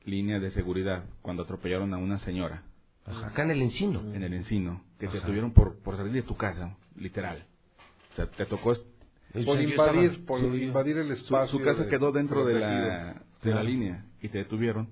línea 0.06 0.40
de 0.40 0.50
seguridad 0.52 1.04
cuando 1.20 1.42
atropellaron 1.42 1.92
a 1.92 1.98
una 1.98 2.18
señora 2.20 2.62
Ajá, 3.04 3.26
acá 3.28 3.42
en 3.42 3.50
el 3.50 3.62
encino. 3.62 4.00
en 4.14 4.22
el 4.22 4.32
encino, 4.34 4.80
que 4.98 5.06
te 5.06 5.18
Ajá. 5.18 5.18
detuvieron 5.18 5.52
por, 5.52 5.78
por 5.80 5.96
salir 5.96 6.12
de 6.12 6.22
tu 6.22 6.36
casa, 6.36 6.74
literal. 6.96 7.44
O 8.12 8.16
sea, 8.16 8.26
te 8.30 8.46
tocó... 8.46 8.74
Por 9.44 9.60
invadir, 9.60 9.70
estaba- 10.12 10.26
por 10.26 10.40
invadir 10.40 10.96
el 10.96 11.08
Su, 11.08 11.12
espacio. 11.12 11.58
su 11.58 11.64
casa 11.64 11.84
de- 11.84 11.90
quedó 11.90 12.10
dentro 12.10 12.44
de 12.46 12.58
la, 12.58 13.22
de 13.42 13.54
la 13.54 13.62
línea 13.62 14.06
y 14.22 14.28
te 14.28 14.38
detuvieron. 14.38 14.88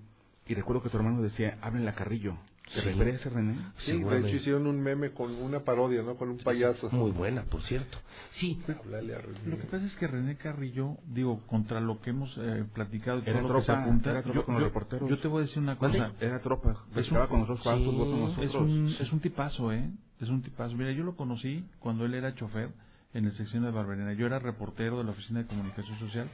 Y 0.46 0.52
recuerdo 0.54 0.82
que 0.82 0.90
tu 0.90 0.98
hermano 0.98 1.22
decía, 1.22 1.56
háblenle 1.62 1.88
a 1.90 1.94
Carrillo. 1.94 2.36
¿Te 2.72 2.80
Sí. 2.80 2.86
refería 2.88 3.12
a 3.12 3.16
ese 3.16 3.28
René? 3.30 3.56
Sí, 3.78 4.02
de 4.02 4.18
hecho 4.20 4.36
hicieron 4.36 4.66
un 4.66 4.80
meme 4.80 5.10
con 5.12 5.30
una 5.34 5.60
parodia, 5.60 6.02
¿no? 6.02 6.16
Con 6.16 6.30
un 6.30 6.38
payaso. 6.38 6.90
Muy 6.92 7.10
buena, 7.10 7.42
por 7.44 7.62
cierto. 7.62 7.98
Sí, 8.32 8.58
a 8.66 8.72
René. 8.72 9.38
Lo 9.46 9.58
que 9.58 9.64
pasa 9.64 9.84
es 9.84 9.94
que 9.96 10.06
René 10.06 10.36
Carrillo, 10.36 10.96
digo, 11.06 11.40
contra 11.46 11.80
lo 11.80 12.00
que 12.00 12.10
hemos 12.10 12.34
eh, 12.38 12.64
platicado 12.72 13.18
y 13.18 13.22
todo 13.22 13.30
Era 13.32 13.42
lo 13.42 13.54
que 13.54 13.60
se 13.60 13.66
tropa, 13.66 13.82
apunta, 13.82 14.10
era 14.10 14.22
tropa 14.22 14.34
yo, 14.38 14.44
con 14.46 14.54
los 14.54 14.62
yo- 14.62 14.68
reporteros. 14.68 15.10
yo 15.10 15.18
te 15.18 15.28
voy 15.28 15.38
a 15.42 15.46
decir 15.46 15.58
una 15.62 15.76
cosa. 15.78 16.12
Era 16.20 16.40
tropa. 16.40 16.84
Es 16.96 17.10
un- 17.12 17.26
con 17.26 17.40
nosotros, 17.40 17.78
sí, 17.78 17.84
fútbol 17.84 18.06
con 18.10 18.16
es 18.16 18.20
nosotros. 18.38 18.50
Es 18.50 18.54
un, 18.54 18.96
es 19.06 19.12
un 19.12 19.20
tipazo, 19.20 19.72
¿eh? 19.72 19.90
Es 20.20 20.28
un 20.30 20.42
tipazo. 20.42 20.74
Mira, 20.74 20.92
yo 20.92 21.04
lo 21.04 21.16
conocí 21.16 21.64
cuando 21.80 22.06
él 22.06 22.14
era 22.14 22.34
chofer 22.34 22.70
en 23.12 23.26
la 23.26 23.30
sección 23.32 23.62
de 23.64 23.70
Barberena. 23.72 24.14
Yo 24.14 24.24
era 24.26 24.38
reportero 24.38 24.96
de 24.98 25.04
la 25.04 25.10
Oficina 25.10 25.40
de 25.42 25.46
Comunicación 25.46 25.98
Social 25.98 26.28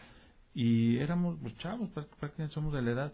y 0.54 0.96
éramos, 0.98 1.38
pues 1.42 1.56
chavos, 1.58 1.90
práct- 1.90 2.08
prácticamente 2.20 2.54
somos 2.54 2.72
de 2.72 2.82
la 2.82 2.90
edad. 2.92 3.12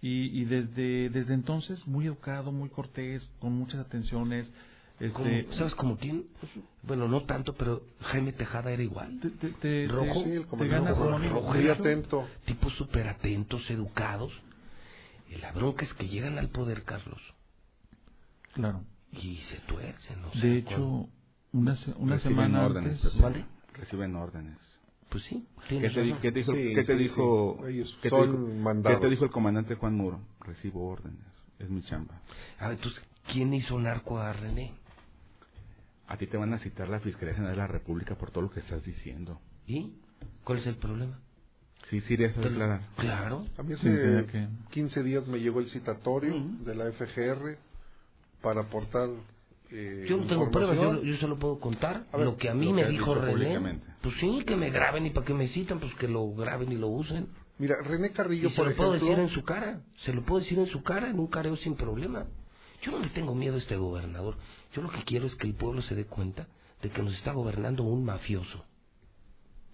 Y, 0.00 0.40
y 0.40 0.44
desde, 0.44 1.10
desde 1.10 1.34
entonces, 1.34 1.86
muy 1.86 2.06
educado, 2.06 2.52
muy 2.52 2.68
cortés, 2.68 3.28
con 3.40 3.52
muchas 3.54 3.80
atenciones. 3.80 4.50
Este, 5.00 5.12
Como- 5.44 5.52
¿Sabes 5.56 5.74
cómo 5.76 5.96
quién? 5.96 6.26
Bueno, 6.82 7.06
no 7.08 7.22
tanto, 7.24 7.54
pero 7.54 7.82
Jaime 8.00 8.32
Tejada 8.32 8.70
era 8.72 8.82
igual. 8.82 9.20
te- 9.60 9.86
rojo, 9.88 10.24
sí, 10.24 10.30
el 10.32 10.46
te 10.46 10.68
gana 10.68 10.90
Rojo, 10.90 11.08
rojo, 11.10 11.28
rojo 11.28 11.52
muy 11.54 11.68
atento. 11.68 12.26
Tipos 12.44 12.72
súper 12.74 13.06
atentos, 13.08 13.68
educados. 13.70 14.32
Y 15.30 15.36
la 15.36 15.52
bronca 15.52 15.84
es 15.84 15.92
que 15.94 16.08
llegan 16.08 16.38
al 16.38 16.48
poder, 16.48 16.84
Carlos, 16.84 17.20
Claro. 18.54 18.82
y 19.12 19.36
se 19.50 19.56
tuercen. 19.66 20.24
o 20.24 20.32
sea, 20.32 20.42
De 20.42 20.56
hecho, 20.58 21.08
una, 21.52 21.76
se- 21.76 21.92
una 21.92 22.14
Reciben 22.14 22.36
semana 22.36 22.66
órdenes. 22.66 23.04
antes... 23.04 23.20
¿Mande? 23.20 23.44
Reciben 23.74 24.16
órdenes. 24.16 24.56
Pues 25.10 25.24
sí, 25.24 25.46
¿Qué 25.68 25.80
te, 25.80 25.88
qué 26.20 26.32
te 26.32 26.38
dijo, 26.38 26.52
Sí, 26.52 26.74
qué 26.74 26.84
te 26.84 26.92
sí, 26.96 27.02
dijo, 27.02 27.58
sí. 27.62 27.72
Ellos 27.72 27.98
qué 28.02 28.10
te 28.10 28.16
son 28.16 28.30
dijo- 28.32 28.62
mandados. 28.62 28.98
qué 29.00 29.06
te 29.06 29.10
dijo 29.10 29.24
el 29.24 29.30
comandante 29.30 29.74
Juan 29.74 29.94
Muro? 29.94 30.20
Recibo 30.40 30.86
órdenes. 30.88 31.20
Es 31.58 31.68
mi 31.70 31.82
chamba. 31.82 32.20
A 32.58 32.68
ver, 32.68 32.76
entonces, 32.76 33.02
¿quién 33.32 33.52
hizo 33.54 33.78
narco 33.78 34.18
a 34.18 34.32
René? 34.32 34.74
A 36.06 36.16
ti 36.16 36.26
te 36.26 36.36
van 36.36 36.52
a 36.52 36.58
citar 36.58 36.88
la 36.88 37.00
Fiscalía 37.00 37.34
General 37.34 37.54
de 37.54 37.58
la 37.58 37.66
República 37.66 38.14
por 38.16 38.30
todo 38.30 38.42
lo 38.42 38.50
que 38.50 38.60
estás 38.60 38.82
diciendo. 38.84 39.40
¿Y? 39.66 39.94
¿Cuál 40.44 40.58
es 40.58 40.66
el 40.66 40.76
problema? 40.76 41.18
Sí, 41.88 42.00
sí, 42.02 42.16
Te 42.16 42.28
lo- 42.28 42.48
declarar. 42.50 42.80
Claro. 42.96 43.46
A 43.56 43.62
mí 43.62 43.74
Sí, 43.76 43.88
hace 43.88 44.26
que- 44.30 44.48
15 44.70 45.02
días 45.02 45.26
me 45.26 45.38
llegó 45.40 45.60
el 45.60 45.70
citatorio 45.70 46.34
de 46.64 46.74
la 46.74 46.86
FGR 46.92 47.58
para 48.42 48.62
aportar 48.62 49.08
eh, 49.70 50.06
Yo 50.08 50.16
no 50.16 50.26
tengo 50.26 50.50
pruebas, 50.50 50.76
yo, 50.76 51.02
yo 51.02 51.16
solo 51.16 51.38
puedo 51.38 51.58
contar 51.60 52.06
ver, 52.12 52.24
lo 52.24 52.36
que 52.36 52.48
a 52.48 52.54
mí 52.54 52.66
lo 52.66 52.72
me 52.72 52.88
dijo 52.88 53.14
René. 53.14 53.80
Pues 54.00 54.14
sí, 54.20 54.44
que 54.46 54.56
me 54.56 54.70
graben 54.70 55.06
y 55.06 55.10
para 55.10 55.26
que 55.26 55.34
me 55.34 55.48
citan, 55.48 55.80
pues 55.80 55.94
que 55.96 56.08
lo 56.08 56.32
graben 56.34 56.72
y 56.72 56.76
lo 56.76 56.88
usen. 56.88 57.28
Mira, 57.58 57.74
René 57.82 58.12
Carrillo, 58.12 58.48
y 58.48 58.50
se 58.50 58.56
por 58.56 58.68
lo 58.68 58.76
puedo 58.76 58.92
decir 58.92 59.18
en 59.18 59.28
su 59.30 59.42
cara, 59.42 59.80
se 60.04 60.12
lo 60.12 60.22
puedo 60.22 60.40
decir 60.40 60.58
en 60.58 60.68
su 60.68 60.82
cara, 60.82 61.10
en 61.10 61.18
un 61.18 61.26
careo 61.26 61.56
sin 61.56 61.74
problema. 61.74 62.26
Yo 62.82 62.92
no 62.92 63.00
le 63.00 63.08
tengo 63.08 63.34
miedo 63.34 63.56
a 63.56 63.58
este 63.58 63.76
gobernador. 63.76 64.36
Yo 64.72 64.82
lo 64.82 64.90
que 64.90 65.02
quiero 65.02 65.26
es 65.26 65.34
que 65.34 65.46
el 65.46 65.54
pueblo 65.54 65.82
se 65.82 65.94
dé 65.94 66.04
cuenta 66.04 66.46
de 66.82 66.90
que 66.90 67.02
nos 67.02 67.14
está 67.14 67.32
gobernando 67.32 67.82
un 67.82 68.04
mafioso 68.04 68.64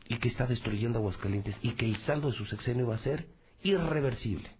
y 0.08 0.16
que 0.18 0.28
está 0.28 0.46
destruyendo 0.46 0.98
Aguascalientes 0.98 1.56
y 1.62 1.72
que 1.72 1.86
el 1.86 1.96
saldo 1.98 2.30
de 2.30 2.36
su 2.36 2.46
sexenio 2.46 2.86
va 2.86 2.96
a 2.96 2.98
ser 2.98 3.26
irreversible 3.62 4.50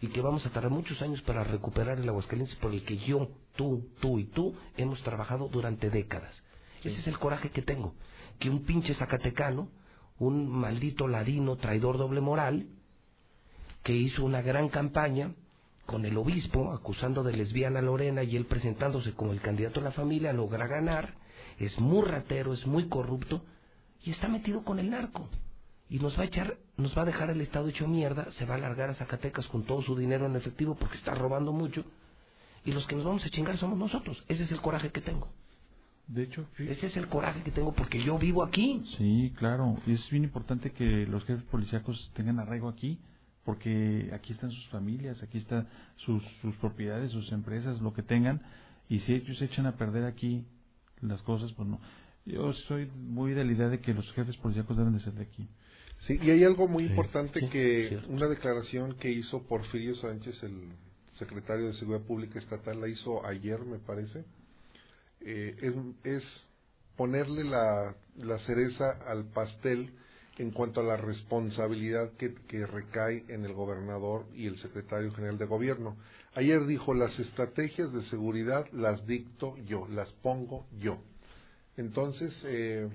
y 0.00 0.08
que 0.08 0.20
vamos 0.20 0.44
a 0.44 0.50
tardar 0.50 0.70
muchos 0.70 1.00
años 1.00 1.22
para 1.22 1.44
recuperar 1.44 1.98
el 1.98 2.08
Aguascalientes 2.08 2.56
por 2.56 2.72
el 2.72 2.84
que 2.84 2.98
yo, 2.98 3.30
tú, 3.56 3.88
tú 4.00 4.18
y 4.18 4.24
tú 4.24 4.54
hemos 4.76 5.02
trabajado 5.02 5.48
durante 5.48 5.90
décadas. 5.90 6.42
Ese 6.84 7.00
es 7.00 7.06
el 7.06 7.18
coraje 7.18 7.50
que 7.50 7.62
tengo, 7.62 7.94
que 8.38 8.50
un 8.50 8.64
pinche 8.64 8.94
zacatecano, 8.94 9.68
un 10.18 10.48
maldito 10.48 11.08
ladino 11.08 11.56
traidor 11.56 11.98
doble 11.98 12.20
moral, 12.20 12.66
que 13.82 13.94
hizo 13.94 14.24
una 14.24 14.42
gran 14.42 14.68
campaña 14.68 15.34
con 15.86 16.04
el 16.04 16.16
obispo 16.16 16.72
acusando 16.72 17.22
de 17.22 17.36
lesbiana 17.36 17.80
a 17.80 17.82
Lorena 17.82 18.22
y 18.22 18.36
él 18.36 18.46
presentándose 18.46 19.12
como 19.12 19.32
el 19.32 19.40
candidato 19.40 19.80
a 19.80 19.84
la 19.84 19.92
familia, 19.92 20.32
logra 20.32 20.66
ganar, 20.66 21.14
es 21.58 21.78
muy 21.78 22.02
ratero, 22.02 22.52
es 22.52 22.66
muy 22.66 22.88
corrupto 22.88 23.42
y 24.04 24.10
está 24.10 24.28
metido 24.28 24.64
con 24.64 24.78
el 24.78 24.90
narco. 24.90 25.28
Y 25.88 25.98
nos 25.98 26.16
va 26.16 26.22
a 26.22 26.26
echar, 26.26 26.56
nos 26.76 26.96
va 26.96 27.02
a 27.02 27.06
dejar 27.06 27.30
el 27.30 27.40
estado 27.40 27.68
hecho 27.68 27.86
mierda, 27.86 28.30
se 28.32 28.46
va 28.46 28.54
a 28.54 28.58
largar 28.58 28.90
a 28.90 28.94
Zacatecas 28.94 29.46
con 29.48 29.64
todo 29.64 29.82
su 29.82 29.96
dinero 29.96 30.26
en 30.26 30.36
efectivo 30.36 30.74
porque 30.74 30.96
está 30.96 31.14
robando 31.14 31.52
mucho. 31.52 31.84
Y 32.64 32.72
los 32.72 32.86
que 32.86 32.94
nos 32.96 33.04
vamos 33.04 33.24
a 33.24 33.30
chingar 33.30 33.56
somos 33.58 33.78
nosotros. 33.78 34.22
Ese 34.28 34.44
es 34.44 34.52
el 34.52 34.60
coraje 34.60 34.90
que 34.90 35.00
tengo. 35.00 35.28
De 36.06 36.24
hecho, 36.24 36.46
Ese 36.58 36.86
es 36.88 36.96
el 36.96 37.08
coraje 37.08 37.42
que 37.42 37.50
tengo 37.50 37.72
porque 37.72 38.02
yo 38.02 38.18
vivo 38.18 38.42
aquí. 38.42 38.82
Sí, 38.98 39.32
claro. 39.36 39.78
Y 39.86 39.92
es 39.92 40.10
bien 40.10 40.24
importante 40.24 40.72
que 40.72 41.06
los 41.06 41.24
jefes 41.24 41.44
policíacos 41.44 42.10
tengan 42.14 42.38
arraigo 42.38 42.68
aquí, 42.68 42.98
porque 43.44 44.10
aquí 44.12 44.32
están 44.32 44.50
sus 44.50 44.66
familias, 44.68 45.22
aquí 45.22 45.38
están 45.38 45.68
sus, 45.96 46.22
sus 46.42 46.54
propiedades, 46.56 47.12
sus 47.12 47.30
empresas, 47.32 47.80
lo 47.80 47.92
que 47.94 48.02
tengan. 48.02 48.42
Y 48.88 48.98
si 49.00 49.14
ellos 49.14 49.38
se 49.38 49.46
echan 49.46 49.66
a 49.66 49.76
perder 49.76 50.04
aquí 50.04 50.44
las 51.00 51.22
cosas, 51.22 51.52
pues 51.52 51.68
no. 51.68 51.80
Yo 52.26 52.52
soy 52.52 52.86
muy 52.86 53.32
de 53.32 53.44
la 53.44 53.52
idea 53.52 53.68
de 53.68 53.80
que 53.80 53.94
los 53.94 54.10
jefes 54.12 54.36
policíacos 54.36 54.76
deben 54.76 54.92
de 54.92 55.00
ser 55.00 55.14
de 55.14 55.22
aquí. 55.22 55.48
Sí, 56.00 56.18
y 56.20 56.30
hay 56.30 56.44
algo 56.44 56.68
muy 56.68 56.84
Sí, 56.84 56.90
importante 56.90 57.40
sí, 57.40 57.48
que 57.48 57.88
cierto. 57.88 58.08
una 58.10 58.26
declaración 58.26 58.94
que 58.96 59.10
hizo 59.10 59.42
Porfirio 59.46 59.94
Sánchez, 59.94 60.42
el 60.42 60.68
secretario 61.24 61.66
de 61.66 61.74
Seguridad 61.74 62.06
Pública 62.06 62.38
Estatal, 62.38 62.80
la 62.80 62.88
hizo 62.88 63.24
ayer, 63.26 63.60
me 63.60 63.78
parece, 63.78 64.24
eh, 65.20 65.56
es, 66.04 66.24
ponerle 66.96 67.44
la, 67.44 67.94
la 68.16 68.38
cereza 68.40 68.90
al 69.06 69.24
pastel 69.26 69.90
en 70.38 70.50
cuanto 70.50 70.80
a 70.80 70.84
la 70.84 70.96
responsabilidad 70.96 72.12
que, 72.12 72.34
que 72.48 72.66
recae 72.66 73.24
en 73.28 73.44
el 73.44 73.52
gobernador 73.52 74.26
y 74.34 74.46
el 74.46 74.58
secretario 74.58 75.12
general 75.12 75.38
de 75.38 75.46
gobierno. 75.46 75.96
Ayer 76.34 76.66
dijo, 76.66 76.94
las 76.94 77.18
estrategias 77.18 77.92
de 77.92 78.02
seguridad 78.04 78.66
las 78.72 79.06
dicto 79.06 79.56
yo, 79.66 79.86
las 79.88 80.10
pongo 80.14 80.66
yo. 80.78 80.98
Entonces, 81.76 82.34
eh, 82.44 82.88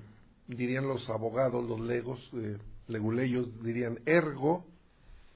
dirían 0.47 0.87
los 0.87 1.07
abogados, 1.09 1.63
los 1.67 1.79
legos, 1.79 2.19
eh, 2.33 2.57
leguleyos, 2.87 3.63
dirían, 3.63 3.99
ergo, 4.05 4.65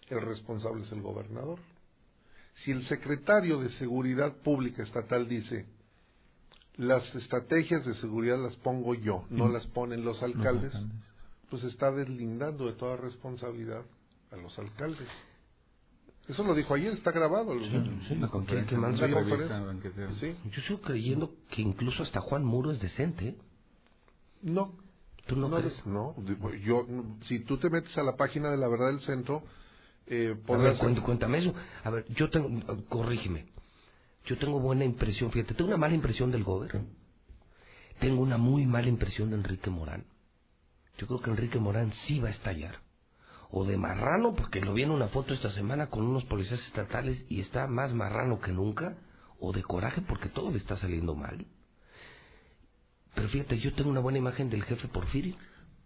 el 0.09 0.21
responsable 0.21 0.83
es 0.83 0.91
el 0.91 1.01
gobernador. 1.01 1.59
Si 2.63 2.71
el 2.71 2.85
secretario 2.87 3.59
de 3.59 3.69
Seguridad 3.71 4.33
Pública 4.43 4.83
Estatal 4.83 5.27
dice, 5.27 5.65
las 6.77 7.13
estrategias 7.15 7.85
de 7.85 7.93
seguridad 7.95 8.37
las 8.41 8.55
pongo 8.57 8.93
yo, 8.95 9.25
no 9.29 9.49
las 9.49 9.65
ponen 9.67 10.03
los 10.05 10.21
alcaldes, 10.23 10.73
pues 11.49 11.63
está 11.63 11.91
deslindando 11.91 12.67
de 12.67 12.73
toda 12.73 12.97
responsabilidad 12.97 13.83
a 14.31 14.37
los 14.37 14.57
alcaldes. 14.57 15.07
Eso 16.27 16.43
lo 16.43 16.53
dijo 16.55 16.73
ayer, 16.75 16.93
está 16.93 17.11
grabado. 17.11 17.53
lo- 17.55 17.65
Sí, 18.07 18.15
la 18.15 18.27
conferencia. 18.29 18.69
que 18.69 18.77
manda 18.77 19.07
La 19.07 19.13
conferencia. 19.13 20.13
Sí. 20.19 20.35
Yo 20.51 20.61
sigo 20.61 20.81
creyendo 20.81 21.33
que 21.49 21.61
incluso 21.61 22.03
hasta 22.03 22.21
Juan 22.21 22.45
Muro 22.45 22.71
es 22.71 22.79
decente. 22.79 23.29
¿eh? 23.29 23.35
No. 24.43 24.73
¿Tú 25.27 25.35
no, 25.35 25.49
no, 25.49 25.57
crees? 25.57 25.85
no, 25.85 26.15
yo, 26.63 26.85
si 27.21 27.39
tú 27.41 27.57
te 27.57 27.69
metes 27.69 27.95
a 27.97 28.03
la 28.03 28.15
página 28.17 28.49
de 28.49 28.57
la 28.57 28.67
verdad 28.67 28.87
del 28.87 29.01
centro, 29.01 29.43
eh, 30.07 30.35
A 30.49 30.57
ver, 30.57 30.73
podrás... 30.73 30.79
cuént- 30.79 31.01
cuéntame 31.03 31.39
eso. 31.39 31.53
A 31.83 31.89
ver, 31.91 32.05
yo 32.13 32.29
tengo, 32.29 32.85
corrígeme. 32.89 33.47
Yo 34.25 34.37
tengo 34.37 34.59
buena 34.59 34.85
impresión, 34.85 35.31
fíjate, 35.31 35.53
tengo 35.55 35.69
una 35.69 35.77
mala 35.77 35.95
impresión 35.95 36.31
del 36.31 36.43
gobierno. 36.43 36.85
Tengo 37.99 38.21
una 38.21 38.37
muy 38.37 38.65
mala 38.65 38.87
impresión 38.87 39.29
de 39.29 39.37
Enrique 39.37 39.69
Morán. 39.69 40.05
Yo 40.97 41.07
creo 41.07 41.21
que 41.21 41.29
Enrique 41.31 41.59
Morán 41.59 41.93
sí 42.07 42.19
va 42.19 42.29
a 42.29 42.31
estallar. 42.31 42.81
O 43.51 43.65
de 43.65 43.77
marrano, 43.77 44.35
porque 44.35 44.61
lo 44.61 44.73
vi 44.73 44.83
en 44.83 44.91
una 44.91 45.09
foto 45.09 45.33
esta 45.33 45.51
semana 45.51 45.87
con 45.87 46.05
unos 46.05 46.23
policías 46.25 46.59
estatales 46.67 47.25
y 47.29 47.41
está 47.41 47.67
más 47.67 47.93
marrano 47.93 48.39
que 48.39 48.51
nunca. 48.51 48.97
O 49.39 49.51
de 49.53 49.63
coraje 49.63 50.01
porque 50.01 50.29
todo 50.29 50.51
le 50.51 50.57
está 50.57 50.77
saliendo 50.77 51.15
mal. 51.15 51.45
Pero 53.15 53.27
fíjate, 53.29 53.59
yo 53.59 53.73
tengo 53.73 53.89
una 53.89 53.99
buena 53.99 54.19
imagen 54.19 54.49
del 54.49 54.63
jefe 54.63 54.87
Porfirio. 54.87 55.35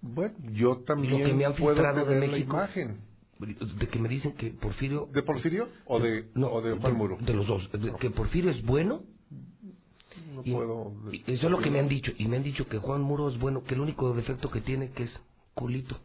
Bueno, 0.01 0.35
yo 0.51 0.83
también 0.83 1.11
Lo 1.13 1.27
que 1.27 1.33
me 1.33 1.45
han 1.45 1.55
puedo 1.55 1.75
filtrado 1.75 2.05
de 2.05 2.05
tener 2.15 2.29
la 2.29 2.37
imagen. 2.37 3.01
De 3.39 3.87
que 3.87 3.99
me 3.99 4.07
dicen 4.07 4.33
que 4.33 4.51
Porfirio. 4.51 5.09
¿De 5.11 5.21
Porfirio 5.21 5.67
o 5.85 5.99
de, 5.99 6.29
no, 6.35 6.47
o 6.47 6.61
de 6.61 6.73
Juan 6.77 6.95
Muro? 6.95 7.17
De 7.19 7.33
los 7.33 7.45
dos. 7.47 7.69
De- 7.71 7.93
Que 7.99 8.09
Porfirio 8.09 8.49
es 8.51 8.63
bueno. 8.63 9.03
No 10.33 10.41
y- 10.45 10.53
puedo... 10.53 10.93
y 11.11 11.23
eso 11.33 11.47
es 11.47 11.51
lo 11.51 11.59
que 11.59 11.69
me 11.69 11.79
han 11.79 11.89
dicho. 11.89 12.11
Y 12.17 12.27
me 12.27 12.37
han 12.37 12.43
dicho 12.43 12.65
que 12.67 12.77
Juan 12.77 13.01
Muro 13.01 13.27
es 13.29 13.37
bueno, 13.37 13.63
que 13.63 13.73
el 13.75 13.81
único 13.81 14.13
defecto 14.13 14.49
que 14.49 14.61
tiene 14.61 14.91
que 14.91 15.03
es 15.03 15.21
culito. 15.53 15.97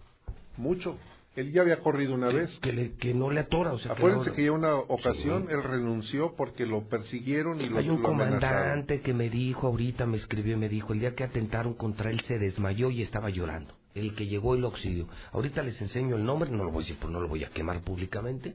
Mucho. 0.57 0.99
Él 1.37 1.53
ya 1.53 1.63
había 1.63 1.79
corrido 1.81 2.15
una 2.15 2.27
vez. 2.29 2.51
Que, 2.61 2.73
le- 2.73 2.93
que 2.95 3.15
no 3.15 3.31
le 3.31 3.41
atora. 3.41 3.73
O 3.73 3.79
sea, 3.79 3.93
Acuérdense 3.93 4.31
no- 4.31 4.37
que 4.37 4.45
ya 4.45 4.51
una 4.53 4.75
ocasión 4.75 5.47
Sí. 5.49 5.55
él 5.55 5.63
renunció 5.63 6.35
porque 6.37 6.67
lo 6.67 6.89
persiguieron 6.89 7.61
y 7.61 7.69
lo, 7.69 7.79
Hay 7.79 7.89
un 7.89 8.03
lo 8.03 8.09
comandante 8.09 9.01
que 9.01 9.15
me 9.15 9.31
dijo, 9.31 9.69
ahorita 9.69 10.07
me 10.07 10.17
escribió 10.17 10.55
y 10.55 10.59
me 10.59 10.69
dijo, 10.69 10.93
el 10.93 10.99
día 11.01 11.15
que 11.15 11.23
atentaron 11.23 11.75
contra 11.75 12.11
él 12.11 12.21
se 12.27 12.41
desmayó 12.41 12.91
y 12.91 13.03
estaba 13.03 13.31
llorando. 13.31 13.75
El 13.95 14.15
que 14.15 14.27
llegó 14.27 14.55
y 14.57 14.61
lo 14.61 14.69
auxilió. 14.69 15.09
Ahorita 15.33 15.63
les 15.63 15.81
enseño 15.81 16.17
el 16.17 16.25
nombre, 16.25 16.51
no 16.51 16.65
lo 16.65 16.71
voy 16.71 16.83
a 16.85 16.87
decir, 16.87 16.99
pues 17.01 17.13
no 17.13 17.21
lo 17.21 17.29
voy 17.29 17.43
a 17.45 17.51
quemar 17.51 17.81
públicamente. 17.83 18.55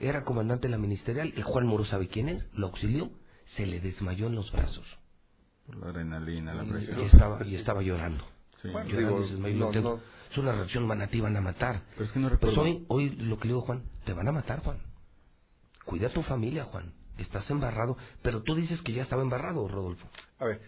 Era 0.00 0.22
comandante 0.22 0.68
de 0.68 0.72
la 0.72 0.78
ministerial, 0.78 1.32
y 1.36 1.42
Juan 1.42 1.66
Muro 1.66 1.84
sabe 1.84 2.06
quién 2.08 2.28
es, 2.28 2.46
lo 2.52 2.68
auxilió, 2.68 3.10
se 3.56 3.66
le 3.66 3.80
desmayó 3.80 4.26
en 4.28 4.36
los 4.36 4.52
brazos. 4.52 4.86
Por 5.66 5.76
la 5.78 5.86
adrenalina, 5.88 6.54
la 6.54 6.64
Y, 6.64 6.68
presión. 6.70 7.00
y 7.00 7.04
estaba, 7.04 7.44
y 7.44 7.56
estaba 7.56 7.82
llorando. 7.82 8.24
Sí. 8.62 8.68
Llorando, 8.68 8.96
Digo, 8.96 9.20
desmayó. 9.20 9.56
no, 9.56 9.66
Lo 9.66 9.70
tengo- 9.72 9.96
no. 9.96 10.02
Es 10.30 10.38
una 10.38 10.52
reacción 10.52 10.84
humana, 10.84 11.06
te 11.08 11.16
iban 11.16 11.36
a 11.36 11.40
matar. 11.40 11.82
Pero 11.94 12.04
es 12.04 12.12
que 12.12 12.18
no 12.20 12.28
Pues 12.28 12.40
recuerdo. 12.40 12.60
hoy, 12.62 12.84
hoy 12.88 13.10
lo 13.16 13.38
que 13.38 13.48
le 13.48 13.54
digo, 13.54 13.62
Juan, 13.62 13.82
te 14.04 14.12
van 14.12 14.28
a 14.28 14.32
matar, 14.32 14.60
Juan. 14.62 14.78
Cuida 15.84 16.08
a 16.08 16.10
tu 16.10 16.22
familia, 16.22 16.64
Juan. 16.64 16.92
Estás 17.16 17.50
embarrado. 17.50 17.96
Pero 18.22 18.42
tú 18.42 18.54
dices 18.54 18.80
que 18.82 18.92
ya 18.92 19.02
estaba 19.02 19.22
embarrado, 19.22 19.66
Rodolfo. 19.66 20.06
A 20.38 20.44
ver, 20.44 20.60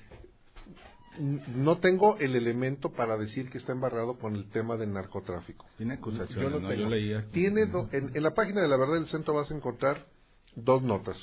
no 1.18 1.78
tengo 1.78 2.16
el 2.18 2.36
elemento 2.36 2.92
para 2.92 3.16
decir 3.16 3.50
que 3.50 3.58
está 3.58 3.72
embarrado 3.72 4.18
con 4.18 4.36
el 4.36 4.48
tema 4.50 4.76
del 4.76 4.92
narcotráfico. 4.92 5.66
Tiene 5.76 5.94
acusaciones, 5.94 6.44
Yo 6.44 6.50
no 6.50 6.60
¿no? 6.60 6.68
tengo. 6.68 6.82
Yo 6.84 6.88
leía. 6.88 7.26
Tiene 7.32 7.66
do- 7.66 7.88
en, 7.92 8.16
en 8.16 8.22
la 8.22 8.32
página 8.34 8.62
de 8.62 8.68
la 8.68 8.76
verdad 8.76 8.94
del 8.94 9.06
centro 9.08 9.34
vas 9.34 9.50
a 9.50 9.54
encontrar 9.54 10.06
dos 10.54 10.82
notas. 10.82 11.16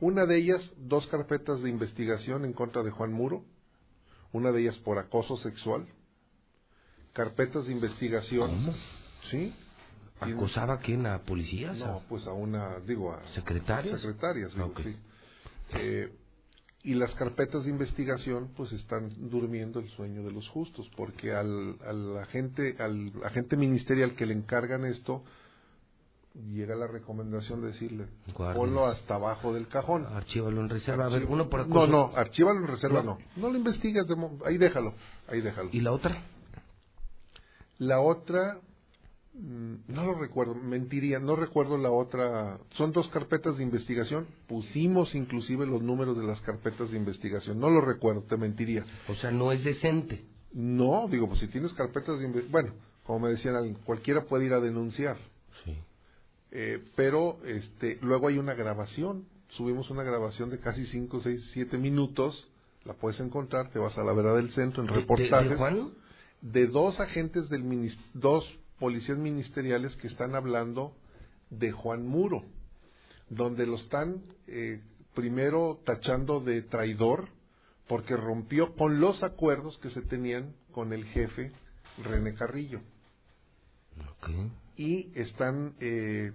Una 0.00 0.26
de 0.26 0.36
ellas, 0.38 0.72
dos 0.78 1.06
carpetas 1.08 1.62
de 1.62 1.70
investigación 1.70 2.44
en 2.44 2.52
contra 2.54 2.82
de 2.82 2.90
Juan 2.90 3.12
Muro. 3.12 3.44
Una 4.32 4.50
de 4.52 4.62
ellas 4.62 4.78
por 4.78 4.98
acoso 4.98 5.36
sexual. 5.38 5.86
Carpetas 7.12 7.66
de 7.66 7.72
investigación. 7.72 8.74
Sí. 9.30 9.54
¿Acosaba 10.20 10.74
a 10.74 10.78
quién? 10.78 11.06
¿A 11.06 11.20
policías? 11.22 11.76
No, 11.78 12.02
pues 12.08 12.26
a 12.26 12.32
una, 12.32 12.78
digo, 12.80 13.12
a 13.12 13.26
¿Secretarias? 13.34 14.00
secretarias, 14.00 14.52
digo, 14.54 14.72
sí. 14.82 14.96
Eh, 15.72 16.12
y 16.82 16.94
las 16.94 17.14
carpetas 17.14 17.64
de 17.64 17.70
investigación 17.70 18.50
pues 18.56 18.72
están 18.72 19.10
durmiendo 19.30 19.80
el 19.80 19.88
sueño 19.90 20.22
de 20.22 20.32
los 20.32 20.48
justos, 20.48 20.90
porque 20.96 21.32
al, 21.34 21.76
al 21.86 22.18
agente, 22.18 22.76
al 22.78 23.12
agente 23.24 23.56
ministerial 23.56 24.14
que 24.14 24.24
le 24.26 24.32
encargan 24.34 24.84
esto, 24.86 25.22
llega 26.52 26.74
la 26.76 26.86
recomendación 26.86 27.60
de 27.60 27.66
decirle, 27.68 28.06
Guárdalo. 28.34 28.60
ponlo 28.60 28.86
hasta 28.86 29.16
abajo 29.16 29.52
del 29.52 29.68
cajón. 29.68 30.06
Archívalo 30.06 30.60
en 30.62 30.68
reserva. 30.70 31.06
A 31.06 31.08
ver, 31.08 31.26
uno 31.26 31.50
por 31.50 31.68
No, 31.68 31.86
no, 31.86 32.12
archívalo 32.16 32.60
en 32.60 32.66
reserva 32.68 33.02
No. 33.02 33.18
no. 33.36 33.42
No 33.42 33.50
lo 33.50 33.58
investigas, 33.58 34.06
de 34.06 34.16
mo- 34.16 34.38
ahí 34.46 34.56
déjalo, 34.56 34.94
ahí 35.28 35.40
déjalo. 35.40 35.68
¿Y 35.72 35.80
la 35.80 35.92
otra? 35.92 36.22
La 37.78 38.00
otra, 38.00 38.58
no 39.32 40.04
lo 40.04 40.14
recuerdo, 40.14 40.54
mentiría, 40.54 41.18
no 41.18 41.36
recuerdo 41.36 41.78
la 41.78 41.90
otra. 41.90 42.58
Son 42.72 42.92
dos 42.92 43.08
carpetas 43.10 43.56
de 43.58 43.62
investigación. 43.62 44.26
Pusimos 44.48 45.14
inclusive 45.14 45.66
los 45.66 45.82
números 45.82 46.16
de 46.18 46.24
las 46.24 46.40
carpetas 46.40 46.90
de 46.90 46.96
investigación. 46.96 47.58
No 47.58 47.70
lo 47.70 47.80
recuerdo, 47.80 48.22
te 48.22 48.36
mentiría. 48.36 48.84
O 49.08 49.14
sea, 49.14 49.30
no 49.30 49.52
es 49.52 49.62
decente. 49.64 50.24
No, 50.52 51.06
digo, 51.08 51.28
pues 51.28 51.40
si 51.40 51.46
tienes 51.48 51.72
carpetas 51.74 52.18
de 52.18 52.26
investigación, 52.26 52.50
bueno, 52.52 52.72
como 53.04 53.20
me 53.20 53.28
decían, 53.30 53.54
alguien, 53.54 53.76
cualquiera 53.84 54.24
puede 54.24 54.46
ir 54.46 54.52
a 54.52 54.60
denunciar. 54.60 55.16
Sí. 55.64 55.76
Eh, 56.50 56.82
pero 56.96 57.38
este, 57.46 57.98
luego 58.02 58.28
hay 58.28 58.38
una 58.38 58.54
grabación. 58.54 59.26
Subimos 59.50 59.90
una 59.90 60.02
grabación 60.02 60.50
de 60.50 60.58
casi 60.58 60.84
5, 60.86 61.20
6, 61.20 61.50
7 61.52 61.78
minutos. 61.78 62.48
La 62.84 62.94
puedes 62.94 63.20
encontrar, 63.20 63.70
te 63.70 63.78
vas 63.78 63.96
a 63.96 64.02
la 64.02 64.12
verdad 64.12 64.36
del 64.36 64.50
centro 64.52 64.82
en 64.82 64.88
¿De- 64.88 64.94
de- 64.94 65.00
reportajes 65.00 65.50
de 65.50 65.56
de 66.42 66.66
dos 66.66 66.98
agentes 66.98 67.48
del 67.50 67.62
dos 68.14 68.44
policías 68.80 69.18
ministeriales 69.18 69.94
que 69.96 70.08
están 70.08 70.34
hablando 70.34 70.96
de 71.50 71.70
Juan 71.70 72.06
Muro, 72.06 72.42
donde 73.28 73.66
lo 73.66 73.76
están 73.76 74.22
eh, 74.48 74.80
primero 75.14 75.80
tachando 75.84 76.40
de 76.40 76.62
traidor 76.62 77.28
porque 77.86 78.16
rompió 78.16 78.74
con 78.74 79.00
los 79.00 79.22
acuerdos 79.22 79.78
que 79.78 79.90
se 79.90 80.02
tenían 80.02 80.54
con 80.72 80.92
el 80.92 81.04
jefe 81.04 81.52
René 82.02 82.34
Carrillo. 82.34 82.80
Y 84.76 85.10
están 85.14 85.74
eh, 85.80 86.32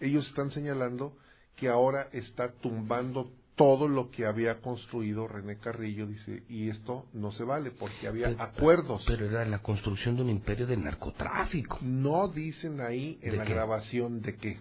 ellos 0.00 0.28
están 0.28 0.50
señalando 0.50 1.16
que 1.56 1.68
ahora 1.68 2.08
está 2.12 2.52
tumbando 2.52 3.30
todo 3.60 3.88
lo 3.88 4.10
que 4.10 4.24
había 4.24 4.62
construido 4.62 5.28
René 5.28 5.58
Carrillo, 5.58 6.06
dice, 6.06 6.44
y 6.48 6.70
esto 6.70 7.04
no 7.12 7.30
se 7.30 7.44
vale 7.44 7.70
porque 7.72 8.08
había 8.08 8.28
Pero- 8.28 8.42
acuerdos. 8.42 9.04
Pero 9.06 9.26
era 9.26 9.44
la 9.44 9.58
construcción 9.58 10.16
de 10.16 10.22
un 10.22 10.30
imperio 10.30 10.66
de 10.66 10.78
narcotráfico. 10.78 11.78
No 11.82 12.28
dicen 12.28 12.80
ahí 12.80 13.18
en 13.20 13.32
¿De 13.32 13.36
la 13.36 13.44
qué? 13.44 13.52
grabación 13.52 14.22
de 14.22 14.34
qué. 14.36 14.60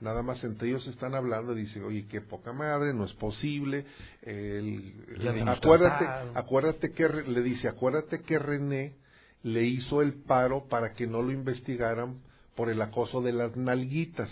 Nada 0.00 0.22
más 0.22 0.44
entre 0.44 0.68
ellos 0.68 0.86
están 0.86 1.14
hablando 1.14 1.56
y 1.56 1.62
dicen, 1.62 1.82
oye, 1.84 2.04
qué 2.10 2.20
poca 2.20 2.52
madre, 2.52 2.92
no 2.92 3.06
es 3.06 3.14
posible. 3.14 3.86
el- 4.20 4.92
acuérdate, 5.48 6.04
tratado. 6.04 6.32
acuérdate 6.34 6.92
que 6.92 7.08
le 7.08 7.40
dice, 7.40 7.68
acuérdate 7.68 8.20
que 8.20 8.38
René 8.38 8.96
le 9.44 9.62
hizo 9.64 10.02
el 10.02 10.12
paro 10.12 10.66
para 10.68 10.92
que 10.92 11.06
no 11.06 11.22
lo 11.22 11.32
investigaran 11.32 12.18
por 12.54 12.68
el 12.68 12.82
acoso 12.82 13.22
de 13.22 13.32
las 13.32 13.56
nalguitas, 13.56 14.28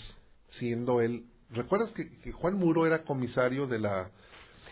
siendo 0.51 1.01
él. 1.01 1.25
¿Recuerdas 1.55 1.93
que, 1.93 2.19
que 2.19 2.33
Juan 2.33 2.55
Muro 2.59 2.87
era 2.87 3.03
comisario 3.03 3.67
de 3.67 3.79
la 3.79 4.11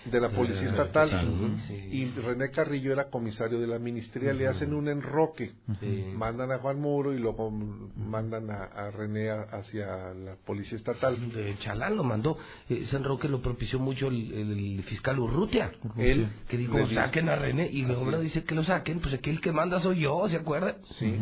de 0.05 0.21
la 0.21 0.31
policía 0.31 0.63
Eh, 0.67 0.71
estatal 0.71 1.11
sí, 1.11 1.65
sí. 1.69 1.75
y 1.93 2.07
René 2.21 2.51
Carrillo 2.51 2.93
era 2.93 3.05
comisario 3.09 3.61
de 3.61 3.69
la 3.69 3.79
ministerial, 3.79 4.37
le 4.37 4.49
hacen 4.49 4.75
un 4.75 4.89
enroque, 4.89 5.53
Sí. 5.79 6.07
mandan 6.17 6.51
a 6.51 6.59
Juan 6.59 6.81
Muro 6.81 7.13
y 7.13 7.21
luego 7.21 7.53
mandan 7.53 8.51
a, 8.51 8.65
a 8.65 8.91
René 8.91 9.31
a- 9.31 9.43
hacia 9.43 10.13
la 10.13 10.35
policía 10.45 10.77
estatal. 10.77 11.31
De 11.33 11.57
Chalán 11.59 11.95
lo 11.97 12.03
mandó. 12.03 12.37
Eh, 12.69 12.85
San 12.91 13.05
Roque 13.05 13.29
lo 13.29 13.41
propició 13.43 13.79
mucho 13.79 14.09
el, 14.09 14.33
el 14.33 14.83
fiscal 14.83 15.21
Urrutia. 15.21 15.71
Él 15.97 16.27
que 16.49 16.57
dijo, 16.57 16.85
saquen 16.89 17.29
a 17.29 17.37
René. 17.37 17.69
Y 17.71 17.83
luego 17.83 18.19
dice 18.19 18.43
que 18.43 18.57
lo 18.57 18.65
saquen. 18.65 18.99
Pues 18.99 19.15
aquí 19.15 19.31
el 19.31 19.41
que 19.41 19.53
manda 19.53 19.79
soy 19.79 20.01
yo, 20.01 20.29
¿se 20.29 20.37
acuerdan? 20.37 20.79
Sí. 20.99 21.17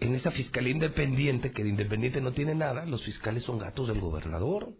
En 0.00 0.14
esa 0.14 0.30
fiscalía 0.30 0.72
independiente, 0.72 1.52
que 1.52 1.62
de 1.62 1.68
independiente 1.70 2.20
no 2.20 2.32
tiene 2.32 2.54
nada, 2.54 2.86
los 2.86 3.04
fiscales 3.04 3.42
son 3.44 3.58
gatos 3.58 3.88
del 3.88 4.00
gobernador. 4.00 4.70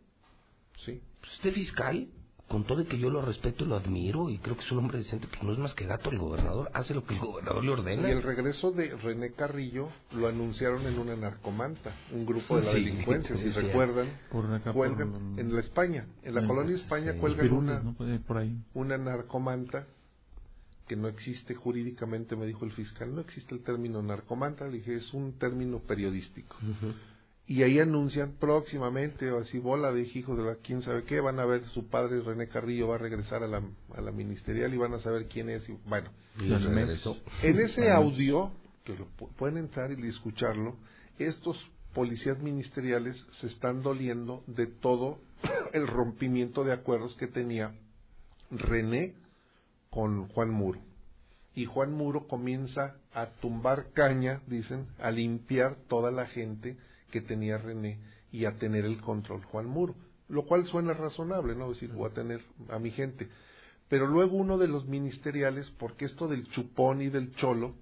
Sí. 0.84 1.00
Pues 1.20 1.32
este 1.34 1.52
fiscal, 1.52 2.08
con 2.48 2.64
todo 2.64 2.78
de 2.78 2.86
que 2.86 2.98
yo 2.98 3.10
lo 3.10 3.22
respeto 3.22 3.64
y 3.64 3.68
lo 3.68 3.76
admiro, 3.76 4.28
y 4.30 4.38
creo 4.38 4.56
que 4.56 4.62
es 4.62 4.72
un 4.72 4.78
hombre 4.78 4.98
decente, 4.98 5.26
pues 5.28 5.42
no 5.42 5.52
es 5.52 5.58
más 5.58 5.74
que 5.74 5.86
gato 5.86 6.10
el 6.10 6.18
gobernador, 6.18 6.70
hace 6.74 6.94
lo 6.94 7.04
que 7.04 7.14
el 7.14 7.20
gobernador 7.20 7.64
le 7.64 7.70
ordena. 7.72 8.08
Y 8.08 8.12
el 8.12 8.22
regreso 8.22 8.70
de 8.72 8.96
René 8.96 9.32
Carrillo 9.32 9.88
lo 10.16 10.28
anunciaron 10.28 10.86
en 10.86 10.98
una 10.98 11.16
narcomanta, 11.16 11.92
un 12.12 12.24
grupo 12.26 12.56
de 12.58 12.64
la 12.66 12.72
Sí, 12.72 12.84
delincuencia, 12.84 13.36
si 13.36 13.42
sí, 13.44 13.50
recuerdan, 13.50 14.08
Por 14.30 14.46
acá, 14.52 14.72
por 14.72 14.86
cuelgan 14.94 15.38
en 15.38 15.54
la 15.54 15.60
España, 15.60 16.06
en 16.22 16.34
la 16.34 16.40
en- 16.40 16.46
colonia 16.46 16.76
España 16.76 17.12
sí. 17.12 17.18
cuelgan 17.18 17.52
una, 17.52 17.80
pirules, 17.80 17.84
¿no? 17.84 17.94
Por- 17.94 18.20
por 18.22 18.38
ahí. 18.38 18.56
una 18.74 18.98
narcomanta 18.98 19.86
que 20.88 20.96
no 20.96 21.08
existe 21.08 21.54
jurídicamente, 21.54 22.36
me 22.36 22.46
dijo 22.46 22.64
el 22.64 22.72
fiscal, 22.72 23.14
no 23.14 23.20
existe 23.20 23.54
el 23.54 23.62
término 23.62 24.02
narcomanta, 24.02 24.66
le 24.66 24.78
dije, 24.78 24.96
es 24.96 25.14
un 25.14 25.38
término 25.38 25.78
periodístico. 25.80 26.56
Y 27.46 27.62
ahí 27.62 27.78
anuncian 27.78 28.32
próximamente, 28.40 29.30
o 29.30 29.38
así 29.40 29.58
bola 29.58 29.92
de 29.92 30.00
hijos 30.02 30.36
de 30.38 30.44
la 30.44 30.54
quién 30.56 30.82
sabe 30.82 31.04
qué, 31.04 31.20
van 31.20 31.38
a 31.38 31.44
ver 31.44 31.64
su 31.74 31.88
padre 31.88 32.20
René 32.22 32.48
Carrillo 32.48 32.88
va 32.88 32.94
a 32.94 32.98
regresar 32.98 33.42
a 33.42 33.46
la, 33.46 33.62
a 33.94 34.00
la 34.00 34.12
ministerial 34.12 34.72
y 34.72 34.78
van 34.78 34.94
a 34.94 34.98
saber 34.98 35.26
quién 35.28 35.50
es. 35.50 35.68
Y, 35.68 35.76
bueno, 35.86 36.10
Y 36.38 36.56
en 37.42 37.60
ese 37.60 37.90
audio, 37.90 38.50
que 38.84 38.94
lo 38.96 39.06
pu- 39.18 39.28
pueden 39.36 39.58
entrar 39.58 39.90
y 39.92 40.06
escucharlo, 40.08 40.76
estos 41.18 41.58
policías 41.92 42.38
ministeriales 42.40 43.22
se 43.40 43.46
están 43.48 43.82
doliendo 43.82 44.42
de 44.46 44.66
todo 44.66 45.18
el 45.74 45.86
rompimiento 45.86 46.64
de 46.64 46.72
acuerdos 46.72 47.14
que 47.16 47.26
tenía 47.26 47.74
René 48.50 49.14
con 49.94 50.26
Juan 50.28 50.50
Muro. 50.50 50.80
Y 51.54 51.66
Juan 51.66 51.92
Muro 51.92 52.26
comienza 52.26 52.96
a 53.14 53.26
tumbar 53.40 53.92
caña, 53.92 54.42
dicen, 54.48 54.88
a 54.98 55.12
limpiar 55.12 55.76
toda 55.88 56.10
la 56.10 56.26
gente 56.26 56.76
que 57.12 57.20
tenía 57.20 57.58
René 57.58 58.00
y 58.32 58.46
a 58.46 58.58
tener 58.58 58.84
el 58.84 59.00
control 59.00 59.44
Juan 59.44 59.66
Muro. 59.66 59.94
Lo 60.28 60.46
cual 60.46 60.66
suena 60.66 60.94
razonable, 60.94 61.54
¿no? 61.54 61.68
Decir, 61.68 61.92
voy 61.92 62.10
a 62.10 62.14
tener 62.14 62.40
a 62.70 62.80
mi 62.80 62.90
gente. 62.90 63.28
Pero 63.88 64.08
luego 64.08 64.36
uno 64.36 64.58
de 64.58 64.66
los 64.66 64.84
ministeriales, 64.88 65.70
porque 65.78 66.06
esto 66.06 66.26
del 66.26 66.48
chupón 66.48 67.00
y 67.00 67.08
del 67.08 67.32
cholo, 67.36 67.76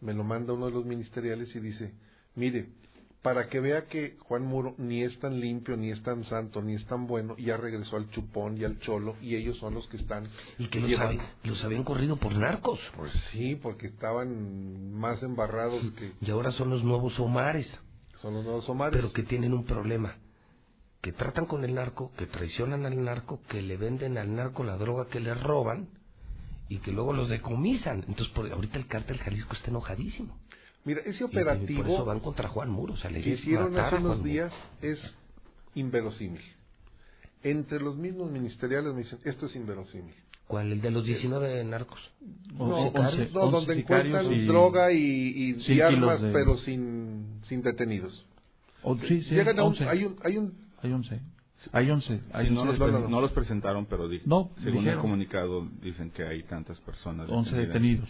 me 0.00 0.14
lo 0.14 0.24
manda 0.24 0.54
uno 0.54 0.66
de 0.66 0.72
los 0.72 0.86
ministeriales 0.86 1.54
y 1.54 1.60
dice, 1.60 1.92
mire, 2.36 2.70
para 3.22 3.48
que 3.48 3.60
vea 3.60 3.86
que 3.86 4.16
Juan 4.20 4.42
Muro 4.42 4.74
ni 4.78 5.02
es 5.02 5.18
tan 5.18 5.40
limpio, 5.40 5.76
ni 5.76 5.90
es 5.90 6.02
tan 6.02 6.24
santo, 6.24 6.62
ni 6.62 6.74
es 6.74 6.86
tan 6.86 7.06
bueno, 7.06 7.36
ya 7.36 7.56
regresó 7.56 7.96
al 7.96 8.08
chupón 8.10 8.56
y 8.56 8.64
al 8.64 8.78
cholo, 8.80 9.16
y 9.20 9.36
ellos 9.36 9.58
son 9.58 9.74
los 9.74 9.86
que 9.88 9.98
están 9.98 10.26
Y 10.58 10.68
que 10.68 10.80
los, 10.80 10.90
los 11.44 11.64
habían 11.64 11.84
corrido 11.84 12.16
por 12.16 12.34
narcos. 12.34 12.80
Pues 12.96 13.12
sí, 13.32 13.56
porque 13.56 13.88
estaban 13.88 14.92
más 14.94 15.22
embarrados 15.22 15.82
que 15.92 16.12
Y 16.20 16.30
ahora 16.30 16.50
son 16.52 16.70
los 16.70 16.82
nuevos 16.82 17.18
Omares. 17.20 17.66
son 18.16 18.34
los 18.34 18.44
nuevos 18.44 18.68
Omares. 18.68 18.96
Pero 18.96 19.12
que 19.12 19.22
tienen 19.22 19.52
un 19.52 19.64
problema. 19.64 20.16
Que 21.02 21.12
tratan 21.12 21.46
con 21.46 21.64
el 21.64 21.74
narco, 21.74 22.12
que 22.16 22.26
traicionan 22.26 22.86
al 22.86 23.02
narco, 23.02 23.42
que 23.48 23.60
le 23.62 23.76
venden 23.76 24.18
al 24.18 24.34
narco 24.34 24.64
la 24.64 24.76
droga 24.76 25.08
que 25.08 25.20
le 25.20 25.34
roban 25.34 25.88
y 26.68 26.78
que 26.78 26.92
luego 26.92 27.12
los 27.12 27.28
decomisan. 27.28 28.04
Entonces, 28.06 28.28
por, 28.28 28.50
ahorita 28.50 28.78
el 28.78 28.86
cártel 28.86 29.18
Jalisco 29.18 29.54
está 29.54 29.70
enojadísimo. 29.70 30.38
Mira, 30.84 31.00
ese 31.00 31.10
Y- 31.10 31.20
y 31.20 31.24
operativo 31.24 31.82
por 31.82 31.90
eso 31.92 32.04
van 32.04 32.20
contra 32.20 32.48
Juan 32.48 32.70
Muro. 32.70 32.94
O 32.94 32.96
sea, 32.96 33.10
le 33.10 33.20
que 33.22 33.30
hicieron 33.30 33.76
hace 33.78 33.96
unos 33.96 34.18
Muro. 34.18 34.28
días 34.30 34.52
es 34.80 35.16
inverosímil. 35.74 36.42
Entre 37.42 37.80
los 37.80 37.96
mismos 37.96 38.30
ministeriales 38.30 38.92
me 38.92 39.00
dicen, 39.00 39.18
esto 39.24 39.46
es 39.46 39.56
inverosímil. 39.56 40.14
¿Cuál? 40.46 40.72
¿El 40.72 40.80
de 40.80 40.90
los 40.90 41.04
19 41.04 41.62
narcos? 41.64 42.10
No, 42.54 42.64
Once- 42.64 43.30
no, 43.32 43.40
once- 43.42 43.56
donde 43.56 43.74
encuentran 43.80 44.32
y- 44.32 44.46
droga 44.46 44.92
y, 44.92 45.80
armas, 45.80 46.20
de- 46.20 46.32
pero 46.32 46.56
sin, 46.58 47.40
sin 47.44 47.62
detenidos. 47.62 48.26
O- 48.82 48.96
sí, 48.96 49.22
sí, 49.22 49.34
Llegan 49.34 49.58
a 49.58 49.62
un, 49.62 49.68
11. 49.70 49.88
hay 49.88 50.04
un, 50.04 50.16
hay 50.24 50.38
un, 50.38 50.54
Hay 50.82 50.92
11. 50.92 51.20
Hay 51.72 51.90
11. 51.90 52.20
Hay 52.32 52.48
Sí, 52.48 52.54
no, 52.54 52.62
11 52.62 52.78
los, 52.78 52.90
no, 52.90 52.98
no, 52.98 53.04
no. 53.04 53.08
no 53.10 53.20
los 53.20 53.32
presentaron, 53.32 53.84
pero 53.86 54.08
di- 54.08 54.22
No, 54.24 54.50
según 54.56 54.78
el 54.78 54.78
dijeron. 54.78 55.02
comunicado 55.02 55.68
dicen 55.82 56.10
que 56.10 56.24
hay 56.24 56.42
tantas 56.44 56.80
personas 56.80 57.28
11 57.30 57.54
detenidos. 57.54 58.08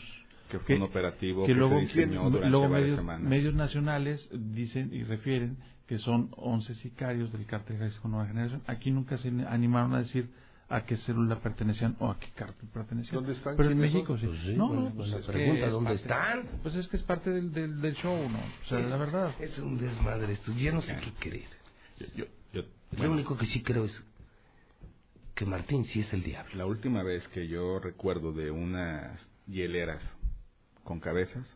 Que 0.50 0.58
fue 0.58 0.76
un 0.76 0.82
operativo 0.82 1.46
que 1.46 1.52
que, 1.52 1.58
luego, 1.58 1.74
se 1.76 1.80
diseñó 1.86 2.24
que 2.24 2.30
durante 2.30 2.50
luego 2.50 2.68
varias 2.68 2.80
medios, 2.82 2.98
semanas. 2.98 3.28
medios 3.28 3.54
nacionales 3.54 4.28
dicen 4.32 4.92
y 4.92 5.04
refieren 5.04 5.56
que 5.86 5.98
son 5.98 6.30
11 6.36 6.74
sicarios 6.76 7.32
del 7.32 7.46
cártel 7.46 7.78
Jalisco 7.78 8.08
Nueva 8.08 8.26
Generación. 8.26 8.62
Aquí 8.66 8.90
nunca 8.90 9.16
se 9.18 9.28
animaron 9.28 9.94
a 9.94 9.98
decir 9.98 10.28
a 10.68 10.84
qué 10.84 10.96
célula 10.98 11.40
pertenecían 11.40 11.96
o 11.98 12.08
a 12.10 12.18
qué 12.20 12.28
cártel 12.34 12.68
pertenecían. 12.68 13.16
¿Dónde 13.16 13.32
están? 13.32 13.56
Pero 13.56 13.70
en 13.70 13.78
¿Quiénes 13.78 13.94
México 13.94 14.16
sí. 14.18 14.26
Pues 14.26 14.40
sí, 14.42 14.54
no, 14.56 14.72
no, 14.72 14.82
pues 14.94 14.94
buena 15.10 15.16
es 15.18 15.26
que 15.26 15.32
pregunta, 15.32 15.66
es 15.66 15.72
¿dónde 15.72 15.88
parte- 15.90 16.02
están? 16.02 16.42
Pues 16.62 16.74
es 16.76 16.88
que 16.88 16.96
es 16.96 17.02
parte 17.02 17.30
del, 17.30 17.52
del, 17.52 17.80
del 17.80 17.94
show, 17.96 18.16
¿no? 18.30 18.38
O 18.38 18.68
sea, 18.68 18.78
la 18.78 18.96
verdad. 18.96 19.34
Es 19.40 19.58
un 19.58 19.78
desmadre 19.78 20.32
esto. 20.34 20.52
Yo 20.56 20.72
no 20.72 20.80
sé 20.80 20.96
qué 21.02 21.10
creer. 21.18 21.48
Yo- 21.98 22.06
yo- 22.14 22.24
yo- 22.52 22.62
Lo 22.92 22.98
bueno, 22.98 23.12
único 23.14 23.36
que 23.36 23.46
sí 23.46 23.62
creo 23.62 23.84
es 23.84 24.04
que 25.34 25.44
Martín 25.44 25.84
sí 25.86 26.00
es 26.00 26.12
el 26.12 26.22
diablo. 26.22 26.54
La 26.54 26.66
última 26.66 27.02
vez 27.02 27.26
que 27.28 27.48
yo 27.48 27.78
recuerdo 27.80 28.32
de 28.32 28.50
unas 28.52 29.18
hieleras 29.48 30.02
con 30.90 30.98
cabezas 30.98 31.46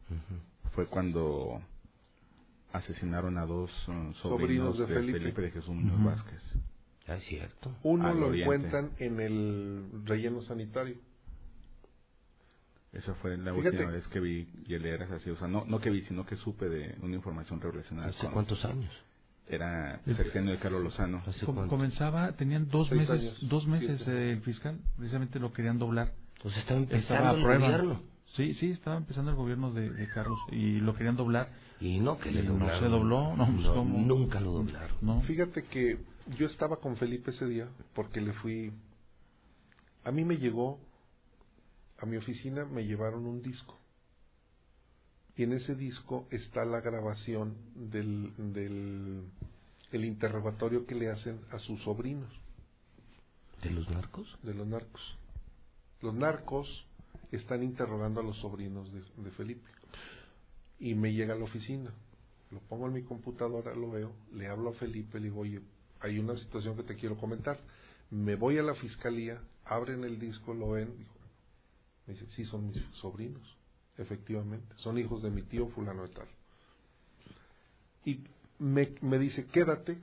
fue 0.76 0.86
cuando 0.86 1.60
asesinaron 2.72 3.36
a 3.36 3.44
dos 3.46 3.68
uh, 3.88 4.12
sobrinos, 4.14 4.76
Sobrinos 4.76 4.78
de 4.78 4.86
de, 4.86 4.94
Felipe. 4.94 5.18
Felipe. 5.18 5.42
de 5.42 5.50
Jesús 5.50 5.74
Muñoz 5.74 5.94
Ujú. 5.98 6.04
Vázquez. 6.04 6.42
Ah, 7.08 7.16
es 7.16 7.24
cierto. 7.24 7.74
Uno 7.82 8.06
Al 8.06 8.20
lo 8.20 8.28
oriente. 8.28 8.44
encuentran 8.54 8.90
en 9.00 9.18
el 9.20 9.90
relleno 10.04 10.40
sanitario. 10.42 10.94
Esa 12.92 13.12
fue 13.16 13.36
la 13.36 13.52
Fíjate. 13.54 13.70
última 13.76 13.90
vez 13.90 14.06
que 14.06 14.20
vi 14.20 14.44
hieleras 14.68 15.10
así. 15.10 15.30
O 15.30 15.36
sea, 15.36 15.48
no, 15.48 15.64
no 15.64 15.80
que 15.80 15.90
vi, 15.90 16.02
sino 16.02 16.24
que 16.24 16.36
supe 16.36 16.68
de 16.68 16.94
una 17.02 17.16
información 17.16 17.60
relacionada 17.60 18.10
¿Hace 18.10 18.20
con... 18.20 18.30
cuántos 18.34 18.64
años? 18.64 18.92
Era 19.48 20.00
el 20.06 20.16
sexenio 20.16 20.52
de 20.52 20.58
Carlos 20.60 20.80
Lozano. 20.84 21.24
Com- 21.44 21.66
comenzaba, 21.68 22.32
tenían 22.36 22.68
dos 22.68 22.86
Seis 22.88 23.00
meses, 23.00 23.20
años, 23.20 23.48
dos 23.48 23.66
meses 23.66 24.06
eh, 24.06 24.30
el 24.30 24.42
fiscal, 24.42 24.78
precisamente 24.96 25.40
lo 25.40 25.52
querían 25.52 25.78
doblar. 25.80 26.12
Pues 26.40 26.56
estaba 26.56 26.80
Estaba 26.82 26.98
empezando 26.98 27.28
a 27.28 27.32
el 27.32 27.42
prueba. 27.42 28.00
Sí, 28.36 28.54
sí, 28.54 28.70
estaba 28.72 28.96
empezando 28.96 29.30
el 29.30 29.36
gobierno 29.36 29.72
de, 29.72 29.90
de 29.90 30.08
Carlos 30.08 30.38
y 30.50 30.80
lo 30.80 30.94
querían 30.96 31.16
doblar. 31.16 31.50
Y 31.80 32.00
no 32.00 32.18
que 32.18 32.32
le 32.32 32.40
Y 32.40 32.42
no 32.44 32.54
doblaron. 32.54 32.80
se 32.80 32.88
dobló, 32.88 33.36
no, 33.36 33.46
pues, 33.46 33.66
No, 33.66 33.84
nunca 33.84 34.40
lo 34.40 34.52
doblaron. 34.52 34.96
No. 35.00 35.20
Fíjate 35.22 35.64
que 35.64 35.98
yo 36.36 36.46
estaba 36.46 36.78
con 36.78 36.96
Felipe 36.96 37.30
ese 37.30 37.46
día 37.46 37.68
porque 37.94 38.20
le 38.20 38.32
fui... 38.32 38.72
A 40.04 40.10
mí 40.10 40.24
me 40.24 40.36
llegó, 40.36 40.80
a 41.98 42.06
mi 42.06 42.16
oficina 42.16 42.64
me 42.64 42.84
llevaron 42.84 43.24
un 43.24 43.40
disco. 43.40 43.78
Y 45.36 45.44
en 45.44 45.52
ese 45.52 45.74
disco 45.76 46.26
está 46.30 46.64
la 46.64 46.80
grabación 46.80 47.56
del, 47.74 48.32
del 48.52 49.24
el 49.92 50.04
interrogatorio 50.04 50.86
que 50.86 50.94
le 50.96 51.08
hacen 51.10 51.40
a 51.52 51.58
sus 51.60 51.80
sobrinos. 51.82 52.30
¿De 53.62 53.70
los 53.70 53.88
narcos? 53.88 54.36
De 54.42 54.54
los 54.54 54.66
narcos. 54.66 55.16
Los 56.02 56.14
narcos 56.14 56.86
están 57.36 57.62
interrogando 57.62 58.20
a 58.20 58.24
los 58.24 58.38
sobrinos 58.38 58.92
de, 58.92 59.02
de 59.22 59.30
Felipe. 59.32 59.68
Y 60.78 60.94
me 60.94 61.12
llega 61.12 61.34
a 61.34 61.38
la 61.38 61.44
oficina. 61.44 61.90
Lo 62.50 62.60
pongo 62.60 62.86
en 62.86 62.92
mi 62.92 63.02
computadora, 63.02 63.74
lo 63.74 63.90
veo, 63.90 64.12
le 64.32 64.46
hablo 64.48 64.70
a 64.70 64.74
Felipe, 64.74 65.18
le 65.18 65.24
digo, 65.24 65.40
oye, 65.40 65.60
hay 66.00 66.18
una 66.18 66.36
situación 66.36 66.76
que 66.76 66.82
te 66.82 66.96
quiero 66.96 67.16
comentar. 67.16 67.58
Me 68.10 68.36
voy 68.36 68.58
a 68.58 68.62
la 68.62 68.74
fiscalía, 68.74 69.40
abren 69.64 70.04
el 70.04 70.18
disco, 70.18 70.54
lo 70.54 70.70
ven. 70.70 70.94
Me 72.06 72.14
dice, 72.14 72.26
sí, 72.36 72.44
son 72.44 72.68
mis 72.68 72.80
sobrinos, 73.00 73.42
efectivamente. 73.96 74.74
Son 74.76 74.98
hijos 74.98 75.22
de 75.22 75.30
mi 75.30 75.42
tío 75.42 75.68
fulano 75.68 76.02
de 76.02 76.14
tal. 76.14 76.28
Y 78.04 78.20
me, 78.58 78.94
me 79.00 79.18
dice, 79.18 79.46
quédate. 79.46 79.98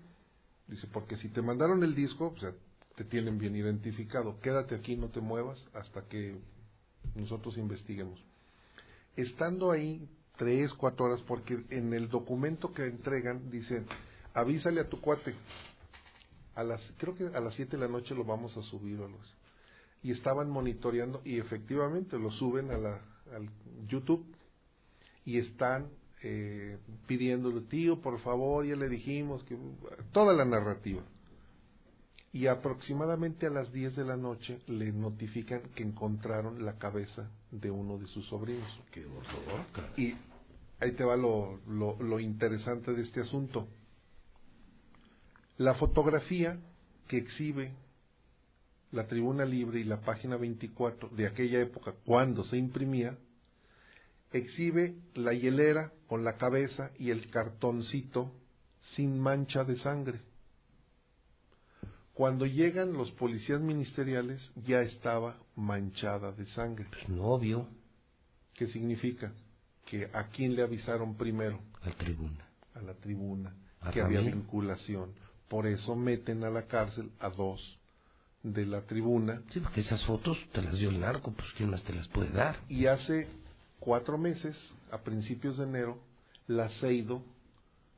Dice, 0.68 0.88
porque 0.92 1.18
si 1.18 1.30
te 1.30 1.42
mandaron 1.42 1.84
el 1.84 1.94
disco, 1.94 2.34
o 2.36 2.40
sea, 2.40 2.54
te 2.96 3.04
tienen 3.06 3.38
bien 3.38 3.56
identificado. 3.56 4.40
Quédate 4.40 4.76
aquí, 4.76 4.96
no 4.96 5.10
te 5.10 5.22
muevas 5.22 5.64
hasta 5.74 6.02
que 6.08 6.36
nosotros 7.16 7.58
investiguemos. 7.58 8.24
Estando 9.16 9.72
ahí 9.72 10.08
tres, 10.38 10.74
cuatro 10.74 11.06
horas, 11.06 11.22
porque 11.22 11.64
en 11.70 11.94
el 11.94 12.10
documento 12.10 12.74
que 12.74 12.86
entregan 12.86 13.52
dice, 13.52 13.84
avísale 14.34 14.82
a 14.82 14.90
tu 14.90 15.00
cuate. 15.02 15.36
A 16.56 16.64
las, 16.64 16.82
creo 16.98 17.16
que 17.16 17.26
a 17.28 17.40
las 17.40 17.56
siete 17.56 17.78
de 17.78 17.84
la 17.84 17.88
noche 17.88 18.16
lo 18.16 18.24
vamos 18.24 18.56
a 18.58 18.62
subir 18.64 19.00
o 19.00 19.06
así. 19.06 19.34
Y 20.04 20.12
estaban 20.12 20.50
monitoreando 20.50 21.22
y 21.24 21.38
efectivamente 21.38 22.18
lo 22.18 22.32
suben 22.32 22.72
a 22.72 22.78
la, 22.78 23.02
al 23.36 23.50
YouTube 23.88 24.26
y 25.26 25.38
están 25.38 25.90
eh, 26.24 26.78
pidiéndole, 27.08 27.62
tío, 27.62 28.02
por 28.02 28.20
favor, 28.20 28.66
ya 28.66 28.76
le 28.76 28.90
dijimos 28.90 29.44
que 29.44 29.58
toda 30.12 30.34
la 30.34 30.46
narrativa. 30.46 31.04
Y 32.34 32.48
aproximadamente 32.48 33.48
a 33.48 33.50
las 33.50 33.74
10 33.74 33.98
de 33.98 34.06
la 34.06 34.16
noche 34.16 34.62
le 34.68 34.92
notifican 34.92 35.62
que 35.76 35.84
encontraron 35.84 36.66
la 36.66 36.78
cabeza 36.78 37.30
de 37.52 37.70
uno 37.70 37.98
de 37.98 38.08
sus 38.08 38.26
sobrinos. 38.28 38.80
Qué 38.92 39.06
horror. 39.06 39.66
Y 39.98 40.16
ahí 40.80 40.94
te 40.94 41.04
va 41.04 41.18
lo, 41.18 41.60
lo, 41.68 42.02
lo 42.02 42.20
interesante 42.20 42.94
de 42.94 43.02
este 43.02 43.22
asunto. 43.22 43.68
La 45.58 45.74
fotografía 45.76 46.58
que 47.08 47.18
exhibe 47.18 47.74
la 48.92 49.08
Tribuna 49.08 49.46
Libre 49.46 49.80
y 49.80 49.84
la 49.84 50.02
página 50.02 50.38
24 50.38 51.10
de 51.10 51.28
aquella 51.28 51.62
época, 51.62 51.94
cuando 52.06 52.44
se 52.44 52.58
imprimía, 52.58 53.18
exhibe 54.32 54.96
la 55.14 55.34
hielera 55.34 55.92
con 56.08 56.24
la 56.24 56.38
cabeza 56.38 56.92
y 56.98 57.10
el 57.10 57.30
cartoncito 57.30 58.32
sin 58.96 59.20
mancha 59.20 59.64
de 59.64 59.78
sangre. 59.80 60.22
Cuando 62.14 62.46
llegan 62.46 62.94
los 62.94 63.10
policías 63.12 63.62
ministeriales 63.62 64.42
ya 64.66 64.82
estaba 64.82 65.38
manchada 65.56 66.32
de 66.34 66.46
sangre. 66.48 66.88
Pues 66.90 67.10
no 67.10 67.24
obvio. 67.26 67.68
¿Qué 68.54 68.68
significa? 68.68 69.32
Que 69.86 70.10
a 70.14 70.28
quién 70.28 70.56
le 70.56 70.64
avisaron 70.64 71.16
primero. 71.16 71.60
A 71.82 71.90
la 71.90 71.96
tribuna. 71.96 72.46
A 72.76 72.82
la 72.82 72.94
tribuna. 72.96 73.56
A 73.80 73.92
que 73.92 74.02
había 74.02 74.20
vinculación. 74.20 75.14
Por 75.48 75.68
eso 75.68 75.96
meten 75.96 76.44
a 76.44 76.50
la 76.50 76.68
cárcel 76.68 77.12
a 77.20 77.30
dos 77.30 77.78
de 78.44 78.66
la 78.66 78.82
tribuna. 78.82 79.42
Sí, 79.52 79.60
porque 79.60 79.82
esas 79.82 80.04
fotos 80.06 80.38
te 80.52 80.62
las 80.62 80.78
dio 80.78 80.90
el 80.90 81.00
narco, 81.00 81.32
pues 81.32 81.48
¿quién 81.56 81.70
más 81.70 81.84
te 81.84 81.94
las 81.94 82.08
puede 82.10 82.32
dar? 82.32 82.58
Y 82.70 82.88
hace 82.88 83.28
cuatro 83.80 84.18
meses, 84.18 84.58
a 84.92 85.00
principios 85.00 85.58
de 85.58 85.64
enero, 85.64 86.00
la 86.48 86.70
CEIDO 86.80 87.24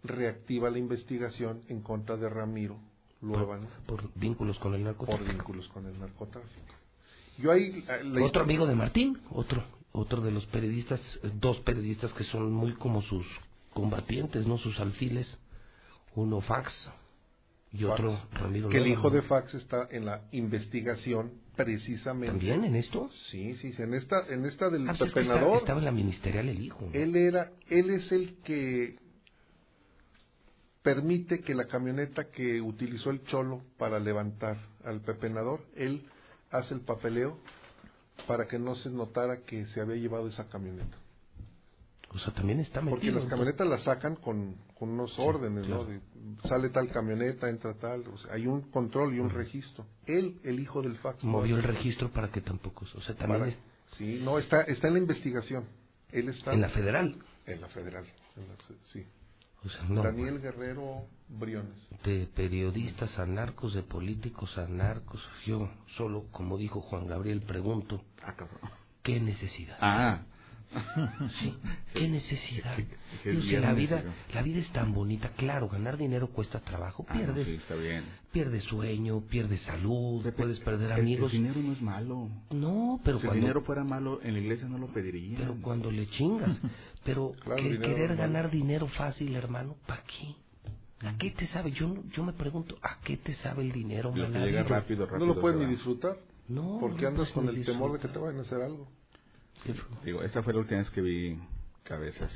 reactiva 0.03 0.69
la 0.69 0.80
investigación 0.80 1.61
en 1.69 1.82
contra 1.82 2.17
de 2.17 2.30
Ramiro 2.30 2.77
Luevano 3.24 3.68
Por 3.88 4.10
vínculos 4.16 4.60
con 4.60 4.74
el 4.76 4.82
por 4.82 4.88
narcotráfico. 4.88 5.32
vínculos 5.32 5.68
con 5.69 5.85
el 5.88 6.00
narcotráfico. 6.00 6.74
Yo 7.38 7.52
ahí 7.52 7.84
eh, 7.88 8.03
la 8.03 8.26
Otro 8.26 8.43
amigo 8.43 8.68
de 8.68 8.76
Martín, 8.76 9.18
otro, 9.32 9.64
otro 9.92 10.22
de 10.22 10.32
los 10.32 10.45
periodistas, 10.48 11.00
eh, 11.24 11.32
dos 11.40 11.60
periodistas 11.61 12.14
que 12.14 12.24
son 12.26 12.52
muy 12.52 12.74
como 12.76 13.02
sus 13.02 13.26
combatientes, 13.74 14.45
¿no? 14.45 14.58
Sus 14.58 14.80
alfiles. 14.80 15.40
Uno 16.16 16.42
Fax 16.42 16.92
y 17.72 17.85
otro 17.85 18.11
Fax, 18.16 18.34
Ramiro 18.40 18.69
que 18.69 18.77
el 18.77 18.84
Luevano. 18.84 19.00
hijo 19.00 19.10
de 19.10 19.22
Fax 19.24 19.53
está 19.56 19.88
en 19.90 20.06
la 20.06 20.22
investigación 20.32 21.32
precisamente. 21.56 22.27
¿También 22.38 22.64
en 22.66 22.76
esto? 22.76 23.10
Sí, 23.32 23.56
sí, 23.56 23.74
en 23.80 23.95
esta, 23.95 24.27
en 24.30 24.45
esta 24.45 24.69
del 24.69 24.88
Ah, 24.90 24.93
pues 24.95 25.10
es 25.10 25.14
que 25.16 25.22
está- 25.22 25.56
estaba 25.58 25.80
en 25.80 25.85
la 25.85 25.92
ministerial 25.92 26.50
el 26.50 26.61
hijo. 26.64 26.85
¿no? 26.85 26.93
Él 26.93 27.16
era, 27.16 27.52
él 27.68 27.90
es 27.90 28.11
el 28.11 28.35
que 28.43 28.98
permite 30.84 31.40
que 31.42 31.56
la 31.56 31.66
camioneta 31.66 32.26
que 32.30 32.62
utilizó 32.62 33.10
el 33.10 33.24
cholo 33.24 33.62
para 33.78 34.00
levantar 34.00 34.58
al 34.86 35.02
pepenador, 35.02 35.62
él 35.76 36.06
hace 36.52 36.74
el 36.74 36.82
papeleo 36.82 37.40
para 38.28 38.48
que 38.48 38.60
no 38.60 38.76
se 38.76 38.90
notara 38.90 39.42
que 39.42 39.66
se 39.68 39.82
había 39.82 39.95
llevado 39.95 40.28
esa 40.28 40.48
camioneta. 40.50 40.98
O 42.10 42.20
sea, 42.20 42.32
también 42.34 42.60
está 42.60 42.80
metido. 42.80 42.95
Porque 42.98 43.12
las 43.12 43.26
camionetas 43.26 43.68
las 43.68 43.84
sacan 43.84 44.16
con, 44.18 44.56
con 44.78 44.90
unos 44.90 45.18
órdenes, 45.18 45.66
claro. 45.66 45.86
¿no? 45.86 45.90
De, 45.90 46.00
sale 46.48 46.70
tal 46.70 46.92
camioneta, 46.92 47.50
entra 47.50 47.74
tal, 47.74 48.08
o 48.08 48.18
sea, 48.20 48.34
hay 48.34 48.45
un 48.45 48.70
control 48.70 49.16
y 49.16 49.20
un 49.20 49.32
registro. 49.32 49.88
Él, 50.06 50.40
el 50.44 50.60
hijo 50.60 50.84
del 50.84 50.95
fax. 50.98 51.24
Movió 51.24 51.56
el 51.56 51.64
registro 51.64 52.12
para 52.12 52.30
que 52.30 52.42
tampoco. 52.42 52.86
O 52.94 53.02
sea, 53.02 53.16
también 53.16 53.40
para- 53.40 53.52
es 53.52 53.58
Sí, 53.98 54.22
no, 54.24 54.38
está, 54.40 54.62
está 54.62 54.88
en 54.88 54.94
la 54.94 55.00
investigación. 55.00 55.66
Él 56.12 56.30
está 56.30 56.53
en 56.53 56.62
la 56.62 56.70
federal. 56.70 57.16
en 57.48 57.62
la 57.62 57.68
federal. 57.70 58.06
en 58.36 58.48
la- 58.48 58.78
sí. 58.92 59.06
O 59.66 59.69
sea, 59.69 59.83
no. 59.88 60.03
Daniel 60.03 60.42
Guerrero 60.42 61.06
Briones. 61.30 61.90
De 62.03 62.27
periodistas 62.35 63.17
a 63.17 63.25
narcos, 63.25 63.74
de 63.74 63.83
políticos 63.83 64.58
a 64.58 64.67
narcos. 64.67 65.22
Yo 65.45 65.69
solo, 65.98 66.25
como 66.32 66.58
dijo 66.58 66.82
Juan 66.82 67.08
Gabriel, 67.08 67.42
pregunto: 67.42 68.01
Ah, 68.24 68.35
cabrón. 68.35 68.59
¿qué 69.03 69.19
necesidad? 69.19 69.77
Ah. 69.80 70.22
Sí, 71.40 71.53
¿qué 71.93 72.08
necesidad? 72.08 72.76
Que- 72.76 72.88
que 73.24 73.34
Yo 73.34 73.40
es 73.40 73.45
sé, 73.45 73.60
la 73.60 73.74
vida, 73.74 74.03
la 74.34 74.42
vida 74.42 74.60
es 74.60 74.72
tan 74.72 74.93
bonita, 74.93 75.30
claro, 75.38 75.68
ganar 75.69 75.98
dinero 75.98 76.27
cuesta 76.30 76.60
trabajo, 76.60 77.06
Ah, 77.08 77.14
no, 77.14 77.19
pierdes, 77.19 77.48
sí, 77.48 77.53
está 77.56 77.76
bien. 77.76 78.03
pierdes 78.32 78.64
sueño, 78.66 79.22
pierdes 79.22 79.61
salud, 79.61 80.26
puedes 80.35 80.60
perder 80.60 80.92
El- 80.92 81.00
amigos. 81.00 81.34
El 81.34 81.40
dinero 81.43 81.60
no 81.61 81.74
es 81.74 81.82
malo. 81.82 82.30
No, 82.52 83.00
pero 83.03 83.18
si 83.19 83.26
cuando, 83.26 83.34
el 83.38 83.42
dinero 83.42 83.61
fuera 83.64 83.84
malo, 83.84 84.19
en 84.24 84.34
la 84.34 84.40
iglesia 84.40 84.68
no 84.68 84.77
lo 84.77 84.88
pedirían. 84.88 85.40
pero 85.42 85.56
cuando 85.61 85.92
le 85.92 86.08
chingas, 86.10 86.60
pero 87.06 87.32
Claro, 87.43 87.61
que- 87.64 87.80
querer 87.80 88.11
no 88.11 88.18
ganar 88.18 88.50
dinero 88.52 88.88
fácil, 88.88 89.35
hermano, 89.35 89.76
¿para 89.85 90.03
qué? 90.03 90.35
¿A 91.08 91.18
qué 91.18 91.32
te 91.32 91.48
sabe? 91.48 91.72
Yo, 91.72 91.88
no- 91.90 92.03
yo 92.11 92.24
me 92.24 92.34
pregunto, 92.34 92.77
¿a 92.82 93.00
qué 93.02 93.18
te 93.18 93.34
sabe 93.35 93.64
el 93.64 93.72
dinero? 93.72 94.14
Llega 94.16 94.64
rápido, 94.64 95.06
rápido. 95.06 95.19
No 95.27 95.34
lo 95.34 95.42
puedes 95.42 95.60
ni 95.60 95.66
disfrutar. 95.66 96.18
No, 96.48 96.77
Porque 96.80 97.03
no 97.03 97.08
andas 97.10 97.30
con 97.32 97.48
el 97.48 97.64
temor 97.66 97.93
de 97.93 98.00
que 98.00 98.08
te 98.10 98.19
vayan 98.19 98.40
a 98.40 98.42
hacer 98.42 98.61
algo. 98.61 98.88
Digo, 100.04 100.24
esa 100.24 100.44
fue 100.44 100.54
la 100.54 100.60
última 100.60 100.80
vez 100.80 100.90
que 100.90 101.02
vi 101.02 101.40
cabezas 101.84 102.32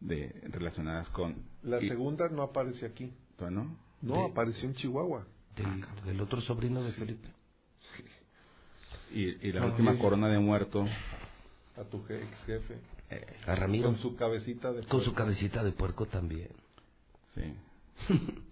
de 0.00 0.28
relacionadas 0.50 1.08
con... 1.10 1.36
La 1.62 1.82
y- 1.82 1.88
segunda 1.88 2.28
no 2.28 2.42
aparece 2.42 2.86
aquí. 2.86 3.12
¿No? 3.38 3.76
No, 4.02 4.24
apareció 4.26 4.68
en 4.68 4.74
Chihuahua. 4.74 5.26
Del, 5.56 5.84
del 6.04 6.20
otro 6.20 6.40
sobrino 6.42 6.82
de 6.82 6.92
Felipe. 6.92 7.28
Y, 9.12 9.48
y 9.48 9.52
la 9.52 9.62
Ah, 9.62 9.66
última 9.66 9.92
sí. 9.92 9.98
corona 9.98 10.28
de 10.28 10.38
muerto... 10.38 10.86
A 11.76 11.84
tu 11.84 12.04
ex 12.08 12.26
jefe. 12.46 12.78
A 13.46 13.54
Ramiro. 13.54 13.88
Con 13.90 13.98
su 14.00 14.16
cabecita 14.16 14.72
de 14.72 14.80
Con 14.86 15.00
su 15.00 15.12
puerco. 15.12 15.14
cabecita 15.14 15.62
de 15.62 15.72
puerco 15.72 16.06
también. 16.06 16.48
Sí. 17.34 17.54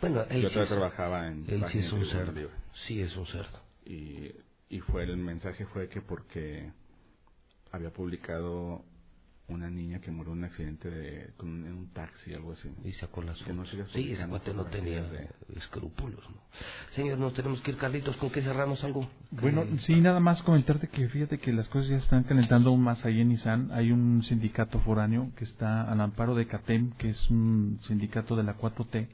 Bueno, 0.00 0.22
él 0.30 0.42
Yo 0.42 0.48
sí 0.48 0.54
todavía 0.54 0.62
es- 0.62 0.68
trabajaba 0.78 1.26
en... 1.26 1.44
Él 1.48 1.64
sí 1.72 1.80
es 1.80 1.92
un 1.92 2.00
de 2.00 2.06
cerdo. 2.06 2.48
Sí 2.86 3.00
es 3.00 3.16
un 3.16 3.26
cerdo. 3.26 3.58
Y, 3.84 4.30
y 4.70 4.78
fue 4.78 5.02
el 5.02 5.16
mensaje 5.16 5.66
fue 5.66 5.88
que 5.88 6.00
porque 6.00 6.70
había 7.72 7.90
publicado 7.90 8.82
una 9.48 9.70
niña 9.70 9.98
que 10.00 10.10
murió 10.10 10.32
en 10.34 10.40
un 10.40 10.44
accidente 10.44 10.90
de, 10.90 11.30
con, 11.38 11.48
en 11.64 11.72
un 11.72 11.86
taxi, 11.94 12.34
algo 12.34 12.52
así. 12.52 12.68
Y 12.84 12.92
sacó 12.92 13.22
las 13.22 13.40
no 13.48 13.54
fotos. 13.64 13.70
sigas 13.70 13.88
Sí, 13.92 14.02
publicando 14.02 14.28
cuate 14.28 14.52
no 14.54 14.64
tenía 14.66 15.02
de- 15.04 15.30
escrúpulos. 15.56 16.20
¿no? 16.28 16.36
Señor, 16.90 17.18
nos 17.18 17.32
tenemos 17.32 17.58
que 17.62 17.70
ir, 17.70 17.78
Carlitos. 17.78 18.14
¿Con 18.18 18.28
qué 18.30 18.42
cerramos 18.42 18.84
algo? 18.84 19.08
Bueno, 19.30 19.64
Que- 19.64 19.78
sí, 19.78 19.98
nada 20.02 20.20
más 20.20 20.42
comentarte 20.42 20.88
que 20.88 21.08
fíjate 21.08 21.38
que 21.38 21.54
las 21.54 21.66
cosas 21.70 21.88
ya 21.88 21.96
están 21.96 22.24
calentando 22.24 22.68
aún 22.68 22.82
más 22.82 23.02
ahí 23.06 23.22
en 23.22 23.30
Nissan. 23.30 23.70
Hay 23.72 23.90
un 23.90 24.22
sindicato 24.24 24.80
foráneo 24.80 25.30
que 25.36 25.44
está 25.44 25.90
al 25.90 26.00
amparo 26.02 26.34
de 26.34 26.46
CATEM, 26.46 26.90
que 26.98 27.08
es 27.10 27.30
un 27.30 27.78
sindicato 27.84 28.36
de 28.36 28.42
la 28.42 28.54
4T 28.58 29.08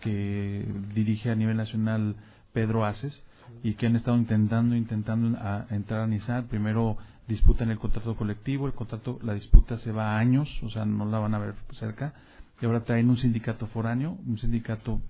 que 0.00 0.66
dirige 0.94 1.30
a 1.30 1.34
nivel 1.36 1.56
nacional 1.56 2.16
Pedro 2.52 2.84
Aces 2.84 3.22
y 3.62 3.74
que 3.74 3.86
han 3.86 3.94
estado 3.96 4.16
intentando 4.16 4.74
intentando 4.74 5.38
a- 5.38 5.66
entrar 5.70 6.00
a 6.00 6.06
Nissan. 6.08 6.48
Primero 6.48 6.96
disputan 7.28 7.70
el 7.70 7.78
contrato 7.78 8.16
colectivo, 8.16 8.66
el 8.66 8.72
contrato, 8.72 9.18
la 9.22 9.34
disputa 9.34 9.78
se 9.78 9.92
va 9.92 10.14
a 10.16 10.18
años, 10.18 10.48
o 10.62 10.70
sea, 10.70 10.84
no 10.84 11.04
la 11.04 11.18
van 11.18 11.34
a 11.34 11.38
ver 11.38 11.54
cerca. 11.72 12.14
Y 12.60 12.66
ahora 12.66 12.84
traen 12.84 13.08
un 13.08 13.16
sindicato 13.16 13.68
foráneo, 13.68 14.18
un 14.26 14.38
sindicato 14.38 15.00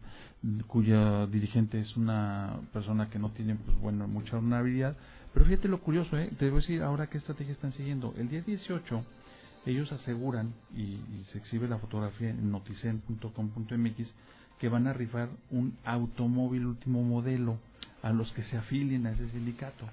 cuya 0.67 1.27
dirigente 1.27 1.81
es 1.81 1.97
una 1.97 2.61
persona 2.73 3.11
que 3.11 3.19
no 3.19 3.31
tiene 3.31 3.57
pues 3.57 3.77
bueno 3.79 4.07
mucha 4.07 4.39
honorabilidad 4.39 4.97
pero 5.35 5.47
fíjate 5.47 5.67
lo 5.69 5.81
curioso 5.81 6.17
¿eh? 6.17 6.31
te 6.39 6.49
voy 6.49 6.59
a 6.59 6.61
decir 6.61 6.83
ahora 6.83 7.09
qué 7.09 7.19
estrategia 7.19 7.53
están 7.53 7.73
siguiendo 7.73 8.15
el 8.17 8.29
día 8.29 8.43
18 8.43 9.05
ellos 9.67 9.91
aseguran 9.91 10.55
y, 10.75 10.83
y 10.83 11.27
se 11.33 11.39
exhibe 11.39 11.67
la 11.67 11.79
fotografía 11.79 12.31
en 12.31 12.53
noticen.com.mx 12.53 14.15
que 14.61 14.69
van 14.69 14.87
a 14.87 14.93
rifar 14.93 15.29
un 15.51 15.77
automóvil 15.85 16.67
último 16.67 17.03
modelo 17.03 17.59
a 18.03 18.11
los 18.11 18.33
que 18.33 18.45
se 18.45 18.57
afilien 18.57 19.07
a 19.07 19.13
ese 19.13 19.29
sindicato 19.31 19.87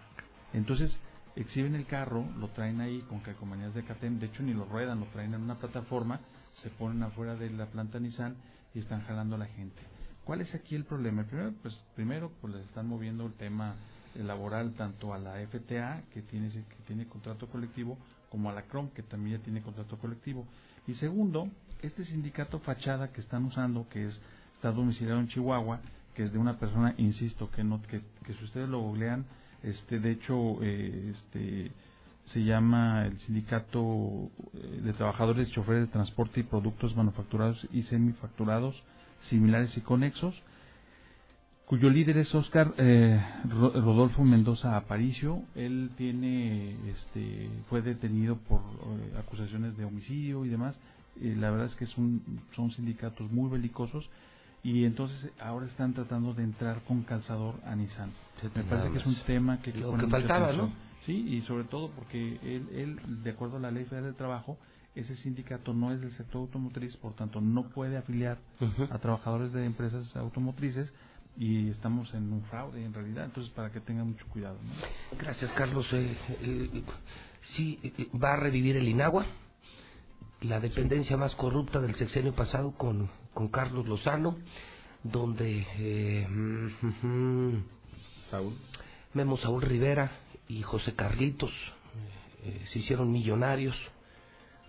entonces 0.54 0.95
exhiben 1.36 1.76
el 1.76 1.86
carro 1.86 2.26
lo 2.38 2.50
traen 2.50 2.82
ahí 2.82 3.02
con 3.10 3.20
calcomanías 3.20 3.74
de 3.74 3.84
Catem 3.84 4.20
de 4.20 4.28
hecho 4.28 4.44
ni 4.44 4.54
lo 4.54 4.66
ruedan 4.66 5.00
lo 5.00 5.06
traen 5.08 5.34
en 5.34 5.42
una 5.42 5.60
plataforma 5.60 6.20
se 6.62 6.70
ponen 6.70 7.04
afuera 7.04 7.36
de 7.36 7.50
la 7.50 7.66
planta 7.68 8.00
Nissan 8.00 8.36
y 8.74 8.80
están 8.80 9.02
jalando 9.04 9.36
a 9.36 9.40
la 9.40 9.48
gente 9.48 9.96
¿Cuál 10.26 10.42
es 10.42 10.56
aquí 10.56 10.74
el 10.74 10.86
problema? 10.86 11.24
Primero, 11.24 11.54
pues, 11.62 11.80
primero, 11.96 12.32
pues 12.42 12.56
les 12.56 12.66
están 12.66 12.88
moviendo 12.88 13.28
el 13.28 13.34
tema 13.34 13.76
laboral 14.16 14.74
tanto 14.74 15.14
a 15.14 15.20
la 15.20 15.36
FTA, 15.48 16.02
que 16.12 16.24
tiene, 16.24 16.50
que 16.50 16.84
tiene 16.88 17.06
contrato 17.06 17.48
colectivo, 17.48 18.00
como 18.32 18.50
a 18.50 18.54
la 18.54 18.64
CROM, 18.64 18.90
que 18.90 19.04
también 19.04 19.38
ya 19.38 19.44
tiene 19.44 19.62
contrato 19.62 20.00
colectivo. 20.00 20.48
Y 20.88 20.96
segundo, 20.96 21.48
este 21.84 22.06
sindicato 22.06 22.60
fachada 22.60 23.12
que 23.12 23.22
están 23.22 23.46
usando, 23.46 23.88
que 23.88 24.08
es 24.08 24.20
está 24.56 24.72
domiciliado 24.72 25.20
en 25.20 25.28
Chihuahua, 25.28 25.82
que 26.16 26.24
es 26.24 26.34
de 26.34 26.40
una 26.40 26.58
persona, 26.58 26.96
insisto, 26.98 27.52
que 27.52 27.64
no 27.64 27.80
que, 27.84 28.02
que 28.24 28.34
si 28.34 28.44
ustedes 28.46 28.68
lo 28.68 28.80
googlean, 28.80 29.26
este, 29.66 30.00
de 30.00 30.11
hecho, 30.11 30.58
eh, 30.61 31.11
este, 31.14 31.72
se 32.26 32.44
llama 32.44 33.06
el 33.06 33.19
Sindicato 33.19 34.30
eh, 34.53 34.82
de 34.84 34.94
Trabajadores, 34.94 35.52
Choferes 35.52 35.82
de 35.88 35.92
Transporte 35.94 36.40
y 36.40 36.44
Productos 36.44 36.95
Manufacturados 36.95 37.68
y 37.72 37.84
Semifacturados 37.84 38.82
similares 39.30 39.76
y 39.77 39.82
conexos, 39.82 40.40
cuyo 41.66 41.90
líder 41.90 42.18
es 42.18 42.34
Oscar 42.35 42.74
eh, 42.77 43.19
Ro- 43.50 43.72
Rodolfo 43.74 44.24
Mendoza 44.24 44.77
Aparicio. 44.77 45.42
Él 45.56 45.90
tiene, 45.98 46.76
este, 46.92 47.50
fue 47.69 47.82
detenido 47.82 48.38
por 48.38 48.60
eh, 48.61 49.18
acusaciones 49.18 49.76
de 49.77 49.85
homicidio 49.85 50.45
y 50.45 50.50
demás. 50.50 50.77
Eh, 51.22 51.35
la 51.38 51.50
verdad 51.50 51.68
es 51.68 51.76
que 51.76 51.85
son 51.88 52.72
sindicatos 52.76 53.32
muy 53.32 53.50
belicosos 53.50 54.08
y 54.66 54.84
entonces 54.84 55.30
ahora 55.40 55.68
están 55.68 55.94
tratando 55.94 56.34
de 56.34 56.42
entrar 56.42 56.82
con 56.88 57.03
calzador 57.03 57.53
a 57.66 57.76
Nissan. 57.76 58.11
Me 58.56 58.64
parece 58.64 58.90
que 58.90 58.98
es 58.98 59.06
un 59.06 59.16
tema 59.27 59.61
que 59.61 59.72
Lo 59.72 59.95
que 59.95 60.08
faltaba. 60.08 60.53
¿no? 60.53 60.74
Sí, 61.06 61.14
y 61.14 61.42
sobre 61.42 61.66
todo 61.66 61.92
porque 61.92 62.40
él, 62.42 62.68
él, 62.74 63.24
de 63.24 63.30
acuerdo 63.30 63.58
a 63.58 63.60
la 63.60 63.69
Ley 63.69 63.85
Federal 63.85 64.06
del 64.06 64.16
Trabajo, 64.16 64.58
ese 64.95 65.16
sindicato 65.18 65.72
no 65.76 65.92
es 65.92 66.02
del 66.02 66.11
sector 66.14 66.42
automotriz, 66.42 66.98
por 66.98 67.14
tanto 67.14 67.42
no 67.42 67.69
puede 67.69 67.95
afiliar 67.95 68.40
a 68.90 68.98
trabajadores 68.98 69.53
de 69.53 69.66
empresas 69.66 70.16
automotrices 70.16 70.92
y 71.38 71.69
estamos 71.69 72.11
en 72.16 72.34
un 72.34 72.42
fraude 72.45 72.84
en 72.84 72.92
realidad, 72.92 73.26
entonces 73.26 73.53
para 73.53 73.72
que 73.72 73.82
tengan 73.82 74.08
mucho 74.08 74.26
cuidado. 74.30 74.58
¿no? 74.64 75.18
Gracias, 75.19 75.52
Carlos. 75.52 75.85
Eh, 75.94 76.18
eh, 76.42 76.84
sí, 77.56 77.80
eh, 77.84 78.10
va 78.18 78.34
a 78.34 78.38
revivir 78.38 78.77
el 78.77 78.88
INAGUA, 78.88 79.27
la 80.42 80.60
dependencia 80.60 81.18
más 81.18 81.35
corrupta 81.35 81.80
del 81.82 81.94
sexenio 81.94 82.34
pasado 82.34 82.72
con, 82.72 83.11
con 83.36 83.50
Carlos 83.50 83.86
Lozano, 83.86 84.38
donde 85.04 85.68
eh, 85.78 86.28
Saúl. 88.32 88.56
Memo 89.14 89.38
Saúl 89.38 89.62
Rivera 89.62 90.10
y 90.48 90.64
José 90.64 90.96
Carlitos 90.96 91.52
eh, 92.44 92.66
se 92.72 92.80
hicieron 92.80 93.12
millonarios, 93.12 93.76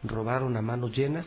robaron 0.02 0.56
a 0.56 0.62
manos 0.62 0.94
llenas, 0.94 1.24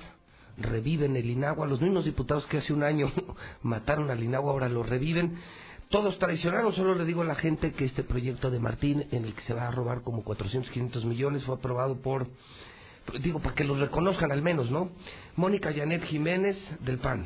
reviven 0.57 1.15
el 1.15 1.29
INAGUA, 1.29 1.65
los 1.65 1.81
mismos 1.81 2.05
diputados 2.05 2.45
que 2.45 2.57
hace 2.57 2.73
un 2.73 2.83
año 2.83 3.11
mataron 3.63 4.11
al 4.11 4.23
INAGUA 4.23 4.51
ahora 4.51 4.69
lo 4.69 4.83
reviven. 4.83 5.37
Todos 5.89 6.19
traicionaron, 6.19 6.73
solo 6.75 6.93
le 6.93 7.05
digo 7.05 7.23
a 7.23 7.25
la 7.25 7.35
gente 7.35 7.71
que 7.73 7.85
este 7.85 8.03
proyecto 8.03 8.51
de 8.51 8.59
Martín, 8.59 9.07
en 9.11 9.25
el 9.25 9.33
que 9.33 9.41
se 9.41 9.55
va 9.55 9.67
a 9.67 9.71
robar 9.71 10.01
como 10.01 10.23
400, 10.23 10.69
500 10.69 11.05
millones, 11.05 11.43
fue 11.45 11.55
aprobado 11.55 11.99
por, 12.01 12.27
digo, 13.21 13.39
para 13.39 13.55
que 13.55 13.63
los 13.63 13.79
reconozcan 13.79 14.31
al 14.31 14.41
menos, 14.41 14.69
¿no? 14.71 14.91
Mónica 15.35 15.73
Janet 15.73 16.03
Jiménez, 16.05 16.57
del 16.81 16.99
PAN. 16.99 17.25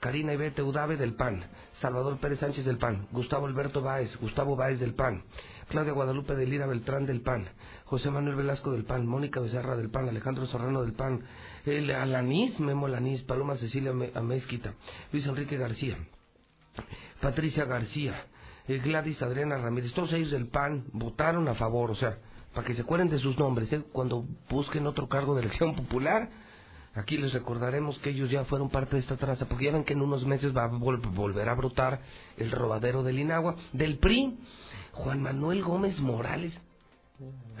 Karina 0.00 0.32
Ivete 0.32 0.62
Udave 0.62 0.96
del 0.96 1.12
PAN, 1.14 1.44
Salvador 1.80 2.16
Pérez 2.20 2.38
Sánchez 2.38 2.64
del 2.64 2.78
PAN, 2.78 3.06
Gustavo 3.12 3.44
Alberto 3.46 3.82
Báez, 3.82 4.16
Gustavo 4.16 4.56
Báez 4.56 4.80
del 4.80 4.94
PAN, 4.94 5.24
Claudia 5.68 5.92
Guadalupe 5.92 6.34
de 6.34 6.46
Lira 6.46 6.66
Beltrán 6.66 7.04
del 7.04 7.20
PAN, 7.20 7.44
José 7.84 8.10
Manuel 8.10 8.36
Velasco 8.36 8.72
del 8.72 8.84
PAN, 8.84 9.06
Mónica 9.06 9.40
Becerra 9.40 9.76
del 9.76 9.90
PAN, 9.90 10.08
Alejandro 10.08 10.46
Serrano 10.46 10.80
del 10.80 10.94
PAN, 10.94 11.22
el 11.66 11.90
Alanís, 11.90 12.58
Memo 12.60 12.86
Alanís, 12.86 13.20
Paloma 13.24 13.58
Cecilia 13.58 13.92
Me- 13.92 14.10
Amezquita, 14.14 14.72
Luis 15.12 15.26
Enrique 15.26 15.58
García, 15.58 15.98
Patricia 17.20 17.66
García, 17.66 18.24
eh, 18.68 18.78
Gladys 18.82 19.20
Adriana 19.20 19.58
Ramírez, 19.58 19.92
todos 19.92 20.12
ellos 20.14 20.30
del 20.30 20.48
PAN 20.48 20.84
votaron 20.92 21.46
a 21.48 21.54
favor, 21.56 21.90
o 21.90 21.94
sea, 21.94 22.16
para 22.54 22.66
que 22.66 22.74
se 22.74 22.82
acuerden 22.82 23.08
de 23.08 23.18
sus 23.18 23.38
nombres, 23.38 23.72
¿eh? 23.72 23.84
cuando 23.92 24.24
busquen 24.48 24.86
otro 24.86 25.08
cargo 25.08 25.34
de 25.34 25.42
elección 25.42 25.74
popular, 25.76 26.28
aquí 26.94 27.16
les 27.16 27.32
recordaremos 27.32 27.98
que 27.98 28.10
ellos 28.10 28.30
ya 28.30 28.44
fueron 28.44 28.70
parte 28.70 28.96
de 28.96 29.02
esta 29.02 29.16
traza, 29.16 29.46
porque 29.46 29.66
ya 29.66 29.72
ven 29.72 29.84
que 29.84 29.92
en 29.92 30.02
unos 30.02 30.24
meses 30.26 30.56
va 30.56 30.64
a 30.64 30.70
vol- 30.70 31.00
volver 31.14 31.48
a 31.48 31.54
brotar 31.54 32.00
el 32.36 32.50
robadero 32.50 33.02
del 33.02 33.18
Inagua, 33.20 33.56
del 33.72 33.98
PRI, 33.98 34.38
Juan 34.92 35.22
Manuel 35.22 35.62
Gómez 35.62 35.98
Morales, 36.00 36.58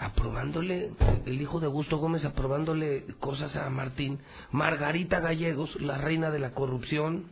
aprobándole, 0.00 0.92
el 1.26 1.40
hijo 1.40 1.60
de 1.60 1.66
Augusto 1.66 1.98
Gómez 1.98 2.24
aprobándole 2.24 3.04
cosas 3.20 3.54
a 3.56 3.68
Martín, 3.70 4.18
Margarita 4.50 5.20
Gallegos, 5.20 5.80
la 5.80 5.98
reina 5.98 6.30
de 6.30 6.38
la 6.38 6.52
corrupción, 6.52 7.26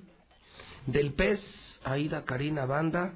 del 0.86 1.12
PES, 1.14 1.40
Aida 1.84 2.24
Karina 2.24 2.66
Banda 2.66 3.14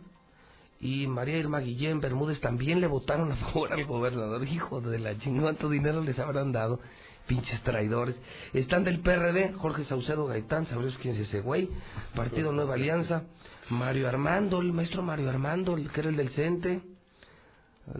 y 0.82 1.06
María 1.06 1.38
Irma 1.38 1.60
Guillén 1.60 2.00
Bermúdez 2.00 2.40
también 2.40 2.80
le 2.80 2.88
votaron 2.88 3.30
a 3.30 3.36
favor 3.36 3.72
al 3.72 3.84
gobernador. 3.86 4.46
Hijo 4.46 4.80
de 4.80 4.98
la 4.98 5.16
chingada, 5.16 5.44
¿cuánto 5.44 5.70
dinero 5.70 6.02
les 6.02 6.18
habrán 6.18 6.50
dado? 6.50 6.80
Pinches 7.28 7.62
traidores. 7.62 8.20
Están 8.52 8.82
del 8.82 8.98
PRD, 8.98 9.52
Jorge 9.52 9.84
Saucedo 9.84 10.26
Gaitán, 10.26 10.66
sabremos 10.66 10.98
quién 10.98 11.14
es 11.14 11.20
ese 11.20 11.40
güey. 11.40 11.70
Partido 12.16 12.50
Nueva 12.50 12.74
Alianza, 12.74 13.22
Mario 13.70 14.08
Armando, 14.08 14.60
el 14.60 14.72
maestro 14.72 15.02
Mario 15.02 15.30
Armando, 15.30 15.76
el 15.76 15.88
que 15.92 16.00
era 16.00 16.08
el 16.08 16.16
del 16.16 16.30
CENTE. 16.30 16.80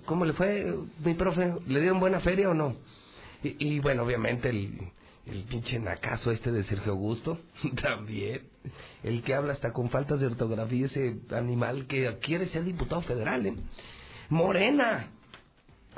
¿Cómo 0.05 0.25
le 0.25 0.33
fue, 0.33 0.77
mi 1.05 1.15
profe? 1.15 1.55
¿Le 1.69 1.81
dieron 1.81 2.01
buena 2.01 2.19
feria 2.19 2.51
o 2.51 2.55
no? 2.55 2.75
Y, 3.44 3.75
y 3.75 3.78
bueno, 3.78 4.02
obviamente 4.02 4.49
el, 4.51 4.91
el 5.26 5.44
pinche 5.44 5.78
nacazo 5.78 6.31
este 6.31 6.51
de 6.51 6.65
Sergio 6.65 6.92
Augusto, 6.92 7.39
también. 7.83 8.42
El 9.02 9.23
que 9.23 9.34
habla 9.34 9.52
hasta 9.52 9.73
con 9.73 9.91
faltas 9.91 10.20
de 10.20 10.26
ortografía, 10.26 10.86
ese 10.86 11.20
animal 11.31 11.86
que 11.86 12.18
quiere 12.20 12.47
ser 12.49 12.65
diputado 12.65 13.02
federal, 13.02 13.47
¿eh? 13.47 13.55
Morena. 14.28 15.09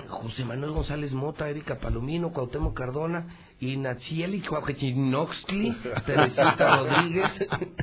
José 0.08 0.44
Manuel 0.44 0.72
González 0.72 1.12
Mota, 1.12 1.48
Erika 1.48 1.78
Palomino, 1.78 2.32
Cuauhtémoc 2.32 2.76
Cardona, 2.76 3.26
y 3.60 3.76
Natsieli 3.76 4.42
Noxtli, 4.96 5.72
Teresita 6.04 6.78
Rodríguez, 6.78 7.30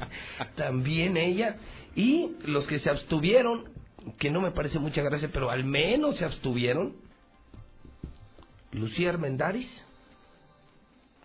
también 0.55 1.15
ella, 1.15 1.55
y 1.95 2.33
los 2.45 2.67
que 2.67 2.79
se 2.79 2.89
abstuvieron, 2.89 3.69
que 4.17 4.29
no 4.29 4.41
me 4.41 4.51
parece 4.51 4.77
mucha 4.77 5.01
gracia, 5.01 5.29
pero 5.31 5.49
al 5.49 5.63
menos 5.63 6.17
se 6.17 6.25
abstuvieron, 6.25 6.95
Lucía 8.73 9.09
Armendáriz, 9.09 9.67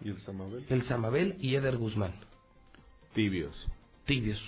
¿Y 0.03 0.11
el 0.11 0.21
Samabel? 0.21 0.65
El 0.69 0.83
Samabel 0.85 1.37
y 1.41 1.55
Eder 1.55 1.77
Guzmán. 1.77 2.13
Tibios. 3.15 3.55
Tibios. 4.05 4.41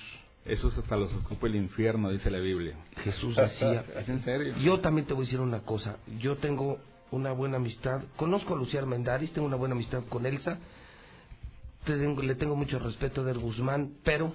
Esos 0.44 0.77
hasta 0.78 0.97
los 0.97 1.12
escupe 1.12 1.47
el 1.49 1.57
infierno, 1.57 2.10
dice 2.10 2.31
la 2.31 2.39
Biblia. 2.39 2.77
Jesús 3.02 3.35
decía. 3.36 3.85
¿Es 3.99 4.09
en 4.09 4.23
serio? 4.23 4.55
Yo 4.59 4.81
también 4.81 5.07
te 5.07 5.15
voy 5.15 5.25
a 5.25 5.27
decir 5.27 5.41
una 5.41 5.60
cosa. 5.60 5.97
Yo 6.20 6.36
tengo 6.36 6.78
una 7.10 7.33
buena 7.33 7.57
amistad. 7.57 8.02
Conozco 8.17 8.55
a 8.55 8.57
Lucía 8.59 8.81
Armendáriz, 8.81 9.33
tengo 9.33 9.47
una 9.47 9.57
buena 9.57 9.75
amistad 9.75 10.05
con 10.09 10.27
Elsa. 10.27 10.59
Tengo- 11.85 12.23
le 12.23 12.35
tengo 12.35 12.55
mucho 12.57 12.78
respeto 12.78 13.20
a 13.20 13.25
Eder 13.25 13.39
Guzmán, 13.39 13.94
pero 14.05 14.35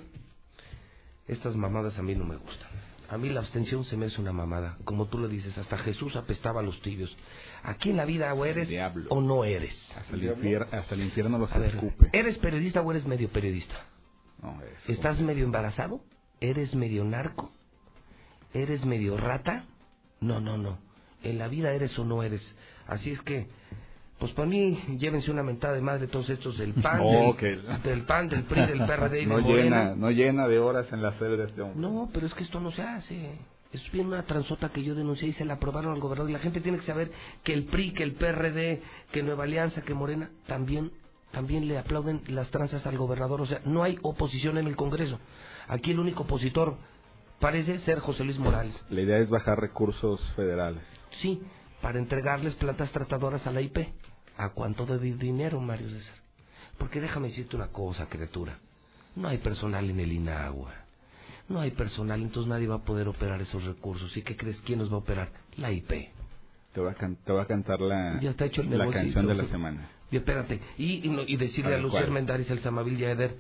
estas 1.28 1.56
mamadas 1.56 1.98
a 1.98 2.02
mí 2.04 2.16
no 2.16 2.26
me 2.26 2.36
gustan. 2.36 2.70
A 3.14 3.18
mí 3.20 3.30
la 3.30 3.42
abstención 3.42 3.86
se 3.86 3.96
me 3.96 4.08
hace 4.08 4.20
una 4.20 4.34
mamada. 4.34 4.76
Como 4.86 5.06
tú 5.06 5.20
lo 5.20 5.28
dices, 5.28 5.56
hasta 5.60 5.78
Jesús 5.78 6.16
apestaba 6.16 6.62
a 6.62 6.64
los 6.64 6.82
tibios. 6.82 7.16
Aquí 7.62 7.92
en 7.92 7.98
la 7.98 8.06
vida 8.06 8.34
o 8.34 8.44
eres 8.44 8.68
o 9.10 9.22
no 9.22 9.46
eres. 9.46 9.76
Hasta 9.96 10.16
el, 10.16 10.24
infierno, 10.24 10.68
hasta 10.72 10.96
el 10.96 11.02
infierno 11.04 11.38
los 11.38 11.54
ver, 11.54 11.76
escupe. 11.76 12.10
¿Eres 12.12 12.40
periodista 12.40 12.82
o 12.82 12.90
eres 12.90 13.06
medio 13.06 13.30
periodista? 13.30 13.76
No, 14.42 14.60
eso. 14.64 14.92
¿Estás 14.92 15.20
medio 15.20 15.46
embarazado? 15.46 16.02
¿Eres 16.40 16.74
medio 16.74 17.04
narco? 17.04 17.52
¿Eres 18.52 18.84
medio 18.84 19.16
rata? 19.16 19.66
No, 20.20 20.40
no, 20.40 20.58
no. 20.58 20.80
En 21.22 21.38
la 21.38 21.48
vida 21.50 21.72
eres 21.72 21.98
o 22.00 22.06
no 22.06 22.24
eres. 22.24 22.42
Así 22.88 23.12
es 23.12 23.22
que, 23.22 23.48
pues 24.24 24.32
para 24.36 24.48
mí, 24.48 24.80
llévense 24.98 25.30
una 25.30 25.44
mentada 25.44 25.74
de 25.74 25.82
madre 25.82 26.08
todos 26.08 26.30
estos 26.30 26.58
del 26.58 26.74
PAN, 26.82 27.00
No, 27.00 27.10
del, 27.12 27.36
que- 27.36 27.58
del 27.90 28.04
PAN, 28.06 28.30
del 28.30 28.44
PRI, 28.44 28.68
del 28.68 28.80
PRD 28.88 29.24
y 29.24 29.26
no 29.26 29.36
de 29.42 29.44
llena, 29.44 29.96
no 29.98 30.12
llena 30.12 30.48
de 30.48 30.60
horas 30.60 30.88
en 30.94 31.02
la 31.04 31.12
sede 31.20 31.36
de 31.36 31.44
este 31.44 31.62
hombre. 31.62 31.78
No, 31.82 32.10
pero 32.14 32.26
es 32.26 32.34
que 32.34 32.46
esto 32.46 32.62
no 32.62 32.72
se 32.72 32.82
hace. 32.84 33.32
Es 33.74 33.92
bien 33.92 34.08
una 34.08 34.24
transota 34.24 34.70
que 34.70 34.82
yo 34.82 34.96
denuncié 34.96 35.28
y 35.28 35.34
se 35.34 35.44
la 35.44 35.56
aprobaron 35.56 35.92
al 35.94 36.00
gobernador. 36.00 36.30
Y 36.30 36.34
la 36.34 36.40
gente 36.40 36.62
tiene 36.62 36.78
que 36.80 36.86
saber 36.86 37.12
que 37.44 37.52
el 37.54 37.66
PRI, 37.66 37.92
que 37.92 38.04
el 38.04 38.14
PRD, 38.14 38.82
que 39.12 39.24
Nueva 39.24 39.44
Alianza, 39.44 39.82
que 39.82 39.94
Morena, 39.94 40.30
también, 40.48 40.92
también 41.32 41.68
le 41.68 41.78
aplauden 41.78 42.22
las 42.30 42.50
tranzas 42.50 42.88
al 42.88 42.98
gobernador. 42.98 43.42
O 43.42 43.46
sea, 43.46 43.60
no 43.66 43.84
hay 43.84 44.00
oposición 44.04 44.58
en 44.58 44.68
el 44.68 44.78
Congreso. 44.78 45.20
Aquí 45.68 45.92
el 45.92 46.00
único 46.00 46.24
opositor 46.24 46.78
parece 47.42 47.80
ser 47.80 48.00
José 48.00 48.24
Luis 48.24 48.40
Morales. 48.40 48.74
La 48.90 49.02
idea 49.02 49.18
es 49.18 49.30
bajar 49.30 49.60
recursos 49.60 50.22
federales. 50.38 50.84
Sí, 51.22 51.42
para 51.82 52.00
entregarles 52.00 52.56
plantas 52.56 52.90
tratadoras 52.94 53.46
a 53.46 53.52
la 53.52 53.60
IP. 53.60 53.78
¿A 54.38 54.50
cuánto 54.50 54.86
de 54.86 55.00
di- 55.00 55.14
dinero, 55.14 55.60
Mario 55.62 55.90
César? 55.90 56.16
Porque 56.78 57.00
déjame 57.02 57.28
decirte 57.28 57.56
una 57.56 57.68
cosa, 57.68 58.08
criatura. 58.08 58.58
No 59.16 59.28
hay 59.28 59.38
personal 59.38 59.90
en 59.90 60.00
el 60.00 60.12
INAGUA. 60.12 60.74
No 61.50 61.60
hay 61.60 61.72
personal, 61.72 62.22
entonces 62.22 62.50
nadie 62.50 62.68
va 62.68 62.76
a 62.76 62.84
poder 62.84 63.08
operar 63.08 63.42
esos 63.42 63.64
recursos. 63.66 64.16
¿Y 64.18 64.22
qué 64.24 64.36
crees? 64.36 64.60
¿Quién 64.62 64.80
los 64.80 64.90
va 64.92 64.96
a 64.96 65.00
operar? 65.00 65.30
La 65.58 65.72
IP. 65.72 66.10
Te 66.74 66.80
voy 66.80 66.90
a, 66.90 66.96
can- 66.96 67.16
te 67.18 67.32
voy 67.32 67.42
a 67.42 67.46
cantar 67.46 67.80
la, 67.82 68.20
Ya 68.22 68.32
está 68.32 68.46
hecho 68.46 68.62
el 68.62 68.76
la 68.76 68.90
canción 68.90 69.28
de 69.28 69.36
la 69.36 69.46
semana. 69.46 69.90
Y 70.10 70.18
espérate, 70.18 70.60
y, 70.78 71.08
y, 71.08 71.26
y 71.28 71.36
decirle 71.38 71.74
A 71.74 71.78
a, 71.78 71.82
Lucier 71.82 72.04
¿cuál? 72.04 72.14
Mendaris, 72.14 72.50
el 72.50 72.60
Samavil 72.62 73.00
y 73.00 73.06
a 73.06 73.12
Eder, 73.12 73.36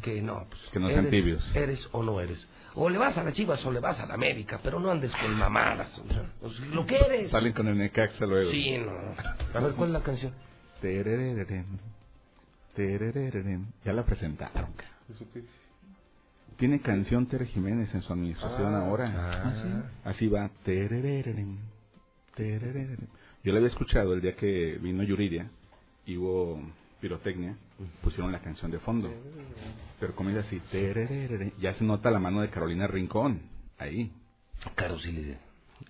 que 0.00 0.22
no, 0.22 0.46
pues, 0.48 0.60
Que 0.72 0.80
no 0.80 0.88
sean 0.88 1.00
eres, 1.06 1.10
tibios. 1.10 1.56
Eres 1.56 1.88
o 1.92 2.02
no 2.02 2.20
eres. 2.20 2.46
O 2.74 2.88
le 2.88 2.96
vas 2.98 3.16
a 3.18 3.22
la 3.22 3.32
Chivas 3.32 3.64
o 3.66 3.70
le 3.70 3.80
vas 3.80 4.00
a 4.00 4.06
la 4.06 4.14
América, 4.14 4.58
pero 4.62 4.80
no 4.80 4.90
andes 4.90 5.12
con 5.20 5.34
mamadas. 5.34 5.96
o 5.98 6.08
sea, 6.12 6.24
pues, 6.40 6.58
lo 6.60 6.86
que 6.86 6.96
eres. 6.96 7.30
Salen 7.30 7.52
con 7.52 7.68
el 7.68 7.76
Necaxa 7.76 8.24
luego. 8.26 8.50
Sí, 8.50 8.78
no. 8.78 8.92
A 9.54 9.60
ver, 9.60 9.72
¿cuál 9.74 9.90
es 9.90 9.92
la 9.92 10.02
canción? 10.02 10.32
Ya 13.84 13.92
la 13.92 14.04
presentaron. 14.04 14.70
Tiene 16.56 16.80
canción 16.80 17.26
Tere 17.26 17.46
Jiménez 17.46 17.94
en 17.94 18.02
su 18.02 18.12
administración 18.12 18.74
Ah, 18.74 18.86
ahora. 18.86 19.12
ah, 19.44 19.54
¿sí? 19.62 19.68
Así 20.04 20.28
va. 20.28 20.50
Yo 23.44 23.52
la 23.52 23.56
había 23.58 23.68
escuchado 23.68 24.14
el 24.14 24.20
día 24.20 24.34
que 24.36 24.78
vino 24.80 25.02
Yuridia 25.02 25.50
y 26.06 26.16
hubo 26.16 26.62
pirotecnia. 27.02 27.56
Pusieron 28.00 28.32
la 28.32 28.38
canción 28.38 28.70
de 28.70 28.78
fondo. 28.78 29.12
Pero 30.00 30.14
comienza 30.14 30.46
así. 30.46 30.62
Ya 31.60 31.74
se 31.74 31.84
nota 31.84 32.10
la 32.10 32.20
mano 32.20 32.40
de 32.40 32.48
Carolina 32.48 32.86
Rincón. 32.86 33.42
Ahí. 33.76 34.12
Caro, 34.76 34.98
sí 35.00 35.10
le, 35.12 35.38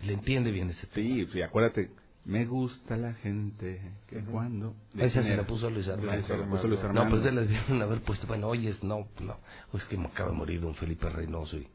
le 0.07 0.13
entiende 0.15 0.51
bien 0.51 0.71
ese 0.71 0.87
Sí, 0.95 1.27
sí, 1.31 1.43
acuérdate. 1.43 1.91
Me 2.25 2.47
gusta 2.47 2.97
la 2.97 3.13
gente 3.15 3.81
que 4.09 4.21
cuando... 4.21 4.75
¿De 4.95 5.07
Esa 5.07 5.21
quién 5.21 5.33
se 5.33 5.37
la 5.37 5.43
puso 5.45 5.69
Luis 5.69 5.89
Armando. 5.89 6.13
Esa 6.15 6.29
se 6.29 6.39
la 6.39 6.47
puso 6.47 6.67
Luis 6.69 6.81
No, 6.81 6.87
Armando. 6.89 7.11
pues 7.17 7.27
él 7.27 7.35
le 7.35 7.41
debieron 7.43 7.83
haber 7.83 8.01
puesto, 8.03 8.27
bueno, 8.29 8.47
oye, 8.47 8.71
es- 8.71 8.83
no, 8.85 9.09
no, 9.21 9.37
es 9.75 9.85
que 9.87 9.97
me 9.97 10.07
acaba 10.07 10.31
de 10.31 10.37
morir 10.37 10.61
don 10.61 10.75
Felipe 10.77 11.09
Reynoso 11.11 11.57
y... 11.59 11.67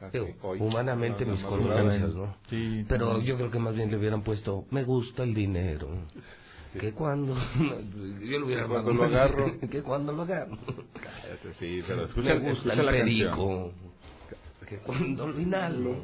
Ah, 0.00 0.08
digo, 0.10 0.28
hoy. 0.40 0.58
humanamente 0.58 1.26
No, 1.26 1.32
mis 1.32 1.42
no, 1.42 1.48
condolencias, 1.50 2.14
no. 2.14 2.26
¿no? 2.28 2.36
Sí, 2.48 2.86
Pero 2.88 3.08
también. 3.08 3.26
yo 3.26 3.36
creo 3.36 3.50
que 3.50 3.58
más 3.58 3.74
bien 3.74 3.90
le 3.90 3.98
hubieran 3.98 4.22
puesto, 4.22 4.64
me 4.70 4.82
gusta 4.84 5.22
el 5.22 5.34
dinero. 5.34 5.90
Que 6.78 6.92
cuando... 6.92 7.34
yo 8.22 8.38
lo 8.38 8.46
hubiera 8.46 8.62
Que 8.62 8.68
cuando 8.68 8.92
lo 8.94 9.04
agarro. 9.04 9.46
que 9.70 9.82
cuando 9.82 10.12
lo 10.12 10.22
agarro. 10.22 10.56
Cállate, 10.94 11.54
Sí, 11.58 11.82
pero 11.86 12.04
escucha, 12.04 12.34
me 12.34 12.40
gusta 12.50 12.72
escucha 12.72 12.80
el 12.80 12.86
la 12.86 12.92
perico. 12.92 13.72
Que 14.68 14.76
cuando 14.78 15.26
lo 15.26 15.40
inhalo, 15.40 15.96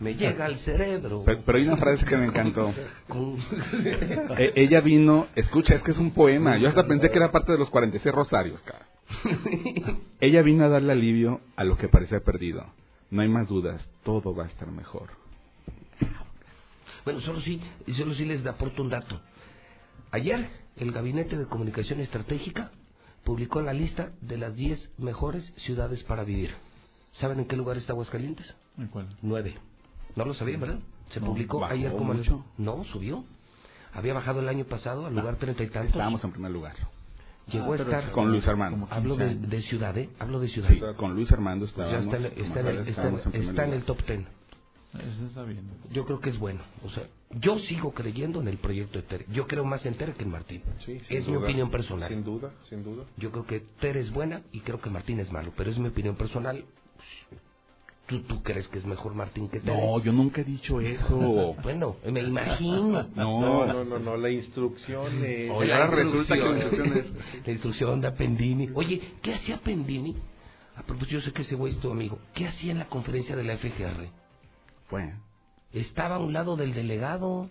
me 0.00 0.14
llega 0.16 0.46
al 0.46 0.58
cerebro. 0.60 1.22
Pero, 1.24 1.42
pero 1.46 1.58
hay 1.58 1.66
una 1.68 1.76
frase 1.76 2.04
que 2.04 2.16
me 2.16 2.26
encantó. 2.26 2.74
Con- 3.08 3.38
E- 4.36 4.52
ella 4.56 4.80
vino, 4.80 5.28
escucha, 5.36 5.76
es 5.76 5.82
que 5.84 5.92
es 5.92 5.98
un 5.98 6.10
poema. 6.10 6.56
Yo 6.58 6.68
hasta 6.68 6.86
pensé 6.88 7.08
que 7.10 7.16
era 7.18 7.30
parte 7.30 7.52
de 7.52 7.58
los 7.58 7.70
46 7.70 8.12
rosarios, 8.12 8.60
cara. 8.62 8.86
Ella 10.20 10.42
vino 10.42 10.64
a 10.64 10.68
darle 10.68 10.92
alivio 10.92 11.40
a 11.56 11.62
lo 11.64 11.76
que 11.78 11.88
parecía 11.88 12.20
perdido. 12.20 12.66
No 13.10 13.22
hay 13.22 13.28
más 13.28 13.46
dudas, 13.46 13.88
todo 14.02 14.34
va 14.34 14.44
a 14.44 14.48
estar 14.48 14.70
mejor. 14.70 15.10
Bueno, 17.04 17.20
solo 17.20 17.40
sí, 17.40 17.60
solo 17.96 18.14
sí 18.14 18.24
les 18.24 18.44
aporto 18.44 18.82
un 18.82 18.90
dato. 18.90 19.20
Ayer, 20.10 20.48
el 20.76 20.92
Gabinete 20.92 21.36
de 21.36 21.46
Comunicación 21.46 22.00
Estratégica 22.00 22.70
publicó 23.24 23.60
la 23.60 23.72
lista 23.72 24.12
de 24.20 24.38
las 24.38 24.54
10 24.54 24.90
mejores 24.98 25.52
ciudades 25.58 26.02
para 26.04 26.24
vivir. 26.24 26.50
¿Saben 27.12 27.40
en 27.40 27.46
qué 27.46 27.56
lugar 27.56 27.76
está 27.76 27.92
Aguascalientes? 27.92 28.54
¿En 28.78 28.88
cuál? 28.88 29.08
Nueve. 29.22 29.56
No 30.16 30.24
lo 30.24 30.34
sabían, 30.34 30.60
¿verdad? 30.60 30.78
Se 31.12 31.20
No, 31.20 31.26
publicó 31.26 31.64
ayer 31.64 31.92
como... 31.92 32.14
mucho. 32.14 32.44
No, 32.56 32.84
subió. 32.84 33.24
Había 33.92 34.14
bajado 34.14 34.40
el 34.40 34.48
año 34.48 34.64
pasado 34.64 35.06
al 35.06 35.14
lugar 35.14 35.36
treinta 35.36 35.62
y 35.62 35.68
tantos. 35.68 35.92
Estábamos 35.92 36.22
en 36.24 36.32
primer 36.32 36.50
lugar. 36.52 36.74
Llegó 37.48 37.64
Ah, 37.72 37.74
a 37.74 37.78
pero 37.78 37.90
estar... 37.90 38.04
es 38.04 38.10
con 38.10 38.30
Luis 38.30 38.46
Armando. 38.46 38.86
Hablo 38.90 39.16
de, 39.16 39.34
de 39.34 39.62
ciudad, 39.62 39.96
¿eh? 39.96 40.10
Hablo 40.18 40.38
de 40.40 40.48
ciudad. 40.48 40.68
Sí, 40.68 40.80
con 40.96 41.14
Luis 41.14 41.30
Armando 41.32 41.64
ya 41.66 41.98
está, 42.00 42.16
en- 42.18 42.26
está 42.26 42.60
en 42.60 42.66
el, 42.66 42.78
está 42.88 43.08
en- 43.08 43.42
está 43.42 43.64
en 43.64 43.72
el 43.72 43.84
top 43.84 44.02
ten. 44.04 44.26
Eso 44.94 45.26
está 45.26 45.42
bien. 45.44 45.60
Yo 45.92 46.04
creo 46.06 46.18
que 46.20 46.30
es 46.30 46.38
bueno. 46.38 46.60
O 46.84 46.90
sea, 46.90 47.04
yo 47.40 47.58
sigo 47.60 47.92
creyendo 47.92 48.40
en 48.40 48.48
el 48.48 48.56
proyecto 48.56 48.98
de 48.98 49.02
Tere. 49.06 49.26
Yo 49.30 49.46
creo 49.46 49.64
más 49.64 49.84
en 49.84 49.94
Tere 49.94 50.14
que 50.14 50.22
en 50.24 50.30
Martín. 50.30 50.62
Sí, 50.86 50.98
es 51.10 51.26
mi 51.26 51.34
duda. 51.34 51.44
opinión 51.44 51.70
personal. 51.70 52.08
Sin 52.08 52.24
duda, 52.24 52.52
sin 52.68 52.82
duda. 52.82 53.04
Yo 53.18 53.30
creo 53.30 53.44
que 53.46 53.60
Tere 53.80 54.00
es 54.00 54.10
buena 54.10 54.40
y 54.50 54.60
creo 54.60 54.80
que 54.80 54.88
Martín 54.90 55.20
es 55.20 55.30
malo. 55.30 55.52
Pero 55.56 55.70
es 55.70 55.78
mi 55.78 55.88
opinión 55.88 56.16
personal. 56.16 56.64
¿Tú, 58.06 58.22
tú 58.22 58.42
crees 58.42 58.66
que 58.68 58.78
es 58.78 58.86
mejor 58.86 59.14
Martín 59.14 59.50
que 59.50 59.60
Tere? 59.60 59.76
No, 59.76 60.02
yo 60.02 60.10
nunca 60.12 60.40
he 60.40 60.44
dicho 60.44 60.80
eso. 60.80 61.54
Bueno, 61.62 61.96
me 62.10 62.20
imagino. 62.20 63.06
No, 63.14 63.66
no, 63.66 63.84
no, 63.84 63.98
no, 63.98 64.16
la 64.16 64.30
instrucción 64.30 65.22
es... 65.22 65.50
Oye, 65.54 65.68
La 65.68 65.86
resulta 65.88 66.34
que 66.34 66.40
la 66.40 66.48
instrucción- 66.56 66.86
instrucción 66.96 67.20
es... 67.36 67.46
La 67.46 67.52
instrucción 67.52 68.00
de 68.00 68.10
Pendini. 68.12 68.70
Oye, 68.74 69.00
¿qué 69.20 69.34
hacía 69.34 69.58
Pendini? 69.58 70.16
A 70.76 70.82
propósito, 70.82 71.18
yo 71.18 71.20
sé 71.20 71.32
que 71.32 71.42
ese 71.42 71.56
güey 71.56 71.74
es 71.74 71.78
tu 71.80 71.90
amigo. 71.90 72.18
¿Qué 72.34 72.46
hacía 72.46 72.72
en 72.72 72.78
la 72.78 72.86
conferencia 72.86 73.36
de 73.36 73.44
la 73.44 73.58
FGR? 73.58 74.08
Fue. 74.88 75.14
Estaba 75.72 76.16
a 76.16 76.18
un 76.18 76.32
lado 76.32 76.56
del 76.56 76.74
delegado. 76.74 77.48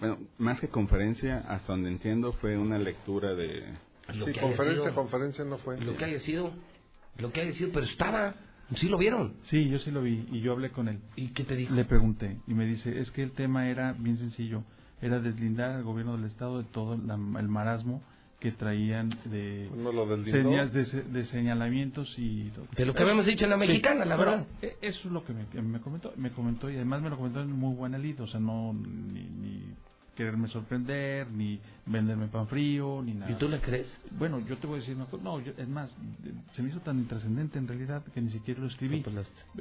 Bueno, 0.00 0.18
más 0.38 0.60
que 0.60 0.68
conferencia, 0.68 1.38
hasta 1.48 1.72
donde 1.72 1.90
entiendo, 1.90 2.32
fue 2.34 2.58
una 2.58 2.78
lectura 2.78 3.34
de... 3.34 3.64
Lo 4.14 4.26
Sí, 4.26 4.32
que 4.32 4.40
conferencia, 4.40 4.82
sido. 4.82 4.94
conferencia 4.94 5.44
no 5.44 5.58
fue. 5.58 5.80
Lo 5.80 5.96
que 5.96 6.04
haya 6.04 6.18
sido. 6.18 6.52
Lo 7.18 7.32
que 7.32 7.40
haya 7.42 7.52
sido, 7.52 7.70
pero 7.72 7.86
estaba. 7.86 8.34
¿Sí 8.76 8.88
lo 8.88 8.98
vieron? 8.98 9.36
Sí, 9.44 9.68
yo 9.68 9.78
sí 9.78 9.90
lo 9.90 10.02
vi 10.02 10.26
y 10.32 10.40
yo 10.40 10.52
hablé 10.52 10.70
con 10.70 10.88
él. 10.88 10.98
¿Y 11.14 11.28
qué 11.28 11.44
te 11.44 11.54
dijo? 11.54 11.74
Le 11.74 11.84
pregunté 11.84 12.38
y 12.46 12.54
me 12.54 12.66
dice, 12.66 12.98
es 12.98 13.10
que 13.12 13.22
el 13.22 13.32
tema 13.32 13.68
era 13.68 13.92
bien 13.92 14.16
sencillo, 14.16 14.64
era 15.00 15.20
deslindar 15.20 15.70
al 15.72 15.84
gobierno 15.84 16.16
del 16.16 16.24
Estado 16.24 16.62
de 16.62 16.64
todo 16.70 16.96
la- 16.96 17.14
el 17.14 17.48
marasmo 17.48 18.02
que 18.42 18.50
traían 18.50 19.08
de, 19.26 19.70
No, 19.76 19.92
lo 19.92 20.04
del 20.04 20.24
dindó. 20.24 20.50
señas- 20.50 20.72
de, 20.72 20.84
se- 20.86 21.02
de 21.04 21.24
señalamientos 21.26 22.12
y... 22.18 22.50
De 22.76 22.84
lo 22.84 22.92
que 22.92 23.02
habíamos 23.02 23.24
dicho 23.24 23.44
en 23.44 23.50
la 23.50 23.56
Sí, 23.56 23.60
mexicana, 23.68 24.04
la 24.04 24.16
verdad. 24.16 24.46
eh, 24.60 24.76
Eso 24.82 24.98
es 25.06 25.12
lo 25.12 25.24
que 25.24 25.32
me, 25.32 25.46
que 25.46 25.62
me 25.62 25.80
comentó, 25.80 26.12
me 26.16 26.32
comentó 26.32 26.68
y 26.68 26.74
además 26.74 27.02
me 27.02 27.10
lo 27.10 27.16
comentó 27.16 27.40
en 27.40 27.52
muy 27.52 27.72
buena 27.76 27.98
lid, 27.98 28.20
o 28.20 28.26
sea, 28.26 28.40
no 28.40 28.72
ni, 28.74 29.22
ni 29.22 29.62
quererme 30.16 30.48
sorprender, 30.48 31.30
ni 31.30 31.58
venderme 31.86 32.28
pan 32.28 32.46
frío, 32.46 33.00
ni 33.02 33.14
nada. 33.14 33.30
¿Y 33.32 33.34
tú 33.36 33.48
le 33.48 33.60
crees? 33.60 33.86
Bueno, 34.12 34.38
yo 34.40 34.56
te 34.58 34.66
voy 34.66 34.76
a 34.76 34.80
decir 34.80 34.94
una 34.94 35.06
cosa. 35.06 35.22
No, 35.24 35.40
yo- 35.40 35.52
es 35.56 35.68
más, 35.68 35.96
se 36.52 36.62
me 36.62 36.68
hizo 36.68 36.80
tan 36.80 36.98
intrascendente 36.98 37.58
en 37.58 37.66
realidad 37.66 38.02
que 38.14 38.20
ni 38.20 38.30
siquiera 38.30 38.60
lo 38.60 38.66
escribí. 38.66 39.02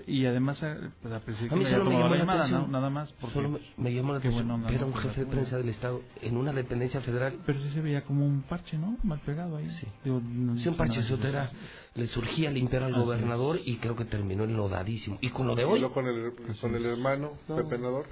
Y 0.07 0.25
además, 0.25 0.61
eh, 0.61 0.75
pues, 1.01 1.13
aprecié 1.13 1.47
que 1.47 1.53
A 1.55 1.57
mí 1.57 1.63
solo 1.63 1.85
me 1.85 1.91
llamó 1.91 2.03
la 2.03 2.09
la 2.09 2.17
llamada, 2.17 2.39
atención. 2.41 2.61
¿no? 2.63 2.67
nada 2.67 2.89
más. 2.89 3.11
Porque, 3.13 3.33
Solo 3.33 3.59
me, 3.77 3.93
llamó 3.93 4.11
la 4.11 4.19
atención. 4.19 4.47
buena 4.47 4.55
onda, 4.65 4.71
Era 4.75 4.85
un 4.85 4.93
jefe 4.93 5.21
de 5.21 5.31
prensa 5.31 5.57
del 5.57 5.69
Estado 5.69 6.01
en 6.21 6.37
una 6.37 6.51
dependencia 6.51 7.01
federal. 7.01 7.39
Pero 7.45 7.59
sí 7.61 7.69
se 7.69 7.81
veía 7.81 8.03
como 8.03 8.25
un 8.25 8.41
parche, 8.43 8.77
¿no? 8.77 8.97
Mal 9.03 9.19
pegado 9.21 9.57
ahí. 9.57 9.69
Sí. 9.79 9.87
Digo, 10.03 10.21
no 10.21 10.57
Sí, 10.57 10.67
un 10.69 10.75
parche 10.77 11.01
sotera 11.03 11.49
le 11.95 12.07
surgía 12.07 12.51
limpiar 12.51 12.83
al 12.83 12.91
Así 12.93 13.01
gobernador 13.01 13.59
y 13.65 13.77
creo 13.77 13.95
que 13.95 14.05
terminó 14.05 14.43
enlodadísimo. 14.43 15.17
Y 15.21 15.29
con 15.29 15.47
lo 15.47 15.55
de 15.55 15.65
hoy, 15.65 15.81
con 15.93 16.07
el, 16.07 16.33
con 16.59 16.75
el 16.75 16.85
hermano, 16.85 17.31
No. 17.47 17.55
Pepe 17.55 17.77
Nador. 17.77 18.05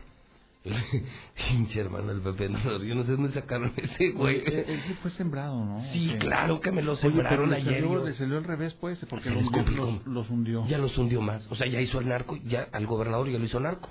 pinche 1.50 1.80
hermano 1.80 2.12
el 2.12 2.22
Pepe, 2.22 2.50
no, 2.50 2.84
yo 2.84 2.94
no 2.96 3.04
sé 3.06 3.12
dónde 3.14 3.32
sacaron 3.32 3.72
ese 3.78 4.12
güey. 4.12 4.40
Él, 4.46 4.66
él 4.68 4.82
sí 4.88 4.94
fue 5.02 5.10
sembrado, 5.12 5.64
¿no? 5.64 5.80
Sí, 5.94 6.16
claro 6.20 6.60
que 6.60 6.72
me 6.72 6.82
lo 6.82 6.94
Oye, 6.94 7.02
pero 7.02 7.14
sembraron 7.16 7.50
le 7.50 7.56
ayer. 7.58 7.82
salió, 7.82 8.06
le 8.06 8.14
salió 8.14 8.38
al 8.38 8.44
revés, 8.44 8.74
pues, 8.74 9.06
porque 9.10 9.30
los, 9.30 9.46
los, 9.52 10.06
los 10.06 10.30
hundió. 10.30 10.68
Ya 10.68 10.78
los 10.78 10.98
hundió 10.98 11.22
más. 11.22 11.50
O 11.52 11.56
sea, 11.56 11.68
ya 11.68 11.80
hizo 11.80 12.00
el 12.00 12.10
narco, 12.10 12.38
ya 12.46 12.68
al 12.72 12.86
gobernador 12.86 13.30
ya 13.30 13.40
lo 13.40 13.46
hizo 13.46 13.60
narco. 13.60 13.90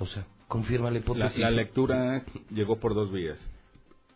O 0.00 0.06
sea, 0.06 0.26
confirma 0.48 0.90
la 0.90 0.98
hipótesis. 0.98 1.38
la 1.38 1.50
lectura 1.50 2.24
llegó 2.50 2.78
por 2.80 2.94
dos 2.94 3.12
vías. 3.12 3.38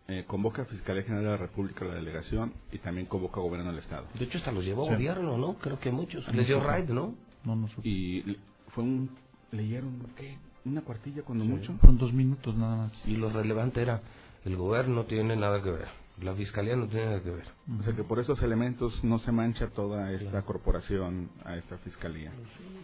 Eh, 0.08 0.24
convoca 0.26 0.62
a 0.62 0.64
Fiscalía 0.64 1.04
General 1.04 1.22
de 1.24 1.30
la 1.30 1.36
República 1.36 1.84
a 1.84 1.88
la 1.88 1.94
delegación 1.94 2.52
y 2.72 2.78
también 2.78 3.06
convoca 3.06 3.38
a 3.38 3.44
Gobierno 3.44 3.70
del 3.70 3.78
Estado. 3.78 4.08
De 4.18 4.24
hecho, 4.24 4.38
hasta 4.38 4.50
los 4.50 4.64
llevó 4.64 4.84
Sí. 4.86 4.90
a 4.90 4.94
gobierno, 4.94 5.38
¿no? 5.38 5.54
Creo 5.54 5.78
que 5.78 5.92
muchos. 5.92 6.26
Les 6.34 6.48
dio 6.48 6.60
raid, 6.60 6.88
¿no? 6.88 7.14
No, 7.44 7.54
no 7.54 7.68
supe. 7.68 7.88
Y 7.88 8.36
fue 8.74 8.82
un... 8.82 9.10
¿Leyeron 9.52 10.00
qué? 10.16 10.36
¿Una 10.70 10.82
cuartilla 10.82 11.22
cuando 11.22 11.44
Sí. 11.44 11.50
mucho? 11.50 11.72
Fueron 11.78 11.98
dos 11.98 12.12
minutos 12.12 12.54
nada 12.56 12.76
más. 12.76 12.92
Y 13.06 13.16
lo 13.16 13.30
relevante 13.30 13.82
era, 13.82 14.00
el 14.44 14.56
gobierno 14.56 14.94
no 14.94 15.04
tiene 15.04 15.34
nada 15.36 15.60
que 15.62 15.70
ver, 15.70 15.88
la 16.22 16.34
fiscalía 16.34 16.76
no 16.76 16.86
tiene 16.86 17.06
nada 17.06 17.22
que 17.22 17.30
ver. 17.30 17.46
O 17.78 17.82
sea 17.82 17.92
que 17.94 18.04
por 18.04 18.20
esos 18.20 18.40
elementos 18.42 19.02
no 19.02 19.18
se 19.18 19.32
mancha 19.32 19.68
toda 19.68 20.12
esta 20.12 20.42
corporación 20.42 21.28
a 21.44 21.56
esta 21.56 21.76
fiscalía. 21.78 22.30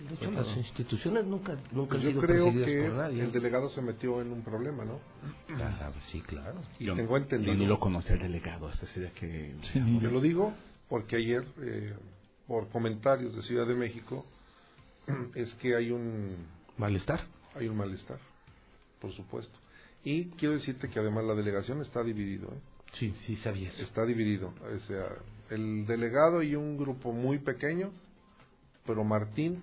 De 0.09 0.15
hecho, 0.15 0.31
las 0.33 0.57
instituciones 0.57 1.25
nunca, 1.27 1.53
nunca 1.73 1.97
han 1.97 2.03
Pues 2.03 2.03
Yo 2.03 2.11
sido 2.11 2.21
creo 2.23 2.53
que 2.53 2.89
por 2.89 2.97
nadie. 2.97 3.23
el 3.23 3.33
delegado 3.33 3.69
se 3.71 3.83
metió 3.83 4.21
en 4.21 4.33
un 4.33 4.43
problema, 4.43 4.85
¿no? 4.85 4.99
Ah, 5.57 5.93
sí, 6.11 6.21
claro. 6.23 6.61
Y 6.81 6.87
Yo- 6.87 6.95
tengo 6.95 7.17
entendido. 7.17 7.53
Yo 7.53 7.59
ni 7.59 7.67
lo 7.67 7.79
conocí 7.79 8.13
al 8.13 8.19
delegado 8.21 8.67
hasta 8.69 8.85
ese 8.87 9.01
día 9.01 9.13
que... 9.13 9.55
Yo 10.01 10.11
lo 10.11 10.21
digo 10.21 10.55
porque 10.89 11.17
ayer, 11.17 11.45
eh, 11.63 11.95
por 12.47 12.69
comentarios 12.69 13.35
de 13.35 13.43
Ciudad 13.43 13.67
de 13.67 13.75
México, 13.75 14.25
es 15.35 15.53
que 15.55 15.75
hay 15.77 15.91
un 15.91 16.37
malestar. 16.79 17.21
Hay 17.57 17.69
un 17.69 17.77
malestar, 17.77 18.19
por 19.01 19.13
supuesto. 19.13 19.59
Y 20.05 20.27
quiero 20.31 20.55
decirte 20.55 20.89
que 20.89 20.99
además 21.01 21.25
la 21.25 21.35
delegación 21.35 21.83
está 21.83 22.03
dividido. 22.03 22.49
¿eh? 22.49 22.61
Sí, 22.93 23.15
sí 23.27 23.37
sabía 23.37 23.69
eso. 23.71 23.83
Está 23.83 24.05
dividido. 24.05 24.53
O 24.75 24.81
sea, 24.87 25.09
el 25.51 25.87
delegado 25.87 26.43
y 26.43 26.55
un 26.55 26.77
grupo 26.77 27.13
muy 27.13 27.39
pequeño, 27.39 27.91
pero 28.87 29.03
Martín 29.05 29.63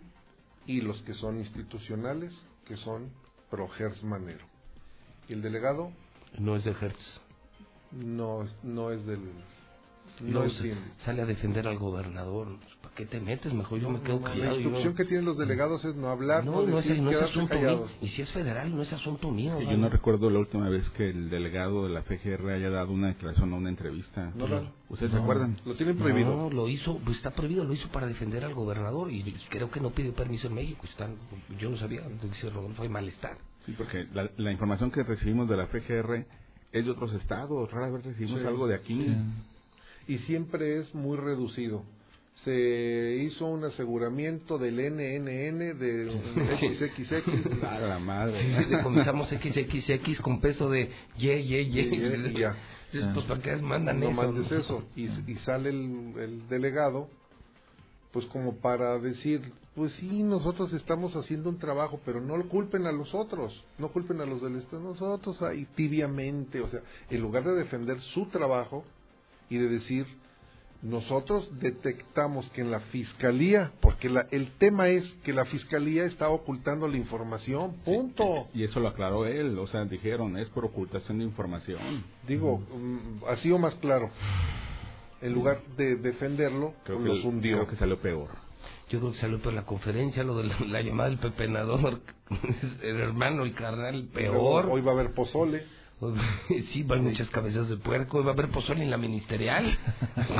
y 0.65 0.81
los 0.81 1.01
que 1.03 1.13
son 1.13 1.39
institucionales, 1.39 2.33
que 2.65 2.77
son 2.77 3.11
pro 3.49 3.69
Hertz 3.77 4.03
Manero. 4.03 4.45
Y 5.29 5.33
el 5.33 5.41
delegado 5.41 5.91
No 6.37 6.55
es 6.55 6.63
de 6.63 6.71
Hertz. 6.71 7.21
no, 7.91 8.43
es- 8.43 8.57
no 8.63 8.91
es 8.91 9.05
del... 9.05 9.21
No 10.19 10.43
es 10.43 10.61
bien. 10.61 10.77
sale 11.05 11.21
a 11.21 11.25
defender 11.25 11.67
al 11.67 11.77
gobernador. 11.79 12.57
¿Para 12.93 13.09
qué 13.09 13.17
te 13.17 13.19
metes? 13.19 13.51
Mejor 13.53 13.79
yo 13.79 13.89
me 13.89 14.01
quedo 14.01 14.19
La 14.19 14.27
callado. 14.29 14.51
y 14.51 14.53
instrucción 14.61 14.89
no- 14.93 14.95
que 14.95 15.05
tienen 15.05 15.25
los 15.25 15.35
delegados 15.37 15.83
es 15.83 15.95
no 15.95 16.09
hablar, 16.09 16.45
no, 16.45 16.51
No, 16.61 16.67
no 16.67 16.77
es, 16.77 16.85
decir, 16.85 17.01
no 17.01 17.09
es 17.09 17.21
asunto 17.23 17.55
callados. 17.55 17.89
mío. 17.89 17.97
Y 18.01 18.07
si 18.09 18.21
es 18.21 18.31
federal, 18.31 18.75
no 18.75 18.83
es 18.83 18.93
asunto 18.93 19.31
mío. 19.31 19.55
Sí, 19.59 19.65
yo 19.65 19.77
no 19.77 19.89
recuerdo 19.89 20.29
la 20.29 20.37
última 20.37 20.69
vez 20.69 20.87
que 20.91 21.09
el 21.09 21.31
delegado 21.31 21.87
de 21.87 21.89
la 21.93 22.03
FGR 22.03 22.51
haya 22.51 22.69
dado 22.69 22.91
una 22.93 23.07
declaración 23.07 23.51
o 23.51 23.57
una 23.57 23.69
entrevista. 23.69 24.31
No, 24.35 24.47
no. 24.47 24.71
¿Ustedes 24.89 25.11
No. 25.11 25.17
se 25.17 25.23
acuerdan? 25.23 25.57
Lo 25.65 25.73
tienen 25.75 25.97
prohibido. 25.97 26.35
No, 26.35 26.49
lo 26.51 26.67
hizo, 26.69 26.99
pues 26.99 27.17
está 27.17 27.31
prohibido, 27.31 27.63
lo 27.63 27.73
hizo 27.73 27.87
para 27.89 28.05
defender 28.05 28.43
al 28.45 28.53
gobernador 28.53 29.11
y 29.11 29.23
creo 29.49 29.71
que 29.71 29.79
no 29.79 29.89
pidió 29.89 30.13
permiso 30.13 30.47
en 30.47 30.53
México. 30.53 30.85
Están, 30.85 31.15
yo 31.59 31.71
no 31.71 31.77
sabía, 31.77 32.01
dice 32.21 32.49
Rodolfo, 32.51 32.83
hay 32.83 32.89
malestar. 32.89 33.37
Sí, 33.65 33.73
porque 33.75 34.05
la, 34.13 34.29
la 34.37 34.51
información 34.51 34.91
que 34.91 35.01
recibimos 35.01 35.49
de 35.49 35.57
la 35.57 35.65
FGR 35.65 36.27
es 36.71 36.85
de 36.85 36.91
otros 36.91 37.11
estados. 37.13 37.71
Rara 37.71 37.89
vez 37.89 38.03
recibimos 38.05 38.41
Sí. 38.41 38.47
algo 38.47 38.67
de 38.67 38.75
aquí. 38.75 39.07
Y 40.07 40.19
siempre 40.19 40.77
es 40.77 40.93
muy 40.93 41.17
reducido. 41.17 41.83
Se 42.43 43.19
hizo 43.23 43.45
un 43.45 43.63
aseguramiento 43.63 44.57
del 44.57 44.75
NNN 44.75 45.79
de 45.79 46.11
XXX. 46.87 47.63
A 47.63 47.79
la 47.79 47.99
madre. 47.99 48.65
Decomisamos 48.69 49.29
XXX 49.29 50.19
con 50.21 50.41
peso 50.41 50.69
de 50.69 50.89
ye, 51.17 51.43
ye, 51.43 51.69
ye. 51.69 52.53
Pues 53.13 53.25
para 53.25 53.41
qué 53.41 53.55
mandan 53.55 53.99
no 53.99 54.09
eso. 54.09 54.15
mandes 54.21 54.51
eso. 54.51 54.83
Y, 54.95 55.05
y 55.05 55.35
sale 55.45 55.69
el, 55.69 56.13
el 56.19 56.47
delegado, 56.49 57.07
pues 58.11 58.25
como 58.25 58.57
para 58.57 58.99
decir, 58.99 59.41
pues 59.75 59.91
sí, 59.93 60.21
nosotros 60.21 60.71
estamos 60.73 61.15
haciendo 61.15 61.49
un 61.49 61.57
trabajo, 61.57 61.99
pero 62.05 62.21
no 62.21 62.37
lo 62.37 62.47
culpen 62.49 62.85
a 62.85 62.91
los 62.91 63.15
otros, 63.15 63.63
no 63.79 63.87
culpen 63.91 64.21
a 64.21 64.25
los 64.25 64.41
del 64.41 64.57
Estado, 64.57 64.83
nosotros 64.83 65.41
ahí 65.41 65.65
tibiamente, 65.75 66.61
o 66.61 66.67
sea, 66.67 66.81
en 67.09 67.21
lugar 67.21 67.43
de 67.43 67.53
defender 67.55 67.99
su 68.01 68.27
trabajo 68.27 68.83
y 69.49 69.57
de 69.57 69.67
decir, 69.69 70.05
nosotros 70.83 71.49
detectamos 71.59 72.49
que 72.51 72.59
en 72.59 72.69
la 72.69 72.81
fiscalía, 72.81 73.71
porque 73.79 74.09
la, 74.09 74.27
el 74.31 74.51
tema 74.57 74.89
es 74.89 75.05
que 75.23 75.31
la 75.31 75.45
fiscalía 75.45 76.03
está 76.03 76.27
ocultando 76.29 76.89
la 76.89 76.97
información, 76.97 77.77
punto. 77.85 78.49
Y 78.53 78.65
eso 78.65 78.81
lo 78.81 78.89
aclaró 78.89 79.25
él. 79.25 79.57
O 79.59 79.67
sea, 79.67 79.85
dijeron, 79.85 80.37
es 80.37 80.49
por 80.49 80.65
ocultación 80.65 81.19
de 81.19 81.23
información. 81.23 82.03
Digo, 82.27 82.57
mm, 82.59 83.23
así 83.29 83.49
o 83.51 83.57
más 83.57 83.73
claro. 83.75 84.09
En 85.21 85.31
lugar 85.31 85.61
de 85.77 85.95
defenderlo, 85.95 86.73
Creo 86.83 86.97
pues 86.97 87.09
que, 87.09 87.15
los 87.15 87.25
hundió. 87.25 87.55
creo 87.59 87.67
que 87.69 87.75
salió 87.77 87.97
peor. 88.01 88.29
Yo 88.89 88.99
creo 88.99 89.13
que 89.13 89.19
salió 89.19 89.41
por 89.41 89.53
la 89.53 89.63
conferencia, 89.63 90.21
lo 90.25 90.35
de 90.35 90.43
la, 90.43 90.59
la 90.67 90.81
llamada 90.81 91.09
del 91.09 91.17
pepenador, 91.19 92.01
el 92.81 92.99
hermano, 92.99 93.43
el 93.43 93.53
carnal, 93.53 94.09
peor. 94.13 94.65
Hoy 94.69 94.81
va 94.81 94.91
a 94.91 94.95
haber 94.95 95.13
pozole. 95.13 95.63
Sí, 96.71 96.83
van 96.83 97.03
muchas 97.03 97.29
cabezas 97.29 97.69
de 97.69 97.77
puerco. 97.77 98.23
Va 98.23 98.31
a 98.31 98.33
haber 98.33 98.49
pozole 98.49 98.83
en 98.83 98.89
la 98.91 98.97
ministerial. 98.97 99.65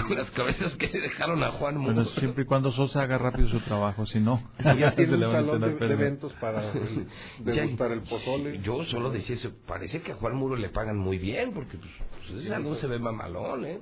Con 0.08 0.16
las 0.18 0.30
cabezas 0.32 0.74
que 0.76 0.88
le 0.88 1.02
dejaron 1.02 1.44
a 1.44 1.52
Juan 1.52 1.78
Muro. 1.78 1.94
Bueno, 1.96 2.10
siempre 2.10 2.44
y 2.44 2.46
cuando 2.48 2.72
Sosa 2.72 3.02
haga 3.04 3.18
rápido 3.18 3.48
su 3.50 3.60
trabajo, 3.62 4.06
si 4.06 4.20
no. 4.20 4.42
Ya 4.78 4.92
se 4.92 4.96
tiene 4.98 5.18
le 5.18 5.28
un 5.28 5.34
van 5.34 5.44
a 5.44 5.46
salón 5.48 5.62
de, 5.62 5.68
tener 5.74 5.88
de 5.90 5.94
eventos 5.94 6.34
para 6.34 6.72
el- 6.72 7.08
degustar 7.40 7.92
el 7.92 8.02
pozole. 8.02 8.60
Yo 8.62 8.84
solo 8.86 9.12
decía 9.12 9.36
eso. 9.36 9.52
Parece 9.68 10.02
que 10.02 10.12
a 10.12 10.16
Juan 10.16 10.36
Muro 10.36 10.56
le 10.56 10.70
pagan 10.70 10.98
muy 10.98 11.18
bien, 11.18 11.54
porque 11.54 11.78
pues, 11.78 11.92
pues 12.12 12.42
ese 12.42 12.50
salón 12.50 12.76
se 12.78 12.88
ve 12.88 13.00
mamalón, 13.00 13.66
¿eh? 13.66 13.80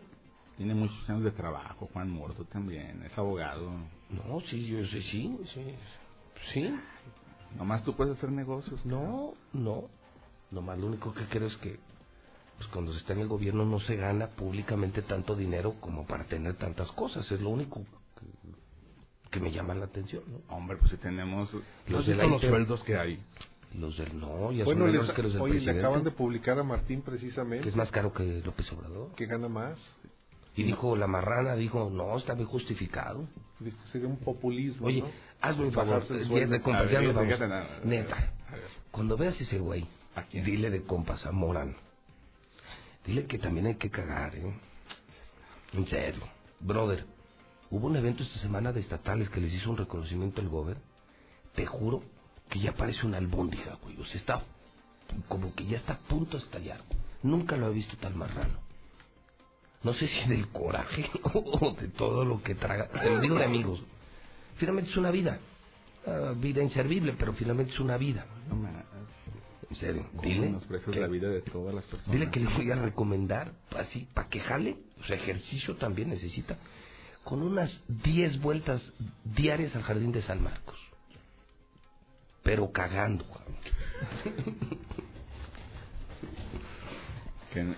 Tiene 0.58 0.76
muchos 0.76 1.10
años 1.10 1.24
de 1.24 1.32
trabajo, 1.32 1.90
Juan 1.94 2.10
Muerto 2.12 2.44
también. 2.46 3.02
Es 3.04 3.18
abogado. 3.18 3.72
No, 4.10 4.42
sí, 4.42 4.68
yo 4.68 4.86
sé, 4.86 5.02
sí, 5.02 5.36
sí. 5.54 5.62
Sí. 6.54 6.76
Nomás 7.58 7.84
tú 7.84 7.96
puedes 7.96 8.18
hacer 8.18 8.32
negocios. 8.32 8.86
No, 8.86 9.34
no. 9.54 9.86
Nomás 10.52 10.78
lo 10.80 10.88
único 10.88 11.14
que 11.14 11.26
creo 11.26 11.48
es 11.48 11.56
que 11.58 11.80
pues 12.58 12.70
cuando 12.70 12.92
se 12.92 13.00
está 13.00 13.14
en 13.14 13.20
el 13.22 13.28
gobierno 13.28 13.66
no 13.66 13.80
se 13.80 13.96
gana 13.96 14.28
públicamente 14.28 15.02
tanto 15.02 15.36
dinero 15.36 15.76
como 15.80 16.06
para 16.06 16.26
tener 16.26 16.56
tantas 16.56 16.92
cosas. 16.92 17.30
Es 17.32 17.42
lo 17.42 17.50
único 17.50 17.82
que, 17.82 19.30
que 19.32 19.40
me 19.40 19.52
llama 19.52 19.74
la 19.74 19.86
atención, 19.86 20.24
¿no? 20.28 20.56
Hombre, 20.56 20.78
pues 20.78 20.92
si 20.92 20.98
tenemos 20.98 21.50
Los 21.88 22.06
de 22.06 22.12
de 22.12 22.18
la 22.18 22.28
los 22.30 22.42
sueldos 22.42 22.84
que 22.84 22.98
hay. 22.98 23.20
Los 23.80 23.98
del 23.98 24.20
no, 24.20 24.52
ya 24.52 24.66
Bueno, 24.66 24.86
son 24.86 24.92
les- 25.08 25.12
que 25.16 25.24
los 25.24 25.34
del 25.34 25.42
oye, 25.42 25.54
le 25.54 25.60
presidente. 25.60 25.80
acaban 25.80 26.04
de 26.04 26.12
publicar 26.12 26.60
a 26.60 26.64
Martín 26.64 27.02
precisamente. 27.02 27.64
Que 27.64 27.70
es 27.70 27.76
más 27.76 27.90
caro 27.90 28.12
que 28.12 28.42
López 28.46 28.70
Obrador. 28.74 29.16
Que 29.16 29.26
gana 29.26 29.48
más. 29.48 29.80
Y 30.58 30.64
dijo, 30.64 30.98
la 30.98 31.08
marrana 31.08 31.56
dijo, 31.56 31.90
no, 31.90 32.18
está 32.18 32.34
bien 32.34 32.48
justificado. 32.48 33.26
Dijo, 33.60 33.78
Sería 33.94 34.08
un 34.10 34.18
populismo. 34.18 34.86
Oye, 34.88 35.00
¿no? 35.02 35.08
hazme 35.40 35.68
un 35.68 35.72
favor, 35.72 36.06
de 36.06 37.14
vamos. 37.14 37.28
fíjate 37.34 37.48
nada. 37.48 37.80
Neta, 37.86 38.34
cuando 38.92 39.16
veas 39.16 39.40
ese 39.40 39.58
güey, 39.60 39.88
dile 40.32 40.70
de 40.70 40.84
compas 40.84 41.26
a 41.26 41.32
Morán. 41.32 41.76
Dile 43.06 43.26
que 43.26 43.40
también 43.40 43.68
hay 43.68 43.76
que 43.76 43.90
cagar, 43.90 44.36
¿eh? 44.36 44.54
En 45.74 45.88
serio. 45.88 46.22
Brother, 46.60 47.06
hubo 47.70 47.88
un 47.88 47.96
evento 47.96 48.24
esta 48.24 48.40
semana 48.40 48.72
de 48.72 48.82
estatales 48.82 49.30
que 49.30 49.42
les 49.42 49.54
hizo 49.54 49.72
un 49.72 49.78
reconocimiento 49.78 50.42
el 50.42 50.50
gober. 50.50 50.78
Te 51.56 51.66
juro 51.66 52.04
que 52.50 52.60
ya 52.60 52.74
parece 52.74 53.06
una 53.06 53.18
albóndiga, 53.18 53.78
güey. 53.82 54.00
O 54.00 54.06
sea, 54.06 54.20
está 54.20 54.44
como 55.28 55.54
que 55.54 55.66
ya 55.66 55.78
está 55.78 55.94
a 55.94 56.00
punto 56.00 56.38
de 56.38 56.44
estallar. 56.44 56.82
Nunca 57.24 57.58
lo 57.58 57.70
he 57.70 57.74
visto 57.74 57.98
tan 57.98 58.18
marrano. 58.18 58.60
No 59.84 59.94
sé 59.94 60.08
si 60.08 60.30
del 60.30 60.48
coraje 60.50 61.10
o 61.34 61.76
de 61.80 61.88
todo 61.90 62.24
lo 62.24 62.42
que 62.44 62.56
traga. 62.56 62.88
Te 62.88 63.20
digo 63.20 63.36
de 63.36 63.46
amigos. 63.46 63.82
Finalmente 64.56 64.92
es 64.92 64.98
una 64.98 65.12
vida. 65.12 65.40
Ah, 66.06 66.34
vida 66.36 66.62
inservible, 66.62 67.16
pero 67.18 67.34
finalmente 67.34 67.74
es 67.74 67.80
una 67.80 67.98
vida. 67.98 68.26
En 69.72 69.76
serio, 69.78 70.06
¿Cómo 70.10 70.22
dile. 70.24 70.42
menosprecias 70.42 70.98
la 70.98 71.08
vida 71.08 71.30
de 71.30 71.40
todas 71.44 71.74
las 71.74 71.86
personas? 71.86 72.12
Dile 72.12 72.30
que 72.30 72.42
le 72.42 72.54
voy 72.54 72.70
a 72.72 72.76
recomendar, 72.76 73.54
así, 73.78 74.06
para 74.14 74.28
que 74.28 74.42
jale, 74.42 74.76
o 75.00 75.04
sea, 75.06 75.16
ejercicio 75.16 75.78
también 75.78 76.10
necesita, 76.10 76.58
con 77.24 77.42
unas 77.42 77.82
10 77.88 78.42
vueltas 78.42 78.82
diarias 79.24 79.74
al 79.78 79.84
jardín 79.84 80.12
de 80.12 80.24
San 80.24 80.44
Marcos. 80.44 80.78
Pero 82.44 82.70
cagando, 82.74 83.24
que, 87.54 87.74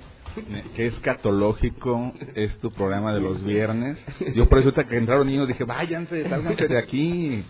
que 0.75 0.87
escatológico 0.87 2.11
es 2.33 2.57
tu 2.57 2.71
programa 2.71 3.13
de 3.13 3.21
los 3.21 3.43
viernes. 3.43 3.99
Yo 4.33 4.49
por 4.49 4.57
eso 4.57 4.69
ahorita 4.69 4.87
que 4.87 4.97
entraron 4.97 5.27
niños 5.27 5.47
dije, 5.47 5.63
váyanse, 5.63 6.27
sálganse 6.27 6.67
de 6.67 6.79
aquí. 6.79 7.45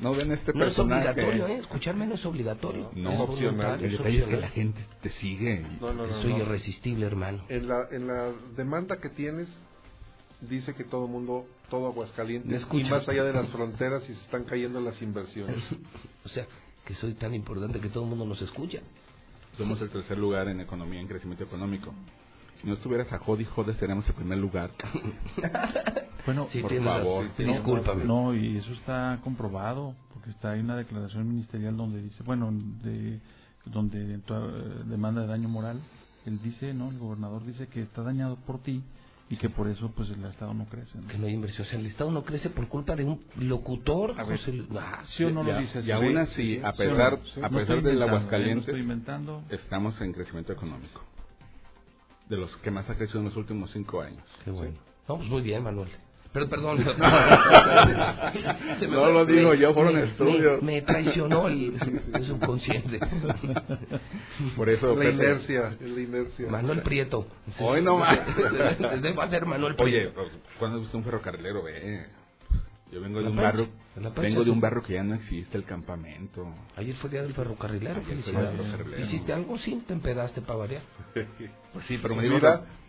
No 0.00 0.12
ven 0.14 0.32
este 0.32 0.52
No 0.52 0.64
es 0.64 0.74
personaje. 0.74 1.10
obligatorio, 1.10 1.46
¿eh? 1.48 1.58
Escucharme 1.58 2.06
no 2.06 2.14
es 2.14 2.24
obligatorio. 2.26 2.90
No, 2.94 3.10
es 3.12 3.20
opcional. 3.20 3.78
El 3.84 3.92
es 3.92 3.98
detalle 3.98 4.18
es 4.18 4.24
que 4.26 4.36
la 4.36 4.48
gente 4.48 4.86
te 5.02 5.10
sigue. 5.10 5.60
No, 5.80 5.92
no, 5.92 6.06
no, 6.06 6.22
Soy 6.22 6.32
no. 6.32 6.38
irresistible, 6.38 7.06
hermano. 7.06 7.44
En 7.48 7.68
la, 7.68 7.86
en 7.90 8.06
la 8.06 8.32
demanda 8.56 8.98
que 8.98 9.10
tienes, 9.10 9.48
dice 10.40 10.74
que 10.74 10.84
todo 10.84 11.06
mundo, 11.08 11.46
todo 11.70 11.86
Aguascalientes, 11.88 12.66
y 12.72 12.84
más 12.84 13.08
allá 13.08 13.24
de 13.24 13.32
las 13.32 13.48
fronteras, 13.50 14.02
y 14.04 14.14
se 14.14 14.20
están 14.22 14.44
cayendo 14.44 14.80
las 14.80 15.00
inversiones. 15.02 15.56
O 16.24 16.28
sea, 16.28 16.46
que 16.84 16.94
soy 16.94 17.14
tan 17.14 17.34
importante 17.34 17.80
que 17.80 17.88
todo 17.88 18.04
el 18.04 18.10
mundo 18.10 18.24
nos 18.24 18.40
escucha. 18.40 18.80
Somos 19.58 19.80
el 19.82 19.90
tercer 19.90 20.16
lugar 20.18 20.46
en 20.48 20.60
economía, 20.60 21.00
en 21.00 21.08
crecimiento 21.08 21.44
económico. 21.44 21.92
Si 22.62 22.68
no 22.68 22.74
estuvieras 22.74 23.12
a 23.12 23.18
Jodi 23.18 23.44
Jodes, 23.44 23.76
seríamos 23.76 24.08
el 24.08 24.14
primer 24.14 24.38
lugar. 24.38 24.70
Bueno, 26.24 26.46
Sí, 26.52 26.60
por 26.60 26.72
favor. 26.84 27.26
Discúlpame. 27.36 28.04
No, 28.04 28.32
y 28.32 28.56
eso 28.56 28.72
está 28.74 29.18
comprobado, 29.24 29.96
porque 30.14 30.30
está 30.30 30.52
ahí 30.52 30.60
una 30.60 30.76
declaración 30.76 31.28
ministerial 31.28 31.76
donde 31.76 32.00
dice, 32.00 32.22
bueno, 32.22 32.48
de, 32.84 33.18
donde 33.64 34.14
eh, 34.14 34.82
demanda 34.86 35.22
de 35.22 35.26
daño 35.26 35.48
moral, 35.48 35.80
él 36.24 36.38
dice, 36.40 36.74
¿no? 36.74 36.90
El 36.90 36.98
gobernador 37.00 37.44
dice 37.44 37.66
que 37.66 37.82
está 37.82 38.02
dañado 38.02 38.36
por 38.36 38.62
ti 38.62 38.84
y 39.30 39.36
que 39.36 39.48
por 39.50 39.66
eso 39.66 39.90
pues 39.96 40.10
el 40.10 40.24
Estado 40.24 40.54
no 40.54 40.66
crece. 40.66 40.96
¿no? 40.96 41.08
Que 41.08 41.18
no 41.18 41.26
hay 41.26 41.32
inversión. 41.32 41.66
O 41.66 41.70
sea, 41.70 41.80
el 41.80 41.86
Estado 41.86 42.12
no 42.12 42.22
crece 42.22 42.50
por 42.50 42.68
culpa 42.68 42.94
de 42.94 43.02
un 43.02 43.20
locutor. 43.40 44.12
A 44.16 44.22
ver, 44.22 44.38
José 44.38 44.62
Ah, 44.78 45.02
¿sí 45.16 45.24
o 45.24 45.30
no 45.30 45.44
Ya- 45.44 45.54
lo 45.54 45.60
dices? 45.60 45.84
Y 45.84 45.90
aún 45.90 46.16
así, 46.18 46.60
a 46.62 46.72
pesar, 46.72 47.18
Sí. 47.34 47.40
a 47.42 47.48
pesar 47.48 47.82
del 47.82 47.98
¿eh? 48.00 48.04
Aguascalientes, 48.04 48.66
No 48.68 48.70
estoy 48.74 48.80
inventando. 48.80 49.42
estamos 49.50 50.00
en 50.00 50.12
crecimiento 50.12 50.52
económico. 50.52 51.00
De 52.32 52.38
los 52.38 52.56
que 52.56 52.70
más 52.70 52.88
ha 52.88 52.94
crecido 52.96 53.18
en 53.18 53.26
los 53.26 53.36
últimos 53.36 53.70
cinco 53.72 54.00
años. 54.00 54.22
Qué 54.42 54.50
bueno. 54.50 54.78
No, 55.06 55.18
pues 55.18 55.28
muy 55.28 55.42
bien, 55.42 55.62
Manuel. 55.62 55.90
Pero 56.32 56.48
perdón. 56.48 56.78
Me 58.80 58.86
No 58.86 59.10
lo 59.10 59.26
digo 59.26 59.50
me- 59.50 59.58
yo, 59.58 59.74
fueron 59.74 59.94
me- 59.96 60.04
estudios. 60.04 60.62
Me, 60.62 60.72
me 60.76 60.80
traicionó 60.82 61.48
el, 61.48 61.74
el 62.14 62.24
subconsciente. 62.24 63.00
Por 64.56 64.70
eso, 64.70 64.94
La 64.94 65.00
Pepe, 65.00 65.10
inercia, 65.12 65.76
la 65.78 66.00
inercia. 66.00 66.48
Manuel 66.48 66.80
Prieto. 66.80 67.26
Hoy 67.60 67.82
no 67.82 67.98
más. 67.98 68.18
Debe 69.02 69.28
ser 69.28 69.44
Manuel 69.44 69.74
Oye, 69.78 70.08
Prieto. 70.08 70.14
pues, 70.14 70.32
¿cuándo 70.58 70.80
viste 70.80 70.96
un 70.96 71.04
ferrocarrilero? 71.04 71.62
Ve. 71.62 71.80
Pues, 71.82 72.21
Yo 72.92 73.00
vengo 73.00 73.20
de 73.22 73.28
un 73.30 73.36
Pancha, 73.36 73.42
barrio, 73.42 73.68
vengo 74.20 74.44
de 74.44 74.50
un 74.50 74.60
barrio 74.60 74.82
que 74.82 74.92
ya 74.92 75.02
no 75.02 75.14
existe, 75.14 75.56
el 75.56 75.64
campamento. 75.64 76.46
Ayer 76.76 76.94
fue 76.96 77.08
día 77.08 77.22
del 77.22 77.32
ferrocarrilero. 77.32 78.00
Ayer 78.00 78.04
fue 78.04 78.14
día 78.14 78.22
felicidades. 78.22 78.58
del 78.58 78.66
ferrocarrilero. 78.70 79.06
¿Hiciste 79.06 79.32
algo? 79.32 79.58
Sí, 79.58 79.82
te 79.86 79.94
empedaste 79.94 80.42
para 80.42 80.58
variar. 80.58 80.82
Pues 81.72 81.86
sí, 81.86 81.98
pero 82.02 82.14
me 82.14 82.24
dijo, 82.24 82.38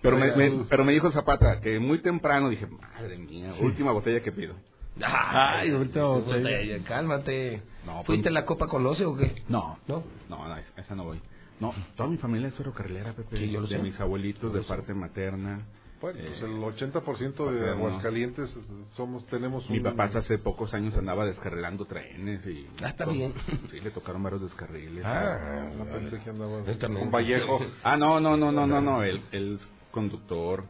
pero 0.01 0.17
me, 0.17 0.65
pero 0.69 0.83
me 0.83 0.91
dijo 0.91 1.09
Zapata 1.11 1.61
que 1.61 1.80
muy 1.80 1.99
temprano 1.99 2.49
dije, 2.49 2.67
madre 2.67 3.17
mía, 3.17 3.53
última 3.61 3.93
botella 3.93 4.22
que 4.22 4.33
pido. 4.33 4.56
Ay, 5.01 5.72
ahorita 5.72 6.03
botella. 6.03 6.83
Cálmate. 6.83 7.61
No, 7.85 8.03
¿Fuiste 8.03 8.23
pues- 8.23 8.32
a 8.35 8.40
la 8.41 8.45
Copa 8.45 8.67
Conoce 8.67 9.06
o 9.06 9.15
qué? 9.15 9.35
No, 9.48 9.80
no, 9.88 10.03
no, 10.30 10.48
no, 10.49 10.57
esa- 10.57 10.95
no 10.95 11.06
voy. 11.06 11.22
No, 11.61 11.73
toda 11.95 12.09
mi 12.09 12.17
familia 12.17 12.49
es 12.49 12.56
ferrocarrilera, 12.56 13.14
Pepe. 13.14 13.38
Sí, 13.38 13.51
yo 13.51 13.61
lo 13.61 13.67
de 13.67 13.77
sé. 13.77 13.82
mis 13.82 13.98
abuelitos, 14.01 14.51
Yo 14.51 14.59
de 14.59 14.64
parte 14.65 14.93
materna. 14.93 15.61
Bueno, 16.03 16.19
Eh, 16.19 16.25
pues 16.27 16.41
el 16.41 16.57
80% 16.57 17.23
de 17.23 17.59
paterno. 17.61 17.72
Aguascalientes 17.72 18.53
somos, 18.98 19.25
tenemos 19.27 19.69
un... 19.69 19.77
Mi 19.77 19.82
papá 19.82 20.03
hasta 20.03 20.19
hace 20.19 20.38
pocos 20.38 20.73
años 20.73 20.98
andaba 20.98 21.25
descarrilando 21.25 21.85
trenes 21.85 22.45
y... 22.45 22.67
Ah, 22.83 22.90
está 22.90 23.06
bien. 23.06 23.33
Sí, 23.72 23.80
le 23.80 23.90
tocaron 23.90 24.22
varios 24.22 24.41
descarriles. 24.41 25.01
Ah, 25.06 25.69
no 25.77 25.85
pensé 25.85 26.19
que 26.19 26.30
andaba 26.30 26.61
con 26.65 27.09
Vallejo. 27.09 27.59
Ah, 27.85 27.95
no, 27.95 28.19
no, 28.19 28.35
no, 28.35 28.51
no, 28.51 28.67
no, 28.67 28.82
no, 28.82 29.01
es 29.32 29.61
conductor. 29.91 30.65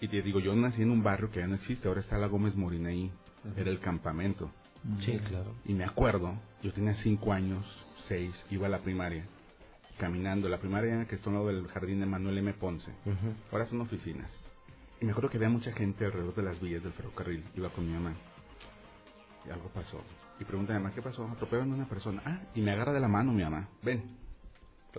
Y 0.00 0.08
te 0.08 0.22
digo, 0.22 0.40
yo 0.40 0.56
nací 0.56 0.82
en 0.82 0.90
un 0.90 1.04
barrio 1.04 1.30
que 1.30 1.38
ya 1.38 1.46
no 1.46 1.54
existe, 1.54 1.86
ahora 1.86 2.00
está 2.00 2.18
la 2.18 2.26
Gómez 2.26 2.56
Morín 2.56 2.86
ahí. 2.86 3.12
Era 3.56 3.70
el 3.70 3.78
campamento. 3.78 4.50
Sí, 5.04 5.16
claro. 5.20 5.54
Y 5.66 5.74
me 5.74 5.84
acuerdo, 5.84 6.34
yo 6.64 6.72
tenía 6.72 6.94
cinco 6.96 7.32
años, 7.32 7.64
seis, 8.08 8.34
iba 8.50 8.66
a 8.66 8.70
la 8.70 8.80
primaria, 8.80 9.24
caminando. 9.98 10.48
La 10.48 10.58
primaria 10.58 11.06
que 11.06 11.14
está 11.14 11.30
al 11.30 11.36
lado 11.36 11.46
del 11.46 11.68
jardín 11.68 12.00
de 12.00 12.06
Manuel 12.06 12.38
M. 12.38 12.54
Ponce. 12.54 12.90
Ahora 13.52 13.66
son 13.66 13.80
oficinas. 13.80 14.28
Y 15.04 15.06
me 15.06 15.12
acuerdo 15.12 15.28
que 15.28 15.36
había 15.36 15.50
mucha 15.50 15.70
gente 15.72 16.06
alrededor 16.06 16.34
de 16.34 16.42
las 16.42 16.58
vías 16.62 16.82
del 16.82 16.94
ferrocarril. 16.94 17.44
Iba 17.54 17.68
con 17.68 17.86
mi 17.86 17.92
mamá. 17.92 18.14
Y 19.46 19.50
algo 19.50 19.68
pasó. 19.68 20.02
Y 20.40 20.44
pregunta 20.46 20.74
a 20.74 20.78
mi 20.78 20.82
mamá, 20.82 20.94
¿qué 20.94 21.02
pasó? 21.02 21.28
Atropellaron 21.28 21.72
a 21.72 21.74
una 21.74 21.86
persona. 21.86 22.22
Ah, 22.24 22.40
y 22.54 22.62
me 22.62 22.72
agarra 22.72 22.94
de 22.94 23.00
la 23.00 23.08
mano 23.08 23.30
mi 23.30 23.42
mamá. 23.42 23.68
Ven. 23.82 24.16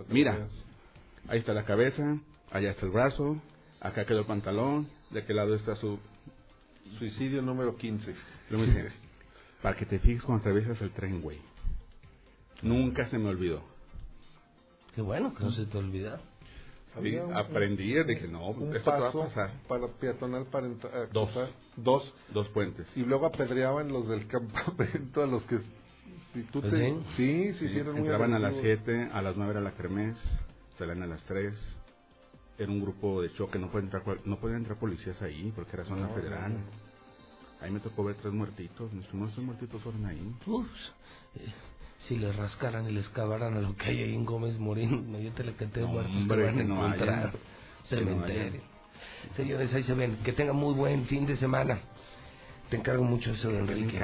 Mira. 0.08 0.46
Ahí 1.26 1.40
está 1.40 1.52
la 1.54 1.64
cabeza, 1.64 2.20
allá 2.52 2.70
está 2.70 2.86
el 2.86 2.92
brazo, 2.92 3.42
acá 3.80 4.06
quedó 4.06 4.20
el 4.20 4.26
pantalón, 4.26 4.88
de 5.10 5.22
aquel 5.22 5.34
lado 5.34 5.56
está 5.56 5.74
su... 5.74 5.98
Suicidio 7.00 7.42
número 7.42 7.74
15. 7.76 8.14
Luego 8.50 8.64
me 8.64 8.72
dice, 8.72 8.92
para 9.60 9.76
que 9.76 9.86
te 9.86 9.98
fijes 9.98 10.22
cuando 10.22 10.42
atraviesas 10.42 10.80
el 10.82 10.92
tren, 10.92 11.20
güey. 11.20 11.40
Nunca 12.62 13.08
se 13.08 13.18
me 13.18 13.28
olvidó. 13.28 13.64
Qué 14.94 15.02
bueno 15.02 15.34
que 15.34 15.42
no 15.42 15.50
se 15.50 15.66
te 15.66 15.76
olvida. 15.76 16.20
Sí, 17.02 17.08
Había 17.16 17.26
un- 17.26 17.36
aprendí, 17.36 17.94
dije, 18.04 18.28
no, 18.28 18.48
un 18.48 18.74
esto 18.76 18.90
te 18.92 19.00
va 19.00 19.08
a 19.08 19.12
paso 19.12 19.20
pasar. 19.20 19.50
para 19.68 19.88
peatonal 20.00 20.46
para 20.46 20.66
entrar. 20.66 21.10
Dos. 21.12 21.30
Dos. 21.76 22.14
Dos 22.32 22.48
puentes. 22.50 22.86
Y 22.96 23.00
luego 23.00 23.26
apedreaban 23.26 23.88
los 23.88 24.08
del 24.08 24.26
campamento 24.28 25.22
a 25.22 25.26
los 25.26 25.44
que... 25.46 25.58
Si 26.34 26.42
tú 26.44 26.60
¿Pues 26.60 26.72
te... 26.72 26.88
sí? 26.88 27.04
Sí, 27.16 27.54
sí, 27.58 27.68
sí, 27.68 27.78
eran 27.78 27.92
muy 27.94 27.98
Entraban 28.00 28.34
a 28.34 28.38
las 28.38 28.52
agresivos. 28.54 28.86
7, 28.86 29.10
a 29.12 29.22
las 29.22 29.36
9 29.36 29.52
era 29.52 29.60
la 29.60 29.74
kermés, 29.74 30.18
salían 30.78 31.02
a 31.02 31.06
las 31.06 31.22
3. 31.24 31.54
Era 32.58 32.70
un 32.72 32.80
grupo 32.80 33.22
de 33.22 33.32
choque, 33.34 33.58
no 33.58 33.70
podían 33.70 33.92
entrar, 33.92 34.26
no 34.26 34.40
podían 34.40 34.58
entrar 34.60 34.78
policías 34.78 35.20
ahí 35.22 35.52
porque 35.54 35.72
era 35.74 35.84
zona 35.84 36.08
No, 36.08 36.14
federal. 36.14 36.52
no, 36.54 36.60
Ahí 37.60 37.70
me 37.70 37.80
tocó 37.80 38.04
ver 38.04 38.16
tres 38.16 38.32
muertitos, 38.34 38.92
mis 38.92 39.06
primeros 39.06 39.34
tres 39.34 39.44
muertitos 39.46 39.82
fueron 39.82 40.04
ahí. 40.06 40.34
Uf, 40.46 40.66
eh, 41.36 41.52
si 42.08 42.16
le 42.16 42.32
rascaran 42.32 42.88
y 42.88 42.92
le 42.92 43.00
excavaran 43.00 43.56
a 43.56 43.60
lo 43.60 43.74
que 43.76 43.86
hay 43.90 44.02
ahí 44.02 44.14
en 44.14 44.24
Gómez 44.24 44.58
Morín, 44.58 45.10
no, 45.12 45.18
yo 45.18 45.32
te 45.32 45.42
le 45.44 45.54
canté 45.54 45.80
de 45.80 45.86
No, 45.86 45.92
muertos 45.92 46.14
hombre, 46.14 46.38
que 46.38 46.44
van 46.44 46.60
a 46.60 46.64
no 46.64 46.86
encontrar. 46.86 47.24
no 47.32 47.86
Cementerio. 47.88 48.42
hayan. 48.44 48.60
Señores, 49.36 49.74
ahí 49.74 49.82
se 49.82 49.94
ven. 49.94 50.16
Que 50.24 50.32
tengan 50.32 50.56
muy 50.56 50.74
buen 50.74 51.06
fin 51.06 51.26
de 51.26 51.36
semana. 51.36 51.80
Te 52.70 52.76
encargo 52.76 53.04
mucho 53.04 53.30
eso 53.32 53.48
de 53.48 53.58
Enrique. 53.60 54.00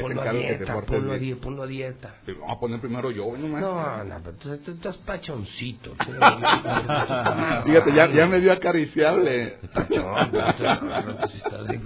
Ponlo 0.00 0.20
a 0.20 0.32
dieta, 0.32 0.80
ponlo 0.82 1.12
a 1.12 1.18
dieta, 1.18 1.40
ponlo 1.40 1.62
a 1.62 1.66
dieta. 1.66 2.14
Vamos 2.26 2.56
a 2.56 2.60
poner 2.60 2.78
primero 2.80 3.10
yo, 3.10 3.24
güey, 3.24 3.40
nomás. 3.40 3.62
No, 3.62 4.04
no, 4.04 4.20
pero 4.22 4.36
tú, 4.36 4.52
estás 4.72 4.98
pachoncito. 4.98 5.94
Fíjate, 7.64 7.94
ya, 7.94 8.10
ya 8.12 8.26
me 8.26 8.38
dio 8.40 8.52
acariciable. 8.52 9.56
Pachón, 9.72 11.18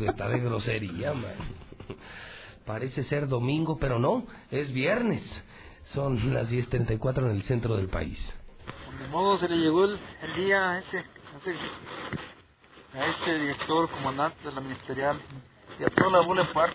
está 0.09 0.28
de 0.28 0.39
grosería, 0.41 1.12
man. 1.12 1.33
Parece 2.67 3.05
ser 3.05 3.28
domingo, 3.28 3.78
pero 3.78 3.99
no, 3.99 4.27
es 4.51 4.73
viernes. 4.73 5.23
Son 5.95 6.35
las 6.35 6.51
10.34 6.51 7.19
en 7.19 7.36
el 7.36 7.43
centro 7.45 7.77
del 7.77 7.89
país. 7.89 8.19
De 9.01 9.09
modo 9.09 9.39
se 9.39 9.49
le 9.49 9.57
llegó 9.57 9.85
el, 9.85 9.99
día 10.35 10.73
a 10.73 10.78
este, 10.81 10.99
a 10.99 11.03
este, 11.39 11.57
a 12.99 13.07
este 13.07 13.39
director, 13.39 13.89
comandante 13.91 14.43
de 14.43 14.53
la 14.53 14.61
ministerial 14.61 15.20
y 15.78 15.85
a 15.85 15.89
toda 15.89 16.11
la 16.11 16.20
bola 16.20 16.43
de. 16.53 16.75